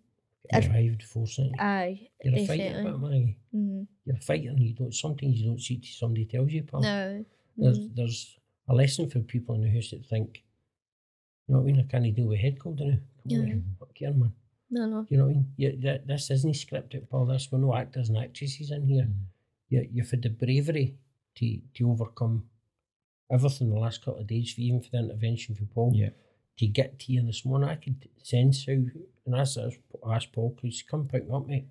I'd- 0.53 0.69
Arrived 0.69 1.03
foresight. 1.03 1.53
aye, 1.59 2.09
You're 2.23 2.35
a 2.37 2.47
fighter, 2.47 2.63
definitely. 2.65 2.91
but 2.93 3.01
Maggie. 3.11 3.37
Mm, 3.55 3.87
You're 4.05 4.17
a 4.17 4.21
fighter 4.21 4.49
and 4.51 4.61
you 4.61 4.75
don't 4.75 4.93
sometimes 4.95 5.41
you 5.41 5.47
don't 5.49 5.61
see 5.61 5.75
it 5.75 5.85
somebody 5.87 6.27
tells 6.27 6.53
you, 6.53 6.63
pal. 6.65 6.83
no, 6.83 7.25
There's 7.57 7.79
mm, 7.79 7.95
there's 7.97 8.39
a 8.69 8.75
lesson 8.75 9.09
for 9.09 9.21
people 9.21 9.55
in 9.55 9.63
the 9.63 9.71
house 9.71 9.91
that 9.91 10.05
think, 10.07 10.45
you 11.49 11.55
know 11.55 11.61
what 11.61 11.69
I 11.69 11.73
mean, 11.73 11.81
I 11.81 11.85
can't 11.91 12.15
deal 12.15 12.27
with 12.29 12.41
head 12.41 12.59
cold 12.59 12.81
now. 12.81 12.91
Come 12.91 12.99
Yeah. 13.27 13.39
on, 13.39 13.47
here, 13.47 13.63
fuck 13.79 13.97
here, 13.97 14.13
man. 14.13 14.33
no, 14.71 14.87
no. 14.87 15.07
You 15.09 15.17
know 15.19 15.25
what 15.27 15.31
I 15.31 15.35
mean? 15.35 15.53
Yeah, 15.57 15.71
that, 15.85 16.07
this 16.07 16.31
isn't 16.31 16.55
scripted, 16.57 17.09
Paul. 17.09 17.27
This 17.27 17.51
we're 17.51 17.59
no 17.59 17.75
actors 17.75 18.09
and 18.11 18.19
actresses 18.19 18.71
in 18.71 18.87
here. 18.87 19.05
Mhm. 19.05 19.25
You, 19.71 19.89
you've 19.93 20.11
had 20.11 20.23
the 20.23 20.29
bravery 20.31 20.99
to 21.37 21.61
to 21.75 21.91
overcome 21.91 22.49
everything 23.31 23.71
the 23.71 23.79
last 23.79 24.03
couple 24.05 24.21
of 24.21 24.27
days, 24.27 24.53
for 24.53 24.61
even 24.61 24.81
for 24.83 24.91
the 24.91 24.99
intervention 24.99 25.55
for 25.55 25.65
Paul. 25.65 25.93
Yeah. 25.95 26.11
To 26.59 26.67
get 26.69 26.99
to 27.01 27.13
you 27.13 27.23
this 27.27 27.45
morning, 27.45 27.69
I 27.69 27.75
could 27.77 28.09
sense 28.23 28.67
how, 28.67 28.73
and 28.73 29.35
I 29.35 29.41
asked, 29.41 29.59
I 29.59 30.15
asked 30.15 30.33
Paul, 30.33 30.57
could 30.61 30.73
you 30.73 30.85
come 30.89 31.09
pick 31.09 31.29
me 31.29 31.35
up, 31.35 31.47
mate? 31.47 31.67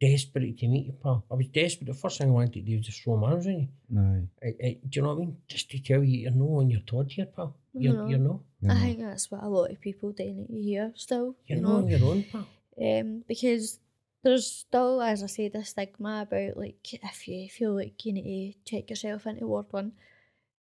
Desperate 0.00 0.56
to 0.58 0.68
meet 0.68 0.86
you, 0.86 0.92
pal. 1.02 1.24
I 1.30 1.34
was 1.34 1.48
desperate. 1.48 1.88
The 1.88 1.94
first 1.94 2.18
thing 2.18 2.28
I 2.28 2.30
wanted 2.30 2.52
to 2.54 2.60
do 2.60 2.76
was 2.76 2.86
just 2.86 3.02
throw 3.02 3.16
my 3.16 3.32
arms 3.32 3.46
on 3.48 3.58
you. 3.58 3.68
no, 3.90 4.28
I, 4.42 4.46
I, 4.64 4.76
do 4.88 5.00
you 5.00 5.02
know 5.02 5.08
what 5.08 5.14
I 5.16 5.18
mean? 5.18 5.36
Just 5.48 5.70
to 5.72 5.78
tell 5.80 6.04
you, 6.04 6.20
you're 6.20 6.30
no 6.30 6.58
on 6.60 6.70
your 6.70 6.80
Todd 6.82 7.10
here, 7.10 7.26
pal. 7.26 7.56
You're, 7.74 7.94
No. 7.94 8.06
you're 8.08 8.18
no. 8.18 8.42
I 8.70 8.74
think 8.80 9.00
that's 9.00 9.30
what 9.30 9.42
a 9.42 9.48
lot 9.48 9.70
of 9.70 9.80
people 9.80 10.12
do 10.12 10.24
need 10.24 10.46
to 10.48 10.60
hear 10.62 10.92
still. 10.94 11.34
You're 11.46 11.58
you 11.58 11.62
no 11.64 11.68
know, 11.70 11.76
on 11.78 11.88
your 11.88 12.04
own, 12.04 12.22
pal. 12.24 12.46
um, 12.80 13.24
because 13.26 13.80
there's 14.22 14.46
still, 14.46 15.02
as 15.02 15.22
I 15.22 15.26
say, 15.26 15.46
a 15.52 15.64
stigma 15.64 16.22
about 16.22 16.56
like 16.56 16.76
if 16.92 17.26
you 17.28 17.48
feel 17.48 17.74
like 17.74 18.04
you 18.06 18.12
need 18.12 18.54
to 18.64 18.70
check 18.76 18.90
yourself 18.90 19.26
into 19.26 19.46
Ward 19.48 19.66
One. 19.70 19.92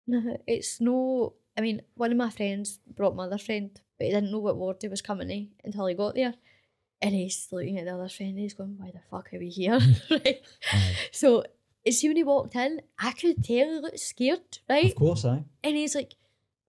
No, 0.07 0.37
it's 0.47 0.79
no. 0.79 1.33
I 1.59 1.61
mean, 1.61 1.81
one 1.95 2.09
of 2.09 2.17
my 2.17 2.29
friends 2.29 2.79
brought 2.95 3.17
my 3.17 3.25
other 3.25 3.37
friend, 3.37 3.69
but 3.97 4.05
he 4.07 4.13
didn't 4.13 4.31
know 4.31 4.39
what 4.39 4.55
ward 4.55 4.77
he 4.79 4.87
was 4.87 5.01
coming 5.01 5.27
to 5.27 5.45
until 5.65 5.87
he 5.87 5.93
got 5.93 6.15
there, 6.15 6.33
and 7.01 7.13
he's 7.13 7.49
looking 7.51 7.77
at 7.77 7.83
the 7.83 7.95
other 7.95 8.07
friend. 8.07 8.31
And 8.31 8.39
he's 8.39 8.53
going, 8.53 8.75
"Why 8.77 8.91
the 8.91 9.01
fuck 9.11 9.33
are 9.33 9.39
we 9.39 9.49
here?" 9.49 9.77
right. 10.09 10.41
Aye. 10.71 10.95
So, 11.11 11.43
as 11.85 11.99
soon 11.99 12.11
when 12.11 12.15
he 12.17 12.23
walked 12.23 12.55
in, 12.55 12.81
I 12.97 13.11
could 13.11 13.43
tell 13.43 13.67
he 13.67 13.79
looked 13.81 13.99
scared, 13.99 14.59
right? 14.69 14.85
of 14.85 14.95
course, 14.95 15.25
I. 15.25 15.43
And 15.61 15.75
he's 15.75 15.95
like, 15.95 16.13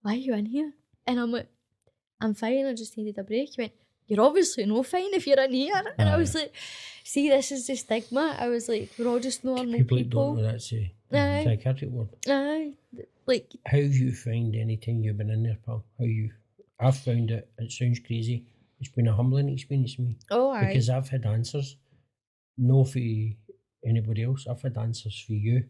Why 0.03 0.15
are 0.15 0.17
you 0.17 0.35
in 0.35 0.47
here? 0.47 0.73
And 1.07 1.21
I'm 1.21 1.31
like, 1.31 1.47
I'm 2.21 2.35
fine, 2.35 2.67
I 2.67 2.75
just 2.75 2.97
needed 2.97 3.17
a 3.19 3.23
break. 3.23 3.51
He 3.55 3.63
went, 3.63 3.73
You're 4.09 4.25
obviously 4.25 4.67
no 4.67 4.83
fine 4.83 5.15
if 5.15 5.25
you're 5.25 5.41
in 5.41 5.53
here. 5.53 5.83
And 5.99 6.09
I 6.09 6.17
was 6.17 6.35
like, 6.35 6.53
See, 7.05 7.29
this 7.29 7.53
is 7.53 7.69
the 7.69 7.77
stigma. 7.77 8.37
I 8.41 8.49
was 8.49 8.69
like, 8.69 8.91
We're 8.99 9.07
all 9.09 9.21
just 9.21 9.45
normal 9.45 9.79
People 9.79 9.99
people. 9.99 10.35
don't 10.35 10.43
know 10.43 10.51
that's 10.51 10.73
a 10.73 11.45
psychiatric 11.45 11.91
word. 11.91 12.09
Aye. 12.29 12.75
Like, 13.31 13.53
How 13.67 13.79
you 13.79 14.13
find 14.13 14.57
anything 14.57 15.05
you've 15.05 15.19
been 15.19 15.31
in 15.31 15.45
there, 15.45 15.59
pal? 15.65 15.85
How 15.99 16.05
you? 16.05 16.31
I've 16.81 16.97
found 16.97 17.31
it. 17.31 17.49
It 17.59 17.71
sounds 17.71 18.01
crazy. 18.01 18.45
It's 18.81 18.91
been 18.91 19.07
a 19.07 19.15
humbling 19.15 19.49
experience 19.51 19.95
for 19.95 20.03
me 20.03 20.17
oh, 20.31 20.51
aye. 20.51 20.67
because 20.67 20.91
I've 20.91 21.09
had 21.09 21.27
answers, 21.27 21.77
no 22.59 22.83
for 22.83 22.99
anybody 23.87 24.25
else. 24.25 24.47
I've 24.51 24.63
had 24.63 24.77
answers 24.79 25.23
for 25.25 25.35
you 25.35 25.63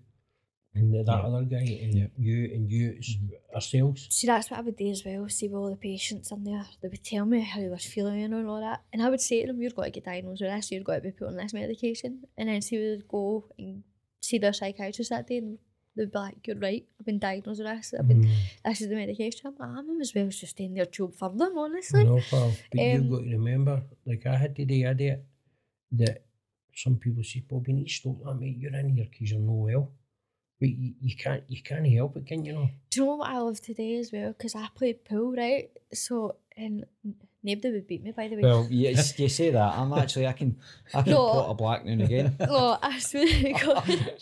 and 0.74 0.94
that 0.94 1.06
Yeah. 1.06 1.26
other 1.26 1.42
guy 1.44 1.68
and 1.84 1.94
Yeah. 1.94 2.06
you 2.16 2.44
and 2.54 2.70
you 2.70 2.94
it's 2.96 3.16
mm-hmm. 3.16 3.54
ourselves. 3.54 4.06
See, 4.10 4.26
that's 4.26 4.50
what 4.50 4.60
I 4.60 4.62
would 4.62 4.76
do 4.76 4.88
as 4.88 5.04
well. 5.04 5.28
See, 5.28 5.48
with 5.48 5.60
all 5.60 5.70
the 5.70 5.76
patients 5.76 6.30
in 6.30 6.44
there, 6.44 6.66
they 6.80 6.88
would 6.88 7.04
tell 7.04 7.26
me 7.26 7.40
how 7.40 7.60
they 7.60 7.68
were 7.68 7.78
feeling 7.78 8.22
and 8.22 8.48
all 8.48 8.60
that. 8.60 8.82
And 8.92 9.02
I 9.02 9.10
would 9.10 9.20
say 9.20 9.40
to 9.42 9.48
them, 9.48 9.60
You've 9.60 9.74
got 9.74 9.84
to 9.84 9.90
get 9.90 10.04
diagnosed 10.04 10.42
with 10.42 10.50
this, 10.52 10.70
you've 10.70 10.84
got 10.84 10.94
to 10.96 11.00
be 11.00 11.10
put 11.10 11.28
on 11.28 11.36
this 11.36 11.52
medication. 11.52 12.22
And 12.38 12.48
then 12.48 12.62
see, 12.62 12.78
we 12.78 12.90
would 12.90 13.08
go 13.08 13.48
and 13.58 13.82
see 14.22 14.38
their 14.38 14.52
psychiatrist 14.52 15.10
that 15.10 15.26
day 15.26 15.38
and 15.38 15.58
they'd 15.96 16.12
be 16.12 16.18
like, 16.18 16.46
You're 16.46 16.56
right, 16.58 16.84
I've 16.98 17.06
been 17.06 17.18
diagnosed 17.18 17.62
with 17.62 17.76
this, 17.76 17.94
I've 17.98 18.08
been 18.08 18.24
Mm, 18.24 18.34
this 18.64 18.80
is 18.80 18.88
the 18.88 18.94
medication. 18.94 19.42
I'm 19.46 19.54
like, 19.58 19.78
I'm 19.78 20.00
as 20.00 20.14
well 20.14 20.26
as 20.26 20.36
just 20.40 20.52
staying 20.56 20.74
there 20.74 20.86
job 20.86 21.14
further, 21.14 21.46
I 21.54 21.58
honestly. 21.58 22.04
know, 22.04 22.20
pal. 22.30 22.52
But 22.70 22.80
Um, 22.80 22.86
you've 22.86 23.10
got 23.10 23.18
to 23.24 23.30
remember, 23.30 23.82
like 24.06 24.26
I 24.26 24.36
had 24.36 24.54
today, 24.56 24.86
I 24.86 24.92
did 24.92 25.20
that 25.92 26.22
some 26.74 26.96
people 26.96 27.22
say, 27.24 27.42
Bob, 27.48 27.66
you 27.68 27.74
need 27.74 27.88
to 27.88 27.92
stop 27.92 28.22
that, 28.24 28.34
mate. 28.34 28.56
You're 28.58 28.74
in 28.74 28.90
here 28.94 29.06
because 29.10 29.30
you're 29.32 29.40
no 29.40 29.52
well. 29.52 29.90
But 30.60 30.68
you, 30.68 30.92
you 31.00 31.16
can't 31.16 31.42
you 31.48 31.62
can't 31.62 31.88
help 31.90 32.16
it, 32.18 32.26
can 32.26 32.44
you 32.44 32.52
know? 32.52 32.68
Do 32.90 33.00
you 33.00 33.06
know 33.06 33.16
what 33.16 33.30
I 33.30 33.38
love 33.38 33.60
today 33.62 33.96
as 33.96 34.12
well? 34.12 34.28
Because 34.36 34.54
I 34.54 34.68
played 34.74 35.04
pool, 35.06 35.32
right? 35.34 35.70
So, 35.92 36.36
and 36.56 36.84
nobody 37.42 37.72
would 37.72 37.86
beat 37.86 38.02
me, 38.02 38.12
by 38.12 38.28
the 38.28 38.36
way. 38.36 38.42
Well, 38.42 38.68
you, 38.70 38.90
you 38.90 39.28
say 39.28 39.50
that. 39.50 39.74
I'm 39.78 39.92
actually. 39.94 40.26
I 40.26 40.32
can. 40.32 40.58
I 40.94 41.00
can 41.02 41.12
No. 41.12 41.24
pot 41.30 41.50
a 41.50 41.54
black 41.54 41.84
now 41.86 41.92
and 41.92 42.02
again. 42.02 42.36
no, 42.40 42.76
I 42.82 42.98
swear 42.98 43.26
to 43.26 43.52
God, 43.64 44.12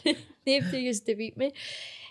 nobody 0.61 0.81
used 0.81 1.07
to 1.07 1.15
beat 1.15 1.37
me. 1.37 1.53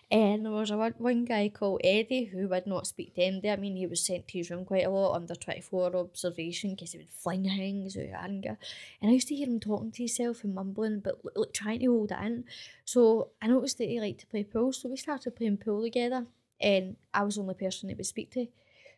And 0.10 0.46
there 0.46 0.54
was 0.54 0.72
a 0.72 0.78
one, 0.78 1.26
guy 1.26 1.50
called 1.50 1.82
Eddie 1.84 2.26
who 2.26 2.48
would 2.48 2.66
not 2.66 2.88
speak 2.88 3.16
to 3.16 3.24
anybody. 3.24 3.52
I 3.52 3.58
mean, 3.58 3.76
he 3.76 3.88
was 3.88 4.06
sent 4.06 4.28
to 4.30 4.38
his 4.38 4.50
room 4.50 4.64
quite 4.64 4.86
a 4.86 4.90
lot 4.90 5.16
under 5.16 5.36
24 5.36 5.98
observation 5.98 6.72
because 6.72 6.94
he 6.94 7.00
would 7.00 7.10
fling 7.10 7.44
things 7.44 7.98
out 7.98 8.04
of 8.04 8.10
anger. 8.14 8.58
And 9.02 9.12
I 9.12 9.16
used 9.16 9.28
to 9.28 9.36
hear 9.36 9.48
him 9.48 9.60
talking 9.60 9.92
to 9.92 9.98
himself 9.98 10.46
and 10.46 10.56
mumbling, 10.56 11.02
but 11.02 11.20
like, 11.36 11.52
trying 11.52 11.82
to 11.82 11.88
hold 11.88 12.12
it 12.12 12.20
in. 12.24 12.46
So 12.86 13.32
I 13.42 13.48
noticed 13.48 13.80
that 13.80 13.90
he 13.90 14.00
liked 14.00 14.22
to 14.22 14.28
play 14.28 14.46
pool. 14.46 14.72
So 14.72 14.88
we 14.88 14.96
started 14.96 15.36
playing 15.36 15.58
pool 15.58 15.82
together. 15.82 16.26
And 16.60 16.96
I 17.14 17.24
was 17.24 17.36
the 17.36 17.42
only 17.42 17.56
person 17.56 17.90
he 17.90 17.96
would 17.96 18.06
speak 18.06 18.32
to. 18.32 18.48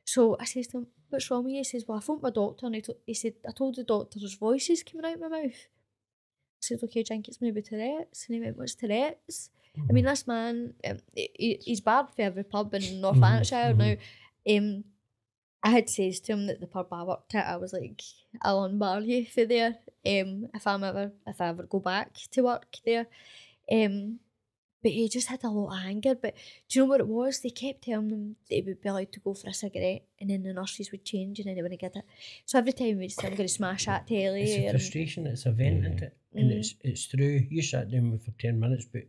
So 0.06 0.38
I 0.40 0.46
says 0.46 0.68
to 0.68 0.80
him, 0.80 0.88
What's 1.10 1.32
wrong 1.32 1.44
with 1.44 1.54
you? 1.54 1.60
He 1.60 1.64
says, 1.64 1.86
Well, 1.88 1.98
I 1.98 2.02
phoned 2.02 2.22
my 2.22 2.30
doctor 2.30 2.68
and 2.68 2.76
he, 2.76 2.84
he 3.08 3.14
said, 3.16 3.34
I 3.48 3.52
told 3.52 3.76
the 3.76 3.84
doctor 3.84 4.20
there's 4.20 4.36
voices 4.36 4.84
coming 4.84 5.06
out 5.06 5.16
of 5.16 5.22
my 5.22 5.28
mouth. 5.28 5.68
Said, 6.60 6.80
Okay, 6.84 7.04
Jink, 7.04 7.28
it's 7.28 7.42
maybe 7.42 7.62
Tourette's. 7.62 8.26
And 8.28 8.36
he 8.36 8.42
went, 8.42 8.58
What's 8.58 8.76
Tourette's? 8.76 9.50
I 9.90 9.94
mean, 9.94 10.06
this 10.06 10.28
man, 10.28 10.74
um, 10.88 10.98
he, 11.16 11.30
he- 11.38 11.60
he's 11.64 11.82
barred 11.82 12.08
for 12.16 12.22
every 12.24 12.44
pub 12.44 12.74
in 12.74 13.02
North 13.02 13.18
Mhm, 13.18 13.22
Lanarkshire 13.22 13.74
now. 13.74 13.96
mhm. 13.96 14.58
Um, 14.78 14.84
I 15.64 15.70
had 15.72 15.90
says 15.90 16.20
to 16.22 16.34
him 16.34 16.48
that 16.48 16.60
the 16.62 16.68
pub 16.68 16.88
I 16.92 17.04
worked 17.04 17.36
at, 17.36 17.48
I 17.48 17.58
was 17.58 17.74
like, 17.74 18.02
I'll 18.42 18.64
unbar 18.70 19.02
you 19.06 19.26
for 19.26 19.46
there. 19.46 19.78
Um, 20.06 20.48
if 20.54 20.66
I'm 20.66 20.84
ever, 20.84 21.12
if 21.28 21.40
I 21.42 21.48
ever 21.50 21.64
go 21.64 21.80
back 21.80 22.14
to 22.32 22.44
work 22.44 22.76
there. 22.86 23.08
Um, 23.72 24.20
but 24.82 24.92
he 24.92 25.10
just 25.10 25.28
had 25.28 25.44
a 25.44 25.50
lot 25.50 25.74
of 25.78 25.86
anger. 25.86 26.16
But 26.16 26.36
do 26.70 26.80
you 26.80 26.86
know 26.86 26.90
what 26.90 27.00
it 27.02 27.08
was? 27.08 27.40
They 27.40 27.50
kept 27.50 27.84
telling 27.84 28.10
him 28.10 28.36
that 28.50 28.56
he 28.56 28.62
would 28.62 28.82
be 28.82 28.90
allowed 28.90 29.12
to 29.14 29.20
go 29.20 29.34
for 29.34 29.50
a 29.50 29.54
cigarette, 29.54 30.04
and 30.20 30.30
then 30.30 30.44
the 30.44 30.54
nurses 30.54 30.92
would 30.92 31.04
change, 31.06 31.40
and 31.40 31.48
then 31.48 31.56
he 31.56 31.62
wouldn't 31.62 31.82
get 31.82 31.96
it. 31.96 32.06
So 32.46 32.58
every 32.58 32.74
time 32.74 32.98
we'd 33.00 33.12
say, 33.12 33.28
"I'm 33.28 33.36
going 33.36 33.48
to 33.48 33.54
smash 33.54 33.86
that 33.86 34.08
telly," 34.08 34.42
It's 34.44 34.68
a 34.68 34.78
frustration. 34.78 35.28
It's 35.28 35.46
a 35.46 35.52
vent, 35.52 35.80
isn't 35.86 36.04
it? 36.04 36.18
And 36.36 36.52
Mm. 36.52 36.56
it's 36.60 36.76
it's 36.84 37.06
through. 37.06 37.48
You 37.50 37.62
sat 37.62 37.90
down 37.92 38.12
with 38.12 38.24
for 38.26 38.32
ten 38.40 38.60
minutes, 38.60 38.86
but 38.92 39.04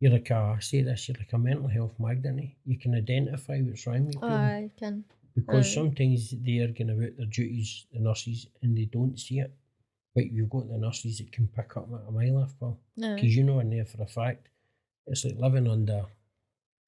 you're 0.00 0.12
like 0.12 0.30
a 0.30 0.54
I 0.56 0.60
say 0.60 0.82
this. 0.82 1.08
You're 1.08 1.16
like 1.18 1.32
a 1.32 1.38
mental 1.38 1.68
health 1.68 1.94
magnet. 1.98 2.36
eh? 2.42 2.48
You 2.66 2.78
can 2.78 2.94
identify 2.94 3.60
what's 3.60 3.86
wrong 3.86 4.06
with 4.06 4.14
people 4.16 4.28
I 4.34 4.70
can. 4.76 5.04
because 5.34 5.66
aye. 5.66 5.74
sometimes 5.74 6.30
they 6.44 6.58
are 6.58 6.68
going 6.68 6.90
about 6.90 7.16
their 7.16 7.26
duties, 7.26 7.86
the 7.92 8.00
nurses, 8.00 8.46
and 8.62 8.76
they 8.76 8.84
don't 8.86 9.18
see 9.18 9.38
it. 9.38 9.52
But 10.14 10.30
you've 10.32 10.50
got 10.50 10.68
the 10.68 10.78
nurses 10.78 11.18
that 11.18 11.32
can 11.32 11.48
pick 11.48 11.76
up 11.76 11.88
at 11.92 12.08
a 12.08 12.10
mile 12.10 12.38
off. 12.38 12.54
Because 12.96 13.34
you 13.36 13.42
know 13.44 13.60
in 13.60 13.70
there 13.70 13.84
for 13.84 14.02
a 14.02 14.06
fact, 14.06 14.48
it's 15.06 15.24
like 15.24 15.36
living 15.38 15.68
under 15.68 16.04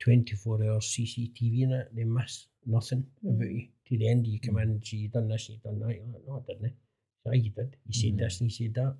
24 0.00 0.64
hours 0.64 0.86
CCTV 0.86 1.70
it. 1.72 1.94
They 1.94 2.04
miss 2.04 2.46
nothing 2.66 3.06
about 3.22 3.38
Mm. 3.40 3.54
you. 3.60 3.68
To 3.88 3.98
the 3.98 4.08
end, 4.08 4.26
you 4.26 4.40
come 4.40 4.58
in 4.58 4.70
and 4.70 4.84
say, 4.86 4.96
you 4.96 5.08
done 5.08 5.28
this, 5.28 5.48
you 5.48 5.56
done 5.62 5.78
that. 5.80 5.94
You're 5.94 6.06
like, 6.06 6.26
no, 6.26 6.36
I 6.36 6.52
didn't. 6.52 6.72
Yeah, 7.24 7.32
you 7.32 7.50
did. 7.50 7.76
You 7.86 7.92
said 7.92 8.14
Mm. 8.14 8.18
this 8.18 8.40
and 8.40 8.50
you 8.50 8.54
said 8.56 8.74
that. 8.74 8.96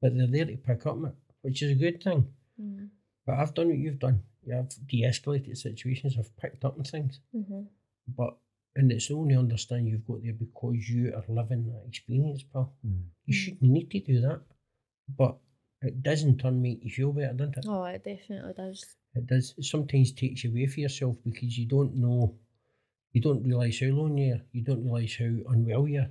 But 0.00 0.16
they're 0.16 0.26
there 0.26 0.44
to 0.46 0.56
pick 0.56 0.86
up 0.86 0.96
on 0.96 1.06
it, 1.06 1.14
which 1.42 1.62
is 1.62 1.72
a 1.72 1.74
good 1.74 2.02
thing. 2.02 2.32
Mm. 2.60 2.90
But 3.26 3.38
I've 3.38 3.54
done 3.54 3.68
what 3.68 3.78
you've 3.78 3.98
done. 3.98 4.22
You 4.46 4.54
have 4.54 4.68
de 4.86 5.02
escalated 5.02 5.56
situations, 5.56 6.16
I've 6.18 6.34
picked 6.36 6.64
up 6.64 6.78
on 6.78 6.84
things. 6.84 7.20
Mm-hmm. 7.34 7.62
But, 8.16 8.38
and 8.76 8.90
it's 8.92 9.10
only 9.10 9.36
understand 9.36 9.88
you've 9.88 10.06
got 10.06 10.22
there 10.22 10.32
because 10.32 10.88
you 10.88 11.12
are 11.14 11.24
living 11.28 11.66
that 11.66 11.84
experience, 11.86 12.42
pal. 12.44 12.72
Mm. 12.86 13.02
You 13.26 13.34
Mm. 13.34 13.36
shouldn't 13.36 13.62
need 13.62 13.90
to 13.90 14.00
do 14.00 14.20
that. 14.22 14.40
But 15.08 15.38
it 15.82 16.02
doesn't 16.02 16.38
turn 16.38 16.60
make 16.62 16.84
you 16.84 16.90
feel 16.90 17.12
better, 17.12 17.32
doesn't 17.32 17.58
it? 17.58 17.64
Oh, 17.68 17.84
it 17.84 18.04
definitely 18.04 18.52
does. 18.56 18.84
It 19.14 19.26
does. 19.26 19.54
It 19.58 19.64
sometimes 19.64 20.12
takes 20.12 20.44
you 20.44 20.50
away 20.50 20.66
from 20.66 20.82
yourself 20.82 21.16
because 21.24 21.56
you 21.58 21.66
don't 21.66 21.94
know, 21.96 22.34
you 23.12 23.20
don't 23.20 23.42
realise 23.44 23.80
how 23.80 23.86
long 23.88 24.16
you're, 24.18 24.40
you 24.52 24.62
don't 24.62 24.84
realise 24.84 25.16
how 25.18 25.52
unwell 25.52 25.88
you're 25.88 26.10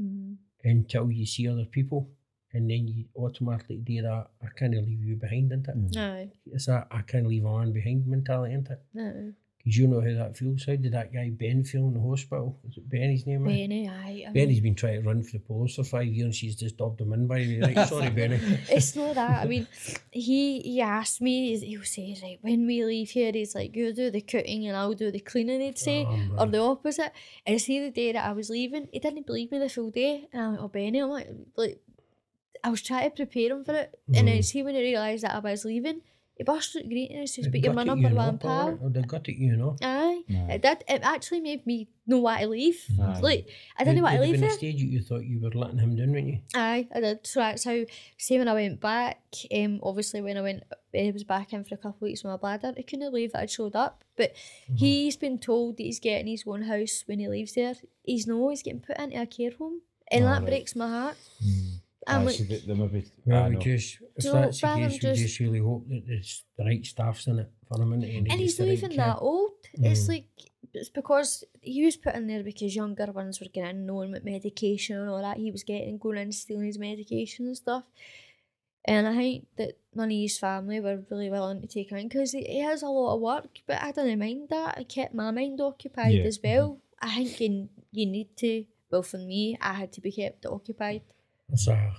Mm-hmm. 0.00 0.34
until 0.68 1.10
you 1.10 1.24
see 1.24 1.48
other 1.48 1.66
people. 1.66 2.08
And 2.52 2.70
then 2.70 2.86
you 2.88 3.04
automatically 3.16 3.78
do 3.78 4.02
that, 4.02 4.28
I 4.42 4.46
can't 4.56 4.74
leave 4.74 5.02
you 5.02 5.16
behind, 5.16 5.50
isn't 5.52 5.68
it? 5.68 5.76
Mm. 5.76 5.94
No, 5.94 6.30
It's 6.52 6.66
that 6.66 6.86
I 6.90 7.02
can't 7.02 7.26
leave 7.26 7.44
a 7.44 7.48
man 7.58 7.72
behind 7.72 8.06
mentality, 8.06 8.54
isn't 8.54 8.70
it? 8.70 8.80
no. 8.92 9.32
Because 9.64 9.78
you 9.78 9.86
know 9.88 10.02
how 10.02 10.12
that 10.22 10.36
feels. 10.36 10.64
How 10.66 10.76
did 10.76 10.92
that 10.92 11.10
guy 11.10 11.30
Ben 11.30 11.64
feel 11.64 11.88
in 11.88 11.94
the 11.94 12.00
hospital? 12.00 12.58
Was 12.64 12.76
it 12.76 12.86
Benny's 12.86 13.26
name? 13.26 13.44
Benny, 13.44 13.88
aye. 13.88 14.26
I 14.28 14.32
Benny's 14.32 14.56
mean, 14.56 14.62
been 14.62 14.74
trying 14.74 15.00
to 15.02 15.08
run 15.08 15.22
for 15.22 15.32
the 15.32 15.38
police 15.38 15.76
for 15.76 15.84
five 15.84 16.06
years 16.06 16.24
and 16.26 16.34
she's 16.34 16.54
just 16.54 16.76
dubbed 16.76 17.00
him 17.00 17.14
in 17.14 17.26
by 17.26 17.38
the 17.42 17.60
way. 17.60 17.74
Right, 17.74 17.88
sorry, 17.88 18.10
Benny. 18.10 18.38
it's 18.68 18.94
not 18.94 19.14
that. 19.14 19.42
I 19.42 19.46
mean, 19.46 19.66
he 20.10 20.60
he 20.60 20.82
asked 20.82 21.22
me. 21.22 21.56
He'll 21.58 21.82
say, 21.82 22.14
"Right, 22.22 22.38
when 22.42 22.66
we 22.66 22.84
leave 22.84 23.08
here, 23.08 23.32
he's 23.32 23.54
like, 23.54 23.74
you 23.74 23.94
do 23.94 24.10
the 24.10 24.20
cooking 24.20 24.66
and 24.68 24.76
I'll 24.76 24.92
do 24.92 25.10
the 25.10 25.20
cleaning." 25.20 25.62
He'd 25.62 25.78
say, 25.78 26.04
Oh, 26.04 26.36
or 26.40 26.46
the 26.46 26.58
opposite. 26.60 27.12
And 27.46 27.58
see 27.58 27.80
the 27.80 27.90
day 27.90 28.12
that 28.12 28.22
I 28.28 28.32
was 28.32 28.50
leaving, 28.50 28.88
he 28.92 28.98
didn't 28.98 29.26
believe 29.26 29.50
me 29.50 29.58
the 29.60 29.70
full 29.70 29.90
day, 29.90 30.28
and 30.30 30.42
I'm 30.42 30.50
like, 30.52 30.60
"Oh, 30.60 30.68
Benny," 30.68 30.98
I'm 30.98 31.08
like, 31.08 31.28
like, 31.56 31.80
I 32.62 32.68
was 32.68 32.82
trying 32.82 33.08
to 33.10 33.16
prepare 33.16 33.56
him 33.56 33.64
for 33.64 33.74
it, 33.74 33.98
and 34.14 34.28
then 34.28 34.38
Mhm. 34.40 34.44
see 34.44 34.62
when 34.62 34.74
he 34.74 34.82
realised 34.82 35.24
that 35.24 35.34
I 35.34 35.38
was 35.38 35.64
leaving, 35.64 36.02
he 36.36 36.42
burst 36.44 36.74
out 36.76 36.82
greeting 36.88 37.18
and 37.18 37.28
says, 37.30 37.46
It 37.46 37.52
"But 37.52 37.60
you're 37.62 37.72
my 37.72 37.84
number 37.84 38.08
you, 38.08 38.14
one 38.14 38.34
no, 38.34 38.38
pal." 38.38 38.68
innit? 38.72 38.78
Oh, 38.82 38.88
they 38.88 39.02
got 39.02 39.28
it, 39.28 39.36
you 39.36 39.56
know. 39.56 39.76
Aye, 39.82 40.22
Aye. 40.28 40.52
it 40.54 40.62
did. 40.62 40.84
It 40.88 41.00
actually 41.04 41.40
made 41.40 41.64
me 41.64 41.88
know 42.06 42.18
why 42.18 42.40
to 42.40 42.48
leave. 42.48 42.84
Aye. 43.00 43.20
Like, 43.20 43.48
I 43.78 43.84
didn't 43.84 43.98
know 43.98 44.02
why 44.02 44.12
to 44.14 44.18
there'd 44.18 44.30
leave 44.30 44.40
been 44.40 44.48
there. 44.48 44.50
a 44.50 44.58
stage 44.58 44.80
that 44.80 44.86
you 44.86 45.00
thought 45.00 45.24
you 45.24 45.38
were 45.40 45.50
letting 45.50 45.78
him 45.78 45.94
down, 45.96 46.10
weren't 46.12 46.26
you? 46.26 46.38
Aye, 46.54 46.88
I 46.94 47.00
did. 47.00 47.26
So 47.26 47.40
that's 47.40 47.64
how. 47.64 47.84
See, 48.18 48.38
when 48.38 48.48
I 48.48 48.54
went 48.54 48.80
back, 48.80 49.20
um, 49.54 49.78
obviously 49.82 50.20
when 50.22 50.36
I 50.36 50.42
went, 50.42 50.64
I 50.92 51.10
was 51.14 51.22
back 51.24 51.52
in 51.52 51.62
for 51.64 51.76
a 51.76 51.78
couple 51.78 51.98
of 51.98 52.02
weeks 52.02 52.24
with 52.24 52.30
my 52.32 52.36
bladder. 52.36 52.72
I 52.76 52.82
couldn't 52.82 53.10
believe 53.10 53.32
that 53.32 53.42
I'd 53.42 53.50
showed 53.50 53.76
up. 53.76 54.02
But 54.16 54.32
Mm-hmm. 54.64 54.76
he's 54.76 55.16
been 55.16 55.38
told 55.38 55.76
that 55.76 55.82
he's 55.84 56.00
getting 56.00 56.26
his 56.26 56.44
own 56.46 56.62
house 56.62 57.04
when 57.06 57.18
he 57.20 57.28
leaves 57.28 57.52
there. 57.54 57.74
He's 58.02 58.26
no, 58.26 58.48
he's 58.48 58.62
getting 58.62 58.80
put 58.80 58.98
into 58.98 59.20
a 59.20 59.26
care 59.26 59.50
home, 59.58 59.82
and 60.10 60.24
Oh, 60.24 60.28
that 60.28 60.38
right. 60.40 60.46
breaks 60.46 60.74
my 60.76 60.88
heart. 60.88 61.16
Mm. 61.44 61.80
I'm 62.06 62.20
Aye, 62.22 62.24
like, 62.24 62.34
so 62.34 62.44
they, 62.44 62.58
they 62.58 62.74
maybe, 62.74 63.04
Well, 63.24 63.44
I 63.44 63.48
we 63.48 63.56
just, 63.56 63.98
if 64.16 64.24
So 64.24 64.32
that's 64.32 64.60
the 64.60 64.66
rather 64.66 64.80
than 64.80 64.90
case, 64.90 65.02
we 65.02 65.08
just- 65.10 65.20
just 65.22 65.40
really 65.40 65.58
hope 65.60 65.88
that 65.88 66.02
there's 66.06 66.44
the 66.58 66.64
right 66.64 66.84
staff's 66.84 67.26
in 67.26 67.38
it 67.38 67.50
for 67.66 67.80
him, 67.82 67.90
innit? 67.90 68.16
and 68.18 68.32
he 68.32 68.38
he's 68.44 68.58
not 68.58 68.68
even 68.68 68.90
care. 68.90 68.96
that 69.06 69.18
old. 69.20 69.52
It's 69.74 70.04
Mm. 70.04 70.08
like 70.08 70.26
it's 70.74 70.88
because 70.88 71.44
he 71.60 71.84
was 71.84 71.96
put 71.96 72.14
in 72.16 72.26
there 72.26 72.42
because 72.42 72.74
younger 72.74 73.06
ones 73.12 73.40
were 73.40 73.46
getting 73.46 73.70
in, 73.80 73.86
knowing 73.86 74.10
what 74.12 74.24
medication 74.24 74.98
and 74.98 75.08
all 75.08 75.22
that 75.22 75.36
he 75.36 75.50
was 75.52 75.62
getting, 75.62 75.98
going 75.98 76.18
in 76.18 76.32
stealing 76.32 76.66
his 76.66 76.78
medication 76.78 77.46
and 77.46 77.56
stuff. 77.56 77.84
And 78.86 79.06
I 79.06 79.14
think 79.16 79.46
that 79.56 79.78
none 79.94 80.10
of 80.10 80.16
his 80.16 80.36
family 80.38 80.80
were 80.80 81.02
really 81.10 81.30
willing 81.30 81.60
to 81.62 81.66
take 81.68 81.90
him 81.90 81.98
in 81.98 82.08
because 82.08 82.32
he, 82.32 82.42
he 82.42 82.58
has 82.58 82.82
a 82.82 82.88
lot 82.88 83.14
of 83.14 83.20
work, 83.20 83.60
but 83.66 83.80
I 83.82 83.92
didn't 83.92 84.18
mind 84.18 84.48
that. 84.50 84.78
It 84.78 84.88
kept 84.88 85.14
my 85.14 85.30
mind 85.30 85.60
occupied 85.60 86.12
Yeah. 86.14 86.24
as 86.24 86.38
well. 86.42 86.80
I 87.00 87.24
think 87.24 87.40
you, 87.40 87.68
you 87.92 88.06
need 88.06 88.36
to, 88.38 88.64
well, 88.90 89.02
for 89.02 89.18
me, 89.18 89.56
I 89.60 89.74
had 89.74 89.92
to 89.92 90.00
be 90.02 90.12
kept 90.12 90.44
occupied. 90.44 91.02
There's 91.48 91.68
a, 91.68 91.92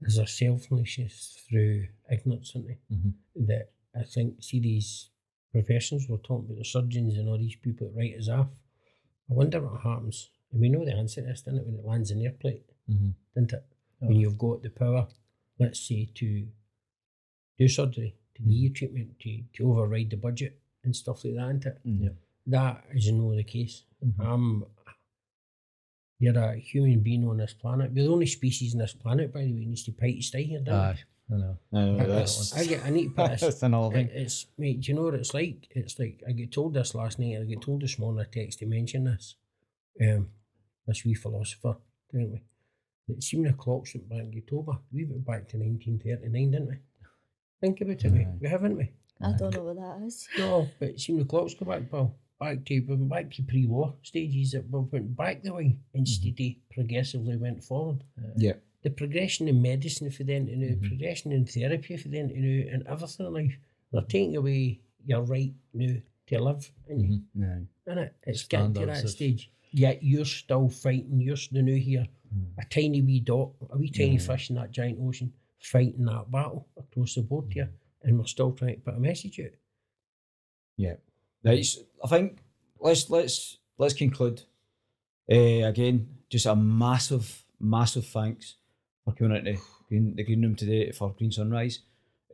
there's 0.00 0.18
a 0.18 0.26
selfishness 0.26 1.38
through 1.48 1.86
ignorance? 2.10 2.52
Mhm. 2.54 3.12
That 3.36 3.70
I 3.98 4.02
think, 4.04 4.42
see 4.42 4.60
these 4.60 5.10
professions, 5.52 6.06
we're 6.08 6.18
talking 6.18 6.46
about 6.46 6.58
the 6.58 6.64
surgeons 6.64 7.16
and 7.16 7.28
all 7.28 7.38
these 7.38 7.56
people 7.56 7.88
that 7.88 7.96
write 7.96 8.16
us 8.18 8.28
off. 8.28 8.48
I 9.30 9.34
wonder 9.34 9.60
what 9.60 9.80
happens. 9.82 10.30
And 10.52 10.60
we 10.60 10.68
know 10.68 10.84
the 10.84 10.94
answer 10.94 11.20
to 11.20 11.26
this, 11.28 11.42
didn't 11.42 11.60
it, 11.60 11.66
when 11.66 11.76
it 11.78 11.84
lands 11.84 12.10
in 12.10 12.20
your 12.20 12.32
plate, 12.32 12.64
Mhm. 12.88 13.14
didn't 13.34 13.52
it? 13.52 13.64
When 14.00 14.16
you've 14.16 14.38
got 14.38 14.62
the 14.62 14.70
power, 14.70 15.08
let's 15.58 15.80
say, 15.80 16.06
to 16.14 16.48
do 17.58 17.68
surgery, 17.68 18.16
to 18.34 18.42
give 18.42 18.52
you 18.52 18.70
treatment, 18.70 19.18
to, 19.20 19.42
to 19.54 19.70
override 19.70 20.10
the 20.10 20.16
budget 20.16 20.58
and 20.84 20.94
stuff 20.96 21.24
like 21.24 21.34
that, 21.34 21.48
isn't 21.48 21.66
it? 21.66 21.80
Yeah. 21.84 22.08
That 22.46 22.84
is 22.94 23.12
no 23.12 23.34
the 23.36 23.44
case. 23.44 23.84
Mhm. 24.04 24.66
You're 26.20 26.38
a 26.38 26.56
human 26.56 27.00
being 27.00 27.26
on 27.26 27.38
this 27.38 27.54
planet. 27.54 27.92
We're 27.92 28.04
the 28.04 28.10
only 28.12 28.26
species 28.26 28.74
on 28.74 28.78
this 28.80 28.92
planet, 28.92 29.32
by 29.32 29.40
the 29.40 29.52
way, 29.52 29.64
needs 29.64 29.84
to 29.84 29.92
pay 29.92 30.14
to 30.16 30.22
stay 30.22 30.44
here, 30.44 30.60
don't 30.60 30.74
Aye, 30.74 30.98
I 31.32 31.36
know. 31.36 31.58
I 31.72 31.78
know 31.84 31.98
I, 31.98 32.06
that's, 32.06 32.54
I, 32.54 32.66
get, 32.66 32.84
I 32.84 32.90
need 32.90 33.04
to 33.04 33.10
put 33.10 33.30
this. 33.32 33.40
that's 33.40 33.62
another 33.62 33.98
it- 33.98 34.10
it's 34.14 34.46
mate, 34.58 34.82
do 34.82 34.92
you 34.92 34.96
know 34.96 35.04
what 35.04 35.14
it's 35.14 35.32
like? 35.34 35.66
It's 35.70 35.98
like 35.98 36.22
I 36.28 36.32
get 36.32 36.52
told 36.52 36.74
this 36.74 36.94
last 36.94 37.18
night. 37.18 37.38
I 37.40 37.44
get 37.44 37.62
told 37.62 37.80
this 37.80 37.98
morning. 37.98 38.20
I 38.24 38.28
text 38.30 38.58
to 38.60 38.66
mention 38.66 39.04
this. 39.04 39.34
Um, 40.00 40.28
this 40.86 41.04
wee 41.04 41.14
philosopher, 41.14 41.76
didn't 42.12 42.32
we? 42.32 42.42
It 43.14 43.22
seemed 43.22 43.46
the 43.46 43.52
clocks 43.54 43.94
went 43.94 44.08
back 44.08 44.20
in 44.20 44.34
October. 44.36 44.78
We 44.92 45.04
went 45.06 45.24
back 45.24 45.48
to 45.48 45.56
1939, 45.56 46.50
didn't 46.50 46.68
we? 46.68 46.76
Think 47.60 47.80
about 47.80 48.04
it, 48.04 48.12
we, 48.12 48.26
we 48.40 48.48
haven't 48.48 48.76
we? 48.76 48.90
I 49.22 49.32
don't 49.32 49.54
know 49.54 49.64
what 49.64 49.76
that 49.76 50.06
is. 50.06 50.28
No, 50.38 50.68
but 50.78 50.88
it 50.90 51.00
seemed 51.00 51.20
the 51.20 51.24
clocks 51.24 51.54
go 51.54 51.66
back, 51.66 51.90
Paul. 51.90 52.14
Back 52.40 52.64
to 52.64 52.80
we 52.80 52.94
went 52.96 53.08
back 53.10 53.30
to 53.32 53.42
pre-war 53.42 53.94
stages 54.02 54.52
that 54.52 54.68
we 54.70 54.80
went 54.80 55.14
back 55.14 55.42
the 55.42 55.52
way 55.52 55.76
instead 55.92 56.40
of 56.40 56.54
progressively 56.70 57.36
went 57.36 57.62
forward. 57.62 58.02
Yeah. 58.36 58.54
The 58.82 58.88
progression 58.90 59.46
in 59.46 59.60
medicine 59.60 60.10
for 60.10 60.24
then 60.24 60.46
to 60.46 60.56
now, 60.56 60.74
Mhm. 60.74 60.88
progression 60.88 61.32
in 61.32 61.44
therapy 61.44 61.98
for 61.98 62.08
then 62.08 62.28
to 62.30 62.40
now, 62.40 62.72
and 62.72 62.82
everything 62.86 63.26
in 63.26 63.32
life, 63.34 63.58
they're 63.92 64.00
taking 64.02 64.36
away 64.36 64.80
your 65.04 65.22
right 65.22 65.52
now 65.74 65.96
to 66.28 66.42
live. 66.42 66.72
And 66.88 67.24
Mhm. 67.36 67.42
Aye. 67.42 67.66
innit? 67.90 68.10
It's 68.22 68.44
getting 68.44 68.72
to 68.72 68.86
that 68.86 69.04
of- 69.04 69.10
stage. 69.10 69.50
Yet 69.72 70.02
you're 70.02 70.24
still 70.24 70.70
fighting. 70.70 71.20
You're 71.20 71.36
still 71.36 71.62
now 71.62 71.74
here, 71.74 72.08
Mm. 72.34 72.52
a 72.56 72.64
tiny 72.64 73.02
wee 73.02 73.20
dot, 73.20 73.52
a 73.68 73.76
wee 73.76 73.90
tiny 73.90 74.12
Yeah. 74.14 74.18
fish 74.28 74.48
in 74.48 74.56
that 74.56 74.70
giant 74.72 74.98
ocean, 74.98 75.34
fighting 75.58 76.06
that 76.06 76.30
battle 76.30 76.66
across 76.78 77.16
the 77.16 77.22
board 77.22 77.52
here, 77.52 77.70
and 78.02 78.18
we're 78.18 78.24
still 78.24 78.52
trying 78.52 78.76
to 78.76 78.80
put 78.80 78.94
a 78.94 79.00
message 79.00 79.38
out. 79.40 79.52
Right, 81.44 81.64
so 81.64 81.80
I 82.04 82.08
think 82.08 82.38
let's 82.80 83.08
let's 83.10 83.58
let's 83.78 83.94
conclude. 83.94 84.42
Uh, 85.30 85.64
again, 85.68 86.08
just 86.28 86.46
a 86.46 86.56
massive, 86.56 87.44
massive 87.60 88.06
thanks 88.06 88.56
for 89.04 89.14
coming 89.14 89.36
into 89.36 89.60
green, 89.88 90.14
the 90.16 90.24
green 90.24 90.42
room 90.42 90.56
today 90.56 90.90
for 90.92 91.14
Green 91.16 91.30
Sunrise. 91.32 91.80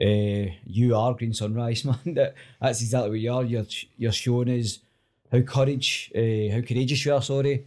uh, 0.00 0.46
you 0.64 0.94
are 0.96 1.14
Green 1.14 1.32
Sunrise, 1.34 1.84
man. 1.88 1.98
That, 2.14 2.34
that's 2.60 2.80
exactly 2.82 3.10
what 3.10 3.20
you 3.20 3.32
are. 3.32 3.44
You're 3.44 3.66
you're 3.96 4.12
showing 4.12 4.50
us 4.60 4.78
how 5.30 5.40
courage, 5.40 6.10
uh, 6.14 6.54
how 6.54 6.60
courageous 6.62 7.04
you 7.04 7.14
are. 7.14 7.22
Sorry, 7.22 7.66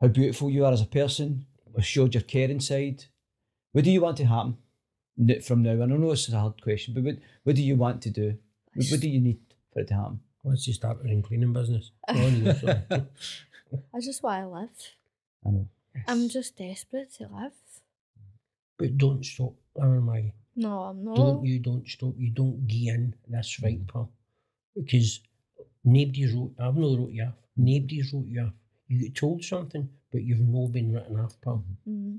how 0.00 0.08
beautiful 0.08 0.50
you 0.50 0.64
are 0.64 0.72
as 0.72 0.82
a 0.82 0.86
person. 0.86 1.46
You've 1.76 1.86
showed 1.86 2.14
your 2.14 2.22
caring 2.22 2.60
side. 2.60 3.04
What 3.72 3.84
do 3.84 3.90
you 3.90 4.00
want 4.02 4.16
to 4.18 4.24
happen 4.26 4.56
from 5.42 5.62
now? 5.62 5.70
And 5.72 5.92
I 5.92 5.96
know 5.96 6.12
it's 6.12 6.28
a 6.28 6.38
hard 6.38 6.62
question, 6.62 6.94
but 6.94 7.02
what, 7.02 7.16
what 7.42 7.56
do 7.56 7.62
you 7.62 7.76
want 7.76 8.02
to 8.02 8.10
do? 8.10 8.36
What, 8.74 8.86
what 8.90 9.00
do 9.00 9.08
you 9.08 9.20
need 9.20 9.40
for 9.72 9.80
it 9.80 9.88
to 9.88 9.94
happen? 9.94 10.20
Once 10.44 10.66
you 10.68 10.74
start 10.74 11.00
in 11.06 11.22
cleaning 11.22 11.52
business. 11.52 11.90
Go 12.12 12.22
on, 12.22 12.44
you, 12.44 12.52
sorry. 12.52 12.82
I 12.90 14.00
just 14.00 14.22
want 14.22 14.44
to 14.44 14.48
live. 14.48 14.68
I 15.46 15.50
know. 15.50 15.68
I'm 16.06 16.28
just 16.28 16.56
desperate 16.56 17.12
to 17.14 17.28
live. 17.32 17.52
but 18.78 18.96
don't 18.98 19.24
stop, 19.24 19.54
Aaron 19.80 20.04
Maggie. 20.04 20.34
No, 20.54 20.80
I'm 20.80 21.02
not. 21.04 21.16
Don't 21.16 21.44
you 21.44 21.58
don't 21.58 21.88
stop. 21.88 22.14
You 22.16 22.30
don't 22.30 22.66
give 22.68 22.94
in. 22.94 23.14
That's 23.28 23.60
right, 23.62 23.80
pal. 23.88 24.12
Because 24.76 25.20
nobody's 25.82 26.32
wrote. 26.32 26.52
I've 26.60 26.76
not 26.76 26.98
wrote 26.98 27.10
you 27.12 27.24
off. 27.24 27.34
Nobody's 27.56 28.12
wrote 28.12 28.28
you 28.28 28.42
off. 28.42 28.52
You 28.86 29.00
get 29.00 29.14
told 29.16 29.42
something, 29.42 29.88
but 30.12 30.22
you've 30.22 30.40
not 30.40 30.72
been 30.72 30.92
written 30.92 31.18
off, 31.18 31.40
pal. 31.40 31.64
Mm. 31.88 32.18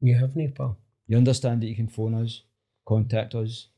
You 0.00 0.14
haven't, 0.14 0.54
pal. 0.54 0.78
You 1.08 1.16
understand 1.16 1.62
that 1.62 1.66
you 1.66 1.74
can 1.76 1.88
phone 1.88 2.14
us, 2.14 2.42
contact 2.86 3.34
us. 3.34 3.68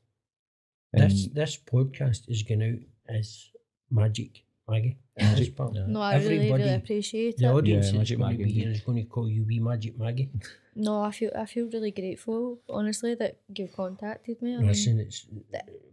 This 0.92 1.28
this 1.28 1.56
podcast 1.56 2.28
is 2.28 2.42
going 2.42 2.62
out 2.62 3.14
as 3.14 3.50
magic, 3.90 4.42
Maggie. 4.68 4.96
It 5.16 5.38
is, 5.40 5.48
pal. 5.50 5.72
Yeah. 5.74 5.86
No, 5.86 6.00
I 6.00 6.16
really, 6.16 6.28
really 6.38 6.50
Everybody- 6.52 6.74
appreciate 6.76 7.36
The 7.38 7.46
it. 7.46 7.50
audience 7.52 7.86
Yeah, 7.86 7.90
is 7.92 7.98
Magic 7.98 8.18
Maggie, 8.18 8.44
be 8.44 8.62
is 8.62 8.80
going 8.82 8.98
to 8.98 9.04
call 9.04 9.28
you 9.28 9.44
wee 9.44 9.58
Magic 9.58 9.98
Maggie. 9.98 10.30
No, 10.76 11.00
I 11.02 11.10
feel 11.10 11.32
I 11.34 11.44
feel 11.46 11.66
really 11.72 11.90
grateful, 11.90 12.60
honestly, 12.68 13.14
that 13.16 13.38
you've 13.56 13.72
contacted 13.72 14.40
me. 14.42 14.54
I 14.54 14.58
mean, 14.58 14.66
Listen, 14.68 15.00
it's 15.00 15.26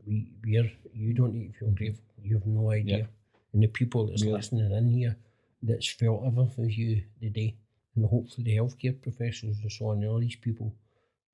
we 0.06 0.30
we're 0.44 0.72
you 0.94 1.14
don't 1.14 1.34
need 1.34 1.54
to 1.54 1.60
feel 1.60 1.72
grateful. 1.72 2.04
You 2.22 2.36
have 2.36 2.46
no 2.48 2.72
idea. 2.72 2.98
Yeah. 3.00 3.06
And 3.54 3.64
the 3.64 3.68
people 3.68 4.06
that's 4.08 4.22
Really. 4.22 4.36
listening 4.38 4.72
in 4.72 4.90
here 4.90 5.16
that's 5.64 5.90
felt 5.90 6.24
ever 6.28 6.46
for 6.46 6.66
you 6.68 7.02
today, 7.22 7.56
and 7.96 8.06
hopefully 8.06 8.44
the 8.46 8.58
healthcare 8.58 9.02
professionals 9.02 9.58
and 9.64 9.72
so 9.72 9.88
on, 9.90 10.04
and 10.04 10.08
all 10.12 10.20
these 10.20 10.36
people 10.36 10.72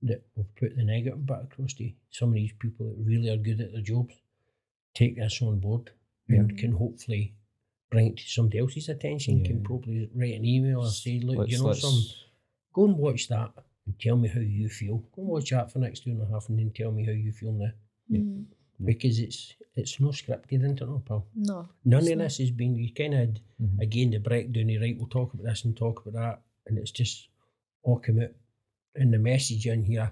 that 0.04 0.22
have 0.38 0.56
put 0.56 0.76
the 0.78 0.84
negative 0.84 1.26
back 1.26 1.44
across 1.44 1.74
to 1.74 1.84
you, 1.84 1.94
some 2.10 2.30
of 2.30 2.36
these 2.36 2.54
people 2.58 2.86
that 2.88 2.96
really 3.04 3.30
are 3.30 3.38
good 3.38 3.60
at 3.60 3.74
their 3.74 3.82
jobs, 3.82 4.14
take 4.94 5.18
this 5.18 5.42
on 5.42 5.60
board 5.60 5.92
and 6.40 6.58
can 6.58 6.72
hopefully 6.74 7.34
bring 7.90 8.08
it 8.08 8.18
to 8.18 8.24
somebody 8.30 8.60
else's 8.60 8.90
attention, 8.90 9.44
can 9.44 9.64
probably 9.64 10.10
write 10.16 10.36
an 10.36 10.46
email 10.46 10.80
or 10.82 10.90
say, 10.90 11.20
look, 11.20 11.38
Let's- 11.40 11.52
you 11.52 11.58
know 11.64 11.74
some 11.74 12.00
go 12.74 12.86
and 12.86 12.98
watch 12.98 13.28
that 13.28 13.52
and 13.86 14.00
tell 14.00 14.16
me 14.16 14.30
how 14.30 14.40
you 14.40 14.70
feel. 14.70 14.98
Go 15.14 15.22
and 15.24 15.28
watch 15.32 15.50
that 15.50 15.72
for 15.72 15.80
the 15.80 15.86
next 15.86 16.04
two 16.04 16.12
and 16.12 16.22
a 16.22 16.26
half 16.28 16.48
and 16.50 16.58
then 16.58 16.72
tell 16.72 16.92
me 16.92 17.06
how 17.06 17.12
you 17.12 17.32
feel 17.34 17.52
now. 17.54 17.72
mm, 18.10 18.46
Because 18.84 19.20
it's 19.20 19.54
it's 19.76 20.00
no 20.00 20.10
scripted 20.10 20.64
into 20.64 20.84
it, 20.96 21.06
pal. 21.06 21.26
no. 21.36 21.70
None 21.86 22.04
of 22.12 22.18
not. 22.18 22.24
this 22.26 22.38
has 22.40 22.52
been 22.52 22.76
you 22.76 22.94
kind 22.94 23.14
of 23.14 23.30
Mhm. 23.62 23.80
again 23.82 24.12
the 24.12 24.20
breakdown. 24.20 24.70
You 24.70 24.82
right, 24.82 24.98
we'll 24.98 25.08
talk 25.08 25.34
about 25.34 25.46
this 25.46 25.64
and 25.66 25.76
talk 25.78 26.06
about 26.06 26.20
that, 26.20 26.42
and 26.68 26.78
it's 26.78 26.92
just 26.92 27.28
all 27.84 28.00
come 28.00 28.20
out. 28.20 28.34
And 28.96 29.14
the 29.14 29.20
message 29.20 29.66
in 29.68 29.84
here, 29.84 30.12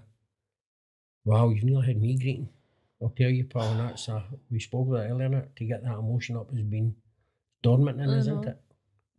wow, 1.26 1.50
you've 1.50 1.64
nearly 1.64 1.88
had 1.88 2.02
me 2.02 2.18
greeting. 2.18 2.50
I'll 3.02 3.14
tell 3.18 3.30
you, 3.30 3.46
pal, 3.46 3.72
and 3.72 3.80
that's 3.80 4.08
a, 4.10 4.24
we 4.52 4.60
spoke 4.60 4.88
about 4.88 5.06
it 5.06 5.10
earlier. 5.10 5.30
innit? 5.30 5.56
To 5.56 5.66
get 5.66 5.84
that 5.84 5.94
emotion 5.98 6.36
up 6.38 6.52
has 6.52 6.62
been 6.64 6.96
dormant 7.62 8.02
in 8.02 8.10
I 8.10 8.18
us, 8.18 8.26
know. 8.28 8.40
isn't 8.40 8.48
it? 8.50 8.58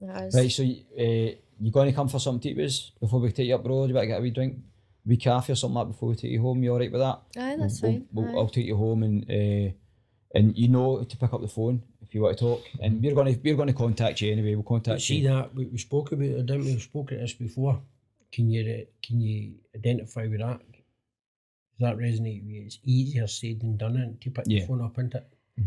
It 0.02 0.26
is. 0.26 0.34
Right, 0.34 0.50
so 0.52 0.62
uh, 0.62 1.36
you 1.62 1.70
going 1.72 1.88
to 1.90 1.94
come 1.94 2.08
for 2.08 2.18
something 2.18 2.40
to 2.42 2.48
eat 2.50 2.56
with 2.56 2.78
before 3.00 3.20
we 3.20 3.32
take 3.32 3.48
you 3.48 3.54
up 3.54 3.62
the 3.62 3.68
road? 3.70 3.88
You 3.88 3.94
better 3.94 4.06
get 4.06 4.18
a 4.18 4.22
wee 4.22 4.30
drink, 4.30 4.56
wee 5.06 5.16
coffee 5.16 5.52
or 5.52 5.56
something 5.56 5.74
like 5.76 5.88
before 5.88 6.10
we 6.10 6.14
take 6.16 6.30
you 6.30 6.42
home. 6.42 6.62
You 6.62 6.72
all 6.72 6.78
right 6.78 6.92
with 6.92 7.00
that? 7.00 7.20
Aye, 7.38 7.56
that's 7.58 7.80
We'll- 7.82 7.92
fine. 7.92 8.06
we'll- 8.12 8.28
aye. 8.28 8.38
I'll 8.38 8.48
take 8.48 8.66
you 8.66 8.76
home 8.76 9.02
and 9.02 9.24
uh, 9.30 9.72
and 10.34 10.56
you 10.56 10.68
know 10.68 11.02
to 11.02 11.16
pick 11.16 11.32
up 11.32 11.40
the 11.40 11.48
phone 11.48 11.82
if 12.02 12.14
you 12.14 12.22
want 12.22 12.36
to 12.38 12.44
talk. 12.44 12.62
And 12.82 13.02
we're 13.02 13.14
going 13.14 13.34
to 13.34 13.40
we're 13.42 13.56
going 13.56 13.68
to 13.68 13.74
contact 13.74 14.20
you 14.20 14.30
anyway. 14.32 14.54
We'll 14.54 14.62
But 14.62 14.68
contact 14.68 15.02
see 15.02 15.16
you. 15.20 15.28
that 15.28 15.54
we, 15.54 15.66
we 15.66 15.78
spoke 15.78 16.12
about 16.12 16.24
it, 16.26 16.46
didn't 16.46 16.64
we? 16.66 16.74
We 16.74 16.80
spoke 16.80 17.10
about 17.10 17.20
this 17.22 17.32
before. 17.34 17.80
Can 18.32 18.50
you 18.50 18.60
uh, 18.62 18.84
can 19.06 19.20
you 19.20 19.54
identify 19.74 20.26
with 20.28 20.40
that? 20.40 20.60
Does 21.80 21.88
that 21.88 21.96
resonate 21.98 22.42
with 22.42 22.50
you? 22.52 22.62
It's 22.66 22.78
easier 22.84 23.26
said 23.26 23.60
than 23.60 23.78
done 23.78 23.96
and 23.96 24.20
to 24.20 24.30
pick 24.30 24.44
Yeah. 24.46 24.60
the 24.60 24.66
phone 24.66 24.82
up, 24.82 24.98
isn't 24.98 25.14
it? 25.14 25.26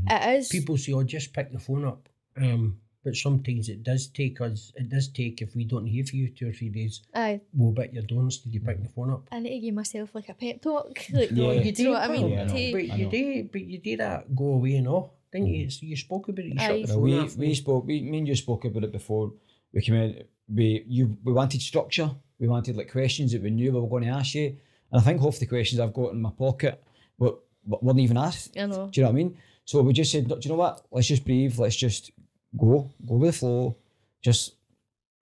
It 0.10 0.38
is. 0.40 0.48
People 0.50 0.78
say, 0.78 0.94
"Oh, 0.94 1.04
just 1.04 1.34
pick 1.34 1.52
the 1.52 1.60
phone 1.60 1.86
up," 1.86 2.08
um, 2.38 2.80
but 3.04 3.16
sometimes 3.16 3.68
it 3.70 3.82
does 3.84 4.08
take 4.08 4.40
us. 4.42 4.72
It 4.76 4.90
does 4.90 5.08
take 5.08 5.42
if 5.42 5.56
we 5.56 5.66
don't 5.66 5.88
hear 5.88 6.04
from 6.06 6.20
you 6.20 6.30
two 6.30 6.50
or 6.50 6.54
three 6.54 6.70
days, 6.70 7.02
Aye, 7.16 7.42
we'll 7.54 7.72
bet 7.72 7.94
your 7.96 8.04
donuts 8.04 8.38
till 8.38 8.52
you 8.52 8.60
pick 8.60 8.82
the 8.82 8.90
phone 8.90 9.10
up. 9.12 9.28
I 9.32 9.40
need 9.40 9.50
to 9.56 9.60
give 9.60 9.74
myself 9.76 10.14
like 10.14 10.30
a 10.30 10.34
pep 10.36 10.62
talk. 10.62 11.00
Like, 11.14 11.32
Yeah. 11.32 11.52
You 11.54 11.62
you 11.64 11.72
do 11.72 11.82
you 11.84 11.88
know 11.90 11.94
what 11.96 12.10
I 12.10 12.14
mean? 12.14 12.30
Yeah, 12.30 12.42
I 12.42 12.46
know. 12.46 12.54
But 12.54 12.58
I 12.94 12.96
you 12.98 13.06
know. 13.06 13.12
did, 13.12 13.52
but 13.52 13.62
you 13.66 13.78
did 13.80 14.00
that 14.00 14.36
go 14.36 14.46
away 14.54 14.76
and 14.76 14.88
all, 14.88 15.14
didn't 15.32 15.48
you? 15.48 15.70
So 15.72 15.86
you 15.88 15.96
spoke 15.96 16.28
about 16.30 16.46
it. 16.46 16.54
You 16.54 16.60
Aye. 16.60 16.68
shut 16.68 16.82
the 16.82 16.88
No, 16.88 16.94
phone 16.94 17.04
we 17.04 17.18
off. 17.20 17.38
we 17.38 17.54
spoke. 17.56 17.88
We 17.88 18.02
me 18.02 18.18
and 18.20 18.28
you 18.28 18.36
spoke 18.36 18.66
about 18.66 18.84
it 18.84 18.92
before. 18.92 19.34
We 19.74 19.82
came 19.82 19.96
in. 19.96 20.24
We 20.48 20.84
you 20.88 21.18
we 21.24 21.34
wanted 21.34 21.62
structure. 21.62 22.10
We 22.40 22.48
wanted 22.48 22.76
like 22.78 22.92
questions 22.92 23.32
that 23.32 23.42
we 23.42 23.50
knew 23.52 23.72
we 23.72 23.80
were 23.80 23.88
going 23.88 24.04
to 24.04 24.10
ask 24.10 24.36
you. 24.36 24.58
And 24.94 25.02
I 25.02 25.04
think 25.04 25.22
half 25.22 25.40
the 25.40 25.48
questions 25.48 25.80
I've 25.80 25.94
got 25.94 26.14
in 26.14 26.22
my 26.22 26.30
pocket 26.30 26.82
were, 27.18 27.34
weren't 27.66 28.00
even 28.00 28.18
asked. 28.18 28.56
I 28.58 28.68
know. 28.68 28.88
Do 28.92 29.02
you 29.02 29.04
know 29.04 29.10
what 29.10 29.16
I 29.16 29.24
mean? 29.24 29.38
So 29.66 29.82
we 29.82 29.92
just 29.94 30.12
said, 30.12 30.28
do 30.28 30.38
you 30.40 30.50
know 30.50 30.56
what? 30.56 30.86
Let's 30.92 31.08
just 31.08 31.26
breathe. 31.26 31.58
Let's 31.58 31.76
just 31.76 32.12
go, 32.58 32.92
go 33.06 33.16
with 33.16 33.34
the 33.34 33.40
flow. 33.40 33.78
Just 34.22 34.54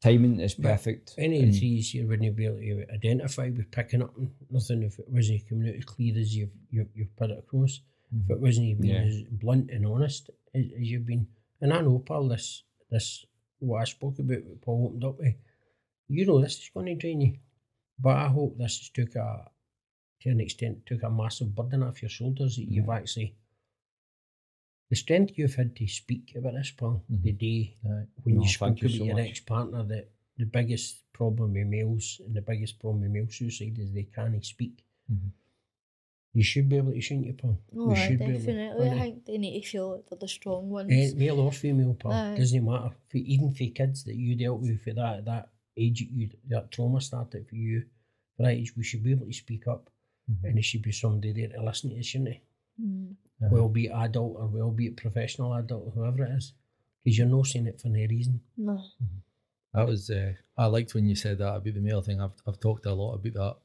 timing 0.03 0.39
is 0.41 0.55
Yeah. 0.59 0.71
perfect. 0.71 1.15
Any 1.17 1.37
of 1.37 1.43
And- 1.43 1.53
the 1.53 1.59
trees 1.59 1.93
you 1.93 2.05
wouldn't 2.07 2.35
be 2.35 2.45
able 2.47 2.57
to 2.57 2.93
identify 2.93 3.49
with 3.49 3.71
picking 3.71 4.01
up 4.01 4.13
nothing 4.49 4.83
if 4.83 4.99
it 4.99 5.07
wasn't 5.09 5.47
coming 5.47 5.69
out 5.69 5.75
as 5.75 5.85
clear 5.85 6.17
as 6.17 6.35
you've 6.35 6.49
you've, 6.69 6.89
you've 6.93 7.15
put 7.15 7.29
it 7.31 7.39
across. 7.39 7.79
If 8.13 8.29
it 8.29 8.41
wasn't 8.41 8.81
being 8.81 8.93
Yeah. 8.95 9.03
as 9.03 9.21
blunt 9.31 9.71
and 9.71 9.85
honest 9.85 10.31
as, 10.53 10.65
as 10.77 10.91
you've 10.91 11.05
been, 11.05 11.27
and 11.61 11.71
I 11.71 11.79
know, 11.81 11.99
Paul, 11.99 12.27
this 12.27 12.63
this 12.89 13.25
what 13.59 13.81
I 13.81 13.83
spoke 13.85 14.19
about, 14.19 14.43
what 14.43 14.59
Paul 14.61 14.87
opened 14.87 15.05
up 15.05 15.17
with. 15.19 15.35
You 16.09 16.25
know, 16.25 16.41
this 16.41 16.57
is 16.57 16.69
going 16.73 16.87
to 16.87 16.95
drain 16.95 17.21
you, 17.21 17.37
but 17.99 18.17
I 18.17 18.27
hope 18.27 18.57
this 18.57 18.79
has 18.79 18.89
took 18.89 19.15
a 19.15 19.49
to 20.21 20.29
an 20.29 20.39
extent 20.39 20.85
took 20.85 21.03
a 21.03 21.09
massive 21.09 21.53
burden 21.55 21.83
off 21.83 22.01
your 22.01 22.09
shoulders 22.09 22.55
that 22.57 22.67
you've 22.69 22.89
actually. 22.89 23.35
The 24.89 24.95
strength 24.97 25.37
you've 25.37 25.55
had 25.55 25.75
to 25.77 25.87
speak 25.87 26.33
about 26.35 26.53
this, 26.53 26.71
Paul, 26.71 27.03
the 27.09 27.31
day 27.31 27.77
Aye. 27.85 28.07
when 28.23 28.35
No, 28.35 28.41
you 28.41 28.47
thank 28.47 28.53
spoke 28.53 28.81
you 28.81 28.87
about 28.89 28.97
so 28.97 29.03
your 29.05 29.19
ex 29.19 29.39
partner 29.39 29.83
that 29.83 30.09
the 30.37 30.45
biggest 30.45 31.11
problem 31.13 31.53
with 31.53 31.67
males 31.67 32.19
and 32.25 32.35
the 32.35 32.41
biggest 32.41 32.79
problem 32.79 33.01
with 33.01 33.11
male 33.11 33.27
suicide 33.29 33.77
is 33.79 33.93
they 33.93 34.03
can't 34.03 34.43
speak. 34.45 34.83
Mhm. 35.11 35.31
You 36.33 36.43
should 36.43 36.69
be 36.69 36.77
able 36.77 36.93
to, 36.93 37.01
shouldn't 37.01 37.27
you, 37.27 37.33
Paul? 37.33 37.59
Oh, 37.75 37.89
you 37.89 37.91
aye, 37.91 37.95
should 38.07 38.19
be 38.19 38.25
able 38.25 38.33
definitely. 38.39 38.89
I 38.89 38.99
think 39.01 39.25
they 39.25 39.37
need 39.37 39.61
to 39.61 39.67
feel 39.67 39.91
like 39.91 40.05
they're 40.09 40.19
the 40.19 40.27
strong 40.27 40.69
ones. 40.69 40.91
Eh, 40.91 41.11
male 41.17 41.39
or 41.41 41.51
female, 41.51 41.93
Paul, 41.93 42.13
Aye. 42.13 42.35
doesn't 42.37 42.63
matter. 42.65 42.91
For, 43.09 43.17
even 43.17 43.51
for 43.53 43.65
kids 43.65 44.03
that 44.05 44.15
you 44.15 44.35
dealt 44.35 44.61
with 44.61 44.81
for 44.81 44.93
that 44.93 45.25
that 45.25 45.49
age, 45.75 46.01
you 46.01 46.29
that 46.47 46.71
trauma 46.71 47.01
started 47.01 47.47
for 47.49 47.55
you, 47.55 47.85
for 48.35 48.43
that 48.43 48.53
age, 48.53 48.75
we 48.77 48.83
should 48.83 49.03
be 49.03 49.11
able 49.11 49.25
to 49.25 49.33
speak 49.33 49.67
up, 49.67 49.89
Mhm. 50.31 50.43
and 50.45 50.55
there 50.55 50.63
should 50.63 50.81
be 50.81 50.91
somebody 50.91 51.33
there 51.33 51.49
to 51.49 51.63
listen 51.63 51.89
to 51.91 51.99
us, 51.99 52.05
shouldn't 52.05 52.29
they? 52.29 52.41
Mm. 52.81 53.15
Well, 53.51 53.69
be 53.69 53.85
it 53.87 53.91
adult 53.91 54.35
or 54.37 54.47
well, 54.47 54.71
be 54.71 54.87
it 54.87 54.97
professional 54.97 55.53
adult, 55.53 55.93
whoever 55.95 56.25
it 56.25 56.31
is, 56.31 56.53
because 57.03 57.17
you're 57.17 57.27
not 57.27 57.47
saying 57.47 57.67
it 57.67 57.81
for 57.81 57.89
no 57.89 58.05
reason. 58.07 58.39
No. 58.57 58.81
That 59.73 59.87
was 59.87 60.09
uh, 60.09 60.33
I 60.57 60.65
liked 60.65 60.93
when 60.93 61.07
you 61.07 61.15
said 61.15 61.37
that 61.39 61.55
about 61.55 61.63
the 61.63 61.79
male 61.79 62.01
thing. 62.01 62.21
I've 62.21 62.33
I've 62.45 62.59
talked 62.59 62.85
a 62.85 62.93
lot 62.93 63.15
about 63.15 63.33
that 63.33 63.57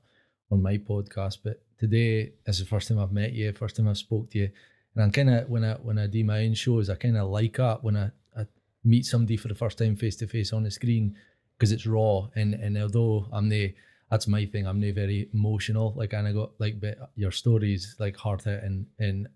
on 0.50 0.62
my 0.62 0.78
podcast, 0.78 1.38
but 1.42 1.62
today 1.78 2.32
is 2.46 2.58
the 2.60 2.64
first 2.64 2.88
time 2.88 2.98
I've 2.98 3.12
met 3.12 3.32
you, 3.32 3.52
first 3.52 3.76
time 3.76 3.88
I've 3.88 3.98
spoke 3.98 4.30
to 4.30 4.38
you, 4.38 4.50
and 4.94 5.04
I'm 5.04 5.10
kind 5.10 5.30
of 5.30 5.50
when 5.50 5.64
I 5.64 5.74
when 5.74 5.98
I 5.98 6.06
do 6.06 6.24
my 6.24 6.44
own 6.44 6.54
shows, 6.54 6.88
I 6.88 6.94
kind 6.94 7.16
of 7.16 7.28
like 7.28 7.56
that 7.56 7.82
when 7.84 7.96
I, 7.96 8.10
I 8.36 8.46
meet 8.84 9.04
somebody 9.04 9.36
for 9.36 9.48
the 9.48 9.54
first 9.54 9.78
time 9.78 9.96
face 9.96 10.16
to 10.16 10.26
face 10.26 10.52
on 10.52 10.62
the 10.62 10.70
screen 10.70 11.16
because 11.58 11.72
it's 11.72 11.86
raw 11.86 12.28
and 12.34 12.54
and 12.54 12.78
although 12.78 13.28
I'm 13.32 13.48
the 13.48 13.74
that's 14.10 14.26
my 14.28 14.46
thing. 14.46 14.66
I'm 14.66 14.80
not 14.80 14.94
very 14.94 15.28
emotional. 15.34 15.92
Like 15.96 16.12
and 16.12 16.26
I 16.28 16.32
got 16.32 16.50
like 16.60 16.80
but 16.80 16.96
your 17.16 17.32
stories 17.32 17.96
like 17.98 18.16
heart 18.16 18.42
hit 18.44 18.62
and 18.62 18.86
and 18.98 19.28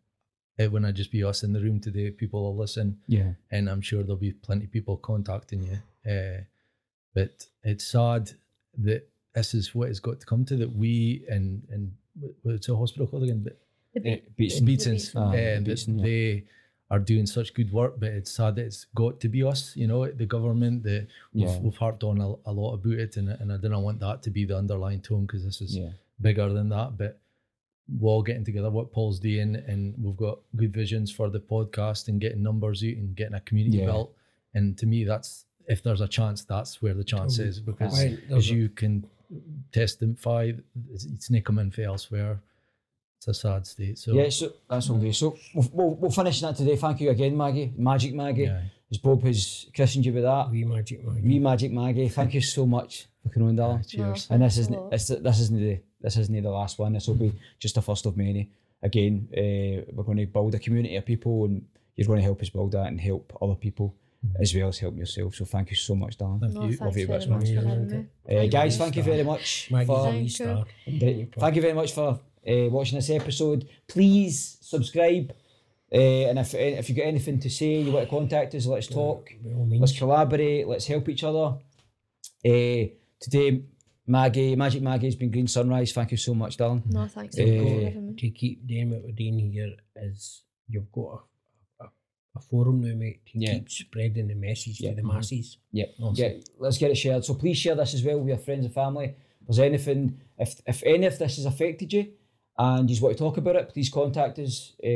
it 0.59 0.70
wouldn't 0.70 0.97
just 0.97 1.10
be 1.12 1.24
us 1.24 1.42
in 1.42 1.52
the 1.52 1.60
room 1.60 1.80
today, 1.80 2.10
people 2.10 2.42
will 2.42 2.56
listen 2.56 2.98
Yeah. 3.06 3.32
and 3.51 3.68
I'm 3.70 3.80
sure 3.80 4.02
there'll 4.02 4.16
be 4.16 4.32
plenty 4.32 4.66
of 4.66 4.70
people 4.72 4.97
contacting 4.98 5.62
you. 5.62 5.78
Uh, 6.10 6.42
but 7.14 7.47
it's 7.64 7.86
sad 7.86 8.30
that 8.78 9.09
this 9.34 9.55
is 9.55 9.74
what 9.74 9.88
it's 9.88 10.01
got 10.01 10.20
to 10.20 10.26
come 10.26 10.44
to 10.47 10.56
that 10.56 10.72
we 10.74 11.24
and 11.28 11.62
and 11.70 11.92
wh- 12.20 12.44
what's 12.44 12.66
the 12.66 12.76
hospital 12.76 13.06
called 13.06 13.22
again? 13.24 13.42
But 13.42 13.59
The 13.94 14.01
Eh, 14.01 14.02
big- 14.36 14.36
Beatson. 14.36 14.66
Beatson's, 14.66 15.12
Ah, 15.16 15.28
uh, 15.28 15.32
that 15.32 15.64
Beatson, 15.64 15.98
yeah. 15.98 16.05
they 16.05 16.44
are 16.90 16.98
doing 16.98 17.24
such 17.26 17.54
good 17.54 17.70
work, 17.72 18.00
but 18.00 18.08
it's 18.08 18.32
sad 18.32 18.56
that 18.56 18.64
it's 18.66 18.86
got 18.96 19.20
to 19.20 19.28
be 19.28 19.42
us. 19.44 19.76
You 19.76 19.86
know, 19.86 20.10
the 20.10 20.26
government 20.26 20.82
that 20.82 21.06
we've, 21.32 21.44
Yeah. 21.48 21.58
we've 21.60 21.76
harped 21.76 22.02
on 22.02 22.20
a, 22.20 22.28
a 22.46 22.52
lot 22.52 22.74
about 22.74 22.98
it, 23.04 23.16
and 23.16 23.28
and 23.28 23.52
I 23.52 23.56
don't 23.58 23.82
want 23.82 24.00
that 24.00 24.22
to 24.24 24.30
be 24.30 24.44
the 24.44 24.56
underlying 24.58 25.00
tone 25.00 25.24
because 25.26 25.44
this 25.44 25.60
is 25.60 25.76
Yeah. 25.76 25.90
bigger 26.20 26.52
than 26.52 26.68
that. 26.70 26.98
But 26.98 27.20
we're 27.98 28.10
all 28.10 28.22
getting 28.22 28.44
together, 28.44 28.70
what 28.70 28.92
Paul's 28.92 29.20
doing, 29.20 29.56
and 29.56 29.94
we've 30.02 30.16
got 30.16 30.38
good 30.56 30.72
visions 30.72 31.10
for 31.10 31.28
the 31.30 31.40
podcast 31.40 32.08
and 32.08 32.20
getting 32.20 32.42
numbers 32.42 32.82
out 32.82 32.96
and 32.96 33.14
getting 33.16 33.34
a 33.34 33.40
community 33.40 33.78
Yeah. 33.78 33.86
built. 33.86 34.14
And 34.54 34.76
to 34.78 34.86
me, 34.86 35.04
that's 35.04 35.46
if 35.68 35.82
there's 35.84 36.00
a 36.00 36.08
chance, 36.08 36.44
that's 36.44 36.82
where 36.82 36.94
the 36.94 37.04
chance 37.04 37.38
is 37.38 37.60
because 37.60 37.92
Right, 37.98 38.18
as 38.30 38.50
a- 38.50 38.54
you 38.54 38.68
can 38.68 39.04
testify, 39.72 40.52
it's, 40.92 41.04
it's 41.04 41.30
not 41.30 41.44
coming 41.44 41.70
from 41.70 41.84
elsewhere. 41.84 42.40
It's 43.20 43.28
a 43.28 43.34
sad 43.34 43.66
state. 43.66 43.98
So 43.98 44.14
Yeah, 44.14 44.30
so 44.30 44.51
that's 44.68 44.88
all 44.88 44.97
good. 44.97 45.14
So 45.14 45.36
we'll, 45.55 45.68
we'll, 45.74 45.94
we'll 45.97 46.10
finish 46.10 46.40
that 46.40 46.56
today. 46.56 46.76
Thank 46.76 47.02
you 47.02 47.10
again, 47.10 47.36
Maggie. 47.36 47.70
Magic 47.76 48.14
Maggie. 48.14 48.44
Yeah. 48.44 48.62
As 48.90 48.97
Bob 48.97 49.22
has 49.24 49.66
christened 49.76 50.06
you 50.06 50.14
with 50.14 50.22
that. 50.22 50.51
We 50.51 50.64
magic 50.64 51.05
Maggie. 51.05 51.20
Wee 51.20 51.38
Magic 51.38 51.70
Maggie. 51.70 52.09
Thank 52.09 52.32
you 52.32 52.40
so 52.40 52.64
much 52.64 53.09
for 53.22 53.28
coming 53.28 53.51
on, 53.51 53.56
darling. 53.56 53.84
cheers. 53.86 54.26
And 54.30 54.42
this 54.42 54.56
isn't 54.56 54.90
this, 54.90 55.09
this 55.09 55.38
isn't 55.40 55.60
the 55.60 55.80
this 56.01 56.16
isn't 56.16 56.42
the 56.42 56.48
last 56.51 56.78
one. 56.78 56.94
This 56.94 57.09
will 57.09 57.14
be 57.14 57.34
just 57.59 57.74
the 57.74 57.82
first 57.82 58.06
of 58.06 58.16
many. 58.16 58.48
Again, 58.82 59.28
uh, 59.36 59.84
we're 59.92 60.02
going 60.05 60.16
to 60.16 60.26
build 60.26 60.55
a 60.55 60.59
community 60.59 60.97
of 60.97 61.05
people, 61.05 61.44
and 61.44 61.62
you're 61.97 62.06
going 62.06 62.20
to 62.20 62.24
help 62.24 62.40
us 62.40 62.48
build 62.48 62.72
that 62.72 62.86
and 62.86 62.98
help 62.98 63.36
other 63.42 63.55
people 63.55 63.94
as 64.40 64.55
well 64.55 64.68
as 64.68 64.78
help 64.78 64.97
yourself. 64.97 65.34
So 65.34 65.44
thank 65.44 65.68
you 65.70 65.76
so 65.76 65.94
much, 65.94 66.16
darling. 66.16 66.40
Thank 66.40 66.55
No, 66.55 66.64
you. 66.66 66.76
Love 66.78 66.97
you 66.97 67.06
very 67.06 67.18
bits, 67.18 67.28
much 67.30 67.44
man. 67.44 67.62
for 67.62 67.68
having 67.68 68.09
me. 68.28 68.38
Uh, 68.38 68.47
guys, 68.47 68.78
thank 68.78 68.97
you 68.97 69.02
very 69.02 69.22
much 69.22 69.68
Maggie's 69.70 70.36
for 70.36 70.64
Thank 70.84 71.02
you. 71.02 71.28
thank 71.38 71.55
you 71.56 71.62
very 71.62 71.74
much 71.74 71.92
for 71.92 72.18
uh, 72.48 72.68
watching 72.70 72.96
this 72.98 73.10
episode. 73.10 73.68
Please 73.86 74.58
subscribe, 74.60 75.32
uh, 75.92 75.96
and 76.28 76.38
if 76.38 76.54
if 76.54 76.88
you 76.88 76.94
got 76.96 77.06
anything 77.06 77.38
to 77.40 77.50
say, 77.50 77.80
you 77.82 77.92
want 77.92 78.04
to 78.06 78.10
contact 78.10 78.54
us, 78.54 78.66
let's 78.66 78.86
talk. 78.86 79.28
By 79.44 79.76
Let's 79.76 79.96
collaborate. 79.98 80.66
Let's 80.68 80.86
help 80.86 81.08
each 81.08 81.24
other. 81.24 81.58
Uh, 82.44 82.88
today, 83.20 83.62
Maggie, 84.06 84.56
Magic 84.56 84.82
Maggie's 84.82 85.16
been 85.16 85.30
Green 85.30 85.46
Sunrise. 85.48 85.92
Thank 85.92 86.10
you 86.12 86.16
so 86.16 86.34
much, 86.34 86.56
darling. 86.56 86.82
No, 86.86 87.06
thanks 87.06 87.36
for 87.36 87.42
having 87.42 88.06
me. 88.08 88.14
To 88.16 88.30
keep 88.30 88.66
doing 88.66 88.90
what 88.90 89.02
we're 89.02 89.12
doing 89.12 89.38
here 89.38 89.74
is 89.96 90.42
you've 90.68 90.90
got 90.92 91.22
a, 91.80 91.84
a, 91.84 91.88
a 92.36 92.40
forum 92.40 92.80
now, 92.80 92.94
mate, 92.94 93.20
to 93.26 93.38
Yeah. 93.38 93.54
keep 93.54 93.70
spreading 93.70 94.28
the 94.28 94.34
message 94.34 94.80
Yeah. 94.80 94.90
to 94.90 94.96
the 94.96 95.02
masses. 95.02 95.58
Yeah, 95.72 95.86
yeah. 96.14 96.32
Let's 96.58 96.78
get 96.78 96.90
it 96.90 96.96
shared. 96.96 97.24
So 97.24 97.34
please 97.34 97.58
share 97.58 97.74
this 97.74 97.94
as 97.94 98.02
well 98.04 98.18
with 98.18 98.28
your 98.28 98.38
friends 98.38 98.64
and 98.64 98.74
family. 98.74 99.14
If 99.42 99.46
there's 99.46 99.58
anything, 99.58 100.18
if 100.38 100.60
if 100.66 100.82
any 100.84 101.06
of 101.06 101.18
this 101.18 101.36
has 101.36 101.44
affected 101.44 101.92
you, 101.92 102.12
and 102.59 102.89
you 102.89 102.94
just 102.94 103.02
want 103.02 103.16
to 103.16 103.22
talk 103.22 103.36
about 103.39 103.56
it, 103.56 103.68
please 103.70 103.89
contact 103.90 104.39
us. 104.39 104.72
Uh, 104.85 104.89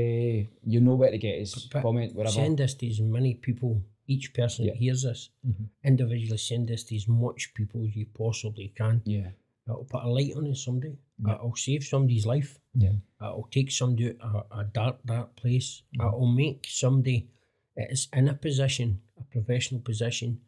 you 0.65 0.81
know 0.81 0.95
where 0.95 1.11
to 1.11 1.19
get 1.19 1.41
us. 1.41 1.67
But 1.73 1.83
Comment 1.83 2.15
wherever. 2.15 2.33
Send 2.33 2.61
us 2.61 2.75
to 2.75 2.89
as 2.89 3.01
many 3.01 3.35
people, 3.35 3.81
each 4.07 4.35
person 4.35 4.67
that 4.67 4.75
Yeah. 4.75 4.79
hears 4.81 5.03
this, 5.03 5.31
Mhm. 5.47 5.69
individually 5.85 6.37
send 6.39 6.71
us 6.71 6.83
to 6.85 6.97
as 6.97 7.09
much 7.09 7.55
people 7.55 7.85
as 7.87 7.95
you 7.97 8.07
possibly 8.07 8.69
can. 8.77 9.01
yeah, 9.05 9.31
It'll 9.67 9.85
put 9.85 10.03
a 10.05 10.09
light 10.11 10.35
on 10.37 10.55
somebody. 10.55 10.99
Yeah. 11.25 11.37
It'll 11.37 11.57
save 11.57 11.85
somebody's 11.85 12.27
life. 12.27 12.59
Yeah. 12.75 12.97
It'll 13.21 13.49
take 13.51 13.71
somebody 13.71 14.15
out 14.21 14.47
a, 14.51 14.59
a 14.61 14.65
dark, 14.65 15.03
dark 15.07 15.37
place. 15.37 15.83
It'll 15.95 16.27
make 16.27 16.67
somebody 16.69 17.29
that 17.77 17.91
is 17.91 18.09
in 18.13 18.29
a 18.29 18.35
position, 18.35 19.01
a 19.19 19.25
professional 19.25 19.81
position, 19.81 20.41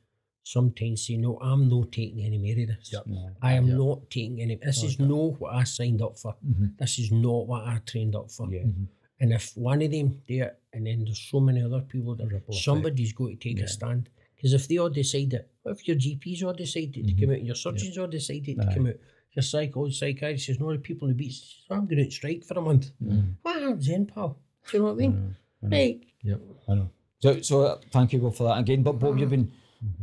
sometimes 0.46 1.06
say, 1.06 1.16
No, 1.16 1.38
I'm 1.40 1.68
not 1.68 1.90
taking 1.92 2.24
any 2.24 2.38
more 2.38 2.62
of 2.62 2.68
this. 2.68 2.92
Yep. 2.92 3.06
no, 3.08 3.30
I 3.42 3.54
am 3.54 3.66
Yeah. 3.66 3.74
not 3.76 4.08
taking 4.10 4.40
any. 4.40 4.54
This 4.56 4.82
is 4.84 4.94
Okay. 4.94 5.04
not 5.08 5.40
what 5.40 5.54
I 5.54 5.64
signed 5.64 6.00
up 6.00 6.16
for. 6.16 6.36
Mhm. 6.46 6.78
This 6.78 6.98
is 7.00 7.10
not 7.10 7.48
what 7.48 7.62
I 7.66 7.78
trained 7.84 8.14
up 8.14 8.30
for. 8.30 8.48
yeah, 8.52 8.60
Mhm. 8.62 8.86
And 9.18 9.32
if 9.32 9.56
one 9.56 9.80
of 9.82 9.90
them 9.90 10.08
do 10.28 10.42
it, 10.42 10.58
and 10.72 10.86
then 10.86 11.04
there's 11.04 11.18
so 11.18 11.40
many 11.40 11.62
other 11.62 11.80
people 11.80 12.14
that 12.16 12.26
Ripple 12.26 12.52
effect. 12.54 12.64
somebody's 12.64 13.12
got 13.12 13.28
to 13.30 13.36
take 13.36 13.58
Yeah. 13.58 13.64
a 13.64 13.68
stand. 13.68 14.08
Because 14.36 14.52
if 14.52 14.68
they 14.68 14.76
all 14.76 14.90
decide 14.90 15.32
it, 15.32 15.50
what 15.62 15.72
if 15.72 15.88
your 15.88 15.96
GPs 15.96 16.42
all 16.44 16.52
decided 16.52 16.94
to 16.94 17.00
Mhm. 17.14 17.20
come 17.20 17.30
out, 17.30 17.38
and 17.38 17.46
your 17.46 17.56
surgeons 17.56 17.98
all 17.98 18.06
decided 18.06 18.56
to 18.58 18.66
Aye. 18.68 18.74
come 18.74 18.86
out, 18.88 18.96
your 19.34 19.42
psycho, 19.42 19.88
psychiatrist 19.88 20.46
says, 20.46 20.60
no, 20.60 20.70
the 20.72 20.78
people 20.78 21.08
in 21.08 21.16
the 21.16 21.24
Beatson 21.24 21.46
I'm 21.70 21.86
going 21.86 22.04
to 22.04 22.10
strike 22.10 22.44
for 22.44 22.58
a 22.58 22.62
month. 22.62 22.92
Mhm. 23.02 23.34
Wow, 23.44 23.76
Zen 23.80 24.06
pal. 24.06 24.38
Do 24.70 24.76
you 24.76 24.82
know 24.82 24.84
what 24.92 24.92
I 24.92 25.08
mean? 25.08 25.12
I 25.12 25.16
know, 25.16 25.26
I 25.62 25.68
know. 25.68 25.76
Right. 25.76 26.00
I 26.68 26.74
know. 26.74 26.90
So, 27.20 27.40
so 27.40 27.62
uh, 27.62 27.80
thank 27.90 28.12
you 28.12 28.18
Bob 28.20 28.34
for 28.34 28.44
that 28.44 28.58
again. 28.58 28.82
But 28.82 28.98
Bob, 28.98 29.18
you've 29.18 29.30
been 29.30 29.50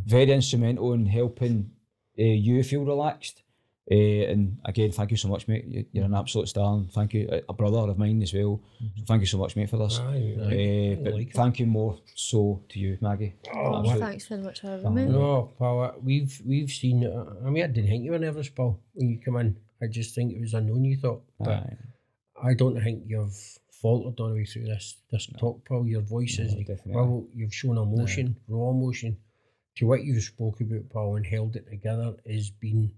very 0.05 0.31
instrumental 0.31 0.93
in 0.93 1.05
helping 1.05 1.71
uh, 2.19 2.23
you 2.23 2.63
feel 2.63 2.83
relaxed. 2.85 3.41
Uh, 3.91 3.95
and 4.31 4.57
again, 4.63 4.91
thank 4.91 5.11
you 5.11 5.17
so 5.17 5.27
much, 5.27 5.47
mate. 5.49 5.65
You- 5.67 5.85
You're 5.91 6.05
an 6.05 6.13
absolute 6.13 6.47
star. 6.47 6.73
And 6.77 6.89
thank 6.91 7.13
you, 7.13 7.27
a- 7.29 7.41
a 7.49 7.53
brother 7.53 7.79
of 7.91 7.97
mine 7.97 8.21
as 8.23 8.33
well. 8.33 8.61
So 8.97 9.03
thank 9.05 9.19
you 9.21 9.25
so 9.27 9.37
much, 9.37 9.55
mate, 9.57 9.69
for 9.69 9.77
this. 9.77 9.99
Aye, 9.99 10.35
Uh, 10.39 11.03
but 11.03 11.13
like 11.15 11.27
it. 11.27 11.33
thank 11.33 11.59
you 11.59 11.65
more 11.65 11.99
so 12.15 12.61
to 12.69 12.79
you, 12.79 12.97
Maggie. 13.01 13.33
Oh, 13.53 13.79
Absolute- 13.79 13.99
Thanks 13.99 14.27
very 14.27 14.41
much 14.41 14.61
for 14.61 14.67
having 14.67 14.93
me. 14.93 15.05
No, 15.05 15.51
pal, 15.59 15.81
uh, 15.81 15.91
we've 16.01 16.41
we've 16.45 16.71
seen. 16.71 17.03
Uh, 17.05 17.35
I 17.45 17.49
mean, 17.49 17.63
I 17.63 17.67
didn't 17.67 17.89
think 17.89 18.05
you 18.05 18.11
were 18.11 18.19
nervous, 18.19 18.47
pal, 18.49 18.79
when 18.93 19.09
you 19.09 19.19
come 19.19 19.35
in. 19.37 19.57
I 19.81 19.87
just 19.87 20.15
think 20.15 20.31
it 20.31 20.39
was 20.39 20.53
unknown. 20.53 20.85
You 20.85 20.95
thought, 20.95 21.21
but 21.39 21.49
Aye. 21.49 21.77
I 22.41 22.53
don't 22.53 22.79
think 22.81 23.03
you've 23.05 23.35
faltered 23.81 24.17
all 24.21 24.29
the 24.29 24.35
way 24.35 24.45
through 24.45 24.63
this 24.65 24.95
this 25.11 25.25
talk, 25.37 25.65
Paul. 25.67 25.85
Your 25.87 26.01
voice 26.01 26.39
No, 26.39 26.45
is 26.45 26.55
well. 26.85 27.27
You've 27.33 27.53
shown 27.53 27.77
emotion, 27.77 28.37
raw 28.47 28.69
emotion, 28.69 29.17
to 29.75 29.87
what 29.87 30.03
you 30.03 30.19
spoke 30.21 30.61
about, 30.61 30.89
Paul, 30.89 31.15
and 31.15 31.25
held 31.25 31.55
it 31.55 31.67
together 31.69 32.15
has 32.27 32.49
been 32.51 32.91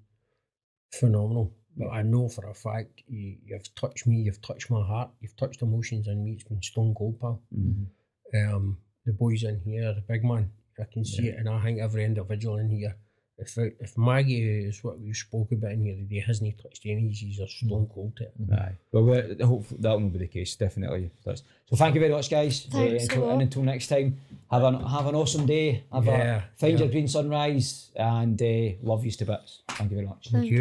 phenomenal. 0.93 1.53
But 1.77 1.89
I 1.89 2.01
know 2.03 2.29
for 2.29 2.47
a 2.49 2.53
fact 2.53 3.01
you, 3.07 3.37
you've 3.45 3.73
touched 3.75 4.07
me. 4.07 4.17
You've 4.17 4.41
touched 4.41 4.69
my 4.69 4.85
heart. 4.85 5.09
You've 5.19 5.35
touched 5.35 5.61
emotions 5.61 6.07
in 6.07 6.23
me. 6.23 6.33
It's 6.33 6.43
been 6.45 6.61
stone 6.61 6.93
cold, 6.95 7.19
pal. 7.19 7.41
Mhm. 7.53 7.87
um, 8.33 8.77
the 9.05 9.13
boys 9.13 9.43
in 9.43 9.59
here, 9.59 9.93
the 9.93 10.01
big 10.01 10.23
man. 10.23 10.51
I 10.79 10.83
can 10.91 11.05
see 11.05 11.27
it, 11.29 11.37
and 11.37 11.47
I 11.47 11.63
think 11.63 11.79
every 11.79 12.03
individual 12.03 12.57
in 12.57 12.69
here. 12.69 12.95
If 13.37 13.57
it, 13.57 13.75
if 13.81 13.97
Maggie 13.97 14.65
is 14.65 14.81
what 14.83 14.97
we 14.99 15.11
spoke 15.13 15.51
about 15.51 15.71
in 15.73 15.83
here 15.83 15.95
today, 15.95 16.23
hasn't 16.25 16.47
he 16.47 16.53
touched 16.61 16.85
any, 16.85 17.09
he's 17.09 17.39
a 17.39 17.47
stone 17.47 17.89
cold 17.93 18.15
to 18.17 18.23
it. 18.23 18.33
Aye. 18.53 18.71
Well, 18.93 19.03
we're, 19.03 19.35
hope 19.45 19.65
that 19.79 19.91
will 19.91 19.99
not 19.99 20.13
be 20.13 20.19
the 20.19 20.27
case, 20.27 20.55
definitely. 20.55 21.11
That's, 21.25 21.43
so 21.65 21.75
thank 21.75 21.95
you 21.95 21.99
very 21.99 22.13
much, 22.13 22.29
guys. 22.29 22.65
Uh, 22.73 22.77
Thanks 22.77 23.03
a 23.03 23.05
until, 23.07 23.25
lot. 23.25 23.33
and 23.33 23.41
until 23.41 23.63
next 23.63 23.87
time, 23.87 24.17
have 24.49 24.63
an 24.63 24.75
have 24.85 25.07
an 25.07 25.15
awesome 25.15 25.45
day. 25.45 25.83
Have 25.91 26.05
Yeah, 26.05 26.37
a, 26.37 26.41
find 26.59 26.73
yeah. 26.73 26.79
your 26.79 26.87
green 26.89 27.07
sunrise 27.09 27.91
and 27.95 28.41
uh, 28.41 28.75
love 28.83 29.03
you 29.03 29.11
to 29.11 29.25
bits. 29.25 29.63
Thank 29.69 29.91
you 29.91 29.97
very 29.97 30.07
much. 30.07 30.29
Thank 30.31 30.45
you. 30.45 30.51